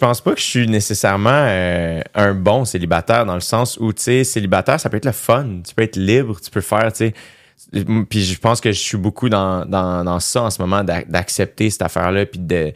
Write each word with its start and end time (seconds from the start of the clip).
pense 0.00 0.20
pas 0.20 0.32
que 0.32 0.40
je 0.40 0.44
suis 0.44 0.66
nécessairement 0.66 1.30
euh, 1.30 2.00
un 2.14 2.34
bon 2.34 2.64
célibataire 2.64 3.24
dans 3.26 3.34
le 3.34 3.40
sens 3.40 3.76
où, 3.80 3.92
tu 3.92 4.02
sais, 4.02 4.24
célibataire, 4.24 4.80
ça 4.80 4.90
peut 4.90 4.96
être 4.96 5.04
le 5.04 5.12
fun. 5.12 5.60
Tu 5.66 5.74
peux 5.74 5.82
être 5.82 5.96
libre, 5.96 6.40
tu 6.40 6.50
peux 6.50 6.60
faire, 6.60 6.92
tu 6.92 7.12
sais. 7.12 7.14
Puis 8.08 8.24
je 8.24 8.38
pense 8.38 8.60
que 8.60 8.72
je 8.72 8.78
suis 8.78 8.96
beaucoup 8.96 9.28
dans, 9.28 9.64
dans, 9.66 10.02
dans 10.02 10.18
ça 10.18 10.42
en 10.42 10.50
ce 10.50 10.60
moment, 10.60 10.82
d'accepter 10.82 11.70
cette 11.70 11.82
affaire-là, 11.82 12.26
puis 12.26 12.40
de, 12.40 12.72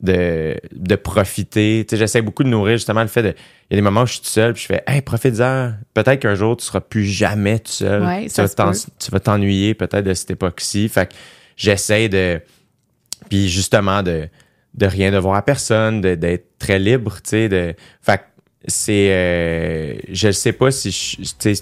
de, 0.00 0.56
de 0.72 0.96
profiter. 0.96 1.84
Tu 1.88 1.96
sais, 1.96 1.98
j'essaie 1.98 2.22
beaucoup 2.22 2.44
de 2.44 2.48
nourrir 2.48 2.76
justement 2.76 3.02
le 3.02 3.08
fait 3.08 3.22
de. 3.22 3.34
Il 3.70 3.74
y 3.74 3.74
a 3.74 3.76
des 3.76 3.82
moments 3.82 4.02
où 4.02 4.06
je 4.06 4.12
suis 4.12 4.20
tout 4.20 4.28
seul, 4.28 4.52
puis 4.52 4.62
je 4.62 4.66
fais, 4.66 4.84
hey, 4.86 5.02
profite-en. 5.02 5.72
Peut-être 5.94 6.20
qu'un 6.20 6.34
jour, 6.34 6.56
tu 6.56 6.64
seras 6.64 6.80
plus 6.80 7.04
jamais 7.04 7.58
tout 7.58 7.72
seul. 7.72 8.02
Ouais, 8.02 8.22
tu, 8.24 8.30
ça 8.30 8.44
vas 8.44 8.72
tu 8.72 9.10
vas 9.10 9.20
t'ennuyer 9.20 9.74
peut-être 9.74 10.04
de 10.04 10.14
cette 10.14 10.30
époque-ci. 10.30 10.88
Fait 10.88 11.08
que 11.08 11.14
j'essaie 11.56 12.08
de. 12.08 12.40
Puis 13.28 13.48
justement, 13.48 14.02
de, 14.02 14.28
de 14.78 14.86
rien 14.86 15.10
devoir 15.10 15.34
à 15.34 15.42
personne, 15.42 16.00
d'être 16.00 16.58
très 16.58 16.78
libre, 16.78 17.16
tu 17.16 17.30
sais. 17.30 17.48
De, 17.48 17.74
fait 18.00 18.20
c'est. 18.66 19.10
euh, 19.10 19.94
je 20.10 20.30
sais 20.30 20.52
pas 20.52 20.70
si 20.70 20.90
je. 20.90 21.54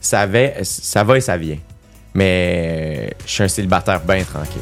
Ça 0.00 0.26
va, 0.26 0.64
ça 0.64 1.04
va 1.04 1.16
et 1.16 1.20
ça 1.20 1.36
vient. 1.36 1.58
Mais 2.14 3.08
euh, 3.08 3.10
je 3.24 3.30
suis 3.30 3.42
un 3.44 3.48
célibataire 3.48 4.00
bien 4.04 4.24
tranquille. 4.24 4.60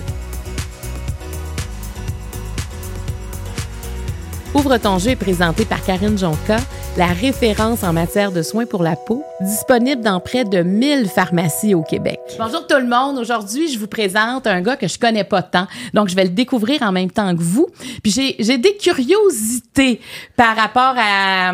Ouvre 4.52 4.78
ton 4.78 4.98
jeu 4.98 5.10
est 5.10 5.16
présenté 5.16 5.64
par 5.64 5.80
Karine 5.84 6.18
Jonca, 6.18 6.56
la 6.96 7.06
référence 7.06 7.84
en 7.84 7.92
matière 7.92 8.32
de 8.32 8.42
soins 8.42 8.66
pour 8.66 8.82
la 8.82 8.96
peau, 8.96 9.22
disponible 9.40 10.02
dans 10.02 10.18
près 10.18 10.44
de 10.44 10.64
1000 10.64 11.06
pharmacies 11.06 11.72
au 11.72 11.82
Québec. 11.82 12.18
Bonjour 12.36 12.66
tout 12.66 12.76
le 12.76 12.88
monde. 12.88 13.16
Aujourd'hui, 13.18 13.72
je 13.72 13.78
vous 13.78 13.86
présente 13.86 14.48
un 14.48 14.60
gars 14.60 14.76
que 14.76 14.88
je 14.88 14.98
connais 14.98 15.22
pas 15.22 15.42
tant. 15.42 15.68
Donc, 15.94 16.08
je 16.08 16.16
vais 16.16 16.24
le 16.24 16.30
découvrir 16.30 16.82
en 16.82 16.90
même 16.90 17.12
temps 17.12 17.32
que 17.36 17.42
vous. 17.42 17.68
Puis, 18.02 18.10
j'ai, 18.10 18.34
j'ai 18.40 18.58
des 18.58 18.76
curiosités 18.76 20.00
par 20.34 20.56
rapport 20.56 20.94
à, 20.96 21.52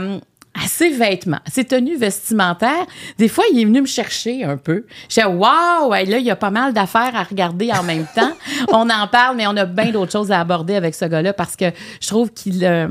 à 0.62 0.66
ses 0.68 0.90
vêtements, 0.90 1.40
ses 1.50 1.64
tenues 1.64 1.96
vestimentaires. 1.96 2.86
Des 3.18 3.28
fois, 3.28 3.44
il 3.52 3.60
est 3.60 3.64
venu 3.64 3.82
me 3.82 3.86
chercher 3.86 4.44
un 4.44 4.56
peu. 4.56 4.86
Je 5.08 5.20
dis, 5.20 5.26
waouh, 5.26 5.90
là, 5.90 6.02
il 6.02 6.24
y 6.24 6.30
a 6.30 6.36
pas 6.36 6.50
mal 6.50 6.72
d'affaires 6.72 7.14
à 7.14 7.22
regarder 7.22 7.70
en 7.72 7.82
même 7.82 8.06
temps. 8.14 8.32
on 8.68 8.88
en 8.88 9.06
parle, 9.06 9.36
mais 9.36 9.46
on 9.46 9.56
a 9.56 9.64
bien 9.64 9.90
d'autres 9.90 10.12
choses 10.12 10.32
à 10.32 10.40
aborder 10.40 10.74
avec 10.74 10.94
ce 10.94 11.04
gars-là 11.04 11.32
parce 11.32 11.56
que 11.56 11.66
je 12.00 12.08
trouve 12.08 12.32
qu'il... 12.32 12.64
euh, 12.64 12.88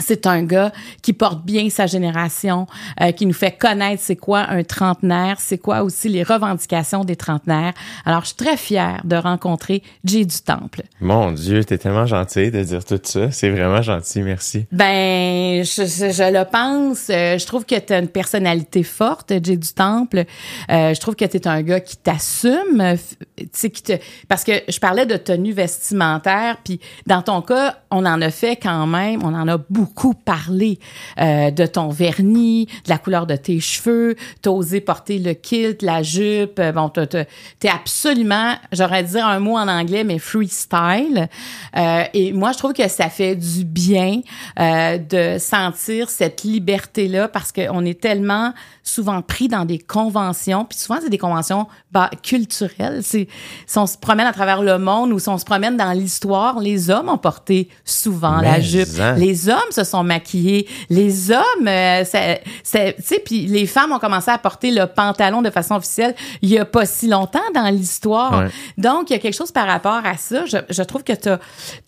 c'est 0.00 0.26
un 0.26 0.42
gars 0.42 0.72
qui 1.02 1.12
porte 1.12 1.44
bien 1.44 1.68
sa 1.68 1.86
génération, 1.86 2.66
euh, 3.00 3.12
qui 3.12 3.26
nous 3.26 3.32
fait 3.34 3.52
connaître 3.52 4.02
c'est 4.02 4.16
quoi 4.16 4.46
un 4.48 4.62
trentenaire, 4.64 5.36
c'est 5.38 5.58
quoi 5.58 5.82
aussi 5.82 6.08
les 6.08 6.22
revendications 6.22 7.04
des 7.04 7.16
trentenaires. 7.16 7.74
Alors, 8.06 8.22
je 8.22 8.28
suis 8.28 8.36
très 8.36 8.56
fière 8.56 9.02
de 9.04 9.16
rencontrer 9.16 9.82
Jay 10.04 10.24
du 10.24 10.40
Temple. 10.40 10.82
Mon 11.00 11.32
Dieu, 11.32 11.64
t'es 11.64 11.76
tellement 11.78 12.06
gentil 12.06 12.50
de 12.50 12.62
dire 12.62 12.84
tout 12.84 12.98
ça. 13.02 13.30
C'est 13.30 13.50
vraiment 13.50 13.82
gentil, 13.82 14.22
merci. 14.22 14.66
Ben, 14.72 15.62
je, 15.64 15.82
je, 15.82 16.10
je 16.10 16.32
le 16.32 16.44
pense. 16.44 17.08
Euh, 17.10 17.36
je 17.38 17.46
trouve 17.46 17.64
que 17.66 17.78
tu 17.78 17.92
as 17.92 17.98
une 17.98 18.08
personnalité 18.08 18.82
forte, 18.82 19.32
Jay 19.42 19.56
du 19.56 19.72
Temple. 19.74 20.24
Euh, 20.70 20.94
je 20.94 21.00
trouve 21.00 21.16
que 21.16 21.24
tu 21.26 21.36
es 21.36 21.46
un 21.46 21.62
gars 21.62 21.80
qui 21.80 21.96
t'assume. 21.98 22.80
euh, 22.80 22.94
f- 22.94 23.16
tu 23.36 23.48
sais, 23.52 23.70
qui 23.70 23.82
te... 23.82 23.92
Parce 24.28 24.44
que 24.44 24.52
je 24.68 24.78
parlais 24.78 25.04
de 25.06 25.16
tenue 25.16 25.52
vestimentaire, 25.52 26.56
puis 26.64 26.80
dans 27.06 27.22
ton 27.22 27.42
cas, 27.42 27.76
on 27.90 28.06
en 28.06 28.20
a 28.22 28.30
fait 28.30 28.56
quand 28.56 28.86
même, 28.86 29.22
on 29.22 29.34
en 29.34 29.48
a 29.48 29.58
beaucoup 29.58 29.81
parlé 30.24 30.78
euh, 31.20 31.50
de 31.50 31.66
ton 31.66 31.88
vernis, 31.88 32.66
de 32.84 32.90
la 32.90 32.98
couleur 32.98 33.26
de 33.26 33.36
tes 33.36 33.60
cheveux, 33.60 34.16
t'as 34.40 34.50
osé 34.50 34.80
porter 34.80 35.18
le 35.18 35.34
kilt, 35.34 35.82
la 35.82 36.02
jupe. 36.02 36.58
euh, 36.58 36.72
Bon, 36.72 36.88
t'es 36.88 37.68
absolument, 37.68 38.54
j'aurais 38.72 39.02
dit 39.04 39.18
un 39.18 39.38
mot 39.38 39.56
en 39.56 39.68
anglais, 39.68 40.04
mais 40.04 40.18
freestyle. 40.18 41.28
Euh, 41.76 42.04
et 42.14 42.32
moi, 42.32 42.52
je 42.52 42.58
trouve 42.58 42.72
que 42.72 42.88
ça 42.88 43.08
fait 43.08 43.36
du 43.36 43.64
bien 43.64 44.20
euh, 44.58 44.98
de 44.98 45.38
sentir 45.38 46.10
cette 46.10 46.44
liberté-là 46.44 47.28
parce 47.28 47.52
qu'on 47.52 47.84
est 47.84 48.00
tellement 48.00 48.52
souvent 48.82 49.22
pris 49.22 49.48
dans 49.48 49.64
des 49.64 49.78
conventions, 49.78 50.64
puis 50.64 50.76
souvent 50.78 50.98
c'est 51.00 51.08
des 51.10 51.18
conventions 51.18 51.68
bah, 51.92 52.10
culturelles. 52.22 53.02
Si 53.04 53.28
on 53.76 53.86
se 53.86 53.96
promène 53.96 54.26
à 54.26 54.32
travers 54.32 54.62
le 54.62 54.78
monde 54.78 55.12
ou 55.12 55.18
si 55.18 55.28
on 55.28 55.38
se 55.38 55.44
promène 55.44 55.76
dans 55.76 55.92
l'histoire, 55.92 56.58
les 56.58 56.90
hommes 56.90 57.08
ont 57.08 57.18
porté 57.18 57.68
souvent 57.84 58.40
la 58.40 58.60
jupe. 58.60 58.88
en. 58.98 59.14
Les 59.18 59.48
hommes 59.48 59.58
se 59.72 59.84
sont 59.84 60.02
maquillés. 60.04 60.68
Les 60.90 61.30
hommes, 61.30 61.66
euh, 61.66 62.04
ça- 62.04 62.36
tu 62.36 62.94
sais, 63.02 63.22
puis 63.24 63.46
les 63.46 63.66
femmes 63.66 63.92
ont 63.92 63.98
commencé 63.98 64.30
à 64.30 64.38
porter 64.38 64.70
le 64.70 64.86
pantalon 64.86 65.42
de 65.42 65.50
façon 65.50 65.74
officielle 65.76 66.14
il 66.42 66.48
y 66.50 66.58
a 66.58 66.64
pas 66.64 66.86
si 66.86 67.08
longtemps 67.08 67.40
dans 67.54 67.68
l'histoire. 67.68 68.40
Ouais. 68.40 68.48
Donc, 68.78 69.10
il 69.10 69.14
y 69.14 69.16
a 69.16 69.18
quelque 69.18 69.36
chose 69.36 69.52
par 69.52 69.66
rapport 69.66 70.00
à 70.04 70.16
ça. 70.16 70.44
Je, 70.46 70.58
je 70.68 70.82
trouve 70.82 71.04
que 71.04 71.12
tu 71.12 71.28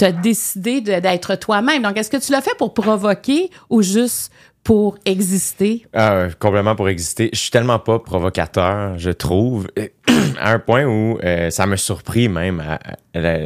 as, 0.04 0.12
décidé 0.12 0.80
de- 0.80 1.00
d'être 1.00 1.34
toi-même. 1.36 1.82
Donc, 1.82 1.96
est-ce 1.96 2.10
que 2.10 2.16
tu 2.16 2.32
l'as 2.32 2.40
fait 2.42 2.56
pour 2.58 2.74
provoquer 2.74 3.50
ou 3.70 3.82
juste 3.82 4.32
pour 4.62 4.96
exister? 5.04 5.86
Ah, 5.92 6.26
complètement 6.38 6.74
pour 6.74 6.88
exister. 6.88 7.28
Je 7.32 7.38
suis 7.38 7.50
tellement 7.50 7.78
pas 7.78 7.98
provocateur, 7.98 8.98
je 8.98 9.10
trouve, 9.10 9.66
à 10.40 10.52
un 10.52 10.58
point 10.58 10.84
où 10.84 11.18
euh, 11.22 11.50
ça 11.50 11.66
me 11.66 11.76
surpris 11.76 12.28
même, 12.28 12.60
à- 12.60 12.78
à- 13.18 13.18
à- 13.28 13.38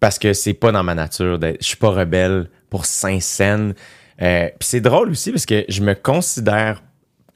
parce 0.00 0.18
que 0.18 0.32
c'est 0.32 0.54
pas 0.54 0.72
dans 0.72 0.82
ma 0.82 0.94
nature. 0.94 1.38
d'être- 1.38 1.58
Je 1.62 1.66
suis 1.66 1.76
pas 1.76 1.90
rebelle 1.90 2.48
pour 2.74 2.86
Saint-Saëns. 2.86 3.72
Euh, 4.20 4.48
Puis 4.58 4.68
c'est 4.68 4.80
drôle 4.80 5.10
aussi 5.10 5.30
parce 5.30 5.46
que 5.46 5.64
je 5.68 5.80
me 5.80 5.94
considère. 5.94 6.82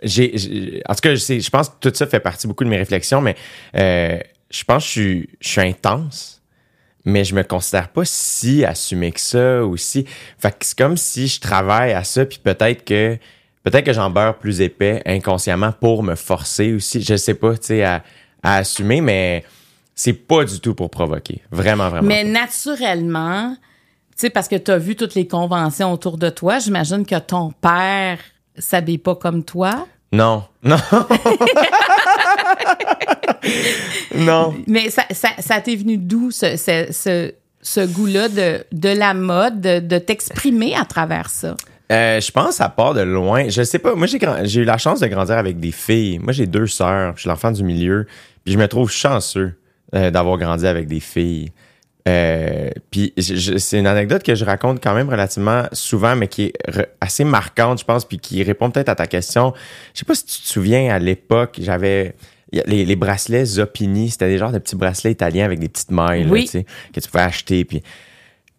J'ai, 0.03 0.37
j'ai- 0.37 0.83
en 0.89 0.95
tout 0.97 1.01
cas, 1.01 1.15
je, 1.15 1.49
pense 1.51 1.69
que 1.69 1.75
tout 1.89 1.95
ça 1.95 2.09
fait 2.09 2.19
partie 2.19 2.49
beaucoup 2.49 2.65
de 2.65 2.69
mes 2.69 2.77
réflexions, 2.77 3.21
mais 3.21 3.37
euh, 3.77 4.19
je 4.51 4.65
pense 4.65 4.83
que 4.83 4.89
je 4.89 4.91
suis, 4.91 5.29
je 5.41 5.49
suis 5.49 5.61
intense 5.61 6.35
mais 7.05 7.25
je 7.25 7.35
me 7.35 7.43
considère 7.43 7.89
pas 7.89 8.03
si 8.05 8.65
assumé 8.65 9.13
que 9.13 9.21
ça 9.21 9.65
aussi. 9.65 10.05
Fait 10.39 10.51
que 10.51 10.57
c'est 10.67 10.77
comme 10.77 10.97
si 10.97 11.29
je 11.29 11.41
travaille 11.41 11.93
à 11.93 12.03
ça, 12.05 12.27
puis 12.27 12.39
peut-être 12.43 12.85
que 12.85 13.17
peut-être 13.63 13.87
que 13.87 13.93
j'en 13.93 14.11
beurre 14.11 14.37
plus 14.39 14.61
épais 14.61 15.01
inconsciemment 15.07 15.73
pour 15.73 16.03
me 16.03 16.17
forcer 16.17 16.73
aussi. 16.75 17.01
Je 17.01 17.17
sais 17.17 17.35
pas, 17.35 17.57
tu 17.57 17.69
sais, 17.69 17.85
à, 17.85 18.03
à 18.43 18.57
assumer, 18.57 19.01
mais 19.01 19.45
c'est 19.95 20.13
pas 20.13 20.45
du 20.45 20.61
tout 20.61 20.75
pour 20.75 20.91
provoquer. 20.91 21.41
Vraiment, 21.51 21.89
vraiment. 21.89 22.07
Mais 22.09 22.25
pas. 22.25 22.41
naturellement, 22.41 23.55
tu 23.55 23.61
sais, 24.19 24.31
parce 24.31 24.49
que 24.49 24.57
tu 24.57 24.71
as 24.71 24.79
vu 24.79 24.97
toutes 24.97 25.15
les 25.15 25.27
conventions 25.27 25.93
autour 25.93 26.19
de 26.19 26.29
toi, 26.31 26.59
j'imagine 26.59 27.07
que 27.07 27.19
ton 27.19 27.53
père 27.61 28.19
s'habille 28.59 28.99
pas 28.99 29.15
comme 29.15 29.45
toi. 29.45 29.87
Non, 30.13 30.45
non. 30.63 30.77
non. 34.15 34.55
Mais 34.67 34.91
ça, 34.91 35.05
ça, 35.11 35.29
ça 35.39 35.61
t'est 35.61 35.77
venu 35.77 35.99
d'où 35.99 36.31
ce, 36.31 36.57
ce, 36.57 36.87
ce, 36.91 37.33
ce 37.61 37.87
goût-là 37.87 38.29
de, 38.29 38.65
de 38.73 38.89
la 38.89 39.15
mode, 39.15 39.61
de, 39.61 39.81
de 39.81 39.99
t'exprimer 39.99 40.75
à 40.75 40.85
travers 40.85 41.31
ça? 41.31 41.57
Euh, 41.91 42.21
je 42.21 42.31
pense 42.31 42.57
ça 42.57 42.69
part 42.69 42.95
de 42.95 43.01
loin. 43.01 43.49
Je 43.49 43.63
sais 43.63 43.79
pas. 43.79 43.95
Moi, 43.95 44.07
j'ai 44.07 44.61
eu 44.61 44.65
la 44.65 44.79
chance 44.79 45.01
de 45.01 45.07
grandir 45.07 45.39
avec 45.39 45.59
des 45.59 45.73
filles. 45.73 46.19
Moi, 46.19 46.33
j'ai 46.33 46.47
deux 46.47 46.67
sœurs. 46.67 47.15
Je 47.17 47.21
suis 47.21 47.29
l'enfant 47.29 47.51
du 47.51 47.63
milieu. 47.65 48.07
Puis 48.45 48.55
je 48.55 48.59
me 48.59 48.69
trouve 48.69 48.91
chanceux 48.91 49.55
euh, 49.95 50.11
d'avoir 50.11 50.37
grandi 50.37 50.67
avec 50.67 50.87
des 50.87 51.01
filles. 51.01 51.51
Euh, 52.07 52.71
puis 52.91 53.13
c'est 53.19 53.79
une 53.79 53.87
anecdote 53.87 54.23
que 54.23 54.35
je 54.35 54.45
raconte 54.45 54.83
quand 54.83 54.95
même 54.95 55.09
relativement 55.09 55.65
souvent, 55.73 56.17
mais 56.17 56.29
qui 56.29 56.45
est 56.45 56.53
assez 57.01 57.25
marquante, 57.25 57.81
je 57.81 57.85
pense, 57.85 58.05
puis 58.05 58.19
qui 58.19 58.43
répond 58.43 58.71
peut-être 58.71 58.89
à 58.89 58.95
ta 58.95 59.07
question. 59.07 59.53
Je 59.95 60.01
sais 60.01 60.05
pas 60.07 60.15
si 60.15 60.25
tu 60.25 60.43
te 60.43 60.47
souviens, 60.49 60.95
à 60.95 60.99
l'époque, 60.99 61.59
j'avais 61.61 62.15
les, 62.53 62.87
les 62.87 62.97
bracelets 62.97 63.45
Zoppini. 63.45 64.11
C'était 64.11 64.29
des 64.29 64.39
genres 64.39 64.53
de 64.53 64.59
petits 64.59 64.77
bracelets 64.77 65.13
italiens 65.13 65.45
avec 65.45 65.59
des 65.59 65.69
petites 65.69 65.91
mailles 65.91 66.25
là, 66.25 66.31
Oui. 66.31 66.49
que 66.49 67.01
tu 67.01 67.09
pouvais 67.11 67.25
acheter. 67.25 67.65
Puis 67.65 67.83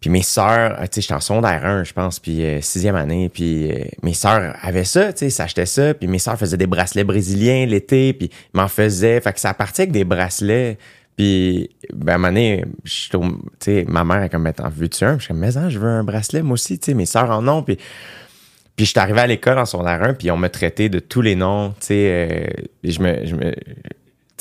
puis 0.00 0.08
mes 0.08 0.22
sœurs, 0.22 0.78
tu 0.84 0.86
sais, 0.92 1.00
j'étais 1.02 1.12
en 1.12 1.20
secondaire 1.20 1.66
1, 1.66 1.84
je 1.84 1.92
pense, 1.92 2.20
puis 2.20 2.42
euh, 2.42 2.62
sixième 2.62 2.96
année, 2.96 3.28
puis 3.28 3.70
euh, 3.70 3.84
mes 4.02 4.14
sœurs 4.14 4.56
avaient 4.62 4.84
ça, 4.86 5.12
tu 5.12 5.18
sais, 5.18 5.28
s'achetaient 5.30 5.66
ça, 5.66 5.92
puis 5.92 6.08
mes 6.08 6.18
sœurs 6.18 6.38
faisaient 6.38 6.56
des 6.56 6.66
bracelets 6.66 7.04
brésiliens 7.04 7.66
l'été, 7.66 8.14
puis 8.14 8.30
ils 8.32 8.56
m'en 8.56 8.68
faisaient, 8.68 9.20
fait 9.20 9.34
que 9.34 9.40
ça 9.40 9.52
partait 9.52 9.82
avec 9.82 9.92
des 9.92 10.04
bracelets, 10.04 10.78
puis 11.20 11.68
ben 11.92 12.12
à 12.12 12.14
un 12.14 12.18
moment 12.18 12.28
donné, 12.28 12.64
ma 13.88 14.04
mère 14.04 14.22
est 14.22 14.30
comme, 14.30 14.44
mais 14.44 14.54
t'en 14.54 14.70
veux-tu 14.70 15.04
un? 15.04 15.18
Je 15.18 15.24
suis 15.24 15.28
comme, 15.28 15.36
mais 15.36 15.54
hein, 15.58 15.68
je 15.68 15.78
veux 15.78 15.86
un 15.86 16.02
bracelet, 16.02 16.40
moi 16.40 16.54
aussi, 16.54 16.80
mes 16.94 17.04
sœurs 17.04 17.30
en 17.30 17.46
ont, 17.46 17.62
puis 17.62 17.76
puis 18.74 18.86
je 18.86 18.92
suis 18.92 18.98
arrivé 18.98 19.20
à 19.20 19.26
l'école 19.26 19.58
en 19.58 19.66
secondaire 19.66 20.02
1, 20.02 20.14
puis 20.14 20.30
on 20.30 20.38
me 20.38 20.48
traitait 20.48 20.88
de 20.88 20.98
tous 20.98 21.20
les 21.20 21.36
noms, 21.36 21.74
tu 21.78 21.88
euh, 21.90 22.46
je 22.82 23.02
me, 23.02 23.26
je 23.26 23.34
me 23.34 23.52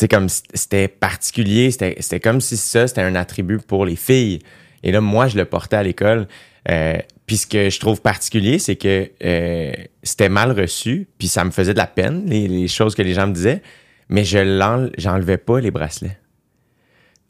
comme 0.09 0.29
c'était 0.29 0.87
particulier, 0.87 1.69
c'était 1.71 2.21
comme 2.21 2.39
si 2.39 2.55
ça, 2.55 2.87
c'était 2.87 3.01
un 3.01 3.15
attribut 3.15 3.57
pour 3.57 3.85
les 3.85 3.97
filles. 3.97 4.39
Et 4.81 4.93
là, 4.93 5.01
moi, 5.01 5.27
je 5.27 5.35
le 5.35 5.43
portais 5.43 5.75
à 5.75 5.83
l'école. 5.83 6.29
Euh, 6.69 6.95
puis 7.25 7.35
ce 7.35 7.47
que 7.47 7.69
je 7.69 7.79
trouve 7.81 8.01
particulier, 8.01 8.57
c'est 8.59 8.77
que 8.77 9.11
euh, 9.21 9.73
c'était 10.01 10.29
mal 10.29 10.57
reçu, 10.57 11.09
puis 11.17 11.27
ça 11.27 11.43
me 11.43 11.51
faisait 11.51 11.73
de 11.73 11.77
la 11.77 11.87
peine, 11.87 12.23
les, 12.29 12.69
choses 12.69 12.95
que 12.95 13.01
les 13.01 13.13
gens 13.13 13.27
me 13.27 13.33
disaient, 13.33 13.61
mais 14.07 14.23
je 14.23 14.89
j'enlevais 14.97 15.37
pas 15.37 15.59
les 15.59 15.71
bracelets. 15.71 16.17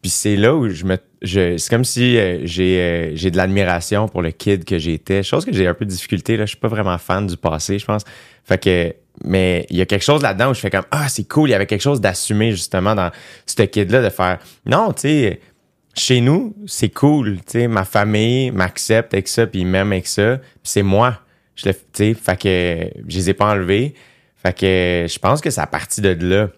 Puis 0.01 0.11
c'est 0.11 0.35
là 0.35 0.55
où 0.55 0.69
je 0.69 0.85
me. 0.85 0.97
Je, 1.21 1.57
c'est 1.57 1.69
comme 1.69 1.83
si 1.83 2.17
euh, 2.17 2.39
j'ai, 2.45 2.79
euh, 2.79 3.11
j'ai 3.15 3.29
de 3.29 3.37
l'admiration 3.37 4.07
pour 4.07 4.21
le 4.21 4.31
kid 4.31 4.63
que 4.63 4.77
j'étais. 4.77 5.23
Chose 5.23 5.43
que 5.43 5.51
j'ai 5.51 5.67
un 5.67 5.73
peu 5.73 5.83
de 5.83 5.89
difficulté. 5.89 6.37
Là. 6.37 6.45
Je 6.45 6.49
suis 6.49 6.57
pas 6.57 6.69
vraiment 6.69 6.97
fan 6.97 7.27
du 7.27 7.35
passé, 7.35 7.79
je 7.79 7.85
pense. 7.85 8.03
Fait 8.43 8.61
que. 8.61 8.95
Mais 9.25 9.65
il 9.69 9.75
y 9.75 9.81
a 9.81 9.85
quelque 9.85 10.05
chose 10.05 10.21
là-dedans 10.21 10.51
où 10.51 10.53
je 10.53 10.61
fais 10.61 10.69
comme 10.69 10.85
Ah, 10.91 11.09
c'est 11.09 11.27
cool. 11.27 11.49
Il 11.49 11.51
y 11.51 11.55
avait 11.55 11.65
quelque 11.65 11.81
chose 11.81 11.99
d'assumé 11.99 12.51
justement 12.51 12.95
dans 12.95 13.11
ce 13.45 13.63
kid-là 13.63 14.01
de 14.01 14.09
faire 14.09 14.39
Non, 14.65 14.93
tu 14.93 15.01
sais, 15.01 15.41
chez 15.99 16.21
nous, 16.21 16.55
c'est 16.65 16.89
cool, 16.89 17.37
tu 17.37 17.43
sais, 17.59 17.67
ma 17.67 17.83
famille 17.83 18.51
m'accepte 18.51 19.13
avec 19.13 19.27
ça, 19.27 19.45
puis 19.45 19.61
ils 19.61 19.67
m'aiment 19.67 19.91
avec 19.91 20.07
ça, 20.07 20.37
puis 20.37 20.47
c'est 20.63 20.83
moi. 20.83 21.19
Je 21.55 21.67
le, 21.67 22.13
fait 22.13 22.41
que 22.41 23.01
je 23.07 23.17
les 23.17 23.29
ai 23.31 23.33
pas 23.33 23.51
enlevés. 23.51 23.93
Fait 24.41 24.57
que 24.57 25.05
je 25.11 25.19
pense 25.19 25.41
que 25.41 25.49
c'est 25.49 25.59
à 25.59 25.67
partir 25.67 26.03
de 26.03 26.25
là. 26.25 26.49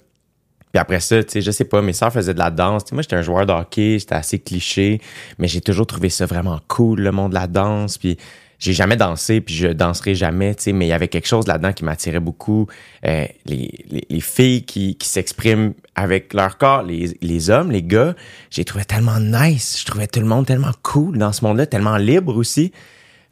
Puis 0.71 0.79
après 0.79 0.99
ça, 0.99 1.23
tu 1.23 1.31
sais, 1.31 1.41
je 1.41 1.51
sais 1.51 1.65
pas, 1.65 1.81
mes 1.81 1.93
soeurs 1.93 2.13
faisaient 2.13 2.33
de 2.33 2.39
la 2.39 2.51
danse. 2.51 2.91
Moi, 2.91 3.01
j'étais 3.01 3.15
un 3.15 3.21
joueur 3.21 3.45
de 3.45 3.51
hockey, 3.51 3.97
j'étais 3.99 4.15
assez 4.15 4.39
cliché, 4.39 5.01
mais 5.37 5.47
j'ai 5.47 5.61
toujours 5.61 5.87
trouvé 5.87 6.09
ça 6.09 6.25
vraiment 6.25 6.59
cool, 6.67 7.01
le 7.01 7.11
monde 7.11 7.31
de 7.31 7.35
la 7.35 7.47
danse. 7.47 7.97
Puis 7.97 8.17
j'ai 8.61 8.73
jamais 8.73 8.95
dansé, 8.95 9.41
puis 9.41 9.55
je 9.55 9.67
danserai 9.67 10.13
jamais, 10.13 10.53
tu 10.53 10.63
sais, 10.63 10.71
mais 10.71 10.85
il 10.85 10.89
y 10.89 10.93
avait 10.93 11.07
quelque 11.07 11.27
chose 11.27 11.47
là-dedans 11.47 11.73
qui 11.73 11.83
m'attirait 11.83 12.19
beaucoup. 12.19 12.67
Euh, 13.05 13.25
les, 13.45 13.71
les, 13.89 14.05
les, 14.07 14.19
filles 14.21 14.63
qui, 14.63 14.95
qui 14.95 15.09
s'expriment 15.09 15.73
avec 15.95 16.33
leur 16.33 16.59
corps, 16.59 16.83
les, 16.83 17.17
les 17.21 17.49
hommes, 17.49 17.71
les 17.71 17.81
gars, 17.81 18.13
j'ai 18.51 18.63
trouvé 18.63 18.85
tellement 18.85 19.19
nice. 19.19 19.79
Je 19.79 19.85
trouvais 19.85 20.07
tout 20.07 20.19
le 20.19 20.27
monde 20.27 20.45
tellement 20.45 20.71
cool 20.83 21.17
dans 21.17 21.33
ce 21.33 21.43
monde-là, 21.43 21.65
tellement 21.65 21.97
libre 21.97 22.37
aussi. 22.37 22.71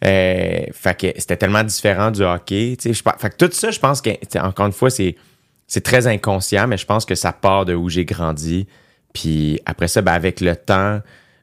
Euh, 0.04 0.62
fait 0.72 0.98
que 0.98 1.08
c'était 1.18 1.38
tellement 1.38 1.64
différent 1.64 2.10
du 2.10 2.24
hockey. 2.24 2.76
Tu 2.80 2.94
sais, 2.94 3.04
fait 3.20 3.30
que 3.30 3.46
tout 3.46 3.52
ça, 3.54 3.70
je 3.70 3.80
pense 3.80 4.02
que, 4.02 4.10
encore 4.40 4.66
une 4.66 4.72
fois, 4.72 4.90
c'est, 4.90 5.16
c'est 5.70 5.82
très 5.82 6.08
inconscient, 6.08 6.68
mais 6.68 6.78
je 6.78 6.86
pense 6.86 7.06
que 7.06 7.16
ça 7.16 7.32
part 7.32 7.64
de 7.64 7.76
où 7.76 7.88
j'ai 7.90 8.04
grandi. 8.04 8.68
Puis 9.14 9.62
après 9.66 9.88
ça, 9.88 10.02
ben, 10.02 10.14
avec 10.14 10.42
le 10.42 10.56
temps, 10.56 11.00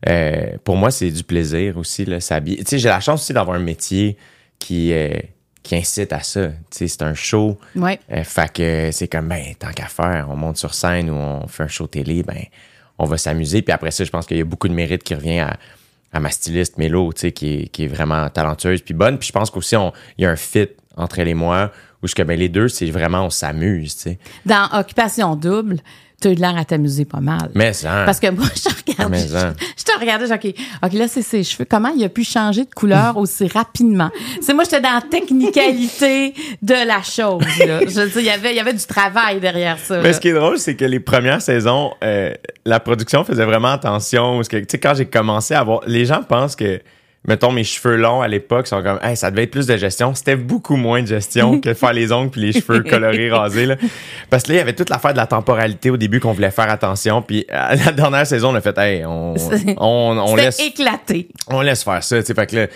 euh, 0.08 0.50
pour 0.64 0.76
moi, 0.76 0.90
c'est 0.90 1.10
du 1.10 1.22
plaisir 1.22 1.78
aussi, 1.78 2.04
là, 2.04 2.20
s'habiller. 2.20 2.58
Tu 2.58 2.64
sais, 2.70 2.78
j'ai 2.80 2.88
la 2.88 3.00
chance 3.00 3.22
aussi 3.22 3.32
d'avoir 3.32 3.56
un 3.56 3.60
métier 3.60 4.16
qui, 4.58 4.92
euh, 4.92 5.14
qui 5.62 5.76
incite 5.76 6.12
à 6.12 6.20
ça. 6.24 6.48
Tu 6.48 6.54
sais, 6.70 6.88
c'est 6.88 7.02
un 7.02 7.14
show. 7.14 7.56
Ouais. 7.76 8.00
Euh, 8.10 8.24
fait 8.24 8.52
que 8.52 8.90
c'est 8.90 9.06
comme, 9.06 9.28
ben, 9.28 9.54
tant 9.56 9.70
qu'à 9.70 9.86
faire, 9.86 10.26
on 10.28 10.34
monte 10.34 10.56
sur 10.56 10.74
scène 10.74 11.08
ou 11.08 11.14
on 11.14 11.46
fait 11.46 11.62
un 11.62 11.68
show 11.68 11.86
télé, 11.86 12.24
ben, 12.24 12.42
on 12.98 13.04
va 13.04 13.18
s'amuser. 13.18 13.62
Puis 13.62 13.72
après 13.72 13.92
ça, 13.92 14.02
je 14.02 14.10
pense 14.10 14.26
qu'il 14.26 14.38
y 14.38 14.40
a 14.40 14.44
beaucoup 14.44 14.68
de 14.68 14.74
mérite 14.74 15.04
qui 15.04 15.14
revient 15.14 15.38
à, 15.38 15.56
à 16.12 16.18
ma 16.18 16.30
styliste 16.30 16.78
Mélo, 16.78 17.12
tu 17.12 17.20
sais, 17.20 17.32
qui 17.32 17.54
est, 17.54 17.68
qui 17.68 17.84
est 17.84 17.88
vraiment 17.88 18.28
talentueuse 18.28 18.82
puis 18.82 18.94
bonne. 18.94 19.18
Puis 19.18 19.28
je 19.28 19.32
pense 19.32 19.52
qu'aussi, 19.52 19.76
il 20.18 20.22
y 20.22 20.26
a 20.26 20.30
un 20.30 20.36
fit 20.36 20.68
entre 20.96 21.20
elle 21.20 21.28
et 21.28 21.34
moi 21.34 21.70
où 22.02 22.06
que, 22.06 22.22
ben, 22.22 22.38
les 22.38 22.48
deux, 22.48 22.68
c'est 22.68 22.90
vraiment, 22.90 23.24
on 23.24 23.30
s'amuse, 23.30 23.96
tu 23.96 24.02
sais. 24.02 24.18
Dans 24.44 24.68
Occupation 24.72 25.34
Double, 25.34 25.78
tu 26.20 26.28
as 26.28 26.30
eu 26.30 26.34
l'air 26.34 26.56
à 26.56 26.64
t'amuser 26.64 27.04
pas 27.04 27.20
mal. 27.20 27.50
Mais 27.54 27.72
ça. 27.72 28.04
Parce 28.06 28.20
que 28.20 28.30
moi, 28.30 28.46
je 28.54 28.62
te 28.62 28.68
regardais. 28.68 29.10
Mais 29.10 29.26
ça. 29.26 29.52
Je, 29.58 29.64
je 29.76 29.84
te 29.84 30.00
regardais, 30.00 30.32
OK, 30.32 30.54
OK, 30.82 30.92
là, 30.94 31.08
c'est 31.08 31.22
ses 31.22 31.44
cheveux. 31.44 31.66
Comment 31.68 31.90
il 31.94 32.02
a 32.04 32.08
pu 32.08 32.24
changer 32.24 32.64
de 32.64 32.72
couleur 32.74 33.16
aussi 33.18 33.48
rapidement? 33.48 34.10
C'est 34.40 34.54
moi, 34.54 34.64
j'étais 34.64 34.80
dans 34.80 34.94
la 34.94 35.02
technicalité 35.02 36.34
de 36.62 36.86
la 36.86 37.02
chose, 37.02 37.44
là. 37.66 37.80
Je 37.86 38.00
veux 38.00 38.08
dire, 38.08 38.20
il 38.20 38.24
y 38.24 38.30
avait, 38.30 38.52
il 38.52 38.56
y 38.56 38.60
avait 38.60 38.72
du 38.72 38.86
travail 38.86 39.40
derrière 39.40 39.78
ça. 39.78 39.98
Mais 39.98 40.08
là. 40.08 40.12
ce 40.14 40.20
qui 40.20 40.28
est 40.28 40.34
drôle, 40.34 40.58
c'est 40.58 40.74
que 40.74 40.84
les 40.84 41.00
premières 41.00 41.42
saisons, 41.42 41.92
euh, 42.02 42.32
la 42.64 42.80
production 42.80 43.24
faisait 43.24 43.44
vraiment 43.44 43.72
attention. 43.72 44.36
Parce 44.36 44.48
que, 44.48 44.56
tu 44.56 44.66
sais, 44.70 44.78
quand 44.78 44.94
j'ai 44.94 45.06
commencé 45.06 45.54
à 45.54 45.62
voir, 45.62 45.80
les 45.86 46.06
gens 46.06 46.22
pensent 46.22 46.56
que, 46.56 46.80
mettons, 47.26 47.52
mes 47.52 47.64
cheveux 47.64 47.96
longs 47.96 48.20
à 48.20 48.28
l'époque 48.28 48.66
sont 48.66 48.82
comme, 48.82 48.98
hey, 49.02 49.16
ça 49.16 49.30
devait 49.30 49.44
être 49.44 49.50
plus 49.50 49.66
de 49.66 49.76
gestion. 49.76 50.14
C'était 50.14 50.36
beaucoup 50.36 50.76
moins 50.76 51.02
de 51.02 51.06
gestion 51.06 51.60
que 51.60 51.70
de 51.70 51.74
faire 51.74 51.92
les 51.92 52.12
ongles 52.12 52.30
puis 52.30 52.40
les 52.40 52.52
cheveux 52.52 52.80
colorés, 52.88 53.30
rasés, 53.30 53.66
là. 53.66 53.76
Parce 54.30 54.44
que 54.44 54.48
là, 54.48 54.54
il 54.54 54.58
y 54.58 54.62
avait 54.62 54.74
toute 54.74 54.90
l'affaire 54.90 55.12
de 55.12 55.18
la 55.18 55.26
temporalité 55.26 55.90
au 55.90 55.96
début 55.96 56.20
qu'on 56.20 56.32
voulait 56.32 56.50
faire 56.50 56.70
attention. 56.70 57.22
Puis 57.22 57.46
à 57.50 57.74
la 57.86 57.92
dernière 57.92 58.26
saison, 58.26 58.50
on 58.50 58.54
a 58.54 58.60
fait, 58.60 58.76
hey, 58.78 59.04
on, 59.04 59.34
on, 59.76 60.18
on 60.18 60.36
laisse 60.36 60.60
éclaté. 60.60 61.28
on 61.48 61.60
laisse 61.60 61.84
faire 61.84 62.02
ça, 62.02 62.20
tu 62.20 62.26
sais, 62.26 62.34
fait 62.34 62.46
que 62.46 62.56
là, 62.56 62.66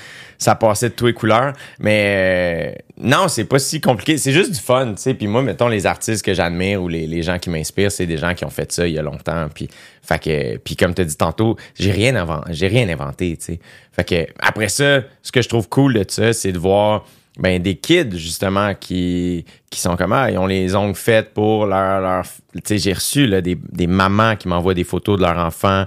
ça 0.41 0.55
passait 0.55 0.89
de 0.89 0.95
tous 0.95 1.07
les 1.07 1.13
couleurs. 1.13 1.53
Mais 1.79 2.75
euh, 2.75 2.83
non, 2.97 3.29
c'est 3.29 3.45
pas 3.45 3.59
si 3.59 3.81
compliqué. 3.81 4.19
C'est 4.19 4.33
juste 4.33 4.53
du 4.53 4.59
fun, 4.59 4.95
tu 4.95 5.03
sais. 5.03 5.15
Puis 5.15 5.29
moi, 5.29 5.43
mettons, 5.43 5.69
les 5.69 5.87
artistes 5.87 6.25
que 6.25 6.35
j'admire 6.35 6.83
ou 6.83 6.89
les, 6.89 7.23
gens 7.23 7.39
qui 7.39 7.51
m'inspirent, 7.51 7.93
c'est 7.93 8.07
des 8.07 8.17
gens 8.17 8.35
qui 8.35 8.45
ont 8.45 8.51
fait 8.51 8.73
ça 8.73 8.89
il 8.89 8.95
y 8.95 8.99
a 8.99 9.03
longtemps. 9.03 9.49
Puis, 9.55 9.69
fait 10.03 10.19
que, 10.19 10.57
puis 10.57 10.75
comme 10.75 10.95
tu 10.95 11.03
as 11.03 11.05
dit 11.05 11.17
tantôt, 11.17 11.57
j'ai 11.79 11.93
rien, 11.93 12.27
rien 12.49 12.89
inventé, 12.89 13.37
tu 13.37 13.45
sais. 13.45 13.61
Fait 13.93 14.05
que 14.05 14.33
après 14.41 14.71
ça, 14.71 15.03
ce 15.23 15.31
que 15.31 15.43
je 15.43 15.49
trouve 15.49 15.69
cool 15.69 15.95
de 15.95 16.05
ça, 16.09 16.33
c'est 16.33 16.53
de 16.53 16.59
voir 16.59 17.05
ben, 17.39 17.61
des 17.61 17.77
kids, 17.77 18.17
justement, 18.17 18.75
qui, 18.75 19.45
qui 19.71 19.79
sont 19.79 19.97
comme, 19.97 20.13
ah, 20.13 20.31
ils 20.31 20.39
ont 20.39 20.47
les 20.47 20.75
ongles 20.75 20.97
faites 20.97 21.35
pour 21.35 21.67
leur... 21.67 22.01
leur 22.01 22.25
tu 22.25 22.61
sais, 22.65 22.79
j'ai 22.79 22.93
reçu 22.95 23.29
des, 23.43 23.57
des 23.57 23.87
mamans 23.87 24.37
qui 24.37 24.49
m'envoient 24.49 24.75
des 24.75 24.85
photos 24.85 25.19
de 25.19 25.23
leurs 25.23 25.39
enfants 25.39 25.85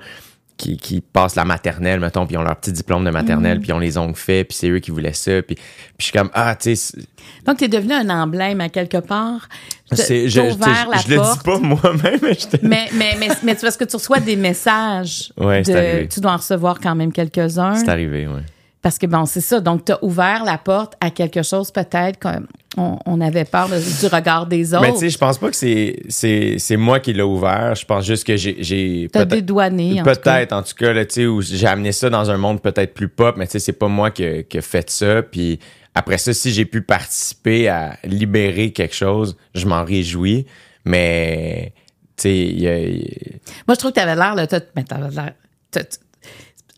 qui, 0.58 0.78
qui 0.78 1.02
passent 1.02 1.36
la 1.36 1.46
maternelle, 1.46 2.00
mettons, 2.00 2.26
puis 2.28 2.38
ont 2.38 2.44
leur 2.44 2.56
petit 2.56 2.72
diplôme 2.72 3.04
de 3.04 3.10
maternelle, 3.10 3.60
puis 3.60 3.70
ils 3.70 3.74
ont 3.74 3.80
les 3.80 3.98
ongles 3.98 4.16
faits, 4.16 4.48
puis 4.50 4.58
c'est 4.58 4.70
eux 4.70 4.80
qui 4.80 4.92
voulaient 4.92 5.14
ça. 5.14 5.42
Puis, 5.42 5.56
puis 5.56 5.64
je 6.00 6.04
suis 6.06 6.14
comme, 6.14 6.30
ah, 6.34 6.56
tu 6.56 6.76
sais, 6.76 6.98
Donc, 7.46 7.58
tu 7.58 7.66
es 7.66 7.68
devenu 7.68 7.94
un 7.94 8.10
emblème 8.10 8.62
à 8.62 8.70
quelque 8.70 8.98
part. 9.00 9.50
T'as- 9.90 9.96
c'est- 9.98 10.30
je, 10.30 10.42
ouvert 10.42 10.88
la 10.90 10.98
je 10.98 11.10
le 11.10 11.16
dis 11.18 11.40
pas 11.44 11.58
moi-même, 11.60 12.20
mais 12.22 12.34
je 12.34 12.48
te- 12.48 12.66
Mais, 12.66 12.88
mais, 12.94 13.16
mais, 13.20 13.28
mais 13.44 13.56
c'est 13.56 13.62
parce 13.62 13.78
que 13.78 13.84
tu 13.86 13.96
reçois 13.96 14.20
des 14.20 14.36
messages. 14.36 15.34
Ouais, 15.38 15.64
c'est 15.66 16.04
de- 16.04 16.08
tu 16.08 16.20
dois 16.20 16.32
en 16.34 16.38
recevoir 16.38 16.80
quand 16.80 16.96
même 16.96 17.12
quelques-uns. 17.12 17.76
C'est 17.76 17.90
arrivé, 17.90 18.28
ouais. 18.28 18.42
Parce 18.84 19.00
que 19.00 19.06
bon, 19.08 19.26
c'est 19.26 19.42
ça. 19.42 19.60
Donc, 19.62 19.86
tu 19.86 19.94
as 19.94 20.04
ouvert 20.04 20.44
la 20.44 20.58
porte 20.60 20.94
à 21.00 21.10
quelque 21.10 21.42
chose 21.42 21.72
peut-être 21.72 22.20
qu'on 22.20 23.00
on 23.06 23.22
avait 23.22 23.46
peur 23.46 23.70
de- 23.70 23.80
du 23.80 24.08
regard 24.14 24.46
des 24.46 24.74
autres. 24.74 24.84
Mais 24.84 24.92
tu 24.92 25.00
sais, 25.00 25.10
je 25.10 25.18
pense 25.18 25.38
pas 25.38 25.50
que 25.50 25.56
c'est, 25.56 26.78
moi 26.78 27.00
qui 27.00 27.14
l'ai 27.14 27.22
ouvert. 27.24 27.76
Je 27.76 27.86
pense 27.86 28.06
juste 28.06 28.28
que 28.28 28.36
j'ai, 28.36 29.08
T'as 29.12 29.24
dédouané. 29.24 30.02
en 30.02 30.04
tout 30.04 30.10
cas. 30.10 30.16
peut-être, 30.16 30.52
en 30.54 30.62
tout 30.64 30.74
cas, 30.76 30.92
là, 30.92 31.06
tu 31.06 31.14
sais, 31.14 31.26
où 31.26 31.42
j'ai 31.42 31.66
amené 31.66 31.94
ça 31.94 32.10
dans 32.10 32.30
un 32.30 32.36
monde 32.38 32.62
peut-être 32.62 32.94
plus 32.94 33.08
pop, 33.08 33.36
mais 33.38 33.46
tu 33.48 33.54
sais, 33.54 33.60
c'est 33.60 33.72
pas 33.72 33.88
moi 33.88 34.12
qui, 34.12 34.44
qui 34.50 34.58
a 34.58 34.62
fait 34.62 34.90
ça. 34.90 35.24
Puis 35.24 35.60
après 35.96 36.18
ça, 36.18 36.34
si 36.34 36.52
j'ai 36.52 36.66
pu 36.66 36.82
participer 36.82 37.70
à 37.70 37.98
libérer 38.04 38.72
quelque 38.74 38.96
chose, 38.96 39.38
je 39.56 39.66
m'en 39.66 39.86
réjouis. 39.86 40.46
Mais, 40.84 41.72
tu 42.18 42.24
sais, 42.24 42.38
il 42.38 42.60
y 42.62 42.68
a- 42.68 42.80
y 42.80 43.40
Moi, 43.66 43.76
je 43.76 43.80
trouve 43.80 43.92
que 43.92 43.96
tu 43.96 44.02
avais 44.02 44.16
l'air, 44.16 44.36
là, 44.36 44.46
t'as- 44.46 44.60
mais 44.76 44.84
t'avais 44.84 45.10
l'air. 45.10 45.34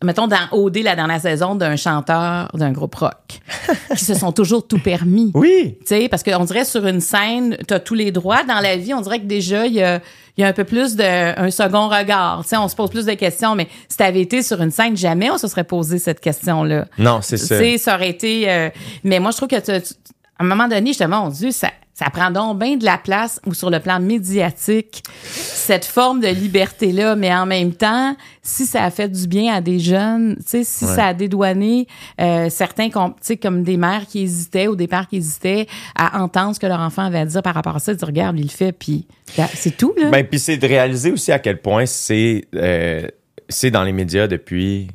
t'as- 0.00 0.06
Mettons, 0.06 0.26
dans 0.26 0.36
OD, 0.52 0.78
la 0.82 0.94
dernière 0.96 1.20
saison, 1.20 1.54
d'un 1.54 1.76
chanteur 1.76 2.50
d'un 2.54 2.72
groupe 2.72 2.94
rock, 2.96 3.40
qui 3.96 4.04
se 4.04 4.14
sont 4.14 4.32
toujours 4.32 4.66
tout 4.66 4.78
permis. 4.78 5.30
oui, 5.34 5.76
Tu 5.80 5.86
sais, 5.86 6.08
parce 6.08 6.22
qu'on 6.22 6.44
dirait 6.44 6.64
sur 6.64 6.86
une 6.86 7.00
scène, 7.00 7.56
tu 7.66 7.74
as 7.74 7.80
tous 7.80 7.94
les 7.94 8.10
droits. 8.12 8.42
Dans 8.44 8.60
la 8.60 8.76
vie, 8.76 8.94
on 8.94 9.00
dirait 9.00 9.20
que 9.20 9.26
déjà, 9.26 9.66
il 9.66 9.74
y 9.74 9.82
a, 9.82 10.00
il 10.36 10.42
y 10.42 10.44
a 10.44 10.48
un 10.48 10.52
peu 10.52 10.64
plus 10.64 10.96
de 10.96 11.02
un 11.40 11.50
second 11.50 11.88
regard. 11.88 12.42
Tu 12.42 12.50
sais, 12.50 12.56
on 12.58 12.68
se 12.68 12.76
pose 12.76 12.90
plus 12.90 13.06
de 13.06 13.14
questions, 13.14 13.54
mais 13.54 13.68
si 13.88 13.96
tu 13.96 14.02
avais 14.02 14.20
été 14.20 14.42
sur 14.42 14.60
une 14.60 14.70
scène, 14.70 14.96
jamais 14.96 15.30
on 15.30 15.38
se 15.38 15.48
serait 15.48 15.64
posé 15.64 15.98
cette 15.98 16.20
question-là. 16.20 16.86
non, 16.98 17.20
c'est 17.22 17.38
Tu 17.38 17.46
ça. 17.46 17.58
sais, 17.58 17.78
ça 17.78 17.94
aurait 17.94 18.10
été. 18.10 18.50
euh, 18.50 18.68
mais 19.04 19.18
moi, 19.18 19.30
je 19.30 19.36
trouve 19.38 19.48
que 19.48 19.56
tu- 19.56 19.82
tu- 19.82 19.94
à 20.38 20.44
un 20.44 20.46
moment 20.46 20.68
donné, 20.68 20.88
justement, 20.88 21.24
mon 21.24 21.30
Dieu, 21.30 21.50
ça, 21.50 21.70
ça 21.98 22.10
prend 22.10 22.30
donc 22.30 22.58
bien 22.58 22.76
de 22.76 22.84
la 22.84 22.98
place 22.98 23.40
ou 23.46 23.54
sur 23.54 23.70
le 23.70 23.80
plan 23.80 23.98
médiatique, 24.00 25.02
cette 25.22 25.86
forme 25.86 26.20
de 26.20 26.28
liberté-là. 26.28 27.16
Mais 27.16 27.34
en 27.34 27.46
même 27.46 27.72
temps, 27.72 28.14
si 28.42 28.66
ça 28.66 28.84
a 28.84 28.90
fait 28.90 29.08
du 29.08 29.26
bien 29.26 29.54
à 29.54 29.60
des 29.62 29.78
jeunes, 29.78 30.36
si 30.44 30.58
Ouais. 30.58 30.64
ça 30.94 31.06
a 31.06 31.14
dédouané 31.14 31.86
euh, 32.20 32.50
certains, 32.50 32.90
comme 32.90 33.62
des 33.62 33.78
mères 33.78 34.06
qui 34.06 34.20
hésitaient 34.24 34.68
ou 34.68 34.76
des 34.76 34.86
pères 34.88 35.08
qui 35.08 35.16
hésitaient 35.16 35.66
à 35.94 36.20
entendre 36.22 36.54
ce 36.54 36.60
que 36.60 36.66
leur 36.66 36.80
enfant 36.80 37.02
avait 37.02 37.20
à 37.20 37.24
dire 37.24 37.42
par 37.42 37.54
rapport 37.54 37.76
à 37.76 37.78
ça, 37.78 37.92
ils 37.92 37.96
disent, 37.96 38.04
regarde, 38.04 38.38
il 38.38 38.42
le 38.42 38.48
fait, 38.50 38.72
puis 38.72 39.06
là, 39.38 39.48
c'est 39.54 39.74
tout, 39.76 39.94
là. 39.98 40.10
Ben, 40.10 40.26
puis 40.26 40.38
c'est 40.38 40.58
de 40.58 40.66
réaliser 40.66 41.10
aussi 41.12 41.32
à 41.32 41.38
quel 41.38 41.62
point 41.62 41.86
c'est, 41.86 42.44
euh, 42.54 43.06
c'est 43.48 43.70
dans 43.70 43.84
les 43.84 43.92
médias 43.92 44.26
depuis 44.26 44.88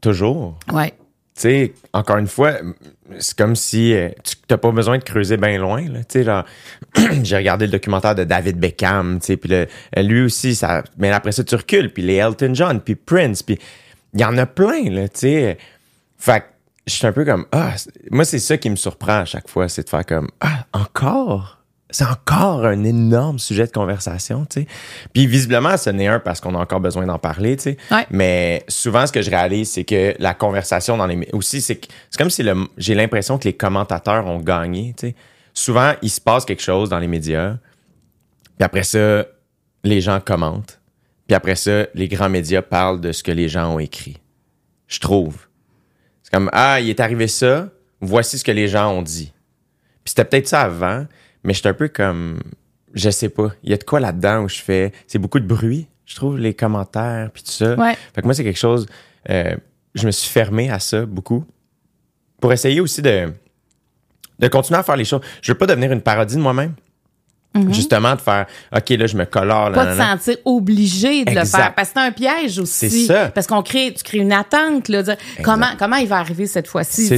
toujours. 0.00 0.58
ouais. 0.72 0.90
tu 0.90 0.94
sais, 1.42 1.72
encore 1.92 2.16
une 2.18 2.26
fois, 2.26 2.54
c'est 3.18 3.36
comme 3.36 3.56
si 3.56 3.94
euh, 3.94 4.08
tu 4.24 4.36
n'as 4.50 4.56
pas 4.56 4.70
besoin 4.70 4.98
de 4.98 5.02
creuser 5.04 5.36
bien 5.36 5.58
loin. 5.58 5.84
J'ai 7.22 7.36
regardé 7.36 7.66
le 7.66 7.72
documentaire 7.72 8.14
de 8.14 8.24
David 8.24 8.58
Beckham, 8.58 9.18
puis 9.20 9.38
le- 9.44 9.66
lui 9.96 10.22
aussi, 10.22 10.54
ça, 10.54 10.82
mais 10.98 11.10
après 11.10 11.32
ça, 11.32 11.44
tu 11.44 11.54
recules, 11.54 11.92
puis 11.92 12.02
les 12.02 12.14
Elton 12.16 12.54
John, 12.54 12.80
puis 12.80 12.94
Prince, 12.94 13.42
puis 13.42 13.58
il 14.14 14.20
y 14.20 14.24
en 14.24 14.36
a 14.38 14.46
plein, 14.46 14.90
là, 14.90 15.08
tu 15.08 15.20
sais. 15.20 15.58
Fait 16.18 16.40
que 16.40 16.46
je 16.86 16.94
suis 16.94 17.06
un 17.06 17.12
peu 17.12 17.24
comme, 17.24 17.46
ah, 17.52 17.74
moi, 18.10 18.24
c'est 18.24 18.38
ça 18.38 18.56
qui 18.56 18.70
me 18.70 18.76
surprend 18.76 19.20
à 19.20 19.24
chaque 19.24 19.48
fois, 19.48 19.68
c'est 19.68 19.84
de 19.84 19.88
faire 19.90 20.06
comme, 20.06 20.28
ah, 20.40 20.66
encore? 20.72 21.57
C'est 21.90 22.04
encore 22.04 22.66
un 22.66 22.84
énorme 22.84 23.38
sujet 23.38 23.66
de 23.66 23.72
conversation, 23.72 24.44
tu 24.44 24.60
sais. 24.60 24.66
Puis 25.14 25.26
visiblement, 25.26 25.76
ce 25.78 25.88
n'est 25.88 26.06
un 26.06 26.20
parce 26.20 26.38
qu'on 26.40 26.54
a 26.54 26.58
encore 26.58 26.80
besoin 26.80 27.06
d'en 27.06 27.18
parler, 27.18 27.56
tu 27.56 27.62
sais. 27.62 27.76
Ouais. 27.90 28.06
Mais 28.10 28.62
souvent, 28.68 29.06
ce 29.06 29.12
que 29.12 29.22
je 29.22 29.30
réalise, 29.30 29.70
c'est 29.72 29.84
que 29.84 30.14
la 30.18 30.34
conversation 30.34 30.96
dans 30.98 31.06
les 31.06 31.28
aussi, 31.32 31.62
c'est 31.62 31.80
comme 32.18 32.28
si 32.30 32.42
le- 32.42 32.68
j'ai 32.76 32.94
l'impression 32.94 33.38
que 33.38 33.44
les 33.44 33.54
commentateurs 33.54 34.26
ont 34.26 34.38
gagné. 34.40 34.94
tu 34.98 35.08
sais. 35.08 35.14
Souvent, 35.54 35.94
il 36.02 36.10
se 36.10 36.20
passe 36.20 36.44
quelque 36.44 36.62
chose 36.62 36.90
dans 36.90 36.98
les 36.98 37.08
médias, 37.08 37.54
puis 38.58 38.64
après 38.64 38.82
ça, 38.84 39.24
les 39.82 40.00
gens 40.00 40.20
commentent, 40.20 40.78
puis 41.26 41.34
après 41.34 41.56
ça, 41.56 41.86
les 41.94 42.06
grands 42.08 42.28
médias 42.28 42.62
parlent 42.62 43.00
de 43.00 43.12
ce 43.12 43.22
que 43.22 43.32
les 43.32 43.48
gens 43.48 43.72
ont 43.74 43.78
écrit. 43.78 44.18
Je 44.88 45.00
trouve. 45.00 45.36
C'est 46.22 46.32
comme 46.32 46.50
ah, 46.52 46.80
il 46.80 46.90
est 46.90 47.00
arrivé 47.00 47.28
ça, 47.28 47.68
voici 48.00 48.38
ce 48.38 48.44
que 48.44 48.52
les 48.52 48.68
gens 48.68 48.90
ont 48.92 49.02
dit. 49.02 49.32
Puis 50.04 50.10
c'était 50.14 50.24
peut-être 50.26 50.48
ça 50.48 50.60
avant, 50.62 51.06
mais 51.48 51.54
je 51.54 51.60
suis 51.60 51.68
un 51.68 51.72
peu 51.74 51.88
comme 51.88 52.38
je 52.92 53.08
sais 53.08 53.30
pas, 53.30 53.48
il 53.62 53.70
y 53.70 53.72
a 53.72 53.78
de 53.78 53.84
quoi 53.84 54.00
là-dedans 54.00 54.42
où 54.44 54.48
je 54.48 54.60
fais 54.60 54.92
c'est 55.06 55.18
beaucoup 55.18 55.40
de 55.40 55.46
bruit, 55.46 55.86
je 56.04 56.14
trouve 56.14 56.38
les 56.38 56.52
commentaires 56.52 57.30
puis 57.32 57.42
tout 57.42 57.50
ça. 57.50 57.74
Ouais. 57.74 57.96
Fait 58.14 58.20
que 58.20 58.26
moi, 58.26 58.34
c'est 58.34 58.44
quelque 58.44 58.58
chose. 58.58 58.86
euh, 59.30 59.54
je 59.94 60.06
me 60.06 60.10
suis 60.10 60.30
fermé 60.30 60.70
à 60.70 60.78
ça 60.78 61.06
beaucoup. 61.06 61.44
Pour 62.40 62.52
essayer 62.52 62.80
aussi 62.80 63.00
de, 63.02 63.32
de 64.38 64.48
continuer 64.48 64.78
à 64.78 64.82
faire 64.82 64.96
les 64.96 65.06
choses. 65.06 65.22
Je 65.42 65.50
veux 65.52 65.58
pas 65.58 65.66
devenir 65.66 65.90
une 65.90 66.02
parodie 66.02 66.36
de 66.36 66.40
moi-même. 66.40 66.74
Justement, 67.70 68.14
de 68.14 68.20
faire, 68.20 68.46
OK, 68.76 68.90
là, 68.90 69.06
je 69.06 69.16
me 69.16 69.24
colore. 69.24 69.72
Pas 69.72 69.84
là, 69.84 69.92
te 69.94 69.98
là, 69.98 70.06
là. 70.06 70.18
sentir 70.18 70.36
obligé 70.44 71.24
de 71.24 71.30
le 71.34 71.44
faire. 71.44 71.74
Parce 71.74 71.88
que 71.88 71.94
c'est 72.00 72.06
un 72.06 72.12
piège 72.12 72.58
aussi. 72.58 72.90
C'est 72.90 73.06
ça. 73.06 73.28
Parce 73.30 73.48
qu'on 73.48 73.62
crée, 73.62 73.92
tu 73.96 74.04
crées 74.04 74.18
une 74.18 74.32
attente, 74.32 74.88
là. 74.88 75.02
dire, 75.02 75.16
comment, 75.42 75.70
comment 75.78 75.96
il 75.96 76.06
va 76.06 76.18
arriver 76.18 76.46
cette 76.46 76.68
fois-ci? 76.68 77.08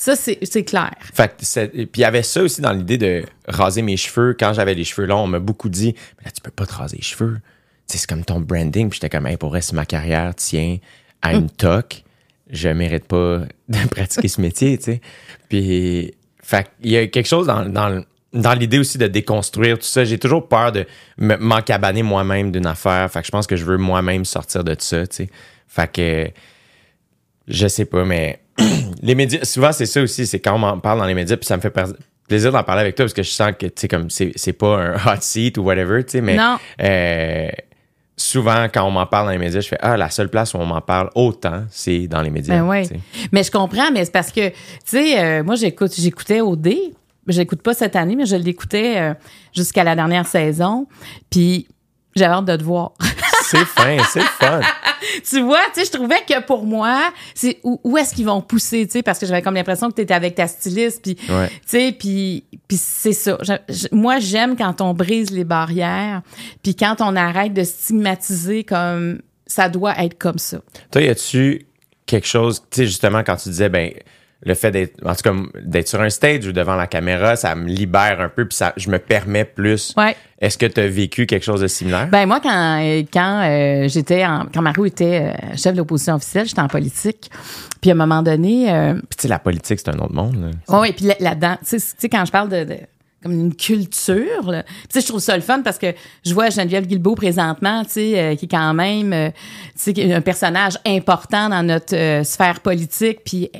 Ça. 0.00 0.16
C'est 0.16 0.64
clair. 0.64 0.92
Fait 1.12 1.30
puis 1.36 1.88
il 1.96 2.00
y 2.00 2.04
avait 2.04 2.22
ça 2.22 2.42
aussi 2.42 2.62
dans 2.62 2.72
l'idée 2.72 2.96
de 2.96 3.22
raser 3.46 3.82
mes 3.82 3.98
cheveux. 3.98 4.34
Quand 4.38 4.54
j'avais 4.54 4.72
les 4.72 4.84
cheveux 4.84 5.06
longs, 5.06 5.24
on 5.24 5.26
m'a 5.26 5.40
beaucoup 5.40 5.68
dit 5.68 5.94
Mais 6.18 6.24
là, 6.24 6.30
tu 6.30 6.40
peux 6.40 6.50
pas 6.50 6.64
te 6.64 6.72
raser 6.72 6.96
les 6.96 7.02
cheveux. 7.02 7.38
C'est 7.86 8.06
comme 8.06 8.24
ton 8.24 8.40
branding. 8.40 8.88
Puis 8.88 8.96
j'étais 8.96 9.10
comme 9.14 9.26
hey, 9.26 9.36
pour 9.36 9.54
si 9.60 9.74
ma 9.74 9.84
carrière 9.84 10.34
tient 10.34 10.78
à 11.20 11.34
une 11.34 11.50
toque, 11.50 12.02
je 12.48 12.70
mérite 12.70 13.04
pas 13.04 13.42
de 13.68 13.88
pratiquer 13.90 14.28
ce 14.28 14.40
métier, 14.40 14.78
tu 14.78 14.84
sais. 14.84 15.00
Puis 15.50 16.14
fait 16.42 16.66
il 16.82 16.92
y 16.92 16.96
a 16.96 17.06
quelque 17.06 17.28
chose 17.28 17.46
dans, 17.46 17.66
dans, 17.66 18.02
dans 18.32 18.54
l'idée 18.54 18.78
aussi 18.78 18.96
de 18.96 19.06
déconstruire 19.06 19.78
tout 19.78 19.84
ça. 19.84 20.04
J'ai 20.04 20.18
toujours 20.18 20.48
peur 20.48 20.72
de 20.72 20.86
me- 21.18 21.36
m'encabaner 21.36 22.02
moi-même 22.02 22.50
d'une 22.52 22.66
affaire. 22.66 23.10
Fait 23.12 23.20
que 23.20 23.26
je 23.26 23.32
pense 23.32 23.46
que 23.46 23.56
je 23.56 23.66
veux 23.66 23.76
moi-même 23.76 24.24
sortir 24.24 24.64
de 24.64 24.74
ça, 24.78 25.06
tu 25.06 25.14
sais. 25.16 25.30
Fait 25.68 25.92
que 25.92 26.30
je 27.48 27.66
sais 27.68 27.84
pas, 27.84 28.04
mais 28.06 28.40
les 29.02 29.14
médias, 29.14 29.44
souvent, 29.44 29.72
c'est 29.72 29.86
ça 29.86 30.00
aussi, 30.02 30.26
c'est 30.26 30.40
quand 30.40 30.54
on 30.54 30.58
m'en 30.58 30.78
parle 30.78 30.98
dans 30.98 31.06
les 31.06 31.14
médias, 31.14 31.36
puis 31.36 31.46
ça 31.46 31.56
me 31.56 31.62
fait 31.62 31.72
plaisir 32.28 32.52
d'en 32.52 32.62
parler 32.62 32.82
avec 32.82 32.94
toi 32.94 33.04
parce 33.04 33.14
que 33.14 33.22
je 33.22 33.30
sens 33.30 33.52
que, 33.58 33.66
tu 33.66 33.72
sais, 33.76 33.88
comme 33.88 34.08
c'est 34.10 34.52
pas 34.52 34.76
un 34.76 34.94
hot 35.06 35.18
seat 35.20 35.58
ou 35.58 35.62
whatever, 35.62 36.04
tu 36.04 36.12
sais, 36.12 36.20
mais 36.20 36.36
Non. 36.36 36.56
euh, 36.82 37.48
souvent, 38.16 38.66
quand 38.72 38.84
on 38.84 38.90
m'en 38.90 39.06
parle 39.06 39.26
dans 39.26 39.32
les 39.32 39.38
médias, 39.38 39.60
je 39.60 39.68
fais 39.68 39.78
Ah, 39.80 39.96
la 39.96 40.10
seule 40.10 40.28
place 40.28 40.54
où 40.54 40.58
on 40.58 40.66
m'en 40.66 40.80
parle 40.80 41.10
autant, 41.14 41.64
c'est 41.70 42.06
dans 42.06 42.22
les 42.22 42.30
médias. 42.30 42.62
Ben 42.62 42.84
sais. 42.84 43.00
Mais 43.32 43.42
je 43.42 43.50
comprends, 43.50 43.90
mais 43.92 44.04
c'est 44.04 44.12
parce 44.12 44.30
que, 44.30 44.48
tu 44.50 44.54
sais, 44.84 45.18
euh, 45.18 45.42
moi, 45.42 45.54
j'écoute, 45.56 45.92
j'écoutais 45.98 46.40
OD. 46.40 46.68
Je 47.26 47.38
l'écoute 47.38 47.62
pas 47.62 47.74
cette 47.74 47.96
année, 47.96 48.16
mais 48.16 48.26
je 48.26 48.34
l'écoutais 48.36 48.94
euh, 48.98 49.14
jusqu'à 49.54 49.84
la 49.84 49.94
dernière 49.94 50.26
saison. 50.26 50.86
Puis 51.30 51.68
j'avais 52.16 52.34
hâte 52.34 52.44
de 52.46 52.56
te 52.56 52.62
voir. 52.64 52.92
C'est 53.44 53.64
fin, 53.64 53.96
c'est 54.12 54.22
fun. 54.22 54.60
tu 55.28 55.40
vois, 55.40 55.60
tu 55.74 55.80
sais, 55.80 55.86
je 55.86 55.90
trouvais 55.92 56.20
que 56.28 56.40
pour 56.42 56.64
moi, 56.66 57.12
c'est 57.34 57.58
où, 57.62 57.80
où 57.84 57.96
est-ce 57.98 58.14
qu'ils 58.14 58.26
vont 58.26 58.40
pousser, 58.40 58.86
tu 58.86 58.92
sais, 58.92 59.02
parce 59.02 59.18
que 59.18 59.26
j'avais 59.26 59.42
comme 59.42 59.54
l'impression 59.54 59.88
que 59.90 59.94
tu 59.94 60.02
étais 60.02 60.14
avec 60.14 60.34
ta 60.34 60.46
styliste, 60.46 61.02
puis, 61.02 61.16
Ouais. 61.28 61.48
tu 61.48 61.56
sais, 61.66 61.92
puis, 61.98 62.44
puis 62.68 62.76
c'est 62.76 63.12
ça. 63.12 63.38
Je- 63.42 63.52
je- 63.74 63.88
moi, 63.92 64.18
j'aime 64.18 64.56
quand 64.56 64.80
on 64.80 64.94
brise 64.94 65.30
les 65.30 65.44
barrières, 65.44 66.22
puis 66.62 66.74
quand 66.74 66.96
on 67.00 67.16
arrête 67.16 67.52
de 67.54 67.64
stigmatiser 67.64 68.64
comme 68.64 69.20
ça 69.46 69.68
doit 69.68 69.94
être 70.02 70.16
comme 70.18 70.38
ça. 70.38 70.60
Toi, 70.92 71.02
y 71.02 71.08
a-tu 71.08 71.66
quelque 72.06 72.26
chose, 72.26 72.60
tu 72.70 72.78
sais, 72.78 72.86
justement, 72.86 73.22
quand 73.24 73.36
tu 73.36 73.48
disais, 73.48 73.68
ben, 73.68 73.92
le 74.42 74.54
fait 74.54 74.70
d'être, 74.70 74.94
en 75.04 75.14
tout 75.14 75.22
cas, 75.22 75.34
d'être 75.62 75.88
sur 75.88 76.00
un 76.00 76.08
stage 76.08 76.46
ou 76.46 76.52
devant 76.52 76.74
la 76.76 76.86
caméra, 76.86 77.36
ça 77.36 77.54
me 77.54 77.68
libère 77.68 78.20
un 78.20 78.28
peu, 78.30 78.46
puis 78.48 78.56
ça, 78.56 78.72
je 78.76 78.88
me 78.90 78.98
permets 78.98 79.44
plus. 79.44 79.92
Ouais. 79.98 80.16
Est-ce 80.40 80.56
que 80.56 80.64
tu 80.64 80.80
as 80.80 80.88
vécu 80.88 81.26
quelque 81.26 81.44
chose 81.44 81.60
de 81.60 81.66
similaire? 81.66 82.08
Ben 82.08 82.24
moi, 82.26 82.40
quand, 82.42 82.80
euh, 82.82 83.02
quand 83.12 83.42
euh, 83.44 83.88
j'étais 83.88 84.24
en, 84.24 84.46
quand 84.52 84.62
Mario 84.62 84.86
était 84.86 85.34
euh, 85.34 85.56
chef 85.56 85.74
de 85.74 85.78
l'opposition 85.78 86.14
officielle, 86.14 86.46
j'étais 86.46 86.62
en 86.62 86.68
politique. 86.68 87.30
Puis 87.82 87.90
à 87.90 87.92
un 87.92 87.96
moment 87.96 88.22
donné, 88.22 88.72
euh, 88.72 88.94
Puis, 88.94 89.16
tu 89.18 89.22
sais, 89.22 89.28
la 89.28 89.38
politique, 89.38 89.78
c'est 89.78 89.90
un 89.90 89.98
autre 89.98 90.14
monde. 90.14 90.36
là. 90.68 90.78
Oui, 90.80 90.92
puis 90.92 91.04
là- 91.04 91.16
là-dedans, 91.20 91.56
tu 91.68 91.78
sais, 91.78 92.08
quand 92.08 92.24
je 92.24 92.32
parle 92.32 92.48
de, 92.48 92.64
de- 92.64 92.78
comme 93.22 93.32
une 93.32 93.54
culture, 93.54 94.50
là, 94.50 94.62
tu 94.62 94.70
sais, 94.88 95.00
je 95.02 95.06
trouve 95.06 95.20
ça 95.20 95.36
le 95.36 95.42
fun 95.42 95.60
parce 95.60 95.76
que 95.76 95.88
je 96.24 96.32
vois 96.32 96.48
Geneviève 96.48 96.86
Guilbeault 96.86 97.16
présentement, 97.16 97.84
tu 97.84 97.90
sais, 97.90 98.18
euh, 98.18 98.34
qui 98.36 98.46
est 98.46 98.50
quand 98.50 98.72
même, 98.72 99.12
euh, 99.12 99.28
tu 99.82 99.92
sais, 99.94 100.12
un 100.14 100.22
personnage 100.22 100.78
important 100.86 101.50
dans 101.50 101.62
notre 101.62 101.94
euh, 101.94 102.24
sphère 102.24 102.60
politique, 102.60 103.18
puis 103.26 103.50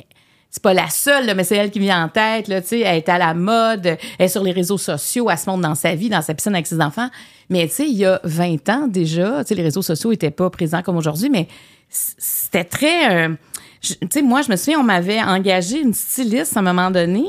c'est 0.51 0.61
pas 0.61 0.73
la 0.73 0.89
seule, 0.89 1.25
là, 1.25 1.33
mais 1.33 1.43
c'est 1.45 1.55
elle 1.55 1.71
qui 1.71 1.79
vient 1.79 2.03
en 2.03 2.09
tête, 2.09 2.47
là, 2.49 2.61
tu 2.61 2.67
sais, 2.67 2.79
elle 2.81 2.97
est 2.97 3.09
à 3.09 3.17
la 3.17 3.33
mode, 3.33 3.85
elle 3.85 3.97
est 4.19 4.27
sur 4.27 4.43
les 4.43 4.51
réseaux 4.51 4.77
sociaux, 4.77 5.29
elle 5.31 5.37
se 5.37 5.49
montre 5.49 5.61
dans 5.61 5.75
sa 5.75 5.95
vie, 5.95 6.09
dans 6.09 6.21
sa 6.21 6.33
piscine 6.33 6.53
avec 6.53 6.67
ses 6.67 6.81
enfants. 6.81 7.09
Mais 7.49 7.67
tu 7.67 7.73
sais, 7.73 7.87
il 7.87 7.97
y 7.97 8.05
a 8.05 8.19
20 8.25 8.69
ans 8.69 8.87
déjà, 8.87 9.43
les 9.49 9.63
réseaux 9.63 9.81
sociaux 9.81 10.11
étaient 10.11 10.29
pas 10.29 10.49
présents 10.49 10.81
comme 10.81 10.97
aujourd'hui, 10.97 11.29
mais 11.29 11.47
c'était 11.89 12.63
très... 12.65 13.27
euh, 13.27 13.29
tu 13.81 13.95
sais, 14.11 14.21
moi, 14.21 14.41
je 14.41 14.51
me 14.51 14.55
souviens, 14.57 14.79
on 14.79 14.83
m'avait 14.83 15.21
engagé 15.21 15.79
une 15.79 15.93
styliste 15.93 16.55
à 16.55 16.59
un 16.59 16.63
moment 16.63 16.91
donné, 16.91 17.23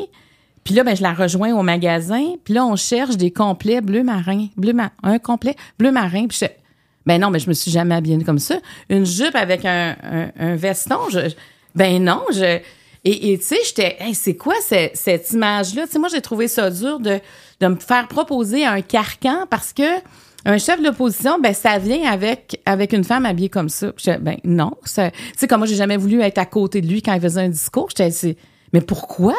puis 0.65 0.75
là, 0.75 0.85
ben, 0.85 0.95
je 0.97 1.03
la 1.03 1.13
rejoins 1.13 1.53
au 1.55 1.63
magasin. 1.63 2.35
Puis 2.45 2.55
là, 2.55 2.65
on 2.65 2.77
cherche 2.77 3.17
des 3.17 3.33
complets 3.33 3.81
bleu 3.81 4.05
marin. 4.05 4.47
Bleu 4.57 4.73
un 5.03 5.19
complet 5.19 5.57
bleu 5.79 5.91
marin. 5.91 6.27
Puis 6.29 6.39
je 6.41 6.47
ben 7.05 7.21
non, 7.21 7.31
mais 7.31 7.41
je 7.41 7.49
me 7.49 7.53
suis 7.55 7.71
jamais 7.73 7.97
habillée 7.97 8.23
comme 8.23 8.39
ça. 8.39 8.59
Une 8.89 9.05
jupe 9.05 9.35
avec 9.35 9.65
un, 9.65 9.97
un, 10.05 10.31
un 10.39 10.55
veston. 10.55 11.01
Je- 11.11 11.35
ben 11.75 12.03
non, 12.05 12.23
je. 12.33 12.61
Et 13.05 13.37
tu 13.39 13.45
sais, 13.45 13.59
j'étais, 13.67 13.97
Hey, 13.99 14.15
c'est 14.15 14.37
quoi 14.37 14.55
ce- 14.61 14.91
cette 14.95 15.31
image-là? 15.33 15.87
Tu 15.87 15.93
sais, 15.93 15.99
moi, 15.99 16.09
j'ai 16.09 16.21
trouvé 16.21 16.47
ça 16.47 16.71
dur 16.71 17.01
de, 17.01 17.19
de 17.61 17.67
me 17.67 17.77
faire 17.77 18.07
proposer 18.07 18.65
un 18.65 18.81
carcan 18.81 19.47
parce 19.51 19.73
que 19.73 19.83
un 20.45 20.59
chef 20.59 20.81
de 20.81 20.85
l'opposition, 20.87 21.39
ben 21.41 21.55
ça 21.55 21.79
vient 21.79 22.11
avec 22.11 22.61
avec 22.67 22.93
une 22.93 23.05
femme 23.05 23.27
habillée 23.27 23.49
comme 23.49 23.69
ça. 23.69 23.93
J'étais, 23.97 24.19
ben 24.19 24.37
non, 24.43 24.73
tu 24.85 24.91
sais 25.37 25.47
comme 25.49 25.59
moi 25.61 25.67
j'ai 25.69 25.77
jamais 25.77 25.97
voulu 25.97 26.21
être 26.21 26.39
à 26.39 26.47
côté 26.47 26.81
de 26.81 26.89
lui 26.89 27.01
quand 27.01 27.15
il 27.15 27.21
faisait 27.21 27.43
un 27.43 27.49
discours. 27.49 27.89
J'étais, 27.97 28.37
mais 28.73 28.81
pourquoi? 28.81 29.37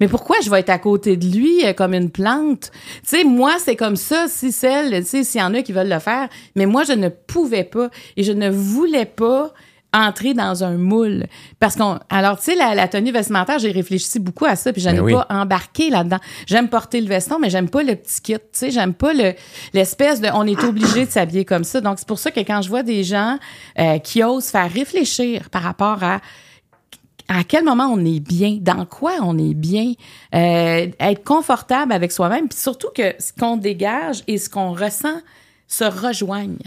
Mais 0.00 0.06
pourquoi 0.08 0.36
je 0.44 0.50
vais 0.50 0.60
être 0.60 0.70
à 0.70 0.78
côté 0.78 1.16
de 1.16 1.26
lui 1.26 1.64
euh, 1.66 1.72
comme 1.72 1.92
une 1.94 2.10
plante? 2.10 2.70
Tu 3.02 3.08
sais, 3.18 3.24
moi 3.24 3.56
c'est 3.58 3.74
comme 3.76 3.96
ça. 3.96 4.26
Si 4.28 4.52
celle, 4.52 4.90
tu 5.02 5.06
sais, 5.08 5.24
s'il 5.24 5.40
y 5.40 5.44
en 5.44 5.54
a 5.54 5.62
qui 5.62 5.72
veulent 5.72 5.88
le 5.88 5.98
faire, 5.98 6.28
mais 6.54 6.66
moi 6.66 6.84
je 6.84 6.92
ne 6.92 7.08
pouvais 7.08 7.64
pas 7.64 7.90
et 8.16 8.22
je 8.22 8.32
ne 8.32 8.48
voulais 8.48 9.06
pas 9.06 9.52
entrer 9.94 10.34
dans 10.34 10.64
un 10.64 10.76
moule 10.76 11.26
parce 11.60 11.76
qu'on 11.76 11.98
alors 12.10 12.36
tu 12.38 12.46
sais 12.46 12.56
la, 12.56 12.74
la 12.74 12.88
tenue 12.88 13.12
vestimentaire 13.12 13.58
j'ai 13.58 13.70
réfléchi 13.70 14.18
beaucoup 14.18 14.44
à 14.44 14.56
ça 14.56 14.72
puis 14.72 14.82
je 14.82 14.88
Ben 14.88 14.96
n'ai 14.96 15.00
oui. 15.00 15.12
pas 15.12 15.26
embarqué 15.30 15.88
là-dedans 15.88 16.18
j'aime 16.46 16.68
porter 16.68 17.00
le 17.00 17.06
veston 17.08 17.38
mais 17.38 17.48
j'aime 17.48 17.70
pas 17.70 17.82
le 17.82 17.94
petit 17.94 18.20
kit 18.20 18.34
tu 18.34 18.40
sais 18.52 18.70
j'aime 18.70 18.92
pas 18.92 19.12
le 19.14 19.34
l'espèce 19.72 20.20
de 20.20 20.28
on 20.34 20.46
est 20.46 20.62
obligé 20.64 21.06
de 21.06 21.10
s'habiller 21.10 21.44
comme 21.44 21.64
ça 21.64 21.80
donc 21.80 21.98
c'est 21.98 22.08
pour 22.08 22.18
ça 22.18 22.30
que 22.30 22.40
quand 22.40 22.60
je 22.60 22.68
vois 22.68 22.82
des 22.82 23.04
gens 23.04 23.38
euh, 23.78 23.98
qui 23.98 24.22
osent 24.24 24.48
faire 24.48 24.70
réfléchir 24.70 25.48
par 25.50 25.62
rapport 25.62 26.02
à 26.02 26.20
à 27.28 27.42
quel 27.44 27.64
moment 27.64 27.86
on 27.86 28.04
est 28.04 28.20
bien, 28.20 28.58
dans 28.60 28.84
quoi 28.84 29.12
on 29.22 29.38
est 29.38 29.54
bien, 29.54 29.92
euh, 30.34 30.88
être 31.00 31.24
confortable 31.24 31.92
avec 31.92 32.12
soi-même, 32.12 32.48
puis 32.48 32.58
surtout 32.58 32.90
que 32.94 33.14
ce 33.18 33.32
qu'on 33.32 33.56
dégage 33.56 34.22
et 34.26 34.36
ce 34.36 34.50
qu'on 34.50 34.72
ressent 34.72 35.20
se 35.66 35.84
rejoignent. 35.84 36.58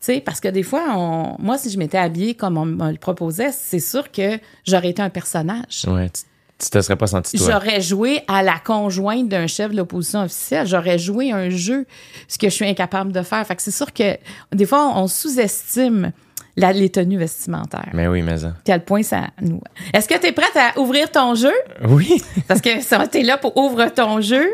Tu 0.00 0.06
sais, 0.06 0.20
parce 0.20 0.40
que 0.40 0.48
des 0.48 0.62
fois, 0.62 0.84
on, 0.96 1.36
moi, 1.38 1.58
si 1.58 1.68
je 1.70 1.78
m'étais 1.78 1.98
habillée 1.98 2.34
comme 2.34 2.56
on 2.56 2.64
me 2.64 2.90
le 2.90 2.96
proposait, 2.96 3.52
c'est 3.52 3.80
sûr 3.80 4.10
que 4.10 4.38
j'aurais 4.66 4.88
été 4.90 5.02
un 5.02 5.10
personnage. 5.10 5.84
Ouais, 5.86 6.08
tu, 6.08 6.22
tu 6.58 6.70
te 6.70 6.80
serais 6.80 6.96
pas 6.96 7.06
senti 7.06 7.36
toi. 7.36 7.50
J'aurais 7.50 7.82
joué 7.82 8.22
à 8.26 8.42
la 8.42 8.58
conjointe 8.58 9.28
d'un 9.28 9.46
chef 9.46 9.72
de 9.72 9.76
l'opposition 9.76 10.22
officielle. 10.22 10.66
J'aurais 10.66 10.98
joué 10.98 11.32
un 11.32 11.50
jeu, 11.50 11.86
ce 12.28 12.38
que 12.38 12.48
je 12.48 12.54
suis 12.54 12.66
incapable 12.66 13.12
de 13.12 13.20
faire. 13.22 13.46
Fait 13.46 13.56
que 13.56 13.62
c'est 13.62 13.70
sûr 13.70 13.92
que 13.92 14.16
des 14.52 14.64
fois, 14.64 14.92
on 14.96 15.06
sous-estime 15.06 16.12
la- 16.60 16.72
les 16.72 16.90
tenues 16.90 17.18
vestimentaires. 17.18 17.88
Mais 17.92 18.06
oui, 18.06 18.22
mais 18.22 18.38
ça. 18.38 18.52
Quel 18.64 18.84
point 18.84 19.02
ça 19.02 19.28
nous. 19.40 19.60
Est-ce 19.92 20.08
que 20.08 20.18
tu 20.18 20.26
es 20.26 20.32
prête 20.32 20.56
à 20.56 20.78
ouvrir 20.78 21.10
ton 21.10 21.34
jeu? 21.34 21.52
Oui. 21.88 22.22
Parce 22.46 22.60
que 22.60 22.80
ça, 22.80 23.06
t'es 23.06 23.22
là 23.22 23.36
pour 23.38 23.56
ouvrir 23.56 23.92
ton 23.92 24.20
jeu. 24.20 24.46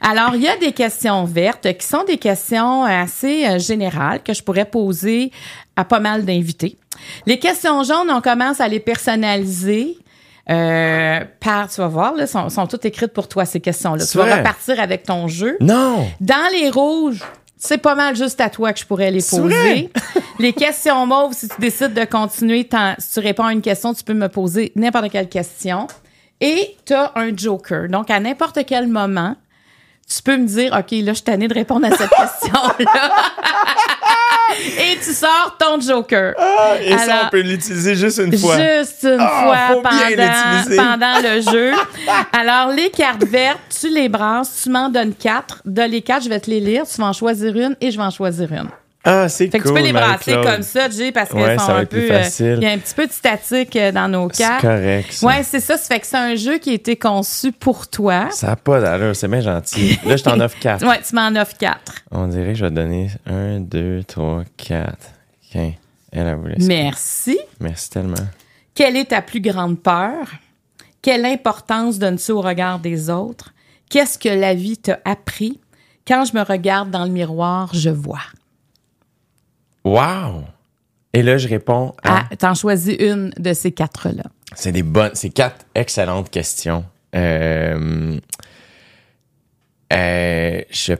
Alors, 0.00 0.34
il 0.34 0.42
y 0.42 0.48
a 0.48 0.56
des 0.56 0.72
questions 0.72 1.24
vertes 1.24 1.72
qui 1.78 1.86
sont 1.86 2.04
des 2.04 2.18
questions 2.18 2.84
assez 2.84 3.46
euh, 3.46 3.58
générales 3.58 4.22
que 4.22 4.32
je 4.34 4.42
pourrais 4.42 4.64
poser 4.64 5.30
à 5.76 5.84
pas 5.84 6.00
mal 6.00 6.24
d'invités. 6.24 6.76
Les 7.26 7.38
questions 7.38 7.82
jaunes, 7.82 8.10
on 8.10 8.20
commence 8.20 8.60
à 8.60 8.68
les 8.68 8.80
personnaliser. 8.80 9.96
Euh, 10.50 11.20
par, 11.38 11.68
tu 11.70 11.80
vas 11.80 11.86
voir, 11.86 12.14
là, 12.14 12.26
sont, 12.26 12.48
sont 12.48 12.66
toutes 12.66 12.84
écrites 12.84 13.12
pour 13.12 13.28
toi, 13.28 13.44
ces 13.44 13.60
questions-là. 13.60 14.04
Tu 14.04 14.18
vas 14.18 14.36
repartir 14.38 14.80
avec 14.80 15.04
ton 15.04 15.28
jeu. 15.28 15.56
Non! 15.60 16.04
Dans 16.20 16.50
les 16.52 16.68
rouges, 16.68 17.20
c'est 17.64 17.78
pas 17.78 17.94
mal 17.94 18.16
juste 18.16 18.40
à 18.40 18.50
toi 18.50 18.72
que 18.72 18.80
je 18.80 18.84
pourrais 18.84 19.12
les 19.12 19.22
poser. 19.22 19.88
les 20.40 20.52
questions 20.52 21.06
mauves, 21.06 21.32
si 21.32 21.48
tu 21.48 21.60
décides 21.60 21.94
de 21.94 22.04
continuer, 22.04 22.68
si 22.98 23.12
tu 23.12 23.20
réponds 23.20 23.44
à 23.44 23.52
une 23.52 23.62
question, 23.62 23.94
tu 23.94 24.02
peux 24.02 24.14
me 24.14 24.28
poser 24.28 24.72
n'importe 24.74 25.10
quelle 25.10 25.28
question. 25.28 25.86
Et 26.40 26.76
tu 26.84 26.92
as 26.92 27.12
un 27.14 27.34
joker. 27.36 27.88
Donc, 27.88 28.10
à 28.10 28.18
n'importe 28.18 28.66
quel 28.66 28.88
moment, 28.88 29.36
tu 30.08 30.20
peux 30.24 30.36
me 30.36 30.46
dire, 30.48 30.72
OK, 30.76 30.90
là, 30.90 31.12
je 31.12 31.12
suis 31.12 31.22
tannée 31.22 31.46
de 31.46 31.54
répondre 31.54 31.86
à 31.86 31.96
cette 31.96 32.10
question-là. 32.16 33.12
Et 34.78 34.96
tu 34.98 35.12
sors 35.12 35.56
ton 35.58 35.80
joker. 35.80 36.34
Ah, 36.38 36.74
et 36.80 36.90
ça, 36.96 37.02
Alors, 37.02 37.24
on 37.26 37.30
peut 37.30 37.40
l'utiliser 37.40 37.94
juste 37.94 38.18
une 38.18 38.36
fois. 38.38 38.56
Juste 38.56 39.02
une 39.04 39.16
Ah, 39.20 39.42
fois 39.70 39.82
pendant, 39.82 40.76
pendant 40.76 41.20
le 41.28 41.40
jeu. 41.52 41.72
Alors, 42.32 42.72
les 42.74 42.90
cartes 42.90 43.24
vertes, 43.24 43.58
tu 43.80 43.88
les 43.88 44.08
brasses, 44.08 44.62
tu 44.62 44.70
m'en 44.70 44.88
donnes 44.88 45.14
quatre. 45.14 45.60
De 45.64 45.82
les 45.82 46.02
quatre, 46.02 46.24
je 46.24 46.28
vais 46.28 46.40
te 46.40 46.50
les 46.50 46.60
lire. 46.60 46.84
Tu 46.86 47.00
vas 47.00 47.08
en 47.08 47.12
choisir 47.12 47.56
une 47.56 47.76
et 47.80 47.90
je 47.90 47.96
vais 47.96 48.02
en 48.04 48.10
choisir 48.10 48.50
une. 48.52 48.68
Ah, 49.04 49.28
c'est 49.28 49.48
Fait 49.50 49.58
que 49.58 49.64
cool. 49.64 49.72
tu 49.76 49.80
peux 49.80 49.86
les 49.86 49.92
brasser 49.92 50.34
comme 50.42 50.62
ça, 50.62 50.88
Jay, 50.88 51.10
parce 51.10 51.30
Ouais, 51.32 51.42
qu'elles 51.42 51.58
ça 51.58 51.66
sont 51.66 51.72
va 51.72 51.78
un 51.78 51.82
être 51.82 51.88
peu. 51.90 51.98
euh, 51.98 52.22
facile. 52.22 52.54
Il 52.58 52.62
y 52.62 52.66
a 52.66 52.70
un 52.70 52.78
petit 52.78 52.94
peu 52.94 53.06
de 53.06 53.12
statique 53.12 53.74
euh, 53.74 53.90
dans 53.90 54.08
nos 54.08 54.28
C'est 54.32 54.44
cartes. 54.44 54.60
correct. 54.62 55.12
Ça. 55.12 55.26
Ouais, 55.26 55.42
c'est 55.42 55.58
ça. 55.58 55.76
Ça 55.76 55.88
fait 55.94 56.00
que 56.00 56.06
c'est 56.06 56.16
un 56.16 56.36
jeu 56.36 56.58
qui 56.58 56.70
a 56.70 56.74
été 56.74 56.94
conçu 56.96 57.50
pour 57.50 57.88
toi. 57.88 58.28
Ça 58.30 58.46
n'a 58.48 58.56
pas 58.56 58.80
d'allure, 58.80 59.16
c'est 59.16 59.26
bien 59.26 59.40
gentil. 59.40 59.98
Là, 60.06 60.16
je 60.16 60.22
t'en 60.22 60.38
offre 60.38 60.56
quatre. 60.60 60.86
Ouais, 60.86 61.00
tu 61.06 61.16
m'en 61.16 61.28
offres 61.40 61.56
quatre. 61.58 61.94
On 62.12 62.28
dirait 62.28 62.52
que 62.52 62.58
je 62.58 62.64
vais 62.64 62.70
te 62.70 62.74
donner 62.76 63.10
un, 63.26 63.58
deux, 63.60 64.04
trois, 64.06 64.44
quatre. 64.56 65.08
OK. 65.54 65.60
Elle 66.12 66.26
a 66.28 66.36
voulu. 66.36 66.54
Merci. 66.60 67.38
Merci 67.58 67.90
tellement. 67.90 68.14
Quelle 68.74 68.96
est 68.96 69.06
ta 69.06 69.20
plus 69.20 69.40
grande 69.40 69.80
peur? 69.80 70.26
Quelle 71.02 71.26
importance 71.26 71.98
donnes-tu 71.98 72.30
au 72.30 72.40
regard 72.40 72.78
des 72.78 73.10
autres? 73.10 73.52
Qu'est-ce 73.90 74.16
que 74.18 74.28
la 74.28 74.54
vie 74.54 74.76
t'a 74.78 75.00
appris? 75.04 75.58
Quand 76.06 76.24
je 76.24 76.36
me 76.36 76.42
regarde 76.42 76.90
dans 76.90 77.04
le 77.04 77.10
miroir, 77.10 77.70
je 77.74 77.90
vois. 77.90 78.20
Wow! 79.84 80.44
Et 81.12 81.22
là, 81.22 81.36
je 81.38 81.48
réponds 81.48 81.94
à. 82.02 82.24
Ah, 82.30 82.36
t'en 82.36 82.54
choisis 82.54 82.96
une 82.98 83.30
de 83.38 83.52
ces 83.52 83.72
quatre-là. 83.72 84.24
C'est 84.54 84.72
des 84.72 84.82
bonnes, 84.82 85.10
c'est 85.14 85.30
quatre 85.30 85.64
excellentes 85.74 86.30
questions. 86.30 86.84
Euh, 87.14 88.18
euh, 89.92 90.60
je 90.70 90.94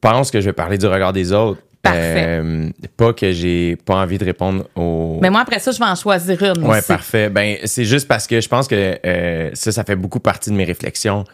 pense 0.00 0.30
que 0.30 0.40
je 0.40 0.46
vais 0.46 0.52
parler 0.52 0.78
du 0.78 0.86
regard 0.86 1.12
des 1.12 1.32
autres. 1.32 1.60
Parfait. 1.82 2.40
Euh, 2.42 2.70
pas 2.96 3.12
que 3.12 3.30
j'ai 3.32 3.76
pas 3.76 3.96
envie 3.96 4.18
de 4.18 4.24
répondre 4.24 4.64
aux. 4.74 5.18
Mais 5.22 5.30
moi, 5.30 5.40
après 5.42 5.58
ça, 5.60 5.70
je 5.70 5.78
vais 5.78 5.84
en 5.84 5.94
choisir 5.94 6.40
une 6.42 6.64
Ouais, 6.66 6.78
aussi. 6.78 6.88
parfait. 6.88 7.30
Ben, 7.30 7.56
c'est 7.64 7.84
juste 7.84 8.08
parce 8.08 8.26
que 8.26 8.40
je 8.40 8.48
pense 8.48 8.66
que 8.68 8.98
euh, 9.04 9.50
ça, 9.54 9.70
ça 9.72 9.84
fait 9.84 9.96
beaucoup 9.96 10.20
partie 10.20 10.50
de 10.50 10.56
mes 10.56 10.64
réflexions. 10.64 11.24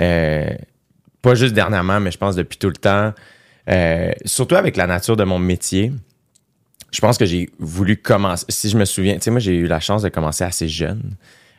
Euh, 0.00 0.50
pas 1.22 1.34
juste 1.34 1.54
dernièrement, 1.54 1.98
mais 2.00 2.10
je 2.10 2.18
pense 2.18 2.36
depuis 2.36 2.58
tout 2.58 2.68
le 2.68 2.76
temps. 2.76 3.12
Euh, 3.68 4.12
surtout 4.24 4.54
avec 4.54 4.76
la 4.76 4.86
nature 4.86 5.16
de 5.16 5.24
mon 5.24 5.38
métier. 5.38 5.92
Je 6.92 7.00
pense 7.00 7.18
que 7.18 7.26
j'ai 7.26 7.50
voulu 7.58 7.96
commencer. 7.96 8.46
Si 8.48 8.70
je 8.70 8.78
me 8.78 8.84
souviens, 8.84 9.14
tu 9.14 9.22
sais, 9.22 9.30
moi, 9.30 9.40
j'ai 9.40 9.56
eu 9.56 9.66
la 9.66 9.80
chance 9.80 10.02
de 10.02 10.08
commencer 10.08 10.44
assez 10.44 10.68
jeune. 10.68 11.16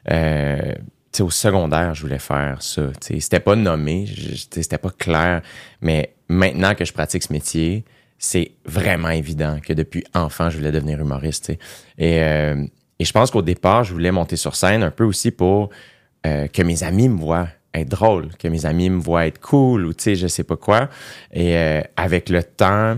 Euh, 0.10 0.74
tu 1.12 1.18
sais, 1.18 1.24
au 1.24 1.30
secondaire, 1.30 1.94
je 1.94 2.02
voulais 2.02 2.20
faire 2.20 2.62
ça. 2.62 2.84
Tu 3.02 3.16
sais, 3.16 3.20
c'était 3.20 3.40
pas 3.40 3.56
nommé, 3.56 4.06
c'était 4.52 4.78
pas 4.78 4.90
clair. 4.90 5.42
Mais 5.82 6.14
maintenant 6.30 6.76
que 6.76 6.86
je 6.86 6.94
pratique 6.94 7.24
ce 7.24 7.34
métier, 7.34 7.84
c'est 8.18 8.52
vraiment 8.66 9.10
évident 9.10 9.60
que 9.64 9.74
depuis 9.74 10.04
enfant, 10.16 10.50
je 10.50 10.58
voulais 10.58 10.72
devenir 10.72 11.00
humoriste. 11.00 11.52
euh, 12.02 12.66
et 13.00 13.06
je 13.06 13.12
pense 13.12 13.30
qu'au 13.30 13.44
départ, 13.44 13.84
je 13.84 13.94
voulais 13.94 14.10
monter 14.12 14.38
sur 14.38 14.56
scène 14.56 14.82
un 14.82 14.90
peu 14.90 15.04
aussi 15.04 15.30
pour 15.30 15.70
que 16.24 16.62
mes 16.64 16.84
amis 16.84 17.08
me 17.08 17.18
voient 17.18 17.48
être 17.80 17.90
drôle, 17.90 18.30
que 18.38 18.48
mes 18.48 18.66
amis 18.66 18.90
me 18.90 19.00
voient 19.00 19.28
être 19.28 19.40
cool 19.40 19.86
ou 19.86 19.94
tu 19.94 20.04
sais, 20.04 20.16
je 20.16 20.28
sais 20.28 20.44
pas 20.44 20.58
quoi. 20.58 20.90
Et 21.32 21.58
euh, 21.58 21.82
avec 21.96 22.30
le 22.30 22.44
temps, 22.44 22.98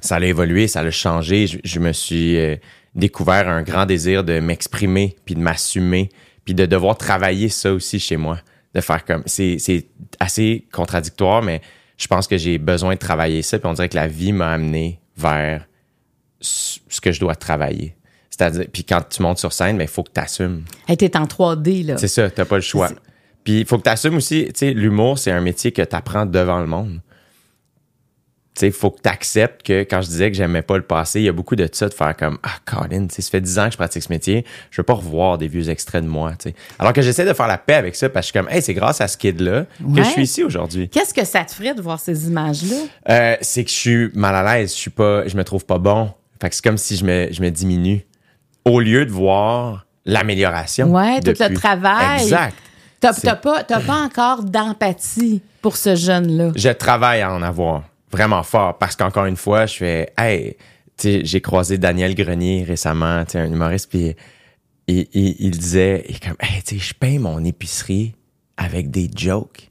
ça 0.00 0.16
a 0.16 0.20
évolué, 0.20 0.68
ça 0.68 0.80
a 0.80 0.90
changé. 0.90 1.46
Je, 1.46 1.58
je 1.64 1.80
me 1.80 1.92
suis 1.92 2.36
euh, 2.36 2.56
découvert 2.94 3.48
un 3.48 3.62
grand 3.62 3.86
désir 3.86 4.24
de 4.24 4.40
m'exprimer, 4.40 5.16
puis 5.24 5.34
de 5.34 5.40
m'assumer, 5.40 6.10
puis 6.44 6.54
de 6.54 6.66
devoir 6.66 6.96
travailler 6.96 7.48
ça 7.48 7.72
aussi 7.72 7.98
chez 8.00 8.16
moi. 8.16 8.38
De 8.74 8.80
faire 8.80 9.04
comme. 9.04 9.22
C'est 9.26 9.56
c'est 9.58 9.86
assez 10.20 10.66
contradictoire, 10.72 11.42
mais 11.42 11.62
je 11.96 12.06
pense 12.06 12.26
que 12.26 12.36
j'ai 12.36 12.58
besoin 12.58 12.94
de 12.94 12.98
travailler 12.98 13.42
ça, 13.42 13.58
puis 13.58 13.68
on 13.68 13.72
dirait 13.72 13.88
que 13.88 13.96
la 13.96 14.08
vie 14.08 14.32
m'a 14.32 14.52
amené 14.52 15.00
vers 15.16 15.66
ce 16.40 17.00
que 17.00 17.10
je 17.10 17.18
dois 17.18 17.34
travailler. 17.34 17.96
C'est-à-dire, 18.38 18.66
puis 18.72 18.84
quand 18.84 19.02
tu 19.08 19.20
montes 19.22 19.38
sur 19.38 19.52
scène, 19.52 19.78
il 19.80 19.88
faut 19.88 20.04
que 20.04 20.12
tu 20.14 20.20
assumes. 20.20 20.64
Elle 20.86 20.94
était 20.94 21.16
en 21.16 21.24
3D, 21.24 21.86
là. 21.86 21.98
C'est 21.98 22.08
ça, 22.08 22.30
t'as 22.30 22.44
pas 22.44 22.56
le 22.56 22.62
choix. 22.62 22.90
Puis 23.48 23.60
il 23.60 23.64
faut 23.66 23.78
que 23.78 23.84
tu 23.84 23.88
assumes 23.88 24.16
aussi, 24.16 24.44
tu 24.48 24.52
sais, 24.56 24.70
l'humour, 24.74 25.18
c'est 25.18 25.30
un 25.30 25.40
métier 25.40 25.72
que 25.72 25.80
tu 25.80 25.96
apprends 25.96 26.26
devant 26.26 26.60
le 26.60 26.66
monde. 26.66 27.00
Tu 28.54 28.60
sais, 28.60 28.66
il 28.66 28.74
faut 28.74 28.90
que 28.90 29.00
tu 29.00 29.08
acceptes 29.08 29.62
que 29.62 29.84
quand 29.84 30.02
je 30.02 30.08
disais 30.08 30.30
que 30.30 30.36
j'aimais 30.36 30.60
pas 30.60 30.76
le 30.76 30.82
passé, 30.82 31.20
il 31.20 31.22
y 31.24 31.28
a 31.30 31.32
beaucoup 31.32 31.56
de 31.56 31.66
ça 31.72 31.88
de 31.88 31.94
faire 31.94 32.14
comme 32.14 32.36
Ah, 32.42 32.58
Colin, 32.66 33.06
tu 33.06 33.14
sais, 33.14 33.22
ça 33.22 33.30
fait 33.30 33.40
10 33.40 33.58
ans 33.58 33.64
que 33.68 33.72
je 33.72 33.78
pratique 33.78 34.02
ce 34.02 34.12
métier, 34.12 34.44
je 34.70 34.82
veux 34.82 34.84
pas 34.84 34.92
revoir 34.92 35.38
des 35.38 35.48
vieux 35.48 35.70
extraits 35.70 36.04
de 36.04 36.08
moi, 36.10 36.32
tu 36.32 36.50
sais. 36.50 36.54
Alors 36.78 36.92
que 36.92 37.00
j'essaie 37.00 37.24
de 37.24 37.32
faire 37.32 37.46
la 37.46 37.56
paix 37.56 37.72
avec 37.72 37.96
ça 37.96 38.10
parce 38.10 38.26
que 38.26 38.32
je 38.34 38.38
suis 38.38 38.46
comme, 38.46 38.54
hey, 38.54 38.60
c'est 38.60 38.74
grâce 38.74 39.00
à 39.00 39.08
ce 39.08 39.16
kid-là 39.16 39.64
que 39.80 40.02
je 40.02 40.10
suis 40.10 40.24
ici 40.24 40.44
aujourd'hui. 40.44 40.90
Qu'est-ce 40.90 41.14
que 41.14 41.24
ça 41.24 41.42
te 41.42 41.52
ferait 41.52 41.72
de 41.72 41.80
voir 41.80 41.98
ces 41.98 42.28
images-là? 42.28 42.76
Euh, 43.08 43.36
c'est 43.40 43.64
que 43.64 43.70
je 43.70 43.76
suis 43.76 44.10
mal 44.12 44.34
à 44.34 44.58
l'aise, 44.58 44.74
je 44.74 44.78
suis 44.78 44.90
pas, 44.90 45.26
je 45.26 45.34
me 45.38 45.44
trouve 45.44 45.64
pas 45.64 45.78
bon. 45.78 46.12
Fait 46.38 46.50
que 46.50 46.54
c'est 46.54 46.62
comme 46.62 46.76
si 46.76 46.96
je 46.96 47.04
me, 47.06 47.28
je 47.32 47.40
me 47.40 47.48
diminue. 47.48 48.04
Au 48.66 48.78
lieu 48.78 49.06
de 49.06 49.10
voir 49.10 49.86
l'amélioration. 50.04 50.92
Ouais, 50.92 51.20
tout 51.20 51.32
le 51.40 51.54
travail. 51.54 52.20
Exact. 52.20 52.54
T'as 53.00 53.36
pas, 53.36 53.62
t'as 53.62 53.80
pas 53.80 54.02
encore 54.02 54.42
d'empathie 54.42 55.40
pour 55.62 55.76
ce 55.76 55.94
jeune-là. 55.94 56.50
je 56.56 56.68
travaille 56.70 57.20
à 57.22 57.32
en 57.32 57.42
avoir 57.42 57.84
vraiment 58.10 58.42
fort 58.42 58.78
parce 58.78 58.96
qu'encore 58.96 59.26
une 59.26 59.36
fois, 59.36 59.66
je 59.66 59.76
fais 59.76 60.12
hey, 60.18 60.56
j'ai 61.00 61.40
croisé 61.40 61.78
Daniel 61.78 62.14
Grenier 62.14 62.64
récemment, 62.66 63.24
un 63.32 63.52
humoriste 63.52 63.88
puis 63.90 64.16
il, 64.88 65.06
il, 65.12 65.36
il 65.38 65.50
disait 65.52 66.04
il 66.08 66.16
est 66.16 66.24
comme 66.24 66.36
hey, 66.40 66.62
tu 66.62 66.78
sais, 66.78 66.88
je 66.88 66.94
paye 66.94 67.18
mon 67.18 67.44
épicerie 67.44 68.14
avec 68.56 68.90
des 68.90 69.08
jokes. 69.14 69.68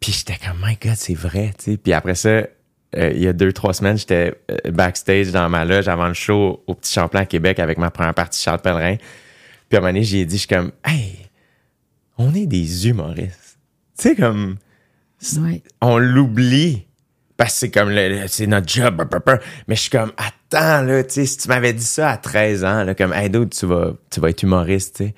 Puis 0.00 0.12
j'étais 0.12 0.36
comme 0.44 0.58
my 0.62 0.76
god, 0.76 0.96
c'est 0.96 1.14
vrai, 1.14 1.52
tu 1.58 1.72
sais. 1.72 1.76
Puis 1.78 1.92
après 1.94 2.14
ça, 2.14 2.28
euh, 2.28 3.12
il 3.14 3.22
y 3.22 3.26
a 3.28 3.32
deux 3.32 3.52
trois 3.52 3.72
semaines, 3.72 3.96
j'étais 3.96 4.34
euh, 4.50 4.70
backstage 4.70 5.32
dans 5.32 5.48
ma 5.48 5.64
loge 5.64 5.88
avant 5.88 6.08
le 6.08 6.14
show 6.14 6.62
au 6.66 6.74
Petit 6.74 6.92
Champlain 6.92 7.22
à 7.22 7.26
Québec 7.26 7.58
avec 7.58 7.78
ma 7.78 7.90
première 7.90 8.14
partie 8.14 8.42
Charles 8.42 8.60
Pellerin. 8.60 8.96
Puis 9.68 9.76
à 9.76 9.78
un 9.78 9.80
moment 9.80 9.92
donné, 9.92 10.04
j'ai 10.04 10.24
dit 10.26 10.36
je 10.36 10.40
suis 10.40 10.48
comme 10.48 10.72
hey, 10.84 11.23
on 12.18 12.34
est 12.34 12.46
des 12.46 12.88
humoristes. 12.88 13.58
Tu 13.98 14.08
sais 14.10 14.14
comme 14.16 14.56
Ouais. 15.40 15.62
on 15.80 15.96
l'oublie 15.96 16.86
parce 17.36 17.52
que 17.54 17.58
c'est 17.60 17.70
comme 17.70 17.92
c'est 18.26 18.46
notre 18.46 18.68
job 18.68 19.02
mais 19.66 19.74
je 19.74 19.80
suis 19.80 19.90
comme 19.90 20.12
attends 20.18 20.82
là 20.82 21.02
tu 21.02 21.14
sais 21.14 21.26
si 21.26 21.38
tu 21.38 21.48
m'avais 21.48 21.72
dit 21.72 21.84
ça 21.84 22.10
à 22.10 22.16
13 22.18 22.62
ans 22.64 22.84
là 22.84 22.94
comme 22.94 23.12
hey 23.14 23.30
dude, 23.30 23.50
tu 23.50 23.64
vas 23.64 23.92
tu 24.10 24.20
vas 24.20 24.28
être 24.30 24.42
humoriste 24.42 24.96
tu 24.96 25.04
sais 25.06 25.14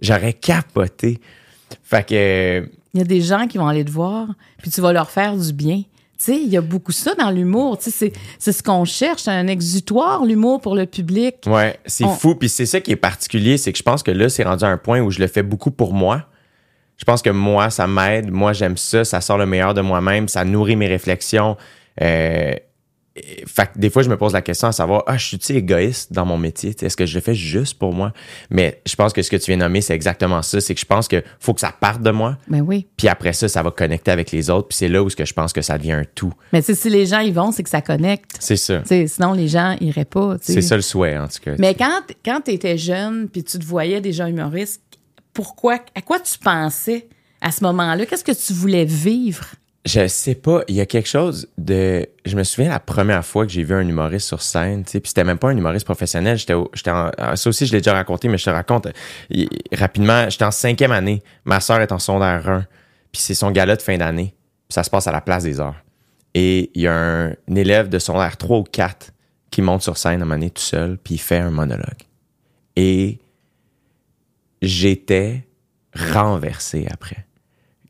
j'aurais 0.00 0.32
capoté 0.32 1.20
fait 1.82 2.06
que 2.08 2.68
Il 2.94 2.98
y 2.98 3.02
a 3.02 3.04
des 3.04 3.20
gens 3.20 3.46
qui 3.46 3.58
vont 3.58 3.66
aller 3.68 3.84
te 3.84 3.90
voir, 3.90 4.28
puis 4.58 4.70
tu 4.70 4.80
vas 4.80 4.92
leur 4.92 5.10
faire 5.10 5.36
du 5.36 5.52
bien. 5.52 5.78
Tu 6.18 6.24
sais, 6.32 6.36
il 6.42 6.48
y 6.50 6.56
a 6.56 6.60
beaucoup 6.60 6.92
ça 6.92 7.14
dans 7.14 7.30
l'humour. 7.30 7.78
Tu 7.78 7.84
sais, 7.84 7.90
c'est, 7.90 8.12
c'est 8.38 8.52
ce 8.52 8.62
qu'on 8.62 8.84
cherche, 8.84 9.26
un 9.26 9.46
exutoire, 9.48 10.24
l'humour 10.24 10.60
pour 10.60 10.76
le 10.76 10.86
public. 10.86 11.36
ouais 11.46 11.78
c'est 11.86 12.04
On- 12.04 12.14
fou 12.14 12.34
puis 12.36 12.48
c'est 12.48 12.66
ça 12.66 12.80
qui 12.80 12.90
est 12.92 12.96
particulier 12.96 13.56
c'est 13.58 13.72
que 13.72 13.78
je 13.78 13.82
pense 13.82 14.02
que 14.02 14.10
là 14.10 14.28
c'est 14.28 14.44
rendu 14.44 14.64
à 14.64 14.68
un 14.68 14.78
point 14.78 15.00
où 15.00 15.10
je 15.10 15.18
le 15.20 15.26
fais 15.26 15.42
beaucoup 15.42 15.70
pour 15.70 15.92
moi 15.94 16.26
je 17.02 17.04
pense 17.04 17.20
que 17.20 17.30
moi 17.30 17.68
ça 17.68 17.88
m'aide 17.88 18.30
moi 18.30 18.52
j'aime 18.52 18.76
ça 18.76 19.04
ça 19.04 19.20
sort 19.20 19.36
le 19.36 19.44
meilleur 19.46 19.74
de 19.74 19.80
moi-même 19.80 20.28
ça 20.28 20.44
nourrit 20.44 20.76
mes 20.76 20.86
réflexions 20.86 21.56
euh, 22.00 22.54
et- 23.14 23.44
fait 23.46 23.66
que 23.74 23.78
des 23.78 23.90
fois, 23.90 24.02
je 24.02 24.08
me 24.08 24.16
pose 24.16 24.32
la 24.32 24.40
question 24.40 24.68
à 24.68 24.72
savoir, 24.72 25.02
ah, 25.06 25.18
je 25.18 25.26
suis-tu 25.26 25.52
égoïste 25.52 26.14
dans 26.14 26.24
mon 26.24 26.38
métier? 26.38 26.74
Est-ce 26.80 26.96
que 26.96 27.04
je 27.04 27.14
le 27.14 27.20
fais 27.20 27.34
juste 27.34 27.78
pour 27.78 27.92
moi? 27.92 28.14
Mais 28.48 28.80
je 28.86 28.96
pense 28.96 29.12
que 29.12 29.20
ce 29.20 29.28
que 29.30 29.36
tu 29.36 29.50
viens 29.50 29.58
de 29.58 29.62
nommer, 29.64 29.82
c'est 29.82 29.92
exactement 29.94 30.40
ça. 30.40 30.62
C'est 30.62 30.74
que 30.74 30.80
je 30.80 30.86
pense 30.86 31.08
que 31.08 31.22
faut 31.38 31.52
que 31.52 31.60
ça 31.60 31.74
parte 31.78 32.00
de 32.00 32.10
moi. 32.10 32.38
Ben 32.48 32.62
oui. 32.62 32.86
Puis 32.96 33.08
après 33.08 33.34
ça, 33.34 33.48
ça 33.48 33.62
va 33.62 33.70
connecter 33.70 34.10
avec 34.12 34.30
les 34.32 34.48
autres. 34.48 34.68
Puis 34.68 34.78
c'est 34.78 34.88
là 34.88 35.02
où 35.02 35.10
ce 35.10 35.16
que 35.16 35.26
je 35.26 35.34
pense 35.34 35.52
que 35.52 35.60
ça 35.60 35.76
devient 35.76 35.92
un 35.92 36.04
tout. 36.14 36.32
Mais 36.54 36.62
si 36.62 36.88
les 36.88 37.04
gens 37.04 37.20
y 37.20 37.32
vont, 37.32 37.52
c'est 37.52 37.62
que 37.62 37.68
ça 37.68 37.82
connecte. 37.82 38.30
C'est 38.40 38.56
ça. 38.56 38.82
Sinon, 38.86 39.34
les 39.34 39.48
gens 39.48 39.76
iraient 39.82 40.06
pas. 40.06 40.36
C'est 40.40 40.62
ça 40.62 40.76
le 40.76 40.82
souhait, 40.82 41.18
en 41.18 41.28
tout 41.28 41.40
cas. 41.44 41.52
Mais 41.58 41.74
quand, 41.74 42.00
quand 42.24 42.40
tu 42.42 42.52
étais 42.52 42.78
jeune, 42.78 43.28
puis 43.28 43.44
tu 43.44 43.58
te 43.58 43.64
voyais 43.66 44.00
déjà 44.00 44.26
humoriste, 44.26 44.80
pourquoi, 45.32 45.78
à 45.94 46.02
quoi 46.02 46.20
tu 46.20 46.38
pensais 46.38 47.08
à 47.40 47.50
ce 47.50 47.64
moment-là? 47.64 48.06
Qu'est-ce 48.06 48.24
que 48.24 48.32
tu 48.32 48.52
voulais 48.52 48.84
vivre? 48.84 49.46
Je 49.84 50.06
sais 50.06 50.36
pas, 50.36 50.62
il 50.68 50.76
y 50.76 50.80
a 50.80 50.86
quelque 50.86 51.08
chose 51.08 51.48
de. 51.58 52.06
Je 52.24 52.36
me 52.36 52.44
souviens 52.44 52.70
la 52.70 52.78
première 52.78 53.24
fois 53.24 53.44
que 53.44 53.50
j'ai 53.52 53.64
vu 53.64 53.74
un 53.74 53.86
humoriste 53.86 54.28
sur 54.28 54.40
scène, 54.40 54.84
tu 54.84 54.92
sais, 54.92 55.00
puis 55.00 55.08
c'était 55.08 55.24
même 55.24 55.38
pas 55.38 55.48
un 55.48 55.56
humoriste 55.56 55.84
professionnel. 55.84 56.38
J'étais, 56.38 56.54
j'étais 56.72 56.92
en- 56.92 57.10
ah, 57.18 57.34
ça 57.34 57.48
aussi 57.48 57.66
je 57.66 57.72
l'ai 57.72 57.80
déjà 57.80 57.92
raconté, 57.92 58.28
mais 58.28 58.38
je 58.38 58.44
te 58.44 58.50
raconte 58.50 58.86
rapidement. 59.72 60.30
J'étais 60.30 60.44
en 60.44 60.52
cinquième 60.52 60.92
année. 60.92 61.20
Ma 61.44 61.58
sœur 61.58 61.80
est 61.80 61.90
en 61.90 61.98
secondaire 61.98 62.48
1, 62.48 62.66
puis 63.10 63.20
c'est 63.20 63.34
son 63.34 63.50
gala 63.50 63.74
de 63.74 63.82
fin 63.82 63.96
d'année. 63.98 64.34
Puis 64.68 64.74
ça 64.74 64.84
se 64.84 64.90
passe 64.90 65.08
à 65.08 65.12
la 65.12 65.20
place 65.20 65.42
des 65.42 65.58
arts. 65.58 65.82
Et 66.34 66.70
il 66.74 66.82
y 66.82 66.86
a 66.86 66.94
un, 66.94 67.34
élève 67.48 67.88
de 67.88 67.98
secondaire 67.98 68.36
3 68.36 68.58
ou 68.58 68.62
4 68.62 69.10
qui 69.50 69.62
monte 69.62 69.82
sur 69.82 69.98
scène 69.98 70.20
à 70.20 70.24
un 70.24 70.28
moment 70.28 70.48
tout 70.48 70.62
seul, 70.62 70.96
puis 70.96 71.14
il 71.14 71.18
fait 71.18 71.38
un 71.38 71.50
monologue. 71.50 72.02
Et 72.76 73.18
j'étais 74.62 75.44
renversé 75.94 76.86
après 76.90 77.26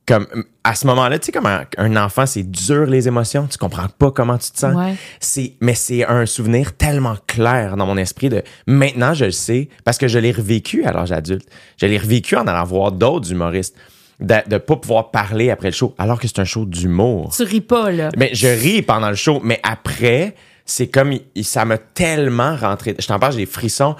comme 0.05 0.27
à 0.65 0.75
ce 0.75 0.85
moment-là, 0.89 1.17
tu 1.21 1.27
sais 1.27 1.33
comment 1.33 1.61
un 1.79 1.97
enfant 1.97 2.27
c'est 2.27 2.43
dur 2.43 2.87
les 2.87 3.07
émotions, 3.07 3.47
tu 3.47 3.57
comprends 3.57 3.87
pas 3.87 4.11
comment 4.11 4.37
tu 4.37 4.51
te 4.51 4.59
sens. 4.59 4.75
Ouais. 4.75 4.95
C'est 5.21 5.55
mais 5.61 5.77
c'est 5.77 6.05
un 6.05 6.27
souvenir 6.27 6.77
tellement 6.77 7.15
clair 7.29 7.77
dans 7.77 7.87
mon 7.87 7.97
esprit 7.97 8.29
de 8.29 8.43
maintenant 8.67 9.15
je 9.15 9.27
le 9.27 9.31
sais 9.31 9.69
parce 9.85 9.99
que 9.99 10.09
je 10.09 10.19
l'ai 10.19 10.33
revécu 10.33 10.85
à 10.85 10.93
l'âge 10.93 11.13
adulte. 11.13 11.49
Je 11.81 11.87
l'ai 11.87 11.99
revécu 11.99 12.35
en 12.37 12.49
allant 12.49 12.65
voir 12.65 12.91
d'autres 12.91 13.31
humoristes 13.31 13.77
de 14.19 14.35
de 14.49 14.59
pas 14.59 14.75
pouvoir 14.77 15.13
parler 15.13 15.51
après 15.51 15.69
le 15.69 15.75
show 15.75 15.95
alors 15.99 16.19
que 16.19 16.27
c'est 16.27 16.41
un 16.41 16.45
show 16.45 16.65
d'humour. 16.67 17.33
Tu 17.37 17.45
ris 17.45 17.61
pas, 17.61 17.93
là. 17.93 18.09
Mais 18.17 18.31
je 18.35 18.49
ris 18.49 18.83
pendant 18.83 19.09
le 19.09 19.17
show, 19.17 19.41
mais 19.45 19.61
après, 19.63 20.35
c'est 20.67 20.89
comme 20.89 21.13
il- 21.37 21.45
ça 21.45 21.65
m'a 21.65 21.79
tellement 21.79 22.57
rentré. 22.57 22.97
Je 22.99 23.07
t'en 23.07 23.21
parle, 23.21 23.35
j'ai 23.35 23.39
des 23.39 23.47
frissons. 23.47 23.95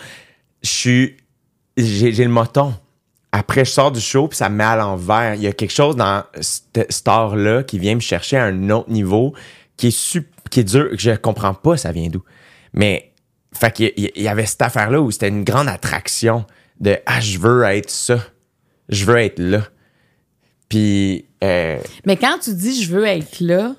Je 0.63 0.69
suis 0.69 1.17
j'ai 1.77 2.13
j'ai 2.13 2.25
le 2.25 2.31
moton. 2.31 2.75
Après, 3.35 3.65
je 3.65 3.71
sors 3.71 3.91
du 3.91 4.01
show 4.01 4.29
puis 4.29 4.37
ça 4.37 4.51
me 4.51 4.57
met 4.57 4.65
à 4.65 4.77
l'envers. 4.77 5.35
Il 5.37 5.43
y 5.43 5.47
a 5.47 5.53
quelque 5.53 5.73
chose 5.73 5.97
dans 5.97 6.23
cette 6.41 6.93
star 6.93 7.35
là 7.37 7.63
qui 7.63 7.79
vient 7.79 7.95
me 7.95 8.01
chercher 8.01 8.37
à 8.37 8.45
un 8.45 8.69
autre 8.71 8.91
niveau 8.91 9.35
qui 9.77 9.87
est 9.89 9.91
sup- 9.97 10.29
qui 10.51 10.61
est 10.61 10.65
dur 10.65 10.91
que 10.91 10.99
je 10.99 11.13
comprends 11.13 11.55
pas 11.55 11.77
ça 11.79 11.93
vient 11.93 12.09
d'où. 12.09 12.23
Mais 12.75 13.13
fait 13.55 13.73
qu'il 13.73 13.93
y, 13.97 14.11
il 14.17 14.23
y 14.23 14.29
avait 14.29 14.45
cette 14.47 14.61
affaire 14.63 14.91
là 14.91 15.01
où 15.01 15.11
c'était 15.11 15.29
une 15.29 15.45
grande 15.45 15.69
attraction 15.69 16.45
de 16.81 16.99
ah 17.07 17.21
je 17.21 17.39
veux 17.39 17.63
être 17.65 17.91
ça. 17.91 18.19
Je 18.91 19.05
veux 19.07 19.17
être 19.17 19.39
là. 19.39 19.63
Puis 20.69 21.27
euh, 21.43 21.79
Mais 22.05 22.17
quand 22.17 22.39
tu 22.43 22.55
dis 22.55 22.83
je 22.83 22.91
veux 22.95 23.07
être 23.07 23.41
là, 23.41 23.75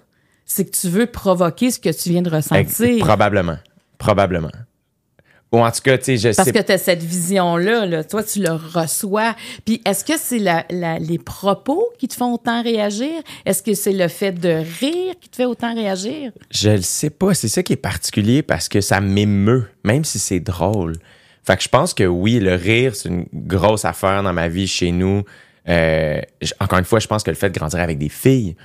c'est 0.46 0.66
que 0.66 0.76
tu 0.76 0.90
veux 0.90 1.06
provoquer 1.06 1.72
ce 1.72 1.80
que 1.80 1.90
tu 1.90 2.10
viens 2.10 2.22
de 2.22 2.30
ressentir. 2.30 3.00
Probablement. 3.00 3.58
Probablement. 3.98 4.52
Ou 5.54 5.60
en 5.60 5.70
tout 5.72 5.82
cas, 5.84 6.00
tu 6.00 6.06
sais, 6.06 6.18
je 6.18 6.36
Parce 6.36 6.48
sais 6.48 6.52
que 6.52 6.64
tu 6.66 6.72
as 6.72 6.78
cette 6.80 7.04
vision-là, 7.04 7.86
là, 7.86 8.04
toi, 8.04 8.24
tu 8.24 8.40
le 8.42 8.52
reçois. 8.52 9.36
Puis 9.66 9.82
est-ce 9.86 10.04
que 10.04 10.14
c'est 10.18 10.40
la, 10.40 10.66
la- 10.72 10.98
les 10.98 11.20
propos 11.20 11.90
qui 12.00 12.08
te 12.08 12.16
font 12.16 12.34
autant 12.34 12.64
réagir? 12.64 13.12
Est-ce 13.46 13.62
que 13.62 13.76
c'est 13.76 13.94
le 13.94 14.08
fait 14.08 14.32
de 14.32 14.50
rire 14.50 15.14
qui 15.22 15.30
te 15.30 15.36
fait 15.36 15.46
autant 15.46 15.76
réagir? 15.76 16.32
Je 16.50 16.72
le 16.72 16.82
sais 16.82 17.12
pas. 17.12 17.36
C'est 17.36 17.50
ça 17.50 17.62
qui 17.62 17.74
est 17.74 17.78
particulier 17.78 18.42
parce 18.42 18.68
que 18.68 18.82
ça 18.82 19.00
m'émeut, 19.00 19.66
même 19.84 20.04
si 20.04 20.18
c'est 20.18 20.40
drôle. 20.40 20.96
Fait 21.46 21.56
que 21.56 21.62
je 21.64 21.70
pense 21.70 21.94
que 21.94 22.04
oui, 22.06 22.40
le 22.40 22.56
rire, 22.56 22.96
c'est 22.96 23.10
une 23.10 23.26
grosse 23.34 23.86
affaire 23.86 24.24
dans 24.24 24.34
ma 24.34 24.48
vie 24.48 24.68
chez 24.68 24.92
nous. 24.92 25.24
Euh, 25.70 26.20
encore 26.60 26.80
une 26.80 26.86
fois, 26.86 26.98
je 27.00 27.08
pense 27.08 27.22
que 27.22 27.30
le 27.30 27.36
fait 27.38 27.50
de 27.50 27.60
grandir 27.60 27.80
avec 27.80 28.00
des 28.00 28.10
filles, 28.10 28.56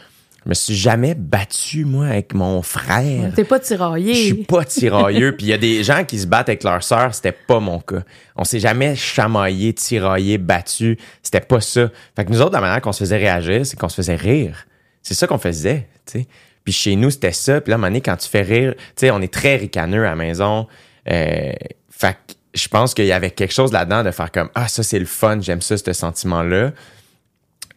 je 0.48 0.52
me 0.52 0.54
suis 0.54 0.74
jamais 0.76 1.14
battu, 1.14 1.84
moi, 1.84 2.06
avec 2.06 2.32
mon 2.32 2.62
frère. 2.62 3.34
T'es 3.36 3.44
pas 3.44 3.58
Je 3.58 3.64
suis 3.64 3.74
tiraillé. 3.76 4.34
pas 4.48 4.64
tirailleux. 4.64 5.36
Puis 5.36 5.44
il 5.44 5.50
y 5.50 5.52
a 5.52 5.58
des 5.58 5.84
gens 5.84 6.06
qui 6.06 6.18
se 6.18 6.26
battent 6.26 6.48
avec 6.48 6.64
leur 6.64 6.82
sœur, 6.82 7.14
c'était 7.14 7.32
pas 7.32 7.60
mon 7.60 7.80
cas. 7.80 8.02
On 8.34 8.44
s'est 8.44 8.58
jamais 8.58 8.96
chamaillé, 8.96 9.74
tiraillé, 9.74 10.38
battu. 10.38 10.96
C'était 11.22 11.42
pas 11.42 11.60
ça. 11.60 11.90
Fait 12.16 12.24
que 12.24 12.32
nous 12.32 12.40
autres, 12.40 12.54
la 12.54 12.62
manière 12.62 12.80
qu'on 12.80 12.92
se 12.92 13.00
faisait 13.00 13.18
réagir, 13.18 13.66
c'est 13.66 13.78
qu'on 13.78 13.90
se 13.90 13.96
faisait 13.96 14.16
rire. 14.16 14.66
C'est 15.02 15.12
ça 15.12 15.26
qu'on 15.26 15.36
faisait, 15.36 15.86
tu 16.10 16.20
sais. 16.20 16.26
Puis 16.64 16.72
chez 16.72 16.96
nous, 16.96 17.10
c'était 17.10 17.32
ça. 17.32 17.60
Puis 17.60 17.68
là, 17.68 17.74
à 17.74 17.76
un 17.76 17.80
moment 17.80 17.88
donné, 17.88 18.00
quand 18.00 18.16
tu 18.16 18.26
fais 18.30 18.40
rire, 18.40 18.72
tu 18.74 18.84
sais, 18.96 19.10
on 19.10 19.20
est 19.20 19.30
très 19.30 19.56
ricaneux 19.56 20.06
à 20.06 20.10
la 20.10 20.16
maison. 20.16 20.66
Euh, 21.10 21.52
fait 21.90 22.14
que 22.14 22.34
je 22.54 22.68
pense 22.68 22.94
qu'il 22.94 23.04
y 23.04 23.12
avait 23.12 23.32
quelque 23.32 23.52
chose 23.52 23.70
là-dedans 23.70 24.02
de 24.02 24.12
faire 24.12 24.32
comme, 24.32 24.48
ah, 24.54 24.66
ça, 24.66 24.82
c'est 24.82 24.98
le 24.98 25.04
fun, 25.04 25.40
j'aime 25.42 25.60
ça, 25.60 25.76
ce 25.76 25.92
sentiment-là 25.92 26.72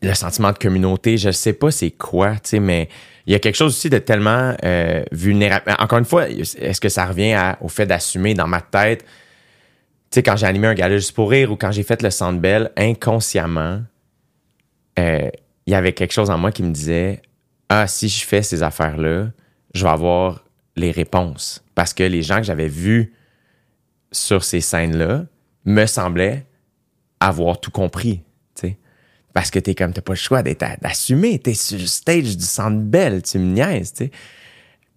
le 0.01 0.13
sentiment 0.13 0.51
de 0.51 0.57
communauté, 0.57 1.17
je 1.17 1.31
sais 1.31 1.53
pas 1.53 1.71
c'est 1.71 1.91
quoi, 1.91 2.33
tu 2.35 2.39
sais, 2.43 2.59
mais 2.59 2.89
il 3.27 3.33
y 3.33 3.35
a 3.35 3.39
quelque 3.39 3.55
chose 3.55 3.73
aussi 3.73 3.89
de 3.89 3.99
tellement 3.99 4.55
euh, 4.63 5.03
vulnérable. 5.11 5.75
Encore 5.77 5.99
une 5.99 6.05
fois, 6.05 6.27
est-ce 6.29 6.81
que 6.81 6.89
ça 6.89 7.05
revient 7.05 7.55
au 7.61 7.67
fait 7.67 7.85
d'assumer 7.85 8.33
dans 8.33 8.47
ma 8.47 8.61
tête, 8.61 9.05
tu 10.09 10.21
quand 10.23 10.35
j'ai 10.35 10.47
animé 10.47 10.67
un 10.67 10.73
gala 10.73 10.97
juste 10.97 11.13
pour 11.13 11.29
rire 11.29 11.51
ou 11.51 11.55
quand 11.55 11.71
j'ai 11.71 11.83
fait 11.83 12.01
le 12.01 12.09
Centre 12.09 12.39
Bell, 12.39 12.71
inconsciemment, 12.75 13.81
euh, 14.99 15.29
il 15.65 15.71
y 15.71 15.75
avait 15.75 15.93
quelque 15.93 16.11
chose 16.11 16.29
en 16.29 16.37
moi 16.37 16.51
qui 16.51 16.63
me 16.63 16.71
disait, 16.71 17.21
ah, 17.69 17.87
si 17.87 18.09
je 18.09 18.25
fais 18.25 18.41
ces 18.41 18.63
affaires-là, 18.63 19.27
je 19.73 19.83
vais 19.83 19.89
avoir 19.89 20.43
les 20.75 20.91
réponses. 20.91 21.63
Parce 21.75 21.93
que 21.93 22.03
les 22.03 22.23
gens 22.23 22.37
que 22.37 22.43
j'avais 22.43 22.67
vus 22.67 23.13
sur 24.11 24.43
ces 24.43 24.59
scènes-là 24.59 25.25
me 25.63 25.85
semblaient 25.85 26.45
avoir 27.19 27.61
tout 27.61 27.71
compris. 27.71 28.21
Parce 29.33 29.49
que 29.49 29.59
t'es 29.59 29.75
comme, 29.75 29.93
t'as 29.93 30.01
pas 30.01 30.13
le 30.13 30.17
choix 30.17 30.43
d'être 30.43 30.65
d'assumer. 30.81 31.39
T'es 31.39 31.53
sur 31.53 31.79
le 31.79 31.85
stage 31.85 32.37
du 32.37 32.43
Centre 32.43 32.81
Bell, 32.81 33.21
tu 33.21 33.39
me 33.39 33.53
niaises, 33.53 33.93
tu 33.93 34.05
sais. 34.05 34.11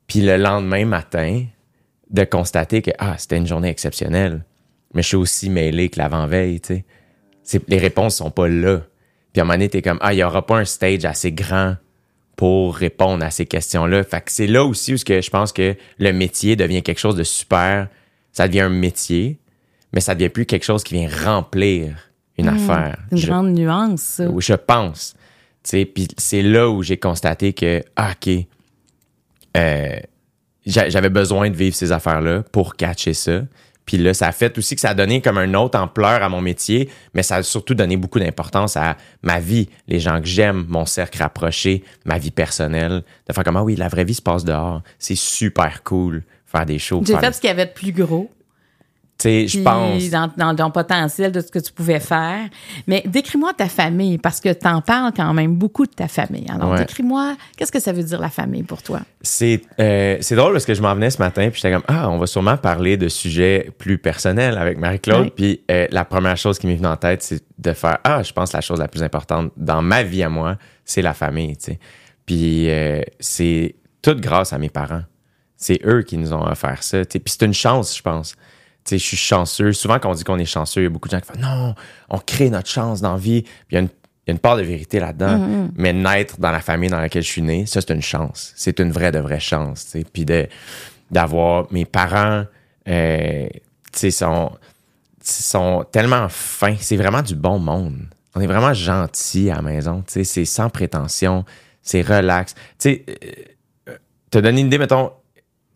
Puis 0.07 0.21
le 0.21 0.37
lendemain 0.37 0.85
matin, 0.85 1.45
de 2.11 2.25
constater 2.25 2.83
que, 2.83 2.91
ah, 2.99 3.17
c'était 3.19 3.37
une 3.37 3.47
journée 3.47 3.69
exceptionnelle. 3.69 4.45
Mais 4.93 5.03
je 5.03 5.09
suis 5.09 5.17
aussi 5.17 5.51
mêlé 5.51 5.89
que 5.89 5.99
l'avant-veille, 5.99 6.61
tu 6.61 6.85
sais. 7.43 7.63
Les 7.69 7.79
réponses 7.79 8.17
sont 8.17 8.31
pas 8.31 8.49
là. 8.49 8.83
Puis 9.33 9.41
à 9.41 9.43
un 9.43 9.45
moment 9.45 9.55
donné, 9.55 9.69
t'es 9.69 9.83
comme, 9.83 9.99
ah, 10.01 10.13
il 10.13 10.19
y 10.19 10.25
aura 10.25 10.47
pas 10.47 10.59
un 10.59 10.65
stage 10.65 11.05
assez 11.05 11.33
grand 11.33 11.77
pour 12.37 12.77
répondre 12.77 13.25
à 13.25 13.31
ces 13.31 13.47
questions-là. 13.47 14.03
Fait 14.05 14.21
que 14.21 14.31
c'est 14.31 14.47
là 14.47 14.65
aussi 14.65 14.95
où 14.95 14.97
je 14.97 15.31
pense 15.31 15.53
que 15.53 15.77
le 15.99 16.13
métier 16.13 16.57
devient 16.57 16.83
quelque 16.83 16.99
chose 16.99 17.17
de 17.17 17.25
super. 17.25 17.89
Ça 18.33 18.49
devient 18.49 18.63
un 18.63 18.69
métier, 18.69 19.39
mais 19.93 20.01
ça 20.01 20.15
devient 20.15 20.29
plus 20.29 20.47
quelque 20.47 20.65
chose 20.65 20.83
qui 20.83 20.95
vient 20.95 21.09
remplir 21.09 21.97
une 22.39 22.49
affaire. 22.49 22.99
Une 23.13 23.19
Je- 23.19 23.27
grande 23.27 23.53
nuance, 23.53 24.01
ça. 24.01 24.29
oui, 24.29 24.43
je 24.43 24.55
pense. 24.55 25.15
Tu 25.63 25.71
sais, 25.71 25.85
Puis 25.85 26.09
c'est 26.19 26.43
là 26.43 26.69
où 26.69 26.83
j'ai 26.83 26.97
constaté 26.99 27.53
que, 27.53 27.83
ah, 27.97 28.11
OK, 28.13 28.47
euh, 29.57 29.97
j'a- 30.67 30.89
j'avais 30.89 31.09
besoin 31.11 31.51
de 31.51 31.57
vivre 31.57 31.75
ces 31.75 31.93
affaires-là 31.93 32.43
pour 32.53 32.77
catcher 32.77 33.15
ça. 33.15 33.43
Puis 33.87 33.99
là, 33.99 34.15
ça 34.15 34.29
a 34.29 34.33
fait 34.33 34.57
aussi 34.57 34.75
que 34.75 34.81
ça 34.81 34.91
a 34.91 34.95
donné 34.95 35.21
comme 35.21 35.37
un 35.37 35.53
autre 35.55 35.79
ampleur 35.79 36.23
à 36.23 36.29
mon 36.31 36.41
métier, 36.41 36.89
mais 37.13 37.23
ça 37.23 37.37
a 37.37 37.43
surtout 37.43 37.75
donné 37.75 37.99
beaucoup 37.99 38.19
d'importance 38.19 38.79
à 38.79 38.97
ma 39.23 39.41
vie, 39.41 39.69
les 39.89 40.01
gens 40.01 40.21
que 40.23 40.27
j'aime, 40.27 40.65
mon 40.69 40.87
cercle 40.87 41.19
rapproché, 41.19 41.85
ma 42.07 42.17
vie 42.17 42.31
personnelle. 42.31 43.03
De 43.29 43.33
faire 43.35 43.45
comme, 43.45 43.59
ah 43.59 43.63
oui, 43.63 43.77
la 43.77 43.89
vraie 43.89 44.05
vie 44.05 44.15
se 44.15 44.23
passe 44.23 44.43
dehors. 44.45 44.81
C'est 44.99 45.17
super 45.17 45.83
cool 45.83 46.23
faire 46.47 46.65
des 46.65 46.79
shows. 46.79 47.03
J'ai 47.07 47.17
fait 47.19 47.33
ce 47.33 47.41
qu'il 47.41 47.49
y 47.49 47.51
avait 47.51 47.67
de 47.67 47.73
plus 47.73 47.93
gros. 47.93 48.31
Je 49.25 49.61
pense. 49.63 50.11
Dans, 50.11 50.31
dans 50.37 50.55
ton 50.55 50.71
potentiel 50.71 51.33
de 51.33 51.41
ce 51.41 51.49
que 51.51 51.59
tu 51.59 51.73
pouvais 51.73 52.01
faire. 52.01 52.49
Mais 52.87 53.03
décris-moi 53.07 53.53
ta 53.55 53.67
famille, 53.69 54.19
parce 54.19 54.41
que 54.41 54.53
tu 54.53 54.67
en 54.67 54.81
parles 54.81 55.13
quand 55.17 55.33
même 55.35 55.55
beaucoup 55.57 55.87
de 55.87 55.93
ta 55.93 56.09
famille. 56.09 56.47
Alors, 56.51 56.71
Ouais. 56.73 56.79
décris-moi, 56.79 57.37
qu'est-ce 57.57 57.73
que 57.73 57.81
ça 57.81 57.93
veut 57.93 58.03
dire 58.03 58.21
la 58.21 58.31
famille 58.31 58.63
pour 58.63 58.83
toi? 58.83 59.01
C'est 59.23 59.63
euh, 59.81 60.19
c'est 60.21 60.37
drôle 60.37 60.53
parce 60.53 60.67
que 60.67 60.75
je 60.75 60.83
m'en 60.83 60.95
venais 60.95 61.11
ce 61.11 61.19
matin 61.19 61.49
puis 61.51 61.61
j'étais 61.63 61.73
comme 61.73 61.85
ah 61.89 62.11
on 62.11 62.19
va 62.19 62.27
sûrement 62.27 62.57
parler 62.59 62.97
de 62.99 63.09
sujets 63.09 63.71
plus 63.79 63.97
personnels 63.99 64.59
avec 64.59 64.77
Marie-Claude 64.79 65.25
Ouais. 65.25 65.33
puis 65.35 65.61
euh, 65.71 65.87
la 65.91 66.05
première 66.05 66.37
chose 66.37 66.59
qui 66.59 66.67
m'est 66.67 66.75
venue 66.77 66.89
en 66.89 66.97
tête 66.99 67.23
c'est 67.23 67.43
de 67.59 67.73
faire 67.73 67.99
ah 68.05 68.23
je 68.23 68.33
pense 68.35 68.51
que 68.51 68.57
la 68.59 68.61
chose 68.61 68.79
la 68.79 68.89
plus 68.89 69.03
importante 69.03 69.51
dans 69.57 69.81
ma 69.81 70.03
vie 70.03 70.23
à 70.23 70.29
moi 70.29 70.57
c'est 70.85 71.01
la 71.01 71.15
famille 71.15 71.57
tu 71.57 71.73
sais 71.73 71.79
puis 72.27 72.69
euh, 72.69 73.01
c'est 73.19 73.77
tout 74.03 74.15
grâce 74.17 74.53
à 74.53 74.59
mes 74.59 74.69
parents 74.69 75.05
c'est 75.57 75.81
eux 75.87 76.03
qui 76.03 76.19
nous 76.19 76.35
ont 76.35 76.43
offert 76.47 76.83
ça 76.83 77.03
tu 77.07 77.13
sais 77.13 77.19
puis 77.19 77.35
c'est 77.39 77.47
une 77.47 77.55
chance 77.55 77.97
je 77.97 78.03
pense 78.03 78.35
je 78.91 78.97
suis 78.97 79.17
chanceux 79.17 79.73
souvent 79.73 79.99
quand 79.99 80.11
on 80.11 80.15
dit 80.15 80.25
qu'on 80.25 80.39
est 80.39 80.45
chanceux 80.45 80.81
il 80.83 80.85
y 80.85 80.87
a 80.87 80.91
beaucoup 80.91 81.09
de 81.09 81.13
gens 81.15 81.21
qui 81.21 81.27
font 81.27 81.39
non 81.41 81.75
on 82.11 82.19
crée 82.19 82.51
notre 82.51 82.69
chance 82.69 83.01
dans 83.01 83.13
la 83.13 83.19
vie 83.19 83.43
puis 83.43 83.53
il 83.71 83.75
y 83.75 83.79
a 83.79 83.81
une 83.81 83.89
il 84.27 84.31
y 84.31 84.31
a 84.31 84.33
une 84.33 84.39
part 84.41 84.57
de 84.57 84.63
vérité 84.63 85.01
là-dedans, 85.01 85.69
mais 85.77 85.93
naître 85.93 86.41
dans 86.41 86.51
la 86.51 86.61
famille 86.63 86.89
dans 86.89 86.99
laquelle 86.99 87.23
je 87.23 87.29
suis 87.29 87.43
né, 87.43 87.67
ça, 87.67 87.83
c'est 87.83 87.93
une 87.93 88.01
chance. 88.01 88.55
C'est 88.57 88.79
une 88.81 88.91
vraie 88.91 89.13
de 89.13 89.19
vraie 89.19 89.39
chance. 89.39 89.95
Puis 90.15 90.25
de, 90.25 90.47
d'avoir 91.11 91.71
mes 91.71 91.85
parents, 91.85 92.47
euh, 92.89 93.47
tu 93.93 93.99
sais, 93.99 94.11
sont, 94.11 94.51
sont 95.23 95.85
tellement 95.93 96.27
fins. 96.31 96.77
C'est 96.81 96.97
vraiment 96.97 97.21
du 97.21 97.35
bon 97.35 97.59
monde. 97.59 97.99
On 98.35 98.41
est 98.41 98.47
vraiment 98.47 98.73
gentil 98.73 99.51
à 99.51 99.57
la 99.57 99.63
maison. 99.63 100.03
tu 100.07 100.15
sais. 100.15 100.25
C'est 100.25 100.47
sans 100.47 100.71
prétention. 100.71 101.45
C'est 101.83 102.01
relax. 102.01 102.55
Tu 102.55 102.61
sais, 102.79 103.05
euh, 103.91 103.97
te 104.31 104.39
donner 104.39 104.63
une 104.63 104.69
idée, 104.69 104.79
mettons, 104.79 105.13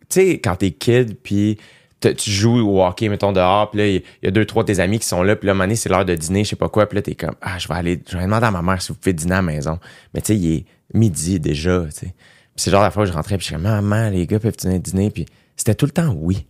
tu 0.08 0.20
sais, 0.20 0.40
quand 0.40 0.56
t'es 0.56 0.70
kid, 0.70 1.18
puis 1.22 1.56
te- 1.56 1.62
tu 2.00 2.30
joues 2.30 2.60
au 2.60 2.82
hockey, 2.84 3.08
mettons, 3.08 3.32
dehors, 3.32 3.70
puis 3.70 3.78
là, 3.78 3.86
il 3.88 4.02
y- 4.22 4.26
a 4.26 4.30
deux, 4.30 4.44
trois 4.44 4.62
de 4.62 4.72
tes 4.72 4.80
amis 4.80 4.98
qui 4.98 5.06
sont 5.06 5.22
là, 5.22 5.34
puis 5.36 5.46
là, 5.46 5.54
donné, 5.54 5.74
c'est 5.76 5.88
l'heure 5.88 6.04
de 6.04 6.14
dîner, 6.14 6.44
je 6.44 6.50
sais 6.50 6.56
pas 6.56 6.68
quoi, 6.68 6.86
puis 6.86 6.96
là, 6.96 7.02
t'es 7.02 7.14
comme, 7.14 7.34
ah, 7.42 7.58
je 7.58 7.66
vais 7.68 7.74
aller, 7.74 8.00
je 8.08 8.16
vais 8.16 8.24
demander 8.24 8.46
à 8.46 8.50
ma 8.50 8.62
mère 8.62 8.80
si 8.80 8.88
vous 8.88 8.94
pouvez 8.98 9.12
dîner 9.12 9.32
à 9.32 9.36
la 9.36 9.42
maison. 9.42 9.78
Mais 10.14 10.20
tu 10.20 10.28
sais, 10.34 10.36
il 10.38 10.52
est 10.58 10.64
midi 10.94 11.40
déjà, 11.40 11.84
tu 11.86 11.90
sais. 11.92 12.06
Puis 12.06 12.64
c'est 12.64 12.70
le 12.70 12.74
genre 12.76 12.82
la 12.82 12.90
fois 12.90 13.02
où 13.02 13.06
je 13.06 13.12
rentrais, 13.12 13.36
puis 13.36 13.42
je 13.48 13.54
suis 13.54 13.54
comme, 13.54 13.62
maman, 13.64 14.10
les 14.10 14.26
gars 14.26 14.38
peuvent 14.38 14.54
venir 14.62 14.80
dîner, 14.80 15.10
puis 15.10 15.26
c'était 15.56 15.74
tout 15.74 15.86
le 15.86 15.92
temps 15.92 16.14
oui. 16.16 16.46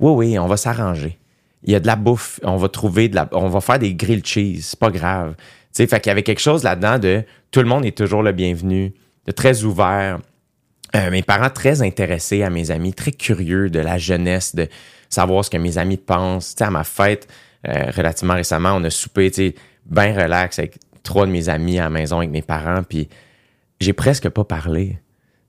Oui, 0.00 0.12
oui, 0.12 0.38
on 0.38 0.46
va 0.46 0.56
s'arranger. 0.56 1.18
Il 1.62 1.72
y 1.72 1.74
a 1.74 1.80
de 1.80 1.86
la 1.86 1.96
bouffe, 1.96 2.40
on 2.42 2.56
va 2.56 2.68
trouver 2.68 3.08
de 3.08 3.14
la, 3.14 3.28
on 3.32 3.48
va 3.48 3.60
faire 3.60 3.78
des 3.78 3.94
grilled 3.94 4.26
cheese, 4.26 4.62
c'est 4.70 4.78
pas 4.78 4.90
grave. 4.90 5.34
Tu 5.38 5.44
sais, 5.72 5.86
fait 5.86 6.00
qu'il 6.00 6.10
y 6.10 6.12
avait 6.12 6.22
quelque 6.22 6.40
chose 6.40 6.64
là-dedans 6.64 6.98
de 6.98 7.22
tout 7.50 7.60
le 7.60 7.66
monde 7.66 7.84
est 7.84 7.96
toujours 7.96 8.22
le 8.22 8.32
bienvenu, 8.32 8.92
de 9.26 9.32
très 9.32 9.62
ouvert. 9.62 10.18
Euh, 10.96 11.10
mes 11.10 11.22
parents 11.22 11.50
très 11.50 11.82
intéressés 11.82 12.42
à 12.42 12.50
mes 12.50 12.70
amis, 12.70 12.92
très 12.92 13.12
curieux 13.12 13.70
de 13.70 13.78
la 13.78 13.98
jeunesse, 13.98 14.54
de 14.54 14.68
savoir 15.08 15.44
ce 15.44 15.50
que 15.50 15.56
mes 15.56 15.78
amis 15.78 15.96
pensent. 15.96 16.54
Tu 16.54 16.58
sais, 16.58 16.64
à 16.64 16.70
ma 16.70 16.84
fête, 16.84 17.28
euh, 17.68 17.90
relativement 17.96 18.34
récemment, 18.34 18.72
on 18.74 18.84
a 18.84 18.90
soupé, 18.90 19.30
tu 19.30 19.54
bien 19.86 20.14
relax 20.14 20.58
avec 20.58 20.78
trois 21.02 21.26
de 21.26 21.30
mes 21.30 21.48
amis 21.48 21.78
à 21.78 21.84
la 21.84 21.90
maison 21.90 22.18
avec 22.18 22.30
mes 22.30 22.42
parents, 22.42 22.82
puis 22.82 23.08
j'ai 23.80 23.92
presque 23.92 24.28
pas 24.28 24.44
parlé. 24.44 24.98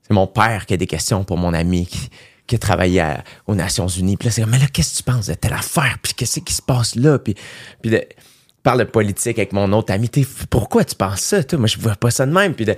C'est 0.02 0.14
mon 0.14 0.26
père 0.26 0.66
qui 0.66 0.74
a 0.74 0.76
des 0.76 0.86
questions 0.86 1.24
pour 1.24 1.36
mon 1.38 1.54
ami 1.54 1.86
qui, 1.86 2.10
qui 2.46 2.56
a 2.56 2.58
travaillé 2.58 3.04
aux 3.46 3.54
Nations 3.54 3.86
Unies. 3.86 4.16
Puis 4.16 4.28
là, 4.28 4.32
c'est 4.32 4.46
mais 4.46 4.58
là, 4.58 4.66
qu'est-ce 4.72 4.92
que 4.92 4.96
tu 4.98 5.02
penses 5.02 5.26
de 5.26 5.34
telle 5.34 5.52
affaire? 5.52 5.96
Puis 6.02 6.14
qu'est-ce 6.14 6.40
qui 6.40 6.52
se 6.52 6.62
passe 6.62 6.96
là? 6.96 7.18
Puis, 7.18 7.34
puis 7.80 7.90
de, 7.90 8.04
parle 8.62 8.80
de 8.80 8.84
politique 8.84 9.38
avec 9.38 9.52
mon 9.52 9.72
autre 9.72 9.92
ami. 9.92 10.08
Pourquoi 10.50 10.84
tu 10.84 10.94
penses 10.94 11.20
ça? 11.20 11.42
Toi? 11.42 11.58
Moi, 11.58 11.68
je 11.68 11.78
vois 11.78 11.96
pas 11.96 12.10
ça 12.10 12.26
de 12.26 12.32
même. 12.32 12.54
Puis, 12.54 12.64
de, 12.64 12.76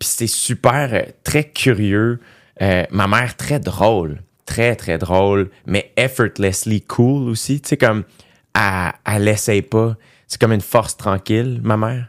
puis 0.00 0.08
c'est 0.08 0.26
super, 0.26 0.88
euh, 0.92 1.02
très 1.22 1.44
curieux. 1.44 2.20
Euh, 2.62 2.84
ma 2.90 3.06
mère, 3.06 3.36
très 3.36 3.60
drôle. 3.60 4.22
Très, 4.46 4.74
très 4.74 4.98
drôle, 4.98 5.50
mais 5.66 5.92
effortlessly 5.96 6.80
cool 6.80 7.28
aussi. 7.28 7.60
Tu 7.60 7.68
sais, 7.68 7.76
comme, 7.76 8.02
elle, 8.54 9.28
elle 9.46 9.62
pas. 9.62 9.96
C'est 10.26 10.40
comme 10.40 10.52
une 10.52 10.60
force 10.60 10.96
tranquille, 10.96 11.60
ma 11.62 11.76
mère. 11.76 12.08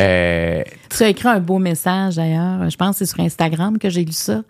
Euh, 0.00 0.62
Tu 0.90 1.02
as 1.02 1.08
écrit 1.08 1.28
un 1.28 1.40
beau 1.40 1.58
message 1.58 2.16
d'ailleurs. 2.16 2.68
Je 2.68 2.76
pense 2.76 2.98
que 2.98 3.04
c'est 3.04 3.14
sur 3.14 3.20
Instagram 3.20 3.78
que 3.78 3.88
j'ai 3.88 4.04
lu 4.04 4.12
ça 4.12 4.42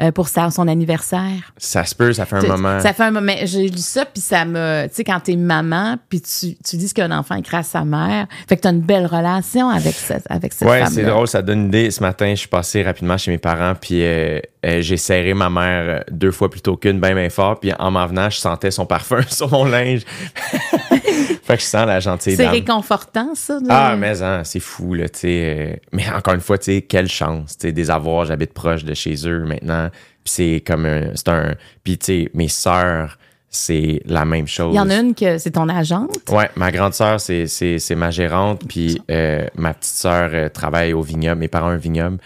euh, 0.00 0.12
pour 0.12 0.28
sa- 0.28 0.50
son 0.50 0.68
anniversaire. 0.68 1.52
ça 1.56 1.84
se 1.84 1.94
peut, 1.94 2.12
ça 2.12 2.24
fait 2.26 2.36
un 2.36 2.42
moment. 2.42 2.80
Ça 2.80 2.92
fait 2.92 3.02
un 3.04 3.10
moment. 3.10 3.32
J'ai 3.44 3.68
lu 3.68 3.78
ça, 3.78 4.04
puis 4.04 4.20
ça 4.20 4.44
me. 4.44 4.86
Tu 4.88 4.94
sais, 4.94 5.04
quand 5.04 5.20
t'es 5.20 5.36
maman, 5.36 5.96
puis 6.08 6.20
tu, 6.20 6.56
tu 6.64 6.76
dis 6.76 6.88
ce 6.88 6.94
qu'un 6.94 7.10
enfant 7.10 7.34
écrit 7.34 7.56
à 7.56 7.62
sa 7.62 7.84
mère, 7.84 8.26
fait 8.48 8.56
que 8.56 8.62
t'as 8.62 8.70
une 8.70 8.80
belle 8.80 9.06
relation 9.06 9.68
avec, 9.68 9.94
cette 9.94 10.24
avec 10.30 10.52
cette 10.52 10.68
Ouais, 10.68 10.84
c'est 10.86 11.02
drôle, 11.04 11.26
ça 11.28 11.42
donne 11.42 11.60
une 11.62 11.66
idée. 11.68 11.90
Ce 11.90 12.00
matin, 12.00 12.30
je 12.30 12.36
suis 12.40 12.48
passé 12.48 12.82
rapidement 12.82 13.18
chez 13.18 13.30
mes 13.30 13.38
parents, 13.38 13.74
puis 13.74 14.02
euh, 14.04 14.40
euh, 14.64 14.80
j'ai 14.82 14.96
serré 14.96 15.34
ma 15.34 15.50
mère 15.50 15.84
euh, 15.88 16.00
deux 16.10 16.30
fois 16.32 16.50
plutôt 16.50 16.76
qu'une, 16.76 17.00
bien, 17.00 17.14
bien 17.14 17.30
fort. 17.30 17.58
Puis 17.60 17.72
en 17.78 17.90
m'en 17.90 18.06
venant, 18.06 18.30
je 18.30 18.38
sentais 18.38 18.70
son 18.70 18.86
parfum 18.86 19.20
sur 19.28 19.50
mon 19.50 19.64
linge. 19.64 20.02
fait 21.48 21.56
que 21.56 21.62
je 21.62 21.66
sens 21.66 21.86
la 21.86 21.98
gentille 21.98 22.36
C'est 22.36 22.46
réconfortant, 22.46 23.34
ça. 23.34 23.58
Ah, 23.70 23.96
mais 23.96 24.22
hein, 24.22 24.42
c'est 24.44 24.60
fou, 24.60 24.92
là, 24.92 25.08
tu 25.08 25.20
sais. 25.20 25.56
euh, 25.58 25.76
mais 25.92 26.08
encore 26.10 26.34
une 26.34 26.40
fois, 26.40 26.58
tu 26.58 26.66
sais, 26.66 26.82
quelle 26.82 27.08
chance, 27.08 27.56
tu 27.56 27.68
sais, 27.68 27.72
des 27.72 27.90
avoirs. 27.90 28.26
J'habite 28.26 28.52
proche 28.52 28.84
de 28.84 28.92
chez 28.92 29.14
eux 29.26 29.44
maintenant. 29.44 29.88
Puis 30.22 30.32
c'est 30.32 30.62
comme 30.66 30.84
un. 30.84 31.12
C'est 31.14 31.28
un. 31.28 31.54
Puis, 31.82 31.96
tu 31.96 32.04
sais, 32.04 32.30
mes 32.34 32.48
sœurs 32.48 33.18
c'est 33.50 34.02
la 34.04 34.24
même 34.24 34.46
chose. 34.46 34.74
Il 34.74 34.76
y 34.76 34.80
en 34.80 34.90
a 34.90 34.96
une 34.96 35.14
que 35.14 35.38
c'est 35.38 35.52
ton 35.52 35.68
agente? 35.68 36.18
Ouais, 36.30 36.50
ma 36.56 36.70
grande 36.70 36.92
sœur, 36.92 37.18
c'est, 37.20 37.46
c'est, 37.46 37.78
c'est 37.78 37.94
ma 37.94 38.10
gérante, 38.10 38.62
puis 38.68 39.00
euh, 39.10 39.46
ma 39.56 39.72
petite 39.72 39.94
sœur 39.94 40.30
euh, 40.32 40.48
travaille 40.48 40.92
au 40.92 41.00
vignoble. 41.00 41.40
Mes 41.40 41.48
parents 41.48 41.68
ont 41.68 41.72
un 41.72 41.76
vignoble, 41.76 42.18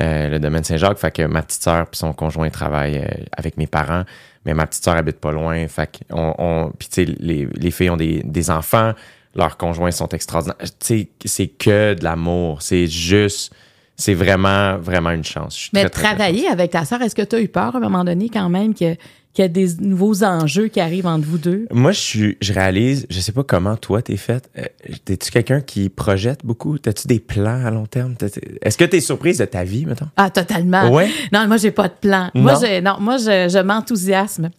euh, 0.00 0.28
le 0.28 0.38
domaine 0.38 0.62
Saint-Jacques. 0.62 0.98
Fait 0.98 1.10
que 1.10 1.22
ma 1.22 1.42
petite 1.42 1.62
sœur 1.62 1.86
puis 1.88 1.98
son 1.98 2.12
conjoint 2.12 2.48
travaillent 2.50 2.98
euh, 2.98 3.24
avec 3.36 3.56
mes 3.56 3.66
parents, 3.66 4.04
mais 4.48 4.54
ma 4.54 4.66
petite 4.66 4.82
sœur 4.82 4.96
habite 4.96 5.18
pas 5.20 5.30
loin. 5.30 5.68
Fait 5.68 6.00
on, 6.10 6.34
on 6.38 6.72
puis 6.78 6.88
tu 6.88 7.04
sais, 7.04 7.14
les, 7.20 7.46
les 7.54 7.70
filles 7.70 7.90
ont 7.90 7.98
des, 7.98 8.22
des 8.24 8.50
enfants, 8.50 8.94
leurs 9.34 9.58
conjoints 9.58 9.90
sont 9.90 10.08
extraordinaires. 10.08 10.56
Tu 10.58 10.68
sais, 10.80 11.08
c'est 11.26 11.48
que 11.48 11.92
de 11.92 12.02
l'amour. 12.02 12.62
C'est 12.62 12.86
juste, 12.86 13.52
c'est 13.94 14.14
vraiment, 14.14 14.78
vraiment 14.78 15.10
une 15.10 15.22
chance. 15.24 15.54
Je 15.54 15.60
suis 15.64 15.70
Mais 15.74 15.82
très, 15.82 15.90
très, 15.90 16.02
très 16.02 16.14
travailler 16.14 16.48
avec 16.48 16.70
ta 16.70 16.86
sœur, 16.86 17.02
est-ce 17.02 17.14
que 17.14 17.20
tu 17.22 17.36
as 17.36 17.40
eu 17.42 17.48
peur 17.48 17.74
à 17.74 17.76
un 17.76 17.80
moment 17.80 18.04
donné 18.04 18.30
quand 18.30 18.48
même 18.48 18.74
que- 18.74 18.96
qu'il 19.34 19.42
y 19.42 19.46
a 19.46 19.48
des 19.48 19.68
nouveaux 19.80 20.24
enjeux 20.24 20.68
qui 20.68 20.80
arrivent 20.80 21.06
entre 21.06 21.26
vous 21.26 21.38
deux? 21.38 21.66
Moi, 21.70 21.92
je 21.92 22.00
suis, 22.00 22.36
je 22.40 22.52
réalise, 22.52 23.06
je 23.08 23.20
sais 23.20 23.30
pas 23.32 23.44
comment 23.44 23.76
toi 23.76 24.02
t'es 24.02 24.16
faite. 24.16 24.50
Euh, 24.58 24.62
T'es-tu 25.04 25.30
quelqu'un 25.30 25.60
qui 25.60 25.88
projette 25.90 26.44
beaucoup? 26.44 26.78
T'as-tu 26.78 27.06
des 27.06 27.20
plans 27.20 27.64
à 27.64 27.70
long 27.70 27.86
terme? 27.86 28.14
Est-ce 28.62 28.76
que 28.78 28.84
t'es 28.84 29.00
surprise 29.00 29.38
de 29.38 29.44
ta 29.44 29.64
vie, 29.64 29.86
mettons? 29.86 30.08
Ah, 30.16 30.30
totalement. 30.30 30.90
Ouais. 30.90 31.08
Non, 31.32 31.46
moi, 31.46 31.56
j'ai 31.58 31.70
pas 31.70 31.88
de 31.88 31.94
plan. 32.00 32.30
Moi, 32.34 32.54
je, 32.54 32.80
non, 32.80 32.96
moi, 33.00 33.16
je, 33.18 33.48
je 33.48 33.58
m'enthousiasme. 33.62 34.50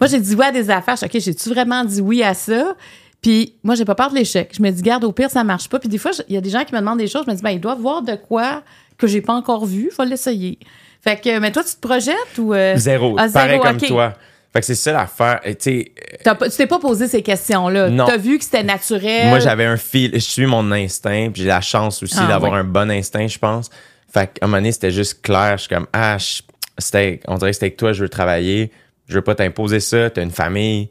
Moi, 0.00 0.08
j'ai 0.08 0.20
dit 0.20 0.34
oui 0.34 0.44
à 0.44 0.52
des 0.52 0.70
affaires. 0.70 0.96
Je 0.96 1.04
OK, 1.06 1.12
j'ai-tu 1.20 1.48
vraiment 1.50 1.84
dit 1.84 2.00
oui 2.00 2.22
à 2.22 2.34
ça? 2.34 2.74
Puis, 3.20 3.54
moi, 3.62 3.74
j'ai 3.74 3.84
pas 3.84 3.94
peur 3.94 4.10
de 4.10 4.16
l'échec. 4.16 4.52
Je 4.56 4.62
me 4.62 4.70
dis, 4.70 4.82
garde, 4.82 5.02
au 5.04 5.12
pire, 5.12 5.30
ça 5.30 5.44
marche 5.44 5.68
pas. 5.68 5.78
Puis, 5.78 5.88
des 5.88 5.96
fois, 5.98 6.12
je- 6.12 6.22
il 6.28 6.34
y 6.34 6.36
a 6.36 6.40
des 6.40 6.50
gens 6.50 6.62
qui 6.64 6.74
me 6.74 6.80
demandent 6.80 6.98
des 6.98 7.06
choses. 7.06 7.24
Je 7.26 7.30
me 7.30 7.36
dis, 7.36 7.42
ben, 7.42 7.50
ils 7.50 7.60
doivent 7.60 7.80
voir 7.80 8.02
de 8.02 8.14
quoi 8.16 8.62
que 8.98 9.06
j'ai 9.06 9.20
pas 9.22 9.32
encore 9.34 9.64
vu. 9.64 9.90
Faut 9.90 10.04
l'essayer. 10.04 10.58
Fait 11.04 11.20
que, 11.20 11.38
mais 11.38 11.52
toi, 11.52 11.62
tu 11.62 11.74
te 11.74 11.80
projettes 11.86 12.38
ou. 12.38 12.54
euh, 12.54 12.74
Zéro. 12.76 13.16
ah, 13.18 13.26
Pareil 13.32 13.60
comme 13.60 13.76
toi. 13.78 14.14
Fait 14.52 14.60
que 14.60 14.66
c'est 14.66 14.74
ça 14.76 14.92
l'affaire. 14.92 15.40
Tu 15.44 15.54
sais, 15.58 15.92
T'as 16.22 16.34
pas- 16.36 16.48
tu 16.48 16.56
t'es 16.56 16.66
pas 16.66 16.78
posé 16.78 17.08
ces 17.08 17.22
questions-là. 17.22 17.90
Non. 17.90 18.06
T'as 18.06 18.16
vu 18.16 18.38
que 18.38 18.44
c'était 18.44 18.62
naturel? 18.62 19.28
moi, 19.28 19.38
j'avais 19.40 19.64
un 19.64 19.76
fil, 19.76 20.12
je 20.14 20.18
suis 20.20 20.46
mon 20.46 20.70
instinct, 20.72 21.30
puis 21.32 21.42
j'ai 21.42 21.48
la 21.48 21.60
chance 21.60 22.02
aussi 22.02 22.14
Ah, 22.18 22.26
d'avoir 22.28 22.54
un 22.54 22.62
bon 22.64 22.88
instinct, 22.90 23.26
je 23.26 23.38
pense. 23.38 23.68
Fait 24.12 24.28
qu'à 24.32 24.44
un 24.44 24.46
moment 24.46 24.58
donné, 24.58 24.70
c'était 24.72 24.92
juste 24.92 25.22
clair. 25.22 25.54
Je 25.58 25.62
suis 25.64 25.74
comme, 25.74 25.88
ah, 25.92 26.18
je- 26.18 26.40
c'était, 26.78 27.18
on 27.26 27.36
dirait 27.36 27.50
que 27.50 27.54
c'était 27.54 27.66
avec 27.66 27.76
toi, 27.76 27.92
je 27.92 28.02
veux 28.04 28.08
travailler. 28.08 28.70
Je 29.08 29.14
veux 29.16 29.22
pas 29.22 29.34
t'imposer 29.34 29.80
ça. 29.80 30.08
T'as 30.08 30.22
une 30.22 30.30
famille. 30.30 30.88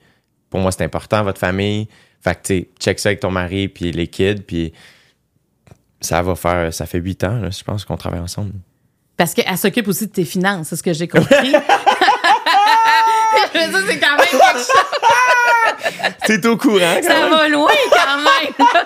Pour 0.49 0.60
moi, 0.60 0.71
c'est 0.73 0.84
important, 0.84 1.23
votre 1.23 1.39
famille. 1.39 1.88
Fait 2.21 2.36
que, 2.36 2.41
tu 2.47 2.67
check 2.80 2.99
ça 2.99 3.10
avec 3.10 3.21
ton 3.21 3.32
mari, 3.32 3.69
puis 3.69 3.91
les 3.93 4.08
kids, 4.08 4.41
puis 4.45 4.73
ça 6.02 6.21
va 6.21 6.36
faire, 6.36 6.73
ça 6.73 6.86
fait 6.86 6.99
huit 6.99 7.23
ans, 7.23 7.39
là, 7.39 7.49
je 7.49 7.63
pense 7.63 7.86
qu'on 7.86 7.97
travaille 7.97 8.19
ensemble. 8.19 8.52
Parce 9.17 9.34
qu'elle 9.34 9.58
s'occupe 9.58 9.88
aussi 9.88 10.08
de 10.08 10.12
tes 10.12 10.26
finances, 10.26 10.67
c'est 10.69 10.76
ce 10.76 10.84
que 10.84 10.93
j'ai 10.93 11.08
compris. 11.08 11.54
Mais 13.56 13.71
ça, 13.71 13.80
c'est 13.88 13.99
quand 13.99 14.17
même 14.17 14.26
quelque 14.30 14.58
chose. 14.58 14.67
T'es 16.26 16.47
au 16.47 16.58
courant, 16.58 16.95
quand 17.02 17.08
Ça 17.08 17.19
même? 17.21 17.30
va 17.32 17.47
loin 17.49 17.71
quand 17.91 18.17
même. 18.17 18.67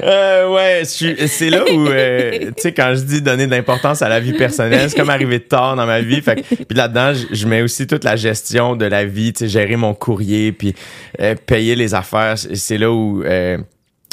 Euh, 0.00 0.48
ouais, 0.54 0.82
je 0.84 1.26
c'est 1.26 1.50
là 1.50 1.64
où, 1.64 1.88
euh, 1.88 2.30
tu 2.56 2.62
sais, 2.62 2.72
quand 2.72 2.94
je 2.94 3.00
dis 3.00 3.20
donner 3.20 3.46
de 3.46 3.50
l'importance 3.50 4.00
à 4.00 4.08
la 4.08 4.20
vie 4.20 4.32
personnelle, 4.32 4.88
c'est 4.88 4.96
comme 4.96 5.10
arrivé 5.10 5.40
tard 5.40 5.74
dans 5.74 5.86
ma 5.86 6.00
vie. 6.00 6.20
Fait 6.22 6.36
puis 6.36 6.76
là-dedans, 6.76 7.14
je, 7.14 7.34
je 7.34 7.46
mets 7.48 7.62
aussi 7.62 7.88
toute 7.88 8.04
la 8.04 8.14
gestion 8.14 8.76
de 8.76 8.84
la 8.84 9.04
vie, 9.04 9.32
tu 9.32 9.40
sais, 9.40 9.48
gérer 9.48 9.74
mon 9.74 9.94
courrier, 9.94 10.52
puis 10.52 10.72
euh, 11.20 11.34
payer 11.34 11.74
les 11.74 11.94
affaires. 11.94 12.34
C'est 12.38 12.78
là 12.78 12.92
où, 12.92 13.22
euh, 13.24 13.58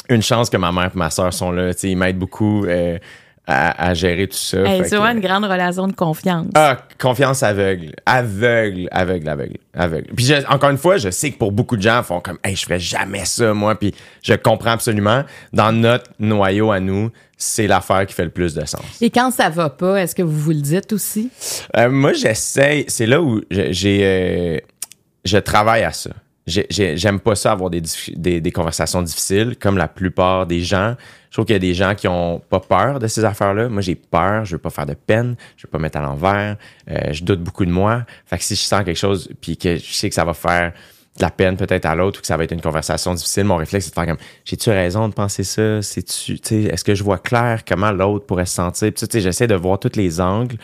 une 0.08 0.22
chance 0.22 0.50
que 0.50 0.56
ma 0.56 0.72
mère 0.72 0.90
et 0.92 0.98
ma 0.98 1.10
soeur 1.10 1.32
sont 1.32 1.52
là, 1.52 1.72
tu 1.72 1.80
sais, 1.82 1.88
ils 1.90 1.96
m'aident 1.96 2.18
beaucoup 2.18 2.66
à, 3.46 3.88
à 3.88 3.94
gérer 3.94 4.26
tout 4.26 4.36
ça. 4.36 4.58
Hey, 4.58 4.82
c'est 4.84 4.96
que- 4.96 5.12
une 5.12 5.20
grande 5.20 5.44
relation 5.44 5.86
de 5.86 5.92
confiance. 5.92 6.46
ah, 6.54 6.78
confiance 6.98 7.42
aveugle. 7.42 7.92
Aveugle, 8.04 8.88
aveugle, 8.90 9.28
aveugle, 9.28 9.56
aveugle. 9.74 10.08
Puis 10.16 10.24
je- 10.26 10.46
encore 10.52 10.70
une 10.70 10.78
fois, 10.78 10.96
je 10.96 11.10
sais 11.10 11.30
que 11.30 11.38
pour 11.38 11.52
beaucoup 11.52 11.76
de 11.76 11.82
gens, 11.82 11.98
ils 12.00 12.04
font 12.04 12.20
comme, 12.20 12.38
hey, 12.42 12.56
je 12.56 12.64
ferais 12.64 12.80
jamais 12.80 13.24
ça, 13.24 13.54
moi. 13.54 13.74
Puis 13.78 13.94
je 14.22 14.34
comprends 14.34 14.72
absolument. 14.72 15.22
Dans 15.52 15.70
notre 15.72 16.10
noyau 16.18 16.72
à 16.72 16.80
nous, 16.80 17.10
c'est 17.38 17.66
l'affaire 17.66 18.04
qui 18.06 18.14
fait 18.14 18.24
le 18.24 18.30
plus 18.30 18.54
de 18.54 18.64
sens. 18.64 18.82
Et 19.00 19.10
quand 19.10 19.30
ça 19.30 19.48
va 19.50 19.70
pas, 19.70 20.00
est-ce 20.02 20.14
que 20.14 20.22
vous 20.22 20.38
vous 20.38 20.50
le 20.52 20.60
dites 20.60 20.92
aussi? 20.92 21.30
Euh, 21.76 21.90
moi, 21.90 22.14
j'essaye. 22.14 22.84
C'est 22.88 23.06
là 23.06 23.20
où 23.22 23.42
j'ai, 23.50 24.00
euh, 24.02 24.58
je 25.24 25.38
travaille 25.38 25.84
à 25.84 25.92
ça. 25.92 26.10
J'ai- 26.46 26.66
j'ai- 26.70 26.96
J'aime 26.96 27.18
pas 27.18 27.34
ça 27.34 27.52
avoir 27.52 27.70
des, 27.70 27.82
des, 28.14 28.40
des 28.40 28.52
conversations 28.52 29.02
difficiles, 29.02 29.56
comme 29.58 29.76
la 29.76 29.88
plupart 29.88 30.46
des 30.46 30.60
gens. 30.60 30.94
Je 31.30 31.34
trouve 31.36 31.44
qu'il 31.46 31.54
y 31.54 31.56
a 31.56 31.60
des 31.60 31.74
gens 31.74 31.94
qui 31.94 32.06
ont 32.08 32.38
pas 32.38 32.60
peur 32.60 32.98
de 33.00 33.08
ces 33.08 33.24
affaires-là. 33.24 33.68
Moi, 33.68 33.82
j'ai 33.82 33.96
peur. 33.96 34.44
Je 34.44 34.52
veux 34.54 34.60
pas 34.60 34.70
faire 34.70 34.86
de 34.86 34.94
peine. 34.94 35.34
Je 35.56 35.66
veux 35.66 35.70
pas 35.70 35.78
mettre 35.78 35.98
à 35.98 36.02
l'envers. 36.02 36.56
Euh, 36.88 37.12
je 37.12 37.24
doute 37.24 37.42
beaucoup 37.42 37.64
de 37.64 37.70
moi. 37.72 38.04
Fait 38.26 38.38
que 38.38 38.44
si 38.44 38.54
je 38.54 38.60
sens 38.60 38.84
quelque 38.84 38.96
chose, 38.96 39.28
puis 39.40 39.56
que 39.56 39.76
je 39.76 39.92
sais 39.92 40.08
que 40.08 40.14
ça 40.14 40.24
va 40.24 40.34
faire 40.34 40.72
de 41.18 41.22
la 41.22 41.30
peine 41.30 41.56
peut-être 41.56 41.86
à 41.86 41.94
l'autre 41.94 42.18
ou 42.18 42.20
que 42.20 42.26
ça 42.26 42.36
va 42.36 42.44
être 42.44 42.52
une 42.52 42.60
conversation 42.60 43.12
difficile, 43.14 43.44
mon 43.44 43.56
réflexe, 43.56 43.86
c'est 43.86 43.90
de 43.90 43.94
faire 43.94 44.06
comme, 44.06 44.24
j'ai-tu 44.44 44.70
raison 44.70 45.08
de 45.08 45.14
penser 45.14 45.44
ça? 45.44 45.82
C'est-tu, 45.82 46.38
est-ce 46.66 46.84
que 46.84 46.94
je 46.94 47.02
vois 47.02 47.18
clair 47.18 47.62
comment 47.66 47.90
l'autre 47.90 48.24
pourrait 48.26 48.46
se 48.46 48.54
sentir? 48.54 48.92
Tu 48.94 49.06
sais, 49.10 49.20
j'essaie 49.20 49.46
de 49.46 49.54
voir 49.54 49.78
tous 49.80 49.96
les 49.96 50.20
angles. 50.20 50.56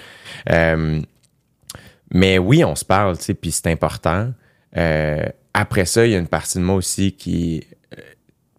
Euh, 0.50 1.00
mais 2.14 2.38
oui, 2.38 2.62
on 2.64 2.76
se 2.76 2.84
parle, 2.84 3.16
tu 3.18 3.24
sais, 3.24 3.34
puis 3.34 3.50
c'est 3.50 3.66
important. 3.68 4.30
Euh, 4.76 5.22
après 5.54 5.84
ça, 5.84 6.06
il 6.06 6.12
y 6.12 6.14
a 6.14 6.18
une 6.18 6.28
partie 6.28 6.58
de 6.58 6.62
moi 6.62 6.76
aussi 6.76 7.12
qui, 7.12 7.64
euh, 7.96 8.00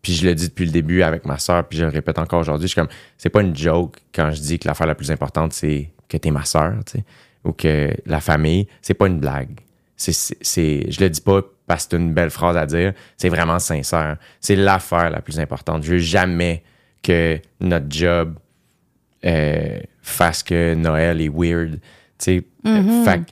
puis 0.02 0.14
je 0.14 0.26
le 0.28 0.36
dis 0.36 0.50
depuis 0.50 0.66
le 0.66 0.72
début 0.72 1.02
avec 1.02 1.26
ma 1.26 1.38
soeur, 1.40 1.68
puis 1.68 1.78
je 1.78 1.84
le 1.86 1.90
répète 1.92 2.20
encore 2.20 2.40
aujourd'hui, 2.42 2.68
je 2.68 2.74
suis 2.74 2.80
comme, 2.80 2.90
c'est 3.18 3.30
pas 3.30 3.42
une 3.42 3.56
joke 3.56 3.98
quand 4.14 4.32
je 4.32 4.40
dis 4.42 4.60
que 4.60 4.68
l'affaire 4.68 4.88
la 4.88 4.96
plus 4.96 5.12
importante, 5.12 5.54
c'est 5.54 5.90
que 6.08 6.18
t'es 6.18 6.32
ma 6.32 6.46
soeur, 6.46 6.74
tu 6.86 7.00
sais, 7.00 7.06
ou 7.44 7.52
que 7.52 7.90
la 8.06 8.20
famille, 8.22 8.68
c'est 8.82 8.94
pas 8.94 9.08
une 9.08 9.20
blague. 9.20 9.60
C'est, 9.96 10.92
je 10.92 11.00
le 11.00 11.10
dis 11.10 11.22
pas 11.22 11.42
parce 11.66 11.86
que 11.86 11.92
c'est 11.92 11.98
une 12.02 12.14
belle 12.14 12.30
phrase 12.30 12.58
à 12.58 12.66
dire, 12.66 12.94
c'est 13.18 13.30
vraiment 13.30 13.60
sincère. 13.60 14.18
C'est 14.42 14.56
l'affaire 14.56 15.10
la 15.10 15.22
plus 15.22 15.40
importante. 15.40 15.84
Je 15.84 15.94
veux 15.94 15.98
jamais 16.00 16.64
que 17.02 17.40
notre 17.62 17.86
job 17.90 18.38
euh, 19.26 19.80
fasse 20.02 20.44
que 20.44 20.74
Noël 20.76 21.22
est 21.22 21.30
weird. 21.30 21.74
Tu 21.76 21.80
sais, 22.20 22.44
fait 23.06 23.20
que- 23.20 23.32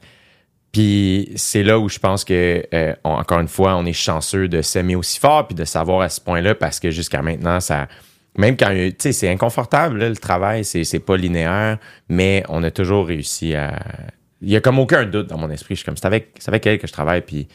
puis 0.72 1.32
c'est 1.36 1.64
là 1.64 1.80
où 1.80 1.90
je 1.90 2.00
pense 2.00 2.24
que, 2.24 2.64
euh, 2.74 2.94
on- 3.04 3.10
encore 3.12 3.40
une 3.40 3.48
fois, 3.48 3.76
on 3.76 3.86
est 3.86 3.94
chanceux 3.94 4.48
de 4.48 4.62
s'aimer 4.62 4.96
aussi 4.96 5.20
fort 5.20 5.48
puis 5.48 5.56
de 5.56 5.66
savoir 5.66 6.02
à 6.02 6.10
ce 6.10 6.22
point-là 6.22 6.56
parce 6.56 6.80
que 6.80 6.92
jusqu'à 6.92 7.22
maintenant, 7.22 7.60
ça. 7.60 7.88
Même 8.38 8.56
quand, 8.56 8.70
tu 8.70 8.94
sais, 8.98 9.12
c'est 9.12 9.30
inconfortable, 9.30 9.98
là, 9.98 10.08
le 10.08 10.16
travail, 10.16 10.64
c'est, 10.64 10.86
c'est 10.86 11.00
pas 11.00 11.18
linéaire, 11.18 11.78
mais 12.08 12.44
on 12.48 12.64
a 12.64 12.72
toujours 12.72 13.06
réussi 13.08 13.54
à. 13.56 13.78
Il 14.42 14.50
y 14.50 14.56
a 14.56 14.62
comme 14.62 14.80
aucun 14.80 15.04
doute 15.06 15.28
dans 15.28 15.38
mon 15.38 15.50
esprit. 15.52 15.76
Je 15.76 15.80
suis 15.80 15.86
comme, 15.86 15.98
c'est 15.98 16.06
avec, 16.08 16.40
avec 16.48 16.66
elle 16.66 16.80
que 16.80 16.88
je 16.88 16.94
travaille, 16.94 17.22
puis 17.22 17.50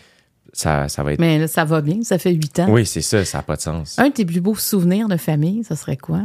ça, 0.53 0.89
ça 0.91 1.03
va 1.03 1.15
être. 1.15 1.19
Mais 1.19 1.39
là, 1.39 1.49
ça 1.49 1.65
va 1.65 1.81
bien, 1.81 2.03
ça 2.03 2.19
fait 2.19 2.33
huit 2.33 2.59
ans. 2.61 2.67
Oui, 2.69 2.85
c'est 2.85 3.01
ça, 3.01 3.25
ça 3.25 3.39
n'a 3.39 3.43
pas 3.43 3.57
de 3.57 3.63
sens. 3.63 3.99
Un 3.99 4.09
de 4.09 4.13
tes 4.13 4.27
plus 4.27 4.43
beaux 4.43 4.55
souvenirs 4.55 5.09
de 5.09 5.17
famille, 5.17 5.65
ça 5.65 5.77
serait 5.77 5.97
quoi? 5.97 6.21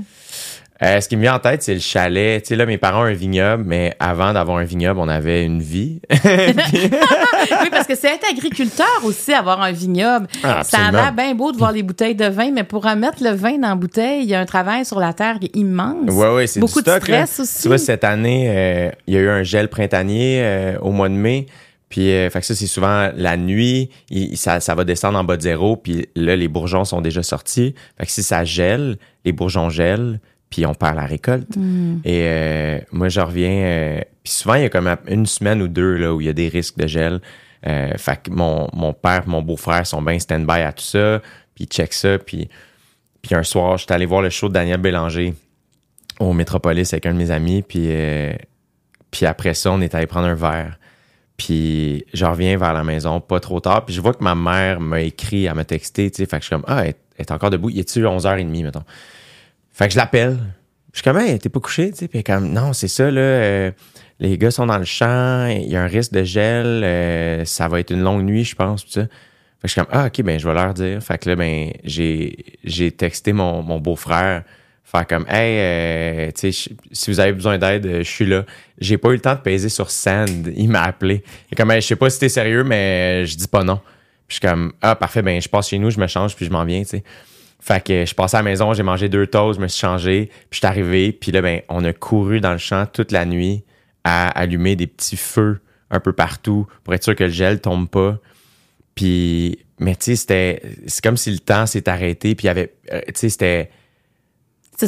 Euh, 0.83 0.99
ce 0.99 1.07
qui 1.07 1.15
me 1.15 1.21
vient 1.21 1.35
en 1.35 1.39
tête, 1.39 1.61
c'est 1.61 1.75
le 1.75 1.79
chalet. 1.79 2.41
Tu 2.41 2.49
sais, 2.49 2.55
là, 2.55 2.65
mes 2.65 2.77
parents 2.79 3.01
ont 3.01 3.05
un 3.05 3.13
vignoble, 3.13 3.63
mais 3.67 3.93
avant 3.99 4.33
d'avoir 4.33 4.57
un 4.57 4.63
vignoble, 4.63 4.99
on 4.99 5.07
avait 5.07 5.45
une 5.45 5.61
vie. 5.61 6.01
oui, 6.09 7.69
parce 7.71 7.87
que 7.87 7.95
c'est 7.95 8.07
être 8.15 8.27
agriculteur 8.29 8.87
aussi, 9.03 9.33
avoir 9.33 9.61
un 9.61 9.71
vignoble. 9.71 10.27
Ah, 10.43 10.63
ça 10.63 10.85
a 10.87 10.91
l'air 10.91 11.13
bien 11.13 11.35
beau 11.35 11.51
de 11.51 11.57
voir 11.57 11.71
les 11.71 11.83
bouteilles 11.83 12.15
de 12.15 12.25
vin, 12.25 12.51
mais 12.51 12.63
pour 12.63 12.83
remettre 12.83 13.23
le 13.23 13.31
vin 13.31 13.57
dans 13.57 13.69
la 13.69 13.75
bouteille, 13.75 14.23
il 14.23 14.29
y 14.29 14.35
a 14.35 14.39
un 14.39 14.45
travail 14.45 14.85
sur 14.85 14.99
la 14.99 15.13
terre 15.13 15.37
qui 15.39 15.47
est 15.47 15.55
immense. 15.55 16.09
Ouais, 16.11 16.33
ouais, 16.33 16.47
c'est 16.47 16.59
Beaucoup 16.59 16.81
du 16.81 16.89
stock, 16.89 16.99
de 17.01 17.05
stress 17.05 17.37
là. 17.37 17.43
aussi. 17.43 17.61
Tu 17.61 17.67
vois, 17.67 17.77
cette 17.77 18.03
année, 18.03 18.45
euh, 18.49 18.89
il 19.07 19.13
y 19.13 19.17
a 19.17 19.19
eu 19.21 19.29
un 19.29 19.43
gel 19.43 19.67
printanier 19.69 20.41
euh, 20.43 20.77
au 20.81 20.91
mois 20.91 21.09
de 21.09 21.13
mai. 21.13 21.45
Puis, 21.89 22.09
euh, 22.11 22.29
fait 22.29 22.39
que 22.39 22.45
ça, 22.45 22.55
c'est 22.55 22.67
souvent 22.67 23.09
la 23.15 23.35
nuit, 23.35 23.89
il- 24.09 24.37
ça, 24.37 24.61
ça 24.61 24.75
va 24.75 24.85
descendre 24.85 25.19
en 25.19 25.25
bas 25.25 25.35
de 25.35 25.41
zéro. 25.41 25.75
Puis 25.75 26.07
là, 26.15 26.35
les 26.37 26.47
bourgeons 26.47 26.85
sont 26.85 27.01
déjà 27.01 27.21
sortis. 27.21 27.75
Fait 27.99 28.05
que 28.05 28.11
si 28.11 28.23
ça 28.23 28.45
gèle, 28.45 28.97
les 29.25 29.33
bourgeons 29.33 29.69
gèlent, 29.69 30.19
puis 30.51 30.65
on 30.65 30.75
perd 30.75 30.97
la 30.97 31.05
récolte. 31.05 31.55
Hmm. 31.55 31.99
Et 32.03 32.25
euh, 32.25 32.79
moi, 32.91 33.09
je 33.09 33.21
reviens. 33.21 33.63
euh, 33.63 34.01
puis 34.23 34.33
souvent, 34.33 34.55
il 34.55 34.63
y 34.63 34.65
a 34.65 34.69
comme 34.69 34.95
une 35.07 35.25
semaine 35.25 35.61
ou 35.61 35.67
deux 35.67 35.95
là, 35.95 36.13
où 36.13 36.21
il 36.21 36.27
y 36.27 36.29
a 36.29 36.33
des 36.33 36.49
risques 36.49 36.77
de 36.77 36.85
gel. 36.85 37.21
Euh, 37.65 37.97
fait 37.97 38.23
que 38.23 38.31
mon, 38.31 38.67
mon 38.73 38.91
père 38.91 39.27
mon 39.27 39.41
beau-frère 39.41 39.87
sont 39.87 40.01
bien 40.01 40.19
stand-by 40.19 40.61
à 40.61 40.73
tout 40.73 40.83
ça. 40.83 41.21
Puis 41.55 41.63
ils 41.63 41.67
checkent 41.67 41.93
ça. 41.93 42.19
Puis, 42.19 42.49
puis 43.21 43.33
un 43.33 43.43
soir, 43.43 43.77
j'étais 43.77 43.93
allé 43.93 44.05
voir 44.05 44.21
le 44.21 44.29
show 44.29 44.49
de 44.49 44.53
Daniel 44.53 44.81
Bélanger 44.81 45.33
au 46.19 46.33
Métropolis 46.33 46.93
avec 46.93 47.05
un 47.05 47.13
de 47.13 47.17
mes 47.17 47.31
amis. 47.31 47.61
Puis, 47.61 47.89
puis 49.09 49.25
après 49.25 49.53
ça, 49.53 49.71
on 49.71 49.79
est 49.79 49.95
allé 49.95 50.05
prendre 50.05 50.27
un 50.27 50.35
verre. 50.35 50.77
Puis 51.37 52.03
je 52.13 52.25
reviens 52.25 52.57
vers 52.57 52.73
la 52.73 52.83
maison, 52.83 53.21
pas 53.21 53.39
trop 53.39 53.61
tard. 53.61 53.85
Puis 53.85 53.95
je 53.95 54.01
vois 54.01 54.13
que 54.13 54.23
ma 54.23 54.35
mère 54.35 54.81
m'a 54.81 55.01
écrit, 55.01 55.45
elle 55.45 55.55
m'a 55.55 55.63
texté. 55.63 56.11
Fait 56.11 56.25
que 56.25 56.35
je 56.37 56.41
suis 56.41 56.49
comme, 56.49 56.65
ah, 56.67 56.85
elle, 56.85 56.95
elle 57.15 57.21
est 57.21 57.31
encore 57.31 57.49
debout. 57.49 57.69
Il 57.69 57.79
est-tu 57.79 58.03
11h30, 58.03 58.63
mettons? 58.63 58.83
Fait 59.71 59.87
que 59.87 59.93
je 59.93 59.97
l'appelle. 59.97 60.37
Je 60.93 60.97
suis 60.97 61.03
comme, 61.03 61.17
hey, 61.17 61.39
t'es 61.39 61.49
pas 61.49 61.59
couché? 61.59 61.91
tu 61.91 61.97
sais? 61.97 62.07
Puis 62.07 62.23
comme, 62.23 62.51
non, 62.51 62.73
c'est 62.73 62.89
ça, 62.89 63.09
là. 63.09 63.21
euh, 63.21 63.71
les 64.19 64.37
gars 64.37 64.51
sont 64.51 64.67
dans 64.67 64.77
le 64.77 64.85
champ, 64.85 65.47
il 65.47 65.67
y 65.69 65.75
a 65.75 65.81
un 65.81 65.87
risque 65.87 66.11
de 66.11 66.23
gel, 66.23 66.83
euh, 66.83 67.43
ça 67.45 67.67
va 67.67 67.79
être 67.79 67.91
une 67.91 68.01
longue 68.01 68.23
nuit, 68.23 68.43
je 68.43 68.55
pense. 68.55 68.85
Tout 68.85 68.91
ça. 68.91 69.01
Fait 69.01 69.07
que 69.07 69.67
je 69.67 69.71
suis 69.73 69.81
comme, 69.81 69.89
ah, 69.91 70.07
ok, 70.07 70.21
ben, 70.21 70.39
je 70.39 70.47
vais 70.47 70.53
leur 70.53 70.73
dire. 70.73 71.01
Fait 71.01 71.17
que 71.17 71.29
là, 71.29 71.35
ben, 71.35 71.71
j'ai, 71.83 72.91
texté 72.91 73.33
mon, 73.33 73.63
mon 73.63 73.79
beau-frère, 73.79 74.43
faire 74.83 75.07
comme, 75.07 75.25
hey, 75.27 75.57
euh, 75.57 76.31
tu 76.31 76.51
sais, 76.51 76.73
si 76.91 77.11
vous 77.11 77.19
avez 77.19 77.31
besoin 77.31 77.57
d'aide, 77.57 77.99
je 77.99 78.09
suis 78.09 78.25
là. 78.25 78.45
J'ai 78.79 78.97
pas 78.97 79.09
eu 79.09 79.13
le 79.13 79.21
temps 79.21 79.35
de 79.35 79.39
peser 79.39 79.69
sur 79.69 79.89
send. 79.89 80.47
Il 80.55 80.69
m'a 80.69 80.83
appelé. 80.83 81.23
Est 81.51 81.55
comme, 81.55 81.71
Hey, 81.71 81.81
je 81.81 81.87
sais 81.87 81.95
pas 81.95 82.09
si 82.09 82.19
t'es 82.19 82.29
sérieux, 82.29 82.63
mais 82.63 83.25
je 83.25 83.37
dis 83.37 83.47
pas 83.47 83.63
non. 83.63 83.79
Puis 84.27 84.35
je 84.41 84.47
suis 84.47 84.47
comme, 84.47 84.73
ah, 84.81 84.95
parfait, 84.95 85.21
ben, 85.21 85.41
je 85.41 85.49
passe 85.49 85.69
chez 85.69 85.79
nous, 85.79 85.89
je 85.89 85.99
me 85.99 86.07
change, 86.07 86.35
puis 86.35 86.45
je 86.45 86.51
m'en 86.51 86.63
viens, 86.63 86.81
tu 86.81 86.89
sais. 86.89 87.03
Fait 87.61 87.81
que 87.81 88.05
je 88.05 88.15
passais 88.15 88.37
à 88.37 88.39
la 88.39 88.43
maison, 88.43 88.73
j'ai 88.73 88.81
mangé 88.81 89.07
deux 89.07 89.27
toasts, 89.27 89.59
je 89.59 89.63
me 89.63 89.67
suis 89.67 89.79
changé, 89.79 90.31
puis 90.49 90.57
je 90.57 90.57
suis 90.57 90.65
arrivé, 90.65 91.11
puis 91.11 91.31
là, 91.31 91.43
ben, 91.43 91.61
on 91.69 91.85
a 91.85 91.93
couru 91.93 92.41
dans 92.41 92.51
le 92.51 92.57
champ 92.57 92.87
toute 92.87 93.11
la 93.11 93.23
nuit 93.23 93.63
à 94.03 94.29
allumer 94.29 94.75
des 94.75 94.87
petits 94.87 95.15
feux 95.15 95.59
un 95.91 95.99
peu 95.99 96.11
partout 96.11 96.65
pour 96.83 96.95
être 96.95 97.03
sûr 97.03 97.15
que 97.15 97.25
le 97.25 97.29
gel 97.29 97.61
tombe 97.61 97.87
pas. 97.87 98.17
Puis, 98.95 99.59
mais 99.79 99.95
tu 99.95 100.05
sais, 100.05 100.15
c'était, 100.15 100.61
c'est 100.87 101.03
comme 101.03 101.17
si 101.17 101.31
le 101.31 101.37
temps 101.37 101.67
s'est 101.67 101.87
arrêté, 101.87 102.33
puis 102.33 102.45
il 102.45 102.47
y 102.47 102.49
avait, 102.49 102.73
euh, 102.91 103.01
tu 103.07 103.13
sais, 103.15 103.29
c'était, 103.29 103.69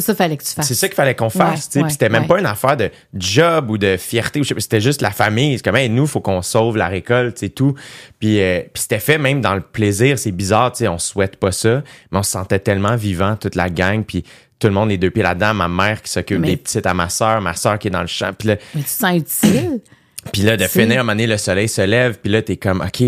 ça 0.00 0.14
fallait 0.14 0.36
que 0.36 0.42
tu 0.42 0.52
fasses. 0.52 0.66
c'est 0.66 0.74
ça 0.74 0.88
qu'il 0.88 0.96
fallait 0.96 1.14
qu'on 1.14 1.30
fasse, 1.30 1.70
Ouais, 1.76 1.88
c'était 1.88 2.08
même 2.08 2.22
ouais. 2.22 2.28
pas 2.28 2.40
une 2.40 2.46
affaire 2.46 2.76
de 2.76 2.90
job 3.14 3.70
ou 3.70 3.78
de 3.78 3.96
fierté, 3.96 4.40
ou 4.40 4.42
je 4.42 4.48
sais 4.48 4.54
pas, 4.54 4.60
c'était 4.60 4.80
juste 4.80 5.02
la 5.02 5.10
famille. 5.12 5.56
C'est 5.56 5.64
comme, 5.64 5.76
hey, 5.76 5.88
nous, 5.88 6.06
faut 6.06 6.20
qu'on 6.20 6.42
sauve 6.42 6.76
la 6.76 6.88
récolte, 6.88 7.38
c'est 7.38 7.50
tout. 7.50 7.74
Puis, 8.18 8.40
euh, 8.40 8.60
puis 8.72 8.82
c'était 8.82 8.98
fait 8.98 9.18
même 9.18 9.40
dans 9.40 9.54
le 9.54 9.60
plaisir. 9.60 10.18
C'est 10.18 10.32
bizarre, 10.32 10.72
on 10.88 10.98
souhaite 10.98 11.36
pas 11.36 11.52
ça, 11.52 11.82
mais 12.10 12.18
on 12.18 12.22
se 12.24 12.30
sentait 12.32 12.58
tellement 12.58 12.96
vivant, 12.96 13.36
toute 13.36 13.54
la 13.54 13.70
gang, 13.70 14.02
puis 14.02 14.24
tout 14.58 14.66
le 14.66 14.72
monde 14.74 14.88
les 14.88 14.98
deux 14.98 15.10
pieds 15.10 15.22
là-dedans. 15.22 15.54
Ma 15.54 15.68
mère 15.68 16.02
qui 16.02 16.10
s'occupe 16.10 16.38
Mais- 16.40 16.48
des 16.48 16.56
petites 16.56 16.86
à 16.86 16.94
ma 16.94 17.08
soeur, 17.08 17.40
ma 17.40 17.54
soeur 17.54 17.78
qui 17.78 17.88
est 17.88 17.90
dans 17.92 18.00
le 18.00 18.06
champ. 18.06 18.32
Puis 18.36 18.48
là, 18.48 18.56
Mais 18.74 18.80
tu 18.80 18.86
te 18.86 18.90
sens 18.90 19.16
utile. 19.16 19.80
puis 20.32 20.42
là, 20.42 20.56
de 20.56 20.64
finir, 20.64 20.96
à 20.96 21.00
un 21.00 21.02
moment 21.02 21.12
donné, 21.12 21.26
le 21.26 21.36
soleil 21.36 21.68
se 21.68 21.82
lève, 21.82 22.18
puis 22.22 22.32
là, 22.32 22.40
t'es 22.42 22.56
comme, 22.56 22.80
OK, 22.80 23.02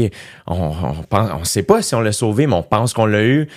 on, 0.47 0.55
on, 0.55 1.03
pense, 1.03 1.31
on 1.41 1.45
sait 1.45 1.63
pas 1.63 1.83
si 1.83 1.95
on 1.95 2.01
l'a 2.01 2.13
sauvé, 2.13 2.47
mais 2.47 2.55
on 2.55 2.63
pense 2.63 2.93
qu'on 2.93 3.07
l'a 3.07 3.23
eu. 3.25 3.49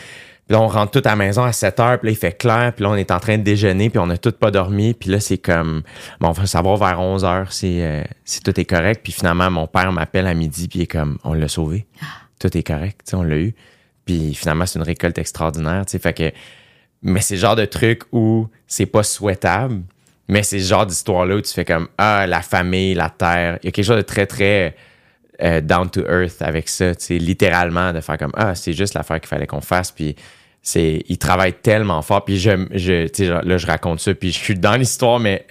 Puis 0.50 0.58
là, 0.58 0.64
on 0.64 0.68
rentre 0.68 1.00
tout 1.00 1.08
à 1.08 1.12
la 1.12 1.16
maison 1.16 1.44
à 1.44 1.52
7 1.52 1.80
heures, 1.80 2.00
puis 2.00 2.08
là, 2.08 2.12
il 2.12 2.18
fait 2.18 2.36
clair, 2.36 2.74
puis 2.74 2.82
là, 2.82 2.90
on 2.90 2.96
est 2.96 3.12
en 3.12 3.20
train 3.20 3.38
de 3.38 3.44
déjeuner, 3.44 3.92
puis 3.92 4.00
on 4.00 4.10
a 4.10 4.18
tout 4.18 4.32
pas 4.32 4.50
dormi, 4.50 4.96
puis 4.96 5.12
là, 5.12 5.20
c'est 5.20 5.38
comme, 5.38 5.84
bon, 6.20 6.30
on 6.30 6.32
va 6.32 6.48
savoir 6.48 6.76
vers 6.78 7.00
11 7.00 7.24
heures 7.24 7.54
si, 7.54 7.80
euh, 7.82 8.02
si 8.26 8.42
tout 8.42 8.60
est 8.60 8.66
correct. 8.66 9.02
Puis 9.04 9.14
finalement, 9.14 9.52
mon 9.52 9.68
père 9.68 9.92
m'appelle 9.92 10.26
à 10.26 10.34
midi, 10.34 10.68
puis 10.68 10.80
il 10.80 10.82
est 10.82 10.88
comme, 10.88 11.20
on 11.24 11.34
l'a 11.34 11.48
sauvé. 11.48 11.86
Tout 12.40 12.58
est 12.58 12.64
correct, 12.64 13.02
tu 13.06 13.12
sais, 13.12 13.16
on 13.16 13.22
l'a 13.22 13.38
eu. 13.38 13.54
Puis 14.06 14.34
finalement, 14.34 14.66
c'est 14.66 14.80
une 14.80 14.86
récolte 14.86 15.20
extraordinaire, 15.20 15.86
tu 15.86 15.92
sais, 15.92 16.00
fait 16.00 16.14
que, 16.14 16.32
mais 17.04 17.22
c'est 17.22 17.36
le 17.36 17.42
genre 17.42 17.56
de 17.56 17.66
truc 17.66 18.02
où 18.12 18.48
c'est 18.66 18.88
pas 18.88 19.04
souhaitable, 19.04 19.84
mais 20.28 20.42
c'est 20.42 20.60
ce 20.60 20.68
genre 20.68 20.88
d'histoire-là 20.88 21.36
où 21.36 21.42
tu 21.42 21.54
fais 21.54 21.64
comme 21.64 21.90
Ah, 22.00 22.26
la 22.26 22.42
famille, 22.42 22.96
la 22.96 23.12
terre. 23.12 23.60
Il 23.62 23.68
y 23.68 23.70
a 23.70 23.72
quelque 23.72 23.86
chose 23.86 23.98
de 23.98 24.02
très, 24.02 24.26
très 24.26 24.76
euh, 25.44 25.62
down 25.62 25.92
to 25.92 26.02
earth 26.10 26.42
avec 26.42 26.70
ça, 26.70 26.96
tu 26.96 27.06
sais, 27.06 27.18
littéralement, 27.20 27.94
de 27.94 28.02
faire 28.02 28.18
comme 28.18 28.34
Ah, 28.36 28.56
c'est 28.56 28.74
juste 28.74 28.96
l'affaire 28.96 29.20
qu'il 29.20 29.30
fallait 29.30 29.46
qu'on 29.46 29.62
fasse. 29.62 29.92
Puis 29.92 30.16
c'est, 30.72 31.04
ils 31.10 31.18
travaillent 31.18 31.54
tellement 31.62 32.02
fort. 32.02 32.24
Puis 32.26 32.38
je, 32.40 32.52
je 32.72 33.24
là, 33.48 33.58
je 33.58 33.66
raconte 33.68 34.00
ça, 34.00 34.14
puis 34.14 34.32
je 34.32 34.38
suis 34.38 34.56
dans 34.56 34.76
l'histoire, 34.76 35.20
mais 35.20 35.46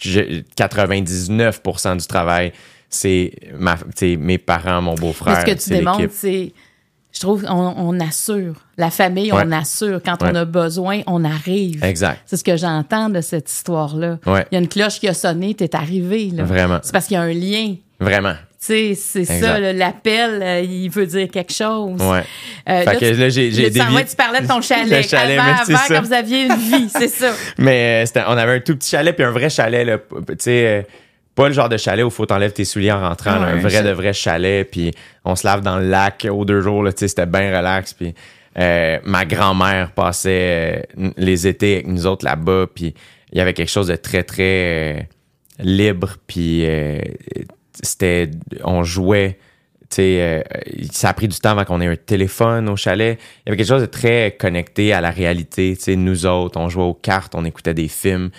je- 0.00 0.42
99% 0.56 1.96
du 1.96 2.06
travail, 2.06 2.52
c'est 2.88 3.32
ma, 3.58 3.76
mes 4.18 4.38
parents, 4.38 4.82
mon 4.82 4.94
beau-frère. 4.94 5.40
Ce 5.40 5.46
que 5.46 5.58
tu 5.62 5.70
démontres, 5.70 6.12
c'est. 6.12 6.52
Je 7.12 7.18
trouve 7.18 7.44
on, 7.48 7.74
on 7.76 7.98
assure. 8.00 8.54
La 8.76 8.90
famille, 8.90 9.32
on 9.32 9.50
assure. 9.50 10.00
Quand 10.04 10.22
Ouais. 10.22 10.30
on 10.30 10.34
a 10.36 10.44
besoin, 10.44 11.00
on 11.08 11.24
arrive. 11.24 11.82
Exact. 11.82 12.20
C'est 12.26 12.36
ce 12.36 12.44
que 12.44 12.56
j'entends 12.56 13.08
de 13.08 13.20
cette 13.20 13.50
histoire-là. 13.50 14.18
Ouais. 14.26 14.46
Il 14.52 14.54
y 14.54 14.58
a 14.58 14.60
une 14.60 14.68
cloche 14.68 15.00
qui 15.00 15.08
a 15.08 15.14
sonné, 15.14 15.54
t'es 15.54 15.74
arrivé. 15.74 16.30
Là. 16.32 16.44
Vraiment. 16.44 16.78
C'est 16.84 16.92
parce 16.92 17.06
qu'il 17.06 17.14
y 17.16 17.18
a 17.18 17.22
un 17.22 17.32
lien. 17.32 17.74
Vraiment. 17.98 18.34
Tu 18.60 18.66
sais, 18.66 18.94
c'est 18.94 19.24
ça, 19.24 19.58
l'appel, 19.58 20.42
euh, 20.42 20.60
il 20.60 20.90
veut 20.90 21.06
dire 21.06 21.28
quelque 21.30 21.52
chose. 21.52 21.98
Ouais. 21.98 22.22
Euh, 22.68 22.82
Fait 22.82 22.98
que 22.98 23.04
là, 23.18 23.28
j'ai- 23.30 23.50
j'ai 23.50 23.62
là, 23.62 23.70
tu 23.70 23.78
s'en 23.78 23.84
dévié- 23.86 24.04
tu 24.04 24.16
parlais 24.16 24.40
de 24.42 24.46
ton 24.46 24.60
chalet. 24.60 25.02
Le 25.02 25.08
chalet, 25.08 25.38
avant, 25.38 25.52
mais 25.66 25.74
avant, 25.74 25.84
quand 25.88 26.02
vous 26.02 26.12
aviez 26.12 26.42
une 26.44 26.56
vie, 26.56 26.88
c'est 26.90 27.08
ça. 27.08 27.32
Mais 27.58 28.04
euh, 28.14 28.20
on 28.28 28.36
avait 28.36 28.56
un 28.56 28.60
tout 28.60 28.76
petit 28.76 28.90
chalet 28.90 29.16
puis 29.16 29.24
un 29.24 29.30
vrai 29.30 29.48
chalet 29.48 29.86
là, 29.86 29.96
tu 29.98 30.34
sais 30.40 30.66
euh, 30.66 30.82
pas 31.34 31.48
le 31.48 31.54
genre 31.54 31.70
de 31.70 31.78
chalet 31.78 32.04
où 32.04 32.10
faut 32.10 32.26
t'enlèves 32.26 32.52
tes 32.52 32.66
souliers 32.66 32.92
en 32.92 33.00
rentrant, 33.00 33.36
là, 33.36 33.46
un 33.46 33.56
vrai 33.56 33.82
de 33.82 33.90
vrai 33.92 34.12
chalet 34.12 34.70
puis 34.70 34.90
on 35.24 35.36
se 35.36 35.46
lave 35.46 35.62
dans 35.62 35.78
le 35.78 35.88
lac 35.88 36.26
aux 36.30 36.44
deux 36.44 36.60
jours 36.60 36.86
c'était 36.94 37.24
bien 37.24 37.56
relax 37.56 37.94
puis 37.94 38.14
euh, 38.58 38.98
ma 39.04 39.24
grand-mère 39.24 39.92
passait 39.92 40.86
les 41.16 41.46
étés 41.46 41.74
avec 41.76 41.86
nous 41.86 42.06
autres 42.06 42.26
là-bas 42.26 42.66
puis 42.74 42.92
il 43.32 43.38
y 43.38 43.40
avait 43.40 43.54
quelque 43.54 43.70
chose 43.70 43.86
de 43.86 43.96
très 43.96 44.22
très 44.22 45.08
libre 45.60 46.16
puis 46.26 46.66
c'était 47.82 48.30
on 48.64 48.82
jouait 48.82 49.38
tu 49.90 49.96
sais, 49.96 50.22
euh, 50.22 50.42
ça 50.92 51.08
a 51.08 51.14
pris 51.14 51.26
du 51.26 51.36
temps 51.40 51.50
avant 51.50 51.64
qu'on 51.64 51.80
ait 51.80 51.86
un 51.88 51.96
téléphone 51.96 52.68
au 52.68 52.76
chalet. 52.76 53.18
Il 53.18 53.48
y 53.48 53.50
avait 53.50 53.56
quelque 53.56 53.66
chose 53.66 53.80
de 53.80 53.86
très 53.86 54.36
connecté 54.38 54.92
à 54.92 55.00
la 55.00 55.10
réalité. 55.10 55.74
Tu 55.76 55.82
sais, 55.82 55.96
nous 55.96 56.26
autres, 56.26 56.60
on 56.60 56.68
jouait 56.68 56.84
aux 56.84 56.94
cartes, 56.94 57.34
on 57.34 57.44
écoutait 57.44 57.74
des 57.74 57.88
films. 57.88 58.30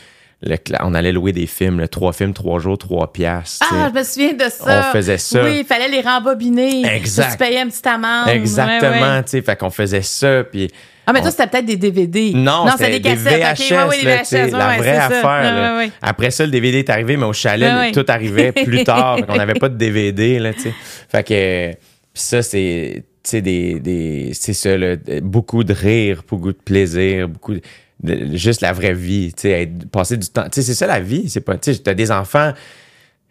Le 0.43 0.55
on 0.81 0.93
allait 0.95 1.11
louer 1.11 1.33
des 1.33 1.45
films, 1.45 1.79
le 1.79 1.87
trois 1.87 2.13
films, 2.13 2.33
trois 2.33 2.57
jours, 2.59 2.77
trois 2.77 3.13
piastres. 3.13 3.63
Ah, 3.71 3.91
je 3.93 3.99
me 3.99 4.03
souviens 4.03 4.33
de 4.33 4.49
ça. 4.51 4.89
On 4.89 4.91
faisait 4.91 5.19
ça. 5.19 5.43
Oui, 5.43 5.57
il 5.59 5.65
fallait 5.65 5.87
les 5.87 6.01
rembobiner. 6.01 6.83
Exact. 6.95 7.33
Tu 7.33 7.37
payais 7.37 7.61
une 7.61 7.69
petite 7.69 7.85
amende. 7.85 8.27
Exactement, 8.29 8.91
Ouais, 8.91 8.99
ouais. 9.17 9.23
tu 9.23 9.29
sais, 9.29 9.41
fait 9.43 9.55
qu'on 9.55 9.69
faisait 9.69 10.01
ça, 10.01 10.43
puis 10.43 10.71
Ah, 11.05 11.13
mais 11.13 11.19
toi, 11.19 11.27
On- 11.27 11.31
c'était 11.31 11.47
peut-être 11.47 11.65
des 11.65 11.75
DVD. 11.77 12.31
non, 12.33 12.65
c'était 12.71 12.85
c'était 12.85 12.99
des 12.99 13.15
des 13.15 13.39
cassettes. 13.39 13.59
VHS, 13.69 13.83
ok, 13.83 13.89
ouais, 13.89 14.03
là, 14.03 14.23
VHS. 14.23 14.51
la 14.51 14.77
vraie 14.77 14.97
affaire. 14.97 15.89
Après 16.01 16.31
ça, 16.31 16.45
le 16.45 16.51
DVD 16.51 16.79
est 16.79 16.89
arrivé, 16.89 17.17
mais 17.17 17.25
au 17.25 17.33
chalet, 17.33 17.93
tout 17.93 18.05
arrivait 18.07 18.51
plus 18.65 18.83
tard. 18.83 19.17
qu'on 19.27 19.35
n'avait 19.35 19.53
pas 19.53 19.69
de 19.69 19.75
DVD, 19.77 20.39
là, 20.39 20.53
tu 20.53 20.61
sais. 20.61 20.73
Fait 21.09 21.23
que, 21.23 21.71
pis 21.71 21.75
ça, 22.21 22.41
c'est, 22.41 23.03
tu 23.23 23.29
sais, 23.29 23.41
des, 23.41 23.79
des, 23.79 24.31
c'est 24.33 24.53
ça, 24.53 24.75
là, 24.75 24.95
beaucoup 25.21 25.63
de 25.63 25.73
rire, 25.73 26.23
beaucoup 26.27 26.51
de 26.51 26.57
plaisir, 26.57 27.27
beaucoup 27.27 27.53
de, 27.53 27.61
de- 28.03 28.35
juste 28.37 28.61
la 28.61 28.73
vraie 28.73 28.93
vie, 28.93 29.33
tu 29.33 29.43
sais, 29.43 29.69
passer 29.91 30.17
du 30.17 30.27
temps. 30.27 30.43
Tu 30.45 30.49
sais, 30.55 30.61
c'est 30.63 30.73
ça 30.73 30.87
la 30.87 30.99
vie, 30.99 31.29
c'est 31.29 31.41
pas, 31.41 31.57
tu 31.57 31.73
sais, 31.73 31.79
t'as 31.81 31.93
des 31.93 32.11
enfants, 32.11 32.53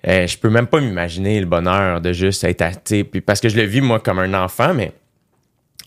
euh, 0.06 0.26
je 0.26 0.38
peux 0.38 0.50
même 0.50 0.66
pas 0.66 0.80
m'imaginer 0.80 1.40
le 1.40 1.46
bonheur 1.46 2.00
de 2.00 2.12
juste 2.12 2.44
être, 2.44 2.62
à- 2.62 2.72
tu 2.74 2.80
sais, 2.84 3.04
puis 3.04 3.20
parce 3.20 3.40
que 3.40 3.48
je 3.48 3.56
le 3.56 3.64
vis, 3.64 3.80
moi, 3.80 4.00
comme 4.00 4.18
un 4.18 4.32
enfant, 4.34 4.72
mais 4.74 4.92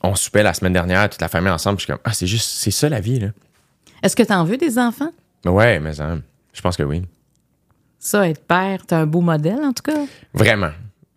on 0.04 0.16
soupait 0.16 0.44
la 0.44 0.54
semaine 0.54 0.74
dernière, 0.74 1.10
toute 1.10 1.22
la 1.22 1.30
famille 1.30 1.50
ensemble, 1.52 1.78
puis 1.78 1.84
je 1.84 1.86
suis 1.86 1.94
comme, 1.94 2.02
ah, 2.04 2.14
c'est 2.14 2.28
juste, 2.28 2.50
c'est 2.50 2.72
ça 2.72 2.90
la 2.90 3.00
vie, 3.00 3.20
là. 3.20 3.28
Est-ce 4.04 4.16
que 4.16 4.24
tu 4.24 4.34
en 4.34 4.44
veux 4.44 4.58
des 4.58 4.78
enfants? 4.78 5.12
Ouais, 5.46 5.80
mais 5.80 5.94
ça, 5.94 6.18
je 6.54 6.62
pense 6.62 6.76
que 6.78 6.84
oui. 6.84 7.04
Ça, 8.00 8.28
être 8.28 8.44
père, 8.46 8.86
t'as 8.86 8.98
un 8.98 9.06
beau 9.06 9.22
modèle, 9.22 9.64
en 9.64 9.72
tout 9.72 9.84
cas? 9.84 9.98
Vraiment, 10.34 10.72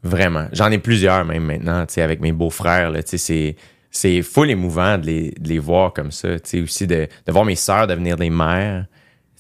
vraiment. 0.05 0.47
J'en 0.53 0.71
ai 0.71 0.79
plusieurs 0.79 1.25
même 1.25 1.43
maintenant, 1.43 1.85
tu 1.85 1.95
sais, 1.95 2.03
avec 2.03 2.21
mes 2.21 2.31
beaux-frères, 2.31 2.91
là, 2.93 3.03
tu 3.03 3.11
sais, 3.11 3.19
c'est, 3.19 3.57
c'est 3.97 4.21
full 4.23 4.51
émouvant 4.51 4.99
de 4.99 5.07
les, 5.07 5.31
de 5.31 5.49
les 5.49 5.59
voir 5.59 5.93
comme 5.93 6.11
ça, 6.11 6.39
tu 6.39 6.49
sais, 6.49 6.61
aussi 6.61 6.87
de, 6.87 7.09
de 7.27 7.33
voir 7.33 7.45
mes 7.45 7.55
sœurs 7.57 7.87
devenir 7.87 8.17
des 8.17 8.31
mères. 8.31 8.87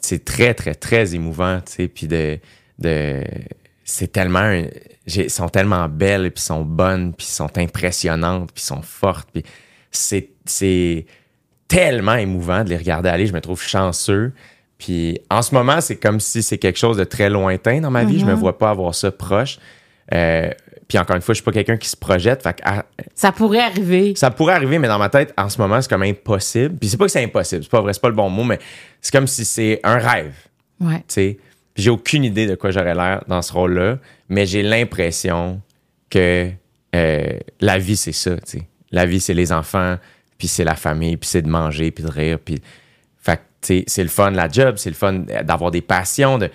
C'est 0.00 0.24
très, 0.24 0.54
très, 0.54 0.74
très 0.74 1.14
émouvant, 1.14 1.60
tu 1.66 1.72
sais, 1.72 1.88
puis 1.88 2.06
de, 2.06 2.38
de, 2.78 3.22
c'est 3.84 4.10
tellement, 4.12 4.62
j'ai- 5.06 5.28
sont 5.28 5.48
tellement 5.48 5.88
belles, 5.88 6.30
puis 6.30 6.42
sont 6.42 6.62
bonnes, 6.64 7.12
puis 7.12 7.26
sont 7.26 7.58
impressionnantes, 7.58 8.50
puis 8.52 8.64
sont 8.64 8.82
fortes, 8.82 9.28
puis 9.32 9.42
c'est, 9.90 10.30
c'est 10.46 11.04
tellement 11.68 12.14
émouvant 12.14 12.64
de 12.64 12.70
les 12.70 12.76
regarder 12.76 13.08
aller. 13.08 13.26
Je 13.26 13.32
me 13.34 13.40
trouve 13.40 13.60
chanceux. 13.62 14.32
Puis 14.78 15.18
en 15.30 15.42
ce 15.42 15.54
moment, 15.54 15.80
c'est 15.80 15.96
comme 15.96 16.20
si 16.20 16.42
c'est 16.42 16.58
quelque 16.58 16.78
chose 16.78 16.96
de 16.96 17.04
très 17.04 17.28
lointain 17.28 17.80
dans 17.80 17.90
ma 17.90 18.04
vie. 18.04 18.18
Je 18.20 18.24
me 18.26 18.34
vois 18.34 18.56
pas 18.58 18.70
avoir 18.70 18.94
ça 18.94 19.10
proche. 19.10 19.58
Euh, 20.14 20.50
puis 20.88 20.98
encore 20.98 21.16
une 21.16 21.22
fois, 21.22 21.32
je 21.34 21.36
suis 21.36 21.44
pas 21.44 21.52
quelqu'un 21.52 21.76
qui 21.76 21.88
se 21.88 21.96
projette. 21.96 22.42
Fait 22.42 22.62
Ça 23.14 23.32
pourrait 23.32 23.60
arriver. 23.60 24.14
ça 24.14 24.30
pourrait 24.30 24.54
arriver, 24.54 24.78
mais 24.78 24.88
dans 24.88 24.98
ma 24.98 25.08
tête, 25.08 25.34
en 25.36 25.48
ce 25.48 25.60
moment, 25.60 25.80
c'est 25.80 25.90
comme 25.90 26.02
impossible. 26.02 26.76
Puis 26.78 26.88
c'est 26.88 26.96
pas 26.96 27.06
que 27.06 27.10
c'est 27.10 27.24
impossible, 27.24 27.64
c'est 27.64 27.70
pas 27.70 27.80
vrai, 27.80 27.92
c'est 27.92 28.02
pas 28.02 28.08
le 28.08 28.14
bon 28.14 28.30
mot, 28.30 28.44
mais 28.44 28.58
c'est 29.00 29.12
comme 29.12 29.26
si 29.26 29.44
c'est 29.44 29.80
un 29.82 29.98
rêve 29.98 30.34
Ouais. 30.80 30.98
tu 30.98 31.04
sais. 31.08 31.38
J'ai 31.74 31.90
aucune 31.90 32.24
idée 32.24 32.46
de 32.46 32.54
quoi 32.54 32.70
j'aurais 32.70 32.94
l'air 32.94 33.24
dans 33.28 33.42
ce 33.42 33.52
rôle-là, 33.52 33.98
mais 34.28 34.46
j'ai 34.46 34.62
l'impression 34.62 35.60
que 36.10 36.50
euh, 36.94 37.38
la 37.60 37.78
vie, 37.78 37.96
c'est 37.96 38.12
ça, 38.12 38.36
tu 38.36 38.40
sais. 38.44 38.62
La 38.92 39.04
vie, 39.06 39.20
c'est 39.20 39.34
les 39.34 39.52
enfants, 39.52 39.96
puis 40.38 40.48
c'est 40.48 40.64
la 40.64 40.76
famille, 40.76 41.16
puis 41.16 41.28
c'est 41.28 41.42
de 41.42 41.48
manger, 41.48 41.90
puis 41.90 42.04
de 42.04 42.10
rire, 42.10 42.38
puis... 42.42 42.62
Fait 43.20 43.40
c'est 43.60 44.02
le 44.02 44.08
fun, 44.08 44.30
la 44.30 44.48
job, 44.48 44.76
c'est 44.76 44.90
le 44.90 44.94
fun 44.94 45.24
d'avoir 45.42 45.70
des 45.70 45.80
passions, 45.82 46.38
de... 46.38 46.48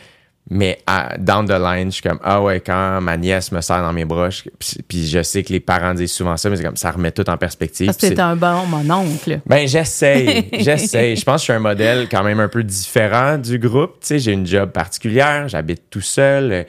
Mais 0.49 0.79
à- 0.85 1.17
down 1.17 1.45
the 1.45 1.51
line, 1.51 1.85
je 1.91 1.95
suis 1.95 2.01
comme, 2.01 2.19
ah 2.23 2.41
ouais, 2.41 2.59
quand 2.59 2.99
ma 2.99 3.15
nièce 3.15 3.51
me 3.53 3.61
serre 3.61 3.83
dans 3.83 3.93
mes 3.93 4.03
bras, 4.05 4.29
je- 4.29 4.41
puis, 4.59 4.77
puis 4.87 5.07
je 5.07 5.23
sais 5.23 5.43
que 5.43 5.53
les 5.53 5.59
parents 5.61 5.93
disent 5.93 6.11
souvent 6.11 6.35
ça, 6.35 6.49
mais 6.49 6.57
c'est 6.57 6.63
comme, 6.63 6.75
ça 6.75 6.91
remet 6.91 7.11
tout 7.11 7.29
en 7.29 7.37
perspective. 7.37 7.85
Parce 7.85 7.97
que 7.97 8.07
c'est- 8.07 8.19
un 8.19 8.35
bon 8.35 8.65
mon 8.65 8.89
oncle. 8.89 9.39
ben, 9.45 9.65
j'essaye, 9.67 10.49
j'essaye. 10.59 11.15
Je 11.15 11.23
pense 11.23 11.35
que 11.35 11.39
je 11.39 11.43
suis 11.45 11.53
un 11.53 11.59
modèle 11.59 12.09
quand 12.09 12.23
même 12.23 12.39
un 12.39 12.49
peu 12.49 12.63
différent 12.63 13.37
du 13.37 13.59
groupe. 13.59 13.99
Tu 14.01 14.07
sais, 14.07 14.19
j'ai 14.19 14.33
une 14.33 14.45
job 14.47 14.71
particulière, 14.71 15.47
j'habite 15.47 15.83
tout 15.89 16.01
seul. 16.01 16.51
Euh, 16.51 16.63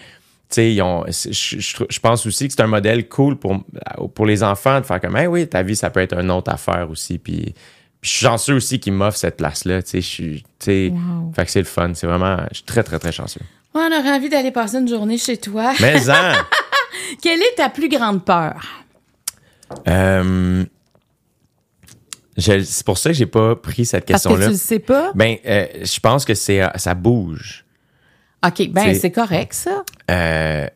Tu 0.49 0.57
sais, 0.57 0.75
ils 0.75 0.83
ont- 0.83 1.05
je, 1.09 1.33
je- 1.33 1.85
je 1.89 1.99
pense 1.99 2.27
aussi 2.27 2.47
que 2.47 2.53
c'est 2.55 2.61
un 2.63 2.67
modèle 2.67 3.09
cool 3.09 3.37
pour, 3.39 3.65
pour 4.15 4.27
les 4.27 4.43
enfants 4.43 4.81
de 4.81 4.85
faire 4.85 5.01
comme, 5.01 5.17
hey, 5.17 5.27
oui, 5.27 5.49
ta 5.49 5.63
vie, 5.63 5.75
ça 5.75 5.89
peut 5.89 6.01
être 6.01 6.15
une 6.21 6.31
autre 6.31 6.53
affaire 6.53 6.89
aussi. 6.91 7.17
Puis, 7.17 7.41
puis 7.43 7.55
je 8.03 8.11
suis 8.11 8.27
chanceux 8.27 8.53
aussi 8.57 8.79
qu'ils 8.79 8.93
m'offrent 8.93 9.17
cette 9.17 9.39
place-là. 9.39 9.83
Tu 9.83 9.89
sais, 9.93 10.01
je 10.03 10.07
suis, 10.07 10.43
tu 10.43 10.47
sais, 10.59 10.89
Wow. 10.93 11.33
fait 11.35 11.47
que 11.47 11.51
c'est 11.51 11.61
le 11.61 11.65
fun. 11.65 11.93
C'est 11.95 12.07
vraiment, 12.07 12.37
je 12.51 12.57
suis 12.57 12.65
très, 12.65 12.83
très, 12.83 12.99
très 12.99 13.13
chanceux. 13.13 13.41
On 13.75 13.87
aurait 13.87 14.13
envie 14.13 14.29
d'aller 14.29 14.51
passer 14.51 14.79
une 14.79 14.89
journée 14.89 15.19
chez 15.19 15.37
toi. 15.37 15.73
Mais, 15.81 16.09
en, 16.11 16.33
Quelle 17.23 17.41
est 17.41 17.55
ta 17.57 17.69
plus 17.69 17.89
grande 17.89 18.25
peur? 18.25 18.61
euh, 19.89 20.65
c'est 22.37 22.85
pour 22.85 22.99
ça 22.99 23.11
que 23.11 23.17
j'ai 23.17 23.27
pas 23.27 23.57
pris 23.57 23.85
cette 23.87 24.07
Parce 24.07 24.25
que 24.25 24.29
question-là. 24.29 24.47
tu 24.47 24.53
le 24.53 24.59
sais 24.59 24.79
pas? 24.79 25.13
Ben, 25.15 25.37
euh, 25.47 25.67
je 25.83 26.01
pense 26.01 26.25
que 26.25 26.35
c'est, 26.35 26.61
ça 26.77 26.95
bouge. 26.95 27.65
OK, 28.47 28.69
ben 28.71 28.95
C'est- 28.95 29.11
correct, 29.13 29.53
ça. 29.55 29.83
Euh, 30.11 30.67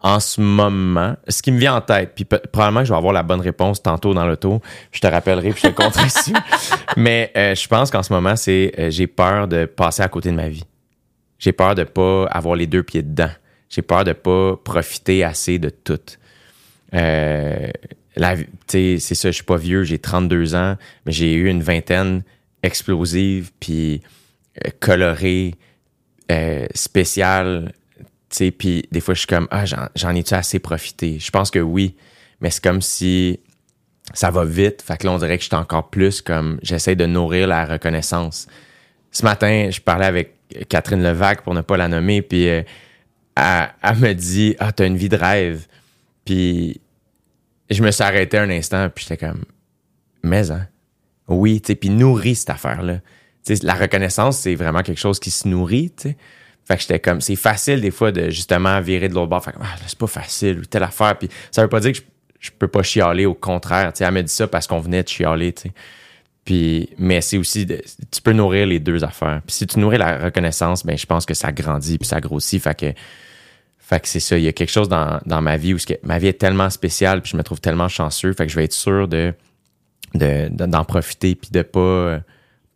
en 0.00 0.20
ce 0.20 0.40
moment, 0.40 1.16
ce 1.28 1.40
qui 1.40 1.50
me 1.50 1.58
vient 1.58 1.76
en 1.76 1.80
tête, 1.80 2.12
puis 2.14 2.24
probablement 2.26 2.80
que 2.80 2.86
je 2.86 2.92
vais 2.92 2.98
avoir 2.98 3.12
la 3.14 3.22
bonne 3.22 3.40
réponse 3.40 3.82
tantôt 3.82 4.12
dans 4.12 4.26
l'auto, 4.26 4.60
je 4.92 5.00
te 5.00 5.06
rappellerai 5.06 5.50
puis 5.50 5.62
je 5.64 5.68
te 5.68 5.72
compterai 5.82 6.06
ici. 6.06 6.32
Mais 6.96 7.32
euh, 7.36 7.54
je 7.54 7.66
pense 7.68 7.90
qu'en 7.90 8.02
ce 8.02 8.12
moment, 8.12 8.36
c'est 8.36 8.72
euh, 8.78 8.90
j'ai 8.90 9.06
peur 9.06 9.48
de 9.48 9.64
passer 9.64 10.02
à 10.02 10.08
côté 10.08 10.30
de 10.30 10.36
ma 10.36 10.48
vie. 10.48 10.64
J'ai 11.44 11.52
peur 11.52 11.74
de 11.74 11.84
pas 11.84 12.24
avoir 12.28 12.56
les 12.56 12.66
deux 12.66 12.82
pieds 12.82 13.02
dedans. 13.02 13.28
J'ai 13.68 13.82
peur 13.82 14.02
de 14.02 14.14
pas 14.14 14.56
profiter 14.56 15.22
assez 15.24 15.58
de 15.58 15.68
tout. 15.68 16.00
Euh, 16.94 17.68
c'est 18.66 18.98
ça, 18.98 19.28
je 19.28 19.34
suis 19.34 19.44
pas 19.44 19.58
vieux, 19.58 19.82
j'ai 19.82 19.98
32 19.98 20.54
ans, 20.54 20.78
mais 21.04 21.12
j'ai 21.12 21.34
eu 21.34 21.50
une 21.50 21.62
vingtaine 21.62 22.22
explosive, 22.62 23.50
puis 23.60 24.00
euh, 24.64 24.70
colorée, 24.80 25.56
euh, 26.32 26.66
spéciale, 26.74 27.74
puis 28.30 28.88
des 28.90 29.00
fois, 29.00 29.12
je 29.12 29.18
suis 29.18 29.26
comme, 29.26 29.46
ah, 29.50 29.66
j'en 29.66 30.14
ai-tu 30.14 30.32
assez 30.32 30.60
profité? 30.60 31.18
Je 31.18 31.30
pense 31.30 31.50
que 31.50 31.58
oui, 31.58 31.94
mais 32.40 32.48
c'est 32.48 32.64
comme 32.64 32.80
si 32.80 33.38
ça 34.14 34.30
va 34.30 34.46
vite, 34.46 34.80
fait 34.80 34.96
que 34.96 35.06
là, 35.06 35.12
on 35.12 35.18
dirait 35.18 35.36
que 35.36 35.44
je 35.44 35.48
suis 35.48 35.56
encore 35.56 35.90
plus 35.90 36.22
comme, 36.22 36.58
j'essaie 36.62 36.96
de 36.96 37.04
nourrir 37.04 37.48
la 37.48 37.66
reconnaissance. 37.66 38.46
Ce 39.12 39.22
matin, 39.22 39.68
je 39.70 39.82
parlais 39.82 40.06
avec 40.06 40.33
Catherine 40.68 41.02
Levac, 41.02 41.42
pour 41.42 41.54
ne 41.54 41.60
pas 41.60 41.76
la 41.76 41.88
nommer, 41.88 42.22
puis 42.22 42.48
euh, 42.48 42.62
elle, 43.36 43.96
me 43.96 44.12
dit, 44.12 44.56
ah, 44.58 44.72
t'as 44.72 44.86
une 44.86 44.96
vie 44.96 45.08
de 45.08 45.16
rêve. 45.16 45.66
Puis 46.24 46.80
je 47.70 47.82
me 47.82 47.90
suis 47.90 48.02
arrêté 48.02 48.38
un 48.38 48.50
instant, 48.50 48.88
puis 48.90 49.06
j'étais 49.08 49.26
comme, 49.26 49.44
mais 50.22 50.50
hein, 50.50 50.68
oui, 51.28 51.60
tu 51.60 51.68
sais, 51.68 51.74
puis 51.74 51.90
nourris 51.90 52.36
cette 52.36 52.50
affaire-là. 52.50 53.00
La 53.62 53.74
reconnaissance, 53.74 54.38
c'est 54.38 54.54
vraiment 54.54 54.82
quelque 54.82 55.00
chose 55.00 55.20
qui 55.20 55.30
se 55.30 55.46
nourrit, 55.48 55.92
tu 55.96 56.10
sais. 56.10 56.16
Fait 56.66 56.76
que 56.76 56.80
j'étais 56.80 56.98
comme, 56.98 57.20
c'est 57.20 57.36
facile 57.36 57.82
des 57.82 57.90
fois 57.90 58.10
de 58.10 58.30
justement 58.30 58.80
virer 58.80 59.10
de 59.10 59.14
l'autre 59.14 59.28
bord. 59.28 59.44
Fait 59.44 59.52
que, 59.52 59.58
ah, 59.60 59.76
c'est 59.86 59.98
pas 59.98 60.06
facile 60.06 60.60
ou 60.60 60.64
telle 60.64 60.82
affaire. 60.82 61.18
Puis 61.18 61.28
ça 61.50 61.60
veut 61.60 61.68
pas 61.68 61.80
dire 61.80 61.92
que 61.92 61.98
je, 62.40 62.50
peux 62.58 62.68
pas 62.68 62.82
chialer, 62.82 63.26
au 63.26 63.34
contraire. 63.34 63.92
Tu 63.92 63.98
sais, 63.98 64.04
elle 64.04 64.14
m'a 64.14 64.22
dit 64.22 64.32
ça 64.32 64.46
parce 64.46 64.66
qu'on 64.66 64.80
venait 64.80 65.02
de 65.02 65.08
chialer, 65.08 65.52
tu. 65.52 65.68
Puis, 66.44 66.90
mais 66.98 67.20
c'est 67.20 67.38
aussi, 67.38 67.64
de- 67.64 67.82
tu 68.10 68.20
peux 68.20 68.32
nourrir 68.32 68.66
les 68.66 68.78
deux 68.78 69.02
affaires. 69.02 69.40
Puis 69.46 69.56
si 69.56 69.66
tu 69.66 69.78
nourris 69.78 69.98
la 69.98 70.18
reconnaissance, 70.18 70.84
ben 70.84 70.96
je 70.98 71.06
pense 71.06 71.24
que 71.24 71.32
ça 71.34 71.52
grandit 71.52 71.96
puis 71.98 72.06
ça 72.06 72.20
grossit. 72.20 72.62
Fait 72.62 72.78
que, 72.78 72.92
fait 73.78 74.00
que 74.00 74.08
c'est 74.08 74.20
ça. 74.20 74.36
Il 74.36 74.44
y 74.44 74.48
a 74.48 74.52
quelque 74.52 74.70
chose 74.70 74.88
dans, 74.88 75.20
dans 75.26 75.40
ma 75.40 75.56
vie 75.56 75.72
où 75.74 75.78
que- 75.78 75.94
ma 76.02 76.18
vie 76.18 76.26
est 76.28 76.38
tellement 76.38 76.68
spéciale 76.70 77.22
puis 77.22 77.32
je 77.32 77.36
me 77.38 77.42
trouve 77.42 77.60
tellement 77.60 77.88
chanceux. 77.88 78.32
Fait 78.34 78.44
que 78.46 78.52
je 78.52 78.56
vais 78.56 78.64
être 78.64 78.72
sûr 78.74 79.08
de 79.08 79.32
de- 80.14 80.48
de- 80.50 80.66
d'en 80.66 80.84
profiter 80.84 81.34
puis 81.34 81.50
de 81.50 81.62
pas 81.62 82.20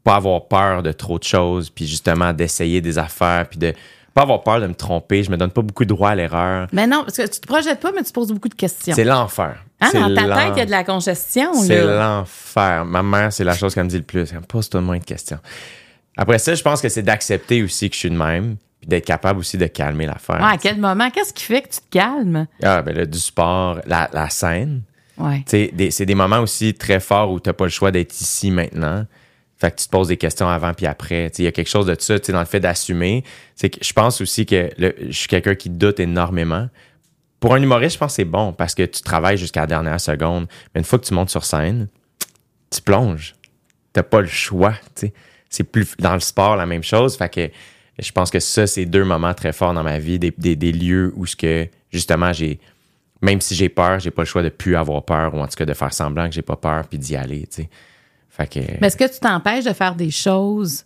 pas 0.02 0.16
avoir 0.16 0.48
peur 0.48 0.82
de 0.82 0.90
trop 0.92 1.18
de 1.18 1.24
choses 1.24 1.68
puis 1.70 1.86
justement 1.86 2.32
d'essayer 2.32 2.80
des 2.80 2.96
affaires 2.98 3.46
puis 3.48 3.58
de 3.58 3.74
pas 4.14 4.22
avoir 4.22 4.42
peur 4.42 4.60
de 4.60 4.66
me 4.66 4.74
tromper 4.74 5.22
je 5.22 5.30
me 5.30 5.36
donne 5.36 5.50
pas 5.52 5.60
beaucoup 5.62 5.84
de 5.84 5.88
droit 5.90 6.10
à 6.10 6.14
l'erreur 6.16 6.66
Mais 6.72 6.86
non, 6.86 7.02
parce 7.04 7.18
que 7.18 7.26
tu 7.28 7.40
te 7.40 7.46
projettes 7.46 7.78
pas, 7.80 7.92
mais 7.94 8.02
tu 8.02 8.12
poses 8.12 8.32
beaucoup 8.32 8.48
de 8.48 8.54
questions. 8.54 8.94
c'est 8.94 9.04
l'enfer 9.04 9.62
Ah, 9.80 9.90
dans 9.92 10.14
ta 10.14 10.22
tête, 10.24 10.52
il 10.56 10.58
y 10.58 10.62
a 10.62 10.66
de 10.66 10.70
la 10.70 10.82
congestion, 10.84 11.54
c'est 11.54 11.84
l'enfer 11.84 12.84
ma 12.84 13.02
mère 13.02 13.32
c'est 13.32 13.44
la 13.44 13.54
chose 13.56 13.74
qu'elle 13.74 13.84
me 13.84 13.88
dit 13.90 13.98
le 13.98 14.02
plus 14.02 14.30
elle 14.32 14.40
me 14.40 14.44
pose 14.44 14.68
tout 14.68 14.80
moins 14.80 14.98
de 14.98 15.04
questions 15.04 15.38
après 16.16 16.38
ça 16.38 16.54
je 16.54 16.62
pense 16.62 16.80
que 16.82 16.88
c'est 16.88 17.02
d'accepter 17.02 17.62
aussi 17.62 17.88
que 17.88 17.94
je 17.94 18.00
suis 18.00 18.10
de 18.10 18.16
même 18.16 18.56
puis 18.80 18.88
d'être 18.88 19.04
capable 19.04 19.38
aussi 19.40 19.56
de 19.58 19.66
calmer 19.66 20.06
l'affaire 20.06 20.36
Ouais, 20.40 20.52
à 20.54 20.56
quel 20.56 20.78
moment? 20.78 21.10
Qu'est-ce 21.10 21.32
qui 21.32 21.44
fait 21.44 21.62
que 21.62 21.68
tu 21.68 21.80
te 21.80 21.90
calmes? 21.90 22.46
ah 22.62 22.82
ben 22.82 22.96
là 22.96 23.06
du 23.06 23.18
sport 23.18 23.78
la, 23.86 24.08
la 24.12 24.28
scène 24.30 24.82
Ouais. 25.16 25.42
C'est 25.48 26.06
des 26.06 26.14
moments 26.14 26.38
aussi 26.38 26.74
très 26.74 27.00
forts 27.00 27.32
où 27.32 27.40
tu 27.40 27.48
n'as 27.48 27.52
pas 27.52 27.64
le 27.64 27.70
choix 27.70 27.90
d'être 27.90 28.12
ici 28.20 28.52
maintenant. 28.52 29.04
Fait 29.56 29.72
que 29.72 29.80
tu 29.80 29.86
te 29.86 29.90
poses 29.90 30.06
des 30.06 30.16
questions 30.16 30.48
avant 30.48 30.72
puis 30.74 30.86
après. 30.86 31.32
Il 31.38 31.44
y 31.44 31.48
a 31.48 31.50
quelque 31.50 31.68
chose 31.68 31.86
de 31.86 31.96
ça 31.98 32.20
dans 32.20 32.38
le 32.38 32.44
fait 32.46 32.60
d'assumer. 32.60 33.24
Je 33.60 33.92
pense 33.94 34.20
aussi 34.20 34.46
que 34.46 34.70
le- 34.78 34.94
je 35.08 35.10
suis 35.18 35.26
quelqu'un 35.26 35.56
qui 35.56 35.70
doute 35.70 35.98
énormément. 35.98 36.68
Pour 37.40 37.54
un 37.54 37.62
humoriste, 37.62 37.94
je 37.94 37.98
pense 37.98 38.12
que 38.12 38.16
c'est 38.16 38.24
bon 38.24 38.52
parce 38.52 38.74
que 38.74 38.82
tu 38.84 39.02
travailles 39.02 39.36
jusqu'à 39.38 39.60
la 39.60 39.66
dernière 39.66 40.00
seconde. 40.00 40.46
Mais 40.74 40.80
une 40.80 40.84
fois 40.84 40.98
que 40.98 41.04
tu 41.04 41.14
montes 41.14 41.30
sur 41.30 41.44
scène, 41.44 41.88
tu 42.70 42.80
plonges. 42.82 43.34
T'as 43.92 44.02
pas 44.02 44.20
le 44.20 44.26
choix. 44.26 44.74
C'est 45.48 45.64
plus 45.64 45.94
dans 45.98 46.14
le 46.14 46.20
sport 46.20 46.56
la 46.56 46.66
même 46.66 46.82
chose. 46.82 47.16
Fait 47.16 47.32
que 47.32 47.48
je 47.98 48.12
pense 48.12 48.30
que 48.30 48.40
ça, 48.40 48.66
c'est 48.66 48.84
deux 48.86 49.04
moments 49.04 49.34
très 49.34 49.52
forts 49.52 49.72
dans 49.74 49.82
ma 49.82 49.98
vie, 49.98 50.18
des, 50.18 50.32
des- 50.36 50.56
des 50.56 50.72
lieux 50.72 51.12
où 51.16 51.26
ce 51.26 51.36
que 51.36 51.68
justement 51.90 52.32
j'ai 52.32 52.60
même 53.20 53.40
si 53.40 53.54
j'ai 53.56 53.68
peur, 53.68 53.98
j'ai 53.98 54.12
pas 54.12 54.22
le 54.22 54.26
choix 54.26 54.42
de 54.44 54.48
plus 54.48 54.76
avoir 54.76 55.04
peur 55.04 55.34
ou 55.34 55.40
en 55.40 55.46
tout 55.48 55.56
cas 55.56 55.64
de 55.64 55.74
faire 55.74 55.92
semblant 55.92 56.28
que 56.28 56.34
j'ai 56.34 56.42
pas 56.42 56.54
peur 56.56 56.86
puis 56.86 56.98
d'y 56.98 57.16
aller. 57.16 57.48
Fait 58.28 58.46
que 58.46 58.60
Mais 58.80 58.86
est-ce 58.86 58.96
que 58.96 59.12
tu 59.12 59.18
t'empêches 59.18 59.64
de 59.64 59.72
faire 59.72 59.96
des 59.96 60.12
choses, 60.12 60.84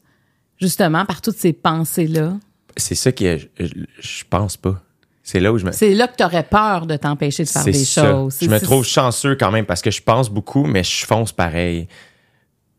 justement, 0.59 1.05
par 1.05 1.21
toutes 1.21 1.37
ces 1.37 1.53
pensées-là? 1.53 2.35
c'est 2.79 2.95
ça 2.95 3.13
que 3.13 3.37
je, 3.37 3.47
je- 3.61 3.73
je 4.01 4.25
pense 4.31 4.57
pas. 4.57 4.81
C'est 5.23 5.39
là 5.41 5.53
où 5.53 5.59
je 5.59 5.65
me 5.65 5.73
C'est 5.73 5.95
là 5.95 6.09
que 6.09 6.17
tu 6.17 6.25
aurais 6.25 6.43
peur 6.43 6.87
de 6.87 6.97
t'empêcher 6.97 7.45
de 7.45 7.49
faire 7.49 7.65
des 7.65 7.73
ça. 7.85 8.11
choses. 8.11 8.39
Je 8.43 8.49
me 8.49 8.59
trouve 8.59 8.85
chanceux 8.85 9.37
quand 9.37 9.51
même 9.53 9.65
parce 9.67 9.81
que 9.81 9.91
je 9.91 10.03
pense 10.03 10.29
beaucoup, 10.29 10.65
mais 10.65 10.83
je 10.83 11.07
fonce 11.07 11.31
pareil. 11.33 11.87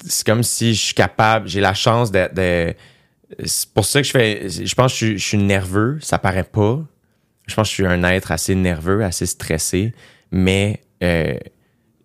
C'est 0.06 0.26
comme 0.26 0.44
si 0.44 0.74
je 0.74 0.82
suis 0.82 0.94
capable, 0.94 1.48
j'ai 1.48 1.62
la 1.62 1.74
chance 1.74 2.12
de. 2.12 2.28
de- 2.34 2.74
c'est 3.46 3.70
pour 3.74 3.86
ça 3.86 4.02
que 4.02 4.08
je 4.08 4.12
fais. 4.12 4.50
Je 4.50 4.76
pense 4.76 4.92
que 4.92 4.98
je, 5.00 5.06
suis- 5.06 5.18
je 5.20 5.26
suis 5.26 5.38
nerveux, 5.38 5.98
ça 6.02 6.20
paraît 6.20 6.44
pas. 6.44 6.82
Je 7.48 7.56
pense 7.56 7.68
que 7.68 7.70
je 7.70 7.74
suis 7.76 7.86
un 7.88 8.04
être 8.04 8.32
assez 8.32 8.56
nerveux, 8.56 9.04
assez 9.04 9.26
stressé, 9.26 9.94
mais 10.32 10.82
euh, 11.02 11.36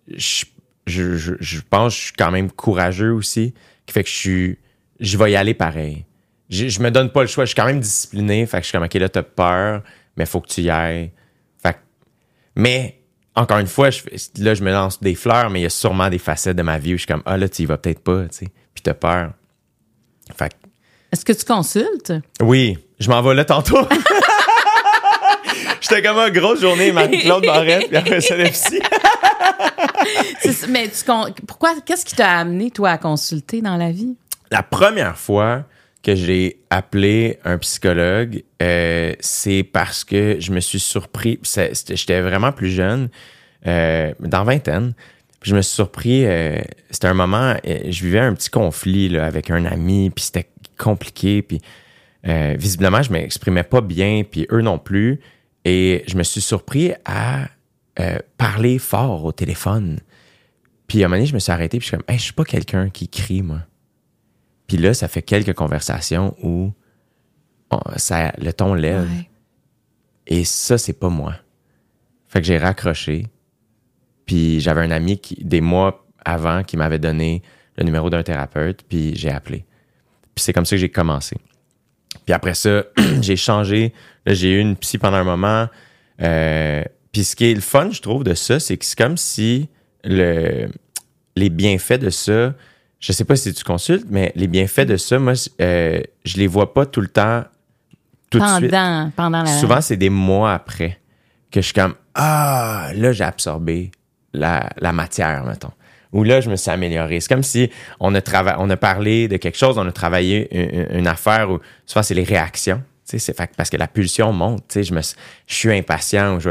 je, 0.07 0.45
je, 0.87 1.15
je, 1.17 1.33
je 1.39 1.59
pense 1.69 1.93
que 1.93 1.99
je 1.99 2.05
suis 2.07 2.13
quand 2.17 2.31
même 2.31 2.49
courageux 2.51 3.11
aussi, 3.11 3.53
qui 3.85 3.93
fait 3.93 4.03
que 4.03 4.09
je 4.09 4.15
suis. 4.15 4.57
Je 5.01 5.17
vais 5.17 5.31
y 5.31 5.35
aller 5.35 5.53
pareil. 5.53 6.05
Je, 6.49 6.67
je 6.67 6.79
me 6.81 6.89
donne 6.91 7.11
pas 7.11 7.21
le 7.21 7.27
choix. 7.27 7.43
Je 7.45 7.49
suis 7.49 7.55
quand 7.55 7.65
même 7.65 7.79
discipliné, 7.79 8.45
fait 8.45 8.57
que 8.57 8.63
je 8.63 8.69
suis 8.69 8.77
comme, 8.77 8.85
OK, 8.85 8.93
là, 8.95 9.07
t'as 9.09 9.21
peur, 9.23 9.83
mais 10.19 10.25
faut 10.27 10.41
que 10.41 10.47
tu 10.49 10.61
y 10.61 10.69
ailles. 10.69 11.11
Fait 11.63 11.73
que 11.73 11.77
mais, 12.55 13.01
encore 13.35 13.57
une 13.57 13.67
fois, 13.67 13.89
je, 13.89 14.01
là, 14.37 14.53
je 14.53 14.61
me 14.63 14.71
lance 14.71 14.99
des 15.01 15.15
fleurs, 15.15 15.49
mais 15.49 15.61
il 15.61 15.63
y 15.63 15.65
a 15.65 15.69
sûrement 15.71 16.09
des 16.09 16.19
facettes 16.19 16.57
de 16.57 16.61
ma 16.61 16.77
vie 16.77 16.93
où 16.93 16.97
je 16.97 17.03
suis 17.03 17.07
comme, 17.07 17.23
ah 17.25 17.37
là, 17.37 17.49
tu 17.49 17.63
y 17.63 17.65
vas 17.65 17.77
peut-être 17.77 18.01
pas, 18.03 18.23
tu 18.23 18.37
sais. 18.39 18.47
Puis 18.73 18.83
t'as 18.83 18.93
peur. 18.93 19.31
Fait 20.37 20.49
que, 20.49 20.55
Est-ce 21.11 21.25
que 21.25 21.33
tu 21.33 21.45
consultes? 21.45 22.13
oui, 22.41 22.77
je 22.99 23.09
m'en 23.09 23.21
vais 23.23 23.33
là 23.33 23.45
tantôt. 23.45 23.79
J'étais 25.81 26.01
comme 26.03 26.17
une 26.17 26.33
grosse 26.33 26.59
journée, 26.61 26.91
Marie-Claude 26.91 27.45
Barrette, 27.45 27.87
puis 27.87 27.97
après 27.97 28.21
ça, 28.21 28.35
mais 30.67 30.89
tu 30.89 31.03
con- 31.05 31.33
pourquoi? 31.47 31.73
Qu'est-ce 31.85 32.05
qui 32.05 32.15
t'a 32.15 32.37
amené, 32.39 32.69
toi, 32.71 32.91
à 32.91 32.97
consulter 32.97 33.61
dans 33.61 33.77
la 33.77 33.91
vie? 33.91 34.15
La 34.51 34.61
première 34.63 35.17
fois 35.17 35.63
que 36.09 36.15
j'ai 36.15 36.59
appelé 36.71 37.37
un 37.43 37.57
psychologue, 37.59 38.43
euh, 38.61 39.13
c'est 39.19 39.63
parce 39.63 40.03
que 40.03 40.37
je 40.39 40.51
me 40.51 40.59
suis 40.59 40.79
surpris. 40.79 41.39
J'étais 41.89 42.21
vraiment 42.21 42.51
plus 42.51 42.71
jeune, 42.71 43.09
euh, 43.67 44.13
dans 44.19 44.43
vingtaine. 44.43 44.93
Je 45.43 45.55
me 45.55 45.61
suis 45.61 45.75
surpris. 45.75 46.25
euh, 46.25 46.59
c'était 46.89 47.07
un 47.07 47.13
moment, 47.13 47.55
euh, 47.65 47.79
je 47.89 48.03
vivais 48.03 48.19
un 48.19 48.33
petit 48.33 48.49
conflit 48.49 49.15
avec 49.17 49.51
un 49.51 49.65
ami, 49.65 50.09
puis 50.09 50.25
c'était 50.25 50.49
compliqué. 50.77 51.41
Puis 51.43 51.61
visiblement, 52.23 53.01
je 53.01 53.11
m'exprimais 53.11 53.63
pas 53.63 53.81
bien, 53.81 54.23
puis 54.29 54.47
eux 54.51 54.61
non 54.61 54.79
plus. 54.79 55.19
Et 55.63 56.03
je 56.07 56.17
me 56.17 56.23
suis 56.23 56.41
surpris 56.41 56.93
à 57.05 57.49
parler 58.37 58.79
fort 58.79 59.25
au 59.25 59.31
téléphone. 59.31 59.99
Puis 60.87 61.03
à 61.03 61.05
un 61.05 61.09
moment 61.09 61.17
donné, 61.17 61.27
je 61.27 61.35
me 61.35 61.39
suis 61.39 61.51
arrêté, 61.51 61.77
puis 61.77 61.85
je 61.85 61.89
suis 61.89 61.97
comme, 61.97 62.05
hey, 62.07 62.17
je 62.17 62.23
suis 62.23 62.33
pas 62.33 62.45
quelqu'un 62.45 62.89
qui 62.89 63.07
crie, 63.07 63.43
moi. 63.43 63.59
Puis 64.69 64.77
là, 64.77 64.93
ça 64.93 65.07
fait 65.07 65.23
quelques 65.23 65.53
conversations 65.53 66.35
où 66.43 66.71
on- 67.71 67.79
ça, 67.97 68.31
le 68.37 68.53
ton 68.53 68.73
lève. 68.75 69.01
Ouais. 69.09 69.29
Et 70.27 70.43
ça, 70.45 70.77
c'est 70.77 70.93
pas 70.93 71.09
moi. 71.09 71.35
Fait 72.27 72.39
que 72.39 72.45
j'ai 72.47 72.59
raccroché. 72.59 73.25
Puis 74.27 74.59
j'avais 74.59 74.81
un 74.81 74.91
ami 74.91 75.19
qui, 75.19 75.43
des 75.43 75.59
mois 75.59 76.05
avant 76.23 76.63
qui 76.63 76.77
m'avait 76.77 76.99
donné 76.99 77.41
le 77.77 77.83
numéro 77.83 78.11
d'un 78.11 78.21
thérapeute, 78.21 78.83
puis 78.87 79.15
j'ai 79.15 79.31
appelé. 79.31 79.65
Puis 80.35 80.43
c'est 80.43 80.53
comme 80.53 80.65
ça 80.65 80.75
que 80.75 80.79
j'ai 80.81 80.89
commencé. 80.91 81.35
Puis 82.25 82.33
après 82.33 82.53
ça, 82.53 82.83
j'ai 83.21 83.35
changé. 83.37 83.91
Là, 84.27 84.35
j'ai 84.35 84.51
eu 84.51 84.59
une 84.59 84.75
psy 84.75 84.99
pendant 84.99 85.17
un 85.17 85.23
moment. 85.23 85.67
Euh, 86.21 86.83
puis 87.11 87.23
ce 87.23 87.35
qui 87.35 87.45
est 87.49 87.55
le 87.55 87.61
fun, 87.61 87.89
je 87.89 88.01
trouve, 88.01 88.23
de 88.23 88.35
ça, 88.35 88.59
c'est 88.59 88.77
que 88.77 88.85
c'est 88.85 88.97
comme 88.97 89.17
si 89.17 89.67
le, 90.03 90.69
les 91.35 91.49
bienfaits 91.49 91.99
de 91.99 92.11
ça, 92.11 92.53
je 92.99 93.11
sais 93.11 93.23
pas 93.25 93.35
si 93.35 93.53
tu 93.53 93.63
consultes, 93.63 94.05
mais 94.09 94.31
les 94.35 94.47
bienfaits 94.47 94.81
de 94.85 94.97
ça, 94.97 95.19
moi, 95.19 95.33
euh, 95.61 96.01
je 96.25 96.37
les 96.37 96.47
vois 96.47 96.73
pas 96.73 96.85
tout 96.85 97.01
le 97.01 97.07
temps, 97.07 97.43
tout 98.29 98.39
de 98.39 98.43
suite. 98.57 98.71
Pendant, 98.71 99.11
pendant 99.15 99.43
la... 99.43 99.59
Souvent, 99.59 99.81
c'est 99.81 99.97
des 99.97 100.09
mois 100.09 100.53
après 100.53 100.99
que 101.51 101.61
je 101.61 101.65
suis 101.65 101.73
comme 101.73 101.95
Ah, 102.13 102.89
là, 102.95 103.11
j'ai 103.11 103.23
absorbé 103.23 103.91
la, 104.33 104.69
la 104.79 104.91
matière, 104.91 105.43
mettons. 105.45 105.71
Ou 106.11 106.23
là, 106.23 106.41
je 106.41 106.49
me 106.49 106.55
suis 106.55 106.71
amélioré. 106.71 107.19
C'est 107.19 107.29
comme 107.29 107.43
si 107.43 107.69
on 107.99 108.13
a, 108.15 108.19
trava- 108.21 108.55
on 108.59 108.69
a 108.69 108.77
parlé 108.77 109.27
de 109.27 109.37
quelque 109.37 109.57
chose, 109.57 109.77
on 109.77 109.87
a 109.87 109.91
travaillé 109.91 110.47
une, 110.91 110.99
une 110.99 111.07
affaire 111.07 111.49
où 111.51 111.59
souvent, 111.85 112.03
c'est 112.03 112.15
les 112.15 112.23
réactions. 112.23 112.83
Tu 113.07 113.17
sais, 113.17 113.33
c'est 113.33 113.47
parce 113.55 113.69
que 113.69 113.77
la 113.77 113.87
pulsion 113.87 114.33
monte. 114.33 114.63
Tu 114.67 114.73
sais, 114.73 114.83
je, 114.83 114.93
me, 114.93 115.01
suis- 115.01 115.15
je 115.47 115.53
suis 115.55 115.71
impatient. 115.77 116.35
ou 116.35 116.39
je- 116.39 116.49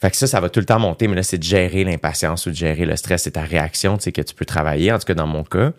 fait 0.00 0.10
que 0.10 0.16
ça, 0.16 0.26
ça 0.28 0.40
va 0.40 0.48
tout 0.48 0.60
le 0.60 0.66
temps 0.66 0.78
monter, 0.78 1.08
mais 1.08 1.16
là, 1.16 1.22
c'est 1.24 1.38
de 1.38 1.42
gérer 1.42 1.82
l'impatience 1.82 2.46
ou 2.46 2.50
de 2.50 2.54
gérer 2.54 2.86
le 2.86 2.94
stress. 2.94 3.22
C'est 3.24 3.32
ta 3.32 3.42
réaction, 3.42 3.96
tu 3.96 4.04
sais, 4.04 4.12
que 4.12 4.22
tu 4.22 4.34
peux 4.34 4.44
travailler, 4.44 4.92
en 4.92 4.98
tout 4.98 5.06
cas 5.06 5.14
dans 5.14 5.26
mon 5.26 5.42
cas. 5.42 5.72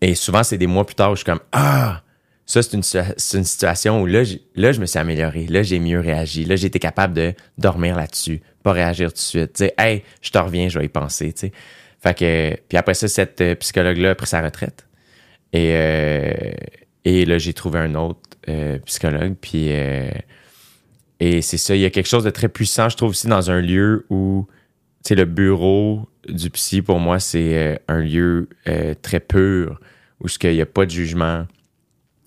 Et 0.00 0.14
souvent, 0.14 0.42
c'est 0.42 0.56
des 0.56 0.66
mois 0.66 0.86
plus 0.86 0.94
tard 0.94 1.10
où 1.10 1.14
je 1.14 1.18
suis 1.18 1.26
comme 1.26 1.40
Ah, 1.52 2.02
ça, 2.46 2.62
c'est 2.62 2.72
une, 2.72 2.82
une, 3.34 3.44
situation 3.44 4.00
où 4.00 4.06
là, 4.06 4.22
là, 4.54 4.72
je 4.72 4.80
me 4.80 4.86
suis 4.86 4.98
amélioré. 4.98 5.46
Là, 5.46 5.62
j'ai 5.62 5.78
mieux 5.78 6.00
réagi. 6.00 6.46
Là, 6.46 6.56
j'ai 6.56 6.68
été 6.68 6.78
capable 6.78 7.12
de 7.12 7.34
dormir 7.58 7.96
là-dessus, 7.96 8.40
pas 8.62 8.72
réagir 8.72 9.08
tout 9.08 9.16
de 9.16 9.20
suite. 9.20 9.52
Tu 9.52 9.64
sais, 9.64 9.74
hey, 9.76 10.02
je 10.22 10.30
te 10.30 10.38
reviens, 10.38 10.70
je 10.70 10.78
vais 10.78 10.86
y 10.86 10.88
penser, 10.88 11.32
tu 11.34 11.40
sais. 11.40 11.52
Fait 12.00 12.16
que, 12.16 12.56
puis 12.68 12.78
après 12.78 12.94
ça, 12.94 13.08
cette 13.08 13.40
euh, 13.42 13.54
psychologue-là 13.56 14.10
a 14.10 14.14
pris 14.14 14.28
sa 14.28 14.40
retraite. 14.40 14.86
Et, 15.52 15.72
euh, 15.74 16.32
et 17.04 17.26
là, 17.26 17.36
j'ai 17.38 17.52
trouvé 17.52 17.80
un 17.80 17.94
autre 17.96 18.20
euh, 18.48 18.78
psychologue. 18.86 19.34
Puis, 19.38 19.70
et 21.20 21.42
c'est 21.42 21.58
ça, 21.58 21.74
il 21.74 21.80
y 21.80 21.84
a 21.84 21.90
quelque 21.90 22.08
chose 22.08 22.24
de 22.24 22.30
très 22.30 22.48
puissant, 22.48 22.88
je 22.88 22.96
trouve 22.96 23.10
aussi, 23.10 23.26
dans 23.26 23.50
un 23.50 23.60
lieu 23.60 24.06
où, 24.10 24.46
tu 25.04 25.08
sais, 25.08 25.14
le 25.14 25.24
bureau 25.24 26.08
du 26.28 26.50
psy, 26.50 26.82
pour 26.82 27.00
moi, 27.00 27.18
c'est 27.18 27.80
un 27.88 28.00
lieu 28.00 28.48
très 29.02 29.20
pur, 29.20 29.80
où 30.20 30.26
il 30.42 30.52
n'y 30.52 30.60
a 30.60 30.66
pas 30.66 30.84
de 30.84 30.90
jugement 30.90 31.46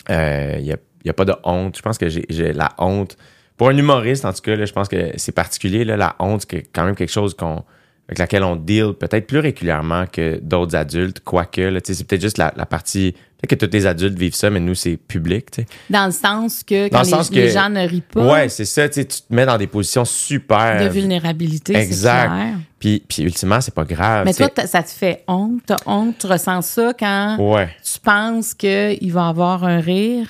il 0.10 0.16
euh, 0.16 0.60
n'y 0.62 0.72
a, 0.72 0.78
a, 1.08 1.14
pas 1.14 1.26
de 1.26 1.34
honte. 1.44 1.78
Je 1.78 1.82
pense 1.82 1.98
que 1.98 2.10
j'ai 2.10 2.54
la 2.54 2.74
honte. 2.78 3.18
Pour 3.58 3.70
un 3.70 3.78
humoriste, 3.78 4.26
en 4.26 4.34
tout 4.34 4.42
cas, 4.42 4.56
là, 4.56 4.66
je 4.66 4.74
pense 4.74 4.88
que 4.88 5.12
c'est 5.18 5.32
particulier. 5.32 5.86
Là, 5.86 5.98
la 5.98 6.16
honte, 6.20 6.46
c'est 6.50 6.64
quand 6.64 6.86
même 6.86 6.96
quelque 6.96 7.12
chose 7.12 7.36
qu'on 7.36 7.64
avec 8.12 8.20
laquelle 8.20 8.44
on 8.44 8.58
deal 8.58 8.92
peut-être 9.00 9.26
plus 9.26 9.40
régulièrement 9.40 10.06
que 10.06 10.38
d'autres 10.44 10.76
adultes, 10.76 11.22
quoique. 11.22 11.80
C'est 11.86 12.06
peut-être 12.06 12.22
juste 12.22 12.38
la, 12.38 12.54
la 12.58 12.66
partie. 12.66 13.14
Peut-être 13.14 13.62
que 13.62 13.66
tous 13.66 13.72
les 13.72 13.86
adultes 13.86 14.20
vivent 14.20 14.36
ça, 14.36 14.50
mais 14.50 14.60
nous, 14.60 14.76
c'est 14.76 14.98
public. 14.98 15.50
T'sais. 15.50 15.66
Dans 15.90 16.08
le 16.08 16.12
sens 16.12 16.62
que 16.62 16.90
quand 16.90 17.04
les, 17.32 17.50
gens 17.50 17.70
ne 17.70 17.88
rient 17.88 18.02
pas. 18.02 18.34
Ouais, 18.34 18.50
c'est 18.50 18.66
ça. 18.66 18.90
Tu 18.90 19.06
te 19.06 19.16
mets 19.30 19.46
dans 19.46 19.58
des 19.58 19.68
positions 19.68 20.04
super. 20.04 20.84
De 20.84 20.90
vulnérabilité. 20.90 21.74
Exact. 21.74 22.34
Puis, 22.80 23.02
puis 23.08 23.24
ultimement, 23.24 23.62
c'est 23.62 23.74
pas 23.74 23.86
grave. 23.86 24.26
Mais 24.26 24.34
toi, 24.34 24.50
ça 24.66 24.84
te 24.84 24.90
fait 24.90 25.24
honte. 25.30 25.62
T'as 25.66 25.78
honte, 25.86 26.18
tu 26.20 26.28
ressens 26.28 26.64
ça 26.64 26.94
quand 27.00 27.38
tu 27.82 28.00
penses 28.02 28.54
qu'il 28.54 29.14
va 29.14 29.30
avoir 29.30 29.64
un 29.64 29.80
rire 29.80 30.28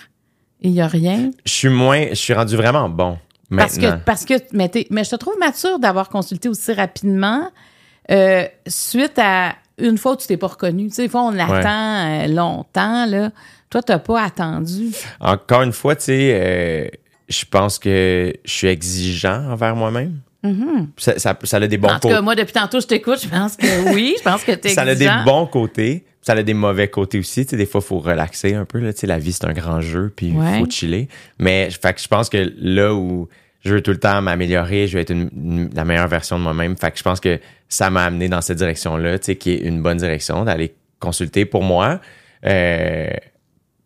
et 0.62 0.68
il 0.68 0.74
n'y 0.74 0.82
a 0.82 0.88
rien? 0.88 1.32
Je 1.46 1.52
suis 1.52 1.70
moins. 1.70 2.10
Je 2.10 2.16
suis 2.16 2.36
rendu 2.36 2.56
vraiment 2.56 2.88
bon. 2.90 3.18
Parce 3.58 3.78
que, 3.80 3.98
parce 4.06 4.24
que 4.24 4.36
mais, 4.54 4.70
mais 4.92 5.04
je 5.04 5.10
te 5.10 5.16
trouve 5.16 5.34
mature 5.40 5.80
d'avoir 5.80 6.10
consulté 6.10 6.48
aussi 6.48 6.72
rapidement 6.74 7.50
euh, 8.10 8.46
suite 8.68 9.18
à 9.18 9.56
une 9.78 9.98
fois 9.98 10.14
où 10.14 10.16
tu 10.16 10.28
t'es 10.28 10.38
pas 10.38 10.48
reconnu. 10.48 10.88
Tu 10.88 10.96
sais, 10.96 11.02
des 11.04 11.10
fois, 11.10 11.24
on 11.24 11.38
attend 11.38 12.24
euh, 12.24 12.28
longtemps, 12.28 13.06
là. 13.06 13.32
Toi, 13.70 13.82
t'as 13.82 14.00
pas 14.00 14.24
attendu? 14.24 14.90
Encore 15.20 15.62
une 15.62 15.72
fois, 15.72 15.96
tu 15.96 16.06
sais, 16.06 16.32
euh, 16.34 16.88
je 17.30 17.46
pense 17.50 17.80
que 17.80 18.34
je 18.44 18.52
suis 18.52 18.68
exigeant 18.68 19.50
envers 19.50 19.76
moi-même. 19.76 20.20
Mm-hmm. 20.44 20.88
ça, 20.98 21.20
ça, 21.20 21.38
ça, 21.44 21.58
a 21.58 21.68
des 21.68 21.78
bons 21.78 21.88
côtés. 21.88 21.96
En 21.96 22.00
tout 22.00 22.16
cas, 22.16 22.22
moi, 22.22 22.36
depuis 22.36 22.52
tantôt, 22.52 22.82
je 22.82 22.88
t'écoute, 22.88 23.20
je 23.22 23.30
pense 23.30 23.56
que 23.56 23.94
oui, 23.94 24.16
je 24.18 24.24
pense 24.24 24.44
que 24.44 24.54
t'es 24.54 24.70
Ça 24.70 24.82
a 24.82 24.96
des 24.96 25.10
bons 25.24 25.46
côtés, 25.46 26.04
ça 26.22 26.34
a 26.34 26.42
des 26.42 26.56
mauvais 26.56 26.88
côtés 26.88 27.20
aussi. 27.20 27.46
Tu 27.46 27.52
sais, 27.52 27.58
des 27.58 27.68
fois, 27.68 27.80
il 27.84 27.88
faut 27.88 28.00
relaxer 28.00 28.56
un 28.56 28.66
peu. 28.66 28.80
Là. 28.80 28.92
Tu 28.92 29.02
sais, 29.02 29.08
la 29.08 29.20
vie, 29.20 29.34
c'est 29.34 29.46
un 29.46 29.54
grand 29.54 29.82
jeu, 29.82 30.12
puis 30.16 30.34
il 30.36 30.60
faut 30.60 30.70
chiller. 30.70 31.08
Mais 31.40 31.70
fait 31.70 31.94
que 31.94 32.02
je 32.02 32.08
pense 32.08 32.28
que 32.28 32.52
là 32.58 32.94
où 32.94 33.30
je 33.64 33.76
veux 33.76 33.82
tout 33.82 33.92
le 33.92 34.00
temps 34.00 34.22
m'améliorer, 34.22 34.88
je 34.88 34.98
veux 34.98 35.02
être 35.02 35.14
la 35.76 35.86
meilleure 35.86 36.08
version 36.08 36.38
de 36.38 36.44
moi-même. 36.44 36.76
Fait 36.76 36.92
que 36.92 36.98
je 36.98 37.04
pense 37.04 37.20
que 37.20 37.40
ça 37.72 37.90
m'a 37.90 38.04
amené 38.04 38.28
dans 38.28 38.42
cette 38.42 38.58
direction-là, 38.58 39.18
tu 39.18 39.28
sais, 39.28 39.36
qui 39.38 39.52
est 39.54 39.60
une 39.60 39.82
bonne 39.82 39.98
direction 39.98 40.44
d'aller 40.44 40.76
consulter 41.00 41.46
pour 41.46 41.64
moi. 41.64 42.02
Euh, 42.46 43.10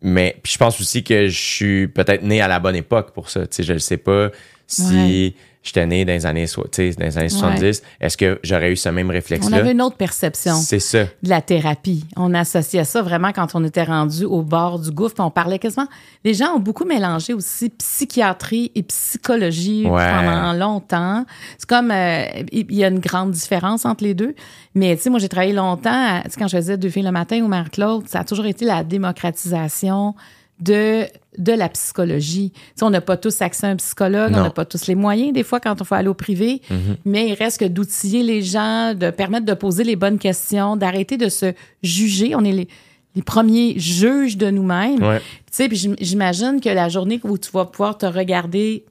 mais 0.02 0.36
je 0.44 0.56
pense 0.58 0.80
aussi 0.80 1.04
que 1.04 1.28
je 1.28 1.40
suis 1.40 1.88
peut-être 1.88 2.22
né 2.22 2.40
à 2.40 2.48
la 2.48 2.58
bonne 2.58 2.74
époque 2.74 3.12
pour 3.12 3.30
ça. 3.30 3.46
Tu 3.46 3.56
sais, 3.56 3.62
je 3.62 3.74
ne 3.74 3.78
sais 3.78 3.96
pas 3.96 4.30
si 4.66 5.36
j'étais 5.66 5.86
né 5.86 6.04
dans 6.04 6.12
les 6.12 6.26
années, 6.26 6.46
dans 6.56 7.04
les 7.04 7.18
années 7.18 7.28
70, 7.28 7.82
est-ce 8.00 8.16
que 8.16 8.38
j'aurais 8.42 8.72
eu 8.72 8.76
ce 8.76 8.88
même 8.88 9.10
réflexe-là? 9.10 9.56
On 9.56 9.60
avait 9.60 9.72
une 9.72 9.82
autre 9.82 9.96
perception. 9.96 10.54
C'est 10.54 10.78
ça. 10.78 11.04
De 11.22 11.28
la 11.28 11.42
thérapie. 11.42 12.04
On 12.16 12.32
associait 12.34 12.84
ça 12.84 13.02
vraiment 13.02 13.32
quand 13.32 13.54
on 13.54 13.64
était 13.64 13.82
rendu 13.82 14.24
au 14.24 14.42
bord 14.42 14.78
du 14.78 14.90
gouffre. 14.90 15.16
On 15.18 15.30
parlait 15.30 15.58
quasiment. 15.58 15.88
Les 16.24 16.34
gens 16.34 16.54
ont 16.54 16.60
beaucoup 16.60 16.84
mélangé 16.84 17.34
aussi 17.34 17.70
psychiatrie 17.70 18.70
et 18.74 18.82
psychologie 18.82 19.84
pendant 19.84 20.52
longtemps. 20.52 21.24
C'est 21.58 21.68
comme, 21.68 21.90
euh, 21.90 22.24
il 22.52 22.74
y 22.74 22.84
a 22.84 22.88
une 22.88 23.00
grande 23.00 23.32
différence 23.32 23.84
entre 23.84 24.04
les 24.04 24.14
deux. 24.14 24.34
Mais 24.74 24.96
tu 24.96 25.02
sais, 25.02 25.10
moi, 25.10 25.18
j'ai 25.18 25.28
travaillé 25.28 25.52
longtemps, 25.52 26.22
quand 26.38 26.48
je 26.48 26.56
faisais 26.56 26.76
Deux 26.76 26.90
filles 26.90 27.02
le 27.02 27.12
matin 27.12 27.40
ou 27.42 27.48
Marc-Claude, 27.48 28.08
ça 28.08 28.20
a 28.20 28.24
toujours 28.24 28.46
été 28.46 28.64
la 28.64 28.84
démocratisation 28.84 30.14
de, 30.60 31.06
de 31.38 31.52
la 31.52 31.68
psychologie. 31.68 32.52
Tu 32.76 32.84
on 32.84 32.90
n'a 32.90 33.00
pas 33.00 33.16
tous 33.16 33.42
accès 33.42 33.66
à 33.66 33.70
un 33.70 33.76
psychologue, 33.76 34.32
on 34.34 34.42
n'a 34.42 34.50
pas 34.50 34.64
tous 34.64 34.86
les 34.86 34.94
moyens 34.94 35.32
des 35.32 35.42
fois 35.42 35.60
quand 35.60 35.80
on 35.80 35.84
faut 35.84 35.94
aller 35.94 36.08
au 36.08 36.14
privé, 36.14 36.62
mm-hmm. 36.70 36.96
mais 37.04 37.28
il 37.28 37.34
reste 37.34 37.60
que 37.60 37.66
d'outiller 37.66 38.22
les 38.22 38.42
gens, 38.42 38.94
de 38.94 39.10
permettre 39.10 39.46
de 39.46 39.54
poser 39.54 39.84
les 39.84 39.96
bonnes 39.96 40.18
questions, 40.18 40.76
d'arrêter 40.76 41.16
de 41.16 41.28
se 41.28 41.52
juger. 41.82 42.34
On 42.34 42.44
est 42.44 42.52
les, 42.52 42.68
les 43.14 43.22
premiers 43.22 43.78
juges 43.78 44.36
de 44.36 44.50
nous-mêmes. 44.50 44.98
Tu 44.98 45.22
sais, 45.50 45.68
puis 45.68 45.90
j'imagine 46.00 46.60
que 46.60 46.68
la 46.68 46.88
journée 46.88 47.20
où 47.24 47.36
tu 47.38 47.50
vas 47.50 47.64
pouvoir 47.64 47.98
te 47.98 48.06
regarder, 48.06 48.84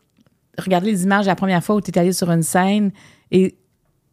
regarder 0.57 0.91
les 0.91 1.03
images 1.03 1.25
la 1.25 1.35
première 1.35 1.63
fois 1.63 1.75
où 1.75 1.81
tu 1.81 1.91
es 1.91 1.97
allé 1.97 2.11
sur 2.11 2.31
une 2.31 2.43
scène 2.43 2.91
et, 3.31 3.55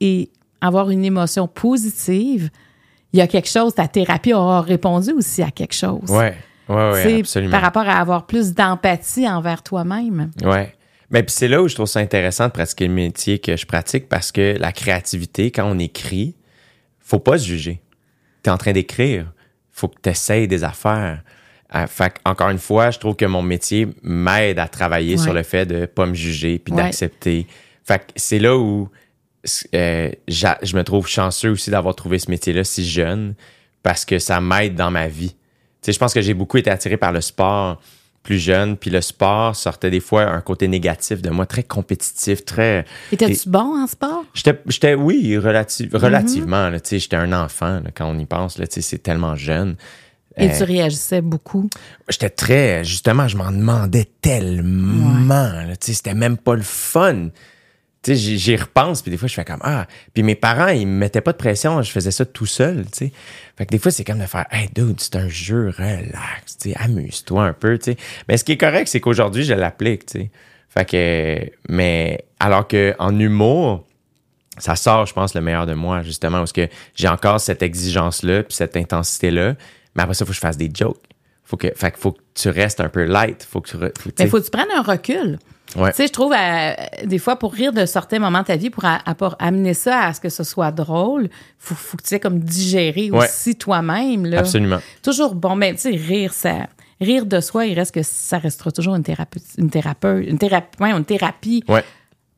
et 0.01 0.31
avoir 0.61 0.91
une 0.91 1.05
émotion 1.05 1.49
positive, 1.49 2.51
il 3.13 3.19
y 3.19 3.23
a 3.23 3.27
quelque 3.27 3.49
chose, 3.49 3.75
ta 3.75 3.89
thérapie 3.89 4.33
aura 4.33 4.63
répondu 4.63 5.13
aussi 5.13 5.43
à 5.43 5.51
quelque 5.51 5.75
chose. 5.75 6.09
Ouais. 6.11 6.35
Ouais, 6.75 7.21
absolument. 7.21 7.51
Par 7.51 7.63
rapport 7.63 7.89
à 7.89 7.99
avoir 7.99 8.27
plus 8.27 8.55
d'empathie 8.55 9.29
envers 9.29 9.63
toi-même. 9.63 10.31
Ouais. 10.43 10.75
Mais 11.11 11.23
puis 11.23 11.35
c'est 11.35 11.49
là 11.49 11.63
où 11.63 11.69
je 11.69 11.75
trouve 11.75 11.87
ça 11.87 12.01
intéressant 12.01 12.47
de 12.47 12.53
pratiquer 12.53 12.89
le 12.89 12.95
métier 12.95 13.39
que 13.39 13.57
je 13.57 13.67
pratique 13.67 14.09
parce 14.09 14.33
que 14.33 14.57
la 14.59 14.73
créativité, 14.73 15.51
quand 15.51 15.71
on 15.71 15.79
écrit, 15.79 16.35
faut 17.01 17.19
pas 17.19 17.39
se 17.39 17.47
juger. 17.47 17.83
Tu 18.43 18.49
es 18.49 18.53
en 18.53 18.57
train 18.57 18.73
d'écrire, 18.73 19.31
faut 19.71 19.89
que 19.89 19.99
tu 20.03 20.09
essayes 20.09 20.49
des 20.49 20.65
affaires. 20.65 21.23
Euh, 21.75 21.87
fait 21.87 22.15
encore 22.25 22.49
une 22.49 22.59
fois, 22.59 22.91
je 22.91 22.99
trouve 22.99 23.15
que 23.15 23.27
mon 23.27 23.43
métier 23.43 23.89
m'aide 24.03 24.59
à 24.59 24.69
travailler 24.69 25.19
sur 25.19 25.35
le 25.35 25.43
fait 25.43 25.67
de 25.67 25.87
pas 25.87 26.07
me 26.07 26.15
juger 26.15 26.59
puis 26.59 26.75
d'accepter. 26.75 27.47
Fait 27.85 28.03
c'est 28.17 28.39
là 28.39 28.57
où 28.57 28.89
euh, 29.75 30.11
je 30.29 30.77
me 30.77 30.83
trouve 30.83 31.07
chanceux 31.09 31.51
aussi 31.51 31.71
d'avoir 31.71 31.95
trouvé 31.95 32.19
ce 32.19 32.31
métier-là 32.31 32.65
si 32.65 32.89
jeune 32.89 33.35
parce 33.83 34.05
que 34.05 34.19
ça 34.19 34.41
m'aide 34.41 34.77
dans 34.77 34.91
ma 34.91 35.09
vie 35.09 35.35
sais, 35.83 35.93
je 35.93 35.99
pense 35.99 36.15
que 36.15 36.21
j'ai 36.21 36.35
beaucoup 36.35 36.57
été 36.57 36.71
attiré 36.71 36.97
par 36.97 37.13
le 37.13 37.21
sport 37.21 37.81
plus 38.23 38.39
jeune, 38.39 38.77
puis 38.77 38.91
le 38.91 39.01
sport 39.01 39.57
sortait 39.57 39.91
des 39.91 40.01
fois 40.01 40.23
un 40.23 40.41
côté 40.41 40.69
négatif 40.69 41.23
de 41.23 41.31
moi, 41.31 41.45
très 41.45 41.65
compétitif, 41.65 42.45
très... 42.45 42.85
Étais-tu 43.11 43.49
bon 43.49 43.83
en 43.83 43.87
sport? 43.87 44.25
J'étais, 44.33 44.95
oui, 44.95 45.37
mm-hmm. 45.37 45.97
relativement, 45.97 46.71
tu 46.73 46.79
sais, 46.85 46.99
j'étais 47.01 47.17
un 47.17 47.33
enfant, 47.33 47.81
quand 47.95 48.07
on 48.07 48.19
y 48.19 48.27
pense, 48.27 48.55
tu 48.55 48.65
sais, 48.71 48.81
c'est 48.81 48.99
tellement 48.99 49.35
jeune. 49.35 49.77
Et 50.37 50.49
tu 50.49 50.63
euh, 50.63 50.67
réagissais 50.67 51.21
beaucoup? 51.21 51.69
J'étais 52.09 52.31
très, 52.31 52.85
justement, 52.85 53.29
je 53.29 53.37
m'en 53.37 53.51
demandais 53.51 54.09
tellement, 54.21 55.51
tu 55.73 55.87
sais, 55.87 55.95
c'était 55.95 56.15
même 56.15 56.37
pas 56.37 56.55
le 56.55 56.63
fun 56.63 57.29
tu 58.03 58.17
sais, 58.17 58.37
j'y 58.37 58.57
repense, 58.57 59.01
puis 59.01 59.13
des 59.13 59.17
fois, 59.17 59.29
je 59.29 59.35
fais 59.35 59.45
comme, 59.45 59.61
ah. 59.63 59.87
Puis 60.13 60.23
mes 60.23 60.35
parents, 60.35 60.69
ils 60.69 60.87
me 60.87 60.99
mettaient 60.99 61.21
pas 61.21 61.33
de 61.33 61.37
pression, 61.37 61.81
je 61.83 61.91
faisais 61.91 62.11
ça 62.11 62.25
tout 62.25 62.47
seul, 62.47 62.85
tu 62.87 63.07
sais. 63.07 63.13
Fait 63.57 63.65
que 63.65 63.71
des 63.71 63.79
fois, 63.79 63.93
c'est 63.93 64.05
comme 64.05 64.19
de 64.19 64.27
faire, 64.27 64.47
hey, 64.51 64.69
dude, 64.75 65.01
c'est 65.01 65.17
un 65.17 65.29
jeu, 65.29 65.73
relax, 65.77 66.59
tu 66.61 66.71
sais, 66.71 66.77
amuse-toi 66.77 67.45
un 67.45 67.53
peu, 67.53 67.79
tu 67.79 67.93
sais. 67.93 67.97
Mais 68.29 68.37
ce 68.37 68.45
qui 68.45 68.53
est 68.53 68.57
correct, 68.57 68.89
c'est 68.89 69.01
qu'aujourd'hui, 69.01 69.45
je 69.45 69.55
l'applique, 69.55 70.07
tu 70.07 70.19
sais. 70.19 70.31
Fait 70.69 70.89
que, 70.89 71.51
mais, 71.69 72.25
alors 72.41 72.67
que 72.67 72.95
en 72.99 73.19
humour, 73.19 73.85
ça 74.59 74.77
sort, 74.77 75.07
je 75.07 75.13
pense, 75.13 75.35
le 75.35 75.41
meilleur 75.41 75.67
de 75.67 75.75
moi, 75.75 76.03
justement, 76.03 76.39
parce 76.39 76.53
que 76.53 76.69
j'ai 76.95 77.09
encore 77.09 77.41
cette 77.41 77.63
exigence-là, 77.63 78.43
puis 78.43 78.55
cette 78.55 78.77
intensité-là. 78.77 79.55
Mais 79.95 80.03
après 80.03 80.15
ça, 80.15 80.25
il 80.25 80.27
faut 80.27 80.31
que 80.31 80.37
je 80.37 80.41
fasse 80.41 80.57
des 80.57 80.71
jokes. 80.73 81.03
Faut 81.45 81.57
que, 81.57 81.69
fait 81.75 81.97
faut 81.97 82.13
que 82.13 82.21
tu 82.35 82.49
restes 82.49 82.81
un 82.81 82.89
peu 82.89 83.05
light. 83.05 83.47
Faut 83.49 83.61
que 83.61 83.71
tu, 83.71 83.77
faut, 83.77 84.11
mais 84.19 84.27
faut 84.27 84.39
que 84.39 84.45
tu 84.45 84.51
prennes 84.51 84.71
un 84.75 84.83
recul. 84.83 85.39
Tu 85.73 85.93
sais, 85.95 86.07
je 86.07 86.13
trouve, 86.13 86.33
euh, 86.33 86.73
des 87.05 87.19
fois, 87.19 87.37
pour 87.37 87.53
rire 87.53 87.73
de 87.73 87.87
certains 87.87 88.19
moments 88.19 88.41
de 88.41 88.47
ta 88.47 88.57
vie, 88.57 88.71
pour, 88.71 88.85
amener 89.39 89.75
ça 89.75 90.07
à 90.07 90.13
ce 90.13 90.21
que 90.21 90.29
ce 90.29 90.45
soit 90.45 90.71
drôle, 90.71 91.29
faut, 91.59 91.75
faut 91.75 91.97
que 91.97 92.03
tu 92.03 92.15
aies 92.15 92.21
comme 92.21 92.41
digérer 92.41 93.11
aussi 93.11 93.57
toi-même. 93.57 94.27
Là. 94.27 94.41
Absolument. 94.41 94.81
Toujours 95.03 95.35
bon, 95.35 95.57
mais 95.57 95.73
ben, 95.73 95.77
tu 95.77 95.83
sais, 95.83 95.97
rire, 95.97 96.33
ça. 96.33 96.67
Rire 97.01 97.27
de 97.27 97.41
soi, 97.41 97.67
il 97.67 97.75
reste 97.75 97.95
que 97.95 98.03
ça 98.03 98.39
restera 98.39 98.71
toujours 98.71 98.95
une 98.95 99.03
thérapie, 99.03 99.43
une 99.59 99.71
thérapeute, 99.71 100.25
une 100.29 100.39
thérapie, 100.39 100.79
une 100.81 101.05
thérapie 101.05 101.65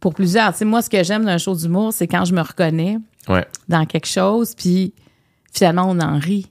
pour 0.00 0.14
plusieurs. 0.14 0.52
Tu 0.52 0.58
sais, 0.58 0.64
moi, 0.64 0.80
ce 0.80 0.88
que 0.88 1.02
j'aime 1.02 1.24
d'un 1.24 1.38
show 1.38 1.54
d'humour, 1.54 1.92
c'est 1.92 2.06
quand 2.06 2.24
je 2.24 2.34
me 2.34 2.40
reconnais 2.40 2.98
dans 3.68 3.84
quelque 3.86 4.06
chose, 4.06 4.54
puis 4.54 4.94
finalement, 5.52 5.86
on 5.88 5.98
en 6.00 6.18
rit. 6.18 6.50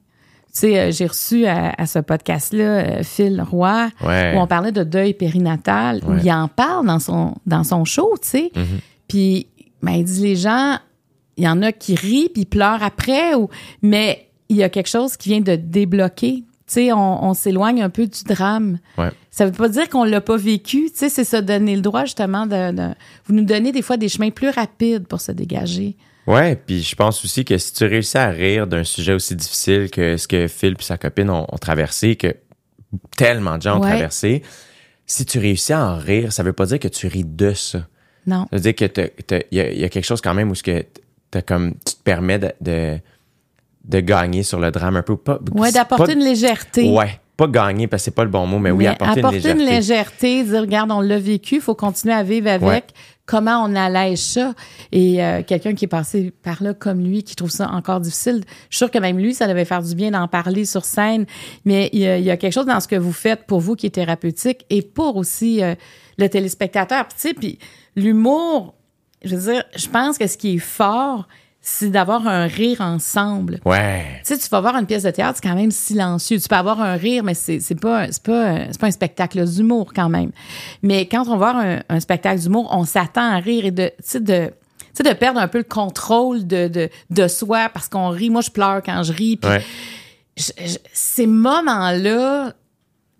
Tu 0.54 0.60
sais, 0.60 0.80
euh, 0.80 0.91
j'ai 0.91 1.08
reçu 1.08 1.47
à, 1.47 1.86
ce 1.88 1.97
podcast-là 1.97 2.64
euh, 2.64 3.04
Phil 3.04 3.41
Roy, 3.41 3.89
où 4.01 4.38
on 4.38 4.45
parlait 4.45 4.72
de 4.72 4.84
deuil 4.84 5.16
périnatal, 5.16 6.01
où 6.08 6.14
il 6.24 6.32
en 6.32 6.47
parle 6.47 6.86
dans 6.86 6.99
son, 6.99 7.36
dans 7.47 7.64
son 7.64 7.86
show, 7.86 8.14
tu 8.22 8.30
sais. 8.30 8.51
Mm-hmm. 8.56 8.80
Puis, 9.08 9.47
ben, 9.82 9.93
il 9.93 10.04
dit 10.04 10.22
les 10.22 10.36
gens, 10.36 10.78
il 11.38 11.43
y 11.43 11.47
en 11.47 11.64
a 11.64 11.72
qui 11.72 11.95
rient 11.95 12.30
puis 12.32 12.45
pleurent 12.45 12.84
après, 12.84 13.34
ou, 13.34 13.49
mais 13.82 14.30
il 14.49 14.58
y 14.58 14.64
a 14.64 14.70
quelque 14.70 14.89
chose 14.89 15.18
qui 15.18 15.30
vient 15.30 15.41
de 15.41 15.56
débloquer. 15.56 16.43
Tu 16.68 16.74
sais, 16.76 16.93
on, 16.93 17.34
s'éloigne 17.34 17.82
un 17.82 17.89
peu 17.89 18.06
du 18.06 18.24
drame. 18.24 18.78
Ça 19.32 19.45
veut 19.45 19.51
pas 19.51 19.70
dire 19.70 19.89
qu'on 19.89 20.04
l'a 20.04 20.22
pas 20.22 20.38
vécu. 20.38 20.89
Tu 20.91 20.97
sais, 20.97 21.10
c'est 21.10 21.24
se 21.24 21.38
donner 21.38 21.76
le 21.76 21.82
droit, 21.82 22.06
justement, 22.06 22.45
de, 22.45 22.72
de, 22.72 22.93
Vous 23.26 23.34
nous 23.34 23.43
donnez 23.43 23.72
des 23.72 23.82
fois 23.82 23.97
des 23.97 24.08
chemins 24.08 24.30
plus 24.30 24.49
rapides 24.49 25.08
pour 25.08 25.20
se 25.20 25.32
dégager. 25.32 25.97
Ouais, 26.28 26.55
puis 26.55 26.82
je 26.84 26.95
pense 26.95 27.24
aussi 27.26 27.43
que 27.43 27.57
si 27.57 27.74
tu 27.74 27.86
réussis 27.86 28.17
à 28.17 28.30
rire 28.30 28.65
d'un 28.67 28.84
sujet 28.84 29.13
aussi 29.13 29.36
difficile 29.36 29.89
que 29.91 30.15
ce 30.17 30.28
que 30.28 30.47
Phil 30.47 30.76
et 30.80 30.84
sa 30.84 30.97
copine 30.97 31.30
ont, 31.30 31.45
traversé, 31.59 32.15
que 32.15 32.36
tellement 33.17 33.57
de 33.57 33.63
gens 33.63 33.78
ont 33.78 33.82
Ouais. 33.84 33.89
traversé. 33.89 34.41
Si 35.05 35.26
tu 35.26 35.39
réussis 35.39 35.74
à 35.74 35.86
en 35.86 35.97
rire, 35.97 36.32
ça 36.32 36.43
veut 36.43 36.53
pas 36.53 36.65
dire 36.65 36.80
que 36.80 36.88
tu 36.88 37.07
ris 37.07 37.26
de 37.26 37.53
ça. 37.53 37.86
Non. 38.26 38.47
Ça 38.51 38.55
veut 38.57 38.61
dire 38.61 38.76
que 38.76 38.86
il 39.51 39.57
y, 39.59 39.80
y 39.82 39.84
a 39.84 39.89
quelque 39.89 40.05
chose 40.05 40.21
quand 40.21 40.34
même 40.34 40.49
où 40.49 40.55
ce 40.55 40.63
que 40.63 40.86
t'as 41.30 41.41
comme 41.41 41.74
tu 41.86 41.95
te 41.95 42.01
permets 42.03 42.39
de, 42.39 42.51
de, 42.61 42.97
de 43.84 43.99
gagner 43.99 44.43
sur 44.43 44.59
le 44.61 44.71
drame 44.71 44.95
un 44.95 45.01
peu. 45.01 45.17
Pas, 45.17 45.39
Ouais, 45.51 45.74
d'apporter 45.74 46.13
une 46.13 46.24
légèreté. 46.24 46.89
Ouais, 46.89 47.19
pas 47.36 47.47
gagner 47.47 47.88
parce 47.88 48.01
que 48.01 48.05
c'est 48.05 48.15
pas 48.15 48.23
le 48.23 48.29
bon 48.29 48.45
mot, 48.45 48.59
mais, 48.59 48.71
oui, 48.71 48.86
Mais 48.86 48.89
apporter, 48.89 49.51
une 49.51 49.65
légèreté. 49.65 50.43
dire, 50.43 50.61
regarde, 50.61 50.91
on 50.91 51.01
l'a 51.01 51.19
vécu, 51.19 51.55
il 51.55 51.61
faut 51.61 51.75
continuer 51.75 52.13
à 52.13 52.23
vivre 52.23 52.49
avec. 52.49 52.67
Ouais. 52.67 52.84
Comment 53.25 53.63
on 53.63 53.73
allège 53.73 54.19
ça? 54.19 54.53
Et 54.91 55.23
euh, 55.23 55.43
quelqu'un 55.43 55.73
qui 55.73 55.86
est 55.86 55.88
passé 55.88 56.34
par 56.43 56.61
là 56.61 56.73
comme 56.73 57.01
lui, 57.01 57.23
qui 57.23 57.38
trouve 57.38 57.49
ça 57.49 57.69
encore 57.71 58.01
difficile, 58.01 58.43
je 58.69 58.75
suis 58.75 58.77
sûre 58.79 58.91
que 58.91 58.99
même 58.99 59.17
lui, 59.17 59.34
ça 59.34 59.47
devait 59.47 59.63
faire 59.63 59.81
du 59.81 59.95
bien 59.95 60.11
d'en 60.11 60.27
parler 60.27 60.65
sur 60.65 60.84
scène. 60.84 61.25
Mais 61.63 61.89
il 61.93 62.01
y, 62.01 62.07
a, 62.07 62.17
il 62.17 62.25
y 62.25 62.31
a 62.31 62.36
quelque 62.36 62.51
chose 62.51 62.65
dans 62.65 62.81
ce 62.81 62.88
que 62.88 62.97
vous 62.97 63.13
faites 63.13 63.45
pour 63.45 63.61
vous 63.61 63.75
qui 63.75 63.86
est 63.86 63.91
thérapeutique 63.91 64.65
et 64.69 64.81
pour 64.81 65.15
aussi 65.15 65.63
euh, 65.63 65.73
le 66.17 66.27
téléspectateur. 66.27 67.07
Puis, 67.07 67.15
tu 67.15 67.27
sais, 67.29 67.34
puis 67.34 67.59
l'humour, 67.95 68.75
je 69.23 69.36
veux 69.38 69.53
dire, 69.53 69.63
je 69.73 69.88
pense 69.88 70.17
que 70.17 70.27
ce 70.27 70.38
qui 70.38 70.55
est 70.55 70.59
fort, 70.59 71.29
c'est 71.66 71.89
d'avoir 71.89 72.28
un 72.28 72.45
rire 72.45 72.82
ensemble. 72.82 73.59
Ouais. 73.66 74.03
Tu 74.26 74.34
sais, 74.36 74.38
tu 74.38 74.49
vas 74.49 74.59
voir 74.59 74.76
une 74.76 74.86
pièce 74.86 75.03
de 75.03 75.11
théâtre, 75.11 75.39
c'est 75.41 75.49
quand 75.49 75.55
même 75.55 75.72
silencieux. 75.72 76.38
Tu 76.38 76.47
peux 76.49 76.55
avoir 76.55 76.82
un 76.82 76.95
rire, 76.95 77.24
mais 77.24 77.34
c'est 77.34 77.61
c'est 77.61 77.80
pas 77.80 78.11
c'est 78.11 78.22
pas 78.22 78.66
c'est 78.70 78.80
pas 78.80 78.88
un 78.88 78.91
spectacle 78.91 79.43
d'humour 79.45 79.93
quand 79.95 80.09
même. 80.09 80.32
Mais 80.82 81.05
quand 81.07 81.22
on 81.28 81.32
va 81.32 81.36
voir 81.38 81.57
un, 81.57 81.80
un 81.88 81.99
spectacle 82.01 82.41
d'humour, 82.41 82.68
on 82.76 82.84
s'attend 82.84 83.32
à 83.32 83.38
rire 83.38 83.64
et 83.66 83.72
de 83.72 83.88
tu 83.88 83.93
sais 84.03 84.20
de 84.20 84.51
tu 84.93 85.01
sais, 85.03 85.09
de 85.11 85.18
perdre 85.18 85.39
un 85.39 85.47
peu 85.47 85.57
le 85.59 85.64
contrôle 85.64 86.45
de, 86.45 86.68
de, 86.68 86.89
de 87.09 87.28
soi 87.28 87.70
parce 87.74 87.88
qu'on 87.88 88.09
rit. 88.09 88.30
Moi, 88.30 88.41
je 88.41 88.51
pleure 88.51 88.84
quand 88.86 89.01
je 89.03 89.14
ris. 89.14 89.38
Puis 89.38 89.49
Ouais. 89.49 89.64
je- 90.38 90.51
je- 90.66 90.78
ces 90.93 91.26
moments-là, 91.26 92.53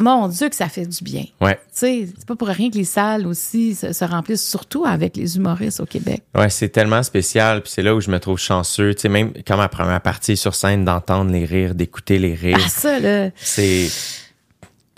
mon 0.04 0.28
Dieu, 0.28 0.50
que 0.50 0.56
ça 0.56 0.70
fait 0.70 0.86
du 0.86 1.04
bien. 1.04 1.26
Ouais. 1.42 1.56
Tu 1.56 1.62
sais, 1.72 2.08
c'est 2.18 2.28
pas 2.28 2.36
pour 2.36 2.48
rien 2.48 2.70
que 2.70 2.78
les 2.78 2.84
salles 2.84 3.26
aussi 3.26 3.76
se, 3.76 3.94
se 3.94 4.06
remplissent, 4.06 4.48
surtout 4.48 4.86
avec 4.86 5.18
les 5.18 5.38
humoristes 5.38 5.80
au 5.80 5.86
Québec. 5.86 6.22
Ouais, 6.36 6.50
c'est 6.50 6.70
tellement 6.70 7.02
spécial, 7.04 7.62
puis 7.62 7.72
c'est 7.74 7.82
là 7.82 7.96
où 7.96 8.02
je 8.02 8.12
me 8.12 8.20
trouve 8.20 8.38
chanceux, 8.38 8.94
tu 8.94 9.02
sais 9.02 9.10
même 9.10 9.34
quand 9.48 9.58
ma 9.58 9.70
première 9.70 10.02
partie 10.02 10.34
est 10.34 10.36
sur 10.36 10.56
scène 10.56 10.86
d'entendre 10.86 11.32
les 11.32 11.46
rires, 11.46 11.76
d'écouter 11.76 12.20
les 12.20 12.36
rires. 12.36 12.58
Ah, 12.60 12.70
ça, 12.70 13.00
là. 13.00 13.30
c'est 13.36 13.90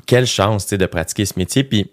quelle 0.06 0.28
chance 0.28 0.66
tu 0.66 0.70
sais, 0.72 0.78
de 0.78 0.86
pratiquer 0.86 1.26
ce 1.26 1.34
métier 1.38 1.64
puis 1.64 1.92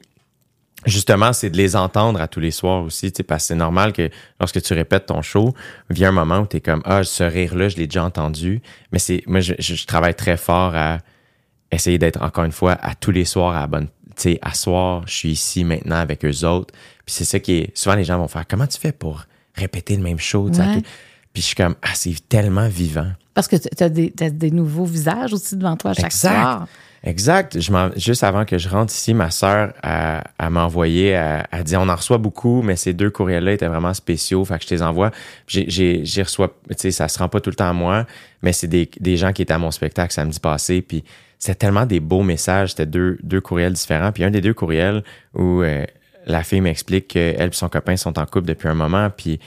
justement 0.85 1.33
c'est 1.33 1.51
de 1.51 1.57
les 1.57 1.77
entendre 1.77 2.21
à 2.21 2.29
tous 2.29 2.41
les 2.41 2.51
soirs 2.51 2.83
aussi 2.83 3.13
tu 3.13 3.19
sais, 3.19 3.23
parce 3.23 3.45
que 3.45 3.49
c'est 3.49 3.55
normal 3.55 3.93
que 3.93 4.11
lorsque 4.41 4.61
tu 4.61 4.75
répètes 4.75 5.07
ton 5.07 5.23
show 5.23 5.55
vient 5.91 6.09
un 6.09 6.13
moment 6.13 6.41
où 6.41 6.47
tu 6.47 6.59
es 6.59 6.61
comme 6.61 6.83
ah 6.85 7.05
ce 7.05 7.25
rire 7.25 7.55
là 7.55 7.69
je 7.69 7.77
l'ai 7.77 7.87
déjà 7.87 8.05
entendu 8.05 8.61
mais 8.91 8.99
c'est 8.99 9.23
moi 9.27 9.41
je 9.41 9.87
travaille 9.87 10.15
très 10.15 10.37
fort 10.37 10.75
à 10.75 10.99
essayer 11.75 11.99
d'être 11.99 12.23
encore 12.23 12.45
une 12.45 12.53
fois 12.53 12.73
à 12.81 12.95
tous 12.95 13.11
les 13.11 13.25
soirs 13.25 13.55
à 13.57 13.61
la 13.61 13.67
bonne 13.67 13.87
tu 14.17 14.23
sais 14.23 14.39
à 14.43 14.55
soir 14.55 15.03
je 15.07 15.13
suis 15.15 15.31
ici 15.31 15.65
maintenant 15.65 15.97
avec 15.97 16.25
eux 16.25 16.45
autres 16.45 16.73
puis 17.05 17.15
c'est 17.15 17.25
ça 17.25 17.41
qui 17.41 17.53
est 17.59 17.77
souvent 17.77 17.97
les 17.97 18.05
gens 18.05 18.19
vont 18.19 18.29
faire 18.29 18.47
comment 18.47 18.67
tu 18.67 18.79
fais 18.79 18.93
pour 18.93 19.25
répéter 19.55 19.97
le 19.97 20.03
même 20.03 20.19
show 20.19 20.49
Ouais. 20.49 20.53
tout- 20.53 20.83
puis 21.33 21.41
je 21.43 21.47
suis 21.49 21.57
comme 21.57 21.75
ah 21.83 21.89
c'est 21.95 22.15
tellement 22.29 22.69
vivant 22.69 23.11
Parce 23.35 23.49
que 23.49 23.57
tu 23.57 23.83
as 23.83 23.89
des, 23.89 24.11
t'as 24.11 24.29
des 24.29 24.51
nouveaux 24.51 24.85
visages 24.85 25.33
aussi 25.33 25.57
devant 25.57 25.77
toi 25.77 25.93
à 25.93 25.95
chaque 25.95 26.13
soir. 26.13 26.67
Exact. 27.05 27.59
Je 27.59 27.73
juste 27.97 28.23
avant 28.23 28.45
que 28.45 28.59
je 28.59 28.69
rentre 28.69 28.93
ici, 28.93 29.13
ma 29.15 29.31
sœur 29.31 29.73
a, 29.83 30.23
a 30.39 30.51
m'a 30.51 30.65
envoyé, 30.65 31.07
elle 31.09 31.43
a 31.51 31.63
dit 31.65 31.75
on 31.77 31.89
en 31.89 31.97
reçoit 31.97 32.19
beaucoup, 32.19 32.63
mais 32.63 32.77
ces 32.77 32.93
deux 32.93 33.11
courriels-là 33.11 33.53
étaient 33.55 33.67
vraiment 33.67 33.93
spéciaux, 33.95 34.45
fait 34.45 34.59
que 34.59 34.65
je 34.69 34.71
les 34.75 34.83
envoie. 34.83 35.11
J'ai, 35.49 35.65
j'ai, 35.69 36.05
j'y 36.05 36.23
reçois, 36.23 36.55
tu 36.69 36.75
sais, 36.79 36.91
ça 36.93 37.09
se 37.09 37.19
rend 37.19 37.29
pas 37.29 37.41
tout 37.41 37.51
le 37.51 37.57
temps 37.57 37.69
à 37.69 37.73
moi, 37.73 38.07
mais 38.43 38.53
c'est 38.53 38.69
des, 38.69 38.89
des 39.01 39.17
gens 39.17 39.33
qui 39.33 39.43
étaient 39.43 39.53
à 39.55 39.59
mon 39.59 39.71
spectacle 39.73 40.13
samedi 40.13 40.39
passé, 40.39 40.81
puis 40.83 41.03
c'était 41.43 41.57
tellement 41.57 41.87
des 41.87 41.99
beaux 41.99 42.23
messages, 42.23 42.69
c'était 42.71 42.87
deux, 42.87 43.41
courriels 43.41 43.73
différents, 43.73 44.13
puis 44.13 44.23
un 44.23 44.31
des 44.31 44.41
deux 44.41 44.55
courriels 44.55 45.03
où 45.35 45.63
euh, 45.63 45.85
la 46.25 46.45
fille 46.45 46.61
m'explique 46.61 47.09
qu'elle 47.09 47.49
et 47.49 47.53
son 47.53 47.69
copain 47.69 47.97
sont 47.97 48.17
en 48.17 48.27
couple 48.27 48.47
depuis 48.47 48.69
un 48.69 48.75
moment, 48.75 49.11
puis 49.11 49.41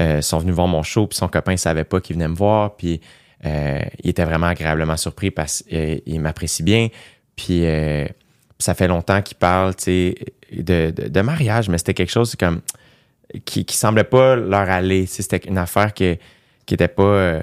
euh, 0.00 0.22
sont 0.22 0.38
venus 0.38 0.54
voir 0.54 0.66
mon 0.66 0.82
show, 0.82 1.06
puis 1.06 1.18
son 1.18 1.28
copain 1.28 1.58
savait 1.58 1.84
pas 1.84 2.00
qu'il 2.00 2.16
venait 2.16 2.28
me 2.28 2.34
voir, 2.34 2.74
puis 2.74 3.02
euh, 3.44 3.82
il 4.02 4.08
était 4.08 4.24
vraiment 4.24 4.46
agréablement 4.46 4.96
surpris 4.96 5.30
parce 5.30 5.62
qu'il 5.68 6.22
m'apprécie 6.22 6.62
bien. 6.62 6.88
Puis 7.36 7.64
ça 8.58 8.72
fait 8.72 8.88
longtemps 8.88 9.20
qu'il 9.20 9.36
parle, 9.36 9.74
de, 9.74 11.20
mariage, 11.20 11.68
mais 11.68 11.76
c'était 11.76 11.92
quelque 11.92 12.12
chose 12.12 12.34
comme 12.34 12.62
qui, 13.44 13.66
qui 13.66 13.76
semblait 13.76 14.04
pas 14.04 14.36
leur 14.36 14.70
aller. 14.70 15.04
C'était 15.04 15.46
une 15.46 15.58
affaire 15.58 15.92
qui, 15.92 16.18
qui 16.64 16.72
était 16.72 16.88
pas. 16.88 17.42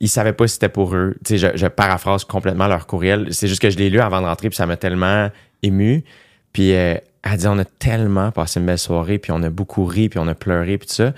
Ils 0.00 0.08
savaient 0.08 0.32
pas 0.32 0.46
si 0.46 0.54
c'était 0.54 0.68
pour 0.68 0.94
eux. 0.94 1.16
Tu 1.24 1.38
sais, 1.38 1.52
je, 1.52 1.56
je 1.56 1.66
paraphrase 1.66 2.24
complètement 2.24 2.66
leur 2.66 2.86
courriel. 2.86 3.28
C'est 3.32 3.48
juste 3.48 3.62
que 3.62 3.70
je 3.70 3.78
l'ai 3.78 3.90
lu 3.90 4.00
avant 4.00 4.20
de 4.20 4.26
rentrer, 4.26 4.48
puis 4.48 4.56
ça 4.56 4.66
m'a 4.66 4.76
tellement 4.76 5.30
ému. 5.62 6.04
Puis 6.52 6.74
euh, 6.74 6.96
elle 7.22 7.36
dit 7.36 7.46
on 7.46 7.58
a 7.58 7.64
tellement 7.64 8.30
passé 8.30 8.60
une 8.60 8.66
belle 8.66 8.78
soirée, 8.78 9.18
puis 9.18 9.32
on 9.32 9.42
a 9.42 9.50
beaucoup 9.50 9.84
ri, 9.84 10.08
puis 10.08 10.18
on 10.18 10.28
a 10.28 10.34
pleuré, 10.34 10.78
puis 10.78 10.88
tout 10.88 10.94
ça. 10.94 11.12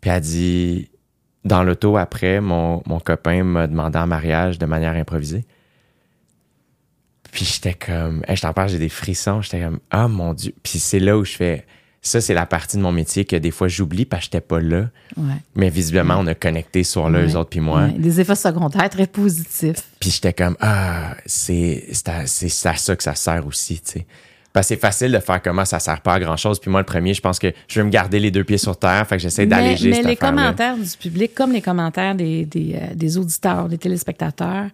Puis 0.00 0.10
elle 0.10 0.20
dit 0.20 0.90
dans 1.44 1.62
l'auto 1.62 1.96
après, 1.96 2.40
mon, 2.40 2.82
mon 2.86 3.00
copain 3.00 3.42
m'a 3.44 3.66
demandé 3.66 3.98
en 3.98 4.06
mariage 4.06 4.58
de 4.58 4.66
manière 4.66 4.94
improvisée. 4.94 5.44
Puis 7.32 7.44
j'étais 7.44 7.74
comme, 7.74 8.22
je 8.28 8.40
t'en 8.40 8.52
parle, 8.52 8.68
j'ai 8.68 8.78
des 8.78 8.88
frissons. 8.88 9.42
J'étais 9.42 9.60
comme, 9.60 9.80
ah 9.90 10.08
mon 10.08 10.34
Dieu. 10.34 10.54
Puis 10.62 10.78
c'est 10.78 10.98
là 10.98 11.16
où 11.16 11.24
je 11.24 11.32
fais, 11.32 11.66
ça 12.02 12.20
c'est 12.20 12.34
la 12.34 12.46
partie 12.46 12.76
de 12.76 12.82
mon 12.82 12.92
métier 12.92 13.24
que 13.24 13.36
des 13.36 13.50
fois 13.50 13.68
j'oublie 13.68 14.04
parce 14.04 14.20
que 14.22 14.24
j'étais 14.26 14.40
pas 14.40 14.60
là. 14.60 14.86
Ouais. 15.16 15.34
Mais 15.54 15.68
visiblement, 15.68 16.16
on 16.18 16.26
a 16.26 16.34
connecté 16.34 16.84
ce 16.84 16.92
soir-là, 16.92 17.18
Ouais. 17.20 17.32
eux 17.32 17.36
autres 17.36 17.50
puis 17.50 17.60
moi. 17.60 17.84
Ouais. 17.86 17.92
Des 17.92 18.20
effets 18.20 18.34
secondaires 18.36 18.88
très 18.88 19.06
positifs. 19.06 19.82
Puis 20.00 20.10
j'étais 20.10 20.32
comme, 20.32 20.56
ah, 20.60 21.16
c'est 21.26 21.84
à, 22.06 22.20
à 22.20 22.26
ça 22.76 22.96
que 22.96 23.02
ça 23.02 23.14
sert 23.14 23.46
aussi, 23.46 23.80
tu 23.80 23.92
sais. 23.92 24.06
Parce 24.52 24.66
que 24.68 24.74
c'est 24.74 24.80
facile 24.80 25.12
de 25.12 25.18
faire 25.20 25.42
comment 25.42 25.64
ça 25.66 25.78
sert 25.78 26.00
pas 26.00 26.14
à 26.14 26.20
grand-chose. 26.20 26.58
Puis 26.58 26.70
moi, 26.70 26.80
le 26.80 26.86
premier, 26.86 27.12
je 27.14 27.20
pense 27.20 27.38
que 27.38 27.52
je 27.68 27.78
veux 27.80 27.84
me 27.84 27.90
garder 27.90 28.18
les 28.18 28.30
deux 28.30 28.44
pieds 28.44 28.58
sur 28.58 28.76
terre. 28.78 29.06
Fait 29.06 29.16
que 29.16 29.22
j'essaie 29.22 29.42
Mais, 29.42 29.48
d'alléger 29.48 29.90
mais 29.90 29.96
cette 29.96 30.06
les 30.06 30.16
commentaires 30.16 30.76
du 30.76 30.88
public, 30.98 31.34
comme 31.34 31.52
les 31.52 31.60
commentaires 31.60 32.14
des, 32.14 32.46
des, 32.46 32.74
euh, 32.74 32.94
des 32.94 33.18
auditeurs, 33.18 33.68
des 33.68 33.76
téléspectateurs, 33.78 34.68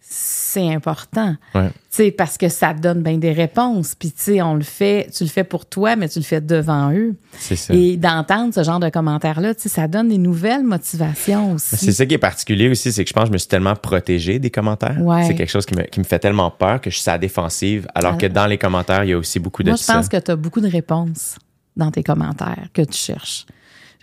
c'est 0.00 0.72
important. 0.72 1.34
Ouais. 1.54 1.70
Sais, 2.00 2.10
parce 2.10 2.38
que 2.38 2.48
ça 2.48 2.72
donne 2.72 3.02
bien 3.02 3.18
des 3.18 3.32
réponses. 3.32 3.94
Puis, 3.94 4.10
tu 4.10 4.22
sais, 4.22 4.40
on 4.40 4.54
le 4.54 4.62
fait, 4.62 5.10
tu 5.14 5.22
le 5.22 5.28
fais 5.28 5.44
pour 5.44 5.66
toi, 5.66 5.96
mais 5.96 6.08
tu 6.08 6.18
le 6.18 6.24
fais 6.24 6.40
devant 6.40 6.94
eux. 6.94 7.14
C'est 7.38 7.56
ça. 7.56 7.74
Et 7.74 7.98
d'entendre 7.98 8.54
ce 8.54 8.62
genre 8.62 8.80
de 8.80 8.88
commentaires-là, 8.88 9.54
tu 9.54 9.62
sais, 9.62 9.68
ça 9.68 9.86
donne 9.86 10.08
des 10.08 10.16
nouvelles 10.16 10.62
motivations 10.62 11.52
aussi. 11.52 11.76
C'est 11.76 11.92
ça 11.92 12.06
qui 12.06 12.14
est 12.14 12.18
particulier 12.18 12.70
aussi, 12.70 12.90
c'est 12.90 13.04
que 13.04 13.08
je 13.10 13.12
pense 13.12 13.24
que 13.24 13.28
je 13.28 13.32
me 13.34 13.38
suis 13.38 13.48
tellement 13.48 13.76
protégé 13.76 14.38
des 14.38 14.48
commentaires. 14.48 14.96
Ouais. 14.98 15.24
C'est 15.26 15.34
quelque 15.34 15.50
chose 15.50 15.66
qui 15.66 15.76
me, 15.76 15.82
qui 15.82 16.00
me 16.00 16.04
fait 16.04 16.18
tellement 16.18 16.50
peur 16.50 16.80
que 16.80 16.88
je 16.88 16.98
suis 16.98 17.10
à 17.10 17.12
la 17.12 17.18
défensive, 17.18 17.86
alors 17.94 18.16
que 18.16 18.24
dans 18.24 18.46
les 18.46 18.56
commentaires, 18.56 19.04
il 19.04 19.10
y 19.10 19.12
a 19.12 19.18
aussi 19.18 19.38
beaucoup 19.38 19.62
de 19.62 19.68
Moi, 19.68 19.76
je 19.78 19.92
pense 19.92 20.08
que 20.08 20.16
tu 20.16 20.30
as 20.30 20.36
beaucoup 20.36 20.62
de 20.62 20.70
réponses 20.70 21.36
dans 21.76 21.90
tes 21.90 22.02
commentaires 22.02 22.68
que 22.72 22.80
tu 22.80 22.96
cherches. 22.96 23.44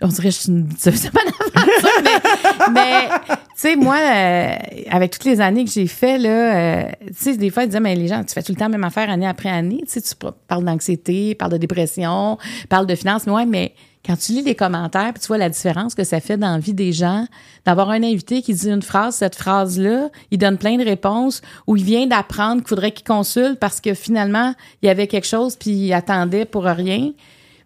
On 0.00 0.06
dirait 0.06 0.28
que 0.28 0.34
je 0.34 0.40
suis 0.40 0.52
une 0.52 0.68
c'est 0.78 1.10
pas 1.10 1.20
une 1.24 1.32
aventure, 1.32 2.67
mais, 2.78 3.08
tu 3.28 3.36
sais, 3.56 3.76
moi, 3.76 3.96
euh, 3.96 4.54
avec 4.90 5.12
toutes 5.12 5.24
les 5.24 5.40
années 5.40 5.64
que 5.64 5.70
j'ai 5.70 5.86
fait, 5.86 6.18
là, 6.18 6.28
euh, 6.30 6.82
tu 7.08 7.14
sais, 7.14 7.36
des 7.36 7.50
fois, 7.50 7.64
ils 7.64 7.66
disaient, 7.66 7.80
mais 7.80 7.94
les 7.94 8.08
gens, 8.08 8.22
tu 8.24 8.32
fais 8.32 8.42
tout 8.42 8.52
le 8.52 8.56
temps 8.56 8.66
la 8.66 8.70
même 8.70 8.84
affaire 8.84 9.10
année 9.10 9.26
après 9.26 9.48
année. 9.48 9.80
Tu 9.86 9.92
sais, 9.92 10.00
tu 10.00 10.14
par- 10.14 10.34
parles 10.34 10.64
d'anxiété, 10.64 11.34
parles 11.34 11.52
de 11.52 11.56
dépression, 11.58 12.38
parles 12.68 12.86
de 12.86 12.94
finances. 12.94 13.26
Mais 13.26 13.32
ouais, 13.32 13.46
mais 13.46 13.74
quand 14.06 14.16
tu 14.16 14.32
lis 14.32 14.42
les 14.42 14.54
commentaires, 14.54 15.12
puis 15.12 15.20
tu 15.20 15.26
vois 15.26 15.38
la 15.38 15.50
différence 15.50 15.94
que 15.94 16.04
ça 16.04 16.20
fait 16.20 16.36
dans 16.36 16.52
la 16.52 16.58
vie 16.58 16.72
des 16.72 16.92
gens, 16.92 17.26
d'avoir 17.66 17.90
un 17.90 18.02
invité 18.02 18.42
qui 18.42 18.54
dit 18.54 18.70
une 18.70 18.80
phrase, 18.80 19.16
cette 19.16 19.34
phrase-là, 19.34 20.08
il 20.30 20.38
donne 20.38 20.56
plein 20.56 20.76
de 20.76 20.84
réponses, 20.84 21.42
ou 21.66 21.76
il 21.76 21.84
vient 21.84 22.06
d'apprendre 22.06 22.62
qu'il 22.62 22.68
faudrait 22.68 22.92
qu'il 22.92 23.06
consulte 23.06 23.58
parce 23.58 23.80
que 23.80 23.94
finalement, 23.94 24.54
il 24.82 24.86
y 24.86 24.88
avait 24.88 25.08
quelque 25.08 25.26
chose, 25.26 25.56
puis 25.56 25.70
il 25.70 25.92
attendait 25.92 26.44
pour 26.44 26.64
rien 26.64 27.10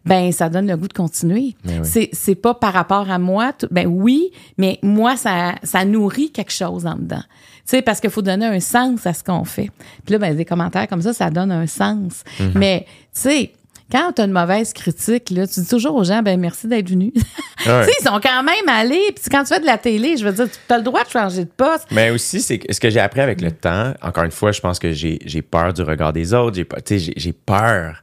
ben 0.05 0.33
ça 0.33 0.49
donne 0.49 0.67
le 0.67 0.77
goût 0.77 0.89
de 0.89 0.93
continuer. 0.93 1.55
Oui. 1.65 1.75
C'est 1.83 2.11
c'est 2.13 2.35
pas 2.35 2.55
par 2.55 2.73
rapport 2.73 3.11
à 3.11 3.19
moi, 3.19 3.53
ben 3.71 3.87
oui, 3.87 4.33
mais 4.59 4.79
moi 4.83 5.17
ça 5.17 5.55
ça 5.63 5.85
nourrit 5.85 6.31
quelque 6.31 6.53
chose 6.53 6.87
en 6.87 6.95
dedans. 6.95 7.23
Tu 7.65 7.77
sais 7.77 7.83
parce 7.83 8.01
qu'il 8.01 8.11
faut 8.11 8.23
donner 8.23 8.47
un 8.47 8.61
sens 8.61 9.07
à 9.07 9.13
ce 9.13 9.23
qu'on 9.23 9.45
fait. 9.45 9.71
Puis 10.05 10.13
là 10.13 10.19
ben 10.19 10.37
des 10.37 10.45
commentaires 10.45 10.89
comme 10.89 11.03
ça 11.03 11.13
ça 11.13 11.31
donne 11.31 11.53
un 11.53 11.67
sens. 11.67 12.25
Mhm. 12.41 12.53
Mais 12.55 12.87
tu 13.15 13.21
sais 13.21 13.53
quand 13.93 14.13
tu 14.13 14.23
as 14.23 14.25
une 14.25 14.33
mauvaise 14.33 14.73
critique, 14.73 15.29
là, 15.29 15.47
tu 15.47 15.61
dis 15.61 15.69
toujours 15.69 15.95
aux 15.97 16.05
gens, 16.05 16.23
ben 16.23 16.41
merci 16.41 16.67
d'être 16.67 16.89
venu. 16.89 17.13
Ouais. 17.65 17.85
tu 17.85 17.93
sais, 17.93 17.97
ils 18.01 18.05
sont 18.05 18.19
quand 18.21 18.43
même 18.43 18.69
allés. 18.69 19.13
Puis 19.15 19.31
quand 19.31 19.45
tu 19.45 19.55
fais 19.55 19.61
de 19.61 19.67
la 19.67 19.79
télé, 19.79 20.17
je 20.17 20.25
veux 20.25 20.33
dire, 20.33 20.49
tu 20.51 20.75
as 20.75 20.79
le 20.79 20.83
droit 20.83 21.05
de 21.05 21.09
changer 21.09 21.45
de 21.45 21.51
poste. 21.57 21.87
Mais 21.93 22.11
aussi, 22.11 22.41
c'est 22.41 22.59
ce 22.69 22.81
que 22.81 22.91
j'ai 22.91 22.99
appris 22.99 23.21
avec 23.21 23.41
le 23.41 23.53
temps. 23.53 23.95
Encore 24.03 24.25
une 24.25 24.33
fois, 24.33 24.51
je 24.51 24.61
pense 24.61 24.81
que 24.81 24.91
j'ai 24.91 25.43
peur 25.43 25.73
du 25.73 25.83
regard 25.83 26.13
des 26.13 26.35
autres. 26.35 26.61
Tu 26.61 26.99
sais, 26.99 27.13
j'ai 27.17 27.33
peur. 27.33 28.03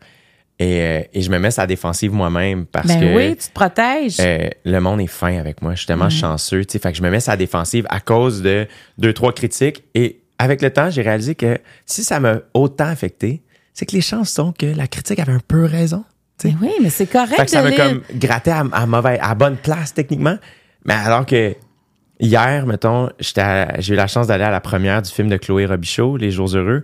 Et, 0.61 0.81
euh, 0.81 1.01
et 1.13 1.21
je 1.21 1.31
me 1.31 1.39
mets 1.39 1.57
à 1.57 1.63
la 1.63 1.67
défensive 1.67 2.11
moi-même 2.11 2.65
parce 2.65 2.87
Ben 2.87 2.99
que 2.99 3.15
oui, 3.15 3.35
tu 3.37 3.47
te 3.47 3.53
protèges. 3.53 4.17
euh, 4.19 4.49
le 4.65 4.79
monde 4.81 4.99
est 4.99 5.07
fin 5.07 5.39
avec 5.39 5.61
moi. 5.61 5.71
Je 5.73 5.77
suis 5.79 5.87
tellement 5.87 6.09
chanceux. 6.09 6.65
tu 6.65 6.73
sais. 6.73 6.79
Fait 6.79 6.91
que 6.91 6.97
je 6.97 7.01
me 7.03 7.09
mets 7.09 7.27
à 7.29 7.31
la 7.31 7.37
défensive 7.37 7.85
à 7.89 8.01
cause 8.01 8.41
de 8.41 8.67
deux, 8.97 9.13
trois 9.13 9.31
critiques. 9.31 9.85
Et 9.95 10.19
avec 10.37 10.61
le 10.61 10.69
temps, 10.71 10.89
j'ai 10.89 11.01
réalisé 11.01 11.35
que 11.35 11.57
si 11.85 12.03
ça 12.03 12.19
m'a 12.19 12.39
autant 12.53 12.87
affecté, 12.87 13.41
c'est 13.73 13.85
que 13.85 13.95
les 13.95 14.01
chances 14.01 14.31
sont 14.31 14.51
que 14.51 14.65
la 14.65 14.87
critique 14.87 15.19
avait 15.19 15.31
un 15.31 15.39
peu 15.47 15.63
raison. 15.63 16.03
tu 16.37 16.49
sais. 16.49 16.55
Ben 16.59 16.67
oui, 16.67 16.73
mais 16.81 16.89
c'est 16.89 17.07
correct 17.07 17.35
Fait 17.37 17.45
que 17.45 17.51
ça 17.51 17.61
m'a 17.63 17.71
comme 17.71 18.01
gratté 18.15 18.51
à, 18.51 18.65
à 18.73 18.85
mauvaise, 18.85 19.19
à 19.21 19.35
bonne 19.35 19.55
place 19.55 19.93
techniquement. 19.93 20.37
Mais 20.83 20.93
alors 20.93 21.25
que 21.25 21.55
hier, 22.19 22.65
mettons, 22.65 23.09
j'ai 23.19 23.93
eu 23.93 23.95
la 23.95 24.07
chance 24.07 24.27
d'aller 24.27 24.43
à 24.43 24.51
la 24.51 24.59
première 24.59 25.01
du 25.01 25.09
film 25.09 25.29
de 25.29 25.37
Chloé 25.37 25.65
Robichaud, 25.65 26.17
Les 26.17 26.31
Jours 26.31 26.53
Heureux. 26.53 26.83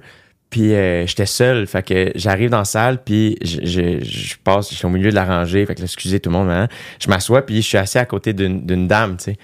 Puis 0.49 0.73
euh, 0.73 1.05
j'étais 1.07 1.25
seul, 1.25 1.67
fait 1.67 1.83
que 1.85 2.11
j'arrive 2.15 2.49
dans 2.49 2.59
la 2.59 2.65
salle, 2.65 3.03
puis 3.03 3.37
je, 3.43 3.59
je, 3.65 4.03
je 4.05 4.35
passe, 4.43 4.69
je 4.69 4.75
suis 4.75 4.85
au 4.85 4.89
milieu 4.89 5.09
de 5.09 5.15
la 5.15 5.25
rangée, 5.25 5.65
fait 5.65 5.75
que 5.75 5.79
là, 5.79 5.85
excusez 5.85 6.19
tout 6.19 6.29
le 6.29 6.37
monde, 6.37 6.49
hein. 6.49 6.67
je 7.01 7.09
m'assois, 7.09 7.45
puis 7.45 7.57
je 7.57 7.67
suis 7.67 7.77
assis 7.77 7.97
à 7.97 8.05
côté 8.05 8.31
d'une 8.33 8.87
dame, 8.87 9.17
tu 9.17 9.25
sais. 9.25 9.37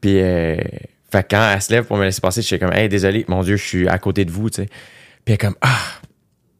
Puis, 0.00 0.20
euh, 0.20 0.56
fait 1.10 1.22
que 1.22 1.28
quand 1.36 1.50
elle 1.54 1.62
se 1.62 1.72
lève 1.72 1.84
pour 1.84 1.96
me 1.96 2.04
laisser 2.04 2.20
passer, 2.20 2.42
je 2.42 2.46
suis 2.46 2.58
comme, 2.58 2.72
hey, 2.72 2.88
désolé, 2.88 3.24
mon 3.28 3.42
Dieu, 3.42 3.56
je 3.56 3.64
suis 3.64 3.88
à 3.88 3.98
côté 3.98 4.24
de 4.24 4.30
vous, 4.30 4.50
tu 4.50 4.62
sais. 4.62 4.66
Puis 4.66 4.74
elle 5.28 5.34
est 5.34 5.38
comme, 5.38 5.56
ah, 5.62 5.78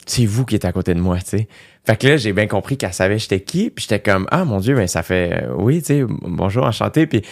c'est 0.07 0.25
vous 0.25 0.45
qui 0.47 0.55
êtes 0.55 0.65
à 0.65 0.73
côté 0.73 0.95
de 0.95 1.01
moi, 1.01 1.19
tu 1.19 1.25
sais. 1.39 1.49
Fait 1.85 1.97
que 1.97 2.07
là, 2.07 2.17
j'ai 2.17 2.33
bien 2.33 2.47
compris 2.47 2.77
qu'elle 2.77 2.93
savait 2.93 3.19
j'étais 3.19 3.41
qui, 3.41 3.71
puis 3.71 3.83
j'étais 3.89 4.01
comme, 4.01 4.27
ah, 4.31 4.45
mon 4.45 4.61
Dieu, 4.61 4.75
mais 4.75 4.87
ça 4.87 5.03
fait, 5.03 5.43
euh, 5.43 5.55
oui, 5.57 5.81
tu 5.81 5.87
sais, 5.87 6.05
bonjour, 6.09 6.65
enchanté. 6.65 7.07
Puis 7.07 7.23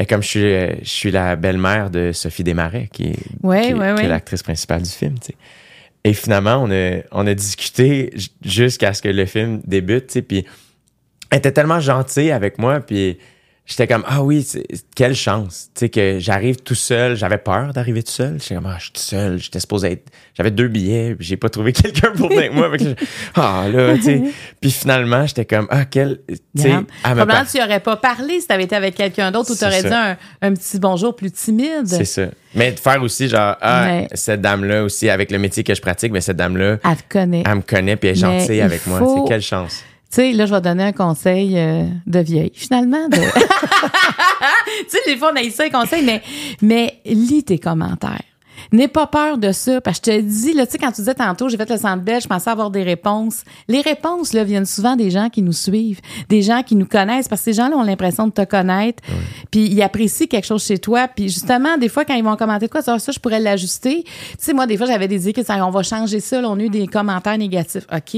euh, 0.00 0.04
comme 0.08 0.22
je 0.22 0.28
suis, 0.28 0.44
euh, 0.44 0.72
je 0.82 0.88
suis 0.88 1.10
la 1.10 1.36
belle-mère 1.36 1.90
de 1.90 2.12
Sophie 2.12 2.44
Desmarais, 2.44 2.88
qui 2.92 3.08
est, 3.08 3.16
Ouais, 3.42 3.62
qui 3.62 3.68
est- 3.70 3.74
ouais, 3.74 3.78
qui 3.94 4.00
est 4.00 4.04
ouais. 4.04 4.08
l'actrice 4.08 4.42
principale 4.42 4.82
du 4.82 4.90
film, 4.90 5.14
tu 5.18 5.28
sais. 5.28 5.34
Et 6.06 6.12
finalement, 6.12 6.62
on 6.62 6.70
a, 6.70 7.00
on 7.10 7.26
a 7.26 7.34
discuté 7.34 8.14
jusqu'à 8.40 8.94
ce 8.94 9.02
que 9.02 9.08
le 9.08 9.26
film 9.26 9.60
débute, 9.66 10.06
tu 10.06 10.12
sais, 10.12 10.22
puis 10.22 10.46
elle 11.32 11.38
était 11.38 11.50
tellement 11.50 11.80
gentille 11.80 12.30
avec 12.30 12.60
moi, 12.60 12.78
puis 12.78 13.18
j'étais 13.66 13.86
comme, 13.86 14.04
ah 14.06 14.22
oui, 14.22 14.46
quelle 14.94 15.14
chance, 15.14 15.68
tu 15.74 15.80
sais, 15.80 15.88
que 15.88 16.18
j'arrive 16.18 16.56
tout 16.62 16.74
seul. 16.74 17.16
J'avais 17.16 17.38
peur 17.38 17.72
d'arriver 17.72 18.02
tout 18.02 18.12
seul. 18.12 18.38
J'étais 18.40 18.54
comme, 18.54 18.66
ah, 18.66 18.76
je 18.78 18.84
suis 18.84 18.92
tout 18.92 19.00
seul. 19.02 19.38
J'étais 19.38 19.60
supposé 19.60 19.92
être, 19.92 20.08
j'avais 20.34 20.50
deux 20.50 20.68
billets, 20.68 21.16
j'ai 21.18 21.36
pas 21.36 21.48
trouvé 21.48 21.72
quelqu'un 21.74 22.12
pour 22.12 22.28
venir 22.28 22.38
avec 22.40 22.52
moi. 22.52 22.70
Ah, 23.34 23.66
là, 23.70 23.96
tu 23.96 24.02
sais. 24.02 24.22
Puis 24.60 24.70
finalement, 24.70 25.26
j'étais 25.26 25.44
comme, 25.44 25.66
ah, 25.70 25.84
quel, 25.84 26.20
tu 26.28 26.62
sais, 26.62 26.70
Probablement, 27.02 27.26
par- 27.40 27.50
tu 27.50 27.60
aurais 27.60 27.80
pas 27.80 27.96
parlé 27.96 28.40
si 28.40 28.46
tu 28.46 28.52
avais 28.52 28.64
été 28.64 28.76
avec 28.76 28.94
quelqu'un 28.94 29.30
d'autre 29.30 29.50
ou 29.50 29.54
tu 29.54 29.58
C'est 29.60 29.66
aurais 29.66 29.82
ça. 29.82 29.88
dit 29.88 29.94
un, 30.42 30.48
un 30.48 30.54
petit 30.54 30.78
bonjour 30.78 31.14
plus 31.16 31.30
timide. 31.32 31.86
C'est 31.86 32.04
ça. 32.04 32.26
Mais 32.54 32.72
de 32.72 32.78
faire 32.78 33.02
aussi, 33.02 33.28
genre, 33.28 33.56
ah, 33.60 34.02
cette 34.14 34.40
dame-là 34.40 34.84
aussi, 34.84 35.10
avec 35.10 35.30
le 35.30 35.38
métier 35.38 35.62
que 35.64 35.74
je 35.74 35.80
pratique, 35.82 36.12
mais 36.12 36.20
cette 36.22 36.36
dame-là, 36.38 36.78
Elle 36.84 36.96
te 36.96 37.02
connaît. 37.08 37.42
elle 37.44 37.54
me 37.56 37.60
connaît, 37.62 37.96
puis 37.96 38.08
elle 38.08 38.16
est 38.16 38.20
gentille 38.20 38.56
il 38.56 38.60
avec 38.62 38.86
moi. 38.86 39.00
C'est 39.00 39.28
quelle 39.28 39.42
chance. 39.42 39.82
Tu 40.10 40.16
sais, 40.22 40.32
là, 40.32 40.46
je 40.46 40.54
vais 40.54 40.60
donner 40.60 40.84
un 40.84 40.92
conseil 40.92 41.58
euh, 41.58 41.84
de 42.06 42.18
vieille, 42.20 42.52
finalement. 42.54 43.08
de- 43.08 43.16
tu 43.16 43.22
sais, 44.88 44.98
des 45.06 45.16
fois, 45.16 45.30
on 45.32 45.36
a 45.36 45.42
eu 45.42 45.50
ça, 45.50 45.64
un 45.64 45.70
conseil, 45.70 46.04
mais, 46.04 46.22
mais 46.62 47.00
lis 47.04 47.42
tes 47.44 47.58
commentaires. 47.58 48.22
N'aie 48.72 48.88
pas 48.88 49.06
peur 49.06 49.36
de 49.38 49.52
ça, 49.52 49.80
parce 49.80 50.00
que 50.00 50.12
je 50.12 50.16
te 50.18 50.22
dis, 50.24 50.52
là, 50.54 50.64
tu 50.66 50.72
sais, 50.72 50.78
quand 50.78 50.90
tu 50.90 50.96
disais 51.02 51.14
tantôt, 51.14 51.48
j'ai 51.48 51.56
fait 51.56 51.68
le 51.70 51.76
centre 51.76 52.02
belge, 52.02 52.22
je 52.24 52.28
pensais 52.28 52.50
avoir 52.50 52.70
des 52.70 52.82
réponses. 52.82 53.42
Les 53.68 53.80
réponses, 53.80 54.32
là, 54.32 54.44
viennent 54.44 54.64
souvent 54.66 54.96
des 54.96 55.10
gens 55.10 55.28
qui 55.28 55.42
nous 55.42 55.52
suivent, 55.52 56.00
des 56.28 56.42
gens 56.42 56.62
qui 56.62 56.74
nous 56.74 56.86
connaissent, 56.86 57.28
parce 57.28 57.42
que 57.42 57.44
ces 57.46 57.52
gens-là 57.52 57.76
ont 57.76 57.82
l'impression 57.84 58.26
de 58.26 58.32
te 58.32 58.44
connaître, 58.44 59.02
puis 59.50 59.66
ils 59.68 59.82
apprécient 59.82 60.26
quelque 60.26 60.46
chose 60.46 60.64
chez 60.64 60.78
toi, 60.78 61.06
puis 61.08 61.28
justement, 61.28 61.76
des 61.78 61.88
fois, 61.88 62.04
quand 62.04 62.14
ils 62.14 62.24
vont 62.24 62.36
commenter 62.36 62.68
quoi, 62.68 62.80
ça, 62.82 62.98
ça, 62.98 63.12
je 63.12 63.18
pourrais 63.20 63.40
l'ajuster. 63.40 64.02
Tu 64.04 64.12
sais, 64.38 64.52
moi, 64.52 64.66
des 64.66 64.76
fois, 64.76 64.86
j'avais 64.86 65.08
des 65.08 65.22
idées 65.28 65.32
que 65.32 65.44
ça, 65.44 65.64
on 65.64 65.70
va 65.70 65.82
changer 65.82 66.20
ça, 66.20 66.40
là, 66.40 66.48
on 66.48 66.58
a 66.58 66.62
eu 66.62 66.70
des 66.70 66.86
commentaires 66.86 67.38
négatifs. 67.38 67.86
OK, 67.92 68.16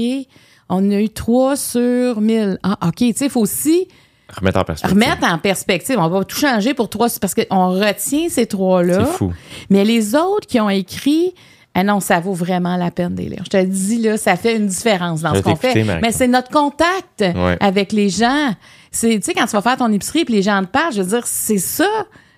on 0.69 0.89
a 0.91 0.99
eu 1.01 1.09
3 1.09 1.55
sur 1.55 2.21
1000. 2.21 2.59
Ah, 2.63 2.77
OK, 2.87 2.95
tu 2.97 3.13
sais, 3.13 3.25
il 3.25 3.31
faut 3.31 3.41
aussi 3.41 3.87
Remettre 4.35 4.59
en 4.59 4.63
perspective. 4.63 4.93
remettre 4.95 5.23
en 5.33 5.37
perspective. 5.39 5.95
On 5.99 6.07
va 6.07 6.23
tout 6.23 6.37
changer 6.37 6.73
pour 6.75 6.87
trois, 6.89 7.07
parce 7.19 7.33
qu'on 7.33 7.69
retient 7.71 8.29
ces 8.29 8.45
trois-là. 8.45 9.05
C'est 9.05 9.17
fou. 9.17 9.33
Mais 9.71 9.83
les 9.83 10.13
autres 10.15 10.45
qui 10.47 10.59
ont 10.59 10.69
écrit, 10.69 11.33
ah 11.73 11.83
non, 11.83 11.99
ça 11.99 12.19
vaut 12.19 12.33
vraiment 12.33 12.77
la 12.77 12.91
peine 12.91 13.15
de 13.15 13.23
lire. 13.23 13.41
Je 13.45 13.49
te 13.49 13.63
dis, 13.65 13.97
là, 13.99 14.17
ça 14.17 14.35
fait 14.35 14.55
une 14.57 14.67
différence 14.67 15.21
dans 15.21 15.33
Je 15.33 15.39
ce 15.39 15.43
qu'on 15.43 15.55
fait. 15.55 15.83
Mais 15.83 16.11
c'est 16.11 16.27
notre 16.27 16.49
contact 16.51 17.21
Ouais. 17.21 17.57
avec 17.59 17.91
les 17.91 18.09
gens. 18.09 18.53
C'est, 18.91 19.15
tu 19.19 19.23
sais, 19.23 19.33
quand 19.33 19.45
tu 19.45 19.51
vas 19.53 19.61
faire 19.63 19.77
ton 19.77 19.91
épicerie 19.91 20.19
et 20.27 20.31
les 20.31 20.41
gens 20.43 20.61
te 20.63 20.67
parlent, 20.69 20.93
je 20.93 21.01
veux 21.01 21.09
dire, 21.09 21.25
c'est 21.25 21.57
ça. 21.57 21.89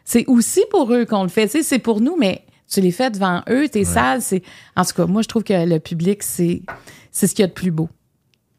C'est 0.06 0.26
aussi 0.28 0.62
pour 0.72 0.94
eux 0.94 1.04
qu'on 1.06 1.24
le 1.24 1.30
fait. 1.30 1.46
Tu 1.48 1.58
sais, 1.58 1.64
c'est 1.64 1.80
pour 1.80 2.00
nous, 2.00 2.16
mais 2.18 2.46
tu 2.72 2.80
les 2.80 2.92
fais 2.92 3.10
devant 3.12 3.42
eux, 3.50 3.68
tes 3.68 3.84
salles, 3.84 4.22
c'est. 4.22 4.44
En 4.78 4.86
tout 4.86 4.94
cas, 4.96 5.06
moi, 5.08 5.22
je 5.24 5.28
trouve 5.28 5.44
que 5.44 5.66
le 5.66 5.80
public, 5.80 6.24
c'est, 6.24 6.62
c'est 7.12 7.28
ce 7.28 7.36
qu'il 7.36 7.44
y 7.44 7.46
a 7.46 7.48
de 7.48 7.54
plus 7.54 7.72
beau. 7.72 7.90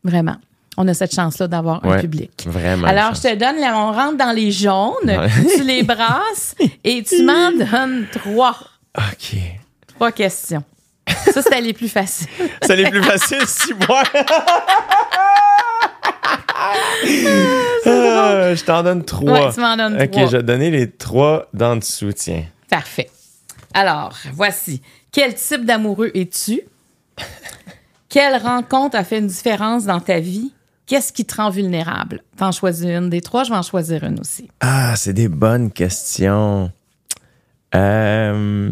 Vraiment. 0.04 0.36
On 0.78 0.88
a 0.88 0.94
cette 0.94 1.14
chance-là 1.14 1.48
d'avoir 1.48 1.84
un 1.84 1.98
public. 2.00 2.44
Vraiment. 2.46 2.86
Alors, 2.86 3.14
je 3.14 3.20
te 3.22 3.34
donne, 3.34 3.60
là, 3.60 3.74
on 3.76 3.92
rentre 3.92 4.16
dans 4.16 4.32
les 4.34 4.50
jaunes, 4.50 4.94
Ouais. 5.04 5.28
tu 5.56 5.62
les 5.64 5.82
brasses 5.82 6.54
et 6.84 7.02
tu 7.02 7.22
m'en 7.24 7.52
donnes 7.52 8.06
trois. 8.10 8.56
OK. 8.96 9.36
Trois 9.94 10.12
questions. 10.12 10.64
Ça, 11.06 11.42
c'était 11.42 11.60
les 11.60 11.72
plus 11.74 11.88
faciles. 11.88 12.26
C'est 12.62 12.76
les 12.76 12.88
plus 12.90 13.02
faciles, 13.02 13.46
six 13.46 13.74
mois. 13.86 14.02
Ah, 17.84 18.54
je 18.54 18.64
t'en 18.64 18.82
donne 18.82 19.04
trois. 19.04 19.46
Ouais, 19.46 19.52
tu 19.52 19.60
m'en 19.60 19.76
donnes 19.76 20.00
OK, 20.00 20.10
trois. 20.10 20.26
je 20.26 20.36
vais 20.36 20.42
te 20.42 20.46
donner 20.46 20.70
les 20.70 20.90
trois 20.90 21.48
dans 21.52 21.74
le 21.74 21.80
soutien. 21.80 22.44
Parfait. 22.68 23.10
Alors, 23.74 24.14
voici. 24.32 24.80
Quel 25.10 25.34
type 25.34 25.64
d'amoureux 25.64 26.10
es-tu? 26.14 26.60
Quelle 28.12 28.36
rencontre 28.36 28.94
a 28.94 29.04
fait 29.04 29.20
une 29.20 29.26
différence 29.26 29.86
dans 29.86 29.98
ta 29.98 30.20
vie? 30.20 30.52
Qu'est-ce 30.84 31.14
qui 31.14 31.24
te 31.24 31.36
rend 31.36 31.48
vulnérable? 31.48 32.22
T'en 32.36 32.52
choisis 32.52 32.84
une 32.84 33.08
des 33.08 33.22
trois, 33.22 33.42
je 33.42 33.50
vais 33.50 33.56
en 33.56 33.62
choisir 33.62 34.04
une 34.04 34.20
aussi. 34.20 34.50
Ah, 34.60 34.92
c'est 34.96 35.14
des 35.14 35.28
bonnes 35.28 35.70
questions. 35.70 36.70
Euh, 37.74 38.70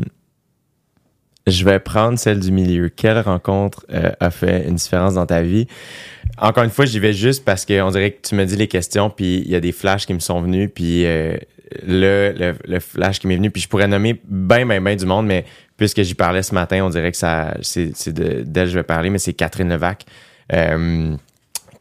je 1.47 1.65
vais 1.65 1.79
prendre 1.81 2.19
celle 2.19 2.39
du 2.39 2.53
milieu. 2.53 2.91
Quelle 2.91 3.19
rencontre 3.21 3.87
euh, 3.91 4.13
a 4.21 4.31
fait 4.31 4.69
une 4.69 4.75
différence 4.75 5.15
dans 5.15 5.25
ta 5.25 5.41
vie? 5.41 5.67
Encore 6.37 6.65
une 6.65 6.71
fois, 6.71 6.85
j'y 6.85 6.99
vais 6.99 7.15
juste 7.15 7.43
parce 7.43 7.65
qu'on 7.65 7.91
dirait 7.91 8.11
que 8.11 8.29
tu 8.29 8.35
me 8.35 8.45
dis 8.45 8.57
les 8.57 8.69
questions, 8.69 9.09
puis 9.09 9.39
il 9.39 9.49
y 9.51 9.55
a 9.55 9.61
des 9.61 9.73
flashs 9.73 10.05
qui 10.05 10.13
me 10.13 10.19
sont 10.19 10.43
venus, 10.43 10.69
puis 10.75 11.07
euh, 11.07 11.39
le, 11.87 12.35
le, 12.37 12.55
le 12.63 12.79
flash 12.79 13.21
qui 13.21 13.27
m'est 13.27 13.37
venu, 13.37 13.51
puis 13.51 13.63
je 13.63 13.69
pourrais 13.69 13.89
nommer 13.89 14.21
ben, 14.29 14.69
ben, 14.69 14.85
ben 14.85 14.97
du 14.97 15.07
monde, 15.07 15.25
mais 15.25 15.47
puisque 15.81 16.03
j'y 16.03 16.15
parlais 16.15 16.43
ce 16.43 16.55
matin, 16.55 16.85
on 16.85 16.91
dirait 16.91 17.11
que 17.11 17.17
ça, 17.17 17.55
c'est, 17.63 17.93
c'est 17.97 18.13
de, 18.13 18.43
d'elle 18.43 18.67
que 18.67 18.73
je 18.73 18.79
vais 18.79 18.85
parler, 18.85 19.09
mais 19.09 19.17
c'est 19.17 19.33
Catherine 19.33 19.71
Levac, 19.71 20.05
euh, 20.53 21.17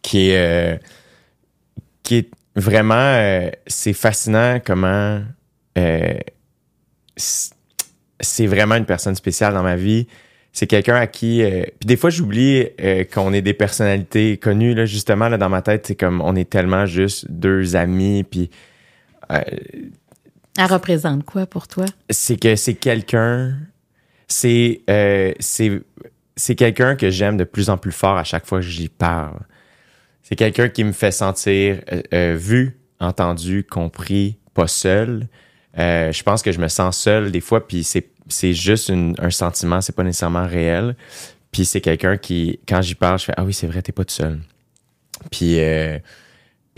qui 0.02 0.30
est, 0.30 0.38
euh, 0.38 0.78
qui 2.02 2.20
est 2.20 2.30
vraiment, 2.56 2.94
euh, 2.96 3.50
c'est 3.68 3.92
fascinant 3.92 4.62
comment 4.66 5.22
c'est 7.18 8.48
vraiment 8.48 8.76
une 8.76 8.86
personne 8.86 9.16
spéciale 9.16 9.54
dans 9.54 9.64
ma 9.64 9.76
vie. 9.76 10.08
C'est 10.54 10.68
quelqu'un 10.68 10.96
à 10.96 11.08
qui, 11.08 11.44
puis 11.80 11.88
des 11.88 11.98
fois 11.98 12.10
j'oublie 12.10 12.68
qu'on 13.14 13.34
est 13.34 13.42
des 13.42 13.54
personnalités 13.54 14.38
connues 14.38 14.74
là, 14.74 14.86
justement 14.86 15.30
là 15.30 15.38
dans 15.38 15.50
ma 15.50 15.62
tête, 15.62 15.88
c'est 15.88 15.96
comme 15.96 16.22
on 16.22 16.36
est 16.36 16.50
tellement 16.50 16.86
juste 16.86 17.30
deux 17.30 17.76
amis, 17.76 18.24
puis 18.24 18.50
Elle 19.30 19.92
représente 20.58 21.24
quoi 21.24 21.46
pour 21.46 21.68
toi? 21.68 21.86
c'est 22.10 22.38
que 22.38 22.58
c'est 22.58 22.76
quelqu'un, 22.76 23.56
c'est 24.30 24.82
euh, 24.90 25.34
c'est 25.40 25.82
c'est 26.38 26.56
quelqu'un 26.56 26.96
que 26.96 27.10
j'aime 27.10 27.36
de 27.36 27.44
plus 27.44 27.70
en 27.70 27.78
plus 27.78 27.92
fort 27.92 28.16
à 28.18 28.24
chaque 28.24 28.46
fois 28.46 28.60
que 28.60 28.66
j'y 28.66 28.88
parle. 28.88 29.40
C'est 30.24 30.38
quelqu'un 30.38 30.70
qui 30.70 30.84
me 30.86 30.94
fait 30.94 31.12
sentir 31.12 31.82
euh, 31.92 32.02
euh, 32.14 32.36
vu, 32.40 32.78
entendu, 33.02 33.66
compris, 33.66 34.38
pas 34.54 34.68
seul. 34.68 35.28
Je 35.76 36.24
pense 36.24 36.42
que 36.42 36.52
je 36.52 36.60
me 36.60 36.68
sens 36.68 36.98
seul 36.98 37.32
des 37.32 37.42
fois, 37.42 37.68
puis 37.68 37.84
c'est 37.84 38.54
juste 38.54 38.90
une- 38.90 39.16
un 39.20 39.32
sentiment, 39.32 39.82
c'est 39.82 39.96
pas 39.96 40.04
nécessairement 40.04 40.46
réel. 40.48 40.96
Puis 41.52 41.66
c'est 41.66 41.82
quelqu'un 41.82 42.18
qui, 42.18 42.60
quand 42.68 42.82
j'y 42.82 42.96
parle, 42.96 43.18
je 43.20 43.26
fais 43.26 43.34
ah 43.38 43.44
oui 43.44 43.54
c'est 43.54 43.68
vrai 43.68 43.82
t'es 43.82 43.92
pas 43.92 44.06
tout 44.06 44.14
seul. 44.14 44.40
Puis 45.32 45.58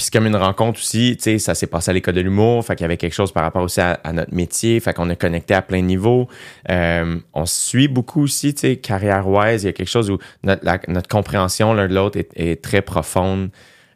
puis 0.02 0.08
c'est 0.08 0.18
comme 0.18 0.26
une 0.26 0.36
rencontre 0.36 0.80
aussi, 0.80 1.16
tu 1.16 1.24
sais, 1.26 1.38
ça 1.38 1.54
s'est 1.54 1.68
passé 1.68 1.92
à 1.92 1.94
l'école 1.94 2.16
de 2.16 2.22
l'humour, 2.22 2.66
fait 2.66 2.76
qu'il 2.76 2.84
y 2.84 2.86
avait 2.86 2.98
quelque 2.98 3.14
chose 3.14 3.32
par 3.32 3.44
rapport 3.44 3.62
aussi 3.62 3.82
à, 3.82 4.00
notre 4.14 4.34
métier, 4.34 4.80
fait 4.80 4.96
qu'on 4.96 5.08
a 5.12 5.16
connecté 5.16 5.54
à 5.54 5.62
plein 5.62 5.80
de 5.80 5.86
niveaux. 5.86 6.28
Euh, 6.72 7.20
on 7.36 7.46
se 7.46 7.68
suit 7.68 7.88
beaucoup 7.88 8.24
aussi, 8.24 8.56
tu 8.56 8.62
sais, 8.62 8.78
carrière-wise, 8.78 9.62
il 9.62 9.68
y 9.68 9.70
a 9.70 9.74
quelque 9.74 9.92
chose 9.92 10.10
où 10.10 10.18
notre, 10.42 11.08
compréhension 11.08 11.76
l'un 11.76 11.88
de 11.88 11.94
l'autre 11.94 12.18
est, 12.18 12.32
est 12.36 12.64
très 12.64 12.82
profonde. 12.82 13.52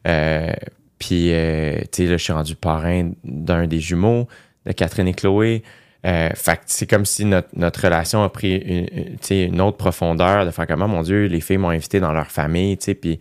Euh, 0.08 0.54
puis, 1.00 1.34
euh, 1.34 1.80
tu 1.92 2.04
sais, 2.04 2.06
là, 2.06 2.18
je 2.18 2.24
suis 2.24 2.34
rendu 2.34 2.56
parrain 2.56 3.10
d'un 3.24 3.66
des 3.66 3.80
jumeaux 3.80 4.28
de 4.68 4.74
Catherine 4.74 5.08
et 5.08 5.16
Chloé. 5.16 5.64
Euh, 6.06 6.30
fait 6.36 6.60
c'est 6.68 6.88
comme 6.88 7.06
si 7.06 7.26
notre, 7.26 7.82
relation 7.82 8.24
a 8.24 8.30
pris 8.30 8.58
une, 8.58 9.18
une- 9.32 9.60
autre 9.60 9.78
profondeur 9.78 10.46
de 10.46 10.52
faire 10.52 10.68
comment, 10.68 10.88
mon 10.88 11.02
Dieu, 11.02 11.26
les 11.26 11.42
filles 11.42 11.58
m'ont 11.58 11.70
invité 11.70 12.00
dans 12.00 12.14
leur 12.14 12.28
famille, 12.28 12.78
tu 12.78 12.86
sais, 12.86 12.94
puis 12.94 13.18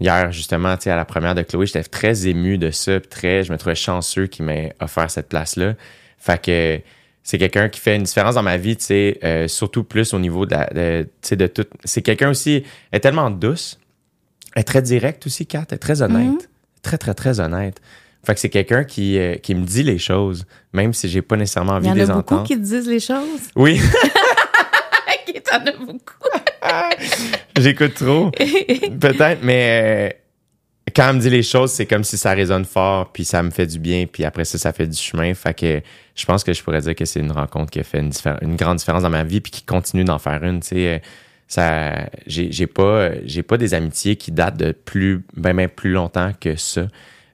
hier, 0.00 0.30
justement, 0.32 0.76
tu 0.76 0.84
sais, 0.84 0.90
à 0.90 0.96
la 0.96 1.04
première 1.04 1.34
de 1.34 1.42
Chloé, 1.42 1.66
j'étais 1.66 1.82
très 1.84 2.26
ému 2.26 2.58
de 2.58 2.70
ça, 2.70 3.00
très, 3.00 3.42
je 3.44 3.52
me 3.52 3.58
trouvais 3.58 3.74
chanceux 3.74 4.26
qu'il 4.26 4.44
m'ait 4.44 4.74
offert 4.80 5.10
cette 5.10 5.28
place-là. 5.28 5.74
Fait 6.18 6.42
que 6.42 6.80
c'est 7.22 7.38
quelqu'un 7.38 7.68
qui 7.68 7.80
fait 7.80 7.96
une 7.96 8.04
différence 8.04 8.34
dans 8.36 8.42
ma 8.42 8.56
vie, 8.56 8.76
tu 8.76 8.84
sais, 8.86 9.18
euh, 9.24 9.48
surtout 9.48 9.84
plus 9.84 10.14
au 10.14 10.18
niveau 10.18 10.46
de, 10.46 10.54
la- 10.54 10.70
de, 10.72 11.02
tu 11.04 11.28
sais, 11.28 11.36
de 11.36 11.46
tout. 11.46 11.64
C'est 11.84 12.02
quelqu'un 12.02 12.30
aussi, 12.30 12.64
elle 12.90 12.96
est 12.96 13.00
tellement 13.00 13.30
douce, 13.30 13.78
elle 14.54 14.60
est 14.60 14.64
très 14.64 14.82
directe 14.82 15.26
aussi, 15.26 15.46
Kat, 15.46 15.64
elle 15.68 15.74
est 15.76 15.78
très 15.78 16.00
honnête. 16.02 16.48
Très, 16.82 16.96
très, 16.96 17.12
très 17.14 17.40
honnête. 17.40 17.80
Fait 18.24 18.34
que 18.34 18.40
c'est 18.40 18.48
quelqu'un 18.50 18.84
qui, 18.84 19.18
euh, 19.18 19.34
qui 19.36 19.54
me 19.54 19.64
dit 19.64 19.82
les 19.82 19.98
choses, 19.98 20.46
même 20.72 20.92
si 20.94 21.08
j'ai 21.08 21.22
pas 21.22 21.36
nécessairement 21.36 21.74
Il 21.74 21.76
envie 21.76 21.88
y 21.88 21.90
en 21.90 21.94
de 21.94 21.98
les 22.00 22.10
a 22.10 22.14
beaucoup 22.14 22.34
entendre. 22.34 22.46
qui 22.48 22.54
te 22.56 22.60
disent 22.62 22.88
les 22.88 23.00
choses? 23.00 23.40
Oui, 23.56 23.80
Ok, 25.28 25.42
t'en 25.44 25.56
as 25.66 25.72
beaucoup. 25.72 26.28
J'écoute 27.58 27.94
trop. 27.94 28.30
Peut-être, 29.00 29.42
mais 29.42 30.12
euh, 30.12 30.90
quand 30.94 31.08
elle 31.10 31.16
me 31.16 31.20
dit 31.20 31.30
les 31.30 31.42
choses, 31.42 31.72
c'est 31.72 31.86
comme 31.86 32.04
si 32.04 32.16
ça 32.16 32.32
résonne 32.32 32.64
fort, 32.64 33.12
puis 33.12 33.24
ça 33.24 33.42
me 33.42 33.50
fait 33.50 33.66
du 33.66 33.78
bien, 33.78 34.06
puis 34.06 34.24
après 34.24 34.44
ça, 34.44 34.58
ça 34.58 34.72
fait 34.72 34.86
du 34.86 34.96
chemin. 34.96 35.34
Fait 35.34 35.54
que 35.54 35.80
je 36.14 36.24
pense 36.26 36.44
que 36.44 36.52
je 36.52 36.62
pourrais 36.62 36.80
dire 36.80 36.94
que 36.94 37.04
c'est 37.04 37.20
une 37.20 37.32
rencontre 37.32 37.70
qui 37.70 37.80
a 37.80 37.84
fait 37.84 38.00
une, 38.00 38.12
une 38.42 38.56
grande 38.56 38.78
différence 38.78 39.02
dans 39.02 39.10
ma 39.10 39.24
vie, 39.24 39.40
puis 39.40 39.52
qui 39.52 39.62
continue 39.62 40.04
d'en 40.04 40.18
faire 40.18 40.42
une. 40.44 40.60
Tu 40.60 40.68
sais, 40.68 40.94
Euh, 40.94 40.98
ça, 41.48 42.10
j'ai 42.26 42.66
pas, 42.66 43.10
j'ai 43.24 43.42
pas 43.42 43.56
des 43.56 43.72
amitiés 43.72 44.16
qui 44.16 44.30
datent 44.32 44.58
de 44.58 44.72
plus, 44.72 45.24
ben, 45.34 45.56
ben 45.56 45.66
plus 45.68 45.92
longtemps 45.92 46.32
que 46.38 46.56
ça. 46.56 46.86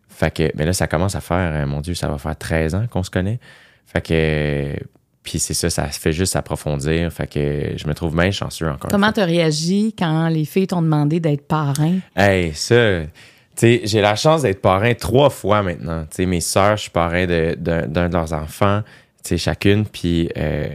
Fait 0.08 0.32
que, 0.32 0.52
mais 0.54 0.64
là, 0.64 0.72
ça 0.72 0.86
commence 0.86 1.16
à 1.16 1.20
faire, 1.20 1.52
euh, 1.52 1.66
mon 1.66 1.80
Dieu, 1.80 1.94
ça 1.94 2.08
va 2.08 2.16
faire 2.18 2.36
13 2.36 2.76
ans 2.76 2.86
qu'on 2.88 3.02
se 3.02 3.10
connaît. 3.10 3.40
Fait 3.86 4.00
que, 4.00 4.76
puis 5.24 5.40
c'est 5.40 5.54
ça, 5.54 5.68
ça 5.70 5.88
fait 5.88 6.12
juste 6.12 6.36
approfondir. 6.36 7.12
Fait 7.12 7.26
que 7.26 7.72
je 7.76 7.86
me 7.88 7.94
trouve 7.94 8.14
bien 8.16 8.30
chanceux 8.30 8.68
encore. 8.68 8.90
Comment 8.90 9.10
tu 9.10 9.18
as 9.20 9.24
réagi 9.24 9.92
quand 9.98 10.28
les 10.28 10.44
filles 10.44 10.68
t'ont 10.68 10.82
demandé 10.82 11.18
d'être 11.18 11.48
parrain? 11.48 11.98
Hey, 12.14 12.54
ça, 12.54 13.00
tu 13.04 13.08
sais, 13.56 13.80
j'ai 13.84 14.00
la 14.00 14.14
chance 14.14 14.42
d'être 14.42 14.60
parrain 14.62 14.94
trois 14.94 15.30
fois 15.30 15.62
maintenant. 15.62 16.04
Tu 16.10 16.16
sais, 16.16 16.26
mes 16.26 16.40
sœurs, 16.40 16.76
je 16.76 16.82
suis 16.82 16.90
parrain 16.90 17.26
de- 17.26 17.56
d'un 17.58 17.86
d'un 17.88 18.08
de 18.08 18.14
leurs 18.14 18.32
enfants, 18.32 18.82
tu 19.24 19.30
sais, 19.30 19.38
chacune, 19.38 19.86
puis 19.86 20.28
euh, 20.36 20.68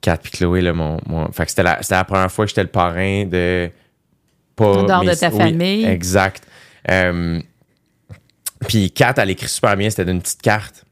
Kat 0.00 0.18
puis 0.18 0.30
Chloé, 0.30 0.60
là, 0.62 0.72
mon... 0.72 0.98
mon... 1.06 1.30
Fait 1.32 1.44
que 1.44 1.50
c'était 1.50 1.64
la, 1.64 1.80
la 1.90 2.04
première 2.04 2.30
fois 2.30 2.44
que 2.44 2.50
j'étais 2.50 2.62
le 2.62 2.68
parrain 2.70 3.24
de... 3.24 3.68
Pas 4.54 4.64
En 4.66 4.84
dehors 4.84 5.04
de 5.04 5.12
ta 5.12 5.28
oui, 5.30 5.36
famille. 5.38 5.84
exact. 5.84 6.44
Euh, 6.90 7.40
puis 8.68 8.90
Kat, 8.90 9.14
elle 9.18 9.30
écrit 9.30 9.48
super 9.48 9.76
bien, 9.76 9.90
c'était 9.90 10.04
d'une 10.04 10.22
petite 10.22 10.40
carte. 10.40 10.84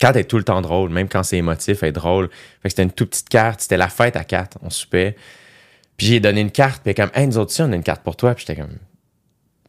Kat 0.00 0.12
est 0.16 0.24
tout 0.24 0.38
le 0.38 0.44
temps 0.44 0.60
drôle, 0.62 0.90
même 0.90 1.08
quand 1.08 1.22
c'est 1.22 1.36
émotif, 1.36 1.82
elle 1.82 1.90
est 1.90 1.92
drôle. 1.92 2.28
Fait 2.62 2.64
que 2.64 2.70
c'était 2.70 2.82
une 2.82 2.90
toute 2.90 3.10
petite 3.10 3.28
carte, 3.28 3.60
c'était 3.60 3.76
la 3.76 3.88
fête 3.88 4.16
à 4.16 4.24
Kat, 4.24 4.48
on 4.62 4.70
soupait. 4.70 5.14
Puis 5.96 6.06
j'ai 6.08 6.20
donné 6.20 6.40
une 6.40 6.50
carte, 6.50 6.82
puis 6.82 6.94
comme, 6.94 7.10
hey, 7.14 7.26
nous 7.26 7.36
autres 7.38 7.50
aussi, 7.52 7.62
on 7.62 7.70
a 7.70 7.76
une 7.76 7.82
carte 7.82 8.02
pour 8.02 8.16
toi. 8.16 8.34
Puis 8.34 8.44
j'étais 8.48 8.60
comme, 8.60 8.74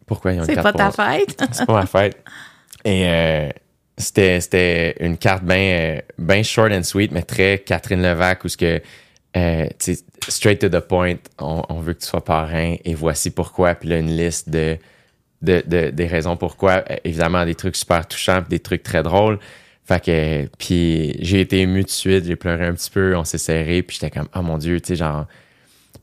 pourquoi 0.08 0.32
ils 0.34 0.40
ont 0.40 0.44
une 0.44 0.46
C'est 0.46 0.56
carte 0.56 0.64
pas 0.64 0.72
pour 0.72 0.94
ta 0.94 1.04
moi? 1.04 1.18
fête? 1.20 1.44
C'est 1.52 1.66
pas 1.66 1.74
ma 1.74 1.86
fête. 1.86 2.18
Et 2.86 3.08
euh, 3.08 3.50
c'était, 3.98 4.40
c'était 4.42 4.96
une 5.02 5.18
carte 5.18 5.44
bien 5.44 6.00
ben 6.18 6.44
short 6.44 6.72
and 6.72 6.84
sweet, 6.84 7.12
mais 7.12 7.24
très 7.24 7.60
Catherine 7.60 8.02
Levac, 8.02 8.44
où 8.46 8.48
ce 8.48 8.58
que, 8.58 8.82
euh, 9.36 9.66
straight 10.28 10.60
to 10.60 10.70
the 10.70 10.80
point, 10.80 11.16
on, 11.40 11.64
on 11.70 11.80
veut 11.82 11.94
que 11.94 12.00
tu 12.02 12.08
sois 12.08 12.24
parrain, 12.24 12.76
et 12.84 12.94
voici 12.96 13.32
pourquoi. 13.32 13.76
Puis 13.76 13.90
là, 13.90 13.98
une 14.00 14.16
liste 14.16 14.50
de, 14.50 14.78
de, 15.42 15.62
de- 15.68 15.90
des 15.90 16.08
raisons 16.08 16.38
pourquoi. 16.38 16.84
Évidemment, 17.04 17.44
des 17.46 17.56
trucs 17.56 17.76
super 17.76 18.08
touchants, 18.08 18.42
puis 18.42 18.50
des 18.50 18.60
trucs 18.60 18.84
très 18.84 19.04
drôles. 19.04 19.38
Fait 20.00 20.50
puis 20.58 21.16
j'ai 21.20 21.42
été 21.42 21.60
ému 21.60 21.84
de 21.84 21.90
suite, 21.90 22.26
j'ai 22.26 22.36
pleuré 22.36 22.66
un 22.66 22.74
petit 22.74 22.90
peu, 22.90 23.16
on 23.16 23.24
s'est 23.26 23.38
serré, 23.38 23.82
puis 23.84 23.98
j'étais 24.00 24.10
comme, 24.18 24.28
oh 24.36 24.42
mon 24.42 24.58
Dieu, 24.58 24.80
tu 24.80 24.88
sais, 24.90 24.96
genre, 24.96 25.26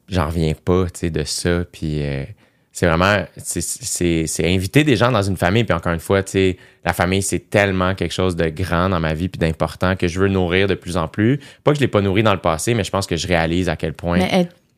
j'en 0.09 0.26
reviens 0.26 0.53
pas, 0.53 0.84
tu 0.86 1.01
sais, 1.01 1.11
de 1.11 1.24
ça. 1.24 1.64
Puis 1.70 2.03
euh, 2.03 2.24
c'est 2.72 2.86
vraiment, 2.86 3.24
c'est- 3.36 4.45
inviter 4.45 4.84
des 4.84 4.95
gens 4.97 5.11
dans 5.11 5.22
une 5.22 5.36
famille. 5.36 5.64
Puis 5.64 5.74
encore 5.74 5.93
une 5.93 6.01
fois, 6.01 6.22
tu 6.22 6.32
sais, 6.32 6.57
la 6.84 6.93
famille, 6.93 7.22
c'est 7.22 7.51
tellement 7.51 7.95
quelque 7.95 8.12
chose 8.14 8.36
de 8.36 8.49
grand 8.49 8.89
dans 8.89 9.01
ma 9.01 9.14
vie 9.14 9.28
puis 9.28 9.39
d'important 9.39 9.97
que 9.97 10.07
je 10.07 10.20
veux 10.20 10.28
nourrir 10.28 10.66
de 10.66 10.74
plus 10.74 10.97
en 10.97 11.09
plus. 11.09 11.41
Pas 11.64 11.72
que 11.72 11.76
je 11.78 11.80
l'ai 11.80 11.89
pas 11.89 12.01
nourri 12.01 12.22
dans 12.22 12.34
le 12.34 12.41
passé, 12.41 12.74
mais 12.74 12.84
je 12.84 12.91
pense 12.91 13.07
que 13.07 13.16
je 13.16 13.26
réalise 13.26 13.68
à 13.68 13.76
quel 13.76 13.95
point. 13.95 14.18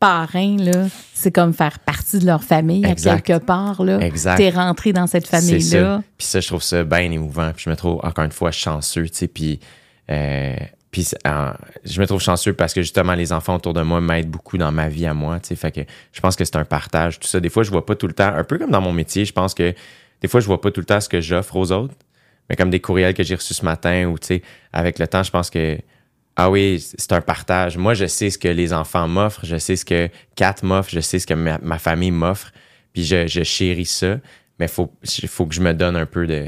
Parrain, 0.01 0.57
là, 0.57 0.87
c'est 1.13 1.31
comme 1.31 1.53
faire 1.53 1.79
partie 1.79 2.19
de 2.19 2.25
leur 2.25 2.43
famille 2.43 2.83
Exact. 2.85 3.11
à 3.11 3.21
quelque 3.21 3.45
part. 3.45 3.83
Là. 3.83 3.99
Exact. 4.01 4.35
T'es 4.37 4.49
rentré 4.49 4.91
dans 4.91 5.07
cette 5.07 5.27
C'est 5.27 5.39
famille-là. 5.39 5.97
ça. 5.97 6.03
Puis 6.17 6.27
ça, 6.27 6.39
je 6.41 6.47
trouve 6.47 6.63
ça 6.63 6.83
bien 6.83 7.09
émouvant. 7.11 7.51
Puis 7.55 7.65
je 7.65 7.69
me 7.69 7.75
trouve, 7.75 7.99
encore 8.03 8.25
une 8.25 8.31
fois, 8.31 8.51
chanceux, 8.51 9.07
tu 9.07 9.15
sais. 9.15 9.27
Puis, 9.27 9.59
euh, 10.09 10.55
puis 10.89 11.07
euh, 11.25 11.51
je 11.85 12.01
me 12.01 12.07
trouve 12.07 12.19
chanceux 12.19 12.53
parce 12.53 12.73
que 12.73 12.81
justement, 12.81 13.13
les 13.13 13.31
enfants 13.31 13.55
autour 13.55 13.73
de 13.73 13.81
moi 13.81 14.01
m'aident 14.01 14.29
beaucoup 14.29 14.57
dans 14.57 14.71
ma 14.71 14.89
vie 14.89 15.05
à 15.05 15.13
moi, 15.13 15.39
tu 15.39 15.49
sais. 15.49 15.55
Fait 15.55 15.71
que 15.71 15.81
je 16.11 16.19
pense 16.19 16.35
que 16.35 16.43
c'est 16.43 16.57
un 16.57 16.65
partage, 16.65 17.19
tout 17.19 17.27
ça. 17.27 17.39
Des 17.39 17.49
fois, 17.49 17.63
je 17.63 17.69
vois 17.71 17.85
pas 17.85 17.95
tout 17.95 18.07
le 18.07 18.13
temps, 18.13 18.33
un 18.35 18.43
peu 18.43 18.57
comme 18.57 18.71
dans 18.71 18.81
mon 18.81 18.91
métier, 18.91 19.23
je 19.23 19.31
pense 19.31 19.53
que 19.53 19.73
des 20.21 20.27
fois, 20.27 20.39
je 20.41 20.47
vois 20.47 20.59
pas 20.59 20.71
tout 20.71 20.81
le 20.81 20.85
temps 20.85 20.99
ce 20.99 21.07
que 21.09 21.21
j'offre 21.21 21.55
aux 21.55 21.71
autres. 21.71 21.93
Mais 22.49 22.55
comme 22.57 22.69
des 22.71 22.81
courriels 22.81 23.13
que 23.13 23.23
j'ai 23.23 23.35
reçus 23.35 23.53
ce 23.53 23.63
matin 23.63 24.05
ou, 24.07 24.17
tu 24.19 24.27
sais, 24.27 24.41
avec 24.73 24.99
le 24.99 25.07
temps, 25.07 25.23
je 25.23 25.31
pense 25.31 25.49
que 25.49 25.77
ah 26.35 26.49
oui, 26.49 26.79
c'est 26.79 27.11
un 27.11 27.21
partage. 27.21 27.77
Moi, 27.77 27.93
je 27.93 28.05
sais 28.05 28.29
ce 28.29 28.37
que 28.37 28.47
les 28.47 28.73
enfants 28.73 29.07
m'offrent, 29.07 29.45
je 29.45 29.57
sais 29.57 29.75
ce 29.75 29.85
que 29.85 30.09
Kat 30.35 30.55
m'offre, 30.63 30.89
je 30.89 30.99
sais 30.99 31.19
ce 31.19 31.27
que 31.27 31.33
ma, 31.33 31.57
ma 31.59 31.77
famille 31.77 32.11
m'offre, 32.11 32.51
puis 32.93 33.03
je, 33.03 33.27
je 33.27 33.43
chéris 33.43 33.85
ça, 33.85 34.17
mais 34.59 34.67
faut, 34.67 34.91
il 35.21 35.27
faut 35.27 35.45
que 35.45 35.53
je 35.53 35.61
me 35.61 35.73
donne 35.73 35.95
un 35.95 36.05
peu 36.05 36.25
de, 36.27 36.47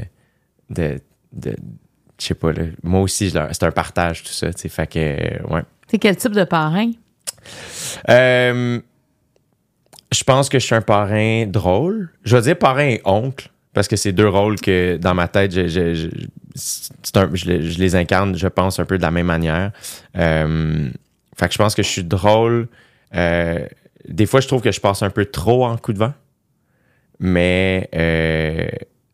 de, 0.70 1.00
de 1.32 1.56
je 2.18 2.26
sais 2.26 2.34
pas, 2.34 2.52
là. 2.52 2.62
moi 2.82 3.00
aussi, 3.00 3.30
c'est 3.30 3.62
un 3.62 3.72
partage, 3.72 4.22
tout 4.22 4.32
ça, 4.32 4.52
tu 4.52 4.62
sais, 4.62 4.68
fait 4.68 4.86
que, 4.86 4.98
euh, 4.98 5.54
ouais. 5.54 5.62
C'est 5.88 5.98
quel 5.98 6.16
type 6.16 6.32
de 6.32 6.44
parrain? 6.44 6.90
Euh, 8.08 8.80
je 10.12 10.24
pense 10.24 10.48
que 10.48 10.58
je 10.58 10.64
suis 10.64 10.74
un 10.74 10.80
parrain 10.80 11.46
drôle. 11.46 12.10
Je 12.24 12.36
vais 12.36 12.42
dire 12.42 12.58
parrain 12.58 12.86
et 12.86 13.02
oncle, 13.04 13.50
parce 13.72 13.88
que 13.88 13.96
c'est 13.96 14.12
deux 14.12 14.28
rôles 14.28 14.60
que 14.60 14.96
dans 14.96 15.14
ma 15.14 15.28
tête, 15.28 15.52
je, 15.52 15.66
je, 15.66 15.94
je, 15.94 16.08
c'est 16.08 16.28
un- 17.16 17.30
je 17.34 17.46
les- 17.50 17.94
incarne, 17.96 18.36
je 18.36 18.48
pense, 18.48 18.78
un 18.78 18.84
peu 18.84 18.96
de 18.96 19.02
la 19.02 19.10
même 19.10 19.26
manière. 19.26 19.72
Euh, 20.16 20.88
fait 21.36 21.48
que 21.48 21.52
je 21.52 21.58
pense 21.58 21.74
que 21.74 21.82
je 21.82 21.88
suis 21.88 22.04
drôle. 22.04 22.68
Euh, 23.14 23.66
des 24.08 24.26
fois, 24.26 24.40
je 24.40 24.46
trouve 24.48 24.62
que 24.62 24.70
je 24.72 24.80
passe 24.80 25.02
un 25.02 25.10
peu 25.10 25.24
trop 25.26 25.64
en 25.66 25.76
coup 25.76 25.92
de 25.92 25.98
vent. 25.98 26.14
Mais, 27.20 27.88
euh, 27.94 28.68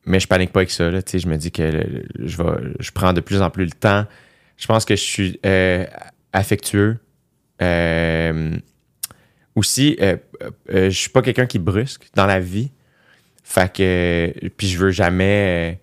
mais 0.06 0.20
je 0.20 0.26
panique 0.26 0.52
pas 0.52 0.60
avec 0.60 0.70
ça. 0.70 0.90
Là, 0.90 1.00
je 1.12 1.26
me 1.28 1.36
dis 1.36 1.50
que 1.52 2.02
je, 2.18 2.36
je 2.78 2.90
prends 2.92 3.12
de 3.12 3.20
plus 3.20 3.40
en 3.42 3.50
plus 3.50 3.64
le 3.64 3.70
temps. 3.72 4.06
Je 4.56 4.66
pense 4.66 4.84
que 4.84 4.96
je 4.96 5.02
suis 5.02 5.40
euh, 5.46 5.86
affectueux. 6.32 6.98
Aussi, 9.54 9.98
je 10.68 10.90
suis 10.90 11.10
pas 11.10 11.22
quelqu'un 11.22 11.46
qui 11.46 11.58
brusque 11.58 12.08
dans 12.14 12.26
la 12.26 12.40
vie. 12.40 12.70
Fait 13.44 13.72
que, 13.72 14.32
puis 14.56 14.68
je 14.68 14.78
veux 14.78 14.90
jamais. 14.92 15.80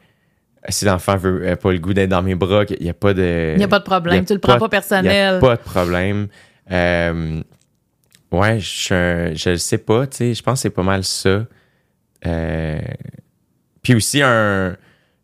Euh, 0.68 0.72
si 0.72 0.86
l'enfant 0.86 1.15
veut 1.18 1.47
euh, 1.47 1.55
pas 1.55 1.72
le 1.72 1.80
goût 1.80 1.93
d'être 1.93 2.09
dans 2.09 2.22
mes 2.24 2.36
bras, 2.36 2.63
il 2.70 2.84
n'y 2.84 2.89
a 2.89 2.93
pas 2.93 3.13
de. 3.13 3.51
Il 3.55 3.57
n'y 3.57 3.63
a 3.63 3.68
pas 3.68 3.80
de 3.80 3.84
y 3.84 3.88
problème. 3.88 4.26
Tu 4.26 4.34
le 4.34 4.39
prends 4.39 4.53
pas 4.53 4.59
Il 4.59 4.63
n'y 4.63 4.70
personnel. 4.70 5.36
a 5.36 5.39
pas 5.39 5.55
de 5.55 5.61
problème. 5.61 6.28
Euh, 6.72 7.41
ouais, 8.32 8.59
je 8.59 9.32
je 9.36 9.49
le 9.51 9.57
sais 9.57 9.78
pas, 9.78 10.07
tu 10.07 10.18
sais. 10.18 10.34
Je 10.34 10.43
pense 10.43 10.59
que 10.59 10.61
c'est 10.63 10.70
pas 10.70 10.84
mal 10.84 11.03
ça. 11.03 11.45
Euh, 12.26 12.80
puis 13.82 13.95
aussi, 13.95 14.22
un, 14.22 14.76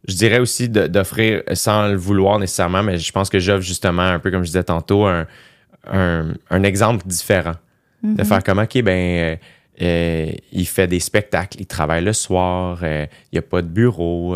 je 0.08 0.16
dirais 0.16 0.40
aussi 0.40 0.70
d'offrir, 0.70 1.44
sans 1.54 1.88
le 1.88 1.96
vouloir 1.96 2.40
nécessairement, 2.40 2.84
mais 2.84 2.98
je 2.98 3.12
pense 3.12 3.30
que 3.30 3.40
j'offre 3.40 3.62
justement, 3.62 4.04
un 4.04 4.20
peu 4.20 4.32
comme 4.32 4.44
je 4.44 4.48
disais 4.48 4.64
tantôt, 4.64 5.06
un, 5.06 5.28
un, 5.92 6.34
un 6.50 6.64
exemple 6.64 7.06
différent. 7.06 7.56
De 8.04 8.22
faire 8.26 8.44
comme, 8.44 8.60
OK, 8.60 8.82
ben, 8.82 9.38
euh, 9.82 10.32
il 10.52 10.68
fait 10.68 10.88
des 10.88 11.00
spectacles, 11.00 11.58
il 11.62 11.66
travaille 11.66 12.04
le 12.04 12.12
soir, 12.12 12.80
il 12.84 13.08
n'y 13.32 13.40
a 13.40 13.42
pas 13.42 13.62
de 13.62 13.68
bureau, 13.68 14.36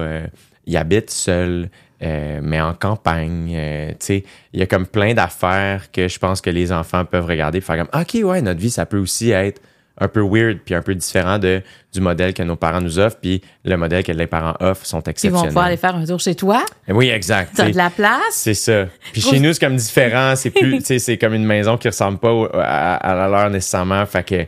il 0.67 0.77
habite 0.77 1.09
seul, 1.09 1.69
euh, 2.03 2.39
mais 2.43 2.61
en 2.61 2.73
campagne. 2.75 3.53
euh, 3.55 3.89
tu 3.91 3.95
sais, 3.99 4.23
il 4.53 4.59
y 4.59 4.63
a 4.63 4.67
comme 4.67 4.85
plein 4.85 5.15
d'affaires 5.15 5.91
que 5.91 6.07
je 6.07 6.19
pense 6.19 6.41
que 6.41 6.51
les 6.51 6.71
enfants 6.71 7.05
peuvent 7.05 7.25
regarder 7.25 7.57
et 7.57 7.61
faire 7.61 7.77
comme, 7.77 8.01
OK, 8.01 8.17
ouais, 8.23 8.41
notre 8.43 8.59
vie, 8.59 8.69
ça 8.69 8.85
peut 8.85 8.99
aussi 8.99 9.31
être 9.31 9.59
un 9.99 10.07
peu 10.07 10.21
weird 10.21 10.59
puis 10.63 10.75
un 10.75 10.83
peu 10.83 10.93
différent 10.93 11.39
de, 11.39 11.63
du 11.91 12.01
modèle 12.01 12.35
que 12.35 12.43
nos 12.43 12.55
parents 12.55 12.81
nous 12.81 12.99
offrent, 12.99 13.17
puis 13.19 13.41
le 13.65 13.77
modèle 13.77 14.03
que 14.03 14.11
les 14.11 14.27
parents 14.27 14.53
offrent 14.59 14.85
sont 14.85 14.99
Ils 14.99 15.05
vont 15.05 15.09
exceptionnels. 15.09 15.47
pouvoir 15.47 15.65
aller 15.65 15.77
faire 15.77 15.95
un 15.95 16.05
tour 16.05 16.19
chez 16.19 16.35
toi. 16.35 16.63
Oui, 16.87 17.09
exact. 17.09 17.53
Tu 17.55 17.61
as 17.61 17.71
de 17.71 17.77
la 17.77 17.89
place. 17.89 18.19
C'est 18.33 18.53
ça. 18.53 18.85
Puis 19.11 19.21
chez 19.21 19.39
nous, 19.39 19.53
c'est 19.53 19.59
comme 19.65 19.75
différent. 19.75 20.35
C'est 20.35 20.51
plus, 20.51 20.77
tu 20.79 20.85
sais, 20.85 20.99
c'est 20.99 21.17
comme 21.17 21.33
une 21.33 21.45
maison 21.45 21.77
qui 21.77 21.87
ressemble 21.87 22.19
pas 22.19 22.29
à, 22.61 22.95
à 22.97 23.15
la 23.15 23.27
leur 23.27 23.49
nécessairement. 23.49 24.05
Fait 24.05 24.23
que, 24.23 24.45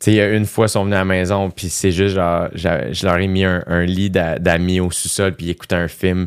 tu 0.00 0.12
sais, 0.12 0.36
une 0.36 0.46
fois, 0.46 0.66
ils 0.66 0.70
sont 0.70 0.84
venus 0.84 0.96
à 0.96 1.00
la 1.00 1.04
maison, 1.04 1.50
puis 1.50 1.68
c'est 1.68 1.92
juste 1.92 2.14
genre, 2.14 2.48
je 2.54 3.04
leur 3.06 3.18
ai 3.18 3.26
mis 3.26 3.44
un, 3.44 3.62
un 3.66 3.84
lit 3.84 4.08
d'a- 4.10 4.38
d'amis 4.38 4.80
au 4.80 4.90
sous-sol, 4.90 5.34
puis 5.36 5.46
ils 5.46 5.50
écoutaient 5.50 5.76
un 5.76 5.88
film. 5.88 6.26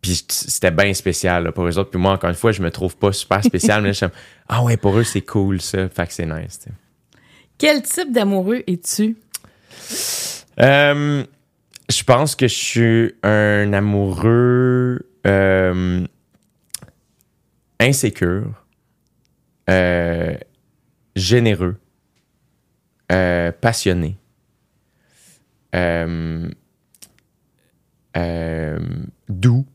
Puis 0.00 0.24
c'était 0.28 0.70
bien 0.70 0.94
spécial 0.94 1.44
là, 1.44 1.52
pour 1.52 1.66
eux 1.66 1.78
autres. 1.78 1.90
Puis 1.90 2.00
moi, 2.00 2.12
encore 2.12 2.30
une 2.30 2.36
fois, 2.36 2.52
je 2.52 2.62
me 2.62 2.70
trouve 2.70 2.96
pas 2.96 3.12
super 3.12 3.44
spécial, 3.44 3.82
mais 3.82 3.88
là, 3.88 3.92
je 3.92 3.96
suis 3.98 4.06
comme, 4.06 4.16
ah 4.48 4.62
ouais, 4.62 4.78
pour 4.78 4.98
eux, 4.98 5.04
c'est 5.04 5.20
cool 5.20 5.60
ça. 5.60 5.88
Fait 5.90 6.06
que 6.06 6.12
c'est 6.14 6.24
nice. 6.24 6.60
Quel 7.58 7.82
type 7.82 8.10
d'amoureux 8.10 8.62
es-tu? 8.66 9.16
Euh, 10.58 11.22
je 11.90 12.02
pense 12.04 12.34
que 12.34 12.48
je 12.48 12.54
suis 12.54 13.14
un 13.22 13.72
amoureux 13.74 15.06
euh, 15.26 16.06
insécure, 17.78 18.52
euh, 19.68 20.34
généreux, 21.16 21.76
euh, 23.10 23.50
passionné, 23.52 24.16
euh, 25.74 26.48
euh, 28.16 28.78
doux, 29.28 29.66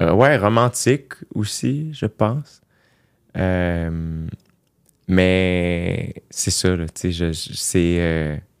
ouais, 0.00 0.36
romantique 0.38 1.12
aussi, 1.34 1.92
je 1.92 2.06
pense. 2.06 2.62
Mais 5.08 6.14
c'est 6.30 6.50
ça, 6.50 6.76
là, 6.76 6.86
je, 7.02 7.32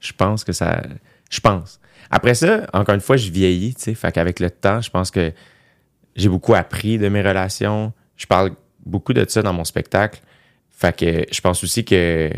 je 0.00 0.12
pense 0.12 0.44
que 0.44 0.52
ça, 0.52 0.82
je 1.30 1.40
pense. 1.40 1.80
Après 2.10 2.34
ça, 2.34 2.66
encore 2.72 2.94
une 2.94 3.00
fois, 3.00 3.16
je 3.16 3.30
vieillis, 3.30 3.74
tu 3.74 3.82
sais, 3.82 3.94
fait 3.94 4.12
qu'avec 4.12 4.40
le 4.40 4.50
temps, 4.50 4.80
je 4.80 4.90
pense 4.90 5.10
que 5.10 5.32
j'ai 6.16 6.28
beaucoup 6.28 6.54
appris 6.54 6.98
de 6.98 7.08
mes 7.08 7.22
relations. 7.22 7.92
Je 8.16 8.26
parle 8.26 8.52
beaucoup 8.88 9.12
de 9.12 9.24
ça 9.28 9.42
dans 9.42 9.52
mon 9.52 9.64
spectacle. 9.64 10.20
Fait 10.70 10.96
que 10.96 11.26
je 11.32 11.40
pense 11.40 11.62
aussi 11.64 11.84
que 11.84 12.30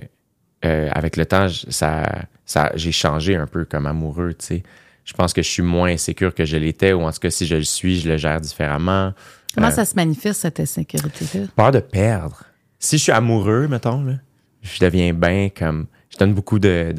euh, 0.64 0.88
avec 0.92 1.16
le 1.16 1.24
temps, 1.26 1.46
ça, 1.68 2.22
ça, 2.44 2.70
j'ai 2.74 2.92
changé 2.92 3.36
un 3.36 3.46
peu 3.46 3.64
comme 3.64 3.86
amoureux, 3.86 4.34
tu 4.34 4.46
sais. 4.46 4.62
Je 5.04 5.14
pense 5.14 5.32
que 5.32 5.42
je 5.42 5.48
suis 5.48 5.62
moins 5.62 5.90
insécure 5.90 6.34
que 6.34 6.44
je 6.44 6.56
l'étais, 6.56 6.92
ou 6.92 7.02
en 7.02 7.10
tout 7.10 7.18
cas, 7.18 7.30
si 7.30 7.46
je 7.46 7.56
le 7.56 7.64
suis, 7.64 8.00
je 8.00 8.08
le 8.08 8.16
gère 8.18 8.40
différemment. 8.40 9.12
Comment 9.54 9.68
Euh, 9.68 9.70
ça 9.70 9.84
se 9.84 9.94
manifeste, 9.96 10.42
cette 10.42 10.60
insécurité-là? 10.60 11.46
Peur 11.56 11.72
de 11.72 11.80
perdre. 11.80 12.44
Si 12.78 12.98
je 12.98 13.02
suis 13.04 13.12
amoureux, 13.12 13.66
mettons, 13.66 14.04
là, 14.04 14.14
je 14.62 14.78
deviens 14.80 15.12
bien 15.14 15.48
comme. 15.48 15.86
Je 16.10 16.18
donne 16.18 16.34
beaucoup 16.34 16.58
de. 16.58 16.94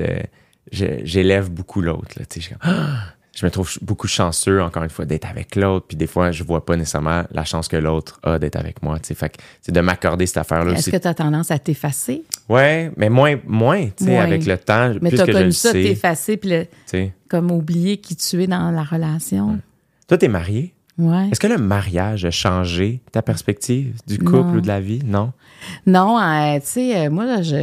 J'élève 0.71 1.49
beaucoup 1.49 1.81
l'autre. 1.81 2.17
là, 2.17 2.25
tu 2.25 2.35
sais, 2.35 2.41
Je, 2.41 2.45
suis 2.47 2.55
comme, 2.55 2.59
Ah! 2.63 3.13
Je 3.33 3.45
me 3.45 3.51
trouve 3.51 3.71
beaucoup 3.81 4.07
chanceux, 4.07 4.61
encore 4.61 4.83
une 4.83 4.89
fois, 4.89 5.05
d'être 5.05 5.25
avec 5.25 5.55
l'autre. 5.55 5.85
Puis 5.87 5.95
des 5.97 6.07
fois, 6.07 6.31
je 6.31 6.43
vois 6.43 6.65
pas 6.65 6.75
nécessairement 6.75 7.23
la 7.31 7.45
chance 7.45 7.67
que 7.69 7.77
l'autre 7.77 8.19
a 8.23 8.37
d'être 8.39 8.57
avec 8.57 8.83
moi. 8.83 8.99
tu. 8.99 9.15
Fait 9.15 9.29
que 9.29 9.37
c'est 9.61 9.71
de 9.71 9.79
m'accorder 9.79 10.25
cette 10.25 10.37
affaire-là 10.37 10.73
Est-ce 10.73 10.89
que 10.89 10.97
tu 10.97 11.07
as 11.07 11.13
tendance 11.13 11.49
à 11.51 11.57
t'effacer? 11.57 12.23
Ouais, 12.49 12.91
mais 12.97 13.09
moins, 13.09 13.37
moins, 13.45 13.85
tu 13.85 14.03
sais, 14.03 14.11
Moins. 14.11 14.23
avec 14.23 14.45
le 14.45 14.57
temps, 14.57 14.93
Mais 15.01 15.11
tu 15.11 15.19
as 15.21 15.25
connu 15.25 15.51
ça, 15.53 15.71
tu 15.71 15.81
t'effacer, 15.83 16.35
puis 16.37 16.49
le- 16.49 17.07
comme 17.29 17.51
oublier 17.51 17.97
qui 17.97 18.15
tu 18.17 18.43
es 18.43 18.47
dans 18.47 18.69
la 18.71 18.83
relation. 18.83 19.59
Toi, 20.09 20.17
t'es 20.17 20.27
marié? 20.27 20.73
Ouais. 20.97 21.29
Est-ce 21.31 21.39
que 21.39 21.47
le 21.47 21.57
mariage 21.57 22.25
a 22.25 22.31
changé 22.31 22.99
ta 23.13 23.21
perspective 23.21 23.95
du 24.05 24.17
couple 24.19 24.35
Non. 24.49 24.53
ou 24.55 24.61
de 24.61 24.67
la 24.67 24.81
vie? 24.81 24.99
Non? 25.05 25.31
Non, 25.87 26.19
euh, 26.19 26.59
tu 26.59 26.65
sais, 26.65 27.05
euh, 27.05 27.09
moi, 27.09 27.25
là, 27.25 27.41
je, 27.41 27.55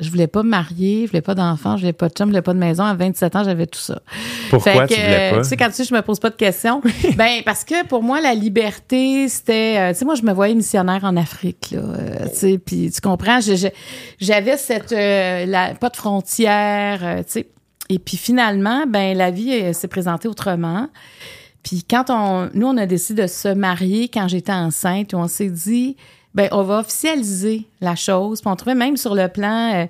je 0.00 0.10
voulais 0.10 0.26
pas 0.26 0.42
me 0.42 0.48
marier, 0.48 1.02
je 1.06 1.10
voulais 1.10 1.22
pas 1.22 1.34
d'enfant, 1.34 1.76
je 1.76 1.82
voulais 1.82 1.92
pas 1.92 2.08
de 2.08 2.14
chum, 2.14 2.26
je 2.26 2.30
voulais 2.30 2.42
pas 2.42 2.54
de 2.54 2.58
maison. 2.58 2.84
À 2.84 2.94
27 2.94 3.36
ans, 3.36 3.44
j'avais 3.44 3.66
tout 3.66 3.78
ça. 3.78 4.00
Pourquoi 4.50 4.72
Fait 4.72 4.78
que, 4.78 4.94
tu 4.94 5.00
voulais 5.00 5.30
euh, 5.30 5.36
pas? 5.36 5.42
Tu 5.42 5.48
sais, 5.48 5.56
quand 5.56 5.70
tu 5.70 5.82
dis 5.82 5.88
je 5.88 5.94
me 5.94 6.02
pose 6.02 6.20
pas 6.20 6.30
de 6.30 6.36
questions, 6.36 6.80
ben 7.16 7.42
parce 7.44 7.64
que 7.64 7.86
pour 7.86 8.02
moi 8.02 8.20
la 8.20 8.34
liberté 8.34 9.28
c'était, 9.28 9.76
euh, 9.78 9.92
tu 9.92 9.98
sais, 9.98 10.04
moi 10.04 10.14
je 10.14 10.22
me 10.22 10.32
voyais 10.32 10.54
missionnaire 10.54 11.04
en 11.04 11.16
Afrique 11.16 11.70
là, 11.72 11.80
euh, 11.80 12.28
tu 12.30 12.36
sais, 12.36 12.58
puis 12.58 12.90
tu 12.90 13.00
comprends, 13.00 13.40
j'avais 14.20 14.56
cette 14.56 14.92
euh, 14.92 15.46
la, 15.46 15.74
pas 15.74 15.88
de 15.88 15.96
frontières, 15.96 17.00
euh, 17.02 17.18
tu 17.18 17.24
sais, 17.28 17.48
et 17.88 17.98
puis 17.98 18.16
finalement 18.16 18.84
ben 18.86 19.16
la 19.16 19.30
vie 19.30 19.52
euh, 19.52 19.72
s'est 19.72 19.88
présentée 19.88 20.28
autrement. 20.28 20.88
Puis 21.62 21.84
quand 21.88 22.10
on, 22.10 22.50
nous 22.54 22.66
on 22.66 22.76
a 22.76 22.86
décidé 22.86 23.22
de 23.22 23.26
se 23.28 23.48
marier 23.48 24.08
quand 24.08 24.28
j'étais 24.28 24.52
enceinte, 24.52 25.14
on 25.14 25.28
s'est 25.28 25.50
dit 25.50 25.96
ben 26.34 26.48
on 26.52 26.62
va 26.62 26.78
officialiser 26.78 27.66
la 27.80 27.94
chose. 27.94 28.40
Puis 28.40 28.50
on 28.50 28.56
trouvait 28.56 28.74
même 28.74 28.96
sur 28.96 29.14
le 29.14 29.28
plan 29.28 29.74
euh, 29.74 29.86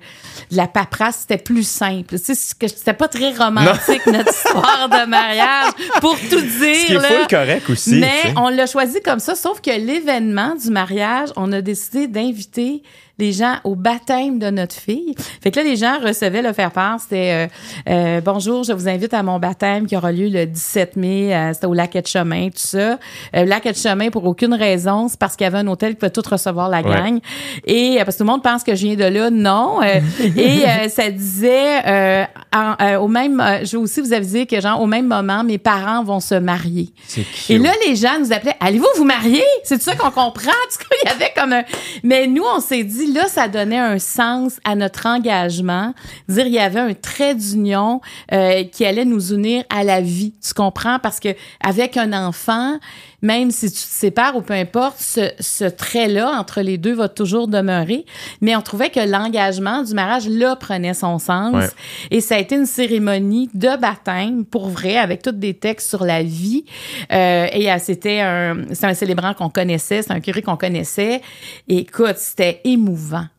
de 0.51 0.57
la 0.57 0.67
paperasse, 0.67 1.19
c'était 1.21 1.41
plus 1.41 1.67
simple. 1.67 2.19
Tu 2.19 2.35
sais, 2.35 2.35
c'était 2.35 2.93
pas 2.93 3.07
très 3.07 3.33
romantique 3.33 4.05
notre 4.07 4.29
histoire 4.33 4.89
de 4.89 5.07
mariage 5.07 5.73
pour 6.01 6.17
tout 6.19 6.41
dire. 6.41 6.75
Ce 6.75 6.85
qui 6.85 6.93
est 6.93 6.99
là. 6.99 7.07
full 7.07 7.27
correct 7.29 7.69
aussi. 7.69 7.95
Mais 7.95 8.21
tu 8.21 8.27
sais. 8.29 8.33
on 8.37 8.49
l'a 8.49 8.65
choisi 8.65 9.01
comme 9.01 9.19
ça, 9.19 9.35
sauf 9.35 9.61
que 9.61 9.71
l'événement 9.71 10.55
du 10.55 10.69
mariage, 10.69 11.29
on 11.35 11.51
a 11.51 11.61
décidé 11.61 12.07
d'inviter 12.07 12.83
les 13.19 13.31
gens 13.31 13.55
au 13.63 13.75
baptême 13.75 14.39
de 14.39 14.49
notre 14.49 14.73
fille. 14.75 15.13
Fait 15.41 15.51
que 15.51 15.59
là, 15.59 15.63
les 15.65 15.75
gens 15.75 15.99
recevaient 16.03 16.41
le 16.41 16.51
faire-part. 16.51 16.99
C'était 16.99 17.47
euh, 17.87 17.89
euh, 17.89 18.21
Bonjour, 18.21 18.63
je 18.63 18.73
vous 18.73 18.89
invite 18.89 19.13
à 19.13 19.21
mon 19.21 19.37
baptême 19.39 19.85
qui 19.85 19.95
aura 19.95 20.11
lieu 20.11 20.29
le 20.29 20.45
17 20.47 20.95
mai. 20.95 21.33
euh, 21.35 21.53
C'était 21.53 21.67
au 21.67 21.73
lac 21.73 21.95
Chemin, 22.07 22.47
tout 22.47 22.53
ça. 22.57 22.97
Euh, 23.35 23.45
lac 23.45 23.67
Chemin 23.75 24.09
pour 24.09 24.25
aucune 24.25 24.53
raison. 24.55 25.07
C'est 25.09 25.19
parce 25.19 25.35
qu'il 25.35 25.43
y 25.45 25.47
avait 25.47 25.59
un 25.59 25.67
hôtel 25.67 25.93
qui 25.93 25.99
peut 25.99 26.09
tout 26.09 26.23
recevoir 26.27 26.69
la 26.69 26.81
Ouais. 26.81 26.89
gang. 26.91 27.19
Et 27.65 27.97
euh, 28.01 28.03
parce 28.05 28.17
que 28.17 28.23
tout 28.23 28.27
le 28.27 28.31
monde 28.31 28.41
pense 28.43 28.63
que 28.63 28.73
je 28.75 28.87
viens 28.87 28.95
de 28.95 29.05
là. 29.05 29.29
Non. 29.29 29.79
Et 29.83 30.63
euh, 30.67 30.89
ça 30.89 31.11
disait 31.11 31.85
euh, 31.85 32.23
en- 32.53 32.75
euh, 32.81 32.97
au 32.97 33.07
même... 33.07 33.41
je 33.63 33.77
veux 33.77 33.83
aussi 33.83 34.01
vous 34.01 34.13
aviser 34.13 34.47
que, 34.47 34.59
genre, 34.59 34.81
au 34.81 34.87
même 34.87 35.05
moment, 35.07 35.43
mes 35.43 35.59
parents 35.59 36.03
vont 36.03 36.19
se 36.19 36.35
marier. 36.35 36.89
Cute. 37.13 37.25
Et 37.49 37.59
là, 37.59 37.71
les 37.87 37.95
gens 37.95 38.19
nous 38.19 38.33
appelaient, 38.33 38.55
allez-vous 38.59 38.87
vous 38.97 39.05
marier? 39.05 39.43
C'est 39.63 39.81
ça 39.81 39.95
qu'on 39.95 40.09
comprend? 40.11 40.49
En 40.49 40.71
tout 40.71 40.79
cas, 40.89 40.95
il 41.03 41.09
y 41.09 41.11
avait 41.11 41.31
comme 41.35 41.53
un... 41.53 41.63
Mais 42.03 42.25
nous, 42.27 42.43
on 42.43 42.59
s'est 42.59 42.83
dit, 42.83 43.02
là, 43.11 43.27
ça 43.27 43.47
donnait 43.47 43.79
un 43.79 43.99
sens 43.99 44.59
à 44.63 44.75
notre 44.75 45.05
engagement. 45.07 45.93
Dire, 46.27 46.47
il 46.47 46.53
y 46.53 46.59
avait 46.59 46.79
un 46.79 46.93
trait 46.93 47.35
d'union 47.35 48.01
euh, 48.31 48.63
qui 48.63 48.85
allait 48.85 49.05
nous 49.05 49.33
unir 49.33 49.63
à 49.69 49.83
la 49.83 50.01
vie. 50.01 50.33
Tu 50.45 50.53
comprends? 50.53 50.99
Parce 50.99 51.19
que 51.19 51.29
avec 51.61 51.97
un 51.97 52.13
enfant, 52.13 52.77
même 53.21 53.51
si 53.51 53.71
tu 53.71 53.77
te 53.77 53.77
sépares 53.77 54.35
ou 54.35 54.41
peu 54.41 54.53
importe, 54.53 54.97
ce, 54.99 55.31
ce 55.39 55.63
trait-là 55.63 56.29
entre 56.37 56.61
les 56.61 56.77
deux 56.77 56.93
va 56.93 57.07
toujours 57.07 57.47
demeurer. 57.47 58.05
Mais 58.41 58.55
on 58.55 58.61
trouvait 58.61 58.89
que 58.89 58.99
l'engagement 58.99 59.81
du 59.81 59.93
mariage, 59.93 60.27
là, 60.27 60.55
prenait 60.55 60.93
son 60.93 61.19
sens. 61.19 61.55
Ouais. 61.55 61.69
Et 62.11 62.21
ça 62.21 62.35
a 62.35 62.39
été 62.39 62.55
une 62.55 62.65
cérémonie 62.65 63.49
de 63.53 63.77
baptême, 63.79 64.43
pour 64.45 64.67
vrai, 64.67 64.97
avec 64.97 65.21
tous 65.21 65.31
des 65.31 65.53
textes 65.53 65.89
sur 65.89 66.03
la 66.03 66.21
vie. 66.21 66.65
Euh, 67.11 67.47
et 67.53 67.71
euh, 67.71 67.77
c'était 67.79 68.19
un, 68.19 68.57
c'est 68.73 68.85
un 68.85 68.93
célébrant 68.93 69.33
qu'on 69.33 69.49
connaissait, 69.49 70.01
c'est 70.01 70.11
un 70.11 70.19
curé 70.19 70.41
qu'on 70.41 70.57
connaissait. 70.57 71.21
Et 71.69 71.77
écoute, 71.79 72.17
c'était 72.17 72.59
émouvant. 72.65 72.92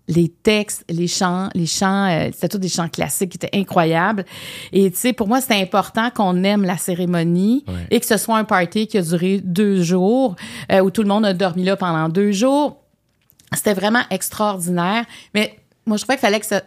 Les 0.08 0.28
textes, 0.28 0.84
les 0.88 1.06
chants, 1.08 1.48
les 1.54 1.66
chants, 1.66 2.08
euh, 2.10 2.28
c'était 2.32 2.48
tous 2.48 2.58
des 2.58 2.68
chants 2.68 2.88
classiques 2.88 3.30
qui 3.30 3.36
étaient 3.36 3.56
incroyables. 3.58 4.24
Et 4.72 4.90
tu 4.90 4.96
sais, 4.98 5.12
pour 5.12 5.28
moi, 5.28 5.40
c'était 5.40 5.60
important 5.60 6.10
qu'on 6.10 6.44
aime 6.44 6.62
la 6.64 6.76
cérémonie 6.76 7.64
Ouais. 7.68 7.86
et 7.90 8.00
que 8.00 8.06
ce 8.06 8.16
soit 8.16 8.36
un 8.36 8.44
party 8.44 8.86
qui 8.86 8.98
a 8.98 9.02
duré 9.02 9.40
deux 9.42 9.82
jours, 9.82 10.36
euh, 10.70 10.80
où 10.80 10.90
tout 10.90 11.02
le 11.02 11.08
monde 11.08 11.24
a 11.24 11.32
dormi 11.32 11.64
là 11.64 11.76
pendant 11.76 12.08
deux 12.08 12.32
jours. 12.32 12.76
C'était 13.54 13.74
vraiment 13.74 14.02
extraordinaire. 14.10 15.04
Mais 15.34 15.56
moi, 15.86 15.96
je 15.96 16.02
trouvais 16.02 16.16
qu'il 16.16 16.26
fallait 16.26 16.40
que 16.40 16.46
ça. 16.46 16.62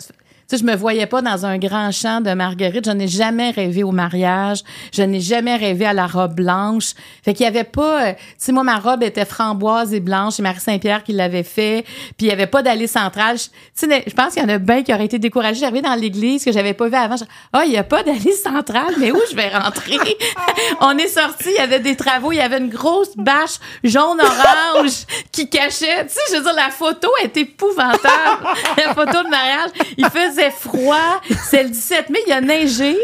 Sais, 0.50 0.58
je 0.58 0.64
me 0.64 0.76
voyais 0.78 1.06
pas 1.08 1.22
dans 1.22 1.46
un 1.46 1.58
grand 1.58 1.92
champ 1.92 2.22
de 2.22 2.32
marguerite. 2.34 2.86
Je 2.86 2.92
n'ai 2.92 3.10
jamais 3.10 3.50
rêvé 3.52 3.84
au 3.84 3.92
mariage. 3.92 4.60
Je 4.94 5.02
n'ai 5.02 5.20
jamais 5.20 5.58
rêvé 5.58 5.86
à 5.86 5.92
la 5.92 6.08
robe 6.08 6.36
blanche. 6.36 6.92
Fait 7.22 7.34
qu'il 7.34 7.44
y 7.44 7.48
avait 7.50 7.66
pas, 7.66 8.06
euh, 8.08 8.14
tu 8.14 8.20
sais, 8.38 8.52
moi, 8.54 8.64
ma 8.64 8.78
robe 8.78 9.04
était 9.04 9.26
framboise 9.26 9.94
et 9.94 10.00
blanche. 10.00 10.36
C'est 10.36 10.44
Marie 10.44 10.62
Saint-Pierre 10.62 11.04
qui 11.04 11.12
l'avait 11.12 11.44
fait. 11.44 11.84
Puis 12.18 12.28
il 12.28 12.28
y 12.28 12.32
avait 12.32 12.48
pas 12.48 12.64
d'allée 12.64 12.88
centrale. 12.88 13.38
Je- 13.38 13.44
Tu 13.88 13.90
sais, 13.92 14.04
je 14.08 14.14
pense 14.14 14.34
qu'il 14.36 14.42
y 14.42 14.46
en 14.46 14.50
a 14.50 14.58
bien 14.58 14.84
qui 14.84 14.94
auraient 14.94 15.04
été 15.06 15.20
découragés. 15.20 15.60
J'arrivais 15.60 15.82
dans 15.82 15.96
l'église 15.96 16.46
que 16.46 16.52
j'avais 16.54 16.74
pas 16.74 16.88
vu 16.88 16.96
avant. 16.96 17.16
Ah, 17.52 17.64
il 17.66 17.74
y 17.74 17.78
a 17.78 17.84
pas 17.84 18.04
d'allée 18.04 18.32
centrale. 18.32 18.94
Mais 19.00 19.12
où 19.12 19.20
je 19.30 19.36
vais 19.36 19.50
rentrer? 19.50 19.98
On 20.80 20.98
est 20.98 21.08
sorti. 21.10 21.50
Il 21.50 21.56
y 21.56 21.60
avait 21.60 21.82
des 21.82 21.98
travaux. 21.98 22.32
Il 22.32 22.38
y 22.38 22.42
avait 22.42 22.60
une 22.60 22.70
grosse 22.70 23.18
bâche 23.18 23.58
jaune-orange 23.84 25.06
qui 25.32 25.50
cachait. 25.50 26.06
Tu 26.06 26.14
sais, 26.14 26.20
je 26.32 26.36
veux 26.38 26.44
dire, 26.44 26.54
la 26.56 26.70
photo 26.70 27.10
est 27.24 27.36
épouvantable. 27.36 28.48
la 28.78 28.94
photo 28.94 29.24
de 29.24 29.30
mariage. 29.30 29.72
Il 29.98 30.06
faisait 30.06 30.37
froid. 30.52 31.22
C'est 31.50 31.64
le 31.64 31.70
17 31.70 32.10
mai. 32.10 32.20
Il 32.28 32.34
a 32.34 32.42
neigé. 32.42 32.98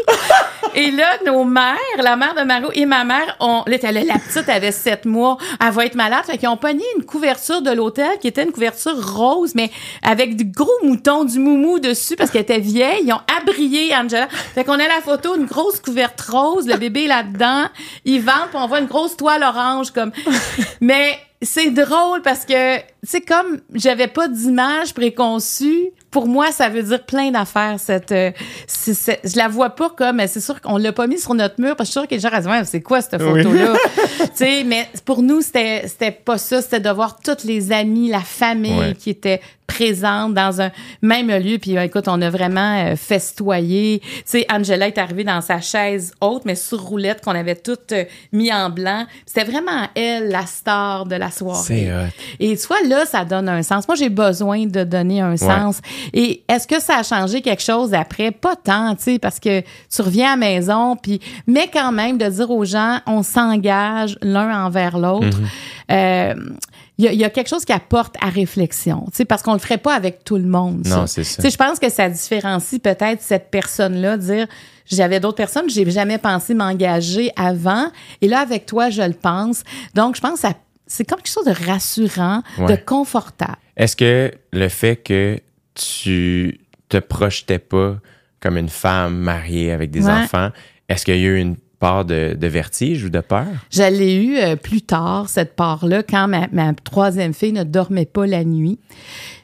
Et 0.74 0.90
là, 0.90 1.18
nos 1.24 1.44
mères, 1.44 1.76
la 1.98 2.16
mère 2.16 2.34
de 2.34 2.42
Mario 2.42 2.70
et 2.74 2.86
ma 2.86 3.04
mère, 3.04 3.36
on, 3.40 3.62
là, 3.66 3.76
la 3.92 4.18
petite 4.18 4.48
avait 4.48 4.72
sept 4.72 5.04
mois. 5.04 5.38
Elle 5.64 5.72
va 5.72 5.86
être 5.86 5.94
malade. 5.94 6.24
Fait 6.24 6.38
qu'ils 6.38 6.48
ont 6.48 6.56
pogné 6.56 6.84
une 6.96 7.04
couverture 7.04 7.62
de 7.62 7.70
l'hôtel 7.70 8.18
qui 8.20 8.28
était 8.28 8.42
une 8.42 8.52
couverture 8.52 9.14
rose, 9.14 9.54
mais 9.54 9.70
avec 10.02 10.36
du 10.36 10.44
gros 10.44 10.70
mouton, 10.82 11.24
du 11.24 11.38
moumou 11.38 11.78
dessus 11.78 12.16
parce 12.16 12.30
qu'elle 12.30 12.42
était 12.42 12.58
vieille. 12.58 13.04
Ils 13.04 13.12
ont 13.12 13.20
abrié 13.40 13.94
Angela. 13.94 14.28
Fait 14.28 14.64
qu'on 14.64 14.74
a 14.74 14.88
la 14.88 15.00
photo, 15.02 15.36
une 15.36 15.46
grosse 15.46 15.80
couverte 15.80 16.20
rose, 16.20 16.66
le 16.66 16.76
bébé 16.76 17.06
là-dedans. 17.06 17.66
Ils 18.04 18.20
vendent, 18.20 18.48
puis 18.50 18.58
on 18.58 18.66
voit 18.66 18.80
une 18.80 18.86
grosse 18.86 19.16
toile 19.16 19.42
orange 19.42 19.92
comme. 19.92 20.12
Mais 20.80 21.18
c'est 21.42 21.70
drôle 21.70 22.22
parce 22.22 22.44
que, 22.44 22.78
tu 22.78 22.84
sais, 23.04 23.20
comme 23.20 23.60
j'avais 23.74 24.08
pas 24.08 24.28
d'image 24.28 24.94
préconçue, 24.94 25.90
pour 26.14 26.28
moi, 26.28 26.52
ça 26.52 26.68
veut 26.68 26.84
dire 26.84 27.04
plein 27.04 27.32
d'affaires. 27.32 27.74
Cette, 27.80 28.12
euh, 28.12 28.30
c'est- 28.68 28.94
c'est- 28.94 29.20
je 29.24 29.36
la 29.36 29.48
vois 29.48 29.70
pas 29.70 29.90
comme, 29.90 30.22
c'est 30.28 30.40
sûr 30.40 30.60
qu'on 30.60 30.76
l'a 30.76 30.92
pas 30.92 31.08
mis 31.08 31.18
sur 31.18 31.34
notre 31.34 31.60
mur 31.60 31.74
parce 31.74 31.88
que 31.90 31.94
je 31.94 31.98
suis 31.98 32.00
sûre 32.00 32.08
que 32.08 32.14
les 32.14 32.20
gens 32.20 32.30
disent, 32.38 32.46
Ouais, 32.48 32.64
c'est 32.64 32.80
quoi 32.82 33.00
cette 33.00 33.20
photo-là? 33.20 33.74
sais, 34.34 34.62
mais 34.64 34.88
pour 35.04 35.22
nous, 35.22 35.40
c'était, 35.42 35.82
c'était 35.88 36.12
pas 36.12 36.38
ça. 36.38 36.62
C'était 36.62 36.78
de 36.78 36.88
voir 36.90 37.16
tous 37.18 37.44
les 37.44 37.72
amis, 37.72 38.08
la 38.10 38.20
famille 38.20 38.78
Ouais. 38.78 38.94
qui 38.94 39.10
étaient 39.10 39.40
présentes 39.66 40.34
dans 40.34 40.60
un 40.60 40.70
même 41.02 41.30
lieu. 41.30 41.58
Puis, 41.58 41.76
euh, 41.76 41.84
écoute, 41.84 42.08
on 42.08 42.20
a 42.22 42.30
vraiment 42.30 42.84
euh, 42.84 42.96
festoyé. 42.96 44.00
Tu 44.00 44.22
sais, 44.24 44.46
Angela 44.52 44.86
est 44.86 44.98
arrivée 44.98 45.24
dans 45.24 45.40
sa 45.40 45.60
chaise 45.60 46.12
haute, 46.20 46.44
mais 46.44 46.54
sur 46.54 46.80
roulette, 46.80 47.22
qu'on 47.22 47.34
avait 47.34 47.56
toutes 47.56 47.92
euh, 47.92 48.04
mis 48.32 48.52
en 48.52 48.70
blanc. 48.70 49.06
C'était 49.26 49.50
vraiment 49.50 49.88
elle, 49.94 50.28
la 50.28 50.46
star 50.46 51.06
de 51.06 51.16
la 51.16 51.30
soirée. 51.30 51.90
Et 52.40 52.54
vois, 52.66 52.82
là, 52.86 53.04
ça 53.04 53.24
donne 53.24 53.48
un 53.48 53.62
sens. 53.62 53.86
Moi, 53.88 53.96
j'ai 53.96 54.08
besoin 54.08 54.66
de 54.66 54.84
donner 54.84 55.20
un 55.20 55.36
sens. 55.36 55.80
Et 56.12 56.42
est-ce 56.48 56.66
que 56.66 56.80
ça 56.80 56.98
a 56.98 57.02
changé 57.02 57.42
quelque 57.42 57.62
chose 57.62 57.94
après? 57.94 58.30
Pas 58.30 58.56
tant, 58.56 58.94
tu 58.94 59.02
sais, 59.02 59.18
parce 59.18 59.40
que 59.40 59.60
tu 59.60 60.02
reviens 60.02 60.28
à 60.28 60.30
la 60.30 60.36
maison, 60.36 60.96
puis, 60.96 61.20
mais 61.46 61.68
quand 61.72 61.92
même, 61.92 62.18
de 62.18 62.26
dire 62.26 62.50
aux 62.50 62.64
gens, 62.64 62.98
on 63.06 63.22
s'engage 63.22 64.16
l'un 64.22 64.64
envers 64.64 64.98
l'autre. 64.98 65.38
Euh, 65.90 66.34
il 66.98 67.04
y, 67.04 67.08
a- 67.08 67.12
il 67.12 67.18
y 67.18 67.24
a 67.24 67.30
quelque 67.30 67.48
chose 67.48 67.64
qui 67.64 67.72
apporte 67.72 68.14
à 68.20 68.28
réflexion, 68.28 69.04
tu 69.10 69.16
sais, 69.18 69.24
parce 69.24 69.42
qu'on 69.42 69.52
le 69.54 69.58
ferait 69.58 69.78
pas 69.78 69.94
avec 69.94 70.22
tout 70.24 70.36
le 70.36 70.44
monde. 70.46 70.86
Non, 70.86 71.06
c'est 71.06 71.24
ça. 71.24 71.36
Tu 71.36 71.48
sais, 71.48 71.50
je 71.50 71.56
pense 71.56 71.78
que 71.80 71.90
ça 71.90 72.08
différencie 72.08 72.80
peut-être 72.80 73.20
cette 73.20 73.50
personne-là, 73.50 74.16
dire 74.16 74.46
j'avais 74.86 75.18
d'autres 75.18 75.36
personnes, 75.36 75.68
j'ai 75.68 75.90
jamais 75.90 76.18
pensé 76.18 76.54
m'engager 76.54 77.30
avant, 77.36 77.90
et 78.20 78.28
là 78.28 78.40
avec 78.40 78.66
toi 78.66 78.90
je 78.90 79.02
le 79.02 79.14
pense. 79.14 79.62
Donc 79.94 80.14
je 80.16 80.20
pense 80.20 80.40
que 80.42 80.48
c'est 80.86 81.04
comme 81.04 81.18
quelque 81.18 81.32
chose 81.32 81.46
de 81.46 81.66
rassurant, 81.66 82.42
de 82.58 82.76
confortable. 82.76 83.56
Est-ce 83.76 83.96
que 83.96 84.30
le 84.52 84.68
fait 84.68 84.96
que 84.96 85.40
tu 85.74 86.60
te 86.88 86.98
projetais 86.98 87.58
pas 87.58 87.96
comme 88.40 88.56
une 88.58 88.68
femme 88.68 89.16
mariée 89.16 89.72
avec 89.72 89.90
des 89.90 90.04
Ouais. 90.06 90.12
enfants, 90.12 90.50
est-ce 90.88 91.04
qu'il 91.04 91.16
y 91.16 91.24
a 91.24 91.28
eu 91.28 91.38
une 91.38 91.56
part 91.84 92.04
de, 92.06 92.34
de 92.34 92.46
vertige 92.46 93.04
ou 93.04 93.10
de 93.10 93.20
peur? 93.20 93.46
Je 93.70 93.82
l'ai 93.82 94.14
eu 94.14 94.38
euh, 94.38 94.56
plus 94.56 94.80
tard, 94.80 95.28
cette 95.28 95.54
part-là, 95.54 96.02
quand 96.02 96.28
ma, 96.28 96.48
ma 96.50 96.72
troisième 96.72 97.34
fille 97.34 97.52
ne 97.52 97.62
dormait 97.62 98.06
pas 98.06 98.26
la 98.26 98.42
nuit. 98.42 98.78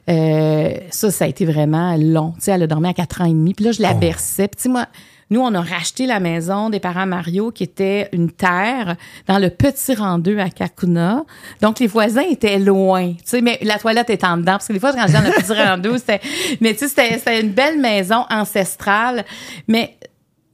Euh, 0.08 0.72
ça, 0.90 1.10
ça 1.10 1.26
a 1.26 1.28
été 1.28 1.44
vraiment 1.44 1.96
long. 1.98 2.32
Tu 2.36 2.44
sais, 2.44 2.52
elle 2.52 2.62
a 2.62 2.66
dormi 2.66 2.88
à 2.88 2.94
quatre 2.94 3.20
ans 3.20 3.26
et 3.26 3.34
demi. 3.34 3.52
Puis 3.52 3.66
là, 3.66 3.72
je 3.72 3.82
la 3.82 3.92
berçais. 3.92 4.48
Puis 4.48 4.56
tu 4.56 4.62
sais, 4.62 4.68
moi, 4.70 4.86
Nous, 5.28 5.40
on 5.40 5.54
a 5.54 5.60
racheté 5.60 6.06
la 6.06 6.18
maison 6.18 6.70
des 6.70 6.80
parents 6.80 7.06
Mario, 7.06 7.50
qui 7.52 7.62
était 7.62 8.08
une 8.12 8.30
terre 8.30 8.96
dans 9.28 9.38
le 9.38 9.50
petit 9.50 9.94
rendeux 9.94 10.40
à 10.40 10.48
Kakuna. 10.48 11.24
Donc, 11.60 11.78
les 11.78 11.86
voisins 11.86 12.24
étaient 12.28 12.58
loin. 12.58 13.12
Tu 13.12 13.18
sais, 13.24 13.40
mais 13.42 13.58
la 13.62 13.78
toilette 13.78 14.08
était 14.10 14.26
en 14.26 14.38
dedans. 14.38 14.52
Parce 14.52 14.66
que 14.66 14.72
des 14.72 14.80
fois, 14.80 14.92
quand 14.92 15.06
je 15.06 15.12
dans 15.12 15.20
le 15.20 15.30
petit 15.30 15.52
rendeux, 15.68 15.98
c'était, 15.98 16.20
mais 16.60 16.72
tu 16.72 16.88
sais, 16.88 17.18
c'était 17.18 17.40
une 17.40 17.52
belle 17.52 17.78
maison 17.78 18.24
ancestrale. 18.30 19.24
Mais, 19.68 19.94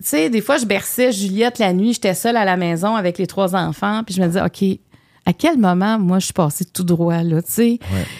tu 0.09 0.11
sais, 0.11 0.31
des 0.31 0.41
fois, 0.41 0.57
je 0.59 0.65
berçais 0.67 1.11
Juliette 1.11 1.59
la 1.59 1.73
nuit. 1.73 1.93
J'étais 1.95 2.15
seule 2.15 2.37
à 2.37 2.45
la 2.45 2.57
maison 2.57 2.95
avec 2.95 3.19
les 3.19 3.27
trois 3.27 3.57
enfants. 3.57 4.03
Puis 4.05 4.15
je 4.15 4.23
me 4.23 4.27
disais, 4.29 4.41
OK, 4.43 4.79
à 5.29 5.33
quel 5.33 5.59
moment, 5.59 5.99
moi, 5.99 6.21
je 6.21 6.27
suis 6.27 6.33
passée 6.33 6.65
tout 6.65 6.85
droit, 6.85 7.23
là, 7.25 7.43
tu 7.43 7.51
sais? 7.53 7.79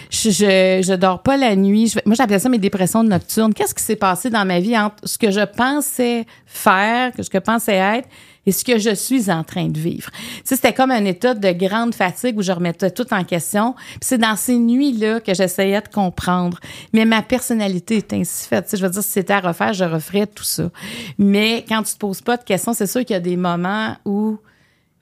Je, 0.09 0.29
je, 0.29 0.83
je 0.85 0.93
dors 0.95 1.23
pas 1.23 1.37
la 1.37 1.55
nuit. 1.55 1.87
Je- 1.87 1.99
moi, 2.05 2.15
j'appelais 2.15 2.39
ça 2.39 2.49
mes 2.49 2.57
dépressions 2.57 3.01
nocturnes. 3.03 3.53
Qu'est-ce 3.53 3.73
qui 3.73 3.81
s'est 3.83 3.95
passé 3.95 4.29
dans 4.29 4.43
ma 4.45 4.59
vie 4.59 4.77
entre 4.77 4.95
ce 5.05 5.17
que 5.17 5.31
je 5.31 5.39
pensais 5.45 6.25
faire, 6.45 7.13
que 7.13 7.23
ce 7.23 7.29
que 7.29 7.37
je 7.37 7.43
pensais 7.43 7.75
être, 7.75 8.09
et 8.47 8.51
ce 8.51 8.63
que 8.63 8.79
je 8.79 8.95
suis 8.95 9.29
en 9.29 9.43
train 9.43 9.67
de 9.67 9.77
vivre? 9.77 10.09
Tu 10.45 10.55
c'était 10.55 10.73
comme 10.73 10.89
un 10.89 11.05
état 11.05 11.35
de 11.35 11.51
grande 11.51 11.93
fatigue 11.93 12.39
où 12.39 12.41
je 12.41 12.51
remettais 12.51 12.89
tout 12.89 13.13
en 13.13 13.23
question. 13.23 13.73
Puis 13.73 13.99
c'est 14.01 14.17
dans 14.17 14.35
ces 14.35 14.57
nuits-là 14.57 15.19
que 15.19 15.33
j'essayais 15.33 15.81
de 15.81 15.89
comprendre. 15.89 16.59
Mais 16.93 17.05
ma 17.05 17.21
personnalité 17.21 17.97
est 17.97 18.13
ainsi 18.13 18.47
faite. 18.47 18.73
Je 18.75 18.81
veux 18.81 18.89
dire, 18.89 19.03
si 19.03 19.09
c'était 19.09 19.33
à 19.33 19.41
refaire, 19.41 19.73
je 19.73 19.83
referais 19.83 20.25
tout 20.25 20.45
ça. 20.45 20.71
Mais 21.19 21.65
quand 21.67 21.83
tu 21.83 21.93
te 21.93 21.99
poses 21.99 22.21
pas 22.21 22.37
de 22.37 22.43
questions, 22.43 22.73
c'est 22.73 22.87
sûr 22.87 23.01
qu'il 23.01 23.13
y 23.13 23.17
a 23.17 23.19
des 23.19 23.37
moments 23.37 23.97
où 24.05 24.39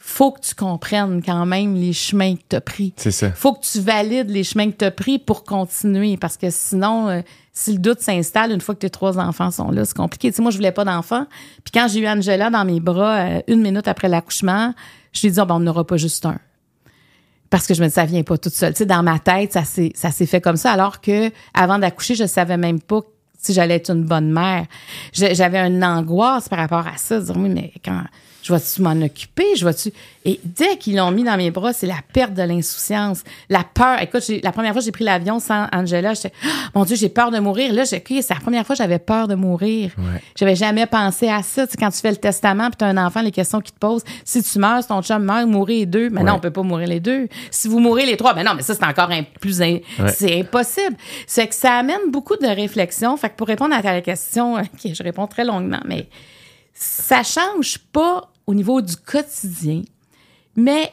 faut 0.08 0.32
que 0.32 0.40
tu 0.40 0.54
comprennes 0.54 1.24
quand 1.24 1.48
même 1.48 1.74
les 1.74 1.92
chemins 1.92 2.36
que 2.36 2.42
tu 2.48 2.56
as 2.56 2.62
pris. 2.62 2.94
C'est 2.96 3.10
ça. 3.10 3.32
faut 3.32 3.54
que 3.54 3.66
tu 3.66 3.80
valides 3.80 4.30
les 4.30 4.44
chemins 4.44 4.70
que 4.70 4.78
tu 4.78 4.86
as 4.86 4.92
pris 4.92 5.18
pour 5.18 5.44
continuer 5.44 6.16
parce 6.16 6.38
que 6.38 6.52
sinon, 6.52 7.10
euh, 7.10 7.22
si 7.54 7.74
le 7.74 7.80
doute 7.80 8.02
s'installe 8.02 8.52
une 8.52 8.62
fois 8.62 8.76
que 8.76 8.82
tes 8.82 8.92
trois 8.92 9.18
enfants 9.18 9.50
sont 9.50 9.72
là, 9.72 9.84
c'est 9.84 9.98
compliqué. 9.98 10.30
Tu 10.30 10.36
sais, 10.36 10.42
moi, 10.44 10.52
je 10.52 10.58
voulais 10.58 10.72
pas 10.72 10.86
d'enfants. 10.86 11.26
Puis 11.64 11.72
quand 11.74 11.88
j'ai 11.90 12.02
eu 12.02 12.08
Angela 12.08 12.52
dans 12.52 12.64
mes 12.66 12.80
bras 12.80 13.16
euh, 13.16 13.42
une 13.48 13.64
minute 13.64 13.88
après 13.88 14.08
l'accouchement, 14.08 14.76
je 15.12 15.22
lui 15.22 15.30
ai 15.30 15.32
dit, 15.32 15.40
Ah, 15.40 15.46
ben, 15.46 15.56
on 15.56 15.60
n'aura 15.60 15.84
pas 15.88 15.98
juste 15.98 16.24
un. 16.28 16.38
Parce 17.50 17.66
que 17.66 17.74
je 17.74 17.82
me 17.82 17.88
dis, 17.88 17.94
ça 17.94 18.06
vient 18.06 18.22
pas 18.22 18.38
toute 18.38 18.54
seule. 18.54 18.74
Tu 18.74 18.80
sais, 18.80 18.86
dans 18.86 19.02
ma 19.02 19.18
tête, 19.18 19.54
ça 19.54 19.64
s'est, 19.64 19.92
ça 19.96 20.12
s'est 20.12 20.28
fait 20.28 20.40
comme 20.40 20.58
ça, 20.58 20.72
alors 20.72 21.02
que 21.02 21.32
avant 21.56 21.80
d'accoucher, 21.80 22.14
je 22.14 22.28
savais 22.28 22.58
même 22.58 22.80
pas 22.80 23.02
si 23.40 23.54
j'allais 23.54 23.78
être 23.78 23.90
une 23.90 24.04
bonne 24.04 24.32
mère. 24.32 24.68
J'avais 25.14 25.60
une 25.60 25.84
angoisse 25.84 26.48
par 26.48 26.60
rapport 26.60 26.86
à 26.86 26.98
ça, 26.98 27.20
dire, 27.20 27.36
oui, 27.38 27.50
mais 27.50 27.74
quand 27.84 28.04
je 28.46 28.54
vais-tu 28.54 28.82
m'en 28.84 28.92
occuper, 29.04 29.56
je 29.56 29.66
vais-tu... 29.66 29.92
Et 30.24 30.40
dès 30.44 30.78
qu'ils 30.78 30.96
l'ont 30.98 31.10
mis 31.10 31.24
dans 31.24 31.36
mes 31.36 31.50
bras, 31.50 31.74
c'est 31.74 31.88
la 31.88 31.98
perte 32.14 32.34
de 32.36 32.44
l'insouciance, 32.44 33.24
la 33.50 33.64
peur. 33.64 34.00
Écoute, 34.02 34.24
la 34.44 34.52
première 34.52 34.72
fois 34.74 34.82
que 34.82 34.86
j'ai 34.86 34.92
pris 34.92 35.04
l'avion 35.04 35.40
sans 35.40 35.68
Angela, 35.74 36.14
j'étais, 36.14 36.32
Ah, 36.44 36.70
mon 36.76 36.84
Dieu, 36.86 36.96
j'ai 36.96 37.10
peur 37.10 37.32
de 37.32 37.40
mourir. 37.40 37.74
Là, 37.74 37.84
j'ai, 37.86 38.04
c'est 38.22 38.34
la 38.34 38.40
première 38.40 38.64
fois 38.66 38.76
que 38.76 38.82
j'avais 38.84 39.00
peur 39.00 39.28
de 39.28 39.34
mourir. 39.34 39.92
Ouais. 39.98 40.22
J'avais 40.36 40.56
jamais 40.56 40.86
pensé 40.86 41.28
à 41.28 41.42
ça. 41.42 41.66
Tu 41.66 41.72
sais, 41.72 41.78
quand 41.80 41.90
tu 41.90 42.00
fais 42.00 42.12
le 42.12 42.18
testament, 42.18 42.66
puis 42.70 42.78
tu 42.78 42.86
as 42.86 42.88
un 42.88 42.98
enfant, 43.04 43.22
les 43.22 43.32
questions 43.32 43.62
qu'ils 43.62 43.74
te 43.74 43.80
posent, 43.80 44.04
si 44.24 44.44
tu 44.44 44.60
meurs, 44.60 44.82
si 44.84 44.90
ton 44.90 45.02
chum 45.02 45.24
meurt, 45.24 45.48
mourir 45.48 45.80
les 45.80 45.86
deux. 45.88 46.10
Mais 46.12 46.22
non, 46.22 46.34
Ouais. 46.34 46.38
on 46.38 46.40
peut 46.40 46.52
pas 46.52 46.62
mourir 46.64 46.88
les 46.88 47.00
deux. 47.00 47.28
Si 47.50 47.68
vous 47.68 47.80
mourrez 47.80 48.06
les 48.06 48.16
trois, 48.18 48.34
ben 48.36 48.44
non, 48.44 48.54
mais 48.56 48.62
ça, 48.62 48.76
c'est 48.76 48.86
encore 48.86 49.10
un- 49.10 49.24
plus... 49.42 49.62
in- 49.62 49.80
Ouais. 50.00 50.12
C'est 50.16 50.40
impossible. 50.40 50.96
C'est 51.26 51.48
que 51.48 51.56
ça 51.56 51.74
amène 51.78 52.12
beaucoup 52.12 52.36
de 52.36 52.46
réflexion. 52.48 53.18
Fait 53.18 53.30
que 53.30 53.36
pour 53.36 53.48
répondre 53.48 53.74
à 53.76 53.82
ta 53.82 54.02
question, 54.02 54.56
OK, 54.60 54.92
je 54.94 55.02
réponds 55.04 55.26
très 55.28 55.46
longuement, 55.46 55.82
mais 55.86 56.08
ça 56.74 57.24
change 57.24 57.78
pas 57.92 58.30
au 58.48 58.54
niveau 58.54 58.82
du 58.82 58.96
quotidien, 58.96 59.82
mais 60.56 60.92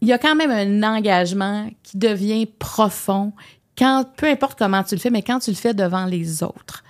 il 0.00 0.08
y 0.08 0.12
a 0.12 0.18
quand 0.18 0.34
même 0.36 0.50
un 0.50 0.82
engagement 0.96 1.68
qui 1.82 1.98
devient 1.98 2.46
profond 2.46 3.32
quand, 3.76 4.04
peu 4.16 4.26
importe 4.28 4.58
comment 4.58 4.82
tu 4.84 4.94
le 4.94 5.00
fais, 5.00 5.10
mais 5.10 5.22
quand 5.22 5.38
tu 5.40 5.50
le 5.50 5.56
fais 5.56 5.74
devant 5.74 6.04
les 6.06 6.42
autres. 6.42 6.84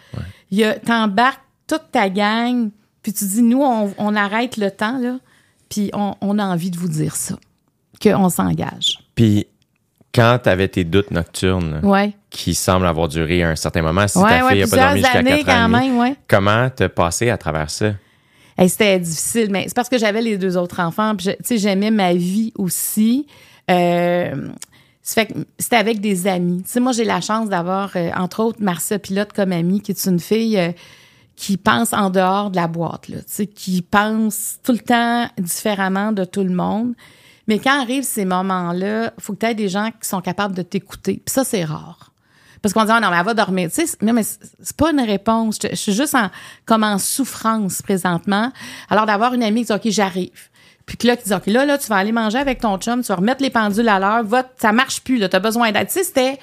A, 0.62 0.72
t'embarques 0.74 1.42
toute 1.66 1.90
ta 1.92 2.08
gang, 2.08 2.70
puis 3.02 3.12
tu 3.12 3.24
dis, 3.26 3.42
nous, 3.42 3.62
on, 3.62 3.92
on 3.98 4.16
arrête 4.16 4.56
le 4.56 4.70
temps, 4.70 4.98
là, 4.98 5.18
puis 5.68 5.90
on, 5.92 6.14
on 6.22 6.38
a 6.38 6.44
envie 6.44 6.70
de 6.70 6.78
vous 6.78 6.88
dire 6.88 7.14
ça, 7.14 7.36
qu'on 8.02 8.30
s'engage. 8.30 8.98
Puis, 9.14 9.46
quand 10.14 10.38
tu 10.42 10.48
avais 10.48 10.68
tes 10.68 10.84
doutes 10.84 11.10
nocturnes, 11.10 11.80
Ouais. 11.82 12.14
qui 12.30 12.54
semblent 12.54 12.86
avoir 12.86 13.08
duré 13.08 13.42
un 13.42 13.54
certain 13.56 13.82
moment, 13.82 14.08
si 14.08 14.16
Ouais, 14.18 14.38
ta 14.38 14.46
ouais, 14.46 14.52
fille 14.52 14.60
n'a 14.60 14.66
pas 14.66 14.70
plusieurs 14.70 14.86
dormi 14.88 15.00
jusqu'à 15.02 15.18
années 15.18 15.44
4 15.44 15.48
ans, 15.48 15.52
quand 15.52 15.78
et 15.78 15.80
demi, 15.82 15.88
même, 15.90 15.98
ouais. 15.98 16.16
comment 16.26 16.70
te 16.70 16.84
passer 16.86 17.28
à 17.30 17.36
travers 17.36 17.68
ça? 17.70 17.92
C'était 18.66 18.98
difficile, 18.98 19.48
mais 19.50 19.64
c'est 19.68 19.74
parce 19.74 19.88
que 19.88 19.98
j'avais 19.98 20.20
les 20.20 20.36
deux 20.36 20.56
autres 20.56 20.80
enfants. 20.80 21.14
Puis, 21.14 21.28
tu 21.28 21.36
sais, 21.44 21.58
j'aimais 21.58 21.92
ma 21.92 22.14
vie 22.14 22.52
aussi. 22.56 23.26
Euh, 23.70 24.48
fait 25.02 25.26
que 25.26 25.32
c'était 25.58 25.76
avec 25.76 26.00
des 26.00 26.26
amis. 26.26 26.62
Tu 26.64 26.70
sais, 26.70 26.80
moi, 26.80 26.92
j'ai 26.92 27.04
la 27.04 27.20
chance 27.20 27.48
d'avoir, 27.48 27.96
euh, 27.96 28.10
entre 28.16 28.42
autres, 28.42 28.62
Marcia 28.62 28.98
Pilote 28.98 29.32
comme 29.32 29.52
amie, 29.52 29.80
qui 29.80 29.92
est 29.92 30.06
une 30.06 30.20
fille 30.20 30.58
euh, 30.58 30.72
qui 31.36 31.56
pense 31.56 31.92
en 31.92 32.10
dehors 32.10 32.50
de 32.50 32.56
la 32.56 32.66
boîte, 32.66 33.08
là, 33.08 33.18
tu 33.18 33.24
sais, 33.28 33.46
qui 33.46 33.80
pense 33.80 34.58
tout 34.64 34.72
le 34.72 34.80
temps 34.80 35.28
différemment 35.38 36.12
de 36.12 36.24
tout 36.24 36.42
le 36.42 36.52
monde. 36.52 36.94
Mais 37.46 37.58
quand 37.58 37.80
arrivent 37.80 38.04
ces 38.04 38.24
moments-là, 38.24 39.12
faut 39.18 39.34
que 39.34 39.38
tu 39.38 39.46
aies 39.46 39.54
des 39.54 39.68
gens 39.68 39.90
qui 39.90 40.06
sont 40.06 40.20
capables 40.20 40.54
de 40.54 40.62
t'écouter. 40.62 41.22
Puis 41.24 41.32
ça, 41.32 41.44
c'est 41.44 41.64
rare. 41.64 42.07
Parce 42.62 42.72
qu'on 42.72 42.84
dit, 42.84 42.90
ah 42.92 43.00
non, 43.00 43.10
mais 43.10 43.16
elle 43.18 43.24
va 43.24 43.34
dormir. 43.34 43.70
Tu 43.72 43.86
sais, 43.86 43.96
non, 44.02 44.12
mais 44.12 44.22
c'est 44.24 44.76
pas 44.76 44.90
une 44.90 45.00
réponse. 45.00 45.58
Je, 45.62 45.68
je 45.70 45.74
suis 45.76 45.92
juste 45.92 46.14
en, 46.14 46.30
comme 46.64 46.84
en 46.84 46.98
souffrance 46.98 47.82
présentement. 47.82 48.52
Alors 48.90 49.06
d'avoir 49.06 49.34
une 49.34 49.42
amie 49.42 49.60
qui 49.60 49.66
dit, 49.66 49.72
OK, 49.72 49.82
j'arrive. 49.86 50.48
Puis 50.86 50.96
que 50.96 51.06
là, 51.06 51.16
qui 51.16 51.24
dit, 51.28 51.34
OK, 51.34 51.46
là, 51.46 51.66
là, 51.66 51.76
tu 51.78 51.86
vas 51.88 51.96
aller 51.96 52.12
manger 52.12 52.38
avec 52.38 52.60
ton 52.60 52.78
chum, 52.78 53.02
tu 53.02 53.08
vas 53.08 53.16
remettre 53.16 53.42
les 53.42 53.50
pendules 53.50 53.88
à 53.88 53.98
l'heure, 53.98 54.24
va, 54.24 54.44
ça 54.56 54.72
marche 54.72 55.02
plus, 55.02 55.18
là, 55.18 55.28
t'as 55.28 55.38
besoin 55.38 55.70
d'aide. 55.70 55.88
Tu 55.88 55.94
sais, 55.94 56.04
c'était, 56.04 56.38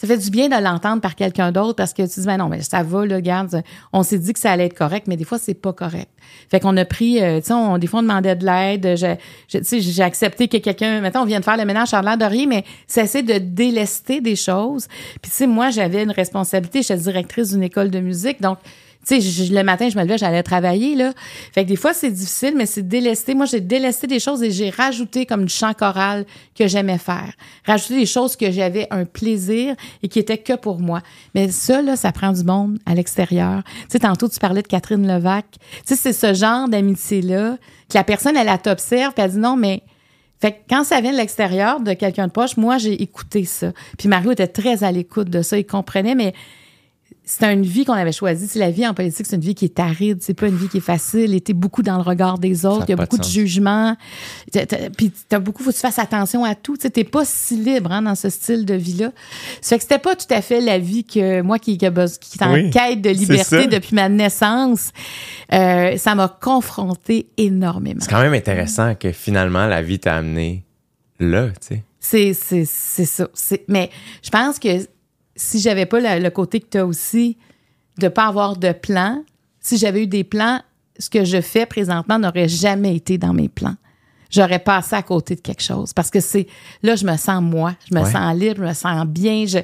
ça 0.00 0.06
fait 0.06 0.16
du 0.16 0.30
bien 0.30 0.48
de 0.48 0.54
l'entendre 0.54 1.02
par 1.02 1.14
quelqu'un 1.14 1.52
d'autre 1.52 1.74
parce 1.74 1.92
que 1.92 2.00
tu 2.00 2.20
dis, 2.20 2.26
ben 2.26 2.38
non, 2.38 2.48
mais 2.48 2.62
ça 2.62 2.82
va, 2.82 3.04
là, 3.04 3.16
regarde, 3.16 3.62
on 3.92 4.02
s'est 4.02 4.18
dit 4.18 4.32
que 4.32 4.38
ça 4.38 4.50
allait 4.50 4.64
être 4.64 4.74
correct, 4.74 5.06
mais 5.06 5.18
des 5.18 5.24
fois, 5.24 5.36
c'est 5.38 5.52
pas 5.52 5.74
correct. 5.74 6.08
Fait 6.50 6.58
qu'on 6.58 6.74
a 6.78 6.86
pris, 6.86 7.22
euh, 7.22 7.38
tu 7.40 7.48
sais, 7.48 7.52
on, 7.52 7.76
des 7.76 7.86
fois, 7.86 8.00
on 8.00 8.04
demandait 8.04 8.34
de 8.34 8.46
l'aide. 8.46 8.96
Tu 9.46 9.62
sais, 9.62 9.80
j'ai 9.82 10.02
accepté 10.02 10.48
que 10.48 10.56
quelqu'un, 10.56 11.02
maintenant, 11.02 11.24
on 11.24 11.26
vient 11.26 11.38
de 11.38 11.44
faire 11.44 11.58
le 11.58 11.66
ménage, 11.66 11.92
a 11.92 12.00
l'air 12.00 12.16
de 12.16 12.46
mais 12.46 12.64
cesser 12.86 13.22
de 13.22 13.34
délester 13.36 14.22
des 14.22 14.36
choses. 14.36 14.88
Puis, 15.20 15.30
tu 15.30 15.36
sais, 15.36 15.46
moi, 15.46 15.68
j'avais 15.68 16.02
une 16.02 16.12
responsabilité, 16.12 16.80
j'étais 16.80 16.96
directrice 16.96 17.50
d'une 17.50 17.62
école 17.62 17.90
de 17.90 18.00
musique, 18.00 18.40
donc, 18.40 18.56
tu 19.06 19.20
sais, 19.20 19.46
le 19.46 19.62
matin, 19.62 19.88
je 19.88 19.96
me 19.96 20.02
levais, 20.02 20.18
j'allais 20.18 20.42
travailler, 20.42 20.94
là. 20.94 21.12
Fait 21.54 21.64
que 21.64 21.68
des 21.68 21.76
fois, 21.76 21.94
c'est 21.94 22.10
difficile, 22.10 22.54
mais 22.56 22.66
c'est 22.66 22.86
délester. 22.86 23.34
Moi, 23.34 23.46
j'ai 23.46 23.60
délesté 23.60 24.06
des 24.06 24.20
choses 24.20 24.42
et 24.42 24.50
j'ai 24.50 24.68
rajouté 24.68 25.24
comme 25.24 25.46
du 25.46 25.52
chant 25.52 25.72
choral 25.72 26.26
que 26.54 26.68
j'aimais 26.68 26.98
faire. 26.98 27.32
Rajouter 27.64 27.96
des 27.96 28.06
choses 28.06 28.36
que 28.36 28.50
j'avais 28.50 28.86
un 28.90 29.06
plaisir 29.06 29.74
et 30.02 30.08
qui 30.08 30.18
étaient 30.18 30.38
que 30.38 30.54
pour 30.54 30.80
moi. 30.80 31.00
Mais 31.34 31.50
ça, 31.50 31.80
là, 31.80 31.96
ça 31.96 32.12
prend 32.12 32.32
du 32.32 32.44
monde 32.44 32.78
à 32.84 32.94
l'extérieur. 32.94 33.62
Tu 33.64 33.86
sais, 33.92 34.00
tantôt, 34.00 34.28
tu 34.28 34.38
parlais 34.38 34.62
de 34.62 34.68
Catherine 34.68 35.06
Levac. 35.06 35.46
Tu 35.50 35.58
sais, 35.86 35.96
c'est 35.96 36.12
ce 36.12 36.34
genre 36.34 36.68
d'amitié-là 36.68 37.56
que 37.88 37.94
la 37.94 38.04
personne, 38.04 38.36
elle, 38.36 38.48
elle 38.48 38.58
t'observe 38.58 39.14
puis 39.14 39.24
elle 39.24 39.30
dit 39.30 39.38
non, 39.38 39.56
mais 39.56 39.82
fait 40.40 40.52
que 40.52 40.58
quand 40.68 40.84
ça 40.84 41.00
vient 41.00 41.12
de 41.12 41.16
l'extérieur, 41.16 41.80
de 41.80 41.92
quelqu'un 41.92 42.26
de 42.26 42.32
proche, 42.32 42.56
moi, 42.56 42.78
j'ai 42.78 43.00
écouté 43.02 43.44
ça. 43.44 43.72
Puis 43.98 44.08
Mario 44.08 44.32
était 44.32 44.46
très 44.46 44.84
à 44.84 44.90
l'écoute 44.90 45.28
de 45.28 45.42
ça. 45.42 45.58
Il 45.58 45.66
comprenait, 45.66 46.14
mais 46.14 46.32
c'est 47.30 47.52
une 47.52 47.62
vie 47.62 47.84
qu'on 47.84 47.92
avait 47.92 48.10
choisie. 48.10 48.48
C'est 48.48 48.58
la 48.58 48.72
vie 48.72 48.84
en 48.84 48.92
politique, 48.92 49.24
c'est 49.24 49.36
une 49.36 49.42
vie 49.42 49.54
qui 49.54 49.64
est 49.64 49.78
aride. 49.78 50.18
C'est 50.20 50.34
pas 50.34 50.48
une 50.48 50.56
vie 50.56 50.68
qui 50.68 50.78
est 50.78 50.82
facile. 50.82 51.32
Et 51.32 51.40
t'es 51.40 51.52
beaucoup 51.52 51.84
dans 51.84 51.94
le 51.94 52.02
regard 52.02 52.40
des 52.40 52.66
autres. 52.66 52.86
Il 52.88 52.90
y 52.90 52.92
a 52.92 52.96
de 52.96 53.02
beaucoup 53.02 53.18
de, 53.18 53.22
sens. 53.22 53.32
jugements. 53.32 53.96
Puis 54.96 55.12
t'as 55.28 55.38
beaucoup, 55.38 55.62
faut 55.62 55.70
que 55.70 55.76
tu 55.76 55.80
fasses 55.80 56.00
attention 56.00 56.44
à 56.44 56.56
tout. 56.56 56.76
T'es 56.76 57.04
pas 57.04 57.24
si 57.24 57.54
libre 57.54 57.92
hein, 57.92 58.02
dans 58.02 58.16
ce 58.16 58.30
style 58.30 58.66
de 58.66 58.74
vie-là. 58.74 59.12
Ça 59.60 59.68
fait 59.68 59.76
que 59.76 59.82
c'était 59.82 60.00
pas 60.00 60.16
tout 60.16 60.26
à 60.34 60.42
fait 60.42 60.60
la 60.60 60.80
vie 60.80 61.04
que 61.04 61.40
moi 61.42 61.60
qui, 61.60 61.78
qui, 61.78 61.84
est 61.84 62.42
en 62.42 62.52
Oui, 62.52 62.70
quête 62.70 63.00
de 63.00 63.10
liberté 63.10 63.68
depuis 63.68 63.94
ma 63.94 64.08
naissance, 64.08 64.90
euh, 65.52 65.96
ça 65.98 66.16
m'a 66.16 66.26
confronté 66.26 67.28
énormément. 67.36 68.00
C'est 68.00 68.10
quand 68.10 68.22
même 68.22 68.34
intéressant 68.34 68.96
que 68.96 69.12
finalement, 69.12 69.66
la 69.66 69.82
vie 69.82 70.00
t'a 70.00 70.16
amené 70.16 70.64
là, 71.20 71.50
tu 71.60 71.76
sais. 71.76 71.84
C'est, 72.00 72.32
c'est, 72.32 72.64
c'est 72.66 73.04
ça. 73.04 73.28
Mais 73.68 73.90
je 74.24 74.30
pense 74.30 74.58
que 74.58 74.68
si 75.40 75.58
j'avais 75.60 75.86
pas 75.86 76.00
le, 76.00 76.22
le 76.22 76.30
côté 76.30 76.60
que 76.60 76.66
tu 76.70 76.78
as 76.78 76.86
aussi 76.86 77.36
de 77.98 78.08
pas 78.08 78.26
avoir 78.26 78.56
de 78.56 78.72
plan, 78.72 79.22
si 79.60 79.76
j'avais 79.78 80.02
eu 80.02 80.06
des 80.06 80.24
plans, 80.24 80.60
ce 80.98 81.08
que 81.10 81.24
je 81.24 81.40
fais 81.40 81.66
présentement 81.66 82.18
n'aurait 82.18 82.48
jamais 82.48 82.94
été 82.96 83.16
dans 83.18 83.32
mes 83.32 83.48
plans. 83.48 83.74
J'aurais 84.30 84.60
passé 84.60 84.94
à 84.94 85.02
côté 85.02 85.34
de 85.34 85.40
quelque 85.40 85.62
chose 85.62 85.92
parce 85.92 86.08
que 86.08 86.20
c'est 86.20 86.46
là 86.84 86.94
je 86.94 87.04
me 87.04 87.16
sens 87.16 87.42
moi, 87.42 87.74
je 87.90 87.94
me 87.96 88.00
Ouais. 88.02 88.12
sens 88.12 88.36
libre, 88.36 88.58
je 88.58 88.68
me 88.68 88.74
sens 88.74 89.04
bien, 89.06 89.44
je 89.46 89.58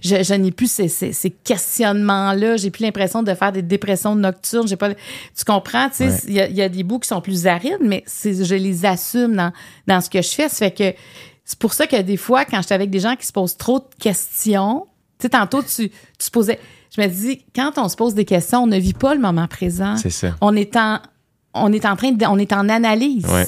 je, 0.00 0.22
je 0.22 0.34
n'ai 0.34 0.52
plus 0.52 0.70
ces, 0.70 0.86
ces, 0.86 1.12
ces 1.12 1.30
questionnements 1.30 2.32
là, 2.32 2.56
j'ai 2.56 2.70
plus 2.70 2.84
l'impression 2.84 3.24
de 3.24 3.34
faire 3.34 3.50
des 3.50 3.62
dépressions 3.62 4.14
nocturnes, 4.14 4.68
j'ai 4.68 4.76
pas 4.76 4.88
le- 4.90 4.94
tu 5.36 5.44
comprends, 5.44 5.88
tu 5.88 5.96
sais, 5.96 6.08
Ouais. 6.08 6.20
il 6.28 6.34
y, 6.34 6.40
a, 6.40 6.48
il 6.48 6.54
y 6.56 6.62
a 6.62 6.68
des 6.68 6.84
bouts 6.84 7.00
qui 7.00 7.08
sont 7.08 7.20
plus 7.20 7.46
arides 7.48 7.78
mais 7.80 8.04
je 8.24 8.54
les 8.54 8.84
assume 8.86 9.34
dans 9.34 9.52
dans 9.88 10.00
ce 10.00 10.08
que 10.08 10.22
je 10.22 10.28
fais, 10.28 10.48
ça 10.48 10.56
fait 10.66 10.70
que 10.70 10.98
c'est 11.44 11.58
pour 11.58 11.72
ça 11.74 11.88
que 11.88 12.00
des 12.00 12.16
fois 12.16 12.44
quand 12.44 12.60
j'étais 12.62 12.74
avec 12.74 12.90
des 12.90 13.00
gens 13.00 13.16
qui 13.16 13.26
se 13.26 13.32
posent 13.32 13.56
trop 13.56 13.80
de 13.80 13.86
questions, 13.98 14.86
sais 15.22 15.28
tantôt 15.30 15.62
tu 15.62 15.88
tu 15.90 16.30
posais 16.30 16.58
je 16.94 17.00
me 17.00 17.06
dis 17.06 17.42
quand 17.54 17.72
on 17.78 17.88
se 17.88 17.96
pose 17.96 18.14
des 18.14 18.24
questions, 18.26 18.64
on 18.64 18.66
ne 18.66 18.76
vit 18.78 18.92
pas 18.92 19.14
le 19.14 19.20
moment 19.20 19.48
présent. 19.48 19.96
C'est 19.96 20.10
ça. 20.10 20.34
On 20.42 20.54
est 20.54 20.76
en 20.76 20.98
on 21.54 21.72
est 21.72 21.86
en 21.86 21.96
train 21.96 22.12
de 22.12 22.24
on 22.26 22.38
est 22.38 22.52
en 22.52 22.68
analyse. 22.68 23.24
Ouais. 23.26 23.46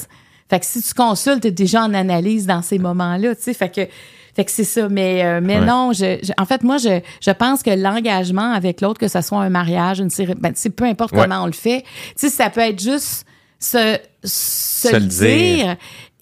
Fait 0.49 0.59
que 0.59 0.65
si 0.65 0.81
tu 0.81 0.93
consultes, 0.93 1.41
t'es 1.41 1.51
déjà 1.51 1.83
en 1.83 1.93
analyse 1.93 2.45
dans 2.47 2.61
ces 2.61 2.77
moments-là, 2.79 3.35
tu 3.35 3.41
sais. 3.43 3.53
Fait 3.53 3.69
que 3.69 3.87
Fait 4.35 4.43
que 4.45 4.51
c'est 4.51 4.63
ça. 4.65 4.89
Mais, 4.89 5.23
euh, 5.23 5.39
mais 5.41 5.59
Ouais. 5.59 5.65
non, 5.65 5.93
je, 5.93 6.19
je- 6.21 6.33
en 6.37 6.45
fait, 6.45 6.61
moi, 6.63 6.77
je, 6.77 6.99
je 7.21 7.31
pense 7.31 7.63
que 7.63 7.69
l'engagement 7.69 8.51
avec 8.51 8.81
l'autre, 8.81 8.99
que 8.99 9.07
ce 9.07 9.21
soit 9.21 9.39
un 9.39 9.49
mariage, 9.49 9.99
une 10.01 10.09
série, 10.09 10.35
ben, 10.35 10.51
c'est 10.55 10.71
peu 10.71 10.83
importe 10.83 11.13
Ouais. 11.13 11.21
comment 11.21 11.43
on 11.43 11.45
le 11.45 11.53
fait, 11.53 11.83
tu 11.83 12.13
sais, 12.17 12.29
ça 12.29 12.49
peut 12.49 12.59
être 12.61 12.81
juste 12.81 13.25
se, 13.59 13.97
se, 14.25 14.89
Se 14.89 14.93
le 14.93 14.99
le 14.99 15.05
dire. 15.05 15.65
dire. 15.65 15.75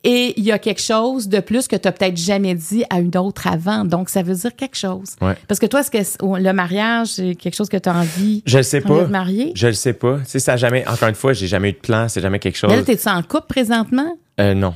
Et 0.06 0.34
il 0.38 0.44
y 0.44 0.52
a 0.52 0.60
quelque 0.60 0.82
chose 0.82 1.30
de 1.30 1.40
plus 1.40 1.68
que 1.68 1.76
tu 1.78 1.88
n'as 1.88 1.92
peut-être 1.94 2.18
jamais 2.18 2.56
dit 2.56 2.84
à 2.90 3.00
une 3.00 3.16
autre 3.18 3.48
avant. 3.48 3.86
Donc, 3.86 4.10
ça 4.10 4.22
veut 4.22 4.36
dire 4.36 4.54
quelque 4.56 4.76
chose. 4.76 5.16
Ouais. 5.22 5.36
Parce 5.48 5.60
que 5.62 5.66
toi, 5.66 5.80
est-ce 5.80 5.92
que 6.18 6.38
le 6.38 6.52
mariage, 6.52 7.08
c'est 7.08 7.36
quelque 7.36 7.56
chose 7.56 7.70
que 7.70 7.78
tu 7.78 7.88
as 7.88 7.96
envie 7.96 8.44
Je 8.46 8.62
sais 8.62 8.82
pas. 8.82 9.00
de 9.00 9.06
te 9.06 9.10
marier? 9.10 9.54
Je 9.56 9.68
le 9.68 9.74
sais 9.74 9.94
pas. 9.94 10.18
Tu 10.20 10.26
sais, 10.32 10.40
ça 10.40 10.54
a 10.54 10.58
jamais, 10.58 10.86
encore 10.88 11.08
une 11.08 11.16
fois, 11.16 11.32
j'ai 11.34 11.48
jamais 11.48 11.70
eu 11.70 11.74
de 11.74 11.78
plan, 11.78 12.10
c'est 12.10 12.20
jamais 12.22 12.40
quelque 12.40 12.58
chose. 12.58 12.70
Mais 12.70 12.76
là, 12.78 12.84
t'es-tu 12.84 13.08
en 13.08 13.22
couple 13.24 13.48
présentement? 13.48 14.18
Euh, 14.42 14.54
non. 14.54 14.76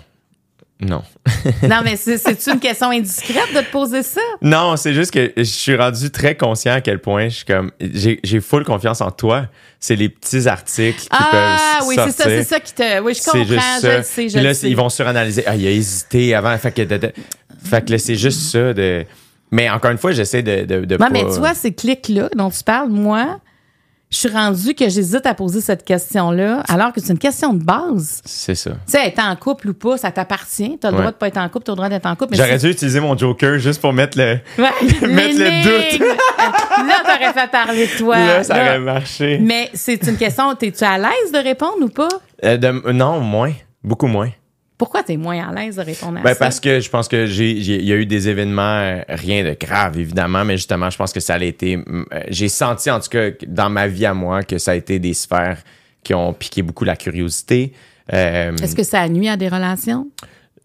Non. 0.80 1.02
non, 1.64 1.82
mais 1.84 1.96
c'est- 1.96 2.18
c'est-tu 2.20 2.52
une 2.52 2.60
question 2.60 2.92
indiscrète 2.92 3.52
de 3.56 3.62
te 3.62 3.72
poser 3.72 4.04
ça? 4.04 4.22
Non, 4.44 4.78
c'est 4.78 4.94
juste 4.94 5.10
que 5.12 5.34
je 5.36 5.42
suis 5.44 5.76
rendu 5.76 6.12
très 6.12 6.38
conscient 6.38 6.74
à 6.74 6.82
quel 6.82 7.00
point 7.00 7.30
je 7.30 7.38
suis 7.38 7.46
comme. 7.46 7.72
J'ai 7.82 8.20
j'ai 8.24 8.40
full 8.40 8.64
confiance 8.64 9.02
en 9.02 9.10
toi. 9.10 9.48
C'est 9.80 9.96
les 9.96 10.10
petits 10.10 10.48
articles 10.48 11.00
qui 11.02 11.08
ah, 11.12 11.28
peuvent 11.80 11.88
oui, 11.88 11.96
sortir. 11.96 12.14
c'est 12.18 12.24
ça, 12.24 12.30
c'est 12.30 12.44
ça 12.44 12.60
qui 12.60 12.74
te. 12.74 13.00
Oui, 13.02 13.14
je 13.14 13.24
comprends, 13.24 13.40
C'est 13.44 13.46
juste 13.48 13.66
je 13.76 13.82
ça. 13.82 13.98
le 13.98 14.04
sais, 14.04 14.30
je 14.30 14.34
Puis 14.34 14.44
là, 14.44 14.50
le 14.50 14.54
sais. 14.56 14.70
ils 14.70 14.76
vont 14.76 14.90
suranalyser. 14.90 15.44
Ah, 15.46 15.56
il 15.56 15.68
a 15.68 15.72
hésité 15.72 16.34
avant. 16.34 16.58
Fait 16.58 16.72
que, 16.72 16.82
de- 16.82 16.98
de- 16.98 17.14
fait 17.64 17.86
que 17.86 17.92
là, 17.92 17.98
c'est 18.00 18.16
juste 18.16 18.42
ça 18.52 18.74
de. 18.74 19.06
Mais 19.52 19.70
encore 19.70 19.92
une 19.92 19.98
fois, 20.00 20.12
j'essaie 20.12 20.42
de. 20.42 20.66
de, 20.66 20.86
de 20.86 20.96
Ouais, 20.96 20.98
pas- 20.98 21.10
mais 21.10 21.22
tu 21.26 21.38
vois, 21.40 21.54
ces 21.54 21.74
clics-là 21.74 22.30
dont 22.36 22.50
tu 22.50 22.64
parles, 22.64 22.90
moi, 22.90 23.40
je 24.10 24.18
suis 24.18 24.30
rendu 24.30 24.74
que 24.74 24.88
j'hésite 24.88 25.26
à 25.26 25.34
poser 25.34 25.60
cette 25.60 25.84
question-là, 25.84 26.64
alors 26.70 26.94
que 26.94 27.02
c'est 27.02 27.12
une 27.12 27.20
question 27.20 27.54
de 27.54 27.62
base. 27.64 28.22
C'est 28.24 28.56
ça. 28.56 28.72
Tu 28.72 28.78
sais, 28.94 29.06
être 29.08 29.20
en 29.20 29.36
couple 29.36 29.70
ou 29.70 29.74
pas, 29.74 29.98
ça 29.98 30.12
t'appartient. 30.12 30.78
Tu 30.80 30.88
as 30.88 30.92
le 30.92 30.96
Ouais. 30.96 31.02
droit 31.02 31.12
de 31.12 31.18
pas 31.18 31.28
être 31.28 31.38
en 31.38 31.50
couple, 31.50 31.66
tu 31.66 31.72
as 31.72 31.74
le 31.74 31.78
droit 31.78 31.90
d'être 31.90 32.06
en 32.06 32.16
couple. 32.16 32.36
J'aurais 32.36 32.58
dû 32.58 32.70
utiliser 32.70 33.00
mon 33.02 33.18
Joker 33.18 33.60
juste 33.60 33.82
pour 33.82 33.92
mettre 33.92 34.18
le. 34.18 34.40
Ouais, 34.58 34.70
mettre 35.08 35.38
le 35.38 35.44
l'énigme. 35.44 36.06
là, 36.88 36.96
t'aurais 37.04 37.34
fait 37.34 37.52
parler 37.52 37.88
de 37.88 37.98
toi. 37.98 38.18
là, 38.18 38.44
ça 38.44 38.56
Là. 38.56 38.64
aurait 38.70 38.80
marché. 38.80 39.40
Mais 39.42 39.70
c'est 39.74 40.02
une 40.08 40.16
question, 40.18 40.56
t'es-tu 40.56 40.84
à 40.86 40.98
l'aise 40.98 41.32
de 41.34 41.40
répondre 41.40 41.82
ou 41.82 41.90
pas? 41.90 42.08
Euh, 42.46 42.56
de- 42.58 42.92
non, 42.92 43.20
moins. 43.20 43.52
Beaucoup 43.84 44.08
moins. 44.08 44.30
Pourquoi 44.78 45.02
t'es 45.02 45.18
moins 45.18 45.50
à 45.50 45.54
l'aise 45.54 45.78
de 45.78 45.82
répondre 45.82 46.20
à 46.20 46.22
Ben 46.22 46.34
ça? 46.34 46.36
parce 46.40 46.60
que 46.60 46.80
je 46.80 46.90
pense 46.90 47.08
que 47.08 47.26
il 47.26 47.84
y 47.84 47.92
a 47.92 47.96
eu 47.96 48.06
des 48.06 48.30
événements 48.30 49.02
rien 49.10 49.44
de 49.44 49.56
grave 49.60 49.98
évidemment 50.00 50.46
mais 50.46 50.56
justement 50.58 50.90
je 50.92 50.98
pense 50.98 51.12
que 51.14 51.20
ça 51.20 51.34
a 51.36 51.44
été 51.44 51.78
euh, 51.78 52.04
j'ai 52.30 52.48
senti 52.50 52.92
en 52.92 53.00
tout 53.00 53.10
cas 53.10 53.30
dans 53.48 53.70
ma 53.72 53.88
vie 53.88 54.06
à 54.06 54.14
moi 54.14 54.44
que 54.44 54.58
ça 54.60 54.72
a 54.72 54.76
été 54.76 55.00
des 55.00 55.14
sphères 55.16 55.58
qui 56.04 56.14
ont 56.14 56.32
piqué 56.34 56.62
beaucoup 56.62 56.84
la 56.84 56.96
curiosité 56.96 57.74
euh, 58.14 58.56
Est-ce 58.58 58.76
que 58.76 58.84
ça 58.84 59.08
nuit 59.10 59.28
à 59.30 59.36
des 59.36 59.50
relations? 59.50 60.08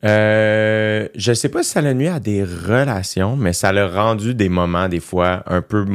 euh, 0.04 1.08
je 1.14 1.32
sais 1.32 1.48
pas 1.48 1.62
si 1.62 1.70
ça 1.70 1.80
l'a 1.80 1.94
nuit 1.94 2.08
à 2.08 2.18
des 2.20 2.42
relations 2.44 3.36
mais 3.36 3.52
ça 3.52 3.72
l'a 3.72 3.86
rendu 3.88 4.34
des 4.34 4.48
moments 4.48 4.88
des 4.88 5.00
fois 5.00 5.42
un 5.46 5.62
peu 5.62 5.86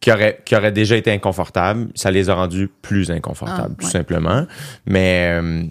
qui 0.00 0.10
auraient 0.12 0.40
qui 0.44 0.54
auraient 0.56 0.72
déjà 0.72 0.96
été 0.96 1.10
inconfortables 1.12 1.88
ça 1.94 2.10
les 2.10 2.28
a 2.30 2.34
rendus 2.34 2.68
plus 2.82 3.10
inconfortables 3.10 3.74
Ah, 3.74 3.80
tout 3.80 3.86
ouais. 3.86 3.90
simplement 3.92 4.46
mais 4.86 5.30
euh, 5.40 5.62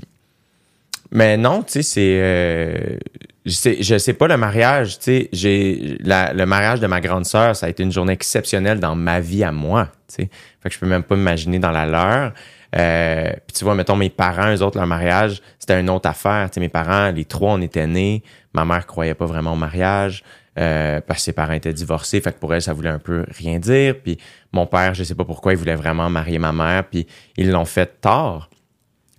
mais 1.12 1.38
non, 1.38 1.64
tu 1.64 1.74
sais, 1.74 1.82
c'est. 1.84 2.20
euh, 2.22 2.98
je 3.46 3.98
sais, 3.98 4.14
pas 4.14 4.28
le 4.28 4.36
mariage, 4.36 5.00
tu 5.00 5.04
sais. 5.06 5.30
J'ai 5.32 5.98
le 6.04 6.46
mariage 6.46 6.82
de 6.82 6.88
ma 6.88 7.00
grande 7.00 7.26
sœur, 7.26 7.56
ça 7.56 7.68
a 7.68 7.70
été 7.70 7.82
une 7.84 7.92
journée 7.94 8.14
exceptionnelle 8.14 8.80
dans 8.80 8.96
ma 8.96 9.22
vie 9.22 9.44
à 9.44 9.52
moi, 9.54 9.90
tu 10.10 10.16
sais. 10.24 10.30
Fait 10.62 10.70
que 10.70 10.76
je 10.76 10.80
peux 10.80 10.88
même 10.88 11.04
pas 11.04 11.16
m'imaginer 11.16 11.60
dans 11.60 11.72
la 11.72 11.86
leur. 11.86 12.34
Euh, 12.76 13.32
puis 13.48 13.56
tu 13.56 13.64
vois, 13.64 13.76
mettons 13.76 13.96
mes 13.96 14.10
parents, 14.10 14.54
eux 14.54 14.62
autres, 14.62 14.78
leur 14.78 14.88
mariage, 14.88 15.42
c'était 15.60 15.80
une 15.80 15.90
autre 15.90 16.10
affaire. 16.10 16.50
Tu 16.52 16.60
mes 16.60 16.68
parents, 16.68 17.12
les 17.12 17.24
trois, 17.24 17.54
on 17.54 17.62
était 17.62 17.88
nés. 17.88 18.22
Ma 18.54 18.66
mère 18.66 18.86
croyait 18.86 19.14
pas 19.14 19.26
vraiment 19.26 19.54
au 19.54 19.56
mariage. 19.56 20.24
euh, 20.60 21.02
parce 21.06 21.20
que 21.20 21.24
ses 21.26 21.34
parents 21.34 21.54
étaient 21.54 21.74
divorcés, 21.74 22.20
fait 22.20 22.32
que 22.34 22.40
pour 22.40 22.54
elle, 22.54 22.62
ça 22.62 22.74
voulait 22.74 22.90
un 22.90 23.00
peu 23.00 23.26
rien 23.38 23.60
dire. 23.60 23.96
Puis 24.04 24.18
mon 24.52 24.66
père, 24.66 24.94
je 24.94 25.04
sais 25.04 25.16
pas 25.16 25.24
pourquoi, 25.26 25.54
il 25.54 25.58
voulait 25.58 25.76
vraiment 25.76 26.10
marier 26.10 26.40
ma 26.40 26.52
mère, 26.52 26.84
puis 26.86 27.06
ils 27.38 27.52
l'ont 27.52 27.66
fait 27.66 28.02
tard. 28.02 28.50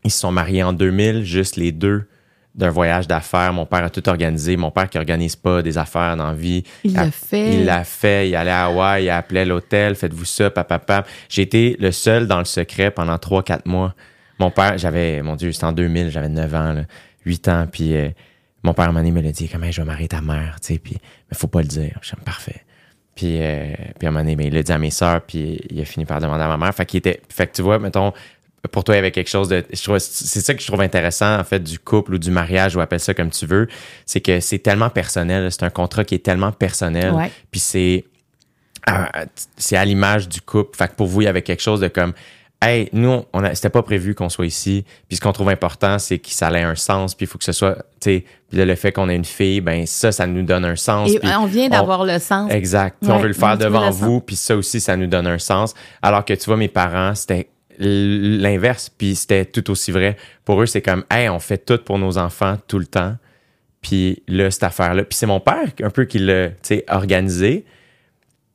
Ils 0.05 0.11
se 0.11 0.21
sont 0.21 0.33
mariés 0.33 0.63
en 0.63 0.73
2000, 0.73 1.25
juste 1.25 1.57
les 1.57 1.73
deux, 1.73 2.09
d'un 2.55 2.71
voyage 2.71 3.07
d'affaires. 3.07 3.53
Mon 3.53 3.67
père 3.67 3.85
a 3.85 3.91
tout 3.91 4.07
organisé. 4.09 4.57
Mon 4.57 4.71
père 4.71 4.89
qui 4.89 4.99
organise 4.99 5.37
pas 5.37 5.63
des 5.63 5.79
affaires 5.79 6.17
dans 6.17 6.29
la 6.29 6.35
vie. 6.35 6.65
Il 6.85 6.95
l'a 6.95 7.11
fait. 7.11 7.55
Il 7.55 7.65
l'a 7.65 7.85
fait. 7.85 8.29
Il 8.29 8.37
allait 8.37 8.51
à 8.51 8.67
Hawaï, 8.67 9.05
il 9.05 9.11
appelait 9.11 9.45
l'hôtel. 9.45 9.95
Faites-vous 9.95 10.25
ça, 10.25 10.51
papa, 10.51 10.79
papa. 10.79 11.09
J'ai 11.29 11.43
été 11.43 11.77
le 11.79 11.93
seul 11.93 12.27
dans 12.27 12.39
le 12.39 12.45
secret 12.45 12.91
pendant 12.91 13.17
3-4 13.17 13.61
mois. 13.67 13.95
Mon 14.39 14.51
père, 14.51 14.79
j'avais, 14.79 15.23
mon 15.23 15.37
Dieu, 15.37 15.53
c'était 15.53 15.65
en 15.65 15.73
2000, 15.73 16.11
j'avais 16.11 16.29
9 16.29 16.55
ans, 16.55 16.73
là, 16.73 16.83
8 17.25 17.49
ans. 17.49 17.67
Puis 17.71 17.97
euh, 17.97 18.11
mon 18.63 18.75
père, 18.75 18.87
à 18.87 18.89
un 18.89 18.93
moment 18.93 19.01
donné, 19.01 19.13
me 19.13 19.23
l'a 19.23 19.33
dit, 19.33 19.49
comment 19.49 19.71
je 19.71 19.81
vais 19.81 19.87
marier 19.87 20.09
ta 20.09 20.21
mère, 20.21 20.59
tu 20.61 20.75
sais. 20.75 20.79
Puis, 20.79 20.97
mais 21.31 21.37
faut 21.37 21.47
pas 21.47 21.61
le 21.61 21.69
dire. 21.69 22.01
Comme, 22.09 22.25
parfait. 22.25 22.65
Puis, 23.15 23.39
euh, 23.41 23.73
puis 23.99 24.07
à 24.07 24.09
un 24.09 24.13
moment 24.13 24.25
donné, 24.25 24.47
il 24.47 24.55
l'a 24.55 24.63
dit 24.63 24.73
à 24.73 24.79
mes 24.79 24.91
sœurs, 24.91 25.23
puis 25.23 25.61
il 25.71 25.81
a 25.81 25.85
fini 25.85 26.05
par 26.05 26.21
demander 26.21 26.45
à 26.45 26.49
ma 26.49 26.57
mère. 26.57 26.75
Fait 26.75 26.87
qu'il 26.87 26.99
était. 26.99 27.21
Fait 27.29 27.47
que 27.47 27.53
tu 27.53 27.63
vois, 27.63 27.79
mettons, 27.79 28.13
pour 28.73 28.85
toi, 28.85 28.95
il 28.95 28.99
y 28.99 29.01
avait 29.01 29.11
quelque 29.13 29.31
chose 29.31 29.49
de. 29.49 29.65
C'est 29.73 30.41
ça 30.41 30.55
que 30.55 30.61
je 30.61 30.67
trouve 30.67 30.81
intéressant, 30.81 31.39
en 31.39 31.45
fait, 31.45 31.61
du 31.61 31.79
couple 31.79 32.15
ou 32.15 32.19
du 32.19 32.31
mariage, 32.31 32.75
ou 32.77 32.81
appelle 32.81 33.01
ça 33.01 33.15
comme 33.15 33.31
tu 33.31 33.47
veux. 33.47 33.69
C'est 34.07 34.21
que 34.21 34.41
c'est 34.41 34.59
tellement 34.59 34.91
personnel. 34.91 35.51
C'est 35.53 35.63
un 35.63 35.71
contrat 35.71 36.05
qui 36.05 36.15
est 36.17 36.25
tellement 36.25 36.53
personnel. 36.53 37.13
Ouais. 37.15 37.31
Puis 37.51 37.61
c'est. 37.61 38.05
à- 38.87 39.25
c'est 39.57 39.77
à 39.77 39.85
l'image 39.85 40.29
du 40.29 40.41
couple. 40.41 40.77
Fait 40.77 40.89
que 40.89 40.95
pour 40.95 41.07
vous, 41.07 41.23
il 41.23 41.25
y 41.25 41.29
avait 41.29 41.43
quelque 41.43 41.63
chose 41.63 41.81
de 41.81 41.89
comme. 41.89 42.13
Hey, 42.61 42.89
nous, 42.93 43.23
on 43.33 43.45
a, 43.45 43.55
c'était 43.55 43.69
pas 43.69 43.85
prévu 43.85 44.17
qu'on 44.17 44.29
soit 44.29 44.47
ici. 44.47 44.85
Puis 45.07 45.17
ce 45.17 45.21
qu'on 45.21 45.31
trouve 45.31 45.49
important, 45.49 46.01
c'est 46.01 46.19
que 46.19 46.29
ça 46.31 46.51
ait 46.51 46.63
un 46.65 46.75
sens. 46.75 47.15
Puis 47.15 47.25
il 47.27 47.29
faut 47.29 47.39
que 47.39 47.45
ce 47.45 47.53
soit, 47.53 47.77
tu 48.01 48.11
sais, 48.11 48.25
le 48.53 48.75
fait 48.75 48.91
qu'on 48.91 49.09
ait 49.09 49.15
une 49.15 49.25
fille, 49.25 49.61
ben 49.61 49.87
ça, 49.87 50.11
ça 50.11 50.27
nous 50.27 50.43
donne 50.43 50.65
un 50.65 50.75
sens. 50.75 51.09
Et 51.09 51.21
on 51.37 51.47
vient 51.47 51.69
d'avoir 51.69 52.05
le 52.05 52.19
sens. 52.19 52.51
Exact. 52.51 52.97
On 53.07 53.19
veut 53.19 53.29
le 53.29 53.35
faire 53.35 53.57
devant 53.59 53.91
vous, 53.91 54.21
puis 54.21 54.35
ça 54.35 54.57
aussi, 54.57 54.81
ça 54.81 54.97
nous 54.97 55.07
donne 55.07 55.29
un 55.29 55.39
sens. 55.39 55.73
Alors 56.03 56.25
que 56.25 56.35
tu 56.35 56.47
vois, 56.47 56.57
mes 56.57 56.67
parents, 56.67 57.15
c'était 57.15 57.49
l'inverse, 57.79 58.91
puis 58.91 59.15
c'était 59.15 59.45
tout 59.45 59.71
aussi 59.71 59.93
vrai. 59.93 60.17
Pour 60.45 60.61
eux, 60.61 60.67
c'est 60.67 60.83
comme, 60.83 61.05
hey, 61.11 61.29
on 61.29 61.39
fait 61.39 61.59
tout 61.59 61.79
pour 61.79 61.99
nos 61.99 62.19
enfants 62.19 62.57
tout 62.67 62.79
le 62.79 62.87
temps. 62.87 63.17
Puis 63.81 64.23
là, 64.27 64.51
cette 64.51 64.65
affaire-là. 64.65 65.05
Puis 65.05 65.17
c'est 65.17 65.27
mon 65.27 65.41
père 65.41 65.69
un 65.83 65.91
peu 65.91 66.05
qui 66.05 66.19
l'a, 66.19 66.49
organisé. 66.89 67.65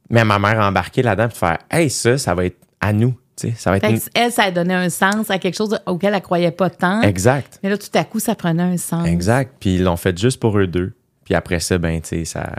Mais 0.09 0.25
ma 0.25 0.37
mère 0.39 0.59
a 0.59 0.67
embarqué 0.67 1.01
là-dedans 1.01 1.29
pour 1.29 1.37
faire, 1.37 1.59
hey, 1.71 1.89
ça, 1.89 2.17
ça 2.17 2.35
va 2.35 2.45
être 2.45 2.57
à 2.81 2.91
nous. 2.93 3.15
Ça 3.55 3.71
va 3.71 3.77
être. 3.77 3.89
Une- 3.89 3.99
elle, 4.13 4.31
ça 4.31 4.43
a 4.43 4.51
donné 4.51 4.73
un 4.73 4.89
sens 4.89 5.29
à 5.29 5.39
quelque 5.39 5.55
chose 5.55 5.77
auquel 5.85 6.13
elle 6.13 6.21
croyait 6.21 6.51
pas 6.51 6.69
tant. 6.69 7.01
Exact. 7.01 7.59
Mais 7.63 7.69
là, 7.69 7.77
tout 7.77 7.87
à 7.93 8.03
coup, 8.03 8.19
ça 8.19 8.35
prenait 8.35 8.63
un 8.63 8.77
sens. 8.77 9.07
Exact. 9.07 9.55
Puis 9.59 9.75
ils 9.75 9.83
l'ont 9.83 9.97
fait 9.97 10.17
juste 10.17 10.39
pour 10.39 10.57
eux 10.57 10.67
deux. 10.67 10.93
Puis 11.25 11.33
après 11.33 11.59
ça, 11.59 11.77
ben, 11.77 11.99
tu 12.01 12.09
sais, 12.09 12.25
ça. 12.25 12.53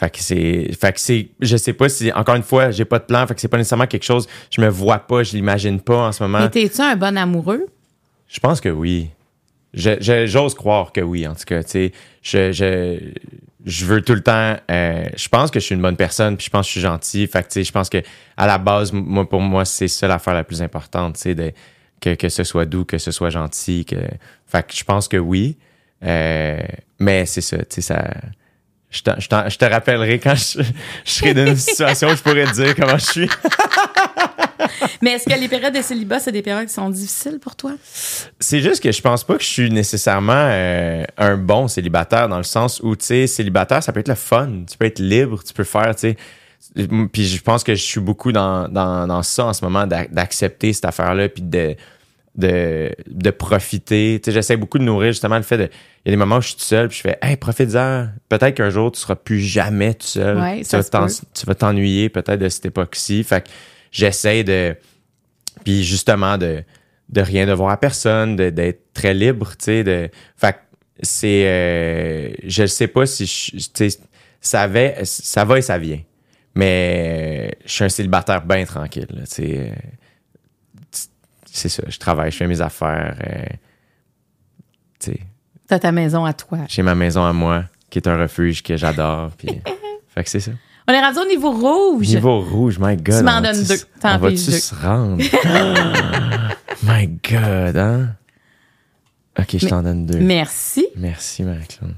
Fait 0.00 0.08
que 0.10 0.18
c'est. 0.22 0.70
Fait 0.80 0.92
que 0.94 0.98
c'est. 1.00 1.28
Je 1.40 1.56
sais 1.58 1.74
pas 1.74 1.90
si. 1.90 2.10
Encore 2.12 2.34
une 2.34 2.42
fois, 2.42 2.70
j'ai 2.70 2.86
pas 2.86 2.98
de 2.98 3.04
plan. 3.04 3.26
Fait 3.26 3.34
que 3.34 3.40
c'est 3.42 3.48
pas 3.48 3.58
nécessairement 3.58 3.86
quelque 3.86 4.02
chose. 4.04 4.26
Je 4.50 4.60
me 4.62 4.68
vois 4.68 4.98
pas, 5.00 5.22
je 5.22 5.32
l'imagine 5.36 5.78
pas 5.78 6.08
en 6.08 6.12
ce 6.12 6.22
moment. 6.22 6.38
Mais 6.40 6.48
t'es-tu 6.48 6.80
un 6.80 6.96
bon 6.96 7.18
amoureux? 7.18 7.66
Je 8.26 8.40
pense 8.40 8.62
que 8.62 8.70
oui. 8.70 9.10
Je- 9.74 10.00
je- 10.00 10.24
J'ose 10.26 10.54
croire 10.54 10.90
que 10.92 11.02
oui, 11.02 11.26
en 11.28 11.34
tout 11.34 11.44
cas. 11.44 11.62
Tu 11.62 11.70
sais, 11.70 11.92
je, 12.22 12.50
je, 12.50 12.98
je 13.66 13.84
veux 13.84 14.00
tout 14.00 14.14
le 14.14 14.22
temps. 14.22 14.56
euh, 14.70 15.04
je 15.14 15.28
pense 15.28 15.50
que 15.50 15.60
je 15.60 15.66
suis 15.66 15.74
une 15.74 15.82
bonne 15.82 15.96
personne, 15.96 16.36
puis 16.38 16.46
je 16.46 16.50
pense 16.50 16.64
que 16.64 16.68
je 16.68 16.72
suis 16.72 16.80
gentil. 16.80 17.26
Fait 17.26 17.42
que, 17.42 17.48
tu 17.48 17.54
sais, 17.54 17.64
je 17.64 17.70
pense 17.72 17.90
que 17.90 17.98
à 18.38 18.46
la 18.46 18.56
base, 18.56 18.92
moi, 18.92 19.28
pour 19.28 19.42
moi, 19.42 19.64
c'est 19.66 19.86
ça 19.88 20.08
l'affaire 20.08 20.32
la 20.34 20.44
plus 20.44 20.62
importante, 20.62 21.16
tu 21.16 21.20
sais, 21.20 21.34
de, 21.34 21.52
que, 22.00 22.14
que 22.14 22.28
ce 22.30 22.42
soit 22.42 22.64
doux, 22.64 22.86
que 22.86 22.96
ce 22.98 23.10
soit 23.10 23.28
gentil. 23.30 23.84
Que, 23.84 23.96
fait 24.46 24.66
que 24.66 24.74
je 24.74 24.82
pense 24.82 25.06
que 25.08 25.18
oui. 25.18 25.58
Euh, 26.02 26.58
mais 26.98 27.26
c'est 27.26 27.42
ça, 27.42 27.58
tu 27.58 27.66
sais, 27.68 27.82
ça. 27.82 28.02
Je, 28.90 29.00
je 29.18 29.20
je 29.50 29.56
te 29.56 29.64
rappellerai 29.64 30.18
quand 30.18 30.34
je, 30.34 30.62
je 31.04 31.10
serai 31.10 31.32
dans 31.32 31.46
une 31.46 31.56
situation 31.56 32.08
où 32.08 32.16
je 32.16 32.22
pourrais 32.22 32.44
te 32.46 32.54
dire 32.54 32.74
comment 32.74 32.98
je 32.98 33.04
suis. 33.04 33.30
Mais 35.02 35.12
est-ce 35.12 35.24
que 35.28 35.38
les 35.38 35.48
périodes 35.48 35.74
de 35.74 35.80
célibat, 35.82 36.18
c'est 36.20 36.32
des 36.32 36.42
périodes 36.42 36.66
qui 36.66 36.74
sont 36.74 36.90
difficiles 36.90 37.38
pour 37.40 37.56
toi? 37.56 37.72
C'est 38.38 38.60
juste 38.60 38.82
que 38.82 38.92
je 38.92 39.00
pense 39.00 39.24
pas 39.24 39.36
que 39.36 39.42
je 39.42 39.48
suis 39.48 39.70
nécessairement 39.70 40.32
euh, 40.34 41.04
un 41.18 41.36
bon 41.36 41.68
célibataire 41.68 42.28
dans 42.28 42.36
le 42.36 42.42
sens 42.42 42.80
où, 42.82 42.94
tu 42.96 43.04
sais, 43.06 43.26
célibataire, 43.26 43.82
ça 43.82 43.92
peut 43.92 44.00
être 44.00 44.08
le 44.08 44.14
fun. 44.14 44.64
Tu 44.70 44.76
peux 44.76 44.86
être 44.86 44.98
libre, 44.98 45.42
tu 45.42 45.52
peux 45.54 45.64
faire, 45.64 45.94
tu 45.94 46.10
sais. 46.10 46.16
Puis 47.12 47.26
je 47.26 47.40
pense 47.42 47.64
que 47.64 47.74
je 47.74 47.82
suis 47.82 48.00
beaucoup 48.00 48.32
dans, 48.32 48.68
dans, 48.68 49.06
dans 49.06 49.22
ça 49.22 49.46
en 49.46 49.52
ce 49.52 49.64
moment, 49.64 49.86
d'ac- 49.86 50.12
d'accepter 50.12 50.72
cette 50.72 50.84
affaire-là, 50.84 51.28
puis 51.28 51.42
de, 51.42 51.74
de, 52.36 52.94
de 53.06 53.30
profiter. 53.30 54.20
Tu 54.22 54.30
sais, 54.30 54.34
j'essaie 54.34 54.56
beaucoup 54.56 54.78
de 54.78 54.84
nourrir 54.84 55.12
justement 55.12 55.36
le 55.36 55.42
fait 55.42 55.58
de. 55.58 55.70
Il 56.04 56.08
y 56.08 56.10
a 56.10 56.12
des 56.12 56.16
moments 56.16 56.38
où 56.38 56.40
je 56.40 56.48
suis 56.48 56.56
tout 56.56 56.62
seul, 56.62 56.88
puis 56.88 56.96
je 56.96 57.02
fais, 57.02 57.18
hey, 57.20 57.36
profite-en. 57.36 58.08
Peut-être 58.28 58.54
qu'un 58.54 58.70
jour, 58.70 58.90
tu 58.90 58.98
seras 59.00 59.16
plus 59.16 59.40
jamais 59.40 59.92
tout 59.94 60.06
seul. 60.06 60.38
Ouais, 60.38 60.58
tu, 60.58 60.64
ça 60.64 60.78
vas 60.80 61.06
tu 61.34 61.54
t'ennuyer 61.56 62.08
peut-être 62.08 62.40
de 62.40 62.48
cette 62.48 62.66
époque-ci. 62.66 63.22
Fait 63.22 63.44
que 63.44 63.50
j'essaie 63.92 64.42
de. 64.42 64.76
Puis 65.64 65.84
justement, 65.84 66.38
de, 66.38 66.64
de 67.10 67.20
rien 67.20 67.46
devoir 67.46 67.70
à 67.70 67.76
personne, 67.78 68.34
d'être 68.36 68.92
très 68.94 69.12
libre, 69.12 69.50
tu 69.58 69.64
sais. 69.64 69.84
De... 69.84 70.08
Fait 70.36 70.54
que 70.54 70.58
c'est. 71.02 71.44
euh, 71.46 72.30
je 72.44 72.62
ne 72.62 72.66
sais 72.66 72.88
pas 72.88 73.04
si 73.04 73.26
je. 73.26 73.56
Tu 73.56 73.90
sais, 73.90 73.98
ça 74.40 74.66
va, 74.66 75.04
ça 75.04 75.44
va 75.44 75.58
et 75.58 75.62
ça 75.62 75.76
vient. 75.76 76.00
Mais 76.54 77.50
euh, 77.52 77.58
je 77.66 77.72
suis 77.72 77.84
un 77.84 77.88
célibataire 77.90 78.42
bien 78.44 78.64
tranquille, 78.64 79.06
tu 79.06 79.20
sais. 79.26 79.58
euh, 79.58 79.74
C'est 81.44 81.68
ça, 81.68 81.82
je 81.88 81.98
travaille, 81.98 82.30
je 82.30 82.36
fais 82.38 82.46
mes 82.46 82.60
affaires. 82.62 83.16
euh, 83.26 83.44
tu 84.98 85.12
sais, 85.12 85.18
T'as 85.70 85.78
ta 85.78 85.92
maison 85.92 86.24
à 86.24 86.32
toi. 86.32 86.58
j'ai 86.68 86.82
ma 86.82 86.96
maison 86.96 87.24
à 87.24 87.32
moi. 87.32 87.62
qui 87.90 87.98
est 88.00 88.08
un 88.08 88.18
refuge 88.18 88.62
que 88.64 88.76
j'adore. 88.76 89.30
Puis, 89.38 89.48
fait 90.14 90.24
que 90.24 90.28
c'est 90.30 90.40
ça. 90.40 90.50
On 90.88 90.92
est 90.92 91.00
rendu 91.00 91.18
au 91.20 91.26
niveau 91.28 91.52
rouge. 91.52 92.08
Niveau 92.08 92.40
rouge, 92.40 92.78
my 92.80 92.96
God. 92.96 93.18
Tu 93.18 93.22
m'en 93.22 93.38
on 93.38 93.40
donnes 93.40 93.62
deux. 93.64 93.78
T'en 94.00 94.16
On 94.16 94.18
va-tu 94.18 94.36
se 94.38 94.74
rendre? 94.74 95.22
my 96.82 97.06
God, 97.06 97.76
hein? 97.76 98.08
OK, 99.38 99.56
je 99.58 99.68
t'en 99.68 99.82
donne 99.84 100.06
deux. 100.06 100.18
Merci. 100.18 100.88
Merci, 100.96 101.44
Marie-Claude. 101.44 101.94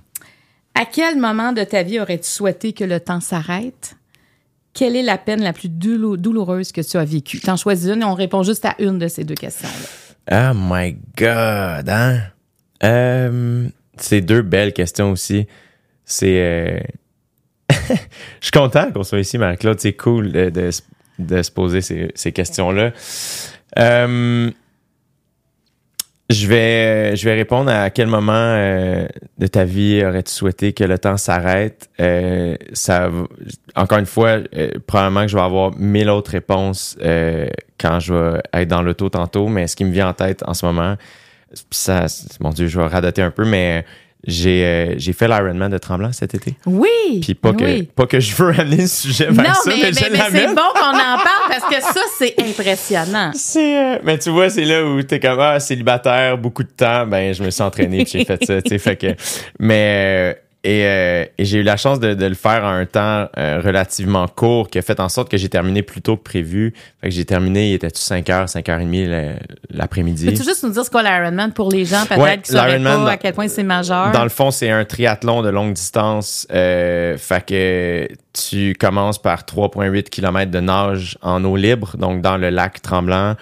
À 0.74 0.84
quel 0.84 1.18
moment 1.18 1.52
de 1.52 1.64
ta 1.64 1.82
vie 1.82 1.98
aurais-tu 1.98 2.28
souhaité 2.28 2.74
que 2.74 2.84
le 2.84 3.00
temps 3.00 3.20
s'arrête? 3.20 3.96
Quelle 4.74 4.96
est 4.96 5.02
la 5.02 5.16
peine 5.16 5.42
la 5.42 5.54
plus 5.54 5.68
doulou- 5.70 6.18
douloureuse 6.18 6.72
que 6.72 6.82
tu 6.82 6.98
as 6.98 7.04
vécue? 7.06 7.40
T'en 7.40 7.56
choisis 7.56 7.88
une 7.90 8.02
et 8.02 8.04
on 8.04 8.14
répond 8.14 8.42
juste 8.42 8.66
à 8.66 8.74
une 8.78 8.98
de 8.98 9.08
ces 9.08 9.24
deux 9.24 9.34
questions-là. 9.34 10.52
Oh 10.52 10.56
my 10.58 10.92
God, 11.16 11.88
hein? 11.88 12.20
Euh, 12.84 13.66
c'est 13.96 14.20
deux 14.20 14.42
belles 14.42 14.72
questions 14.72 15.10
aussi. 15.12 15.46
C'est. 16.04 16.38
euh, 16.42 16.80
Je 17.70 17.96
suis 18.46 18.50
content 18.52 18.90
qu'on 18.92 19.02
soit 19.04 19.20
ici, 19.20 19.38
Marie-Claude. 19.38 19.80
C'est 19.80 19.94
cool 19.94 20.32
de, 20.32 20.70
se- 20.70 21.50
poser 21.50 21.80
ces, 21.80 22.32
questions-là. 22.32 22.92
Euh, 23.78 24.50
je 26.30 26.46
vais, 26.46 27.14
je 27.16 27.24
vais 27.26 27.34
répondre 27.34 27.70
à 27.70 27.90
quel 27.90 28.06
moment 28.06 28.32
euh, 28.32 29.06
de 29.38 29.46
ta 29.46 29.64
vie 29.64 30.02
aurais-tu 30.04 30.32
souhaité 30.32 30.72
que 30.72 30.84
le 30.84 30.98
temps 30.98 31.16
s'arrête? 31.18 31.90
Encore 33.74 33.98
une 33.98 34.06
fois, 34.06 34.38
probablement 34.86 35.22
que 35.22 35.28
je 35.28 35.36
vais 35.36 35.42
avoir 35.42 35.76
mille 35.76 36.08
autres 36.08 36.30
réponses 36.30 36.96
quand 37.78 38.00
je 38.00 38.14
vais 38.14 38.42
être 38.54 38.68
dans 38.68 38.82
l'auto 38.82 39.08
tantôt, 39.10 39.48
mais 39.48 39.66
ce 39.66 39.76
qui 39.76 39.84
me 39.84 39.92
vient 39.92 40.08
en 40.08 40.14
tête 40.14 40.42
en 40.46 40.54
ce 40.54 40.64
moment, 40.64 40.96
ça, 41.70 42.06
mon 42.40 42.50
Dieu, 42.50 42.66
je 42.66 42.78
vais 42.78 42.86
radoter 42.86 43.22
un 43.22 43.30
peu, 43.30 43.44
mais 43.44 43.84
j'ai 44.24 44.64
euh, 44.64 44.94
j'ai 44.98 45.12
fait 45.12 45.26
l'Ironman 45.26 45.68
de 45.68 45.78
Tremblant 45.78 46.12
cet 46.12 46.34
été. 46.34 46.54
Oui! 46.64 47.18
Puis 47.20 47.34
pas, 47.34 47.52
que, 47.52 47.64
oui. 47.64 47.82
pas 47.82 48.06
que 48.06 48.20
je 48.20 48.34
veux 48.36 48.50
amener 48.58 48.82
le 48.82 48.86
sujet 48.86 49.26
vers 49.26 49.48
Non, 49.48 49.54
ça, 49.54 49.62
mais, 49.66 49.76
mais, 49.82 49.90
mais- 50.12 50.18
mais 50.30 50.38
c'est 50.38 50.46
bon 50.54 50.62
qu'on 50.74 50.90
en 50.90 51.16
parle 51.18 51.48
parce 51.48 51.64
que 51.74 51.80
ça, 51.80 52.00
c'est 52.18 52.34
impressionnant. 52.40 53.32
C'est, 53.34 53.78
euh, 53.96 53.98
mais 54.04 54.18
tu 54.18 54.30
vois, 54.30 54.48
c'est 54.48 54.64
là 54.64 54.84
où 54.84 55.02
t'es 55.02 55.18
comme 55.18 55.40
ah, 55.40 55.58
célibataire, 55.58 56.38
beaucoup 56.38 56.62
de 56.62 56.68
temps. 56.70 57.04
Ben, 57.06 57.34
je 57.34 57.42
me 57.42 57.50
suis 57.50 57.62
entraîné 57.62 58.04
puis 58.04 58.12
j'ai 58.18 58.24
fait 58.24 58.44
ça, 58.44 58.62
tu 58.62 58.68
sais. 58.68 58.78
Fait 58.78 58.96
que, 58.96 59.08
mais 59.58 60.34
euh, 60.34 60.34
et, 60.64 60.84
euh, 60.86 61.24
et 61.38 61.44
j'ai 61.44 61.58
eu 61.58 61.62
la 61.64 61.76
chance 61.76 61.98
de, 61.98 62.14
de 62.14 62.26
le 62.26 62.34
faire 62.34 62.62
en 62.64 62.70
un 62.70 62.86
temps 62.86 63.28
euh, 63.36 63.60
relativement 63.64 64.28
court, 64.28 64.68
qui 64.70 64.78
a 64.78 64.82
fait 64.82 65.00
en 65.00 65.08
sorte 65.08 65.28
que 65.28 65.36
j'ai 65.36 65.48
terminé 65.48 65.82
plus 65.82 66.00
tôt 66.02 66.16
que 66.16 66.22
prévu. 66.22 66.72
Fait 67.00 67.08
que 67.08 67.14
j'ai 67.14 67.24
terminé, 67.24 67.70
il 67.70 67.74
était 67.74 67.88
5 67.92 68.24
h, 68.28 68.46
5 68.46 68.64
h 68.66 68.78
30 68.78 68.88
le- 68.92 69.32
l'après-midi? 69.70 70.26
Peux-tu 70.26 70.44
juste 70.44 70.62
nous 70.62 70.70
dire 70.70 70.84
ce 70.84 70.90
qu'est 70.90 71.02
l'Ironman 71.02 71.52
pour 71.52 71.70
les 71.72 71.84
gens, 71.84 72.06
peut-être, 72.06 72.20
Ouais, 72.22 72.38
qui 72.38 72.52
ne 72.52 72.56
sauraient 72.58 72.78
pas 72.82 72.96
dans- 72.96 73.06
à 73.06 73.16
quel 73.16 73.34
point 73.34 73.48
c'est 73.48 73.64
majeur? 73.64 74.12
Dans 74.12 74.22
le 74.22 74.28
fond, 74.28 74.50
c'est 74.52 74.70
un 74.70 74.84
triathlon 74.84 75.42
de 75.42 75.48
longue 75.48 75.72
distance. 75.72 76.46
Euh, 76.52 77.18
fait 77.18 77.44
que 77.44 78.08
tu 78.32 78.74
commences 78.78 79.20
par 79.20 79.44
3,8 79.44 80.08
km 80.10 80.50
de 80.50 80.60
nage 80.60 81.18
en 81.22 81.44
eau 81.44 81.56
libre, 81.56 81.96
donc 81.98 82.22
dans 82.22 82.36
le 82.36 82.50
lac 82.50 82.80
Tremblant. 82.82 83.34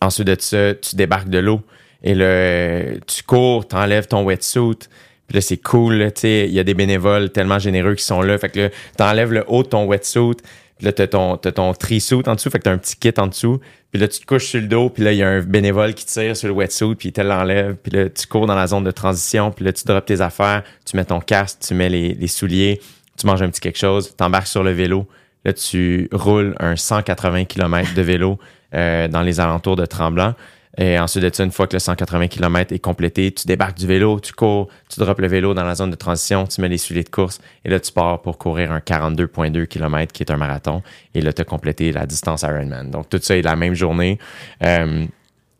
Ensuite 0.00 0.26
de 0.26 0.36
ça, 0.38 0.74
tu 0.74 0.96
débarques 0.96 1.28
de 1.28 1.38
l'eau 1.38 1.60
et 2.04 2.14
là, 2.14 2.98
tu 3.06 3.22
cours, 3.22 3.66
t'enlèves 3.66 4.06
ton 4.06 4.24
wetsuit. 4.24 4.88
Puis 5.26 5.36
là, 5.36 5.40
c'est 5.40 5.56
cool, 5.56 6.12
tu 6.14 6.20
sais, 6.20 6.44
il 6.46 6.52
y 6.52 6.60
a 6.60 6.64
des 6.64 6.74
bénévoles 6.74 7.30
tellement 7.30 7.58
généreux 7.58 7.94
qui 7.94 8.04
sont 8.04 8.20
là. 8.20 8.36
Fait 8.36 8.50
que 8.50 8.60
là, 8.60 8.68
t'enlèves 8.98 9.32
le 9.32 9.42
haut 9.48 9.62
de 9.62 9.68
ton 9.68 9.86
wetsuit. 9.86 10.36
Puis 10.76 10.84
là, 10.84 10.92
t'as 10.92 11.06
ton, 11.06 11.38
t'as 11.38 11.52
ton 11.52 11.72
tree-suit 11.72 12.22
en 12.26 12.34
dessous. 12.34 12.50
Fait 12.50 12.58
que 12.58 12.64
t'as 12.64 12.72
un 12.72 12.78
petit 12.78 12.96
kit 12.96 13.14
en 13.16 13.26
dessous. 13.26 13.58
Puis 13.90 13.98
là, 14.00 14.06
tu 14.06 14.20
te 14.20 14.26
couches 14.26 14.48
sur 14.48 14.60
le 14.60 14.66
dos. 14.66 14.90
Puis 14.90 15.02
là, 15.02 15.12
il 15.12 15.18
y 15.18 15.22
a 15.22 15.28
un 15.28 15.40
bénévole 15.40 15.94
qui 15.94 16.04
tire 16.04 16.36
sur 16.36 16.48
le 16.48 16.54
wetsuit. 16.54 16.94
Puis 16.94 17.08
il 17.08 17.12
te 17.12 17.22
l'enlève. 17.22 17.76
Puis 17.76 17.92
là, 17.92 18.10
tu 18.10 18.26
cours 18.26 18.46
dans 18.46 18.54
la 18.54 18.66
zone 18.66 18.84
de 18.84 18.90
transition. 18.90 19.50
Puis 19.50 19.64
là, 19.64 19.72
tu 19.72 19.84
drops 19.84 20.04
tes 20.04 20.20
affaires. 20.20 20.62
Tu 20.84 20.96
mets 20.98 21.06
ton 21.06 21.20
casque. 21.20 21.60
Tu 21.66 21.72
mets 21.72 21.88
les, 21.88 22.12
les 22.12 22.26
souliers. 22.26 22.82
Tu 23.16 23.26
manges 23.26 23.40
un 23.40 23.48
petit 23.48 23.62
quelque 23.62 23.78
chose. 23.78 24.14
T'embarques 24.14 24.48
sur 24.48 24.62
le 24.62 24.72
vélo. 24.72 25.06
Là, 25.46 25.54
tu 25.54 26.08
roules 26.12 26.54
un 26.58 26.76
180 26.76 27.44
km 27.44 27.94
de 27.94 28.02
vélo 28.02 28.38
euh, 28.74 29.08
dans 29.08 29.22
les 29.22 29.40
alentours 29.40 29.76
de 29.76 29.86
Tremblant. 29.86 30.34
Et 30.76 30.98
ensuite 30.98 31.22
de 31.22 31.30
ça, 31.32 31.44
une 31.44 31.52
fois 31.52 31.66
que 31.68 31.74
le 31.74 31.78
180 31.78 32.26
km 32.28 32.72
est 32.74 32.78
complété, 32.80 33.30
tu 33.32 33.46
débarques 33.46 33.76
du 33.76 33.86
vélo, 33.86 34.18
tu 34.20 34.32
cours, 34.32 34.68
tu 34.88 34.98
drops 34.98 35.20
le 35.20 35.28
vélo 35.28 35.54
dans 35.54 35.62
la 35.64 35.74
zone 35.76 35.90
de 35.90 35.96
transition, 35.96 36.46
tu 36.46 36.60
mets 36.60 36.68
les 36.68 36.78
souliers 36.78 37.04
de 37.04 37.08
course 37.08 37.38
et 37.64 37.70
là, 37.70 37.78
tu 37.78 37.92
pars 37.92 38.20
pour 38.22 38.38
courir 38.38 38.72
un 38.72 38.78
42,2 38.80 39.66
km 39.66 40.12
qui 40.12 40.22
est 40.24 40.30
un 40.32 40.36
marathon. 40.36 40.82
Et 41.14 41.20
là, 41.20 41.32
tu 41.32 41.42
as 41.42 41.44
complété 41.44 41.92
la 41.92 42.06
distance 42.06 42.42
Ironman. 42.42 42.90
Donc, 42.90 43.08
tout 43.08 43.20
ça 43.22 43.36
est 43.36 43.42
la 43.42 43.54
même 43.56 43.74
journée. 43.74 44.18
Euh, 44.64 45.04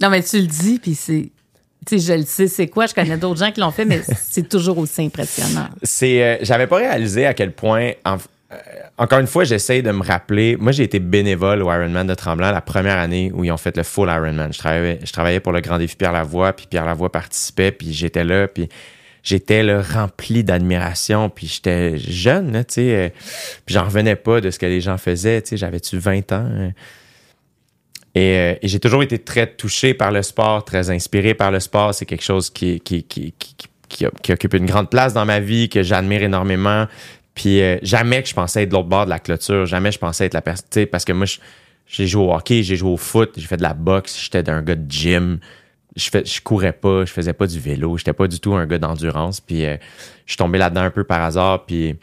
Non, 0.02 0.10
mais 0.10 0.22
tu 0.22 0.40
le 0.40 0.46
dis, 0.46 0.78
puis 0.80 0.94
c'est. 0.94 1.30
Tu 1.86 1.98
sais, 2.00 2.14
je 2.14 2.18
le 2.18 2.24
sais, 2.24 2.48
c'est 2.48 2.66
quoi? 2.68 2.86
Je 2.86 2.94
connais 2.94 3.18
d'autres 3.18 3.38
gens 3.40 3.52
qui 3.52 3.60
l'ont 3.60 3.70
fait, 3.70 3.84
mais 3.84 4.00
c'est 4.18 4.48
toujours 4.48 4.78
aussi 4.78 5.02
impressionnant. 5.02 5.68
c'est 5.82 6.22
euh, 6.22 6.36
j'avais 6.40 6.66
pas 6.66 6.76
réalisé 6.76 7.26
à 7.26 7.34
quel 7.34 7.52
point 7.52 7.90
en- 8.06 8.16
encore 8.98 9.18
une 9.18 9.26
fois 9.26 9.44
j'essaie 9.44 9.82
de 9.82 9.90
me 9.90 10.02
rappeler 10.02 10.56
moi 10.56 10.70
j'ai 10.70 10.84
été 10.84 10.98
bénévole 10.98 11.62
au 11.62 11.72
Ironman 11.72 12.06
de 12.06 12.14
Tremblant 12.14 12.52
la 12.52 12.60
première 12.60 12.98
année 12.98 13.32
où 13.34 13.44
ils 13.44 13.50
ont 13.50 13.56
fait 13.56 13.76
le 13.76 13.82
full 13.82 14.08
Ironman 14.08 14.52
je 14.52 15.12
travaillais 15.12 15.40
pour 15.40 15.52
le 15.52 15.60
grand 15.60 15.78
défi 15.78 15.96
Pierre 15.96 16.12
Lavoie 16.12 16.52
puis 16.52 16.66
Pierre 16.68 16.84
Lavoie 16.84 17.10
participait 17.10 17.72
puis 17.72 17.92
j'étais 17.92 18.22
là 18.22 18.46
puis 18.46 18.68
j'étais 19.22 19.62
rempli 19.80 20.44
d'admiration 20.44 21.30
puis 21.30 21.46
j'étais 21.46 21.98
jeune 21.98 22.64
tu 22.66 22.74
sais 22.74 22.94
euh, 22.94 23.08
puis 23.64 23.74
j'en 23.74 23.84
revenais 23.84 24.16
pas 24.16 24.40
de 24.40 24.50
ce 24.50 24.58
que 24.58 24.66
les 24.66 24.80
gens 24.80 24.98
faisaient 24.98 25.42
tu 25.42 25.50
sais 25.50 25.56
j'avais 25.56 25.80
tu 25.80 25.98
20 25.98 26.32
ans 26.32 26.46
euh, 26.48 26.70
et, 28.14 28.38
euh, 28.38 28.54
et 28.62 28.68
j'ai 28.68 28.78
toujours 28.78 29.02
été 29.02 29.18
très 29.18 29.46
touché 29.46 29.92
par 29.92 30.12
le 30.12 30.22
sport, 30.22 30.64
très 30.64 30.90
inspiré 30.90 31.34
par 31.34 31.50
le 31.50 31.58
sport. 31.58 31.94
C'est 31.94 32.06
quelque 32.06 32.22
chose 32.22 32.48
qui 32.48 32.80
occupe 34.28 34.54
une 34.54 34.66
grande 34.66 34.88
place 34.88 35.14
dans 35.14 35.24
ma 35.24 35.40
vie, 35.40 35.68
que 35.68 35.82
j'admire 35.82 36.22
énormément. 36.22 36.86
Puis 37.34 37.60
euh, 37.60 37.78
jamais 37.82 38.22
que 38.22 38.28
je 38.28 38.34
pensais 38.34 38.62
être 38.62 38.68
de 38.68 38.74
l'autre 38.74 38.88
bord 38.88 39.04
de 39.04 39.10
la 39.10 39.18
clôture, 39.18 39.66
jamais 39.66 39.92
je 39.92 39.98
pensais 39.98 40.26
être 40.26 40.34
la 40.34 40.42
personne. 40.42 40.86
Parce 40.86 41.04
que 41.04 41.12
moi, 41.12 41.26
j'ai 41.86 42.06
joué 42.06 42.22
au 42.22 42.32
hockey, 42.32 42.62
j'ai 42.62 42.76
joué 42.76 42.90
au 42.90 42.96
foot, 42.96 43.32
j'ai 43.36 43.46
fait 43.46 43.56
de 43.56 43.62
la 43.62 43.74
boxe, 43.74 44.18
j'étais 44.20 44.48
un 44.48 44.62
gars 44.62 44.76
de 44.76 44.90
gym. 44.90 45.38
Je, 45.96 46.10
fais, 46.10 46.24
je 46.24 46.40
courais 46.40 46.72
pas, 46.72 47.04
je 47.04 47.12
faisais 47.12 47.32
pas 47.32 47.46
du 47.46 47.60
vélo, 47.60 47.96
j'étais 47.96 48.12
pas 48.12 48.26
du 48.26 48.40
tout 48.40 48.54
un 48.54 48.66
gars 48.66 48.78
d'endurance. 48.78 49.40
Puis 49.40 49.64
euh, 49.64 49.76
je 50.26 50.32
suis 50.32 50.36
tombé 50.36 50.58
là-dedans 50.58 50.82
un 50.82 50.90
peu 50.90 51.04
par 51.04 51.22
hasard. 51.22 51.66
Puis 51.66 51.96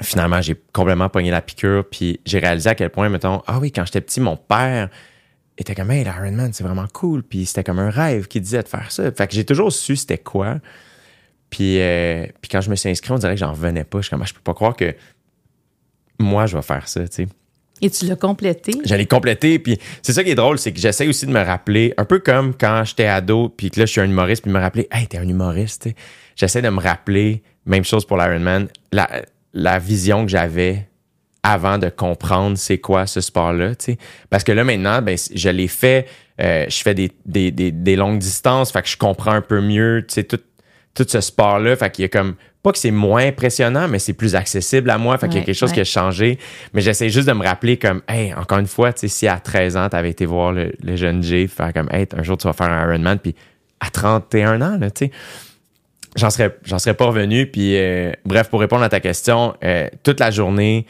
finalement, 0.00 0.40
j'ai 0.40 0.56
complètement 0.72 1.08
pogné 1.08 1.30
la 1.30 1.40
piqûre. 1.40 1.84
Puis 1.88 2.20
j'ai 2.24 2.38
réalisé 2.38 2.70
à 2.70 2.74
quel 2.74 2.90
point, 2.90 3.08
mettons, 3.08 3.42
ah 3.46 3.58
oui, 3.60 3.70
quand 3.70 3.84
j'étais 3.84 4.00
petit, 4.00 4.20
mon 4.20 4.36
père 4.36 4.88
était 5.56 5.74
comme, 5.74 5.90
hey, 5.90 6.04
l'Ironman, 6.04 6.52
c'est 6.52 6.64
vraiment 6.64 6.86
cool. 6.92 7.22
Puis 7.22 7.46
c'était 7.46 7.64
comme 7.64 7.78
un 7.78 7.90
rêve 7.90 8.26
qui 8.28 8.40
disait 8.40 8.62
de 8.62 8.68
faire 8.68 8.90
ça. 8.90 9.10
Fait 9.12 9.26
que 9.26 9.34
j'ai 9.34 9.44
toujours 9.44 9.72
su 9.72 9.96
c'était 9.96 10.18
quoi. 10.18 10.58
Puis, 11.50 11.80
euh, 11.80 12.26
puis 12.40 12.48
quand 12.50 12.60
je 12.60 12.70
me 12.70 12.76
suis 12.76 12.88
inscrit, 12.88 13.12
on 13.12 13.18
dirait 13.18 13.34
que 13.34 13.40
j'en 13.40 13.52
revenais 13.52 13.84
pas. 13.84 13.98
Je 13.98 14.02
suis 14.04 14.10
comme, 14.10 14.22
Ah, 14.22 14.26
je 14.26 14.34
peux 14.34 14.40
pas 14.40 14.54
croire 14.54 14.76
que 14.76 14.94
moi, 16.18 16.46
je 16.46 16.56
vais 16.56 16.62
faire 16.62 16.88
ça, 16.88 17.06
tu 17.08 17.24
sais. 17.24 17.28
Et 17.80 17.90
tu 17.90 18.06
l'as 18.06 18.16
complété? 18.16 18.72
J'allais 18.84 19.06
compléter, 19.06 19.58
puis 19.58 19.78
c'est 20.02 20.12
ça 20.12 20.24
qui 20.24 20.30
est 20.30 20.34
drôle, 20.34 20.58
c'est 20.58 20.72
que 20.72 20.80
j'essaie 20.80 21.06
aussi 21.06 21.26
de 21.26 21.30
me 21.30 21.42
rappeler, 21.42 21.94
un 21.96 22.04
peu 22.04 22.18
comme 22.18 22.54
quand 22.54 22.82
j'étais 22.84 23.06
ado, 23.06 23.48
puis 23.50 23.70
que 23.70 23.78
là, 23.78 23.86
je 23.86 23.92
suis 23.92 24.00
un 24.00 24.10
humoriste, 24.10 24.42
puis 24.42 24.50
me 24.50 24.58
rappeler, 24.58 24.88
hey, 24.90 25.06
t'es 25.06 25.18
un 25.18 25.28
humoriste. 25.28 25.88
J'essaie 26.34 26.60
de 26.62 26.70
me 26.70 26.80
rappeler, 26.80 27.42
même 27.66 27.84
chose 27.84 28.04
pour 28.04 28.16
l'Ironman, 28.16 28.68
la, 28.90 29.08
la 29.54 29.78
vision 29.78 30.24
que 30.24 30.30
j'avais 30.30 30.88
avant 31.44 31.78
de 31.78 31.88
comprendre 31.88 32.58
c'est 32.58 32.78
quoi 32.78 33.06
ce 33.06 33.20
sport-là, 33.20 33.76
tu 33.76 33.92
sais. 33.92 33.98
Parce 34.28 34.42
que 34.42 34.50
là, 34.50 34.64
maintenant, 34.64 35.00
ben, 35.00 35.16
je 35.32 35.48
l'ai 35.48 35.68
fait, 35.68 36.08
euh, 36.40 36.66
je 36.68 36.82
fais 36.82 36.94
des, 36.94 37.12
des, 37.26 37.52
des, 37.52 37.70
des 37.70 37.94
longues 37.94 38.18
distances, 38.18 38.72
fait 38.72 38.82
que 38.82 38.88
je 38.88 38.96
comprends 38.96 39.32
un 39.32 39.40
peu 39.40 39.60
mieux, 39.60 40.04
tu 40.08 40.14
sais, 40.14 40.24
tout, 40.24 40.40
tout 40.98 41.06
ce 41.08 41.20
sport-là, 41.20 41.76
fait 41.76 41.90
qu'il 41.90 42.02
y 42.02 42.06
a 42.06 42.08
comme, 42.08 42.34
pas 42.62 42.72
que 42.72 42.78
c'est 42.78 42.90
moins 42.90 43.26
impressionnant, 43.26 43.86
mais 43.86 44.00
c'est 44.00 44.14
plus 44.14 44.34
accessible 44.34 44.90
à 44.90 44.98
moi, 44.98 45.16
fait 45.16 45.28
qu'il 45.28 45.38
y 45.38 45.42
a 45.42 45.44
quelque 45.44 45.54
chose 45.54 45.70
ouais. 45.70 45.76
qui 45.76 45.80
a 45.80 45.84
changé. 45.84 46.38
Mais 46.74 46.80
j'essaie 46.80 47.08
juste 47.08 47.28
de 47.28 47.32
me 47.32 47.44
rappeler 47.44 47.76
comme, 47.76 48.02
hey, 48.08 48.34
encore 48.34 48.58
une 48.58 48.66
fois, 48.66 48.92
tu 48.92 49.00
sais, 49.00 49.08
si 49.08 49.28
à 49.28 49.38
13 49.38 49.76
ans, 49.76 49.88
t'avais 49.88 50.10
été 50.10 50.26
voir 50.26 50.52
le, 50.52 50.72
le 50.82 50.96
jeune 50.96 51.22
Jay, 51.22 51.46
faire 51.46 51.72
comme, 51.72 51.88
hey, 51.92 52.06
un 52.16 52.24
jour, 52.24 52.36
tu 52.36 52.48
vas 52.48 52.52
faire 52.52 52.68
un 52.68 52.88
Ironman, 52.88 53.20
puis 53.20 53.36
à 53.78 53.90
31 53.90 54.60
ans, 54.60 54.76
là, 54.76 54.90
tu 54.90 55.06
sais, 55.06 55.10
j'en 56.16 56.30
serais, 56.30 56.56
j'en 56.64 56.80
serais 56.80 56.94
pas 56.94 57.06
revenu. 57.06 57.46
Puis, 57.46 57.76
euh, 57.76 58.10
bref, 58.24 58.48
pour 58.48 58.58
répondre 58.58 58.82
à 58.82 58.88
ta 58.88 58.98
question, 58.98 59.54
euh, 59.62 59.88
toute 60.02 60.18
la 60.18 60.32
journée, 60.32 60.84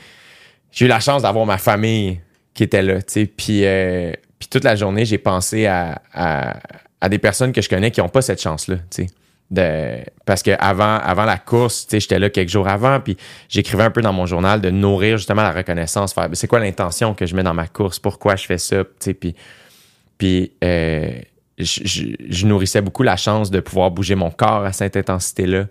j'ai 0.72 0.86
eu 0.86 0.88
la 0.88 1.00
chance 1.00 1.22
d'avoir 1.22 1.44
ma 1.44 1.58
famille 1.58 2.18
qui 2.54 2.62
était 2.62 2.82
là, 2.82 3.02
tu 3.02 3.12
sais, 3.12 3.26
puis, 3.26 3.66
euh, 3.66 4.12
puis 4.38 4.48
toute 4.48 4.64
la 4.64 4.74
journée, 4.74 5.04
j'ai 5.04 5.18
pensé 5.18 5.66
à, 5.66 6.00
à, 6.14 6.56
à 7.02 7.08
des 7.10 7.18
personnes 7.18 7.52
que 7.52 7.60
je 7.60 7.68
connais 7.68 7.90
qui 7.90 8.00
n'ont 8.00 8.08
pas 8.08 8.22
cette 8.22 8.40
chance-là, 8.40 8.76
tu 8.90 9.04
sais. 9.04 9.06
De, 9.50 10.00
parce 10.26 10.42
que 10.42 10.50
avant, 10.58 10.98
avant 10.98 11.24
la 11.24 11.38
course, 11.38 11.86
j'étais 11.90 12.18
là 12.18 12.28
quelques 12.28 12.50
jours 12.50 12.68
avant, 12.68 13.00
puis 13.00 13.16
j'écrivais 13.48 13.84
un 13.84 13.90
peu 13.90 14.02
dans 14.02 14.12
mon 14.12 14.26
journal 14.26 14.60
de 14.60 14.68
nourrir 14.68 15.16
justement 15.16 15.42
la 15.42 15.52
reconnaissance, 15.52 16.12
faire 16.12 16.28
c'est 16.34 16.48
quoi 16.48 16.60
l'intention 16.60 17.14
que 17.14 17.24
je 17.24 17.34
mets 17.34 17.42
dans 17.42 17.54
ma 17.54 17.66
course, 17.66 17.98
pourquoi 17.98 18.36
je 18.36 18.44
fais 18.44 18.58
ça, 18.58 18.84
puis, 18.84 19.34
puis 20.18 20.52
euh, 20.62 21.18
je, 21.56 22.46
nourrissais 22.46 22.82
beaucoup 22.82 23.02
la 23.02 23.16
chance 23.16 23.50
de 23.50 23.60
pouvoir 23.60 23.90
bouger 23.90 24.16
mon 24.16 24.30
corps 24.30 24.66
à 24.66 24.72
cette 24.74 24.98
intensité-là, 24.98 25.64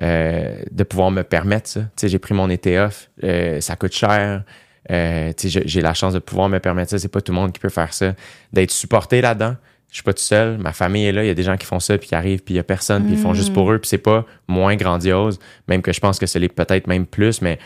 euh, 0.00 0.56
de 0.70 0.84
pouvoir 0.84 1.10
me 1.10 1.22
permettre 1.22 1.68
ça. 1.68 1.80
J'ai 2.00 2.20
pris 2.20 2.34
mon 2.34 2.48
été 2.48 2.78
off, 2.78 3.10
euh, 3.24 3.60
ça 3.60 3.74
coûte 3.74 3.94
cher. 3.94 4.44
J'ai 4.88 5.80
la 5.80 5.94
chance 5.94 6.12
de 6.12 6.20
pouvoir 6.20 6.48
me 6.48 6.60
permettre 6.60 6.90
ça. 6.90 6.98
C'est 7.00 7.08
pas 7.08 7.20
tout 7.20 7.32
le 7.32 7.38
monde 7.38 7.52
qui 7.52 7.58
peut 7.58 7.68
faire 7.68 7.92
ça. 7.92 8.14
D'être 8.52 8.70
supporté 8.70 9.20
là-dedans. 9.20 9.56
Je 9.94 9.98
suis 9.98 10.02
pas 10.02 10.12
tout 10.12 10.22
seul, 10.24 10.58
ma 10.58 10.72
famille 10.72 11.06
est 11.06 11.12
là, 11.12 11.22
il 11.22 11.28
y 11.28 11.30
a 11.30 11.34
des 11.34 11.44
gens 11.44 11.56
qui 11.56 11.66
font 11.66 11.78
ça, 11.78 11.96
puis 11.96 12.08
qui 12.08 12.16
arrivent, 12.16 12.42
puis 12.42 12.54
il 12.54 12.56
y 12.56 12.60
a 12.60 12.64
personne, 12.64 13.04
puis 13.04 13.12
ils 13.12 13.18
font 13.18 13.32
juste 13.32 13.52
pour 13.52 13.70
eux, 13.70 13.78
puis 13.78 13.88
c'est 13.88 13.96
pas 13.98 14.26
moins 14.48 14.74
grandiose, 14.74 15.38
même 15.68 15.82
que 15.82 15.92
je 15.92 16.00
pense 16.00 16.18
que 16.18 16.26
c'est 16.26 16.40
peut-être 16.48 16.88
même 16.88 17.06
plus, 17.06 17.40
mais 17.40 17.60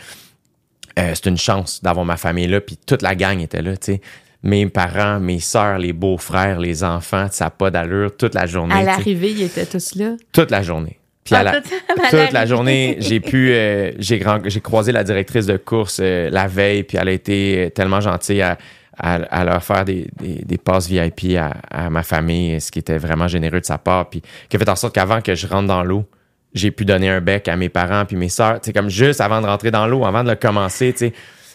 euh, 0.99 1.11
c'est 1.15 1.25
une 1.25 1.37
chance 1.39 1.81
d'avoir 1.81 2.05
ma 2.05 2.17
famille 2.17 2.45
là, 2.45 2.61
puis 2.61 2.77
toute 2.85 3.01
la 3.01 3.15
gang 3.15 3.39
était 3.39 3.63
là, 3.63 3.75
tu 3.77 3.93
sais. 3.93 4.01
Mes 4.43 4.67
parents, 4.67 5.19
mes 5.19 5.39
sœurs, 5.39 5.79
les 5.79 5.91
beaux-frères, 5.91 6.59
les 6.59 6.83
enfants, 6.83 7.25
ça 7.31 7.45
n'a 7.45 7.49
pas 7.49 7.71
d'allure 7.71 8.15
toute 8.15 8.35
la 8.35 8.45
journée. 8.45 8.75
À 8.75 8.83
l'arrivée, 8.83 9.31
ils 9.31 9.41
étaient 9.41 9.65
tous 9.65 9.95
là? 9.95 10.11
Toute 10.31 10.51
la 10.51 10.61
journée. 10.61 10.99
Puis 11.23 11.33
Ah, 11.35 11.39
à 11.39 11.43
la- 11.43 11.61
toute- 11.61 12.31
la 12.31 12.45
journée, 12.45 12.97
j'ai 12.99 13.19
pu, 13.19 13.51
euh, 13.51 13.91
j'ai 13.97 14.19
croisé 14.61 14.91
la 14.91 15.03
directrice 15.03 15.45
de 15.47 15.57
course 15.57 15.97
euh, 15.99 16.29
la 16.29 16.47
veille, 16.47 16.83
puis 16.83 16.97
elle 17.01 17.07
a 17.09 17.11
été 17.11 17.65
euh, 17.65 17.69
tellement 17.69 18.01
gentille 18.01 18.41
à, 18.43 18.57
à, 18.99 19.15
à 19.15 19.43
leur 19.43 19.63
faire 19.63 19.85
des, 19.85 20.07
des, 20.17 20.43
des 20.45 20.57
passes 20.57 20.87
VIP 20.87 21.37
à, 21.37 21.53
à 21.69 21.89
ma 21.89 22.03
famille, 22.03 22.59
ce 22.59 22.71
qui 22.71 22.79
était 22.79 22.97
vraiment 22.97 23.27
généreux 23.27 23.61
de 23.61 23.65
sa 23.65 23.77
part, 23.77 24.09
puis 24.09 24.21
qui 24.49 24.55
a 24.55 24.59
fait 24.59 24.69
en 24.69 24.75
sorte 24.75 24.93
qu'avant 24.93 25.21
que 25.21 25.35
je 25.35 25.47
rentre 25.47 25.67
dans 25.67 25.83
l'eau, 25.83 26.05
j'ai 26.53 26.71
pu 26.71 26.85
donner 26.85 27.09
un 27.09 27.21
bec 27.21 27.47
à 27.47 27.55
mes 27.55 27.69
parents 27.69 28.05
puis 28.05 28.17
mes 28.17 28.29
sœurs, 28.29 28.59
sais, 28.61 28.73
comme 28.73 28.89
juste 28.89 29.21
avant 29.21 29.41
de 29.41 29.45
rentrer 29.45 29.71
dans 29.71 29.87
l'eau, 29.87 30.05
avant 30.05 30.23
de 30.23 30.29
le 30.29 30.35
commencer, 30.35 30.91
tu 30.93 30.99
sais, 30.99 31.13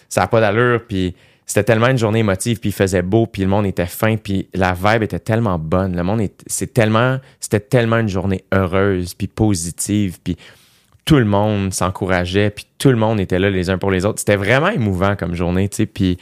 ça 0.09 0.21
n'a 0.21 0.27
pas 0.27 0.39
d'allure, 0.39 0.81
puis 0.87 1.15
c'était 1.45 1.63
tellement 1.63 1.87
une 1.87 1.97
journée 1.97 2.19
émotive, 2.19 2.59
puis 2.59 2.69
il 2.69 2.73
faisait 2.73 3.01
beau, 3.01 3.27
puis 3.27 3.43
le 3.43 3.47
monde 3.47 3.65
était 3.65 3.85
fin, 3.85 4.17
puis 4.17 4.47
la 4.53 4.73
vibe 4.73 5.03
était 5.03 5.19
tellement 5.19 5.59
bonne, 5.59 5.95
le 5.95 6.03
monde 6.03 6.21
est, 6.21 6.43
c'est 6.47 6.73
tellement, 6.73 7.19
c'était 7.39 7.59
tellement 7.59 7.97
une 7.97 8.09
journée 8.09 8.43
heureuse, 8.51 9.13
puis 9.13 9.27
positive, 9.27 10.17
puis 10.23 10.37
tout 11.05 11.17
le 11.17 11.25
monde 11.25 11.71
s'encourageait, 11.71 12.49
puis 12.49 12.65
tout 12.79 12.89
le 12.89 12.95
monde 12.95 13.19
était 13.19 13.37
là 13.37 13.51
les 13.51 13.69
uns 13.69 13.77
pour 13.77 13.91
les 13.91 14.05
autres. 14.05 14.19
C'était 14.19 14.37
vraiment 14.37 14.69
émouvant 14.69 15.15
comme 15.15 15.35
journée, 15.35 15.69
tu 15.69 15.77
sais, 15.77 15.85
puis 15.85 16.17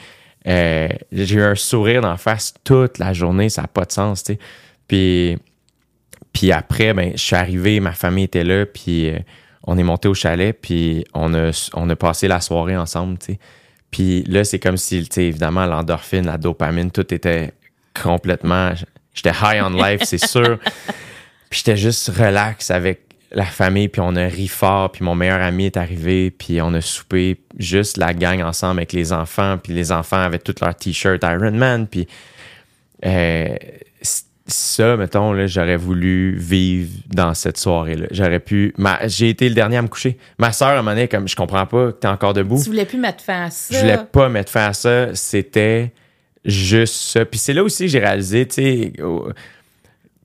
euh, 0.47 0.89
j'ai 1.11 1.35
eu 1.35 1.41
un 1.41 1.55
sourire 1.55 2.01
d'en 2.01 2.17
face 2.17 2.53
toute 2.63 2.97
la 2.97 3.13
journée, 3.13 3.49
ça 3.49 3.63
n'a 3.63 3.67
pas 3.67 3.85
de 3.85 3.91
sens, 3.91 4.23
tu 4.23 4.33
sais. 4.33 4.39
Puis, 4.87 5.37
puis 6.33 6.51
après, 6.51 6.93
ben, 6.93 7.11
je 7.15 7.21
suis 7.21 7.35
arrivé, 7.35 7.79
ma 7.79 7.93
famille 7.93 8.25
était 8.25 8.43
là, 8.43 8.65
puis 8.65 9.09
euh, 9.09 9.19
on 9.63 9.77
est 9.77 9.83
monté 9.83 10.07
au 10.07 10.13
chalet, 10.13 10.57
puis 10.59 11.05
on 11.13 11.33
a, 11.33 11.69
on 11.73 11.89
a 11.89 11.95
passé 11.95 12.27
la 12.27 12.41
soirée 12.41 12.75
ensemble, 12.75 13.17
tu 13.17 13.33
sais. 13.33 13.39
Puis 13.91 14.23
là, 14.23 14.43
c'est 14.43 14.59
comme 14.59 14.77
si, 14.77 15.03
tu 15.03 15.07
sais, 15.11 15.23
évidemment, 15.25 15.65
l'endorphine, 15.65 16.25
la 16.25 16.37
dopamine, 16.37 16.91
tout 16.91 17.13
était 17.13 17.53
complètement... 18.01 18.73
J'étais 19.13 19.29
high 19.29 19.61
on 19.63 19.69
life, 19.69 20.01
c'est 20.03 20.25
sûr. 20.25 20.57
Puis 21.49 21.59
j'étais 21.59 21.77
juste 21.77 22.09
relax 22.09 22.71
avec 22.71 23.12
la 23.33 23.45
famille, 23.45 23.87
puis 23.87 24.01
on 24.01 24.15
a 24.15 24.25
ri 24.25 24.47
fort, 24.47 24.91
puis 24.91 25.03
mon 25.03 25.15
meilleur 25.15 25.41
ami 25.41 25.65
est 25.65 25.77
arrivé, 25.77 26.29
puis 26.31 26.61
on 26.61 26.73
a 26.73 26.81
soupé 26.81 27.39
juste 27.57 27.97
la 27.97 28.13
gang 28.13 28.41
ensemble 28.43 28.79
avec 28.79 28.93
les 28.93 29.11
enfants, 29.11 29.57
puis 29.61 29.73
les 29.73 29.91
enfants 29.91 30.17
avaient 30.21 30.39
tous 30.39 30.55
leurs 30.61 30.75
t-shirts 30.75 31.23
Iron 31.23 31.51
Man, 31.51 31.87
puis 31.87 32.07
euh, 33.05 33.55
ça, 34.45 34.97
mettons, 34.97 35.31
là, 35.31 35.47
j'aurais 35.47 35.77
voulu 35.77 36.35
vivre 36.37 36.91
dans 37.07 37.33
cette 37.33 37.57
soirée-là. 37.57 38.07
J'aurais 38.11 38.39
pu... 38.41 38.73
ma- 38.77 39.07
J'ai 39.07 39.29
été 39.29 39.47
le 39.47 39.55
dernier 39.55 39.77
à 39.77 39.81
me 39.81 39.87
coucher. 39.87 40.17
Ma 40.37 40.51
soeur, 40.51 40.69
à 40.69 40.73
un 40.73 40.75
moment 40.77 40.91
donné, 40.91 41.07
comme, 41.07 41.27
je 41.29 41.35
comprends 41.35 41.65
pas 41.65 41.87
que 41.87 41.97
t'es 41.99 42.07
encore 42.09 42.33
debout. 42.33 42.59
Tu 42.61 42.69
voulais 42.69 42.85
plus 42.85 42.97
mettre 42.97 43.23
fin 43.23 43.45
à 43.45 43.49
ça. 43.49 43.73
Je 43.73 43.79
voulais 43.79 43.99
pas 44.11 44.27
mettre 44.27 44.51
fin 44.51 44.67
à 44.67 44.73
ça. 44.73 45.15
C'était 45.15 45.93
juste 46.43 46.95
ça. 46.95 47.23
Puis 47.23 47.39
c'est 47.39 47.53
là 47.53 47.63
aussi 47.63 47.83
que 47.85 47.89
j'ai 47.89 47.99
réalisé, 47.99 48.45
tu 48.45 48.55
sais, 48.55 48.93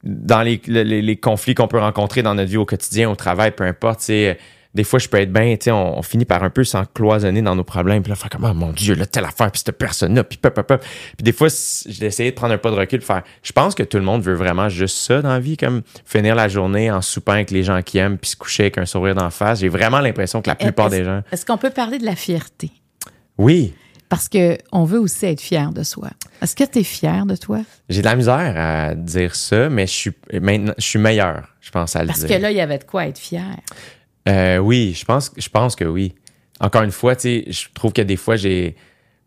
dans 0.04 0.42
les, 0.42 0.60
les- 0.66 1.02
les 1.02 1.16
conflits 1.16 1.54
qu'on 1.54 1.68
peut 1.68 1.78
rencontrer 1.78 2.22
dans 2.22 2.34
notre 2.34 2.50
vie 2.50 2.56
au 2.56 2.66
quotidien, 2.66 3.10
au 3.10 3.16
travail, 3.16 3.50
peu 3.52 3.64
importe, 3.64 4.00
tu 4.00 4.06
sais, 4.06 4.38
des 4.74 4.84
fois, 4.84 4.98
je 4.98 5.08
peux 5.08 5.16
être 5.18 5.32
bien, 5.32 5.56
on, 5.68 5.98
on 5.98 6.02
finit 6.02 6.26
par 6.26 6.44
un 6.44 6.50
peu 6.50 6.62
s'encloisonner 6.62 7.40
dans 7.42 7.56
nos 7.56 7.64
problèmes. 7.64 8.02
Puis 8.02 8.10
là, 8.10 8.16
faire 8.16 8.28
comme, 8.30 8.44
oh 8.44 8.52
mon 8.54 8.70
Dieu, 8.70 8.94
là, 8.94 9.06
telle 9.06 9.24
affaire, 9.24 9.50
puis 9.50 9.62
cette 9.64 9.76
personne-là, 9.76 10.22
puis 10.24 10.36
pop, 10.38 10.54
pop, 10.54 10.66
pop. 10.66 10.80
Puis 11.16 11.24
des 11.24 11.32
fois, 11.32 11.48
j'ai 11.88 12.04
essayé 12.06 12.30
de 12.30 12.36
prendre 12.36 12.52
un 12.54 12.58
pas 12.58 12.70
de 12.70 12.76
recul, 12.76 13.00
faire, 13.00 13.22
je 13.42 13.50
pense 13.50 13.74
que 13.74 13.82
tout 13.82 13.96
le 13.96 14.04
monde 14.04 14.22
veut 14.22 14.34
vraiment 14.34 14.68
juste 14.68 14.98
ça 14.98 15.22
dans 15.22 15.30
la 15.30 15.40
vie, 15.40 15.56
comme 15.56 15.82
finir 16.04 16.34
la 16.34 16.48
journée 16.48 16.90
en 16.90 17.00
soupant 17.00 17.32
avec 17.32 17.50
les 17.50 17.62
gens 17.64 17.80
qui 17.82 17.98
aiment, 17.98 18.18
puis 18.18 18.30
se 18.30 18.36
coucher 18.36 18.64
avec 18.64 18.78
un 18.78 18.86
sourire 18.86 19.14
d'en 19.14 19.30
face. 19.30 19.60
J'ai 19.60 19.70
vraiment 19.70 20.00
l'impression 20.00 20.42
que 20.42 20.50
la 20.50 20.54
plupart 20.54 20.90
des 20.90 21.02
gens... 21.02 21.22
Est-ce 21.32 21.46
qu'on 21.46 21.58
peut 21.58 21.70
parler 21.70 21.98
de 21.98 22.04
la 22.04 22.14
fierté? 22.14 22.70
Oui, 23.38 23.72
Parce 24.08 24.28
que 24.28 24.56
on 24.72 24.84
veut 24.84 24.98
aussi 24.98 25.26
être 25.26 25.40
fier 25.40 25.70
de 25.72 25.82
soi. 25.82 26.08
Est-ce 26.40 26.56
que 26.56 26.64
tu 26.64 26.78
es 26.78 26.82
fier 26.82 27.26
de 27.26 27.36
toi? 27.36 27.58
J'ai 27.88 28.00
de 28.00 28.06
la 28.06 28.16
misère 28.16 28.54
à 28.56 28.94
dire 28.94 29.34
ça, 29.34 29.68
mais 29.68 29.86
je 29.86 29.92
suis 29.92 30.12
maintenant, 30.40 30.72
je 30.78 30.84
suis 30.84 30.98
meilleur, 30.98 31.48
je 31.60 31.70
pense 31.70 31.94
à 31.94 32.00
le 32.02 32.06
Parce 32.08 32.20
dire. 32.24 32.28
que 32.36 32.42
là, 32.42 32.50
il 32.50 32.56
y 32.56 32.60
avait 32.60 32.78
de 32.78 32.84
quoi 32.84 33.06
être 33.06 33.18
fier. 33.18 33.44
Euh, 34.28 34.58
oui, 34.58 34.94
je 34.98 35.04
pense, 35.04 35.30
je 35.36 35.48
pense 35.48 35.76
que 35.76 35.84
oui. 35.84 36.14
Encore 36.60 36.82
une 36.82 36.90
fois, 36.90 37.16
tu 37.16 37.22
sais, 37.22 37.44
je 37.48 37.66
trouve 37.74 37.92
que 37.92 38.02
des 38.02 38.16
fois, 38.16 38.36
j'ai, 38.36 38.76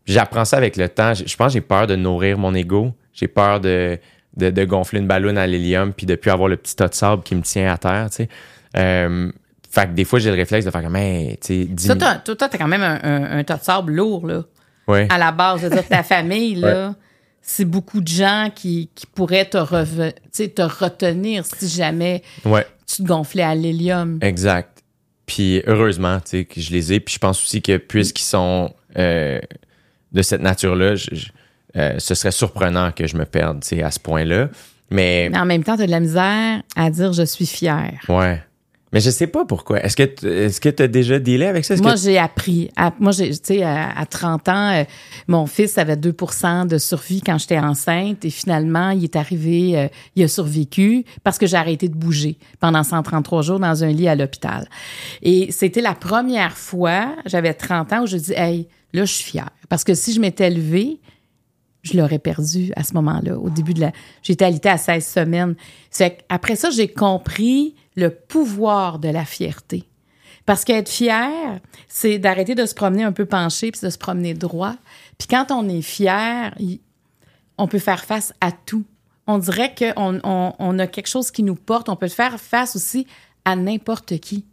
j'apprends 0.04 0.44
ça 0.44 0.56
avec 0.56 0.76
le 0.76 0.88
temps. 0.88 1.14
Je 1.14 1.36
pense 1.36 1.48
que 1.48 1.52
j'ai 1.54 1.60
peur 1.60 1.86
de 1.86 1.96
nourrir 1.96 2.36
mon 2.38 2.54
ego. 2.54 2.92
J'ai 3.12 3.28
peur 3.28 3.60
de, 3.60 3.98
de, 4.36 4.50
de 4.50 4.64
gonfler 4.64 4.98
une 5.00 5.06
ballonne 5.06 5.38
à 5.38 5.46
l'hélium 5.46 5.92
puis 5.92 6.06
de 6.06 6.14
plus 6.14 6.30
avoir 6.30 6.48
le 6.48 6.56
petit 6.56 6.74
tas 6.76 6.88
de 6.88 6.94
sable 6.94 7.22
qui 7.22 7.34
me 7.34 7.42
tient 7.42 7.72
à 7.72 7.78
terre, 7.78 8.08
tu 8.10 8.16
sais. 8.16 8.28
Euh, 8.76 9.30
fait 9.70 9.86
que 9.86 9.92
des 9.92 10.04
fois, 10.04 10.18
j'ai 10.18 10.28
le 10.30 10.36
réflexe 10.36 10.66
de 10.66 10.70
faire 10.70 10.82
comme, 10.82 10.96
hey, 10.96 11.36
tu 11.38 11.46
sais, 11.46 11.64
dis 11.64 11.88
toi, 11.88 12.16
toi, 12.16 12.34
t'as 12.36 12.58
quand 12.58 12.68
même 12.68 12.82
un, 12.82 13.00
un- 13.02 13.38
un 13.38 13.44
tas 13.44 13.56
de 13.56 13.62
sable 13.62 13.92
lourd, 13.94 14.26
là. 14.26 14.42
Ouais. 14.88 15.06
À 15.10 15.18
la 15.18 15.32
base, 15.32 15.60
je 15.62 15.66
veux 15.66 15.74
dire, 15.74 15.86
ta 15.88 16.02
famille, 16.02 16.54
là, 16.56 16.94
c'est 17.40 17.64
beaucoup 17.64 18.00
de 18.00 18.08
gens 18.08 18.50
qui, 18.54 18.90
qui 18.94 19.06
pourraient 19.06 19.44
te, 19.48 19.56
reve- 19.58 20.12
te 20.32 20.62
retenir 20.62 21.44
si 21.44 21.68
jamais 21.68 22.22
ouais. 22.44 22.66
tu 22.86 23.02
te 23.02 23.06
gonflais 23.08 23.42
à 23.42 23.54
l'hélium. 23.54 24.18
Exact. 24.22 24.82
Puis 25.26 25.62
heureusement, 25.66 26.20
tu 26.20 26.30
sais, 26.30 26.44
que 26.44 26.60
je 26.60 26.70
les 26.72 26.92
ai. 26.92 27.00
Puis 27.00 27.14
je 27.14 27.18
pense 27.18 27.42
aussi 27.42 27.62
que 27.62 27.76
puisqu'ils 27.78 28.24
sont 28.24 28.72
euh, 28.98 29.40
de 30.12 30.22
cette 30.22 30.42
nature-là, 30.42 30.94
euh, 31.76 31.94
ce 31.98 32.14
serait 32.14 32.30
surprenant 32.32 32.92
que 32.92 33.06
je 33.06 33.16
me 33.16 33.24
perde, 33.24 33.60
tu 33.62 33.68
sais, 33.76 33.82
à 33.82 33.90
ce 33.90 33.98
point-là. 33.98 34.48
Mais 34.90 35.28
Mais 35.32 35.38
en 35.38 35.46
même 35.46 35.64
temps, 35.64 35.76
tu 35.76 35.82
as 35.82 35.86
de 35.86 35.90
la 35.90 36.00
misère 36.00 36.62
à 36.76 36.90
dire 36.90 37.12
je 37.12 37.22
suis 37.24 37.46
fier. 37.46 37.92
ouais. 38.08 38.42
Mais 38.92 39.00
je 39.00 39.08
sais 39.10 39.26
pas 39.26 39.44
pourquoi. 39.46 39.82
Est-ce 39.82 39.96
que 39.96 40.26
est-ce 40.26 40.60
que 40.60 40.68
tu 40.68 40.82
as 40.82 40.88
déjà 40.88 41.18
dealé 41.18 41.46
avec 41.46 41.64
ça? 41.64 41.74
Moi, 41.76 41.94
que- 41.94 42.00
j'ai 42.00 42.18
appris. 42.18 42.70
À- 42.76 42.92
moi, 43.00 43.12
j'ai, 43.12 43.30
tu 43.30 43.38
sais, 43.42 43.62
à, 43.62 43.90
à 43.98 44.04
30 44.04 44.48
ans, 44.48 44.70
euh, 44.72 44.84
mon 45.28 45.46
fils 45.46 45.78
avait 45.78 45.96
2% 45.96 46.66
de 46.66 46.76
survie 46.78 47.22
quand 47.22 47.38
j'étais 47.38 47.58
enceinte 47.58 48.24
et 48.24 48.30
finalement, 48.30 48.90
il 48.90 49.04
est 49.04 49.16
arrivé, 49.16 49.78
euh, 49.78 49.88
il 50.14 50.24
a 50.24 50.28
survécu 50.28 51.04
parce 51.24 51.38
que 51.38 51.46
j'ai 51.46 51.56
arrêté 51.56 51.88
de 51.88 51.94
bouger 51.94 52.36
pendant 52.60 52.82
133 52.82 53.42
jours 53.42 53.58
dans 53.60 53.82
un 53.82 53.88
lit 53.88 54.08
à 54.08 54.14
l'hôpital. 54.14 54.68
Et 55.22 55.50
c'était 55.52 55.80
la 55.80 55.94
première 55.94 56.56
fois, 56.56 57.14
j'avais 57.24 57.54
30 57.54 57.92
ans, 57.94 58.02
où 58.02 58.06
je 58.06 58.16
dis, 58.18 58.32
hey, 58.34 58.68
là, 58.92 59.04
je 59.06 59.12
suis 59.12 59.24
fière. 59.24 59.48
Parce 59.70 59.84
que 59.84 59.94
si 59.94 60.12
je 60.12 60.20
m'étais 60.20 60.50
levée, 60.50 60.98
je 61.82 61.96
l'aurais 61.96 62.18
perdu 62.18 62.72
à 62.76 62.84
ce 62.84 62.94
moment-là, 62.94 63.36
au 63.38 63.50
début 63.50 63.74
de 63.74 63.80
la... 63.80 63.92
J'étais 64.22 64.44
alitée 64.44 64.68
à 64.68 64.78
16 64.78 65.06
semaines. 65.06 65.54
C'est 65.90 66.24
après 66.28 66.56
ça, 66.56 66.70
j'ai 66.70 66.88
compris 66.88 67.74
le 67.96 68.10
pouvoir 68.10 68.98
de 68.98 69.08
la 69.08 69.24
fierté. 69.24 69.84
Parce 70.46 70.64
qu'être 70.64 70.88
fier, 70.88 71.60
c'est 71.88 72.18
d'arrêter 72.18 72.54
de 72.54 72.66
se 72.66 72.74
promener 72.74 73.04
un 73.04 73.12
peu 73.12 73.26
penché 73.26 73.70
puis 73.70 73.80
de 73.82 73.90
se 73.90 73.98
promener 73.98 74.34
droit. 74.34 74.76
Puis 75.18 75.28
quand 75.28 75.50
on 75.50 75.68
est 75.68 75.82
fier, 75.82 76.56
on 77.58 77.68
peut 77.68 77.78
faire 77.78 78.04
face 78.04 78.32
à 78.40 78.50
tout. 78.52 78.84
On 79.26 79.38
dirait 79.38 79.74
qu'on 79.74 80.20
on, 80.24 80.52
on 80.58 80.78
a 80.78 80.86
quelque 80.86 81.06
chose 81.08 81.30
qui 81.30 81.42
nous 81.42 81.54
porte. 81.54 81.88
On 81.88 81.96
peut 81.96 82.08
faire 82.08 82.40
face 82.40 82.74
aussi 82.74 83.06
à 83.44 83.54
n'importe 83.54 84.18
qui. 84.18 84.44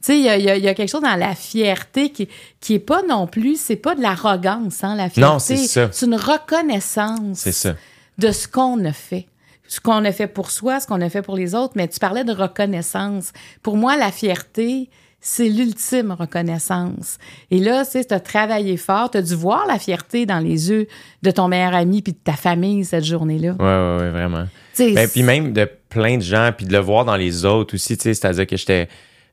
Tu 0.00 0.06
sais, 0.12 0.18
il 0.18 0.24
y 0.24 0.28
a, 0.28 0.36
y 0.38 0.48
a- 0.48 0.56
il 0.56 0.62
y 0.62 0.68
a 0.68 0.74
quelque 0.74 0.90
chose 0.90 1.02
dans 1.02 1.16
la 1.16 1.34
fierté 1.34 2.10
qui, 2.10 2.28
qui 2.60 2.74
est 2.74 2.78
pas 2.78 3.02
non 3.08 3.26
plus, 3.26 3.60
c'est 3.60 3.76
pas 3.76 3.94
de 3.96 4.00
l'arrogance, 4.00 4.84
hein, 4.84 4.94
la 4.94 5.10
fierté. 5.10 5.20
Non, 5.32 5.38
c'est 5.40 5.56
ça. 5.56 5.88
C'est 5.92 6.06
une 6.06 6.14
reconnaissance 6.14 7.38
C'est 7.38 7.52
ça. 7.52 7.74
de 8.18 8.30
ce 8.32 8.46
qu'on 8.48 8.84
a 8.84 8.92
fait. 8.92 9.26
Ce 9.66 9.80
qu'on 9.80 10.04
a 10.04 10.12
fait 10.12 10.28
pour 10.28 10.50
soi, 10.50 10.80
ce 10.80 10.86
qu'on 10.86 11.00
a 11.00 11.08
fait 11.10 11.20
pour 11.22 11.36
les 11.36 11.54
autres, 11.54 11.74
mais 11.76 11.88
tu 11.88 11.98
parlais 11.98 12.24
de 12.24 12.32
reconnaissance. 12.32 13.32
Pour 13.62 13.76
moi, 13.76 13.96
la 13.98 14.10
fierté, 14.10 14.88
c'est 15.20 15.48
l'ultime 15.48 16.12
reconnaissance. 16.12 17.18
Et 17.50 17.58
là, 17.58 17.84
tu 17.84 17.90
sais, 17.92 18.04
tu 18.04 18.14
as 18.14 18.20
travaillé 18.20 18.76
fort, 18.76 19.10
tu 19.10 19.18
as 19.18 19.22
dû 19.22 19.34
voir 19.34 19.66
la 19.66 19.78
fierté 19.78 20.24
dans 20.26 20.38
les 20.38 20.70
yeux 20.70 20.86
de 21.22 21.30
ton 21.30 21.48
meilleur 21.48 21.74
ami 21.74 22.00
puis 22.02 22.12
de 22.14 22.18
ta 22.18 22.32
famille 22.34 22.84
cette 22.84 23.04
journée-là. 23.04 23.56
Ouais, 23.58 23.64
ouais, 23.64 24.04
ouais, 24.04 24.10
vraiment. 24.10 24.46
Ben, 24.78 25.08
puis 25.08 25.22
même 25.24 25.52
de 25.52 25.68
plein 25.88 26.16
de 26.18 26.22
gens, 26.22 26.50
puis 26.56 26.64
de 26.66 26.72
le 26.72 26.78
voir 26.78 27.04
dans 27.04 27.16
les 27.16 27.44
autres 27.44 27.74
aussi, 27.74 27.96
tu 27.96 28.04
sais, 28.04 28.14
c'est-à-dire 28.14 28.46
que 28.46 28.56
j'étais... 28.56 28.88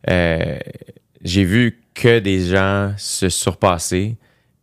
euh, 0.10 0.58
j'ai 1.24 1.44
vu 1.44 1.82
que 1.94 2.20
des 2.20 2.46
gens 2.48 2.94
se 2.98 3.30
surpasser 3.30 4.18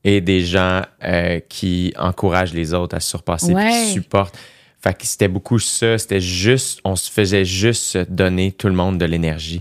et 0.05 0.20
des 0.20 0.40
gens 0.44 0.82
euh, 1.05 1.40
qui 1.48 1.93
encouragent 1.97 2.52
les 2.55 2.74
autres 2.74 2.97
à 2.97 3.01
se 3.01 3.09
surpasser, 3.09 3.52
Ouais. 3.55 3.70
qui 3.70 3.93
supportent. 3.93 4.36
Fait 4.82 4.94
que 4.98 5.06
c'était 5.06 5.28
beaucoup 5.28 5.59
ça, 5.60 5.97
c'était 5.97 6.20
juste, 6.20 6.81
on 6.85 6.97
se 6.97 7.10
faisait 7.10 7.44
juste 7.44 7.97
donner 8.10 8.51
tout 8.52 8.66
le 8.66 8.74
monde 8.74 8.98
de 8.98 9.05
l'énergie. 9.05 9.60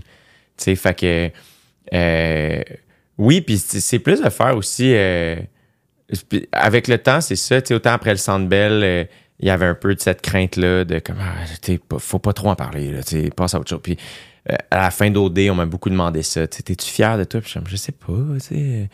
Tu 0.56 0.64
sais, 0.64 0.74
fait 0.76 0.98
que... 0.98 1.30
euh, 1.94 2.62
oui, 3.18 3.40
puis 3.40 3.56
c'est 3.58 3.98
plus 4.00 4.20
de 4.20 4.30
faire 4.30 4.56
aussi... 4.56 4.92
euh, 4.94 5.36
avec 6.52 6.88
le 6.88 6.98
temps, 6.98 7.20
c'est 7.20 7.36
ça. 7.36 7.62
Tu 7.62 7.68
sais, 7.68 7.74
autant 7.74 7.92
après 7.92 8.10
le 8.10 8.16
Centre 8.16 8.46
Bell, 8.46 9.08
il 9.38 9.46
y 9.46 9.50
avait 9.50 9.66
un 9.66 9.74
peu 9.74 9.94
de 9.94 10.00
cette 10.00 10.20
crainte-là 10.22 10.84
de 10.84 10.98
comme, 10.98 11.16
ah, 11.20 11.34
faut 11.98 12.18
pas 12.18 12.32
trop 12.32 12.50
en 12.50 12.56
parler, 12.56 12.92
tu 13.06 13.22
sais, 13.22 13.30
passe 13.30 13.54
à 13.54 13.60
autre 13.60 13.70
chose. 13.70 13.80
Puis 13.82 13.96
à 14.70 14.76
la 14.76 14.90
fin 14.90 15.10
d'OD, 15.10 15.38
on 15.50 15.54
m'a 15.54 15.66
beaucoup 15.66 15.90
demandé 15.90 16.22
ça. 16.22 16.46
T'es-tu 16.46 16.86
fier 16.86 17.18
de 17.18 17.24
toi? 17.24 17.40
Puis 17.40 17.52
je 17.54 17.60
je 17.70 17.76
sais 17.76 17.92
pas, 17.92 18.12
tu. 18.46 18.88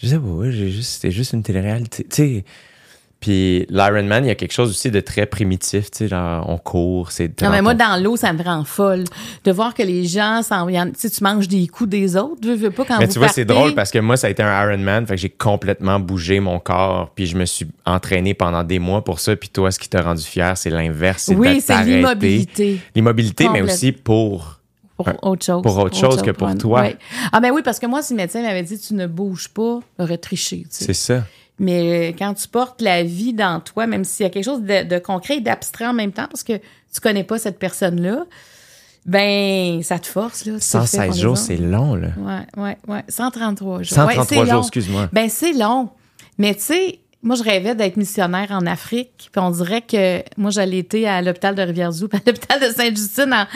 Je 0.00 0.06
sais 0.08 0.18
pas, 0.18 0.50
j'ai 0.50 0.70
juste, 0.70 0.94
c'était 0.94 1.12
juste 1.12 1.32
une 1.32 1.42
télé-réalité. 1.42 2.04
Tu 2.04 2.16
sais. 2.16 2.44
Puis 3.20 3.66
l'Ironman, 3.70 4.24
il 4.24 4.28
y 4.28 4.30
a 4.30 4.34
quelque 4.34 4.52
chose 4.52 4.70
aussi 4.70 4.90
de 4.90 4.98
très 4.98 5.26
primitif, 5.26 5.92
tu 5.92 5.98
sais, 5.98 6.08
genre 6.08 6.44
on 6.48 6.58
court, 6.58 7.12
c'est... 7.12 7.40
Non, 7.40 7.50
mais 7.50 7.62
moi, 7.62 7.74
dans 7.74 8.02
l'eau, 8.02 8.16
ça 8.16 8.32
me 8.32 8.42
rend 8.42 8.64
folle. 8.64 9.04
De 9.44 9.52
voir 9.52 9.74
que 9.74 9.84
les 9.84 10.06
gens, 10.06 10.42
s'en 10.42 10.66
tu 10.66 11.08
tu 11.08 11.22
manges 11.22 11.46
des 11.46 11.68
coups 11.68 11.88
des 11.88 12.16
autres, 12.16 12.40
veux, 12.44 12.56
veux 12.56 12.72
pas 12.72 12.84
quand 12.84 12.98
Mais 12.98 13.06
vous 13.06 13.12
tu 13.12 13.20
vois, 13.20 13.28
c'est 13.28 13.44
drôle 13.44 13.76
parce 13.76 13.92
que 13.92 14.00
moi, 14.00 14.16
ça 14.16 14.26
a 14.26 14.30
été 14.30 14.42
un 14.42 14.64
Ironman, 14.64 15.06
fait 15.06 15.14
que 15.14 15.20
j'ai 15.20 15.30
complètement 15.30 16.00
bougé 16.00 16.40
mon 16.40 16.58
corps, 16.58 17.12
puis 17.14 17.26
je 17.26 17.36
me 17.36 17.44
suis 17.44 17.68
entraîné 17.86 18.34
pendant 18.34 18.64
des 18.64 18.80
mois 18.80 19.04
pour 19.04 19.20
ça, 19.20 19.36
puis 19.36 19.50
toi, 19.50 19.70
ce 19.70 19.78
qui 19.78 19.88
t'a 19.88 20.02
rendu 20.02 20.24
fier, 20.24 20.58
c'est 20.58 20.70
l'inverse, 20.70 21.22
c'est 21.22 21.36
Oui, 21.36 21.60
c'est 21.60 21.80
l'immobilité. 21.84 22.80
L'immobilité, 22.96 23.48
mais 23.48 23.62
aussi 23.62 23.92
pour... 23.92 24.58
Pour 25.04 25.30
autre 25.30 25.44
chose. 25.44 25.62
pour 25.62 25.78
autre 25.78 25.96
chose 25.96 26.22
que 26.22 26.30
pour 26.30 26.48
ouais. 26.48 26.54
toi. 26.56 26.80
Ouais. 26.82 26.96
Ah, 27.32 27.40
ben 27.40 27.50
oui, 27.52 27.62
parce 27.64 27.78
que 27.78 27.86
moi, 27.86 28.02
si 28.02 28.12
le 28.12 28.18
médecin 28.18 28.42
m'avait 28.42 28.62
dit 28.62 28.78
tu 28.78 28.94
ne 28.94 29.06
bouges 29.06 29.48
pas, 29.48 29.80
j'aurais 29.98 30.18
triché. 30.18 30.58
tu 30.62 30.66
sais. 30.70 30.84
C'est 30.86 30.94
ça. 30.94 31.24
Mais 31.58 32.10
euh, 32.10 32.12
quand 32.18 32.34
tu 32.34 32.48
portes 32.48 32.80
la 32.80 33.02
vie 33.04 33.34
dans 33.34 33.60
toi, 33.60 33.86
même 33.86 34.04
s'il 34.04 34.24
y 34.24 34.26
a 34.26 34.30
quelque 34.30 34.44
chose 34.44 34.62
de, 34.62 34.84
de 34.88 34.98
concret 34.98 35.36
et 35.36 35.40
d'abstrait 35.40 35.86
en 35.86 35.92
même 35.92 36.12
temps, 36.12 36.26
parce 36.28 36.42
que 36.42 36.54
tu 36.54 37.00
connais 37.00 37.24
pas 37.24 37.38
cette 37.38 37.58
personne-là, 37.58 38.24
ben, 39.06 39.82
ça 39.82 39.98
te 39.98 40.06
force. 40.06 40.44
Là, 40.44 40.54
Tu 40.54 40.58
te 40.58 40.64
fais 40.64 40.86
116 40.86 41.00
pour 41.06 41.14
les 41.14 41.20
jours, 41.20 41.38
c'est 41.38 41.56
long, 41.56 41.94
là. 41.94 42.08
Ouais, 42.18 42.62
ouais, 42.62 42.76
ouais. 42.88 43.04
133 43.08 43.82
jours. 43.82 43.86
133 43.96 44.16
Ouais, 44.16 44.26
c'est 44.28 44.50
jours, 44.50 44.60
excuse-moi. 44.60 45.08
Ben, 45.12 45.28
c'est 45.28 45.52
long. 45.52 45.90
Mais 46.38 46.54
tu 46.54 46.62
sais, 46.62 47.00
moi, 47.22 47.36
je 47.36 47.42
rêvais 47.44 47.74
d'être 47.74 47.96
missionnaire 47.96 48.48
en 48.50 48.66
Afrique. 48.66 49.28
Puis 49.32 49.40
on 49.40 49.50
dirait 49.50 49.82
que 49.82 50.22
moi, 50.36 50.50
j'allais 50.50 50.78
été 50.78 51.06
à 51.08 51.22
l'hôpital 51.22 51.54
de 51.54 51.62
Rivière-du, 51.62 52.04
à 52.12 52.18
l'hôpital 52.26 52.60
de 52.60 52.66
Sainte-Justine 52.74 53.32
en, 53.32 53.46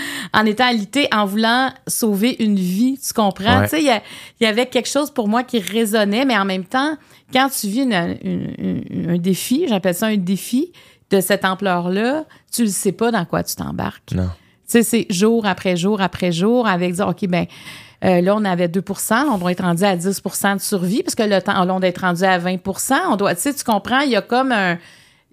en 0.41 0.47
étant 0.47 0.67
alité, 0.69 1.09
en 1.13 1.27
voulant 1.27 1.73
sauver 1.89 2.37
une 2.43 2.57
vie. 2.57 2.99
Tu 3.05 3.13
comprends? 3.13 3.59
Ouais. 3.61 3.69
Tu 3.69 3.77
sais, 3.77 3.83
il 3.83 4.01
y, 4.41 4.45
y 4.45 4.47
avait 4.47 4.67
quelque 4.67 4.89
chose 4.89 5.11
pour 5.11 5.27
moi 5.29 5.43
qui 5.43 5.59
résonnait, 5.59 6.25
mais 6.25 6.39
en 6.39 6.45
même 6.45 6.65
temps, 6.65 6.97
quand 7.33 7.49
tu 7.49 7.67
vis 7.67 7.83
une- 7.83 8.17
une- 8.23 8.85
une- 8.91 9.11
un 9.11 9.19
défi, 9.19 9.67
j'appelle 9.69 9.95
ça 9.95 10.07
un 10.07 10.17
défi 10.17 10.73
de 11.11 11.21
cette 11.21 11.45
ampleur-là, 11.45 12.25
tu 12.53 12.63
ne 12.63 12.67
sais 12.69 12.93
pas 12.93 13.11
dans 13.11 13.25
quoi 13.25 13.43
tu 13.43 13.55
t'embarques. 13.57 14.13
Non. 14.13 14.29
Tu 14.69 14.73
sais, 14.73 14.83
c'est 14.83 15.07
jour 15.11 15.47
après 15.47 15.77
jour 15.77 16.01
après 16.01 16.33
jour 16.33 16.67
avec 16.67 16.93
dire, 16.95 17.09
OK, 17.09 17.27
ben 17.29 17.47
euh, 18.05 18.21
là, 18.21 18.35
on 18.37 18.45
avait 18.45 18.69
2% 18.69 19.25
on 19.31 19.39
doit 19.39 19.53
être 19.53 19.63
rendu 19.63 19.85
à 19.85 19.97
10% 19.97 20.57
de 20.57 20.61
survie 20.61 21.03
parce 21.03 21.15
que 21.15 21.23
le 21.23 21.41
temps, 21.41 21.55
on 21.63 21.79
doit 21.79 21.89
être 21.89 22.01
rendu 22.03 22.25
à 22.25 22.39
20% 22.39 22.95
on 23.11 23.17
doit, 23.17 23.35
tu 23.35 23.43
sais, 23.43 23.55
tu 23.55 23.65
comprends, 23.65 24.01
il 24.01 24.11
y 24.11 24.17
a 24.17 24.23
comme 24.23 24.53
un. 24.53 24.77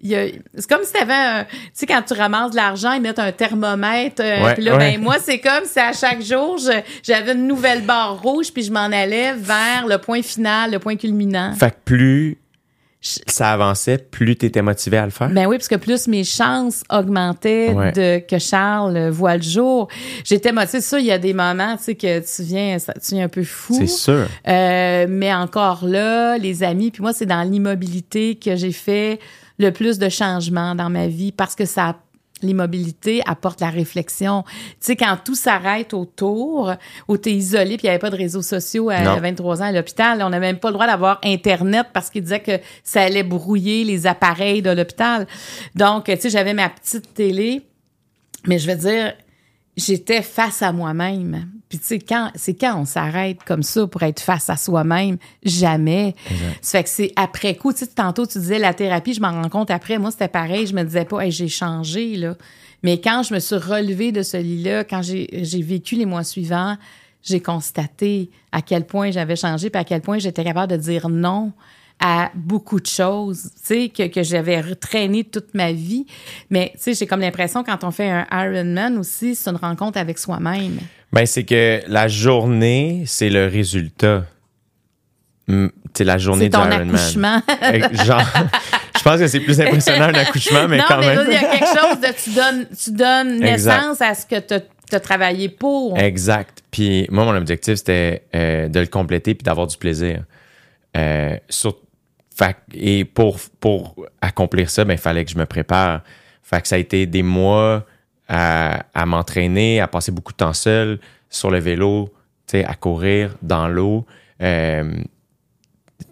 il 0.00 0.10
y 0.10 0.16
a- 0.16 0.26
C'est 0.56 0.68
comme 0.68 0.82
si 0.84 0.92
tu 0.92 1.00
avais 1.00 1.44
Tu 1.44 1.50
sais, 1.74 1.86
quand 1.86 2.02
tu 2.02 2.14
ramasses 2.14 2.50
de 2.52 2.56
l'argent, 2.56 2.92
ils 2.92 3.00
mettent 3.02 3.18
un 3.18 3.32
thermomètre. 3.32 4.22
euh, 4.22 4.44
Ouais, 4.44 4.54
puis 4.54 4.62
là, 4.64 4.72
ouais. 4.76 4.92
ben, 4.96 5.00
moi, 5.00 5.16
c'est 5.20 5.40
comme 5.40 5.64
si 5.64 5.78
à 5.78 5.92
chaque 5.92 6.22
jour, 6.22 6.58
j'avais 7.02 7.32
une 7.32 7.46
nouvelle 7.46 7.82
barre 7.82 8.20
rouge, 8.22 8.52
puis 8.52 8.62
je 8.62 8.72
m'en 8.72 8.80
allais 8.84 9.32
vers 9.34 9.86
le 9.86 9.98
point 9.98 10.22
final, 10.22 10.70
le 10.72 10.78
point 10.78 10.96
culminant. 10.96 11.52
Fait 11.54 11.70
que 11.70 11.76
plus 11.84 12.38
ça 13.26 13.52
avançait, 13.52 13.98
plus 13.98 14.34
t'étais 14.36 14.62
motivé 14.62 14.96
à 14.96 15.04
le 15.04 15.10
faire? 15.10 15.28
Ben 15.28 15.46
oui, 15.46 15.56
parce 15.58 15.68
que 15.68 15.74
plus 15.76 16.08
mes 16.08 16.24
chances 16.24 16.82
augmentaient 16.90 17.72
Ouais. 17.72 17.92
de 17.92 18.18
que 18.26 18.38
Charles 18.38 19.10
voit 19.10 19.36
le 19.36 19.42
jour. 19.42 19.88
J'étais 20.24 20.52
motivée. 20.52 20.80
Ça, 20.80 20.98
il 20.98 21.04
y 21.06 21.12
a 21.12 21.18
des 21.18 21.34
moments, 21.34 21.76
tu 21.76 21.84
sais, 21.84 21.94
que 21.94 22.18
tu 22.20 22.42
viens, 22.42 22.78
ça- 22.78 22.94
tu 22.94 23.14
viens 23.14 23.24
un 23.26 23.28
peu 23.28 23.44
fou. 23.44 23.74
C'est 23.78 23.86
sûr. 23.86 24.26
Euh, 24.48 25.06
mais 25.08 25.32
encore 25.34 25.84
là, 25.84 26.38
les 26.38 26.62
amis, 26.62 26.90
puis 26.90 27.02
moi, 27.02 27.12
c'est 27.12 27.26
dans 27.26 27.42
l'immobilité 27.42 28.36
que 28.36 28.56
j'ai 28.56 28.72
fait 28.72 29.18
le 29.58 29.70
plus 29.70 29.98
de 29.98 30.08
changements 30.08 30.74
dans 30.74 30.90
ma 30.90 31.06
vie 31.06 31.30
parce 31.32 31.54
que 31.54 31.64
ça 31.66 31.96
l'immobilité 32.44 33.22
apporte 33.26 33.60
la 33.60 33.70
réflexion. 33.70 34.44
Tu 34.44 34.76
sais, 34.80 34.96
quand 34.96 35.16
tout 35.24 35.34
s'arrête 35.34 35.94
autour, 35.94 36.72
où 37.08 37.18
tu 37.18 37.30
es 37.30 37.32
isolé, 37.32 37.76
puis 37.76 37.84
il 37.84 37.86
n'y 37.86 37.90
avait 37.90 37.98
pas 37.98 38.10
de 38.10 38.16
réseaux 38.16 38.42
sociaux 38.42 38.90
à 38.90 39.00
Non. 39.00 39.20
23 39.20 39.62
ans 39.62 39.66
à 39.66 39.72
l'hôpital, 39.72 40.22
on 40.22 40.30
n'avait 40.30 40.46
même 40.46 40.58
pas 40.58 40.68
le 40.68 40.74
droit 40.74 40.86
d'avoir 40.86 41.18
Internet 41.24 41.88
parce 41.92 42.10
qu'ils 42.10 42.22
disaient 42.22 42.40
que 42.40 42.58
ça 42.82 43.02
allait 43.02 43.22
brouiller 43.22 43.84
les 43.84 44.06
appareils 44.06 44.62
de 44.62 44.70
l'hôpital. 44.70 45.26
Donc, 45.74 46.04
tu 46.04 46.16
sais, 46.18 46.30
j'avais 46.30 46.54
ma 46.54 46.68
petite 46.68 47.14
télé, 47.14 47.62
mais 48.46 48.58
je 48.58 48.70
veux 48.70 48.76
dire, 48.76 49.14
j'étais 49.76 50.22
face 50.22 50.62
à 50.62 50.72
moi-même. 50.72 51.48
Puis 51.68 51.78
tu 51.78 51.86
sais, 51.86 51.98
quand, 51.98 52.30
c'est 52.34 52.54
quand 52.54 52.78
on 52.78 52.84
s'arrête 52.84 53.42
comme 53.44 53.62
ça 53.62 53.86
pour 53.86 54.02
être 54.02 54.20
face 54.20 54.48
à 54.50 54.56
soi-même? 54.56 55.16
Jamais. 55.42 56.14
Ça 56.60 56.78
fait 56.78 56.84
que 56.84 56.90
c'est 56.90 57.12
après 57.16 57.56
coup. 57.56 57.72
Tu 57.72 57.80
sais, 57.80 57.86
tantôt, 57.86 58.26
tu 58.26 58.38
disais 58.38 58.58
la 58.58 58.74
thérapie, 58.74 59.14
je 59.14 59.20
m'en 59.20 59.32
rends 59.32 59.48
compte 59.48 59.70
après. 59.70 59.98
Moi, 59.98 60.10
c'était 60.10 60.28
pareil. 60.28 60.66
Je 60.66 60.74
me 60.74 60.84
disais 60.84 61.04
pas, 61.04 61.20
Hey, 61.20 61.30
j'ai 61.30 61.48
changé, 61.48 62.16
là. 62.16 62.36
Mais 62.82 63.00
quand 63.00 63.22
je 63.22 63.32
me 63.32 63.40
suis 63.40 63.56
relevée 63.56 64.12
de 64.12 64.22
ce 64.22 64.36
lit-là, 64.36 64.84
quand 64.84 65.00
j'ai, 65.00 65.26
j'ai 65.42 65.62
vécu 65.62 65.96
les 65.96 66.04
mois 66.04 66.22
suivants, 66.22 66.76
j'ai 67.22 67.40
constaté 67.40 68.30
à 68.52 68.60
quel 68.60 68.86
point 68.86 69.10
j'avais 69.10 69.36
changé, 69.36 69.70
puis 69.70 69.80
à 69.80 69.84
quel 69.84 70.02
point 70.02 70.18
j'étais 70.18 70.44
capable 70.44 70.70
de 70.72 70.76
dire 70.76 71.08
non 71.08 71.52
à 72.00 72.30
beaucoup 72.34 72.80
de 72.80 72.86
choses, 72.86 73.50
tu 73.56 73.74
sais, 73.74 73.88
que, 73.88 74.08
que 74.08 74.22
j'avais 74.22 74.60
retraîné 74.60 75.24
toute 75.24 75.54
ma 75.54 75.72
vie. 75.72 76.06
Mais, 76.50 76.72
tu 76.74 76.80
sais, 76.82 76.94
j'ai 76.94 77.06
comme 77.06 77.20
l'impression, 77.20 77.64
quand 77.64 77.82
on 77.84 77.90
fait 77.90 78.10
un 78.10 78.26
Ironman 78.32 78.98
aussi, 78.98 79.34
c'est 79.34 79.48
une 79.50 79.56
rencontre 79.56 79.98
avec 79.98 80.18
soi-même. 80.18 80.78
Ben, 81.12 81.24
c'est 81.24 81.44
que 81.44 81.80
la 81.86 82.08
journée, 82.08 83.04
c'est 83.06 83.30
le 83.30 83.46
résultat. 83.46 84.24
Mm, 85.46 85.68
C'est 85.94 86.04
la 86.04 86.18
journée 86.18 86.46
C'est 86.46 86.48
du 86.48 86.56
ton 86.58 86.70
Ironman. 86.70 86.94
accouchement. 86.94 87.40
Eh, 87.72 88.04
Genre, 88.04 88.22
je 88.98 89.02
pense 89.02 89.20
que 89.20 89.26
c'est 89.28 89.40
plus 89.40 89.60
impressionnant 89.60 90.06
un 90.06 90.14
accouchement, 90.14 90.66
mais 90.68 90.78
non, 90.78 90.84
quand 90.88 90.98
mais 91.00 91.14
même. 91.16 91.26
il 91.28 91.32
y 91.32 91.36
a 91.36 91.40
quelque 91.44 91.66
chose 91.66 92.00
de 92.00 92.22
tu 92.22 92.30
donnes, 92.34 92.66
tu 92.76 92.90
donnes 92.92 93.42
Exact. 93.44 93.76
naissance 93.80 94.00
à 94.02 94.14
ce 94.14 94.26
que 94.26 94.40
tu 94.40 94.94
as 94.94 95.00
travaillé 95.00 95.48
pour. 95.48 95.96
Exact. 95.98 96.62
Puis 96.70 97.06
moi, 97.10 97.24
mon 97.24 97.36
objectif, 97.36 97.76
c'était 97.76 98.24
euh, 98.34 98.68
de 98.68 98.80
le 98.80 98.86
compléter 98.86 99.34
puis 99.34 99.44
d'avoir 99.44 99.66
du 99.68 99.76
plaisir. 99.76 100.24
Euh, 100.96 101.36
sur- 101.48 101.78
et 102.72 103.04
pour, 103.04 103.38
pour 103.60 103.96
accomplir 104.20 104.70
ça, 104.70 104.84
ben, 104.84 104.94
il 104.94 104.98
fallait 104.98 105.24
que 105.24 105.30
je 105.30 105.38
me 105.38 105.46
prépare. 105.46 106.02
Fait 106.42 106.60
que 106.60 106.68
ça 106.68 106.76
a 106.76 106.78
été 106.78 107.06
des 107.06 107.22
mois 107.22 107.86
à, 108.28 109.06
m'entraîner, 109.06 109.80
à 109.80 109.88
passer 109.88 110.12
beaucoup 110.12 110.32
de 110.32 110.38
temps 110.38 110.52
seul 110.52 110.98
sur 111.30 111.50
le 111.50 111.58
vélo, 111.58 112.12
à 112.52 112.74
courir 112.74 113.34
dans 113.42 113.68
l'eau. 113.68 114.06
Euh, 114.40 114.94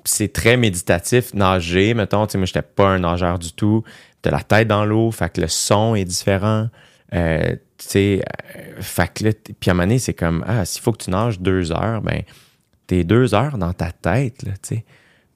c'est 0.05 0.33
très 0.33 0.57
méditatif, 0.57 1.35
nager, 1.35 1.95
mettons. 1.95 2.27
Moi, 2.35 2.47
j'étais 2.47 2.63
pas 2.63 2.89
un 2.89 2.99
nageur 3.01 3.39
du 3.39 3.53
tout. 3.53 3.85
De 4.23 4.31
la 4.31 4.41
tête 4.41 4.69
dans 4.69 4.85
l'eau, 4.85 5.11
fait 5.11 5.33
que 5.33 5.41
le 5.41 5.49
son 5.49 5.95
est 5.95 6.05
différent. 6.05 6.69
Euh, 7.15 7.57
euh, 7.97 8.21
fait 8.81 9.13
que 9.13 9.25
là, 9.25 9.31
puis 9.61 9.71
à 9.71 9.73
un 9.73 9.75
moment 9.75 9.85
donné, 9.85 9.99
c'est 9.99 10.15
comme, 10.15 10.45
ah, 10.47 10.65
s'il 10.65 10.81
faut 10.81 10.93
que 10.93 11.03
tu 11.03 11.11
nages 11.11 11.41
deux 11.41 11.73
heures, 11.73 12.01
ben, 12.01 12.23
t'es 12.87 13.05
deux 13.05 13.35
heures 13.35 13.59
dans 13.59 13.73
ta 13.73 13.91
tête, 13.91 14.43
là, 14.45 14.53
tu 14.63 14.77
sais. 14.77 14.85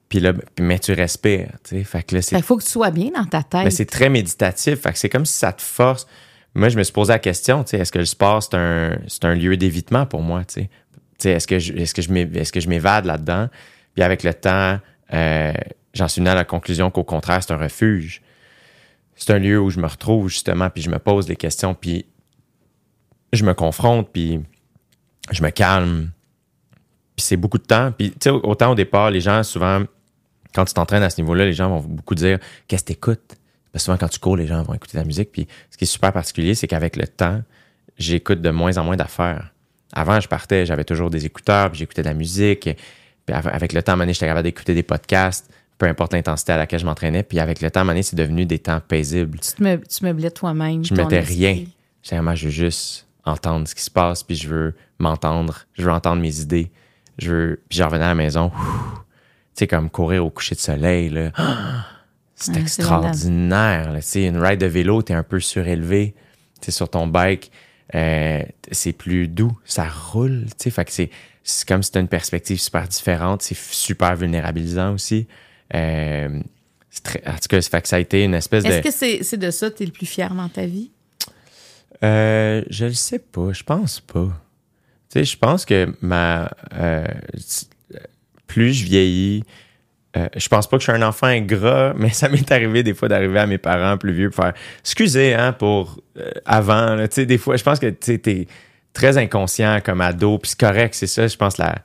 Puis 0.09 0.19
là, 0.21 0.31
mais 0.59 0.79
tu 0.79 0.93
respires, 0.93 1.51
tu 1.63 1.77
sais. 1.77 1.83
Fait 1.83 2.01
que 2.03 2.15
là, 2.15 2.21
c'est 2.21 2.37
Il 2.37 2.43
faut 2.43 2.55
que 2.57 2.63
tu 2.63 2.69
sois 2.69 2.91
bien 2.91 3.11
dans 3.13 3.25
ta 3.25 3.43
tête. 3.43 3.65
mais 3.65 3.71
c'est 3.71 3.85
très 3.85 4.09
méditatif. 4.09 4.79
Fait 4.81 4.93
que 4.93 4.97
c'est 4.99 5.09
comme 5.09 5.25
si 5.25 5.33
ça 5.37 5.51
te 5.51 5.61
force. 5.61 6.07
Moi, 6.55 6.69
je 6.69 6.77
me 6.77 6.83
suis 6.83 6.93
posé 6.93 7.11
la 7.13 7.19
question, 7.19 7.63
tu 7.63 7.71
sais, 7.71 7.77
est-ce 7.79 7.91
que 7.91 7.99
le 7.99 8.05
sport, 8.05 8.41
c'est 8.41 8.55
un, 8.55 8.97
c'est 9.07 9.25
un 9.25 9.35
lieu 9.35 9.57
d'évitement 9.57 10.05
pour 10.05 10.21
moi, 10.21 10.43
tu 10.45 10.61
sais? 10.61 10.69
Tu 11.19 11.23
sais, 11.23 11.31
est-ce 11.31 11.45
que 11.47 11.59
je, 11.59 11.73
est-ce 11.73 11.93
que 11.93 12.01
je 12.01 12.11
m'é- 12.11 12.29
est-ce 12.35 12.51
que 12.53 12.59
je 12.59 12.69
m'évade 12.69 13.05
là-dedans? 13.05 13.49
Puis 13.95 14.03
avec 14.03 14.23
le 14.23 14.33
temps, 14.33 14.79
euh, 15.13 15.53
j'en 15.93 16.07
suis 16.07 16.21
venu 16.21 16.29
à 16.29 16.35
la 16.35 16.45
conclusion 16.45 16.89
qu'au 16.89 17.03
contraire, 17.03 17.43
c'est 17.43 17.51
un 17.53 17.57
refuge. 17.57 18.21
C'est 19.15 19.31
un 19.33 19.39
lieu 19.39 19.59
où 19.59 19.69
je 19.71 19.79
me 19.79 19.87
retrouve, 19.87 20.29
justement, 20.29 20.69
puis 20.69 20.81
je 20.83 20.89
me 20.89 20.99
pose 20.99 21.25
des 21.25 21.35
questions, 21.35 21.73
puis 21.73 22.05
je 23.33 23.43
me 23.43 23.53
confronte, 23.53 24.09
puis 24.13 24.39
je 25.31 25.43
me 25.43 25.49
calme. 25.49 26.11
Puis 27.15 27.25
c'est 27.25 27.37
beaucoup 27.37 27.57
de 27.57 27.63
temps. 27.65 27.91
Puis, 27.91 28.11
tu 28.11 28.17
sais, 28.21 28.29
autant 28.29 28.71
au 28.71 28.75
départ, 28.75 29.09
les 29.11 29.21
gens, 29.21 29.41
souvent, 29.43 29.81
quand 30.57 30.65
tu 30.65 30.73
t'entraînes 30.73 31.03
à 31.03 31.09
ce 31.11 31.21
niveau-là, 31.21 31.45
les 31.45 31.53
gens 31.53 31.69
vont 31.69 31.79
beaucoup 31.81 32.15
dire 32.15 32.39
Qu'est-ce 32.67 32.81
que 32.83 32.87
t'écoutes? 32.87 33.35
Parce 33.71 33.83
que 33.83 33.85
souvent, 33.85 33.97
quand 33.97 34.07
tu 34.09 34.19
cours, 34.19 34.35
les 34.35 34.47
gens 34.47 34.63
vont 34.63 34.73
écouter 34.73 34.97
de 34.97 35.01
la 35.03 35.05
musique. 35.05 35.31
Puis 35.31 35.47
ce 35.69 35.77
qui 35.77 35.83
est 35.83 35.87
super 35.87 36.11
particulier, 36.11 36.55
c'est 36.55 36.67
qu'avec 36.67 36.95
le 36.95 37.05
temps, 37.07 37.43
j'écoute 37.97 38.41
de 38.41 38.49
moins 38.49 38.75
en 38.77 38.83
moins 38.83 38.95
d'affaires. 38.95 39.53
Avant, 39.93 40.19
je 40.19 40.27
partais, 40.27 40.65
j'avais 40.65 40.83
toujours 40.83 41.09
des 41.11 41.25
écouteurs, 41.25 41.69
puis 41.69 41.77
j'écoutais 41.79 42.01
de 42.01 42.07
la 42.07 42.15
musique. 42.15 42.69
Puis 43.25 43.35
av- 43.35 43.47
avec 43.47 43.73
le 43.73 43.83
temps, 43.83 43.99
à 43.99 44.05
j'étais 44.07 44.25
capable 44.25 44.43
d'écouter 44.43 44.73
des 44.73 44.83
podcasts, 44.83 45.49
peu 45.77 45.85
importe 45.85 46.13
l'intensité 46.13 46.53
à 46.53 46.57
laquelle 46.57 46.79
je 46.79 46.85
m'entraînais. 46.85 47.21
Puis 47.23 47.39
avec 47.39 47.61
le 47.61 47.69
temps, 47.69 47.87
à 47.87 48.01
c'est 48.01 48.15
devenu 48.15 48.45
des 48.47 48.57
temps 48.59 48.79
paisibles. 48.79 49.39
tu, 49.39 49.51
te 49.53 49.63
me, 49.63 49.77
tu 49.77 50.03
meublais 50.03 50.31
toi-même. 50.31 50.83
Je 50.83 50.93
mettais 50.95 51.17
esprit. 51.17 51.35
rien. 51.35 51.65
Vraiment, 52.09 52.33
je 52.35 52.45
veux 52.45 52.51
juste 52.51 53.05
entendre 53.25 53.67
ce 53.67 53.75
qui 53.75 53.83
se 53.83 53.91
passe, 53.91 54.23
puis 54.23 54.35
je 54.35 54.47
veux 54.47 54.73
m'entendre, 54.97 55.65
je 55.73 55.83
veux 55.83 55.91
entendre 55.91 56.21
mes 56.21 56.39
idées. 56.39 56.71
Je 57.19 57.31
veux... 57.31 57.61
Puis 57.69 57.77
je 57.79 57.83
revenais 57.83 58.05
à 58.05 58.09
la 58.09 58.15
maison, 58.15 58.51
tu 59.57 59.63
sais, 59.63 59.67
comme 59.67 59.89
courir 59.89 60.23
au 60.25 60.29
coucher 60.29 60.55
de 60.55 60.59
soleil, 60.61 61.09
là. 61.09 61.31
C'est 62.39 62.51
Ouais, 62.53 62.61
extraordinaire. 62.61 63.91
là. 63.93 63.99
Tu 63.99 64.07
sais, 64.07 64.25
une 64.27 64.37
ride 64.37 64.59
de 64.59 64.67
vélo, 64.67 65.01
t'es 65.01 65.15
un 65.15 65.23
peu 65.23 65.39
surélevé. 65.39 66.13
Tu 66.61 66.71
sur 66.71 66.87
ton 66.87 67.07
bike, 67.07 67.51
euh, 67.95 68.43
c'est 68.71 68.93
plus 68.93 69.27
doux. 69.27 69.57
Ça 69.65 69.87
roule, 69.89 70.45
tu 70.51 70.55
sais. 70.65 70.69
Fait 70.69 70.85
que 70.85 70.91
c'est, 70.91 71.09
c'est 71.43 71.67
comme 71.67 71.81
si 71.81 71.91
t'as 71.91 71.99
une 71.99 72.07
perspective 72.07 72.59
super 72.59 72.87
différente. 72.87 73.41
C'est 73.41 73.57
super 73.57 74.15
vulnérabilisant 74.15 74.93
aussi. 74.93 75.27
Euh, 75.73 76.39
c'est 76.91 77.03
très, 77.03 77.23
en 77.27 77.33
tout 77.33 77.47
cas, 77.49 77.59
ça 77.61 77.69
fait 77.71 77.81
que 77.81 77.87
ça 77.87 77.95
a 77.95 77.99
été 77.99 78.23
une 78.23 78.35
espèce 78.35 78.63
de... 78.63 78.69
Est-ce 78.69 78.81
que 78.83 78.91
c'est 78.91 79.23
c'est 79.23 79.37
de 79.37 79.49
ça 79.51 79.69
que 79.71 79.77
tu 79.77 79.83
es 79.83 79.85
le 79.87 79.91
plus 79.91 80.05
fier 80.05 80.31
dans 80.33 80.47
ta 80.49 80.65
vie? 80.67 80.91
Euh, 82.03 82.63
je 82.69 82.85
le 82.85 82.93
sais 82.93 83.19
pas. 83.19 83.51
Je 83.51 83.63
pense 83.63 83.99
pas. 83.99 84.27
Tu 85.09 85.19
sais, 85.19 85.23
je 85.23 85.37
pense 85.37 85.65
que 85.65 85.95
ma. 86.01 86.51
euh, 86.73 87.05
plus 88.47 88.73
je 88.73 88.85
vieillis, 88.85 89.43
euh, 90.17 90.27
je 90.35 90.47
pense 90.47 90.67
pas 90.67 90.77
que 90.77 90.83
je 90.83 90.91
suis 90.91 90.97
un 90.99 91.05
enfant 91.05 91.27
ingrat, 91.27 91.93
mais 91.97 92.09
ça 92.09 92.29
m'est 92.29 92.51
arrivé 92.51 92.83
des 92.83 92.93
fois 92.93 93.07
d'arriver 93.07 93.39
à 93.39 93.45
mes 93.45 93.57
parents 93.57 93.97
plus 93.97 94.13
vieux 94.13 94.29
pour 94.29 94.43
faire 94.43 94.53
excusez 94.81 95.33
hein 95.33 95.53
pour 95.53 95.99
euh, 96.17 96.31
avant. 96.45 96.97
Tu 96.99 97.07
sais, 97.11 97.25
des 97.25 97.37
fois, 97.37 97.57
je 97.57 97.63
pense 97.63 97.79
que 97.79 97.89
tu 97.89 98.13
es 98.13 98.47
très 98.93 99.17
inconscient 99.17 99.79
comme 99.83 100.01
ado, 100.01 100.37
puis 100.39 100.51
c'est 100.51 100.59
correct, 100.59 100.95
c'est 100.95 101.07
ça. 101.07 101.27
Je 101.27 101.35
pense 101.35 101.57
la 101.57 101.75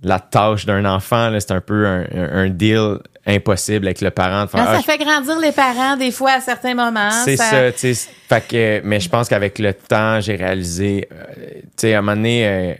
la 0.00 0.20
tâche 0.20 0.64
d'un 0.64 0.84
enfant, 0.84 1.36
c'est 1.40 1.50
un 1.50 1.60
peu 1.60 1.84
un, 1.84 2.48
deal 2.50 2.98
impossible 3.26 3.86
avec 3.86 4.00
le 4.00 4.12
parent. 4.12 4.44
De 4.44 4.50
faire, 4.50 4.64
ça 4.64 4.76
ah, 4.78 4.82
fait 4.82 4.96
grandir 4.96 5.40
les 5.40 5.50
parents 5.50 5.96
des 5.96 6.12
fois 6.12 6.34
à 6.34 6.40
certains 6.40 6.74
moments. 6.74 7.10
C'est 7.24 7.36
ça, 7.36 7.72
tu 7.72 7.94
sais. 7.94 8.08
Fait 8.28 8.46
que, 8.46 8.80
mais 8.84 9.00
je 9.00 9.08
pense 9.08 9.28
qu'avec 9.28 9.58
le 9.58 9.74
temps, 9.74 10.20
j'ai 10.20 10.36
réalisé, 10.36 11.08
euh, 11.12 11.24
tu 11.52 11.62
sais, 11.78 11.94
à 11.94 11.98
un 11.98 12.02
moment 12.02 12.14
donné, 12.14 12.76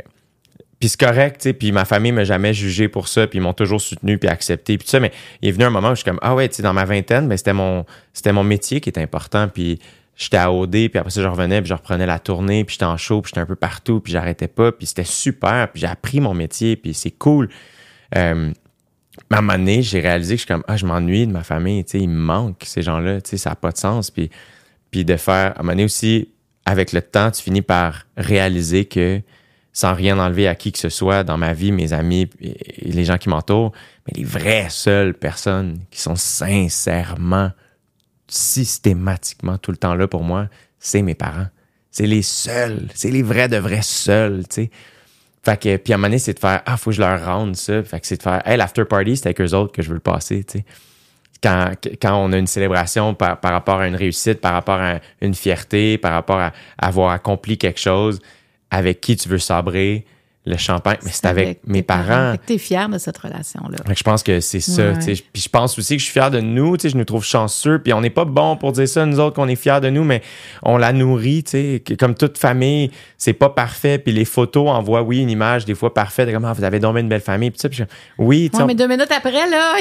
puis 0.81 0.89
c'est 0.89 1.01
correct, 1.01 1.41
tu 1.41 1.45
sais, 1.45 1.53
puis 1.53 1.73
ma 1.73 1.85
famille 1.85 2.13
m'a 2.13 2.25
jamais 2.25 2.55
jugé 2.55 2.89
pour 2.89 3.09
ça, 3.09 3.27
puis 3.27 3.39
ils 3.39 3.43
m'ont 3.43 3.53
toujours 3.53 3.81
soutenu 3.81 4.17
puis 4.19 4.29
accepté 4.29 4.79
puis 4.79 4.85
tout 4.85 4.91
ça, 4.91 5.01
mais 5.01 5.13
il 5.43 5.49
est 5.49 5.53
venu 5.53 5.65
un 5.65 5.71
moment 5.71 5.89
où 5.89 5.95
je 5.95 6.03
suis 6.03 6.05
comme 6.05 6.21
ah 6.23 6.35
ouais, 6.35 6.49
tu 6.49 6.57
sais 6.57 6.63
dans 6.63 6.73
ma 6.73 6.85
vingtaine, 6.85 7.25
mais 7.25 7.31
ben, 7.31 7.37
c'était 7.37 7.53
mon 7.53 7.85
c'était 8.13 8.33
mon 8.33 8.45
métier 8.45 8.81
qui 8.81 8.89
était 8.89 9.03
important 9.03 9.49
puis 9.49 9.81
j'étais 10.17 10.37
à 10.37 10.53
OD, 10.53 10.71
puis 10.71 10.91
après 10.95 11.11
ça 11.11 11.23
je 11.23 11.27
revenais, 11.27 11.61
puis 11.61 11.69
je 11.69 11.75
reprenais 11.75 12.07
la 12.07 12.19
tournée, 12.19 12.65
puis 12.65 12.75
j'étais 12.75 12.85
en 12.85 12.97
show, 12.97 13.21
puis 13.23 13.31
j'étais 13.31 13.41
un 13.41 13.47
peu 13.47 13.57
partout, 13.57 14.01
puis 14.01 14.13
j'arrêtais 14.13 14.49
pas, 14.49 14.71
puis 14.71 14.87
c'était 14.87 15.05
super, 15.05 15.71
puis 15.73 15.81
j'ai 15.81 15.87
appris 15.89 16.21
mon 16.21 16.35
métier, 16.35 16.77
puis 16.77 16.95
c'est 16.95 17.11
cool. 17.11 17.49
Euh, 18.17 18.53
à 19.31 19.39
un 19.39 19.41
moment 19.41 19.59
donné, 19.59 19.83
j'ai 19.83 20.01
réalisé 20.01 20.35
que 20.35 20.43
je 20.43 20.47
suis 20.47 20.55
comme 20.55 20.65
ah, 20.69 20.77
je 20.77 20.87
m'ennuie 20.87 21.27
de 21.27 21.33
ma 21.33 21.43
famille, 21.43 21.85
tu 21.85 21.93
sais, 21.93 21.99
il 21.99 22.09
me 22.09 22.21
manque 22.21 22.63
ces 22.65 22.83
gens-là, 22.83 23.21
tu 23.21 23.31
sais, 23.31 23.37
ça 23.37 23.51
n'a 23.51 23.57
pas 23.57 23.73
de 23.73 23.79
sens 23.79 24.11
puis 24.11 24.31
puis 24.91 25.05
de 25.05 25.17
faire 25.17 25.53
à 25.57 25.61
un 25.61 25.63
moment 25.63 25.73
donné 25.73 25.85
aussi 25.85 26.29
avec 26.65 26.93
le 26.93 27.03
temps, 27.03 27.31
tu 27.31 27.43
finis 27.43 27.63
par 27.63 28.07
réaliser 28.17 28.85
que 28.85 29.23
sans 29.79 29.95
rien 29.95 30.19
enlever 30.19 30.49
à 30.49 30.57
qui 30.57 30.73
que 30.73 30.79
ce 30.81 30.89
soit 30.89 31.23
dans 31.23 31.37
ma 31.37 31.53
vie, 31.53 31.71
mes 31.71 31.93
amis 31.93 32.29
et 32.41 32.91
les 32.91 33.05
gens 33.05 33.17
qui 33.17 33.29
m'entourent, 33.29 33.71
mais 34.09 34.15
les 34.17 34.25
vraies 34.25 34.67
seules 34.71 35.15
personnes 35.15 35.79
qui 35.93 36.01
sont 36.01 36.17
sincèrement, 36.17 37.53
systématiquement 38.27 39.57
tout 39.57 39.71
le 39.71 39.77
temps 39.77 39.95
là 39.95 40.09
pour 40.09 40.25
moi, 40.25 40.49
c'est 40.81 41.01
mes 41.01 41.15
parents. 41.15 41.47
C'est 41.93 42.09
les 42.09 42.23
seuls, 42.23 42.89
c'est 42.93 43.13
les 43.13 43.23
vrais 43.23 43.47
de 43.47 43.57
vrais 43.57 43.83
seuls, 43.83 44.49
tu 44.49 44.63
sais. 44.63 44.71
Fait 45.45 45.57
que, 45.57 45.77
puis 45.77 45.93
à 45.93 45.95
un 45.95 45.99
moment 45.99 46.09
donné, 46.09 46.19
c'est 46.19 46.35
de 46.35 46.41
faire, 46.41 46.61
ah, 46.67 46.77
faut 46.77 46.91
que 46.91 46.97
je 46.97 47.01
leur 47.01 47.25
rende 47.25 47.55
ça. 47.55 47.81
Fait 47.85 48.01
que 48.01 48.07
c'est 48.09 48.17
de 48.17 48.23
faire, 48.25 48.43
hey, 48.47 48.57
l'after 48.57 48.85
party, 48.85 49.17
c'est 49.17 49.27
avec 49.27 49.41
eux 49.41 49.55
autres 49.55 49.73
que 49.73 49.83
je 49.83 49.91
veux 49.91 49.95
le 49.95 50.01
passer, 50.01 50.43
tu 50.43 50.59
sais. 50.59 50.65
Quand, 51.41 51.71
quand, 52.03 52.17
on 52.17 52.33
a 52.33 52.37
une 52.37 52.49
célébration 52.49 53.15
par, 53.15 53.39
par, 53.39 53.53
rapport 53.53 53.79
à 53.79 53.87
une 53.87 53.95
réussite, 53.95 54.41
par 54.41 54.55
rapport 54.55 54.81
à 54.81 54.99
une 55.21 55.35
fierté, 55.35 55.99
par 55.99 56.15
rapport 56.15 56.41
à 56.41 56.53
avoir 56.79 57.13
accompli 57.13 57.57
quelque 57.59 57.79
chose, 57.79 58.19
avec 58.71 59.01
qui 59.01 59.17
tu 59.17 59.29
veux 59.29 59.39
sabrer 59.39 60.05
le 60.49 60.57
champagne, 60.57 60.99
mais 61.05 61.11
c'est 61.13 61.27
avec, 61.27 61.61
mes 61.67 61.83
parents. 61.83 62.35
Tu 62.47 62.55
es 62.55 62.59
fier 62.59 62.89
de 62.89 62.99
cette 62.99 63.19
relation-là. 63.19 63.79
Je 63.95 64.03
pense 64.03 64.23
que 64.23 64.41
c'est 64.41 64.61
ça. 64.61 64.93
Puis 64.99 65.43
je 65.43 65.49
pense 65.49 65.79
aussi 65.79 65.97
que 65.97 66.01
je 66.01 66.05
suis 66.05 66.13
fier 66.13 66.31
de 66.31 66.41
nous. 66.41 66.77
Je 66.83 66.97
nous 66.97 67.05
trouve 67.05 67.25
chanceux. 67.25 67.79
Puis 67.79 67.93
on 67.93 68.01
n'est 68.01 68.11
pas 68.11 68.25
bon 68.25 68.57
pour 68.57 68.73
dire 68.73 68.89
ça, 68.89 69.05
nous 69.07 69.21
autres, 69.21 69.37
qu'on 69.37 69.49
est 69.49 69.57
fiers 69.57 69.81
de 69.81 69.91
nous, 69.91 70.05
mais 70.05 70.23
on 70.63 70.77
la 70.77 70.93
nourrit. 70.93 71.45
Comme 71.99 72.15
toute 72.15 72.39
famille, 72.39 72.91
c'est 73.17 73.33
pas 73.33 73.51
parfait. 73.51 73.99
Puis 73.99 74.13
les 74.13 74.25
photos 74.25 74.69
envoient, 74.69 75.03
oui, 75.03 75.21
une 75.21 75.31
image 75.31 75.65
des 75.65 75.75
fois 75.75 75.93
parfaite. 75.93 76.33
Comme, 76.33 76.45
ah, 76.45 76.53
vous 76.53 76.65
avez 76.65 76.81
dormi 76.81 77.01
une 77.01 77.09
belle 77.09 77.21
famille. 77.21 77.51
Puis, 77.51 77.85
oui. 78.19 78.51
mais 78.67 78.75
deux 78.75 78.89
minutes 78.89 79.13
après, 79.15 79.49
là. 79.49 79.75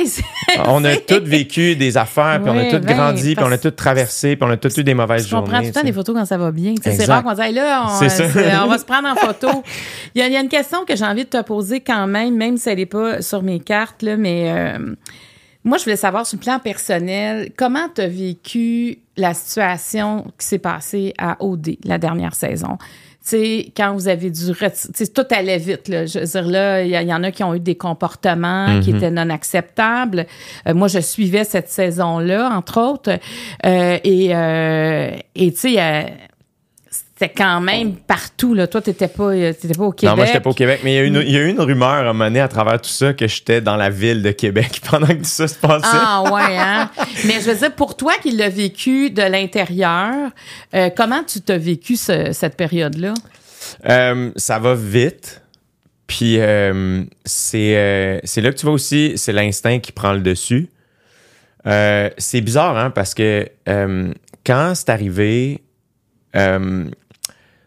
on 0.65 0.83
a 0.83 0.95
tous 1.07 1.23
vécu 1.23 1.75
des 1.75 1.97
affaires. 1.97 2.41
Puis 2.41 2.51
on 2.51 2.57
a 2.57 2.65
tous 2.65 2.85
ben, 2.85 2.95
grandi. 2.95 3.35
Puis 3.35 3.45
on 3.45 3.51
a 3.51 3.57
tous 3.57 3.71
traversé. 3.71 4.35
Puis 4.35 4.47
on 4.47 4.51
a 4.51 4.57
tous 4.57 4.77
eu 4.77 4.83
des 4.83 4.93
mauvaises 4.93 5.27
journées. 5.27 5.47
On 5.47 5.49
prend 5.49 5.59
tout 5.59 5.67
le 5.67 5.73
temps 5.73 5.83
des 5.83 5.93
photos 5.93 6.15
quand 6.15 6.25
ça 6.25 6.37
va 6.37 6.51
bien. 6.51 6.75
C'est 6.83 7.05
rare 7.05 7.23
qu'on 7.23 7.33
dise, 7.33 7.53
là, 7.53 7.85
on, 7.87 8.65
on, 8.65 8.67
va 8.67 8.77
se 8.77 8.85
prendre 8.85 9.07
en 9.07 9.15
photo. 9.15 9.63
Il 10.15 10.19
y 10.19 10.23
a, 10.23 10.27
il 10.27 10.33
y 10.33 10.37
a 10.37 10.41
une 10.41 10.49
question 10.57 10.85
que 10.85 10.95
j'ai 10.95 11.05
envie 11.05 11.23
de 11.23 11.29
te 11.29 11.41
poser 11.41 11.81
quand 11.81 12.07
même, 12.07 12.35
même 12.35 12.57
si 12.57 12.69
elle 12.69 12.77
n'est 12.77 12.85
pas 12.85 13.21
sur 13.21 13.43
mes 13.43 13.59
cartes, 13.59 14.01
là, 14.01 14.17
mais 14.17 14.51
euh, 14.51 14.95
moi, 15.63 15.77
je 15.77 15.83
voulais 15.83 15.95
savoir 15.95 16.25
sur 16.25 16.37
le 16.37 16.43
plan 16.43 16.59
personnel, 16.59 17.51
comment 17.55 17.89
tu 17.93 18.01
as 18.01 18.07
vécu 18.07 18.99
la 19.17 19.33
situation 19.33 20.25
qui 20.39 20.47
s'est 20.47 20.59
passée 20.59 21.13
à 21.17 21.37
OD 21.43 21.77
la 21.83 21.97
dernière 21.97 22.33
saison? 22.33 22.77
sais, 23.21 23.73
quand 23.75 23.93
vous 23.93 24.07
avez 24.07 24.31
dû 24.31 24.41
tout 25.13 25.25
allait 25.31 25.57
vite 25.57 25.89
là. 25.89 26.05
je 26.05 26.19
veux 26.19 26.25
dire 26.25 26.47
là 26.47 26.81
il 26.81 26.89
y, 26.89 27.13
en 27.13 27.23
a 27.23 27.31
qui 27.31 27.43
ont 27.43 27.53
eu 27.53 27.59
des 27.59 27.75
comportements 27.75 28.79
qui 28.79 28.93
mm-hmm. 28.93 28.95
étaient 28.95 29.11
non 29.11 29.29
acceptables 29.29 30.25
euh, 30.65 30.73
moi 30.73 30.87
je 30.87 30.99
suivais 30.99 31.43
cette 31.43 31.67
saison 31.67 32.19
là 32.19 32.49
entre 32.55 32.79
autres 32.79 33.19
euh, 33.65 33.99
et 34.01 34.27
et 35.35 35.51
tu 35.51 35.57
sais 35.57 36.05
c'était 37.19 37.33
quand 37.33 37.61
même 37.61 37.95
partout. 37.95 38.53
Là. 38.53 38.67
Toi, 38.67 38.79
tu 38.79 38.91
n'étais 38.91 39.07
pas, 39.07 39.31
euh, 39.31 39.51
pas 39.51 39.83
au 39.83 39.91
Québec. 39.91 40.11
Non, 40.11 40.15
moi, 40.17 40.25
j'étais 40.25 40.39
pas 40.39 40.51
au 40.51 40.53
Québec. 40.53 40.81
Mais 40.83 40.93
il 40.93 40.95
y, 40.97 40.99
a 40.99 41.03
une, 41.03 41.23
il 41.25 41.31
y 41.31 41.37
a 41.37 41.39
eu 41.39 41.49
une 41.49 41.59
rumeur 41.59 41.87
à 41.87 42.09
un 42.11 42.35
à 42.35 42.47
travers 42.47 42.79
tout 42.79 42.91
ça 42.91 43.13
que 43.13 43.27
j'étais 43.27 43.59
dans 43.59 43.75
la 43.75 43.89
ville 43.89 44.21
de 44.21 44.29
Québec 44.29 44.81
pendant 44.91 45.07
que 45.07 45.13
tout 45.13 45.23
ça 45.23 45.47
se 45.47 45.55
passait. 45.55 45.87
Ah, 45.91 46.21
ouais, 46.31 46.57
hein? 46.57 46.91
Mais 47.25 47.41
je 47.41 47.49
veux 47.49 47.55
dire, 47.55 47.73
pour 47.73 47.97
toi 47.97 48.13
qui 48.21 48.31
l'as 48.31 48.49
vécu 48.49 49.09
de 49.09 49.23
l'intérieur, 49.23 50.29
euh, 50.75 50.91
comment 50.95 51.23
tu 51.23 51.41
t'as 51.41 51.57
vécu 51.57 51.95
cette 51.95 52.55
période-là? 52.55 53.15
Euh, 53.89 54.29
ça 54.35 54.59
va 54.59 54.75
vite. 54.75 55.41
Puis 56.05 56.37
c'est, 57.25 58.21
c'est 58.23 58.41
là 58.41 58.51
que 58.51 58.57
tu 58.57 58.65
vois 58.65 58.75
aussi, 58.75 59.13
c'est 59.15 59.33
l'instinct 59.33 59.79
qui 59.79 59.91
prend 59.91 60.13
le 60.13 60.21
dessus. 60.21 60.69
c'est 61.65 62.41
bizarre, 62.41 62.77
hein, 62.77 62.91
parce 62.91 63.15
que 63.15 63.49
quand 64.45 64.73
c'est 64.75 64.89
arrivé, 64.89 65.63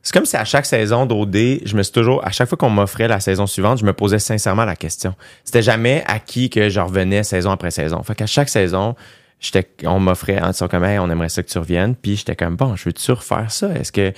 c'est 0.02 0.14
comme 0.14 0.24
si 0.24 0.36
à 0.36 0.44
chaque 0.44 0.64
saison 0.64 1.04
d'OD, 1.04 1.60
je 1.64 1.76
me 1.76 1.82
suis 1.82 1.92
toujours, 1.92 2.24
à 2.26 2.30
chaque 2.30 2.48
fois 2.48 2.56
qu'on 2.56 2.70
m'offrait 2.70 3.08
la 3.08 3.20
saison 3.20 3.46
suivante, 3.46 3.78
je 3.78 3.84
me 3.84 3.92
posais 3.92 4.18
sincèrement 4.18 4.64
la 4.64 4.76
question. 4.76 5.14
C'était 5.44 5.62
jamais 5.62 6.02
à 6.06 6.18
qui 6.18 6.48
que 6.48 6.70
je 6.70 6.80
revenais 6.80 7.22
saison 7.22 7.50
après 7.50 7.70
saison. 7.70 8.02
Fait 8.02 8.14
qu'à 8.14 8.26
chaque 8.26 8.48
saison, 8.48 8.94
j'étais, 9.40 9.68
on 9.84 10.00
m'offrait 10.00 10.40
en 10.40 10.50
disant 10.50 10.68
comme, 10.68 10.84
on 10.84 11.10
aimerait 11.10 11.28
ça 11.28 11.42
que 11.42 11.48
tu 11.48 11.58
reviennes. 11.58 11.94
Puis 11.94 12.16
j'étais 12.16 12.34
comme, 12.34 12.56
bon, 12.56 12.76
je 12.76 12.84
veux-tu 12.84 13.12
refaire 13.12 13.50
ça? 13.50 13.68
Est-ce 13.74 13.92
que. 13.92 14.12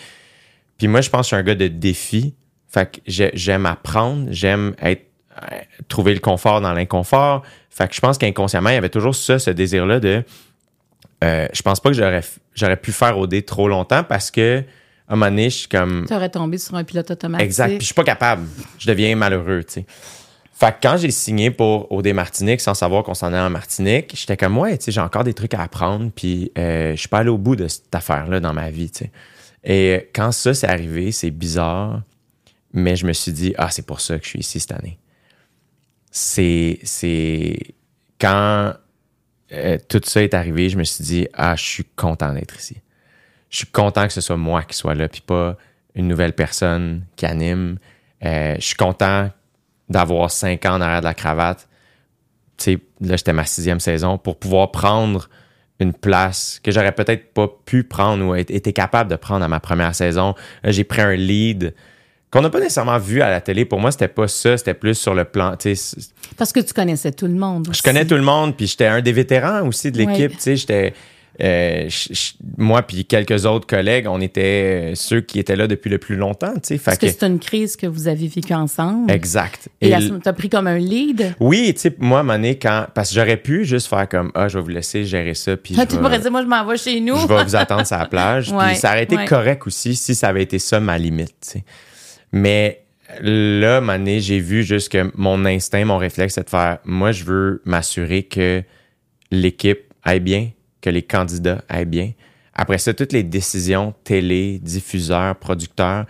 Puis 0.78 0.86
moi, 0.86 1.00
je 1.00 1.10
pense 1.10 1.20
que 1.20 1.24
je 1.24 1.28
suis 1.28 1.36
un 1.36 1.42
gars 1.42 1.54
de 1.54 1.68
défi. 1.68 2.34
Fait 2.68 2.90
que 2.90 3.00
j'aime 3.06 3.66
apprendre, 3.66 4.28
j'aime 4.30 4.74
être, 4.80 5.04
euh, 5.42 5.56
trouver 5.88 6.14
le 6.14 6.20
confort 6.20 6.60
dans 6.60 6.72
l'inconfort. 6.72 7.42
Fait 7.70 7.88
que 7.88 7.94
je 7.94 8.00
pense 8.00 8.18
qu'inconsciemment, 8.18 8.70
il 8.70 8.74
y 8.74 8.78
avait 8.78 8.88
toujours 8.88 9.14
ça, 9.14 9.38
ce 9.38 9.50
désir-là 9.50 9.98
de. 9.98 10.24
Euh, 11.24 11.48
je 11.52 11.62
pense 11.62 11.80
pas 11.80 11.90
que 11.90 11.96
j'aurais, 11.96 12.22
j'aurais 12.54 12.76
pu 12.76 12.92
faire 12.92 13.18
OD 13.18 13.44
trop 13.44 13.68
longtemps 13.68 14.04
parce 14.04 14.30
que 14.30 14.64
un 15.08 15.16
moment 15.16 15.30
donné, 15.30 15.50
je 15.50 15.56
suis 15.58 15.68
comme. 15.68 16.04
Tu 16.06 16.14
aurais 16.14 16.30
tombé 16.30 16.58
sur 16.58 16.74
un 16.74 16.84
pilote 16.84 17.10
automatique. 17.10 17.44
Exact. 17.44 17.68
Puis 17.68 17.80
je 17.80 17.84
suis 17.86 17.94
pas 17.94 18.04
capable. 18.04 18.46
Je 18.78 18.86
deviens 18.86 19.14
malheureux, 19.16 19.64
tu 19.64 19.74
sais. 19.74 19.86
Fait 20.54 20.72
que 20.72 20.76
quand 20.82 20.96
j'ai 20.96 21.10
signé 21.10 21.50
pour 21.50 21.90
OD 21.90 22.08
Martinique 22.08 22.60
sans 22.60 22.74
savoir 22.74 23.02
qu'on 23.02 23.14
s'en 23.14 23.32
est 23.34 23.38
en 23.38 23.50
Martinique, 23.50 24.12
j'étais 24.14 24.36
comme, 24.36 24.56
ouais, 24.58 24.78
tu 24.78 24.84
sais, 24.84 24.92
j'ai 24.92 25.00
encore 25.00 25.24
des 25.24 25.34
trucs 25.34 25.54
à 25.54 25.62
apprendre, 25.62 26.10
puis 26.14 26.52
euh, 26.56 26.92
je 26.92 27.00
suis 27.00 27.08
pas 27.08 27.18
allé 27.18 27.30
au 27.30 27.38
bout 27.38 27.56
de 27.56 27.66
cette 27.66 27.92
affaire-là 27.92 28.38
dans 28.38 28.52
ma 28.52 28.70
vie, 28.70 28.90
tu 28.90 29.04
sais. 29.04 29.10
Et 29.64 30.10
quand 30.14 30.30
ça 30.30 30.54
s'est 30.54 30.68
arrivé, 30.68 31.10
c'est 31.10 31.30
bizarre, 31.30 32.02
mais 32.72 32.96
je 32.96 33.06
me 33.06 33.12
suis 33.12 33.32
dit, 33.32 33.54
ah, 33.58 33.70
c'est 33.70 33.84
pour 33.84 34.00
ça 34.00 34.18
que 34.18 34.24
je 34.24 34.30
suis 34.30 34.38
ici 34.40 34.60
cette 34.60 34.72
année. 34.72 34.98
C'est. 36.10 36.78
C'est. 36.84 37.58
Quand 38.20 38.74
euh, 39.52 39.78
tout 39.88 40.00
ça 40.04 40.22
est 40.22 40.34
arrivé, 40.34 40.68
je 40.68 40.78
me 40.78 40.84
suis 40.84 41.02
dit, 41.04 41.26
ah, 41.32 41.56
je 41.56 41.62
suis 41.64 41.84
content 41.96 42.32
d'être 42.32 42.56
ici 42.56 42.76
je 43.52 43.58
suis 43.58 43.66
content 43.66 44.06
que 44.06 44.12
ce 44.12 44.20
soit 44.20 44.36
moi 44.36 44.62
qui 44.64 44.76
soit 44.76 44.94
là, 44.94 45.08
puis 45.08 45.20
pas 45.20 45.56
une 45.94 46.08
nouvelle 46.08 46.32
personne 46.32 47.04
qui 47.16 47.26
anime. 47.26 47.78
Euh, 48.24 48.56
je 48.56 48.64
suis 48.64 48.74
content 48.74 49.30
d'avoir 49.88 50.30
cinq 50.30 50.64
ans 50.64 50.74
en 50.76 50.80
arrière 50.80 51.00
de 51.00 51.04
la 51.04 51.14
cravate. 51.14 51.68
Tu 52.56 52.64
sais, 52.64 52.78
là, 53.02 53.16
j'étais 53.16 53.34
ma 53.34 53.44
sixième 53.44 53.78
saison 53.78 54.16
pour 54.16 54.38
pouvoir 54.38 54.70
prendre 54.70 55.28
une 55.80 55.92
place 55.92 56.60
que 56.62 56.70
j'aurais 56.70 56.92
peut-être 56.92 57.34
pas 57.34 57.48
pu 57.66 57.84
prendre 57.84 58.24
ou 58.24 58.34
été 58.34 58.72
capable 58.72 59.10
de 59.10 59.16
prendre 59.16 59.44
à 59.44 59.48
ma 59.48 59.60
première 59.60 59.94
saison. 59.94 60.34
J'ai 60.64 60.84
pris 60.84 61.02
un 61.02 61.14
lead 61.14 61.74
qu'on 62.30 62.40
n'a 62.40 62.48
pas 62.48 62.60
nécessairement 62.60 62.98
vu 62.98 63.20
à 63.20 63.28
la 63.28 63.42
télé. 63.42 63.66
Pour 63.66 63.80
moi, 63.80 63.90
c'était 63.90 64.08
pas 64.08 64.28
ça, 64.28 64.56
c'était 64.56 64.72
plus 64.72 64.94
sur 64.94 65.14
le 65.14 65.24
plan. 65.24 65.56
Parce 66.38 66.52
que 66.52 66.60
tu 66.60 66.72
connaissais 66.72 67.12
tout 67.12 67.26
le 67.26 67.34
monde. 67.34 67.68
Je 67.70 67.82
connais 67.82 68.06
tout 68.06 68.14
le 68.14 68.22
monde, 68.22 68.56
puis 68.56 68.66
j'étais 68.66 68.86
un 68.86 69.02
des 69.02 69.12
vétérans 69.12 69.66
aussi 69.66 69.92
de 69.92 69.98
l'équipe. 69.98 70.40
sais, 70.40 70.56
J'étais 70.56 70.94
euh, 71.40 71.88
moi 72.58 72.82
puis 72.82 73.06
quelques 73.06 73.46
autres 73.46 73.66
collègues, 73.66 74.06
on 74.06 74.20
était 74.20 74.92
euh, 74.92 74.94
ceux 74.94 75.22
qui 75.22 75.38
étaient 75.38 75.56
là 75.56 75.66
depuis 75.66 75.88
le 75.88 75.98
plus 75.98 76.16
longtemps. 76.16 76.52
Parce 76.84 76.98
que, 76.98 77.08
c'est 77.08 77.22
une 77.22 77.38
crise 77.38 77.76
que 77.76 77.86
vous 77.86 78.06
avez 78.06 78.28
vécue 78.28 78.52
ensemble. 78.52 79.10
Exact. 79.10 79.68
Et, 79.80 79.94
tu 79.96 80.28
as 80.28 80.32
pris 80.32 80.50
comme 80.50 80.66
un 80.66 80.78
lead? 80.78 81.34
Oui, 81.40 81.72
tu 81.74 81.80
sais, 81.80 81.96
moi, 81.98 82.20
à 82.20 82.22
un 82.22 82.42
quand. 82.54 82.86
Parce 82.94 83.08
que 83.08 83.14
j'aurais 83.14 83.38
pu 83.38 83.64
juste 83.64 83.86
faire 83.88 84.08
comme 84.08 84.30
Ah, 84.34 84.48
je 84.48 84.58
vais 84.58 84.64
vous 84.64 84.70
laisser 84.70 85.04
gérer 85.04 85.34
ça. 85.34 85.56
Puis 85.56 85.74
tu 85.74 85.96
pourrais 85.96 86.18
dire, 86.18 86.30
moi, 86.30 86.42
je 86.42 86.48
m'en 86.48 86.64
vais 86.66 86.76
chez 86.76 87.00
nous. 87.00 87.16
je 87.16 87.26
vais 87.26 87.44
vous 87.44 87.56
attendre 87.56 87.86
sur 87.86 87.96
la 87.96 88.06
plage. 88.06 88.52
puis 88.66 88.76
ça 88.76 88.90
aurait 88.90 89.04
été 89.04 89.16
correct 89.26 89.66
aussi 89.66 89.96
si 89.96 90.14
ça 90.14 90.28
avait 90.28 90.42
été 90.42 90.58
ça 90.58 90.80
ma 90.80 90.98
limite. 90.98 91.56
Mais 92.30 92.82
là, 93.20 93.78
à 93.78 93.80
un 93.80 94.18
j'ai 94.18 94.38
vu 94.38 94.62
juste 94.62 94.90
que 94.90 95.10
mon 95.14 95.44
instinct, 95.44 95.84
mon 95.84 95.98
réflexe, 95.98 96.34
c'est 96.34 96.44
de 96.44 96.50
faire 96.50 96.78
Moi, 96.84 97.12
je 97.12 97.24
veux 97.24 97.62
m'assurer 97.64 98.22
que 98.22 98.62
l'équipe 99.30 99.80
aille 100.02 100.20
bien, 100.20 100.50
que 100.82 100.90
les 100.90 101.02
candidats 101.02 101.64
aillent 101.68 101.86
bien. 101.86 102.12
Après 102.52 102.76
ça, 102.76 102.92
toutes 102.92 103.12
les 103.12 103.22
décisions 103.22 103.94
télé, 104.04 104.58
diffuseurs, 104.58 105.36
producteurs, 105.36 106.04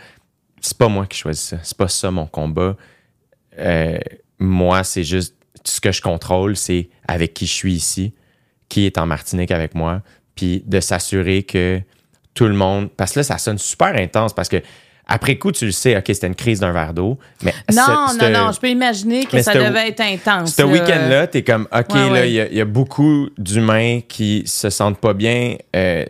c'est 0.60 0.76
pas 0.76 0.88
moi 0.88 1.06
qui 1.06 1.18
choisis 1.18 1.44
ça. 1.44 1.58
C'est 1.62 1.76
pas 1.76 1.88
ça 1.88 2.10
mon 2.10 2.26
combat. 2.26 2.76
Euh, 3.58 3.98
moi, 4.40 4.82
c'est 4.82 5.04
juste 5.04 5.36
ce 5.64 5.80
que 5.80 5.92
je 5.92 6.00
contrôle, 6.00 6.56
c'est 6.56 6.88
avec 7.06 7.34
qui 7.34 7.46
je 7.46 7.52
suis 7.52 7.74
ici, 7.74 8.14
qui 8.68 8.86
est 8.86 8.98
en 8.98 9.06
Martinique 9.06 9.52
avec 9.52 9.74
moi, 9.76 10.02
puis 10.34 10.64
de 10.66 10.80
s'assurer 10.80 11.44
que 11.44 11.80
tout 12.34 12.46
le 12.46 12.54
monde. 12.54 12.90
Parce 12.96 13.12
que 13.12 13.20
là, 13.20 13.24
ça 13.24 13.38
sonne 13.38 13.58
super 13.58 13.94
intense 13.94 14.32
parce 14.32 14.48
que 14.48 14.60
après 15.14 15.36
coup, 15.36 15.52
tu 15.52 15.66
le 15.66 15.72
sais, 15.72 15.94
OK, 15.96 16.04
c'était 16.08 16.26
une 16.26 16.34
crise 16.34 16.60
d'un 16.60 16.72
verre 16.72 16.94
d'eau. 16.94 17.18
Mais 17.42 17.52
Non, 17.74 18.06
non, 18.18 18.30
non, 18.30 18.50
je 18.52 18.58
peux 18.58 18.70
imaginer 18.70 19.26
que 19.26 19.42
ça 19.42 19.52
devait 19.52 19.88
être 19.88 20.00
intense. 20.00 20.54
ce 20.54 20.62
là. 20.62 20.68
week-end-là, 20.68 21.26
t'es 21.26 21.42
comme, 21.42 21.68
OK, 21.70 21.94
Ouais, 21.94 21.98
là, 22.06 22.12
ouais. 22.12 22.30
il 22.30 22.34
y 22.34 22.40
a- 22.40 22.48
il 22.48 22.56
y, 22.56 22.60
a 22.60 22.64
beaucoup 22.64 23.28
d'humains 23.36 24.00
qui 24.08 24.42
se 24.46 24.70
sentent 24.70 24.98
pas 24.98 25.12
bien. 25.12 25.56
euh, 25.76 26.04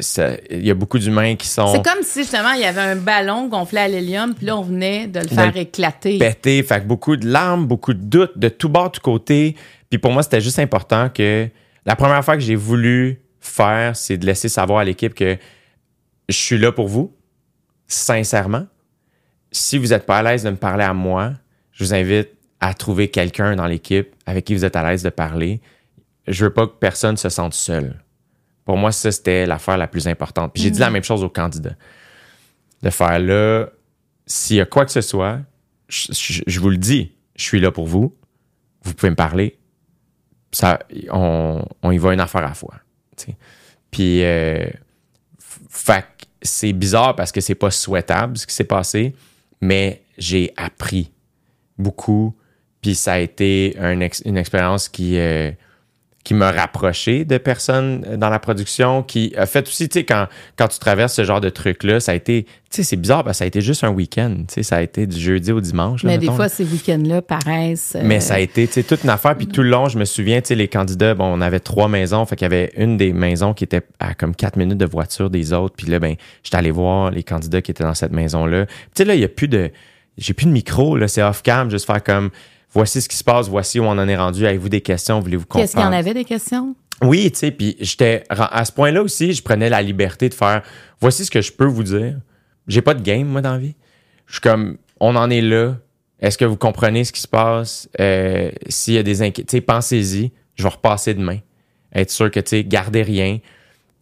Il 0.51 0.65
y 0.67 0.71
a 0.71 0.75
beaucoup 0.75 0.99
d'humains 1.01 1.35
qui 1.35 1.49
sont 1.49 1.67
C'est 1.75 1.83
comme 1.85 2.03
si 2.03 2.21
justement 2.21 2.53
il 2.53 2.61
y 2.61 2.65
avait 2.65 2.81
un 2.81 2.95
ballon 2.97 3.49
gonflé 3.49 3.81
à 3.81 3.89
l'hélium, 3.89 4.35
puis 4.35 4.47
là 4.47 4.57
on 4.57 4.63
venait 4.63 5.09
de 5.09 5.19
le 5.21 5.27
De 5.27 5.35
faire 5.35 5.57
éclater. 5.57 6.19
pétés. 6.19 6.63
Fait 6.63 6.81
que 6.81 6.87
beaucoup 6.87 7.17
de 7.17 7.27
larmes, 7.27 7.67
beaucoup 7.67 7.95
de 7.95 8.03
doutes, 8.03 8.39
de 8.39 8.49
tout 8.49 8.69
bord, 8.69 8.93
tout 8.93 9.01
côté. 9.01 9.57
Puis 9.91 9.99
pour 9.99 10.13
moi, 10.13 10.23
c'était 10.23 10.41
juste 10.41 10.59
important 10.61 11.09
que 11.13 11.49
la 11.85 11.97
première 11.97 12.25
fois 12.25 12.35
que 12.37 12.43
j'ai 12.43 12.55
voulu 12.55 13.21
faire, 13.41 13.97
c'est 13.97 14.17
de 14.17 14.27
laisser 14.27 14.49
savoir 14.49 14.79
à 14.79 14.85
l'équipe 14.85 15.15
que 15.15 15.37
je 16.29 16.37
suis 16.37 16.57
là 16.59 16.71
pour 16.71 16.87
vous, 16.87 17.13
sincèrement. 17.89 18.67
Si 19.53 19.79
vous 19.79 19.89
n'êtes 19.89 20.07
pas 20.07 20.19
à 20.19 20.23
l'aise 20.23 20.43
de 20.43 20.51
me 20.51 20.57
parler 20.57 20.85
à 20.85 20.95
moi, 20.95 21.35
je 21.73 21.85
vous 21.85 21.95
invite 21.95 22.31
à 22.61 22.75
trouver 22.75 23.09
quelqu'un 23.09 23.55
dans 23.57 23.67
l'équipe 23.67 24.15
avec 24.27 24.45
qui 24.47 24.55
vous 24.55 24.65
êtes 24.65 24.77
à 24.77 24.83
l'aise 24.89 25.03
de 25.03 25.11
parler. 25.11 25.61
Je 26.27 26.45
veux 26.45 26.53
pas 26.53 26.67
que 26.67 26.73
personne 26.73 27.17
se 27.17 27.29
sente 27.29 27.55
seul. 27.55 28.03
Pour 28.65 28.77
moi, 28.77 28.93
ça, 28.93 29.11
c'était 29.13 29.45
l'affaire 29.47 29.77
la 29.77 29.89
plus 29.89 30.07
importante. 30.09 30.53
Puis 30.55 30.63
j'ai 30.63 30.71
dit 30.71 30.79
la 30.81 30.91
même 30.91 31.03
chose 31.05 31.23
aux 31.25 31.29
candidats. 31.29 31.75
De 32.83 32.91
faire 32.91 33.19
là, 33.19 33.67
s'il 34.27 34.57
y 34.57 34.61
a 34.61 34.67
quoi 34.67 34.85
que 34.85 34.93
ce 34.93 35.01
soit, 35.01 35.41
je, 35.89 36.13
je- 36.13 36.43
je 36.47 36.61
vous 36.61 36.71
le 36.71 36.77
dis, 36.77 37.13
je 37.37 37.43
suis 37.43 37.61
là 37.61 37.71
pour 37.73 37.87
vous. 37.87 38.17
Vous 38.85 38.95
pouvez 38.95 39.11
me 39.11 39.17
parler. 39.17 39.59
Ça, 40.53 40.79
on, 41.11 41.65
on 41.83 41.91
y 41.91 41.99
va 41.99 42.13
une 42.15 42.21
affaire 42.21 42.43
à 42.45 42.49
la 42.49 42.55
fois. 42.55 42.75
Puis, 43.91 44.23
euh, 44.25 44.65
c'est 46.43 46.73
bizarre 46.73 47.15
parce 47.17 47.33
que 47.33 47.41
c'est 47.41 47.55
pas 47.55 47.71
souhaitable 47.71 48.37
ce 48.39 48.47
qui 48.47 48.55
s'est 48.55 48.65
passé, 48.65 49.15
mais 49.63 50.03
j'ai 50.19 50.53
appris 50.57 51.13
beaucoup. 51.79 52.37
Puis 52.83 52.95
ça 52.95 53.15
a 53.15 53.19
été 53.19 53.79
une 53.79 54.37
expérience 54.37 54.89
qui, 54.91 55.17
euh, 55.17 55.53
qui 56.25 56.35
m'a 56.35 56.53
rapproché 56.53 57.25
de 57.25 57.37
personnes 57.37 58.17
dans 58.17 58.29
la 58.31 58.39
production, 58.39 59.03
qui 59.03 59.33
a 59.37 59.45
fait 59.47 59.67
aussi, 59.67 59.89
tu 59.89 59.99
sais, 59.99 60.05
quand, 60.05 60.29
quand 60.57 60.69
tu 60.69 60.79
traverses 60.79 61.15
ce 61.15 61.25
genre 61.25 61.41
de 61.41 61.49
truc-là, 61.49 61.99
ça 61.99 62.13
a 62.13 62.15
été, 62.15 62.45
tu 62.45 62.51
sais, 62.71 62.83
c'est 62.85 62.97
bizarre 62.97 63.25
parce 63.25 63.35
que 63.35 63.39
ça 63.39 63.45
a 63.45 63.47
été 63.49 63.61
juste 63.61 63.83
un 63.83 63.89
week-end, 63.91 64.37
tu 64.47 64.55
sais, 64.55 64.63
ça 64.63 64.77
a 64.77 64.83
été 64.83 65.09
du 65.09 65.19
jeudi 65.19 65.51
au 65.51 65.61
dimanche. 65.61 66.05
là, 66.05 66.11
Mais 66.11 66.19
des 66.19 66.27
fois, 66.27 66.45
là. 66.45 66.49
ces 66.49 66.65
week-ends-là 66.65 67.23
paraissent. 67.23 67.95
euh, 67.97 68.03
Mais 68.05 68.21
ça 68.21 68.35
a 68.35 68.39
été, 68.39 68.69
tu 68.69 68.75
sais, 68.75 68.83
toute 68.85 69.03
une 69.03 69.11
affaire. 69.11 69.37
Puis 69.37 69.49
tout 69.49 69.63
le 69.63 69.71
long, 69.71 69.89
je 69.89 69.99
me 69.99 70.05
souviens, 70.05 70.41
tu 70.41 70.49
sais, 70.49 70.55
les 70.55 70.69
candidats, 70.69 71.15
bon, 71.15 71.25
on 71.27 71.41
avait 71.41 71.59
trois 71.59 71.89
maisons. 71.89 72.25
Fait 72.25 72.37
qu'il 72.37 72.45
y 72.45 72.47
avait 72.47 72.71
une 72.77 72.97
des 72.97 73.13
maisons 73.13 73.53
qui 73.53 73.65
était 73.65 73.83
à 73.99 74.15
comme 74.15 74.37
quatre 74.37 74.57
minutes 74.57 74.79
de 74.79 74.87
voiture 74.87 75.29
des 75.29 75.53
autres. 75.53 75.75
Puis 75.77 75.89
là, 75.89 75.99
ben, 75.99 76.15
j'étais 76.45 76.57
allé 76.57 76.71
voir 76.71 77.11
les 77.11 77.25
candidats 77.25 77.61
qui 77.63 77.73
étaient 77.73 77.83
dans 77.85 77.95
cette 77.95 78.13
maison-là. 78.13 78.67
Puis 78.67 78.77
Tu 78.95 79.03
sais, 79.03 79.05
là, 79.07 79.17
il 79.17 79.21
y 79.21 79.25
a 79.25 79.29
plus 79.29 79.49
de, 79.49 79.71
j'ai 80.19 80.35
plus 80.35 80.47
de 80.47 80.53
micro, 80.53 80.97
là, 80.97 81.09
c'est 81.09 81.23
off-cam, 81.23 81.69
juste 81.69 81.87
faire 81.87 82.03
comme, 82.05 82.31
voici 82.73 83.01
ce 83.01 83.09
qui 83.09 83.17
se 83.17 83.25
passe, 83.25 83.49
voici 83.49 83.81
où 83.81 83.85
on 83.85 83.91
en 83.91 84.09
est 84.09 84.17
rendu. 84.17 84.47
Avez-vous 84.47 84.69
des 84.69 84.81
questions? 84.81 85.21
Voulez-vous 85.21 85.47
qu'on 85.47 85.59
Qu'est-ce 85.59 85.73
qu'il 85.73 85.83
y 85.83 85.87
en 85.87 85.93
avait 85.93 86.15
des 86.15 86.25
questions? 86.25 86.75
Oui, 87.03 87.31
tu 87.33 87.39
sais, 87.39 87.51
puis 87.51 87.77
j'étais 87.81 88.25
à 88.29 88.65
ce 88.65 88.71
point-là 88.71 89.03
aussi, 89.03 89.33
je 89.33 89.43
prenais 89.43 89.69
la 89.69 89.83
liberté 89.83 90.29
de 90.29 90.35
faire 90.35 90.63
voici 91.01 91.25
ce 91.25 91.31
que 91.31 91.41
je 91.41 91.53
peux 91.53 91.65
vous 91.67 91.83
dire. 91.83 92.19
J'ai 92.69 92.83
pas 92.83 92.95
de 92.95 93.03
game 93.03 93.27
moi 93.27 93.41
dans 93.41 93.53
la 93.53 93.59
vie. 93.59 93.75
Je 94.27 94.35
suis 94.35 94.41
comme 94.41 94.79
on 95.01 95.17
en 95.17 95.29
est 95.31 95.41
là. 95.41 95.77
Est-ce 96.21 96.39
que 96.39 96.45
vous 96.45 96.57
comprenez 96.57 97.05
ce 97.05 97.13
qui 97.13 97.21
se 97.21 97.27
passe? 97.27 97.89
Euh, 97.99 98.53
S'il 98.69 98.95
y 98.95 98.99
a 98.99 99.03
des 99.03 99.23
inquiétudes, 99.23 99.67
pensez-y. 99.67 100.31
Je 100.55 100.63
vais 100.63 100.69
repasser 100.69 101.15
demain. 101.15 101.39
Être 101.93 102.11
sûr 102.11 102.31
que 102.31 102.39
tu 102.39 102.51
sais, 102.51 102.65
gardez 102.65 103.03
rien. 103.03 103.39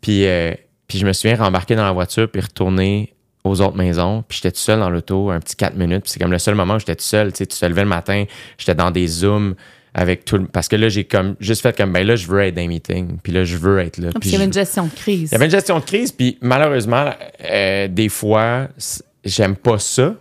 Puis 0.02 0.26
euh, 0.26 0.52
puis 0.86 0.98
je 0.98 1.06
me 1.06 1.12
souviens 1.12 1.36
rembarquer 1.36 1.76
dans 1.76 1.84
la 1.84 1.92
voiture 1.92 2.30
puis 2.30 2.42
retourner 2.42 3.14
aux 3.44 3.60
autres 3.60 3.76
maisons. 3.76 4.24
Puis 4.28 4.40
j'étais 4.42 4.52
tout 4.52 4.60
seul 4.60 4.80
dans 4.80 4.90
l'auto 4.90 5.30
un 5.30 5.40
petit 5.40 5.56
4 5.56 5.76
minutes. 5.76 6.02
Puis 6.02 6.12
c'est 6.12 6.20
comme 6.20 6.32
le 6.32 6.38
seul 6.38 6.54
moment 6.54 6.74
où 6.74 6.78
j'étais 6.78 6.96
tout 6.96 7.04
seul. 7.04 7.32
Tu 7.32 7.38
sais, 7.38 7.46
tu 7.46 7.58
te 7.58 7.66
levais 7.66 7.82
le 7.82 7.88
matin, 7.88 8.24
j'étais 8.58 8.74
dans 8.74 8.90
des 8.90 9.06
zooms 9.06 9.54
avec 9.94 10.24
tout 10.24 10.36
le... 10.36 10.46
Parce 10.46 10.68
que 10.68 10.76
là, 10.76 10.88
j'ai 10.88 11.04
comme 11.04 11.36
juste 11.40 11.62
fait 11.62 11.76
comme, 11.76 11.92
ben 11.92 12.06
là, 12.06 12.16
je 12.16 12.26
veux 12.26 12.40
être 12.40 12.54
dans 12.54 12.62
les 12.62 12.68
meetings. 12.68 13.18
Puis 13.22 13.32
là, 13.32 13.44
je 13.44 13.56
veux 13.56 13.80
être 13.80 13.98
là. 13.98 14.10
Ah, 14.14 14.18
Puis 14.20 14.30
il 14.30 14.32
y 14.32 14.36
avait 14.36 14.44
une 14.44 14.52
gestion 14.52 14.84
de 14.84 14.92
crise. 14.92 15.30
il 15.30 15.32
y 15.32 15.34
avait 15.34 15.46
une 15.46 15.50
gestion 15.50 15.78
de 15.78 15.84
crise, 15.84 16.12
puis 16.12 16.38
malheureusement, 16.40 17.10
euh, 17.44 17.88
des 17.88 18.08
fois, 18.08 18.68
j'aime 19.24 19.56
pas 19.56 19.78
ça, 19.78 20.14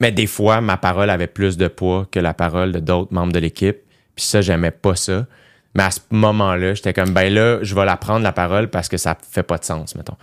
mais 0.00 0.10
des 0.10 0.26
fois, 0.26 0.60
ma 0.60 0.76
parole 0.76 1.10
avait 1.10 1.26
plus 1.26 1.56
de 1.56 1.68
poids 1.68 2.08
que 2.10 2.18
la 2.18 2.34
parole 2.34 2.72
de 2.72 2.80
d'autres 2.80 3.12
membres 3.12 3.32
de 3.32 3.38
l'équipe, 3.38 3.76
puis 4.14 4.24
ça, 4.24 4.40
j'aimais 4.40 4.70
pas 4.70 4.96
ça. 4.96 5.26
Mais 5.74 5.84
à 5.84 5.90
ce 5.90 6.00
moment-là, 6.10 6.74
j'étais 6.74 6.92
comme, 6.92 7.14
ben 7.14 7.32
là, 7.32 7.58
je 7.62 7.74
vais 7.74 7.84
la 7.84 7.96
prendre, 7.96 8.22
la 8.22 8.32
parole, 8.32 8.68
parce 8.68 8.88
que 8.88 8.96
ça 8.96 9.16
fait 9.30 9.42
pas 9.42 9.58
de 9.58 9.64
sens, 9.64 9.94
mettons. 9.94 10.16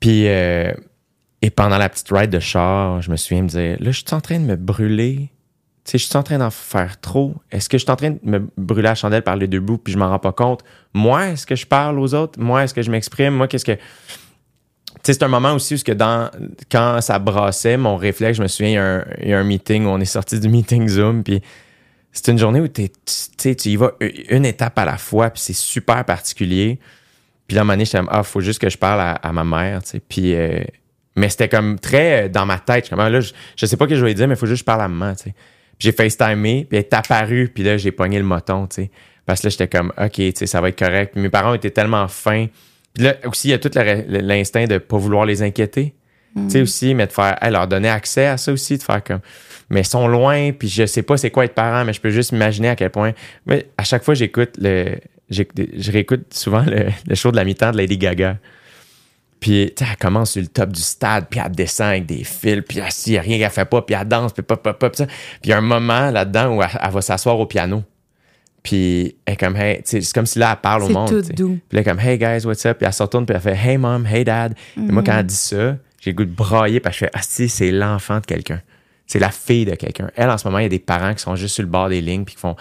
Puis, 0.00 0.28
euh, 0.28 0.72
et 1.46 1.50
pendant 1.50 1.78
la 1.78 1.88
petite 1.88 2.08
ride 2.10 2.30
de 2.30 2.40
char, 2.40 3.00
je 3.02 3.08
me 3.08 3.14
souviens 3.14 3.42
me 3.42 3.48
dire, 3.48 3.76
là, 3.78 3.92
je 3.92 3.98
suis 3.98 4.14
en 4.14 4.20
train 4.20 4.40
de 4.40 4.44
me 4.44 4.56
brûler. 4.56 5.30
Tu 5.84 5.92
sais, 5.92 5.98
je 5.98 6.06
suis 6.06 6.16
en 6.16 6.24
train 6.24 6.38
d'en 6.38 6.50
faire 6.50 7.00
trop. 7.00 7.36
Est-ce 7.52 7.68
que 7.68 7.78
je 7.78 7.84
suis 7.84 7.92
en 7.92 7.94
train 7.94 8.10
de 8.10 8.18
me 8.24 8.48
brûler 8.56 8.82
la 8.82 8.96
chandelle 8.96 9.22
par 9.22 9.36
les 9.36 9.46
deux 9.46 9.60
bouts 9.60 9.78
puis 9.78 9.92
je 9.92 9.98
m'en 9.98 10.08
rends 10.08 10.18
pas 10.18 10.32
compte? 10.32 10.64
Moi, 10.92 11.28
est-ce 11.28 11.46
que 11.46 11.54
je 11.54 11.64
parle 11.64 12.00
aux 12.00 12.14
autres? 12.14 12.40
Moi, 12.40 12.64
est-ce 12.64 12.74
que 12.74 12.82
je 12.82 12.90
m'exprime? 12.90 13.32
Moi, 13.32 13.46
qu'est-ce 13.46 13.64
que. 13.64 13.76
Tu 13.76 13.80
sais, 15.04 15.12
c'est 15.12 15.22
un 15.22 15.28
moment 15.28 15.52
aussi 15.52 15.76
où 15.76 15.78
que 15.78 15.92
dans, 15.92 16.32
quand 16.68 17.00
ça 17.00 17.20
brassait, 17.20 17.76
mon 17.76 17.94
réflexe, 17.94 18.38
je 18.38 18.42
me 18.42 18.48
souviens, 18.48 18.70
il 18.70 18.74
y, 18.74 18.78
a 18.78 18.84
un, 18.84 19.04
y 19.22 19.32
a 19.32 19.38
un 19.38 19.44
meeting 19.44 19.86
où 19.86 19.90
on 19.90 20.00
est 20.00 20.04
sorti 20.04 20.40
du 20.40 20.48
meeting 20.48 20.88
Zoom, 20.88 21.22
puis 21.22 21.42
c'est 22.10 22.32
une 22.32 22.38
journée 22.38 22.60
où 22.60 22.66
tu 22.66 22.88
tu 23.38 23.68
y 23.68 23.76
vas 23.76 23.92
une 24.30 24.46
étape 24.46 24.76
à 24.80 24.84
la 24.84 24.96
fois, 24.96 25.30
puis 25.30 25.42
c'est 25.42 25.54
super 25.54 26.04
particulier. 26.04 26.80
Puis 27.46 27.54
là, 27.54 27.60
à 27.60 27.62
un 27.62 27.64
moment 27.64 27.74
donné, 27.74 27.84
j'étais 27.84 28.00
ah, 28.08 28.24
faut 28.24 28.40
juste 28.40 28.58
que 28.58 28.68
je 28.68 28.78
parle 28.78 29.00
à, 29.00 29.12
à 29.12 29.32
ma 29.32 29.44
mère, 29.44 29.84
tu 29.84 29.90
sais. 29.90 30.00
Puis, 30.00 30.34
euh, 30.34 30.64
mais 31.16 31.28
c'était 31.28 31.48
comme 31.48 31.78
très 31.78 32.24
euh, 32.24 32.28
dans 32.28 32.46
ma 32.46 32.58
tête. 32.58 32.84
Je 32.84 32.90
comme, 32.90 33.00
ah, 33.00 33.10
là, 33.10 33.20
je, 33.20 33.32
je 33.56 33.66
sais 33.66 33.76
pas 33.76 33.86
ce 33.86 33.90
que 33.90 33.96
je 33.96 34.04
vais 34.04 34.14
dire, 34.14 34.28
mais 34.28 34.34
il 34.34 34.38
faut 34.38 34.46
juste 34.46 34.58
que 34.58 34.60
je 34.60 34.64
parle 34.64 34.82
à 34.82 34.88
maman, 34.88 35.14
tu 35.14 35.24
sais. 35.24 35.34
Puis 35.78 35.90
j'ai 35.90 35.92
FaceTimé, 35.92 36.66
puis 36.68 36.78
elle 36.78 36.84
est 36.84 36.94
apparue, 36.94 37.50
puis 37.52 37.64
là, 37.64 37.76
j'ai 37.76 37.90
pogné 37.90 38.18
le 38.18 38.24
moton, 38.24 38.66
tu 38.66 38.82
sais. 38.82 38.90
Parce 39.24 39.40
que 39.40 39.46
là, 39.46 39.50
j'étais 39.50 39.68
comme, 39.68 39.92
OK, 39.98 40.12
tu 40.12 40.32
sais, 40.34 40.46
ça 40.46 40.60
va 40.60 40.68
être 40.68 40.78
correct. 40.78 41.12
Puis 41.12 41.20
mes 41.20 41.30
parents 41.30 41.54
étaient 41.54 41.70
tellement 41.70 42.06
fins. 42.06 42.46
Puis 42.94 43.04
là, 43.04 43.16
aussi, 43.24 43.48
il 43.48 43.50
y 43.50 43.54
a 43.54 43.58
tout 43.58 43.70
l'instinct 43.74 44.66
de 44.66 44.78
pas 44.78 44.96
vouloir 44.96 45.26
les 45.26 45.42
inquiéter. 45.42 45.94
Tu 46.34 46.50
sais, 46.50 46.60
aussi, 46.60 46.94
mais 46.94 47.06
de 47.06 47.12
faire, 47.12 47.38
hey, 47.42 47.50
leur 47.50 47.66
donner 47.66 47.88
accès 47.88 48.26
à 48.26 48.36
ça 48.36 48.52
aussi, 48.52 48.76
de 48.76 48.82
faire 48.82 49.02
comme, 49.02 49.20
mais 49.70 49.80
ils 49.80 49.86
sont 49.86 50.06
loin, 50.06 50.52
puis 50.52 50.68
je 50.68 50.84
sais 50.84 51.02
pas 51.02 51.16
c'est 51.16 51.30
quoi 51.30 51.46
être 51.46 51.54
parent, 51.54 51.84
mais 51.86 51.94
je 51.94 52.00
peux 52.00 52.10
juste 52.10 52.30
imaginer 52.32 52.68
à 52.68 52.76
quel 52.76 52.90
point. 52.90 53.12
Mais 53.46 53.68
à 53.78 53.84
chaque 53.84 54.04
fois, 54.04 54.12
j'écoute 54.12 54.50
le, 54.60 54.96
je 55.30 55.90
réécoute 55.90 56.34
souvent 56.34 56.62
le, 56.62 56.88
le 57.06 57.14
show 57.14 57.30
de 57.30 57.36
la 57.36 57.44
mi-temps 57.44 57.72
de 57.72 57.78
Lady 57.78 57.96
Gaga. 57.96 58.36
Puis, 59.40 59.72
tu 59.76 59.84
sais, 59.84 59.90
elle 59.90 59.98
commence 59.98 60.32
sur 60.32 60.40
le 60.40 60.48
top 60.48 60.72
du 60.72 60.80
stade, 60.80 61.26
puis 61.28 61.40
elle 61.44 61.52
descend 61.52 61.88
avec 61.88 62.06
des 62.06 62.24
fils, 62.24 62.62
puis 62.66 62.78
elle, 62.78 63.18
a 63.18 63.20
rien 63.20 63.38
qu'elle 63.38 63.50
fait 63.50 63.64
pas, 63.64 63.82
puis 63.82 63.94
elle 63.94 64.08
danse, 64.08 64.32
puis 64.32 64.42
pop, 64.42 64.62
pop, 64.62 64.78
pop, 64.78 64.96
ça. 64.96 65.06
Puis 65.06 65.16
il 65.44 65.50
y 65.50 65.52
a 65.52 65.58
un 65.58 65.62
moment 65.62 66.10
là-dedans 66.10 66.56
où 66.56 66.62
elle, 66.62 66.70
elle 66.80 66.90
va 66.90 67.00
s'asseoir 67.00 67.38
au 67.38 67.46
piano. 67.46 67.84
Puis 68.62 69.16
elle 69.24 69.34
est 69.34 69.36
comme, 69.36 69.56
hey, 69.56 69.76
tu 69.76 69.82
sais, 69.84 70.00
c'est 70.00 70.12
comme 70.12 70.26
si 70.26 70.40
là, 70.40 70.50
elle 70.52 70.60
parle 70.60 70.82
au 70.82 70.86
C'est 70.88 70.92
monde. 70.92 71.08
tout 71.08 71.32
doux. 71.32 71.58
Puis 71.68 71.76
là, 71.76 71.84
comme, 71.84 72.00
hey 72.00 72.18
guys, 72.18 72.44
what's 72.44 72.66
up? 72.66 72.78
Puis 72.78 72.86
elle 72.86 72.92
se 72.92 73.02
retourne, 73.02 73.24
puis 73.24 73.36
elle 73.36 73.42
fait, 73.42 73.54
hey 73.54 73.78
mom, 73.78 74.04
hey 74.06 74.24
dad. 74.24 74.54
Et 74.76 74.80
moi, 74.80 75.04
quand 75.04 75.16
elle 75.16 75.26
dit 75.26 75.34
ça, 75.34 75.76
j'ai 76.00 76.10
le 76.10 76.16
goût 76.16 76.24
de 76.24 76.34
brailler, 76.34 76.80
parce 76.80 76.96
que 76.98 77.04
je 77.04 77.04
fais, 77.04 77.10
ah, 77.14 77.22
si, 77.22 77.48
c'est 77.48 77.70
l'enfant 77.70 78.18
de 78.18 78.26
quelqu'un. 78.26 78.60
C'est 79.06 79.20
la 79.20 79.30
fille 79.30 79.66
de 79.66 79.76
quelqu'un. 79.76 80.10
Elle, 80.16 80.30
en 80.30 80.38
ce 80.38 80.48
moment, 80.48 80.58
il 80.58 80.64
y 80.64 80.66
a 80.66 80.70
des 80.70 80.80
parents 80.80 81.14
qui 81.14 81.22
sont 81.22 81.36
juste 81.36 81.54
sur 81.54 81.62
le 81.62 81.68
bord 81.68 81.88
des 81.88 82.00
lignes, 82.00 82.24
puis 82.24 82.34
qui 82.34 82.40
font, 82.40 82.56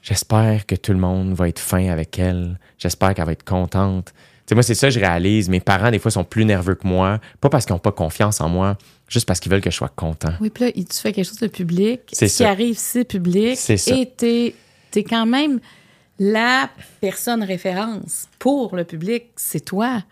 j'espère 0.00 0.64
que 0.64 0.76
tout 0.76 0.92
le 0.92 0.98
monde 0.98 1.34
va 1.34 1.48
être 1.48 1.58
fin 1.58 1.88
avec 1.88 2.20
elle. 2.20 2.58
J'espère 2.78 3.14
qu'elle 3.14 3.26
va 3.26 3.32
être 3.32 3.44
contente. 3.44 4.12
Tu 4.52 4.56
moi, 4.56 4.62
c'est 4.62 4.74
ça 4.74 4.88
que 4.88 4.94
je 4.94 5.00
réalise. 5.00 5.48
Mes 5.48 5.60
parents, 5.60 5.90
des 5.90 5.98
fois, 5.98 6.10
sont 6.10 6.24
plus 6.24 6.44
nerveux 6.44 6.74
que 6.74 6.86
moi. 6.86 7.20
Pas 7.40 7.48
parce 7.48 7.64
qu'ils 7.64 7.72
n'ont 7.74 7.78
pas 7.80 7.92
confiance 7.92 8.40
en 8.40 8.48
moi, 8.48 8.76
juste 9.08 9.26
parce 9.26 9.40
qu'ils 9.40 9.50
veulent 9.50 9.62
que 9.62 9.70
je 9.70 9.76
sois 9.76 9.88
content. 9.88 10.32
Oui, 10.40 10.50
puis 10.50 10.64
là, 10.64 10.72
tu 10.72 10.84
fais 10.92 11.12
quelque 11.12 11.24
chose 11.26 11.38
de 11.38 11.46
public. 11.46 12.00
C'est 12.12 12.28
Ce 12.28 12.36
ça. 12.36 12.44
qui 12.44 12.50
arrive, 12.50 12.76
c'est 12.78 13.04
public. 13.04 13.56
C'est 13.56 13.76
ça. 13.78 13.96
Et 13.96 14.06
t'es 14.06 14.54
es 14.94 15.04
quand 15.04 15.24
même 15.24 15.58
la 16.18 16.68
personne 17.00 17.42
référence 17.42 18.28
pour 18.38 18.76
le 18.76 18.84
public, 18.84 19.24
c'est 19.36 19.64
toi. 19.64 20.02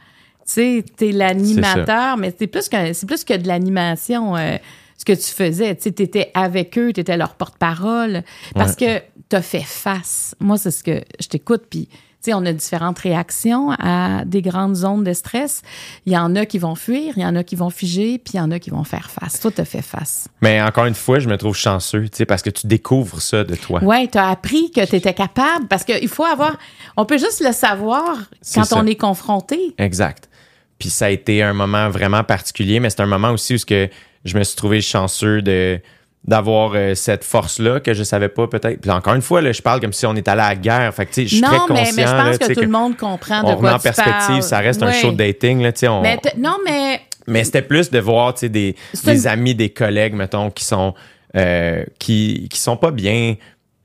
Tu 0.46 0.52
sais, 0.54 0.84
t'es 0.96 1.12
l'animateur, 1.12 2.16
mais 2.16 2.34
c'est 2.36 2.46
plus 2.46 2.68
que 2.68 2.92
c'est 2.94 3.06
plus 3.06 3.24
que 3.24 3.36
de 3.36 3.46
l'animation. 3.46 4.36
euh, 4.36 4.56
ce 4.96 5.04
que 5.04 5.12
tu 5.12 5.30
faisais, 5.30 5.74
tu 5.76 5.82
sais, 5.84 5.92
t'étais 5.92 6.30
avec 6.34 6.76
eux, 6.76 6.92
t'étais 6.92 7.16
leur 7.16 7.34
porte-parole, 7.34 8.22
parce 8.54 8.76
que 8.76 9.00
t'as 9.30 9.40
fait 9.40 9.62
face. 9.64 10.34
Moi, 10.40 10.58
c'est 10.58 10.70
ce 10.70 10.82
que 10.84 11.02
je 11.20 11.26
t'écoute, 11.28 11.62
puis 11.70 11.88
tu 11.88 11.96
sais, 12.22 12.34
on 12.34 12.44
a 12.44 12.52
différentes 12.52 12.98
réactions 12.98 13.70
à 13.78 14.24
des 14.24 14.42
grandes 14.42 14.74
zones 14.74 15.04
de 15.04 15.12
stress. 15.12 15.62
Il 16.06 16.12
y 16.12 16.18
en 16.18 16.36
a 16.36 16.46
qui 16.46 16.58
vont 16.58 16.74
fuir, 16.74 17.14
il 17.16 17.22
y 17.22 17.26
en 17.26 17.36
a 17.36 17.44
qui 17.44 17.56
vont 17.56 17.70
figer, 17.70 18.18
puis 18.18 18.34
il 18.34 18.36
y 18.38 18.40
en 18.40 18.50
a 18.50 18.58
qui 18.58 18.70
vont 18.70 18.84
faire 18.84 19.10
face. 19.10 19.40
Toi, 19.40 19.50
t'as 19.54 19.64
fait 19.64 19.82
face. 19.82 20.28
Mais 20.42 20.60
encore 20.60 20.86
une 20.86 20.94
fois, 20.94 21.18
je 21.18 21.28
me 21.28 21.36
trouve 21.36 21.56
chanceux, 21.56 22.08
tu 22.08 22.18
sais, 22.18 22.26
parce 22.26 22.42
que 22.42 22.50
tu 22.50 22.66
découvres 22.66 23.22
ça 23.22 23.44
de 23.44 23.54
toi. 23.54 23.82
Ouais, 23.82 24.08
tu 24.08 24.18
as 24.18 24.28
appris 24.28 24.70
que 24.70 24.84
tu 24.84 24.96
étais 24.96 25.14
capable 25.14 25.66
parce 25.68 25.84
qu'il 25.84 26.08
faut 26.08 26.24
avoir. 26.24 26.58
On 26.96 27.04
peut 27.04 27.18
juste 27.18 27.42
le 27.44 27.52
savoir 27.52 28.18
quand 28.54 28.64
ça. 28.64 28.76
on 28.78 28.86
est 28.86 28.96
confronté. 28.96 29.74
Exact. 29.78 30.28
Puis 30.78 30.90
ça 30.90 31.06
a 31.06 31.10
été 31.10 31.42
un 31.42 31.52
moment 31.52 31.90
vraiment 31.90 32.24
particulier, 32.24 32.80
mais 32.80 32.90
c'est 32.90 33.00
un 33.00 33.06
moment 33.06 33.30
aussi 33.30 33.54
où 33.54 33.58
que 33.66 33.88
je 34.24 34.36
me 34.36 34.44
suis 34.44 34.56
trouvé 34.56 34.80
chanceux 34.80 35.42
de 35.42 35.80
d'avoir 36.24 36.72
euh, 36.74 36.94
cette 36.94 37.24
force-là 37.24 37.80
que 37.80 37.94
je 37.94 38.02
savais 38.02 38.28
pas 38.28 38.46
peut-être. 38.46 38.80
Puis 38.80 38.90
encore 38.90 39.14
une 39.14 39.22
fois, 39.22 39.40
là, 39.40 39.52
je 39.52 39.62
parle 39.62 39.80
comme 39.80 39.92
si 39.94 40.04
on 40.06 40.14
est 40.16 40.28
allé 40.28 40.42
à 40.42 40.48
la 40.50 40.54
guerre. 40.56 40.94
Fait 40.94 41.06
que, 41.06 41.10
tu 41.12 41.22
sais, 41.22 41.26
je 41.26 41.34
suis 41.36 41.40
très 41.42 41.56
Non, 41.56 41.64
mais, 41.70 41.78
conscient. 41.80 41.94
mais 41.96 42.06
je 42.06 42.12
pense 42.38 42.38
que 42.48 42.52
tout 42.54 42.60
le 42.60 42.68
monde 42.68 42.96
comprend 42.96 43.42
de 43.42 43.48
on 43.48 43.56
quoi 43.56 43.72
en 43.72 43.76
tu 43.78 43.82
perspective, 43.84 44.26
parles. 44.28 44.42
ça 44.42 44.58
reste 44.58 44.82
un 44.82 44.92
show 44.92 45.12
de 45.12 45.16
dating. 45.16 45.62
Là, 45.62 45.72
tu 45.72 45.80
sais, 45.80 45.88
on- 45.88 46.02
Mais 46.02 46.18
non, 46.36 46.56
mais 46.64 47.00
mais 47.26 47.44
c'était 47.44 47.62
plus 47.62 47.90
de 47.90 47.98
voir 47.98 48.34
tu 48.34 48.40
sais, 48.40 48.48
des, 48.48 48.76
des 49.04 49.26
amis, 49.26 49.54
des 49.54 49.70
collègues, 49.70 50.14
mettons, 50.14 50.50
qui 50.50 50.64
sont, 50.64 50.94
euh, 51.36 51.84
qui, 51.98 52.48
qui 52.50 52.58
sont 52.58 52.76
pas 52.76 52.90
bien. 52.90 53.36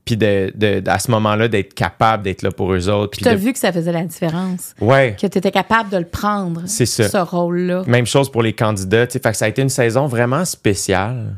Puis 0.04 0.18
de, 0.18 0.52
de- 0.56 0.84
à 0.88 1.00
ce 1.00 1.10
moment-là, 1.12 1.48
d'être 1.48 1.74
capable 1.74 2.24
d'être 2.24 2.42
là 2.44 2.52
pour 2.52 2.72
eux 2.74 2.90
autres. 2.90 3.12
puis 3.12 3.22
tu 3.24 3.28
as 3.30 3.34
de- 3.34 3.38
vu 3.40 3.54
que 3.54 3.60
ça 3.60 3.72
faisait 3.72 3.92
la 3.92 4.04
différence. 4.04 4.76
Ouais. 4.80 5.16
Que 5.20 5.26
tu 5.26 5.38
étais 5.38 5.52
capable 5.52 5.90
de 5.90 5.98
le 5.98 6.06
prendre, 6.06 6.62
C'est 6.68 6.86
ça. 6.86 7.10
ce 7.10 7.18
rôle-là. 7.18 7.84
Même 7.88 8.06
chose 8.06 8.30
pour 8.32 8.44
les 8.44 8.54
candidats. 8.54 9.08
tu 9.08 9.14
sais. 9.14 9.20
Fait 9.20 9.32
que 9.32 9.38
ça 9.38 9.46
a 9.46 9.48
été 9.48 9.62
une 9.64 9.70
saison 9.70 10.06
vraiment 10.06 10.46
spéciale, 10.46 11.38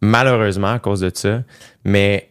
malheureusement 0.00 0.72
à 0.72 0.78
cause 0.78 1.00
de 1.00 1.10
ça. 1.12 1.42
Mais 1.84 2.30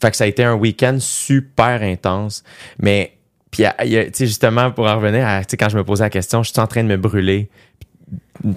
fait 0.00 0.10
que 0.10 0.16
ça 0.16 0.24
a 0.24 0.26
été 0.26 0.44
un 0.44 0.54
week-end 0.54 0.96
super 1.00 1.82
intense. 1.82 2.42
Mais 2.78 3.12
puis 3.50 3.64
justement 4.18 4.70
pour 4.70 4.86
en 4.86 4.96
revenir 4.96 5.26
à 5.26 5.42
quand 5.44 5.68
je 5.68 5.76
me 5.78 5.84
posais 5.84 6.04
la 6.04 6.10
question, 6.10 6.42
je 6.42 6.50
suis 6.50 6.60
en 6.60 6.66
train 6.66 6.82
de 6.82 6.88
me 6.88 6.96
brûler. 6.96 7.48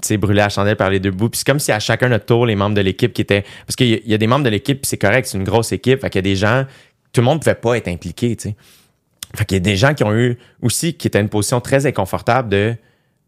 Sais, 0.03 0.17
brûler 0.17 0.39
la 0.39 0.49
chandelle 0.49 0.75
par 0.75 0.89
les 0.89 0.99
deux 0.99 1.11
bouts. 1.11 1.29
Puis 1.29 1.39
c'est 1.39 1.47
comme 1.47 1.59
si 1.59 1.71
à 1.71 1.79
chacun 1.79 2.09
notre 2.09 2.25
tour, 2.25 2.45
les 2.45 2.55
membres 2.55 2.75
de 2.75 2.81
l'équipe 2.81 3.13
qui 3.13 3.21
étaient. 3.21 3.45
Parce 3.65 3.75
qu'il 3.75 3.87
y, 3.87 3.93
a- 3.93 3.99
il 4.03 4.11
y 4.11 4.13
a 4.13 4.17
des 4.17 4.27
membres 4.27 4.43
de 4.43 4.49
l'équipe, 4.49 4.81
puis 4.81 4.87
c'est 4.87 4.97
correct, 4.97 5.25
c'est 5.27 5.37
une 5.37 5.43
grosse 5.45 5.71
équipe. 5.71 6.01
Fait 6.01 6.09
qu'il 6.09 6.19
y 6.19 6.23
a 6.27 6.29
des 6.29 6.35
gens. 6.35 6.65
Tout 7.13 7.21
le 7.21 7.25
monde 7.25 7.35
ne 7.35 7.39
pouvait 7.39 7.55
pas 7.55 7.77
être 7.77 7.87
impliqué, 7.87 8.35
tu 8.35 8.49
sais. 8.49 8.55
Fait 9.35 9.45
qu'il 9.45 9.55
y 9.55 9.61
a 9.61 9.61
des 9.61 9.77
gens 9.77 9.93
qui 9.93 10.03
ont 10.03 10.13
eu 10.13 10.37
aussi, 10.61 10.95
qui 10.95 11.07
étaient 11.07 11.21
une 11.21 11.29
position 11.29 11.61
très 11.61 11.85
inconfortable 11.85 12.49
de 12.49 12.75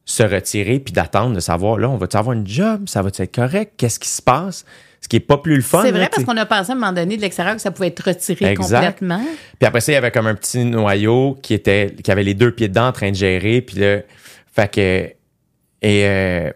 se 0.04 0.24
retirer 0.24 0.80
puis 0.80 0.94
d'attendre 0.94 1.36
de 1.36 1.40
savoir, 1.40 1.78
là, 1.78 1.90
on 1.90 1.98
va-tu 1.98 2.18
avoir 2.18 2.36
une 2.36 2.46
job? 2.46 2.84
Ça 2.88 3.02
va-tu 3.02 3.22
être 3.22 3.34
correct? 3.34 3.74
Qu'est-ce 3.78 4.00
qui 4.00 4.10
se 4.10 4.22
passe? 4.22 4.66
Ce 5.02 5.08
qui 5.08 5.16
est 5.16 5.20
pas 5.20 5.40
plus 5.40 5.56
le 5.56 5.62
fun. 5.62 5.82
C'est 5.82 5.92
vrai 5.92 6.10
parce 6.12 6.24
qu'on 6.24 6.38
a 6.38 6.46
pensé 6.46 6.72
à 6.72 6.74
un 6.74 6.78
moment 6.78 6.94
donné 6.94 7.18
de 7.18 7.22
l'extérieur 7.22 7.56
que 7.56 7.62
ça 7.62 7.72
pouvait 7.72 7.88
être 7.88 8.04
retiré 8.06 8.46
Exact. 8.46 8.78
complètement. 8.78 9.22
Puis 9.60 9.68
après 9.68 9.82
ça, 9.82 9.92
il 9.92 9.96
y 9.96 9.98
avait 9.98 10.12
comme 10.12 10.28
un 10.28 10.36
petit 10.36 10.64
noyau 10.64 11.38
qui 11.42 11.56
était 11.56 11.96
qui 12.04 12.12
avait 12.12 12.24
les 12.24 12.36
deux 12.36 12.52
pieds 12.52 12.68
dedans 12.68 12.88
en 12.88 12.92
train 12.92 13.10
de 13.10 13.16
gérer. 13.16 13.62
Puis 13.62 13.78
là, 13.80 14.02
fait 14.54 14.72
que 14.72 14.80
et 15.82 16.06
euh, 16.06 16.52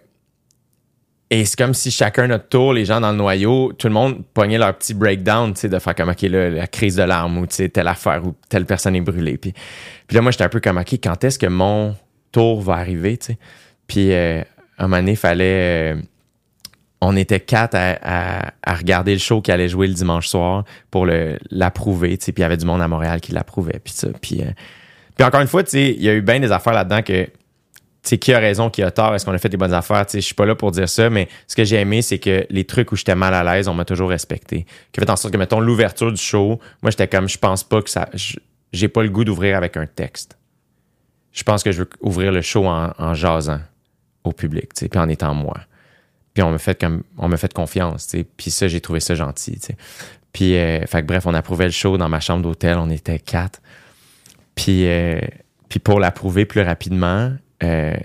et 1.32 1.44
c'est 1.44 1.58
comme 1.58 1.74
si 1.74 1.90
chacun 1.90 2.28
notre 2.28 2.48
tour, 2.48 2.72
les 2.72 2.86
gens 2.86 3.02
dans 3.02 3.10
le 3.12 3.18
noyau, 3.18 3.74
tout 3.74 3.88
le 3.88 3.94
monde 3.94 4.24
pognait 4.36 4.60
leur 4.60 4.78
petit 4.78 4.94
breakdown, 4.94 5.54
tu 5.56 5.62
sais, 5.62 5.70
de 5.70 5.80
faire 5.80 5.96
comme 5.96 6.10
ok 6.10 6.22
là, 6.22 6.50
la 6.52 6.68
crise 6.68 6.98
de 6.98 7.04
l'arme 7.04 7.40
ou 7.40 7.48
tu 7.48 7.56
sais 7.56 7.70
telle 7.70 7.88
affaire 7.88 8.26
ou 8.26 8.36
telle 8.48 8.66
personne 8.66 8.96
est 8.96 9.02
brûlée. 9.02 9.38
Puis 9.38 9.54
puis 10.08 10.16
là, 10.16 10.22
moi, 10.22 10.30
j'étais 10.32 10.44
un 10.44 10.50
peu 10.50 10.60
comme 10.60 10.78
ok, 10.78 10.94
quand 11.04 11.24
est-ce 11.24 11.40
que 11.40 11.48
mon 11.48 11.96
tour 12.32 12.62
va 12.62 12.74
arriver, 12.76 13.18
tu 13.18 13.26
sais? 13.26 13.38
Puis 13.88 14.14
euh, 14.14 14.42
à 14.78 14.84
un 14.84 14.88
moment 14.88 14.98
donné, 14.98 15.12
il 15.12 15.18
fallait 15.18 15.94
euh, 15.94 16.02
on 17.06 17.16
était 17.16 17.40
quatre 17.40 17.76
à, 17.76 18.52
regarder 18.68 19.14
le 19.14 19.20
show 19.20 19.42
qui 19.42 19.52
allait 19.52 19.70
jouer 19.70 19.88
le 19.88 19.94
dimanche 19.94 20.28
soir 20.28 20.64
pour 20.90 21.06
l'approuver, 21.52 22.18
puis 22.18 22.34
il 22.36 22.42
y 22.42 22.44
avait 22.44 22.58
du 22.58 22.66
monde 22.66 22.82
à 22.82 22.88
Montréal 22.88 23.22
qui 23.22 23.32
l'approuvait, 23.32 23.80
puis 24.22 24.42
euh, 24.42 25.24
encore 25.24 25.42
une 25.42 25.48
fois, 25.48 25.64
il 25.74 26.02
y 26.02 26.10
a 26.10 26.14
eu 26.14 26.22
bien 26.22 26.40
des 26.40 26.52
affaires 26.52 26.74
là-dedans 26.74 27.02
que 27.02 27.28
qui 28.04 28.34
a 28.34 28.40
raison, 28.40 28.70
qui 28.70 28.84
a 28.84 28.92
tort, 28.92 29.16
est-ce 29.16 29.26
qu'on 29.26 29.34
a 29.34 29.38
fait 29.40 29.50
des 29.50 29.58
bonnes 29.58 29.74
affaires, 29.74 30.06
je 30.14 30.20
suis 30.20 30.36
pas 30.36 30.46
là 30.46 30.54
pour 30.54 30.70
dire 30.70 30.88
ça, 30.88 31.10
mais 31.10 31.28
ce 31.48 31.56
que 31.56 31.64
j'ai 31.64 31.78
aimé, 31.78 32.04
c'est 32.04 32.20
que 32.20 32.46
les 32.52 32.64
trucs 32.64 32.92
où 32.92 32.96
j'étais 32.96 33.16
mal 33.16 33.34
à 33.34 33.44
l'aise, 33.44 33.68
on 33.68 33.74
m'a 33.74 33.84
toujours 33.84 34.10
respecté. 34.10 34.68
Qui 34.92 35.00
fait 35.00 35.10
en 35.10 35.16
sorte 35.16 35.34
que 35.34 35.40
mettons 35.40 35.60
l'ouverture 35.60 36.12
du 36.12 36.22
show, 36.22 36.60
moi 36.84 36.92
j'étais 36.92 37.08
comme 37.08 37.28
je 37.28 37.40
pense 37.40 37.64
pas 37.64 37.82
que 37.82 37.90
ça 37.90 38.08
j'ai 38.74 38.90
pas 38.90 39.02
le 39.02 39.10
goût 39.10 39.24
d'ouvrir 39.24 39.58
avec 39.58 39.76
un 39.76 39.88
texte. 39.88 40.38
Je 41.32 41.44
pense 41.44 41.64
que 41.64 41.72
je 41.72 41.80
veux 41.80 41.90
ouvrir 42.02 42.32
le 42.32 42.42
show 42.42 42.68
en, 42.68 42.92
en 42.98 43.14
jasant 43.16 43.62
au 44.24 44.34
public, 44.34 44.70
puis 44.76 45.00
en 45.00 45.10
étant 45.10 45.34
moi. 45.34 45.58
Puis 46.36 46.44
on 46.44 46.52
m'a 46.52 46.60
fait 46.60 46.80
comme 46.80 47.02
on 47.18 47.30
m'a 47.30 47.38
fait 47.38 47.52
confiance, 47.52 48.08
tu 48.08 48.20
sais. 48.20 48.26
Puis 48.26 48.52
ça, 48.52 48.68
j'ai 48.68 48.82
trouvé 48.82 49.00
ça 49.00 49.16
gentil, 49.16 49.54
tu 49.54 49.68
sais. 49.68 49.78
Puis 50.34 50.58
euh, 50.58 50.86
fait 50.86 51.02
que 51.02 51.08
bref, 51.08 51.26
on 51.26 51.34
approuvait 51.34 51.66
le 51.66 51.72
show 51.72 51.98
dans 51.98 52.10
ma 52.10 52.20
chambre 52.20 52.44
d'hôtel, 52.44 52.78
on 52.78 52.90
était 52.90 53.20
quatre. 53.20 53.62
Puis 54.54 54.86
euh, 54.86 55.22
puis 55.70 55.80
pour 55.80 56.00
l'approuver 56.00 56.46
plus 56.46 56.62
rapidement, 56.62 57.32
euh, 57.64 57.96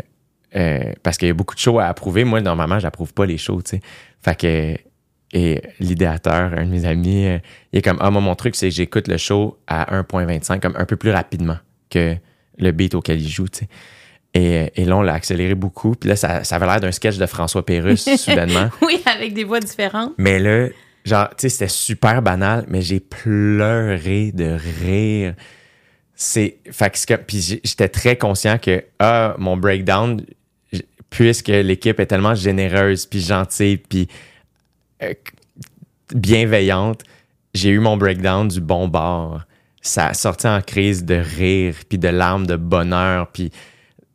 euh, 0.55 0.93
parce 1.03 1.19
qu'il 1.19 1.27
y 1.27 1.31
a 1.31 1.35
beaucoup 1.35 1.57
de 1.57 1.61
shows 1.61 1.81
à 1.81 1.87
approuver. 1.87 2.23
Moi, 2.23 2.41
normalement, 2.41 2.79
j'approuve 2.79 3.13
pas 3.13 3.27
les 3.27 3.37
shows, 3.37 3.63
tu 3.63 3.71
sais. 3.71 3.81
Fait 4.23 4.39
que 4.39 4.77
et 5.33 5.63
l'idéateur, 5.81 6.53
un 6.57 6.65
de 6.65 6.71
mes 6.71 6.85
amis, 6.85 7.25
il 7.73 7.79
est 7.79 7.83
comme 7.83 7.99
ah 8.01 8.11
moi 8.11 8.21
mon 8.21 8.35
truc 8.35 8.57
c'est 8.57 8.69
que 8.69 8.75
j'écoute 8.75 9.07
le 9.07 9.17
show 9.17 9.59
à 9.69 10.03
1.25 10.03 10.59
comme 10.59 10.75
un 10.77 10.85
peu 10.85 10.97
plus 10.97 11.13
rapidement 11.13 11.57
que 11.89 12.17
le 12.59 12.73
beat 12.73 12.95
auquel 12.95 13.21
il 13.21 13.29
joue, 13.29 13.49
tu 13.49 13.61
sais. 13.61 13.69
Et, 14.35 14.71
et 14.77 14.85
là, 14.85 14.97
on 14.97 15.03
l'a 15.03 15.15
accéléré 15.15 15.55
beaucoup. 15.55 15.95
Puis 15.95 16.09
là, 16.09 16.17
ça, 16.17 16.45
ça 16.45 16.57
avait 16.57 16.67
l'air 16.67 16.81
d'un 16.81 16.93
sketch 16.93 17.17
de 17.17 17.27
François 17.27 17.65
Pérusse, 17.65 18.09
soudainement. 18.17 18.69
Oui, 18.83 19.03
avec 19.07 19.35
des 19.35 19.45
voix 19.45 19.61
différentes. 19.61 20.13
Mais 20.19 20.39
là, 20.39 20.69
genre, 21.05 21.29
tu 21.31 21.35
sais, 21.39 21.49
c'était 21.49 21.69
super 21.69 22.23
banal, 22.23 22.65
mais 22.69 22.81
j'ai 22.83 23.01
pleuré 23.01 24.33
de 24.33 24.57
rire. 24.83 25.35
C'est. 26.15 26.59
Fait 26.71 26.91
que 26.91 27.15
Puis 27.17 27.61
j'étais 27.65 27.89
très 27.89 28.17
conscient 28.17 28.59
que, 28.59 28.85
ah, 28.99 29.35
mon 29.39 29.57
breakdown, 29.57 30.25
puisque 31.09 31.49
l'équipe 31.49 31.99
est 31.99 32.07
tellement 32.07 32.35
généreuse, 32.35 33.07
puis 33.07 33.21
gentille, 33.21 33.79
puis 33.79 34.09
euh, 35.03 35.15
bienveillante, 36.15 37.03
j'ai 37.55 37.71
eu 37.71 37.81
mon 37.81 37.97
breakdown 37.97 38.47
du 38.47 38.61
bon 38.61 38.87
bord. 38.87 39.43
Ça 39.83 40.09
a 40.09 40.15
sorti 40.15 40.47
en 40.47 40.61
crise 40.61 41.05
de 41.05 41.15
rire, 41.15 41.75
puis 41.89 41.99
de 41.99 42.09
larmes 42.09 42.47
de 42.47 42.57
bonheur, 42.57 43.29
puis 43.29 43.51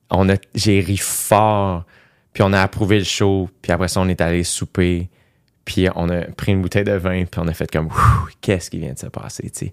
on 0.10 0.30
a, 0.30 0.36
j'ai 0.54 0.80
ri 0.80 0.98
fort, 0.98 1.86
puis 2.34 2.44
on 2.44 2.54
a 2.54 2.62
approuvé 2.62 3.00
le 3.00 3.06
show, 3.06 3.50
puis 3.62 3.72
après 3.72 3.88
ça, 3.88 4.02
on 4.02 4.08
est 4.08 4.22
allé 4.22 4.44
souper, 4.44 5.10
puis 5.64 5.88
on 5.96 6.10
a 6.10 6.22
pris 6.26 6.52
une 6.52 6.62
bouteille 6.62 6.84
de 6.84 6.94
vin, 6.94 7.26
puis 7.26 7.42
on 7.44 7.48
a 7.48 7.54
fait 7.54 7.70
comme, 7.72 7.90
qu'est-ce 8.42 8.70
qui 8.70 8.80
vient 8.80 8.94
de 8.94 9.00
se 9.00 9.08
passer, 9.08 9.50
tu 9.50 9.66
sais. 9.68 9.72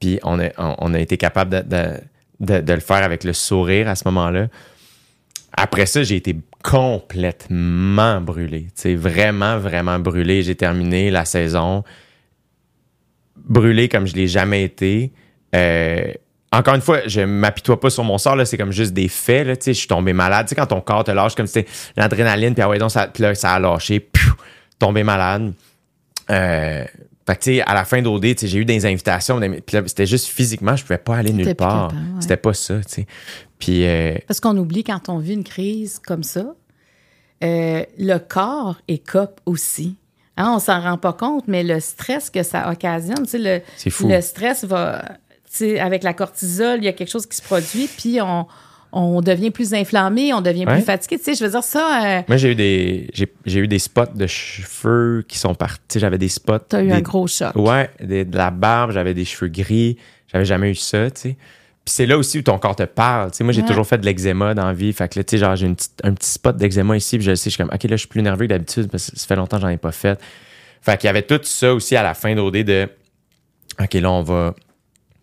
Puis 0.00 0.18
on 0.22 0.40
a, 0.40 0.50
on, 0.56 0.94
a 0.94 0.98
été 1.00 1.16
capable 1.16 1.50
de, 1.50 1.60
de, 1.62 2.00
de- 2.40 2.60
de 2.60 2.72
le 2.72 2.80
faire 2.80 3.02
avec 3.04 3.22
le 3.24 3.32
sourire 3.32 3.88
à 3.88 3.94
ce 3.94 4.02
moment-là. 4.06 4.48
Après 5.56 5.86
ça, 5.86 6.02
j'ai 6.02 6.16
été 6.16 6.36
complètement 6.64 8.20
brûlé, 8.20 8.64
tu 8.64 8.70
sais, 8.82 8.94
vraiment, 8.94 9.58
vraiment 9.58 9.98
brûlé. 9.98 10.42
J'ai 10.42 10.54
terminé 10.56 11.10
la 11.10 11.24
saison 11.24 11.84
brûlé 13.36 13.88
comme 13.88 14.06
je 14.06 14.14
l'ai 14.14 14.28
jamais 14.28 14.64
été. 14.64 15.12
Euh, 15.54 16.12
encore 16.52 16.74
une 16.74 16.82
fois, 16.82 17.00
je 17.06 17.22
m'apitoie 17.22 17.80
pas 17.80 17.88
sur 17.88 18.04
mon 18.04 18.18
sort, 18.18 18.36
là, 18.36 18.44
c'est 18.44 18.58
comme 18.58 18.72
juste 18.72 18.92
des 18.92 19.08
faits. 19.08 19.46
Là, 19.46 19.56
tu 19.56 19.64
sais, 19.64 19.72
je 19.72 19.78
suis 19.78 19.88
tombé 19.88 20.12
malade. 20.12 20.46
Tu 20.46 20.50
sais, 20.50 20.54
quand 20.54 20.66
ton 20.66 20.82
corps 20.82 21.02
te 21.02 21.10
lâche 21.10 21.34
comme 21.34 21.46
c'était 21.46 21.68
l'adrénaline, 21.96 22.54
puis 22.54 22.62
ah 22.62 22.68
ouais, 22.68 22.78
donc 22.78 22.90
ça, 22.90 23.10
là, 23.18 23.34
ça 23.34 23.54
a 23.54 23.58
lâché, 23.58 24.10
tombé 24.78 25.02
malade. 25.02 25.54
Euh, 26.30 26.84
fait 27.26 27.36
que, 27.36 27.40
tu 27.40 27.54
sais, 27.54 27.62
à 27.62 27.74
la 27.74 27.84
fin 27.84 28.02
d'OD, 28.02 28.26
j'ai 28.42 28.58
eu 28.58 28.64
des 28.64 28.84
invitations, 28.84 29.40
puis 29.40 29.76
là, 29.76 29.82
c'était 29.86 30.06
juste 30.06 30.26
physiquement, 30.26 30.76
je 30.76 30.82
pouvais 30.82 30.98
pas 30.98 31.16
aller 31.16 31.32
nulle 31.32 31.54
part. 31.54 31.88
ouais. 31.92 31.98
C'était 32.20 32.36
pas 32.36 32.52
ça, 32.52 32.76
tu 32.80 32.82
sais. 32.86 33.06
Puis, 33.58 33.86
euh, 33.86 34.16
Parce 34.26 34.40
qu'on 34.40 34.56
oublie 34.56 34.84
quand 34.84 35.08
on 35.08 35.18
vit 35.18 35.34
une 35.34 35.44
crise 35.44 36.00
comme 36.04 36.24
ça, 36.24 36.54
euh, 37.44 37.84
le 37.98 38.18
corps 38.18 38.76
écope 38.88 39.40
aussi. 39.46 39.96
Hein, 40.36 40.52
on 40.54 40.58
s'en 40.58 40.80
rend 40.80 40.98
pas 40.98 41.12
compte, 41.12 41.46
mais 41.46 41.62
le 41.62 41.78
stress 41.78 42.28
que 42.28 42.42
ça 42.42 42.70
occasionne, 42.70 43.24
tu 43.24 43.30
sais, 43.30 43.38
le, 43.38 43.90
fou. 43.90 44.08
le 44.08 44.20
stress 44.20 44.64
va, 44.64 45.02
avec 45.80 46.02
la 46.02 46.14
cortisol, 46.14 46.78
il 46.78 46.84
y 46.84 46.88
a 46.88 46.92
quelque 46.92 47.10
chose 47.10 47.26
qui 47.26 47.36
se 47.36 47.42
produit, 47.42 47.88
puis 47.96 48.20
on, 48.20 48.46
on 48.92 49.20
devient 49.20 49.50
plus 49.50 49.72
inflammé, 49.74 50.32
on 50.34 50.40
devient 50.40 50.66
Ouais. 50.66 50.74
plus 50.74 50.82
fatigué. 50.82 51.18
Tu 51.18 51.24
sais, 51.24 51.34
je 51.34 51.44
veux 51.44 51.50
dire, 51.50 51.62
ça, 51.64 52.18
euh, 52.18 52.22
moi, 52.28 52.36
j'ai 52.36 52.52
eu 52.52 52.54
des, 52.54 53.08
j'ai, 53.14 53.32
j'ai 53.46 53.60
eu 53.60 53.68
des 53.68 53.78
spots 53.78 54.14
de 54.14 54.26
cheveux 54.26 55.24
qui 55.28 55.38
sont 55.38 55.54
partis. 55.54 55.98
J'avais 55.98 56.18
des 56.18 56.28
spots. 56.28 56.58
t'as 56.68 56.82
eu 56.82 56.88
des- 56.88 56.92
un 56.94 57.00
gros 57.00 57.26
choc. 57.26 57.54
Ouais, 57.56 57.90
des- 58.02 58.24
de 58.24 58.36
la 58.36 58.50
barbe, 58.50 58.92
j'avais 58.92 59.14
des 59.14 59.24
cheveux 59.24 59.48
gris, 59.50 59.96
j'avais 60.30 60.44
jamais 60.44 60.70
eu 60.70 60.74
ça, 60.74 61.10
tu 61.10 61.20
sais. 61.20 61.36
Puis 61.84 61.92
c'est 61.94 62.06
là 62.06 62.16
aussi 62.16 62.38
où 62.38 62.42
ton 62.42 62.58
corps 62.58 62.76
te 62.76 62.84
parle. 62.84 63.30
Tu 63.32 63.38
sais, 63.38 63.44
moi, 63.44 63.52
j'ai 63.52 63.62
Ouais. 63.62 63.66
toujours 63.66 63.86
fait 63.86 63.98
de 63.98 64.04
l'eczéma 64.06 64.54
dans 64.54 64.66
la 64.66 64.72
vie. 64.72 64.92
Fait 64.92 65.08
que 65.08 65.18
là, 65.18 65.24
tu 65.24 65.30
sais, 65.36 65.38
genre, 65.38 65.56
j'ai 65.56 65.66
un 65.66 66.12
petit 66.14 66.30
spot 66.30 66.56
d'eczéma 66.56 66.96
ici, 66.96 67.16
puis 67.18 67.24
je 67.26 67.34
sais, 67.34 67.50
je 67.50 67.54
suis 67.56 67.62
comme, 67.64 67.74
OK, 67.74 67.82
là, 67.84 67.90
je 67.90 67.96
suis 67.96 68.08
plus 68.08 68.22
nerveux 68.22 68.44
que 68.44 68.50
d'habitude 68.50 68.88
parce 68.88 69.10
que 69.10 69.18
ça 69.18 69.26
fait 69.26 69.34
longtemps 69.36 69.56
que 69.56 69.62
j'en 69.62 69.68
ai 69.68 69.78
pas 69.78 69.90
fait. 69.90 70.20
Fait 70.80 70.96
qu'il 70.96 71.08
y 71.08 71.10
avait 71.10 71.22
tout 71.22 71.40
ça 71.42 71.74
aussi 71.74 71.96
à 71.96 72.02
la 72.04 72.14
fin 72.14 72.34
d'OD 72.36 72.62
de, 72.62 72.88
OK, 73.80 73.94
là, 73.94 74.10
on 74.12 74.22
va 74.22 74.54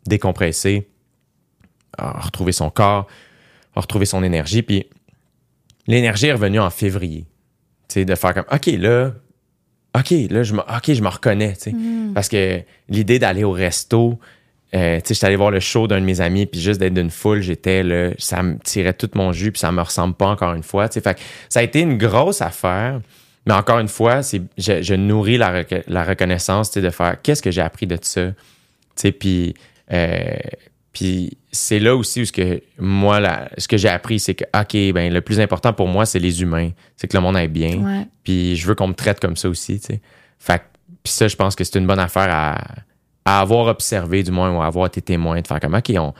décompresser, 0.06 0.88
retrouver 1.98 2.52
son 2.52 2.70
corps, 2.70 3.08
retrouver 3.76 4.06
son 4.06 4.24
énergie. 4.24 4.62
Puis 4.62 4.86
l'énergie 5.88 6.28
est 6.28 6.34
revenue 6.34 6.60
en 6.60 6.70
février. 6.70 7.26
Tu 7.88 7.96
sais, 7.96 8.06
de 8.06 8.16
faire 8.16 8.34
comme, 8.34 8.46
OK, 8.52 8.68
là, 8.68 9.12
OK, 9.98 10.12
là, 10.30 10.44
je 10.44 10.54
me, 10.54 10.62
je 10.88 11.02
me 11.02 11.08
reconnais, 11.08 11.54
tu 11.54 11.72
sais. 11.72 11.76
Parce 12.14 12.30
que 12.30 12.62
l'idée 12.90 13.18
d'aller 13.18 13.44
au 13.44 13.52
resto, 13.52 14.20
euh, 14.76 14.98
tu 14.98 15.08
sais, 15.08 15.14
j'étais 15.16 15.26
allé 15.26 15.36
voir 15.36 15.50
le 15.50 15.60
show 15.60 15.88
d'un 15.88 16.00
de 16.00 16.06
mes 16.06 16.22
amis, 16.22 16.46
puis 16.46 16.62
juste 16.62 16.80
d'être 16.80 16.94
d'une 16.94 17.10
foule, 17.10 17.42
j'étais 17.42 17.82
là, 17.82 18.12
ça 18.20 18.44
me 18.44 18.60
tirait 18.60 18.94
tout 18.94 19.10
mon 19.16 19.32
jus, 19.32 19.52
puis 19.52 19.60
ça 19.60 19.72
me 19.72 19.82
ressemble 19.82 20.14
pas 20.14 20.28
encore 20.28 20.54
une 20.54 20.64
fois, 20.64 20.88
tu 20.90 20.96
sais. 20.96 21.02
Fait 21.02 21.16
que 21.16 21.22
ça 21.50 21.62
a 21.62 21.64
été 21.64 21.80
une 21.80 21.98
grosse 21.98 22.44
affaire, 22.44 23.02
mais 23.48 23.54
encore 23.54 23.80
une 23.80 23.88
fois, 23.88 24.22
c'est, 24.22 24.42
je, 24.60 24.84
je 24.84 24.94
nourris 24.94 25.38
la, 25.38 25.64
la 25.88 26.04
reconnaissance, 26.04 26.72
de 26.72 26.90
faire 26.92 27.20
qu'est-ce 27.24 27.42
que 27.42 27.50
j'ai 27.50 27.62
appris 27.62 27.88
de 27.88 27.98
ça, 28.00 28.32
puis, 29.20 29.56
euh, 29.92 30.38
puis 30.92 31.38
c'est 31.52 31.80
là 31.80 31.96
aussi 31.96 32.22
où 32.22 32.26
ce 32.26 32.32
que 32.32 32.62
moi, 32.80 33.20
là, 33.20 33.50
ce 33.58 33.68
que 33.68 33.78
j'ai 33.78 33.90
appris, 33.90 34.20
c'est 34.20 34.36
que, 34.36 34.44
OK, 34.60 34.94
ben, 34.94 35.14
le 35.14 35.22
plus 35.22 35.40
important 35.40 35.72
pour 35.72 35.88
moi, 35.88 36.06
c'est 36.06 36.20
les 36.20 36.42
humains, 36.42 36.72
c'est 36.98 37.08
que 37.08 37.16
le 37.16 37.22
monde 37.22 37.38
aille 37.38 37.48
bien, 37.48 37.78
Ouais. 37.78 38.08
puis 38.24 38.56
je 38.56 38.68
veux 38.68 38.76
qu'on 38.76 38.88
me 38.88 38.94
traite 38.94 39.20
comme 39.20 39.36
ça 39.36 39.50
aussi, 39.50 39.80
tu 39.80 39.86
sais. 39.88 40.02
Fait 40.40 40.62
puis 41.04 41.14
ça, 41.14 41.28
je 41.28 41.36
pense 41.36 41.56
que 41.56 41.64
c'est 41.64 41.78
une 41.80 41.88
bonne 41.88 42.00
affaire 42.00 42.28
à, 42.30 42.58
à 43.24 43.40
avoir 43.40 43.68
observé, 43.68 44.24
du 44.24 44.32
moins, 44.32 44.52
ou 44.56 44.62
à 44.62 44.66
avoir 44.66 44.88
été 44.88 45.02
témoin, 45.02 45.40
de 45.40 45.48
faire 45.48 45.60
comme, 45.60 45.76
OK, 45.76 45.92
on, 45.98 46.14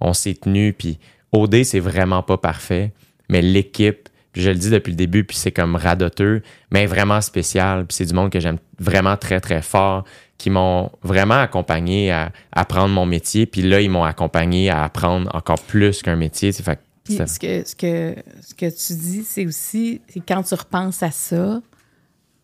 on 0.00 0.12
s'est 0.12 0.34
tenu, 0.34 0.72
puis 0.72 0.98
OD, 1.32 1.62
c'est 1.62 1.78
vraiment 1.80 2.22
pas 2.22 2.36
parfait, 2.38 2.92
mais 3.28 3.42
l'équipe, 3.42 4.08
puis 4.32 4.42
je 4.42 4.50
le 4.50 4.56
dis 4.56 4.70
depuis 4.70 4.90
le 4.90 4.96
début, 4.96 5.22
puis 5.24 5.36
c'est 5.36 5.52
comme 5.52 5.76
radoteux, 5.76 6.42
mais 6.72 6.86
vraiment 6.86 7.20
spécial, 7.20 7.86
puis 7.86 7.94
c'est 7.96 8.06
du 8.06 8.14
monde 8.14 8.30
que 8.30 8.40
j'aime 8.40 8.58
vraiment 8.80 9.16
très, 9.16 9.40
très 9.40 9.62
fort, 9.62 10.04
qui 10.38 10.50
m'ont 10.50 10.90
vraiment 11.02 11.40
accompagné 11.40 12.10
à 12.10 12.32
apprendre 12.52 12.94
mon 12.94 13.06
métier, 13.06 13.46
puis 13.46 13.62
là, 13.62 13.80
ils 13.80 13.90
m'ont 13.90 14.04
accompagné 14.04 14.70
à 14.70 14.84
apprendre 14.84 15.30
encore 15.34 15.60
plus 15.60 16.02
qu'un 16.02 16.16
métier. 16.16 16.52
tu 16.52 16.58
sais, 16.58 16.62
Fait 16.62 16.76
que 16.76 16.80
Puis 17.04 17.16
ce 17.16 17.38
que, 17.38 17.66
ce, 17.66 17.74
que, 17.74 18.14
ce 18.42 18.54
que 18.54 18.66
tu 18.66 19.00
dis, 19.00 19.24
c'est 19.24 19.46
aussi, 19.46 20.00
c'est 20.08 20.20
quand 20.20 20.42
tu 20.42 20.54
repenses 20.54 21.02
à 21.02 21.10
ça, 21.10 21.60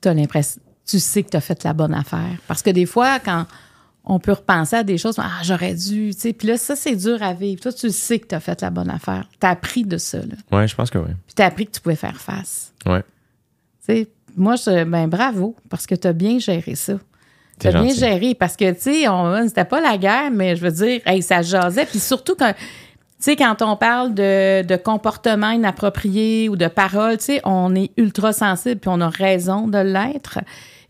tu 0.00 0.08
as 0.08 0.14
l'impression, 0.14 0.60
tu 0.86 0.98
sais 0.98 1.22
que 1.22 1.30
tu 1.30 1.36
as 1.36 1.40
fait 1.40 1.62
la 1.64 1.72
bonne 1.72 1.94
affaire. 1.94 2.38
Parce 2.46 2.62
que 2.62 2.70
des 2.70 2.86
fois, 2.86 3.18
quand 3.20 3.46
on 4.04 4.18
peut 4.18 4.32
repenser 4.32 4.76
à 4.76 4.82
des 4.82 4.98
choses, 4.98 5.16
ah, 5.18 5.40
j'aurais 5.42 5.74
dû, 5.74 6.12
tu 6.14 6.20
sais, 6.20 6.32
puis 6.32 6.48
là, 6.48 6.56
ça, 6.56 6.76
c'est 6.76 6.96
dur 6.96 7.22
à 7.22 7.34
vivre. 7.34 7.60
Toi, 7.60 7.72
tu 7.72 7.90
sais 7.90 8.18
que 8.18 8.26
tu 8.26 8.34
as 8.34 8.40
fait 8.40 8.60
la 8.62 8.70
bonne 8.70 8.90
affaire. 8.90 9.28
Tu 9.40 9.46
as 9.46 9.50
appris 9.50 9.84
de 9.84 9.98
ça, 9.98 10.18
là. 10.18 10.58
ouais, 10.58 10.66
je 10.66 10.74
pense 10.74 10.90
que 10.90 10.98
oui. 10.98 11.10
Puis 11.26 11.34
tu 11.36 11.42
as 11.42 11.46
appris 11.46 11.66
que 11.66 11.72
tu 11.72 11.80
pouvais 11.80 11.96
faire 11.96 12.20
face. 12.20 12.72
Ouais. 12.86 13.02
Tu 13.02 13.06
sais, 13.86 14.08
moi, 14.36 14.56
je, 14.56 14.84
ben 14.84 15.06
bravo, 15.06 15.56
parce 15.68 15.86
que 15.86 15.94
tu 15.94 16.08
as 16.08 16.12
bien 16.12 16.38
géré 16.38 16.74
ça. 16.74 16.94
Tu 17.60 17.68
T'es 17.68 17.74
as 17.76 17.82
bien 17.82 17.94
géré, 17.94 18.34
parce 18.34 18.56
que, 18.56 18.70
tu 18.72 18.80
sais, 18.80 19.08
on- 19.08 19.46
c'était 19.46 19.64
pas 19.64 19.80
la 19.80 19.96
guerre, 19.98 20.30
mais 20.32 20.56
je 20.56 20.62
veux 20.62 20.70
dire, 20.72 21.00
hey, 21.06 21.22
ça 21.22 21.42
jasait. 21.42 21.86
Puis 21.86 21.98
surtout, 21.98 22.34
quand, 22.36 22.52
tu 22.54 22.58
sais, 23.20 23.36
quand 23.36 23.60
on 23.62 23.76
parle 23.76 24.14
de, 24.14 24.62
de 24.62 24.76
comportement 24.76 25.50
inapproprié 25.50 26.48
ou 26.48 26.56
de 26.56 26.66
paroles, 26.68 27.18
tu 27.18 27.24
sais, 27.24 27.40
on 27.44 27.74
est 27.74 27.90
ultra 27.96 28.32
sensible, 28.32 28.80
puis 28.80 28.90
on 28.92 29.00
a 29.00 29.08
raison 29.08 29.68
de 29.68 29.78
l'être. 29.78 30.38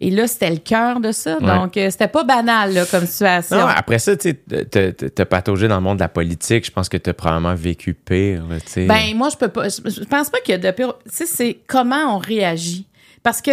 Et 0.02 0.10
là, 0.10 0.26
c'était 0.26 0.48
le 0.50 0.56
cœur 0.56 0.98
de 1.00 1.12
ça. 1.12 1.36
Ouais. 1.40 1.46
Donc, 1.46 1.76
euh, 1.76 1.90
c'était 1.90 2.08
pas 2.08 2.24
banal, 2.24 2.72
là, 2.72 2.86
comme 2.86 3.04
situation. 3.04 3.58
Non, 3.58 3.66
après 3.66 3.98
ça, 3.98 4.16
tu 4.16 4.30
sais, 4.30 4.64
t'as- 4.64 4.92
t'as 4.92 5.08
t'as 5.10 5.24
pataugé 5.26 5.68
dans 5.68 5.74
le 5.76 5.82
monde 5.82 5.98
de 5.98 6.02
la 6.02 6.08
politique. 6.08 6.64
Je 6.64 6.70
pense 6.70 6.88
que 6.88 6.96
t'as 6.96 7.12
probablement 7.12 7.54
vécu 7.54 7.92
pire, 7.92 8.46
là, 8.48 8.60
tu 8.60 8.68
sais. 8.70 8.86
Ben, 8.86 9.14
moi, 9.14 9.28
je 9.28 9.36
peux 9.36 9.48
pas. 9.48 9.68
Je, 9.68 9.90
je 9.90 10.04
pense 10.04 10.30
pas 10.30 10.38
qu'il 10.40 10.52
y 10.52 10.54
a 10.54 10.58
de 10.58 10.70
pire. 10.70 10.94
Tu 11.04 11.10
sais, 11.16 11.26
c'est 11.26 11.58
comment 11.66 12.14
on 12.14 12.18
réagit. 12.18 12.86
Parce 13.22 13.42
que 13.42 13.50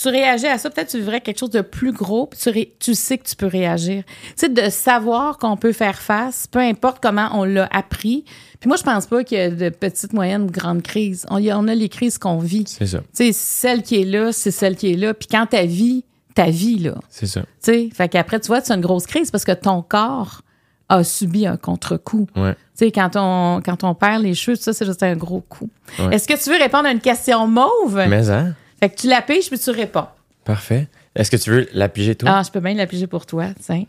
tu 0.00 0.08
réagis 0.08 0.46
à 0.46 0.58
ça, 0.58 0.68
peut-être 0.70 0.90
tu 0.90 0.98
vivrais 0.98 1.20
quelque 1.20 1.38
chose 1.38 1.50
de 1.50 1.62
plus 1.62 1.92
gros, 1.92 2.26
puis 2.26 2.38
tu, 2.38 2.50
ré- 2.50 2.74
tu 2.78 2.94
sais 2.94 3.16
que 3.18 3.26
tu 3.26 3.34
peux 3.36 3.46
réagir. 3.46 4.02
Tu 4.06 4.32
sais, 4.36 4.48
de 4.48 4.68
savoir 4.68 5.38
qu'on 5.38 5.56
peut 5.56 5.72
faire 5.72 5.98
face, 5.98 6.46
peu 6.46 6.58
importe 6.58 6.98
comment 7.02 7.28
on 7.32 7.44
l'a 7.44 7.66
appris. 7.72 8.24
Puis 8.60 8.68
moi, 8.68 8.76
je 8.76 8.82
pense 8.82 9.06
pas 9.06 9.24
qu'il 9.24 9.38
y 9.38 9.40
a 9.40 9.50
de 9.50 9.68
petites, 9.70 10.12
moyennes 10.12 10.42
ou 10.42 10.50
grandes 10.50 10.82
crises. 10.82 11.24
On, 11.30 11.38
y 11.38 11.50
a, 11.50 11.58
on 11.58 11.66
a 11.68 11.74
les 11.74 11.88
crises 11.88 12.18
qu'on 12.18 12.38
vit. 12.38 12.64
Tu 12.64 12.74
c'est 12.74 12.86
ça. 12.86 13.00
sais, 13.12 13.32
celle 13.32 13.82
qui 13.82 14.00
est 14.00 14.04
là, 14.04 14.32
c'est 14.32 14.50
celle 14.50 14.76
qui 14.76 14.92
est 14.92 14.96
là. 14.96 15.14
Puis 15.14 15.28
quand 15.30 15.46
ta 15.46 15.64
vie, 15.64 16.04
ta 16.34 16.50
vie, 16.50 16.78
là. 16.78 16.94
C'est 17.08 17.26
ça. 17.26 17.40
Tu 17.40 17.46
sais, 17.62 17.88
fait 17.94 18.08
qu'après, 18.10 18.38
tu 18.40 18.48
vois, 18.48 18.60
c'est 18.60 18.74
une 18.74 18.80
grosse 18.82 19.06
crise 19.06 19.30
parce 19.30 19.44
que 19.44 19.52
ton 19.52 19.80
corps 19.82 20.42
a 20.90 21.02
subi 21.02 21.46
un 21.46 21.56
contre-coup. 21.56 22.26
Ouais. 22.36 22.52
Tu 22.54 22.60
sais, 22.84 22.92
quand 22.92 23.12
on, 23.16 23.60
quand 23.64 23.82
on 23.82 23.94
perd 23.94 24.22
les 24.22 24.34
cheveux, 24.34 24.56
ça, 24.56 24.72
c'est 24.72 24.84
juste 24.84 25.02
un 25.02 25.16
gros 25.16 25.40
coup. 25.40 25.70
Ouais. 25.98 26.14
Est-ce 26.14 26.28
que 26.28 26.34
tu 26.42 26.50
veux 26.50 26.58
répondre 26.58 26.86
à 26.86 26.92
une 26.92 27.00
question 27.00 27.46
mauve? 27.48 28.04
Mais, 28.08 28.28
hein? 28.30 28.54
Fait 28.80 28.90
que 28.90 28.96
tu 29.00 29.08
la 29.08 29.22
piges, 29.22 29.48
puis 29.48 29.58
tu 29.58 29.70
réponds. 29.70 30.06
Parfait. 30.44 30.88
Est-ce 31.14 31.30
que 31.30 31.36
tu 31.36 31.50
veux 31.50 31.68
la 31.72 31.88
piger, 31.88 32.14
toi? 32.14 32.30
Ah, 32.30 32.42
je 32.44 32.50
peux 32.50 32.60
bien 32.60 32.74
la 32.74 32.86
piger 32.86 33.06
pour 33.06 33.24
toi, 33.26 33.46
tiens. 33.60 33.84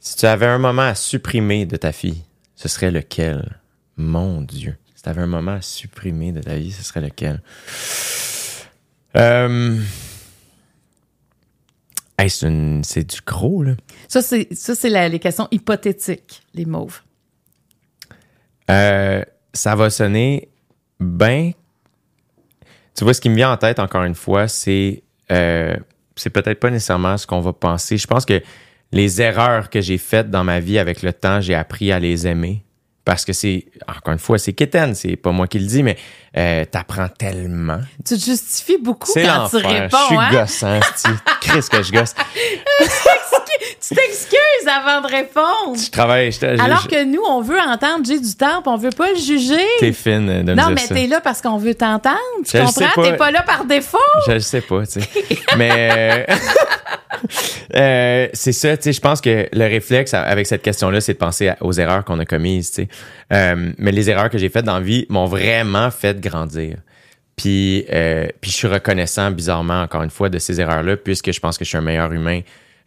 Si 0.00 0.16
tu 0.16 0.26
avais 0.26 0.46
un 0.46 0.58
moment 0.58 0.82
à 0.82 0.94
supprimer 0.94 1.66
de 1.66 1.76
ta 1.76 1.92
fille, 1.92 2.22
ce 2.56 2.68
serait 2.68 2.90
lequel? 2.90 3.60
Mon 3.96 4.40
Dieu. 4.40 4.76
Si 4.96 5.02
tu 5.02 5.08
avais 5.08 5.22
un 5.22 5.26
moment 5.26 5.52
à 5.52 5.60
supprimer 5.62 6.32
de 6.32 6.40
ta 6.40 6.56
vie, 6.56 6.72
ce 6.72 6.82
serait 6.82 7.00
lequel? 7.00 7.40
Euh... 9.16 9.78
hey, 12.18 12.30
c'est, 12.30 12.46
une- 12.48 12.82
c'est 12.84 13.04
du 13.04 13.20
gros, 13.26 13.62
là. 13.62 13.72
Ça, 14.08 14.22
c'est, 14.22 14.48
ça, 14.54 14.74
c'est 14.74 14.88
la- 14.90 15.08
les 15.08 15.18
questions 15.18 15.48
hypothétiques, 15.50 16.42
les 16.54 16.64
mauves. 16.64 17.00
Euh, 18.70 19.22
ça 19.52 19.74
va 19.74 19.90
sonner 19.90 20.48
bien. 21.00 21.52
Tu 22.96 23.04
vois, 23.04 23.14
ce 23.14 23.20
qui 23.20 23.28
me 23.30 23.36
vient 23.36 23.52
en 23.52 23.56
tête, 23.56 23.78
encore 23.78 24.04
une 24.04 24.14
fois, 24.14 24.48
c'est. 24.48 25.02
euh, 25.30 25.76
c'est 26.16 26.30
peut-être 26.30 26.60
pas 26.60 26.70
nécessairement 26.70 27.16
ce 27.16 27.26
qu'on 27.26 27.40
va 27.40 27.52
penser. 27.52 27.96
Je 27.96 28.06
pense 28.06 28.26
que 28.26 28.42
les 28.92 29.22
erreurs 29.22 29.70
que 29.70 29.80
j'ai 29.80 29.96
faites 29.96 30.30
dans 30.30 30.44
ma 30.44 30.60
vie 30.60 30.78
avec 30.78 31.02
le 31.02 31.12
temps, 31.12 31.40
j'ai 31.40 31.54
appris 31.54 31.92
à 31.92 31.98
les 31.98 32.26
aimer. 32.26 32.62
Parce 33.10 33.24
que 33.24 33.32
c'est, 33.32 33.64
encore 33.88 34.12
une 34.12 34.20
fois, 34.20 34.38
c'est 34.38 34.52
Kéten, 34.52 34.94
c'est 34.94 35.16
pas 35.16 35.32
moi 35.32 35.48
qui 35.48 35.58
le 35.58 35.66
dis, 35.66 35.82
mais 35.82 35.96
euh, 36.36 36.64
t'apprends 36.64 37.08
tellement. 37.08 37.80
Tu 38.06 38.14
te 38.16 38.20
justifies 38.24 38.78
beaucoup 38.78 39.12
quand 39.12 39.48
tu 39.50 39.56
réponds, 39.56 39.96
Je 39.98 40.06
suis 40.06 40.16
hein? 40.16 40.28
gossant, 40.30 40.80
c'ti. 40.94 41.08
Chris 41.40 41.64
que 41.68 41.82
je 41.82 41.90
gosse. 41.90 42.14
Tu 43.80 43.94
t'excuses 43.96 44.68
avant 44.68 45.00
de 45.00 45.08
répondre. 45.08 45.76
Je 45.76 45.90
travaille. 45.90 46.30
je- 46.30 46.38
je- 46.38 46.62
Alors 46.62 46.86
que 46.86 47.02
nous, 47.02 47.22
on 47.28 47.40
veut 47.40 47.58
entendre 47.58 48.04
J'ai 48.06 48.20
du 48.20 48.34
temps, 48.36 48.62
puis 48.62 48.70
on 48.72 48.76
veut 48.76 48.90
pas 48.90 49.10
le 49.10 49.16
juger. 49.18 49.66
T'es 49.80 49.92
fine 49.92 50.26
de 50.44 50.52
me 50.52 50.54
non, 50.54 50.66
dire 50.66 50.74
mais 50.76 50.80
ça. 50.86 50.94
t'es 50.94 51.06
là 51.08 51.20
parce 51.20 51.40
qu'on 51.42 51.58
veut 51.58 51.74
t'entendre. 51.74 52.16
Tu 52.46 52.56
Je 52.56 52.62
comprends? 52.62 53.02
T'es 53.02 53.16
pas 53.16 53.32
là 53.32 53.42
par 53.42 53.64
défaut. 53.64 53.98
Je 54.28 54.32
le 54.34 54.38
sais 54.40 54.60
pas, 54.60 54.86
tu 54.86 55.00
sais. 55.00 55.08
Mais 55.56 56.26
euh, 57.74 58.28
c'est 58.32 58.52
ça, 58.52 58.76
tu 58.76 58.84
sais. 58.84 58.92
Je 58.92 59.00
pense 59.00 59.20
que 59.20 59.48
le 59.52 59.64
réflexe 59.64 60.14
avec 60.14 60.46
cette 60.46 60.62
question-là, 60.62 61.00
c'est 61.00 61.14
de 61.14 61.18
penser 61.18 61.52
aux 61.60 61.72
erreurs 61.72 62.04
qu'on 62.04 62.18
a 62.18 62.24
commises, 62.24 62.70
tu 62.70 62.82
sais. 62.82 62.88
Euh, 63.32 63.72
mais 63.78 63.92
les 63.92 64.10
erreurs 64.10 64.30
que 64.30 64.38
j'ai 64.38 64.48
faites 64.48 64.64
dans 64.64 64.78
la 64.78 64.84
vie 64.84 65.06
m'ont 65.08 65.26
vraiment 65.26 65.90
fait 65.90 66.20
grandir. 66.20 66.78
Puis, 67.36 67.86
euh, 67.90 68.26
puis 68.40 68.50
je 68.50 68.56
suis 68.56 68.68
reconnaissant, 68.68 69.30
bizarrement, 69.30 69.82
encore 69.82 70.02
une 70.02 70.10
fois, 70.10 70.28
de 70.28 70.38
ces 70.38 70.60
erreurs-là, 70.60 70.96
puisque 70.96 71.32
je 71.32 71.40
pense 71.40 71.56
que 71.56 71.64
je 71.64 71.70
suis 71.70 71.78
un 71.78 71.82
meilleur 71.82 72.12
humain. 72.12 72.42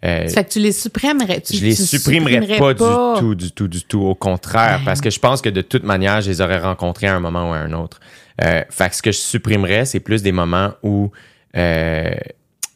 Euh, 0.06 0.28
Fait 0.28 0.44
que 0.44 0.50
tu 0.50 0.60
les 0.60 0.74
supprimerais. 0.74 1.42
Tu, 1.42 1.56
je 1.56 1.64
les 1.64 1.76
tu 1.76 1.84
supprimerais 1.84 2.42
supprimerais 2.42 2.60
pas, 2.60 2.74
du 2.74 3.20
tout, 3.20 3.36
du 3.36 3.52
tout, 3.52 3.68
du 3.68 3.84
tout. 3.84 4.02
Au 4.02 4.16
contraire, 4.16 4.82
parce 4.84 5.00
que 5.00 5.10
je 5.10 5.20
pense 5.20 5.42
que 5.42 5.50
de 5.50 5.62
toute 5.62 5.84
manière, 5.84 6.20
je 6.22 6.30
les 6.30 6.42
aurais 6.42 6.60
rencontrés 6.60 7.08
à 7.08 7.16
un 7.16 7.20
moment 7.20 7.50
ou 7.50 7.54
à 7.54 7.58
un 7.58 7.72
autre. 7.72 8.00
Euh, 8.44 8.64
fait 8.70 8.90
que 8.90 8.96
ce 8.96 9.02
que 9.02 9.12
je 9.12 9.18
supprimerais, 9.18 9.86
c'est 9.86 10.02
plus 10.02 10.22
des 10.22 10.32
moments 10.32 10.74
où 10.84 11.12
euh, 11.56 12.12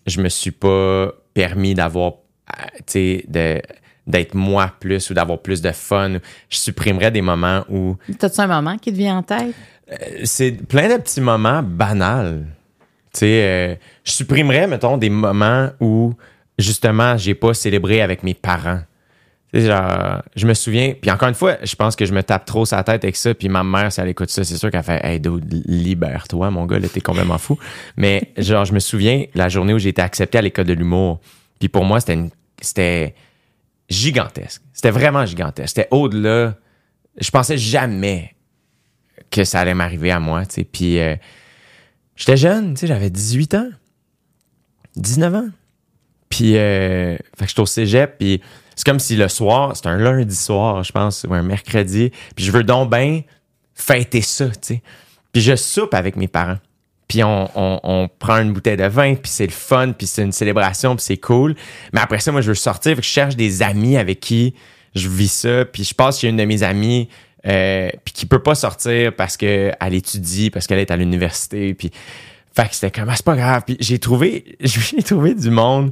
je 0.06 0.22
me 0.22 0.30
suis 0.30 0.52
pas 0.52 1.12
permis 1.38 1.76
d'avoir, 1.76 2.14
euh, 2.14 2.64
tu 2.78 2.84
sais, 2.88 3.26
de 3.28 3.62
d'être 4.08 4.34
moi 4.36 4.72
plus 4.80 5.10
ou 5.10 5.14
d'avoir 5.14 5.40
plus 5.40 5.62
de 5.62 5.72
fun. 5.72 6.14
Je 6.50 6.58
supprimerais 6.58 7.12
des 7.12 7.22
moments 7.22 7.64
où 7.70 7.96
T'as-tu 8.18 8.40
un 8.40 8.48
moment 8.48 8.78
qui 8.78 8.92
te 8.92 8.98
vient 8.98 9.18
en 9.18 9.24
tête? 9.24 9.54
c'est 10.24 10.52
plein 10.68 10.88
de 10.90 11.00
petits 11.02 11.22
moments 11.22 11.62
banals. 11.62 12.46
Tu 13.14 13.20
sais, 13.20 13.44
euh, 13.44 13.76
je 14.04 14.12
supprimerais, 14.14 14.66
mettons, 14.68 14.98
des 14.98 15.10
moments 15.10 15.70
où, 15.80 16.14
justement, 16.58 17.16
j'ai 17.18 17.36
pas 17.36 17.54
célébré 17.54 18.02
avec 18.02 18.24
mes 18.24 18.34
parents. 18.34 18.82
Genre, 19.66 20.22
je 20.36 20.46
me 20.46 20.54
souviens, 20.54 20.94
puis 21.02 21.10
encore 21.10 21.30
une 21.30 21.36
fois, 21.36 21.58
je 21.64 21.76
pense 21.76 21.96
que 21.96 22.06
je 22.06 22.14
me 22.14 22.22
tape 22.22 22.46
trop 22.46 22.66
sa 22.66 22.84
tête 22.84 23.04
avec 23.04 23.16
ça, 23.16 23.34
puis 23.34 23.50
ma 23.50 23.64
mère, 23.64 23.92
si 23.92 24.00
elle 24.00 24.10
écoute 24.10 24.30
ça, 24.30 24.44
c'est 24.44 24.58
sûr 24.58 24.70
qu'elle 24.70 24.84
fait 24.84 25.00
«Hey, 25.04 25.20
dude, 25.20 25.52
libère-toi, 25.66 26.52
mon 26.52 26.66
gars, 26.66 26.78
là, 26.78 26.88
t'es 26.88 27.02
complètement 27.02 27.40
fou.» 27.40 27.58
Mais, 27.98 28.34
genre, 28.38 28.66
je 28.66 28.74
me 28.74 28.80
souviens 28.80 29.26
la 29.34 29.50
journée 29.50 29.74
où 29.74 29.80
j'ai 29.80 29.90
été 29.90 30.02
accepté 30.02 30.38
à 30.38 30.42
l'école 30.42 30.66
de 30.66 30.74
l'humour, 30.74 31.22
puis 31.60 31.70
pour 31.70 31.86
moi, 31.86 32.00
c'était 32.00 33.16
gigantesque. 33.90 34.62
C'était 34.74 34.92
vraiment 34.92 35.26
gigantesque. 35.26 35.70
C'était 35.70 35.88
au-delà... 35.92 36.56
Je 37.20 37.32
pensais 37.32 37.58
jamais 37.58 38.36
que 39.32 39.44
ça 39.44 39.62
allait 39.62 39.74
m'arriver 39.74 40.12
à 40.12 40.20
moi, 40.20 40.46
tu 40.46 40.56
sais. 40.56 40.64
Puis 40.64 41.00
euh, 41.00 41.16
j'étais 42.16 42.38
jeune, 42.38 42.76
tu 42.76 42.86
j'avais 42.86 43.10
18 43.10 43.56
ans, 43.56 43.70
19 44.96 45.34
ans. 45.36 45.50
Puis, 46.30 46.58
euh, 46.58 47.18
fait 47.38 47.46
que 47.46 47.48
j'étais 47.48 47.62
au 47.62 47.66
cégep, 47.66 48.18
puis 48.20 48.42
c'est 48.78 48.86
comme 48.86 49.00
si 49.00 49.16
le 49.16 49.28
soir, 49.28 49.76
c'est 49.76 49.88
un 49.88 49.98
lundi 49.98 50.36
soir, 50.36 50.84
je 50.84 50.92
pense, 50.92 51.26
ou 51.28 51.34
un 51.34 51.42
mercredi, 51.42 52.12
puis 52.36 52.46
je 52.46 52.52
veux 52.52 52.64
donc 52.64 52.92
bien 52.92 53.24
fêter 53.74 54.22
ça, 54.22 54.48
tu 54.50 54.54
sais. 54.62 54.82
Puis 55.34 55.42
je 55.42 55.56
soupe 55.56 55.96
avec 55.96 56.16
mes 56.16 56.28
parents. 56.28 56.60
Puis 57.08 57.24
on, 57.24 57.50
on, 57.56 57.80
on 57.84 58.08
prend 58.08 58.38
une 58.38 58.54
bouteille 58.54 58.78
de 58.78 58.86
vin, 58.86 59.16
puis 59.16 59.32
c'est 59.32 59.48
le 59.48 59.52
fun, 59.52 59.94
puis 59.98 60.06
c'est 60.06 60.22
une 60.22 60.32
célébration, 60.32 60.96
puis 60.96 61.04
c'est 61.04 61.18
cool. 61.18 61.56
Mais 61.92 62.02
après 62.02 62.20
ça, 62.20 62.32
moi, 62.32 62.42
je 62.42 62.50
veux 62.50 62.56
sortir, 62.56 62.96
je 62.98 63.02
cherche 63.02 63.36
des 63.36 63.64
amis 63.64 63.98
avec 63.98 64.20
qui 64.20 64.54
je 64.94 65.10
vis 65.10 65.32
ça, 65.32 65.66
puis 65.66 65.84
je 65.84 65.96
passe 65.96 66.20
chez 66.20 66.30
une 66.30 66.38
de 66.38 66.46
mes 66.46 66.62
amies, 66.62 67.10
euh, 67.48 67.90
puis 68.06 68.14
qui 68.14 68.26
peut 68.28 68.44
pas 68.44 68.56
sortir 68.56 69.16
parce 69.16 69.38
qu'elle 69.38 69.76
étudie, 69.94 70.52
parce 70.52 70.68
qu'elle 70.68 70.80
est 70.80 70.92
à 70.92 70.98
l'université, 70.98 71.74
puis... 71.74 71.92
Fait 72.56 72.68
que 72.68 72.74
c'était 72.74 72.90
comme, 72.90 73.08
ah, 73.08 73.16
c'est 73.16 73.24
pas 73.24 73.36
grave. 73.36 73.62
Puis 73.68 73.78
j'ai 73.80 74.00
trouvé, 74.00 74.58
j'ai 74.62 75.04
trouvé 75.04 75.36
du 75.36 75.52
monde 75.52 75.92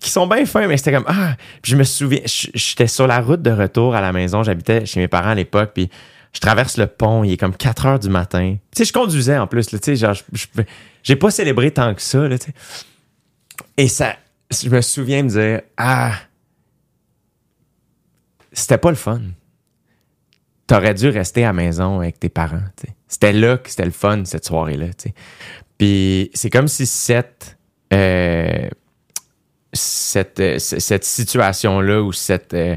qui 0.00 0.10
sont 0.10 0.26
bien 0.26 0.46
fins, 0.46 0.66
mais 0.68 0.76
c'était 0.76 0.92
comme, 0.92 1.06
ah, 1.08 1.36
je 1.64 1.76
me 1.76 1.84
souviens, 1.84 2.20
j'étais 2.24 2.86
sur 2.86 3.06
la 3.06 3.20
route 3.20 3.42
de 3.42 3.50
retour 3.50 3.94
à 3.94 4.00
la 4.00 4.12
maison, 4.12 4.42
j'habitais 4.42 4.86
chez 4.86 5.00
mes 5.00 5.08
parents 5.08 5.30
à 5.30 5.34
l'époque, 5.34 5.72
puis 5.74 5.90
je 6.32 6.40
traverse 6.40 6.76
le 6.76 6.86
pont, 6.86 7.24
il 7.24 7.32
est 7.32 7.36
comme 7.36 7.56
4 7.56 7.86
heures 7.86 7.98
du 7.98 8.08
matin. 8.08 8.56
Tu 8.74 8.78
sais, 8.78 8.84
je 8.84 8.92
conduisais 8.92 9.38
en 9.38 9.46
plus, 9.46 9.66
tu 9.66 9.78
sais, 9.82 9.96
genre, 9.96 10.14
j'ai 11.02 11.16
pas 11.16 11.30
célébré 11.30 11.70
tant 11.72 11.94
que 11.94 12.02
ça, 12.02 12.28
tu 12.28 12.36
sais. 12.36 12.54
Et 13.76 13.88
ça, 13.88 14.14
je 14.50 14.68
me 14.68 14.80
souviens 14.80 15.22
me 15.24 15.28
dire, 15.28 15.62
ah, 15.76 16.12
c'était 18.52 18.78
pas 18.78 18.90
le 18.90 18.96
fun. 18.96 19.20
T'aurais 20.66 20.94
dû 20.94 21.08
rester 21.08 21.44
à 21.44 21.48
la 21.48 21.52
maison 21.54 22.00
avec 22.00 22.20
tes 22.20 22.28
parents, 22.28 22.62
tu 22.76 22.86
sais. 22.86 22.94
C'était 23.08 23.32
là 23.32 23.56
que 23.56 23.70
c'était 23.70 23.86
le 23.86 23.90
fun, 23.90 24.24
cette 24.26 24.44
soirée-là, 24.44 24.88
tu 24.88 25.08
sais. 25.08 25.14
Puis 25.78 26.30
c'est 26.34 26.50
comme 26.50 26.68
si 26.68 26.86
cette, 26.86 27.56
cette, 29.72 30.40
euh, 30.40 30.58
cette 30.58 31.04
situation-là 31.04 32.02
ou 32.02 32.12
cette. 32.12 32.54
euh, 32.54 32.76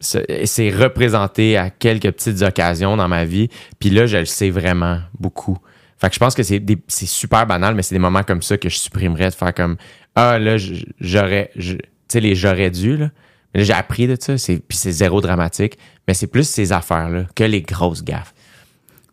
ce- 0.00 0.18
c'est 0.44 0.70
représenté 0.70 1.56
à 1.56 1.70
quelques 1.70 2.10
petites 2.12 2.42
occasions 2.42 2.96
dans 2.96 3.08
ma 3.08 3.24
vie. 3.24 3.48
Puis 3.78 3.90
là, 3.90 4.06
je 4.06 4.18
le 4.18 4.24
sais 4.26 4.50
vraiment 4.50 5.00
beaucoup. 5.18 5.56
Fait 5.98 6.08
que 6.08 6.14
je 6.14 6.18
pense 6.18 6.34
que 6.34 6.42
c'est 6.42 6.58
des- 6.58 6.78
c'est 6.88 7.06
super 7.06 7.46
banal, 7.46 7.74
mais 7.74 7.82
c'est 7.82 7.94
des 7.94 7.98
moments 8.00 8.22
comme 8.22 8.42
ça 8.42 8.58
que 8.58 8.68
je 8.68 8.76
supprimerais 8.76 9.30
de 9.30 9.34
faire 9.34 9.54
comme 9.54 9.76
Ah, 10.16 10.38
là, 10.38 10.56
j'aurais. 11.00 11.50
Tu 11.58 11.78
sais, 12.08 12.20
les 12.20 12.34
j'aurais 12.36 12.70
dû, 12.70 12.96
là. 12.96 13.10
Mais 13.52 13.60
là, 13.60 13.64
j'ai 13.64 13.72
appris 13.72 14.06
de 14.06 14.16
ça, 14.20 14.38
c'est- 14.38 14.58
puis 14.60 14.76
c'est 14.78 14.92
zéro 14.92 15.20
dramatique. 15.20 15.76
Mais 16.06 16.14
c'est 16.14 16.26
plus 16.28 16.48
ces 16.48 16.72
affaires-là 16.72 17.24
que 17.34 17.42
les 17.44 17.62
grosses 17.62 18.04
gaffes. 18.04 18.32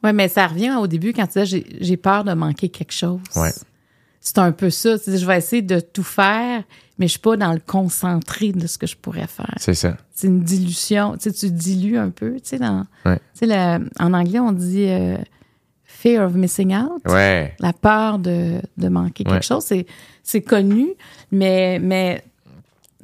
Oui, 0.03 0.13
mais 0.13 0.27
ça 0.27 0.45
revient 0.47 0.75
au 0.79 0.87
début 0.87 1.13
quand 1.13 1.25
tu 1.27 1.39
disais 1.43 1.63
j'ai- 1.79 1.97
peur 1.97 2.23
de 2.23 2.33
manquer 2.33 2.69
quelque 2.69 2.91
chose. 2.93 3.19
Ouais. 3.35 3.49
C'est 4.19 4.37
un 4.39 4.51
peu 4.51 4.69
ça. 4.69 4.95
Je 5.07 5.25
vais 5.25 5.37
essayer 5.37 5.61
de 5.63 5.79
tout 5.79 6.03
faire, 6.03 6.63
mais 7.01 7.07
je 7.07 7.13
suis 7.13 7.19
pas 7.19 7.35
dans 7.35 7.51
le 7.51 7.59
concentré 7.59 8.51
de 8.51 8.67
ce 8.67 8.77
que 8.77 8.85
je 8.85 8.95
pourrais 8.95 9.25
faire. 9.25 9.53
C'est 9.57 9.73
ça. 9.73 9.97
C'est 10.13 10.27
une 10.27 10.43
dilution. 10.43 11.17
Tu 11.17 11.31
sais, 11.31 11.33
tu 11.33 11.49
dilues 11.51 11.97
un 11.97 12.11
peu. 12.11 12.33
Tu 12.35 12.41
sais, 12.43 12.59
dans, 12.59 12.85
Ouais. 13.05 13.17
tu 13.33 13.39
sais, 13.39 13.45
le- 13.47 13.89
en 13.99 14.13
anglais, 14.13 14.39
on 14.39 14.51
dit 14.51 14.85
euh, 14.87 15.17
fear 15.83 16.27
of 16.27 16.35
missing 16.35 16.75
out. 16.75 17.01
Ouais. 17.07 17.55
La 17.59 17.73
peur 17.73 18.19
de, 18.19 18.61
de 18.77 18.87
manquer 18.87 19.23
quelque 19.23 19.43
chose. 19.45 19.65
C'est, 20.23 20.41
connu, 20.43 20.89
mais, 21.31 21.79
mais 21.79 22.23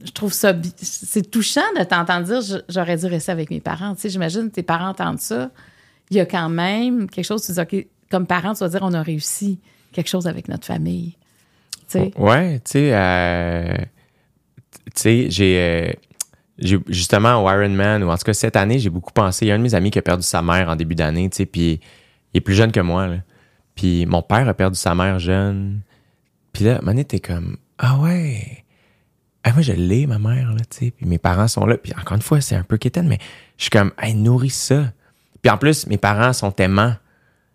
je 0.06 0.12
trouve 0.12 0.32
ça. 0.32 0.54
C'est 0.78 1.32
touchant 1.32 1.62
de 1.80 1.84
t'entendre 1.84 2.28
dire 2.28 2.62
j'aurais 2.70 2.98
dû 2.98 3.08
rester 3.08 3.32
avec 3.32 3.50
mes 3.50 3.60
parents. 3.62 3.96
Tu 3.96 4.02
sais, 4.02 4.10
j'imagine 4.10 4.52
tes 4.52 4.62
parents 4.64 4.90
entendent 4.90 5.20
ça. 5.20 5.50
Il 6.12 6.18
y 6.18 6.20
a 6.20 6.26
quand 6.28 6.50
même 6.50 7.10
quelque 7.10 7.26
chose, 7.26 7.44
tu 7.44 7.52
dis, 7.52 7.60
OK, 7.60 7.88
comme 8.12 8.28
parent, 8.28 8.54
tu 8.54 8.60
vas 8.60 8.70
dire 8.70 8.80
on 8.84 8.94
a 8.94 9.02
réussi 9.02 9.60
quelque 9.92 10.08
chose 10.08 10.28
avec 10.28 10.48
notre 10.50 10.66
famille. 10.66 11.18
Tu 11.90 12.00
sais. 12.00 12.12
Ouais, 12.18 12.60
tu 12.60 12.72
sais, 12.72 12.90
euh, 12.94 13.78
tu 14.86 15.02
sais, 15.02 15.28
j'ai, 15.30 15.58
euh, 15.60 16.80
justement 16.90 17.44
au 17.44 17.50
Ironman, 17.50 18.04
ou 18.04 18.10
en 18.10 18.18
tout 18.18 18.26
cas 18.26 18.34
cette 18.34 18.56
année, 18.56 18.80
j'ai 18.80 18.90
beaucoup 18.90 19.14
pensé. 19.14 19.46
Il 19.46 19.50
y 19.50 19.52
a 19.52 19.56
un 19.56 19.58
de 19.58 19.64
mes 19.64 19.76
amis 19.76 19.92
qui 19.92 20.00
a 20.00 20.02
perdu 20.02 20.24
sa 20.24 20.42
mère 20.42 20.70
en 20.70 20.76
début 20.76 20.96
d'année, 20.96 21.30
tu 21.30 21.38
sais, 21.38 21.46
puis 21.46 21.80
il 22.34 22.38
est 22.38 22.42
plus 22.42 22.56
jeune 22.56 22.72
que 22.72 22.80
moi, 22.80 23.08
là. 23.08 23.18
Puis 23.76 24.06
mon 24.06 24.22
père 24.22 24.48
a 24.48 24.54
perdu 24.54 24.78
sa 24.78 24.96
mère 24.96 25.20
jeune. 25.20 25.82
Puis 26.52 26.66
là, 26.66 26.80
donné, 26.80 27.06
t'es 27.06 27.20
comme, 27.20 27.58
ah 27.78 28.00
ouais, 28.00 28.66
ah, 29.44 29.54
moi 29.54 29.62
je 29.62 29.72
l'ai, 29.72 30.08
ma 30.08 30.20
mère, 30.20 30.52
là, 30.52 30.62
tu 30.70 30.78
sais, 30.78 30.92
puis 30.92 31.06
mes 31.06 31.20
parents 31.20 31.48
sont 31.48 31.66
là. 31.66 31.78
Puis 31.78 31.94
encore 31.98 32.16
une 32.16 32.22
fois, 32.22 32.42
c'est 32.42 32.56
un 32.56 32.64
peu 32.64 32.78
quétaine, 32.78 33.08
mais 33.08 33.20
je 33.58 33.64
suis 33.64 33.70
comme, 33.70 33.94
hey, 34.02 34.14
nourris 34.14 34.50
ça. 34.50 34.92
Puis 35.42 35.50
en 35.50 35.58
plus, 35.58 35.88
mes 35.88 35.98
parents 35.98 36.34
sont 36.34 36.54
aimants, 36.58 36.96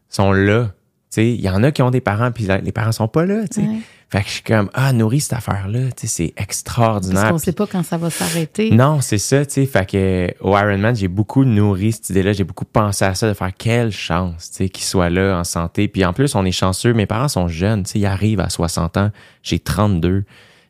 sont 0.08 0.32
là. 0.32 0.68
Tu 1.10 1.16
sais, 1.16 1.34
il 1.34 1.40
y 1.42 1.50
en 1.50 1.62
a 1.62 1.70
qui 1.70 1.82
ont 1.82 1.90
des 1.90 2.00
parents, 2.00 2.32
puis 2.32 2.46
les 2.46 2.72
parents 2.72 2.92
sont 2.92 3.08
pas 3.08 3.26
là, 3.26 3.46
tu 3.46 3.60
sais. 3.60 3.68
Ouais. 3.68 3.80
Fait 4.12 4.20
que 4.20 4.26
je 4.28 4.32
suis 4.34 4.42
comme, 4.42 4.68
ah, 4.74 4.92
nourris 4.92 5.20
cette 5.22 5.32
affaire-là, 5.32 5.90
tu 5.96 6.02
sais, 6.02 6.06
c'est 6.06 6.32
Parce 6.36 6.44
extraordinaire. 6.48 7.30
qu'on 7.30 7.36
Puis- 7.36 7.44
sait 7.46 7.52
pas 7.52 7.66
quand 7.66 7.82
ça 7.82 7.96
va 7.96 8.10
s'arrêter. 8.10 8.70
non, 8.70 9.00
c'est 9.00 9.16
ça, 9.16 9.46
tu 9.46 9.52
sais. 9.54 9.64
Fait 9.66 9.88
que 9.90 10.34
au 10.40 10.54
Ironman, 10.56 10.94
j'ai 10.94 11.08
beaucoup 11.08 11.44
nourri 11.46 11.92
cette 11.92 12.10
idée-là. 12.10 12.34
J'ai 12.34 12.44
beaucoup 12.44 12.66
pensé 12.66 13.06
à 13.06 13.14
ça, 13.14 13.26
de 13.26 13.32
faire 13.32 13.52
quelle 13.56 13.90
chance, 13.90 14.50
tu 14.50 14.56
sais, 14.58 14.68
qu'ils 14.68 14.84
soient 14.84 15.08
là 15.08 15.38
en 15.38 15.44
santé. 15.44 15.88
Puis 15.88 16.04
en 16.04 16.12
plus, 16.12 16.34
on 16.34 16.44
est 16.44 16.52
chanceux. 16.52 16.92
Mes 16.92 17.06
parents 17.06 17.28
sont 17.28 17.48
jeunes, 17.48 17.84
tu 17.84 17.92
sais, 17.92 17.98
ils 18.00 18.06
arrivent 18.06 18.40
à 18.40 18.50
60 18.50 18.98
ans. 18.98 19.10
J'ai 19.42 19.58
32. 19.58 20.24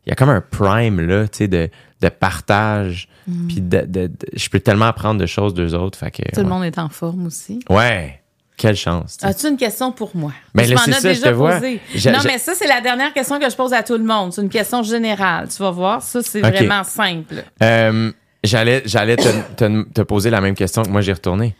Il 0.06 0.10
y 0.10 0.12
a 0.12 0.14
comme 0.14 0.30
un 0.30 0.40
prime, 0.40 1.00
là, 1.00 1.26
tu 1.26 1.38
sais, 1.38 1.48
de, 1.48 1.68
de 2.00 2.08
partage. 2.08 3.08
Puis 3.48 3.60
de, 3.60 3.80
de- 3.80 4.06
de- 4.06 4.10
je 4.34 4.48
peux 4.50 4.60
tellement 4.60 4.86
apprendre 4.86 5.20
de 5.20 5.26
choses 5.26 5.52
d'eux 5.54 5.74
autres. 5.74 5.98
Fait 5.98 6.10
que. 6.12 6.22
Tout 6.34 6.42
le 6.42 6.48
monde 6.48 6.64
est 6.64 6.78
en 6.78 6.88
forme 6.88 7.26
aussi. 7.26 7.58
Ouais. 7.68 8.20
Quelle 8.56 8.76
chance. 8.76 9.16
tu. 9.16 9.24
As-tu 9.26 9.48
une 9.48 9.56
question 9.56 9.90
pour 9.92 10.14
moi? 10.14 10.32
Ben 10.54 10.64
je 10.66 10.74
m'en 10.74 10.84
ai 10.84 10.92
je 10.92 11.00
déjà 11.02 11.32
posé. 11.32 11.80
Non, 12.10 12.18
mais 12.24 12.38
ça, 12.38 12.54
c'est 12.54 12.66
la 12.68 12.80
dernière 12.80 13.12
question 13.12 13.38
que 13.40 13.48
je 13.50 13.56
pose 13.56 13.72
à 13.72 13.82
tout 13.82 13.96
le 13.96 14.04
monde. 14.04 14.32
C'est 14.32 14.42
une 14.42 14.48
question 14.50 14.82
générale. 14.82 15.48
Tu 15.48 15.60
vas 15.62 15.70
voir, 15.70 16.02
ça, 16.02 16.22
c'est 16.22 16.40
vraiment 16.40 16.84
simple. 16.84 17.42
Euh, 17.62 18.12
j'allais 18.44 18.82
j'allais 18.84 19.16
te, 19.16 19.28
te- 19.56 19.82
te 19.90 20.02
poser 20.02 20.30
la 20.30 20.40
même 20.40 20.54
question 20.54 20.82
que 20.82 20.90
moi, 20.90 21.00
j'ai 21.00 21.12
retourné. 21.14 21.56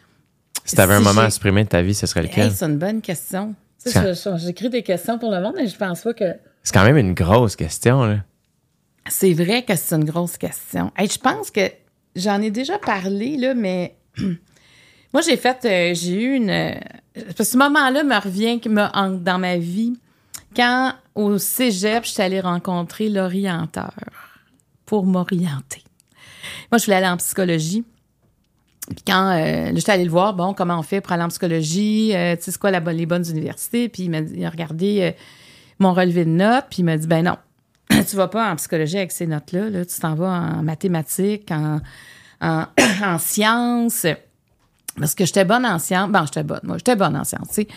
Si 0.64 0.76
t'avais 0.76 0.94
un 0.94 0.98
Si 0.98 1.04
moment 1.04 1.22
j'ai- 1.22 1.26
à 1.26 1.30
supprimer 1.30 1.64
de 1.64 1.68
ta 1.70 1.82
vie, 1.82 1.94
ce 1.94 2.06
serait 2.06 2.22
lequel? 2.22 2.46
Hey, 2.46 2.52
c'est 2.54 2.66
une 2.66 2.78
bonne 2.78 3.00
question. 3.00 3.54
Tu 3.84 3.90
sais, 3.90 4.14
J'écris 4.36 4.68
des 4.70 4.82
questions 4.84 5.18
pour 5.18 5.32
le 5.32 5.40
monde, 5.40 5.54
mais 5.56 5.66
je 5.66 5.76
pense 5.76 6.02
pas 6.02 6.12
que. 6.14 6.34
C'est 6.62 6.72
quand 6.72 6.84
même 6.84 6.98
une 6.98 7.14
grosse 7.14 7.56
question, 7.56 8.04
là. 8.04 8.18
C'est 9.08 9.32
vrai 9.32 9.64
que 9.64 9.74
c'est 9.74 9.96
une 9.96 10.04
grosse 10.04 10.36
question. 10.36 10.92
Hey, 10.96 11.08
je 11.08 11.18
pense 11.18 11.50
que 11.50 11.62
j'en 12.14 12.40
ai 12.40 12.52
déjà 12.52 12.78
parlé, 12.78 13.36
là, 13.38 13.54
mais 13.54 13.96
moi, 15.12 15.22
j'ai 15.22 15.36
fait, 15.36 15.64
euh, 15.64 15.94
j'ai 15.94 16.22
eu 16.22 16.34
une. 16.36 16.50
euh, 16.50 16.74
parce 17.14 17.34
que 17.34 17.44
ce 17.44 17.56
moment-là 17.58 18.04
me 18.04 18.20
revient, 18.20 18.60
me 18.66 19.18
dans 19.18 19.38
ma 19.38 19.58
vie. 19.58 19.94
Quand 20.56 20.94
au 21.14 21.38
cégep, 21.38 22.04
je 22.04 22.10
suis 22.10 22.22
allée 22.22 22.40
rencontrer 22.40 23.08
l'orienteur 23.08 23.94
pour 24.86 25.06
m'orienter. 25.06 25.82
Moi, 26.70 26.78
je 26.78 26.84
voulais 26.84 26.96
aller 26.96 27.08
en 27.08 27.16
psychologie. 27.16 27.84
Puis 28.88 29.04
quand 29.06 29.30
euh, 29.30 29.66
là, 29.66 29.74
j'étais 29.74 29.92
allée 29.92 30.04
le 30.04 30.10
voir, 30.10 30.34
bon, 30.34 30.54
comment 30.54 30.78
on 30.78 30.82
fait 30.82 31.00
pour 31.00 31.12
aller 31.12 31.22
en 31.22 31.28
psychologie, 31.28 32.14
euh, 32.14 32.36
tu 32.36 32.42
sais, 32.42 32.50
c'est 32.50 32.60
quoi 32.60 32.70
la 32.70 32.80
les 32.80 33.06
bonnes 33.06 33.28
universités, 33.28 33.88
puis 33.88 34.04
il 34.04 34.10
m'a 34.10 34.18
il 34.18 34.44
a 34.44 34.50
regardé 34.50 35.00
euh, 35.00 35.12
mon 35.78 35.92
relevé 35.92 36.24
de 36.24 36.30
notes, 36.30 36.66
puis 36.68 36.80
il 36.80 36.84
m'a 36.84 36.96
dit, 36.96 37.06
ben 37.06 37.22
non, 37.24 37.36
tu 38.08 38.16
vas 38.16 38.28
pas 38.28 38.50
en 38.50 38.56
psychologie 38.56 38.98
avec 38.98 39.12
ces 39.12 39.26
notes-là, 39.26 39.70
là, 39.70 39.84
tu 39.84 40.00
t'en 40.00 40.14
vas 40.14 40.30
en 40.30 40.62
mathématiques, 40.62 41.50
en, 41.52 41.80
en, 42.40 42.64
en 43.04 43.18
sciences. 43.18 44.06
Parce 44.98 45.14
que 45.14 45.24
j'étais 45.24 45.44
bonne 45.44 45.64
en 45.64 45.78
sciences. 45.78 46.10
Bon, 46.10 46.24
j'étais 46.26 46.42
bonne. 46.42 46.60
Moi, 46.64 46.76
j'étais 46.76 46.96
bonne 46.96 47.16
en 47.16 47.24
sciences, 47.24 47.48
tu 47.48 47.54
sais. 47.62 47.68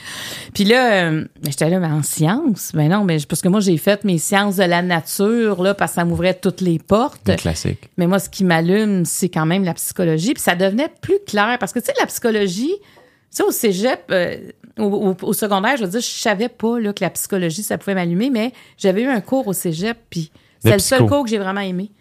Puis 0.53 0.65
là, 0.65 1.05
euh, 1.09 1.25
j'étais 1.43 1.69
là, 1.69 1.79
mais 1.79 1.87
en 1.87 2.03
sciences? 2.03 2.71
Ben 2.73 2.89
non, 2.89 3.05
mais 3.05 3.17
parce 3.27 3.41
que 3.41 3.47
moi, 3.47 3.61
j'ai 3.61 3.77
fait 3.77 4.03
mes 4.03 4.17
sciences 4.17 4.57
de 4.57 4.63
la 4.63 4.81
nature, 4.81 5.63
là, 5.63 5.73
parce 5.73 5.91
que 5.91 5.95
ça 5.95 6.05
m'ouvrait 6.05 6.33
toutes 6.33 6.59
les 6.61 6.77
portes. 6.77 7.29
Une 7.29 7.37
classique. 7.37 7.89
Mais 7.97 8.05
moi, 8.07 8.19
ce 8.19 8.29
qui 8.29 8.43
m'allume, 8.43 9.05
c'est 9.05 9.29
quand 9.29 9.45
même 9.45 9.63
la 9.63 9.73
psychologie. 9.75 10.33
Puis 10.33 10.43
ça 10.43 10.55
devenait 10.55 10.89
plus 11.01 11.19
clair. 11.25 11.57
Parce 11.59 11.71
que, 11.71 11.79
tu 11.79 11.85
sais, 11.85 11.93
la 11.99 12.05
psychologie, 12.07 12.73
tu 12.81 12.87
sais, 13.29 13.43
au 13.43 13.51
cégep, 13.51 14.03
euh, 14.11 14.35
au, 14.77 15.15
au- 15.21 15.33
secondaire, 15.33 15.77
je 15.77 15.83
veux 15.83 15.89
dire, 15.89 16.01
je 16.01 16.05
savais 16.05 16.49
pas 16.49 16.79
là, 16.79 16.91
que 16.91 17.03
la 17.03 17.09
psychologie, 17.11 17.63
ça 17.63 17.77
pouvait 17.77 17.95
m'allumer, 17.95 18.29
mais 18.29 18.51
j'avais 18.77 19.03
eu 19.03 19.07
un 19.07 19.21
cours 19.21 19.47
au 19.47 19.53
cégep, 19.53 19.97
puis 20.09 20.31
c'est 20.59 20.73
le 20.73 20.79
seul 20.79 21.05
cours 21.05 21.23
que 21.23 21.29
j'ai 21.29 21.37
vraiment 21.37 21.61
aimé. 21.61 21.91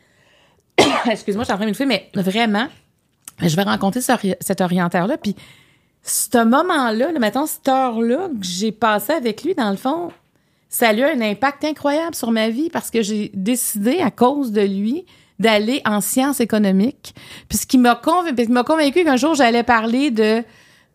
Excuse-moi, 1.11 1.45
je 1.45 1.47
suis 1.47 1.53
en 1.55 1.57
train 1.57 1.71
de 1.71 1.71
me 1.71 1.87
mais 1.87 2.11
vraiment, 2.15 2.67
je 3.41 3.57
vais 3.57 3.63
rencontrer 3.63 4.01
cet 4.01 4.61
orienteur-là, 4.61 5.17
puis 5.19 5.35
ce 6.03 6.45
moment-là, 6.45 7.13
là, 7.13 7.19
mettons, 7.19 7.47
cette 7.47 7.67
heure-là 7.67 8.29
que 8.29 8.47
j'ai 8.47 8.73
passé 8.73 9.13
avec 9.13 9.43
lui, 9.43 9.55
dans 9.55 9.71
le 9.71 9.77
fond, 9.77 10.13
ça 10.69 10.89
a 10.89 10.93
eu 10.93 11.03
un 11.03 11.21
impact 11.21 11.65
incroyable 11.65 12.15
sur 12.15 12.31
ma 12.31 12.51
vie 12.51 12.69
parce 12.69 12.91
que 12.91 13.01
j'ai 13.01 13.31
décidé, 13.33 14.01
à 14.01 14.11
cause 14.11 14.53
de 14.53 14.61
lui, 14.61 15.07
d'aller 15.39 15.81
en 15.85 16.01
sciences 16.01 16.41
économiques. 16.41 17.15
Puis 17.49 17.59
ce 17.59 17.67
qui 17.67 17.79
m'a 17.79 17.95
convaincu, 17.95 18.47
convaincu 18.65 19.05
qu'un 19.05 19.17
jour, 19.17 19.35
j'allais 19.35 19.63
parler 19.63 20.11
de, 20.11 20.43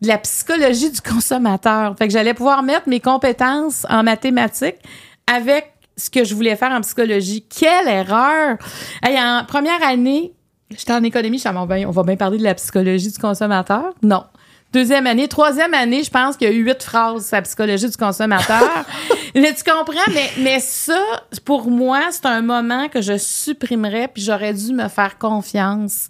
de 0.02 0.08
la 0.08 0.18
psychologie 0.18 0.90
du 0.90 1.00
consommateur. 1.00 1.96
Fait 1.98 2.06
que 2.06 2.12
j'allais 2.12 2.34
pouvoir 2.34 2.62
mettre 2.62 2.88
mes 2.88 3.00
compétences 3.00 3.86
en 3.88 4.02
mathématiques 4.02 4.78
avec 5.26 5.72
ce 5.96 6.08
que 6.08 6.24
je 6.24 6.34
voulais 6.34 6.56
faire 6.56 6.70
en 6.70 6.80
psychologie. 6.80 7.44
Quelle 7.48 7.88
erreur! 7.88 8.56
Hey, 9.02 9.18
en 9.18 9.44
première 9.46 9.82
année, 9.82 10.32
j'étais 10.70 10.92
en 10.92 11.02
économie, 11.02 11.38
je 11.38 11.48
suis 11.48 11.56
on 11.56 11.66
va, 11.66 11.76
on 11.76 11.90
va 11.90 12.02
bien 12.02 12.16
parler 12.16 12.38
de 12.38 12.44
la 12.44 12.54
psychologie 12.54 13.10
du 13.10 13.18
consommateur? 13.18 13.94
Non. 14.02 14.24
Deuxième 14.72 15.08
année, 15.08 15.26
troisième 15.26 15.74
année, 15.74 16.04
je 16.04 16.10
pense 16.10 16.36
qu'il 16.36 16.48
y 16.48 16.50
a 16.52 16.54
eu 16.54 16.62
huit 16.64 16.80
phrases 16.80 17.26
sur 17.26 17.36
la 17.36 17.42
psychologie 17.42 17.88
du 17.88 17.96
consommateur. 17.96 18.86
mais 19.34 19.52
tu 19.52 19.64
comprends, 19.64 20.12
mais, 20.14 20.30
mais 20.38 20.60
ça, 20.60 21.02
pour 21.44 21.68
moi, 21.68 22.02
c'est 22.12 22.26
un 22.26 22.40
moment 22.40 22.88
que 22.88 23.02
je 23.02 23.18
supprimerais, 23.18 24.06
puis 24.06 24.22
j'aurais 24.22 24.54
dû 24.54 24.72
me 24.72 24.86
faire 24.86 25.18
confiance. 25.18 26.08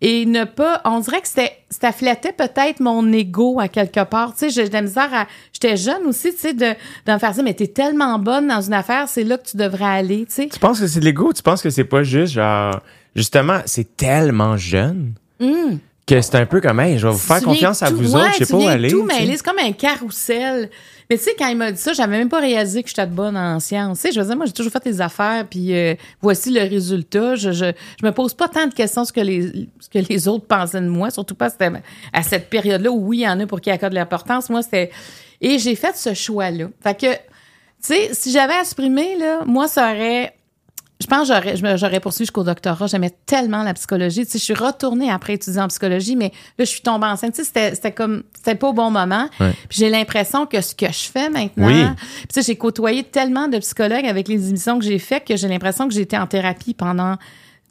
Et 0.00 0.24
ne 0.24 0.44
pas, 0.44 0.80
on 0.84 1.00
dirait 1.00 1.20
que 1.20 1.28
c'était, 1.28 1.52
ça 1.68 1.92
flattait 1.92 2.32
peut-être 2.32 2.80
mon 2.80 3.12
ego 3.12 3.58
à 3.60 3.68
quelque 3.68 4.04
part. 4.04 4.32
Tu 4.32 4.38
sais, 4.38 4.50
j'ai 4.50 4.68
de 4.68 4.72
la 4.72 4.82
misère 4.82 5.12
à, 5.12 5.26
j'étais 5.52 5.76
jeune 5.76 6.06
aussi, 6.06 6.32
tu 6.32 6.38
sais, 6.38 6.54
de, 6.54 6.66
de 7.06 7.12
me 7.12 7.18
faire 7.18 7.32
dire, 7.32 7.42
mais 7.42 7.54
t'es 7.54 7.66
tellement 7.66 8.18
bonne 8.18 8.46
dans 8.46 8.60
une 8.62 8.74
affaire, 8.74 9.06
c'est 9.08 9.24
là 9.24 9.36
que 9.36 9.48
tu 9.48 9.56
devrais 9.56 9.84
aller, 9.84 10.24
tu 10.26 10.34
sais. 10.34 10.48
Tu 10.48 10.58
penses 10.60 10.80
que 10.80 10.86
c'est 10.86 11.00
de 11.00 11.04
l'ego? 11.04 11.32
Tu 11.32 11.42
penses 11.42 11.60
que 11.60 11.68
c'est 11.68 11.84
pas 11.84 12.04
juste 12.04 12.32
genre. 12.32 12.80
Justement, 13.18 13.60
c'est 13.66 13.96
tellement 13.96 14.56
jeune 14.56 15.14
que 16.06 16.20
c'est 16.22 16.36
un 16.36 16.46
peu 16.46 16.60
comme, 16.62 16.80
hey, 16.80 16.98
je 16.98 17.06
vais 17.06 17.12
vous 17.12 17.18
faire 17.18 17.42
confiance 17.42 17.82
à 17.82 17.90
tout- 17.90 17.96
vous 17.96 18.14
ouais, 18.14 18.22
autres, 18.22 18.32
je 18.38 18.44
sais 18.44 18.52
pas 18.52 18.56
où 18.58 18.66
aller. 18.66 18.90
tout. 18.90 19.06
C'est 19.10 19.42
comme 19.42 19.58
un 19.58 19.72
carrousel. 19.72 20.70
Mais 21.10 21.18
tu 21.18 21.24
sais, 21.24 21.34
quand 21.38 21.48
il 21.48 21.56
m'a 21.56 21.70
dit 21.72 21.80
ça, 21.80 21.92
j'avais 21.92 22.16
même 22.18 22.28
pas 22.30 22.40
réalisé 22.40 22.82
que 22.82 22.88
j'étais 22.88 23.04
bonne 23.06 23.36
en 23.36 23.60
sciences. 23.60 24.00
Tu 24.00 24.08
sais, 24.08 24.12
je 24.14 24.20
veux 24.20 24.26
dire, 24.26 24.36
moi, 24.36 24.46
j'ai 24.46 24.52
toujours 24.52 24.72
fait 24.72 24.82
des 24.84 25.00
affaires, 25.00 25.44
puis 25.48 25.74
euh, 25.74 25.94
voici 26.22 26.50
le 26.50 26.60
résultat. 26.62 27.34
Je, 27.34 27.50
je, 27.52 27.72
je 28.00 28.06
me 28.06 28.12
pose 28.12 28.32
pas 28.34 28.48
tant 28.48 28.66
de 28.66 28.72
questions 28.74 29.04
sur 29.04 29.08
ce 29.08 29.12
que 29.12 29.20
les, 29.20 29.68
ce 29.80 29.88
que 29.90 29.98
les 30.08 30.28
autres 30.28 30.46
pensaient 30.46 30.80
de 30.80 30.88
moi, 30.88 31.10
surtout 31.10 31.34
pas 31.34 31.48
à 32.12 32.22
cette 32.22 32.48
période-là 32.48 32.90
où 32.90 33.06
oui, 33.08 33.18
il 33.18 33.22
y 33.22 33.28
en 33.28 33.40
a 33.40 33.46
pour 33.46 33.60
qui 33.60 33.70
accordent 33.70 33.92
de 33.92 33.98
l'importance. 33.98 34.48
Moi, 34.48 34.62
c'était... 34.62 34.90
Et 35.40 35.58
j'ai 35.58 35.74
fait 35.76 35.94
ce 35.96 36.14
choix-là. 36.14 36.66
Fait 36.82 36.98
que, 36.98 37.12
tu 37.12 37.18
sais, 37.80 38.10
si 38.12 38.30
j'avais 38.32 38.54
à 38.54 38.64
supprimer, 38.64 39.16
là, 39.18 39.40
moi, 39.46 39.68
ça 39.68 39.90
aurait 39.92 40.34
je 41.00 41.06
pense 41.06 41.28
que 41.28 41.34
j'aurais, 41.34 41.76
j'aurais 41.76 42.00
poursuivi 42.00 42.24
jusqu'au 42.24 42.42
doctorat. 42.42 42.86
J'aimais 42.88 43.14
tellement 43.24 43.62
la 43.62 43.72
psychologie. 43.74 44.24
Tu 44.26 44.32
sais, 44.32 44.38
je 44.38 44.44
suis 44.44 44.54
retournée 44.54 45.10
après 45.10 45.34
étudier 45.34 45.60
en 45.60 45.68
psychologie, 45.68 46.16
mais 46.16 46.32
là, 46.58 46.64
je 46.64 46.70
suis 46.70 46.80
tombée 46.80 47.06
enceinte. 47.06 47.34
Tu 47.34 47.42
sais, 47.42 47.44
c'était, 47.44 47.74
c'était 47.74 47.92
comme, 47.92 48.24
c'était 48.34 48.56
pas 48.56 48.68
au 48.68 48.72
bon 48.72 48.90
moment. 48.90 49.28
Ouais. 49.38 49.52
Puis 49.68 49.78
j'ai 49.78 49.90
l'impression 49.90 50.46
que 50.46 50.60
ce 50.60 50.74
que 50.74 50.86
je 50.86 51.08
fais 51.10 51.30
maintenant, 51.30 51.68
Oui. 51.68 51.84
puis 51.84 52.26
tu 52.28 52.34
sais, 52.34 52.42
j'ai 52.42 52.56
côtoyé 52.56 53.04
tellement 53.04 53.46
de 53.46 53.58
psychologues 53.58 54.06
avec 54.06 54.26
les 54.26 54.48
émissions 54.48 54.78
que 54.78 54.84
j'ai 54.84 54.98
faites 54.98 55.24
que 55.24 55.36
j'ai 55.36 55.46
l'impression 55.48 55.86
que 55.86 55.94
j'ai 55.94 56.00
été 56.00 56.18
en 56.18 56.26
thérapie 56.26 56.74
pendant 56.74 57.16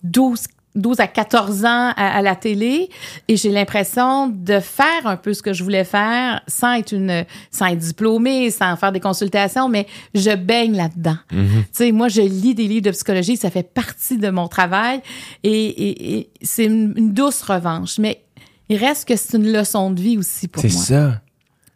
12 0.04 0.46
12 0.78 1.00
à 1.00 1.08
14 1.08 1.66
ans 1.66 1.92
à, 1.96 2.18
à 2.18 2.22
la 2.22 2.36
télé 2.36 2.90
et 3.28 3.36
j'ai 3.36 3.50
l'impression 3.52 4.28
de 4.28 4.60
faire 4.60 5.06
un 5.06 5.18
peu 5.18 5.34
ce 5.34 5.42
que 5.42 5.52
je 5.54 5.64
voulais 5.64 5.84
faire 5.84 6.42
sans 6.48 6.74
être 6.74 6.94
une 6.94 7.26
sans 7.52 7.66
être 7.66 7.80
diplômée, 7.80 8.50
sans 8.52 8.76
faire 8.78 8.92
des 8.92 9.00
consultations, 9.00 9.68
mais 9.70 9.88
je 10.14 10.36
baigne 10.36 10.76
là-dedans. 10.76 11.18
Tu 11.30 11.38
sais, 11.72 11.92
moi, 11.92 12.08
je 12.08 12.22
lis 12.22 12.56
des 12.56 12.68
livres 12.68 12.86
de 12.86 12.92
psychologie, 12.92 13.38
ça 13.38 13.50
fait 13.50 13.64
partie 13.74 14.18
de 14.18 14.30
mon 14.30 14.48
travail 14.48 15.02
et, 15.44 15.50
et- 15.52 16.18
et 16.20 16.30
c'est 16.42 16.66
une, 16.66 16.94
une 16.96 17.14
douce 17.14 17.42
revanche. 17.42 17.98
Mais 17.98 18.24
il 18.70 18.78
reste 18.78 19.08
que 19.08 19.16
c'est 19.16 19.38
une 19.38 19.52
leçon 19.52 19.92
de 19.92 20.02
vie 20.02 20.18
aussi 20.18 20.48
pour 20.48 20.62
C'est 20.62 20.72
moi. 20.74 20.84
ça. 20.84 21.22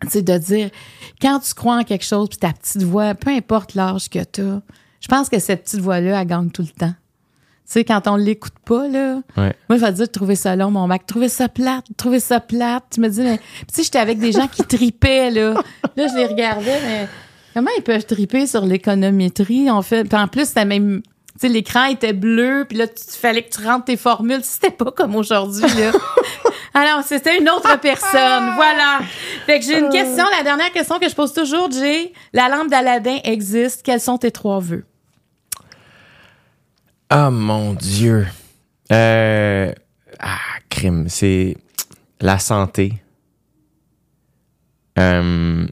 C'est 0.10 0.24
de 0.24 0.38
dire, 0.38 0.70
quand 1.22 1.40
tu 1.40 1.54
crois 1.54 1.78
en 1.78 1.84
quelque 1.84 2.06
chose, 2.06 2.28
puis 2.30 2.38
ta 2.40 2.52
petite 2.54 2.82
voix, 2.84 3.14
peu 3.14 3.30
importe 3.32 3.76
l'âge 3.76 4.10
que 4.10 4.20
tu 4.24 4.42
as, 4.42 4.62
je 5.00 5.08
pense 5.08 5.30
que 5.30 5.40
cette 5.40 5.64
petite 5.64 5.80
voix-là, 5.80 6.20
elle 6.22 6.28
gagne 6.28 6.50
tout 6.50 6.64
le 6.64 6.68
temps. 6.70 6.94
Tu 7.68 7.74
sais, 7.80 7.84
quand 7.86 8.06
on 8.08 8.18
l'écoute 8.18 8.54
pas, 8.66 8.88
là, 8.90 9.22
Ouais. 9.38 9.56
moi, 9.70 9.78
je 9.78 9.86
vais 9.86 9.92
te 9.92 9.96
dire, 9.98 10.12
trouver 10.12 10.36
ça 10.36 10.56
long, 10.58 10.72
mon 10.72 10.88
Mac, 10.88 11.06
trouver 11.06 11.30
ça 11.30 11.48
plate, 11.48 11.86
trouver 11.96 12.20
ça 12.20 12.40
plate. 12.42 12.84
Tu 12.92 13.00
me 13.00 13.08
dis, 13.08 13.22
mais, 13.22 13.38
tu 13.60 13.66
sais, 13.72 13.84
j'étais 13.84 14.00
avec 14.00 14.20
des 14.20 14.32
gens 14.34 14.48
qui 14.48 14.64
tripaient, 14.64 15.32
là. 15.32 15.54
Là, 15.96 16.08
je 16.08 16.18
les 16.18 16.26
regardais, 16.26 16.80
mais 16.86 17.08
comment 17.54 17.70
ils 17.78 17.84
peuvent 17.84 18.06
triper 18.06 18.46
sur 18.48 18.66
l'économétrie, 18.66 19.70
en 19.72 19.82
fait? 19.82 20.04
Puis 20.04 20.18
en 20.18 20.28
plus, 20.28 20.48
c'était 20.50 20.66
même, 20.66 21.02
tu 21.02 21.12
sais, 21.40 21.48
l'écran 21.48 21.86
était 21.86 22.12
bleu, 22.14 22.66
puis 22.68 22.78
là, 22.78 22.86
il 22.86 23.18
fallait 23.18 23.44
que 23.44 23.56
tu 23.58 23.66
rentres 23.66 23.86
tes 23.86 23.98
formules. 23.98 24.42
C'était 24.44 24.72
pas 24.72 24.92
comme 24.92 25.16
aujourd'hui, 25.16 25.62
là. 25.62 25.92
Alors, 26.74 27.04
c'était 27.04 27.38
une 27.38 27.50
autre 27.50 27.80
personne. 27.80 28.52
Voilà. 28.56 29.00
Fait 29.46 29.60
que 29.60 29.66
j'ai 29.66 29.78
une 29.80 29.90
question, 29.90 30.24
la 30.38 30.44
dernière 30.44 30.72
question 30.72 31.00
que 31.00 31.08
je 31.10 31.16
pose 31.16 31.34
toujours, 31.34 31.70
Jay. 31.72 32.12
La 32.34 32.48
lampe 32.50 32.70
d'Aladin 32.70 33.18
existe. 33.24 33.82
Quels 33.84 34.00
sont 34.02 34.18
tes 34.18 34.32
trois 34.32 34.60
vœux? 34.60 34.86
Ah, 37.14 37.30
mon 37.30 37.74
Dieu. 37.74 38.26
Euh, 38.90 39.74
ah, 40.18 40.38
crime. 40.70 41.10
C'est 41.10 41.58
la 42.22 42.40
santé. 42.40 42.94
Euh, 44.98 45.68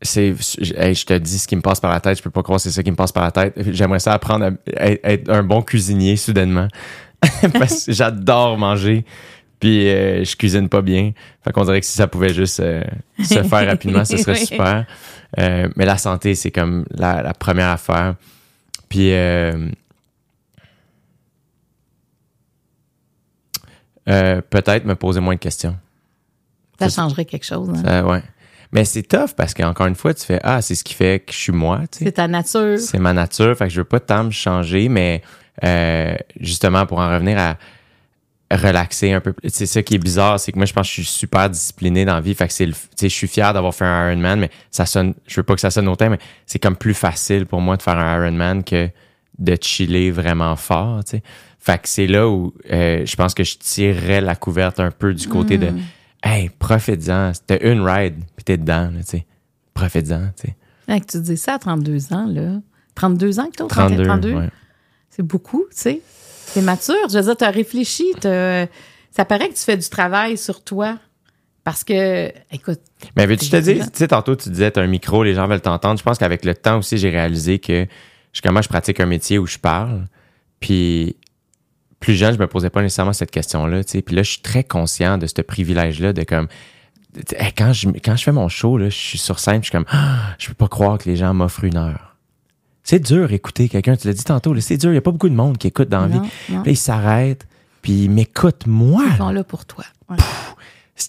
c'est, 0.00 0.34
je, 0.60 0.74
hey, 0.74 0.94
je 0.94 1.04
te 1.04 1.14
dis 1.18 1.40
ce 1.40 1.48
qui 1.48 1.56
me 1.56 1.60
passe 1.60 1.80
par 1.80 1.90
la 1.90 1.98
tête. 1.98 2.18
Je 2.18 2.22
peux 2.22 2.30
pas 2.30 2.44
croire 2.44 2.58
que 2.58 2.62
c'est 2.62 2.70
ça 2.70 2.84
qui 2.84 2.90
me 2.92 2.96
passe 2.96 3.10
par 3.10 3.24
la 3.24 3.32
tête. 3.32 3.54
J'aimerais 3.72 3.98
ça 3.98 4.12
apprendre 4.12 4.44
à 4.76 4.86
être, 4.90 5.00
être 5.04 5.28
un 5.28 5.42
bon 5.42 5.60
cuisinier 5.60 6.16
soudainement. 6.16 6.68
Parce 7.58 7.86
que 7.86 7.92
j'adore 7.92 8.58
manger. 8.58 9.04
Puis 9.58 9.88
euh, 9.88 10.22
je 10.24 10.36
cuisine 10.36 10.68
pas 10.68 10.82
bien. 10.82 11.10
Fait 11.42 11.50
qu'on 11.50 11.64
dirait 11.64 11.80
que 11.80 11.86
si 11.86 11.94
ça 11.94 12.06
pouvait 12.06 12.32
juste 12.32 12.60
euh, 12.60 12.84
se 13.22 13.42
faire 13.42 13.66
rapidement, 13.66 14.04
ce 14.04 14.16
serait 14.18 14.32
Oui. 14.38 14.46
super. 14.46 14.86
Euh, 15.40 15.68
mais 15.74 15.84
la 15.84 15.98
santé, 15.98 16.36
c'est 16.36 16.52
comme 16.52 16.86
la, 16.92 17.22
la 17.24 17.34
première 17.34 17.70
affaire. 17.70 18.14
Puis 18.88 19.12
euh, 24.10 24.40
peut-être 24.40 24.84
me 24.84 24.94
poser 24.96 25.20
moins 25.20 25.34
de 25.34 25.40
questions. 25.40 25.76
Ça 26.78 26.88
Ça, 26.88 27.02
changerait 27.02 27.24
quelque 27.24 27.44
chose. 27.46 27.70
hein? 27.84 28.04
Ouais. 28.04 28.22
Mais 28.72 28.84
c'est 28.84 29.02
tough 29.02 29.30
parce 29.36 29.52
qu'encore 29.54 29.86
une 29.86 29.94
fois, 29.96 30.14
tu 30.14 30.24
fais 30.24 30.40
Ah, 30.44 30.62
c'est 30.62 30.74
ce 30.74 30.84
qui 30.84 30.94
fait 30.94 31.20
que 31.26 31.32
je 31.32 31.38
suis 31.38 31.52
moi. 31.52 31.80
tu 31.90 31.98
sais. 31.98 32.04
C'est 32.06 32.12
ta 32.12 32.28
nature. 32.28 32.78
C'est 32.78 32.98
ma 32.98 33.12
nature, 33.12 33.56
fait 33.56 33.64
que 33.66 33.70
je 33.72 33.80
veux 33.80 33.84
pas 33.84 34.00
tant 34.00 34.24
me 34.24 34.30
changer, 34.30 34.88
mais 34.88 35.22
euh, 35.64 36.14
justement 36.38 36.86
pour 36.86 36.98
en 37.00 37.10
revenir 37.10 37.38
à 37.38 37.56
relaxer 38.52 39.12
un 39.12 39.20
peu. 39.20 39.32
C'est 39.48 39.66
ça 39.66 39.82
qui 39.82 39.94
est 39.94 39.98
bizarre, 39.98 40.40
c'est 40.40 40.50
que 40.52 40.56
moi 40.56 40.66
je 40.66 40.72
pense 40.72 40.86
que 40.88 40.94
je 40.94 41.02
suis 41.02 41.04
super 41.18 41.48
discipliné 41.50 42.04
dans 42.04 42.14
la 42.14 42.20
vie, 42.20 42.34
fait 42.34 42.48
que 42.48 42.52
c'est 42.52 42.66
le, 42.66 42.72
tu 42.72 42.78
sais, 42.96 43.08
je 43.08 43.14
suis 43.14 43.28
fier 43.28 43.52
d'avoir 43.52 43.74
fait 43.74 43.84
un 43.84 44.10
Ironman, 44.10 44.40
mais 44.40 44.50
ça 44.72 44.86
sonne, 44.86 45.14
je 45.26 45.36
veux 45.36 45.42
pas 45.44 45.54
que 45.54 45.60
ça 45.60 45.70
sonne 45.70 45.86
autant, 45.88 46.10
mais 46.10 46.18
c'est 46.46 46.58
comme 46.58 46.76
plus 46.76 46.94
facile 46.94 47.46
pour 47.46 47.60
moi 47.60 47.76
de 47.76 47.82
faire 47.82 47.96
un 47.96 48.16
Ironman 48.20 48.64
que 48.64 48.88
de 49.38 49.56
chiller 49.60 50.10
vraiment 50.10 50.56
fort, 50.56 51.04
tu 51.04 51.10
sais. 51.18 51.22
Fait 51.60 51.80
que 51.80 51.88
c'est 51.88 52.06
là 52.06 52.28
où 52.28 52.54
euh, 52.72 53.04
je 53.04 53.16
pense 53.16 53.34
que 53.34 53.44
je 53.44 53.56
tirerais 53.58 54.20
la 54.22 54.34
couverte 54.34 54.80
un 54.80 54.90
peu 54.90 55.12
du 55.14 55.28
côté 55.28 55.58
de 55.58 55.72
Hey, 56.22 56.48
profite-en, 56.50 57.32
c'était 57.34 57.70
une 57.70 57.80
ride, 57.86 58.16
puis 58.36 58.44
t'es 58.44 58.56
dedans, 58.58 58.90
là, 58.90 59.00
tu 59.00 59.06
sais. 59.06 59.26
Profite-en, 59.74 60.30
tu 60.38 60.48
sais. 60.88 61.00
Que 61.00 61.06
tu 61.06 61.20
dis 61.20 61.36
ça 61.36 61.54
à 61.54 61.58
32 61.58 62.12
ans, 62.12 62.26
là. 62.26 62.60
32 62.94 63.38
ans 63.40 63.46
que 63.46 63.56
t'as? 63.56 63.66
32, 63.66 64.04
32? 64.04 64.34
ouais. 64.34 64.48
C'est 65.10 65.22
beaucoup, 65.22 65.64
tu 65.70 65.76
sais. 65.76 66.00
C'est 66.46 66.62
mature. 66.62 66.94
Je 67.10 67.16
veux 67.18 67.24
dire, 67.24 67.36
t'as 67.36 67.50
réfléchi. 67.50 68.04
t'as- 68.20 68.66
Ça 69.10 69.24
paraît 69.24 69.48
que 69.48 69.54
tu 69.54 69.60
fais 69.64 69.76
du 69.76 69.88
travail 69.88 70.36
sur 70.36 70.62
toi. 70.62 70.98
Parce 71.64 71.84
que, 71.84 72.28
écoute, 72.52 72.80
Mais 73.16 73.26
veux-tu 73.26 73.48
te 73.50 73.56
dire, 73.56 73.84
tu 73.90 73.98
sais, 73.98 74.08
tantôt 74.08 74.34
tu 74.34 74.48
disais, 74.50 74.70
t'as 74.70 74.82
un 74.82 74.86
micro, 74.86 75.22
les 75.22 75.34
gens 75.34 75.46
veulent 75.46 75.60
t'entendre. 75.60 75.98
Je 75.98 76.02
pense 76.02 76.18
qu'avec 76.18 76.44
le 76.44 76.54
temps 76.54 76.78
aussi, 76.78 76.96
j'ai 76.98 77.10
réalisé 77.10 77.58
que 77.58 77.86
je, 78.32 78.40
comment 78.42 78.62
je 78.62 78.68
pratique 78.68 78.98
un 79.00 79.06
métier 79.06 79.38
où 79.38 79.46
je 79.46 79.58
parle. 79.58 80.06
Puis 80.58 81.16
plus 82.00 82.14
jeune, 82.14 82.34
je 82.34 82.38
me 82.38 82.46
posais 82.46 82.70
pas 82.70 82.82
nécessairement 82.82 83.12
cette 83.12 83.30
question-là, 83.30 83.84
tu 83.84 83.92
sais. 83.92 84.02
Puis 84.02 84.16
là, 84.16 84.22
je 84.22 84.30
suis 84.32 84.40
très 84.42 84.64
conscient 84.64 85.18
de 85.18 85.26
ce 85.26 85.40
privilège-là 85.42 86.12
de 86.12 86.22
comme, 86.24 86.48
hey, 87.36 87.52
quand 87.52 87.72
je, 87.72 87.88
quand 88.02 88.16
je 88.16 88.24
fais 88.24 88.32
mon 88.32 88.48
show, 88.48 88.78
là, 88.78 88.88
je 88.88 88.96
suis 88.96 89.18
sur 89.18 89.38
scène, 89.38 89.58
je 89.62 89.66
suis 89.66 89.72
comme, 89.72 89.84
Ah, 89.90 90.34
je 90.38 90.48
peux 90.48 90.54
pas 90.54 90.68
croire 90.68 90.96
que 90.98 91.08
les 91.08 91.16
gens 91.16 91.34
m'offrent 91.34 91.64
une 91.64 91.76
heure. 91.76 92.16
C'est 92.82 92.98
dur 93.00 93.30
écouter 93.32 93.68
quelqu'un, 93.68 93.94
tu 93.96 94.08
l'as 94.08 94.14
dit 94.14 94.24
tantôt, 94.24 94.54
là, 94.54 94.60
c'est 94.62 94.78
dur. 94.78 94.90
Il 94.90 94.94
y 94.94 94.98
a 94.98 95.02
pas 95.02 95.10
beaucoup 95.12 95.28
de 95.28 95.34
monde 95.34 95.58
qui 95.58 95.66
écoute 95.68 95.88
dans 95.90 96.00
la 96.00 96.08
Non, 96.08 96.22
vie. 96.22 96.28
non. 96.48 96.62
Puis 96.62 96.70
là, 96.70 96.72
ils 96.72 96.76
s'arrêtent, 96.76 97.46
puis 97.82 98.04
ils 98.04 98.10
m'écoutent 98.10 98.66
moi. 98.66 99.04
ils 99.12 99.16
sont 99.18 99.30
là 99.30 99.44
pour 99.44 99.66
toi. 99.66 99.84
Ouais. 100.08 100.16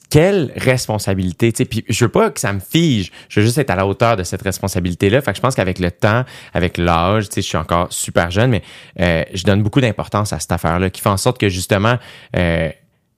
Quelle 0.09 0.51
responsabilité, 0.55 1.51
tu 1.51 1.57
sais, 1.57 1.65
puis 1.65 1.83
je 1.87 2.05
veux 2.05 2.11
pas 2.11 2.29
que 2.29 2.39
ça 2.39 2.53
me 2.53 2.59
fige, 2.59 3.11
je 3.29 3.39
veux 3.39 3.45
juste 3.45 3.57
être 3.57 3.69
à 3.69 3.75
la 3.75 3.85
hauteur 3.85 4.15
de 4.15 4.23
cette 4.23 4.41
responsabilité-là. 4.41 5.21
Fait 5.21 5.31
que 5.31 5.37
je 5.37 5.41
pense 5.41 5.55
qu'avec 5.55 5.79
le 5.79 5.91
temps, 5.91 6.23
avec 6.53 6.77
l'âge, 6.77 7.29
tu 7.29 7.35
sais, 7.35 7.41
je 7.41 7.47
suis 7.47 7.57
encore 7.57 7.91
super 7.91 8.31
jeune, 8.31 8.51
mais 8.51 8.63
euh, 8.99 9.23
je 9.33 9.43
donne 9.43 9.63
beaucoup 9.63 9.81
d'importance 9.81 10.33
à 10.33 10.39
cette 10.39 10.51
affaire-là, 10.51 10.89
qui 10.89 11.01
fait 11.01 11.09
en 11.09 11.17
sorte 11.17 11.37
que 11.37 11.49
justement, 11.49 11.97
euh, 12.35 12.69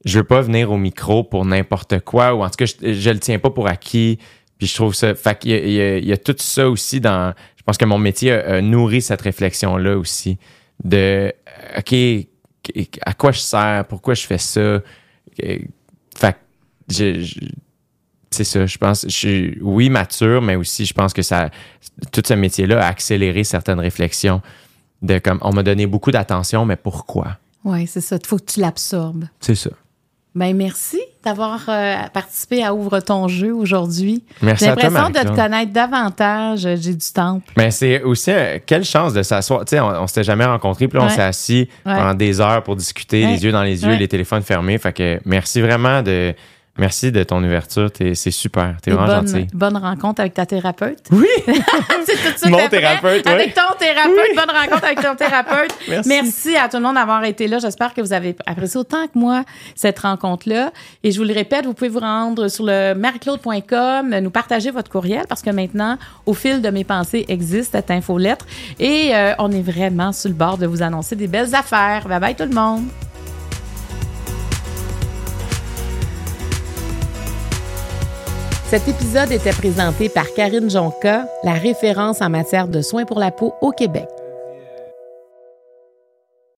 je 0.06 0.20
veux 0.20 0.26
pas 0.26 0.42
venir 0.42 0.72
au 0.72 0.78
micro 0.78 1.24
pour 1.24 1.46
n'importe 1.46 2.00
quoi, 2.00 2.34
ou 2.34 2.44
en 2.44 2.50
tout 2.50 2.58
cas, 2.58 2.66
je, 2.66 2.94
je 2.94 3.10
le 3.10 3.20
tiens 3.20 3.40
pas 3.40 3.50
pour 3.50 3.68
acquis. 3.68 4.20
Puis 4.58 4.68
je 4.68 4.76
trouve 4.76 4.94
ça, 4.94 5.16
fait 5.16 5.40
qu'il 5.40 5.52
y 5.52 5.78
y 5.78 6.08
y 6.08 6.14
a 6.14 6.18
tout 6.18 6.36
ça 6.38 6.70
aussi 6.70 7.02
dans, 7.02 7.34
je 7.58 7.64
pense 7.64 7.78
que 7.78 7.86
mon 7.86 7.98
métier 7.98 8.32
a, 8.32 8.62
nourri 8.62 9.02
cette 9.02 9.22
réflexion-là 9.22 9.98
aussi, 9.98 10.38
de, 10.84 11.32
euh, 11.78 11.80
ok, 11.80 12.28
à 13.02 13.14
quoi 13.14 13.32
je 13.32 13.40
sers, 13.40 13.86
pourquoi 13.88 14.14
je 14.14 14.26
fais 14.26 14.38
ça. 14.38 14.82
Fait 15.38 16.38
c'est 16.90 18.44
ça, 18.44 18.66
je 18.66 18.78
pense, 18.78 19.04
je 19.08 19.14
suis, 19.16 19.58
oui, 19.62 19.90
mature, 19.90 20.42
mais 20.42 20.56
aussi, 20.56 20.86
je 20.86 20.94
pense 20.94 21.14
que 21.14 21.22
ça, 21.22 21.50
tout 22.12 22.24
ce 22.26 22.34
métier-là 22.34 22.84
a 22.84 22.88
accéléré 22.88 23.44
certaines 23.44 23.80
réflexions 23.80 24.42
de 25.04 25.20
comme, 25.20 25.38
on 25.42 25.52
m'a 25.54 25.62
donné 25.64 25.86
beaucoup 25.86 26.12
d'attention, 26.12 26.66
mais 26.66 26.76
pourquoi? 26.76 27.38
Oui, 27.64 27.86
c'est 27.88 28.02
ça. 28.02 28.18
Il 28.22 28.26
faut 28.28 28.38
que 28.38 28.46
tu 28.52 28.60
l'absorbes. 28.60 29.26
C'est 29.40 29.56
ça. 29.56 29.70
Ben 30.36 30.56
merci 30.58 31.00
d'avoir 31.24 31.62
euh, 31.70 31.96
participé 32.12 32.64
à 32.64 32.74
Ouvre 32.74 33.00
ton 33.02 33.28
jeu 33.28 33.54
aujourd'hui. 33.54 34.24
Merci 34.42 34.64
J'ai 34.66 34.72
l'impression 34.72 35.10
de 35.12 35.20
te 35.20 35.36
connaître 35.36 35.72
davantage, 35.72 36.66
euh, 36.66 36.76
j'ai 36.76 36.96
du 36.96 37.12
temple. 37.14 37.54
Mais 37.56 37.70
c'est 37.70 38.02
aussi, 38.02 38.32
euh, 38.32 38.58
quelle 38.66 38.84
chance 38.84 39.14
de 39.14 39.22
s'asseoir. 39.22 39.64
Tu 39.64 39.76
sais, 39.76 39.80
on, 39.80 39.90
on 39.90 40.08
s'était 40.08 40.24
jamais 40.24 40.46
rencontrés, 40.46 40.88
puis 40.88 40.98
là, 40.98 41.06
on 41.06 41.10
s'est 41.10 41.22
assis 41.22 41.70
Ouais. 41.86 41.94
pendant 41.96 42.16
des 42.16 42.42
heures 42.42 42.64
pour 42.64 42.76
discuter, 42.76 43.24
Ouais. 43.26 43.32
les 43.34 43.44
yeux 43.46 43.52
dans 43.52 43.62
les 43.62 43.84
yeux, 43.86 43.94
les 43.96 44.08
téléphones 44.08 44.42
fermés. 44.42 44.80
Fait 44.80 44.92
que 44.92 45.20
merci 45.24 45.62
vraiment 45.62 46.02
de, 46.02 46.34
merci 46.78 47.12
de 47.12 47.24
ton 47.24 47.44
ouverture. 47.44 47.90
C'est 47.96 48.32
super. 48.32 48.78
T'es 48.82 48.92
vraiment 48.92 49.08
bonne, 49.08 49.28
gentil. 49.28 49.48
bonne 49.54 49.78
rencontre 49.78 50.22
avec 50.22 50.34
ta 50.34 50.46
thérapeute. 50.46 51.00
Oui! 51.12 51.28
C'est 52.06 52.16
tout 52.16 52.34
de 52.34 52.38
suite 52.38 52.50
Mon 52.50 52.58
après, 52.58 52.80
thérapeute, 52.80 53.24
oui. 53.26 53.32
Avec 53.32 53.54
ton 53.54 53.62
thérapeute. 53.80 54.36
Bonne 54.36 54.56
rencontre 54.56 54.86
avec 54.86 55.02
ton 55.02 55.16
thérapeute. 55.16 55.76
Merci. 56.06 56.56
à 56.56 56.70
tout 56.70 56.78
le 56.78 56.84
monde 56.84 56.96
d'avoir 56.96 57.24
été 57.24 57.48
là. 57.48 57.60
J'espère 57.60 57.94
que 57.94 58.02
vous 58.02 58.14
avez 58.14 58.36
apprécié 58.46 58.80
autant 58.80 59.08
que 59.08 59.18
moi 59.18 59.44
cette 59.76 60.00
rencontre-là. 60.00 60.72
Et 61.04 61.12
je 61.12 61.20
vous 61.20 61.26
le 61.26 61.34
répète, 61.34 61.66
vous 61.66 61.74
pouvez 61.74 61.90
vous 61.90 62.00
rendre 62.00 62.48
sur 62.48 62.66
le 62.66 62.94
marie-claude.com, 62.94 64.20
nous 64.20 64.32
partager 64.32 64.72
votre 64.72 64.90
courriel 64.90 65.26
parce 65.30 65.42
que 65.42 65.50
maintenant, 65.50 65.98
au 66.26 66.34
fil 66.34 66.62
de 66.62 66.70
mes 66.70 66.84
pensées, 66.84 67.26
existe 67.28 67.72
cette 67.74 67.92
infolettre. 67.92 68.46
Et 68.80 69.12
euh, 69.16 69.34
on 69.40 69.52
est 69.52 69.62
vraiment 69.62 70.12
sur 70.12 70.30
le 70.30 70.36
bord 70.36 70.58
de 70.58 70.66
vous 70.66 70.82
annoncer 70.82 71.16
des 71.16 71.28
belles 71.28 71.54
affaires. 71.56 72.08
Bye 72.08 72.20
bye 72.20 72.36
tout 72.36 72.44
le 72.44 72.56
monde. 72.56 72.84
Cet 78.74 78.88
épisode 78.88 79.32
était 79.32 79.52
présenté 79.52 80.10
par 80.10 80.34
Karine 80.34 80.68
Jonca, 80.68 81.28
la 81.44 81.54
référence 81.54 82.24
en 82.24 82.30
matière 82.32 82.68
de 82.68 82.82
soins 82.82 83.06
pour 83.06 83.20
la 83.20 83.30
peau 83.30 83.54
au 83.62 83.70
Québec. 83.70 84.08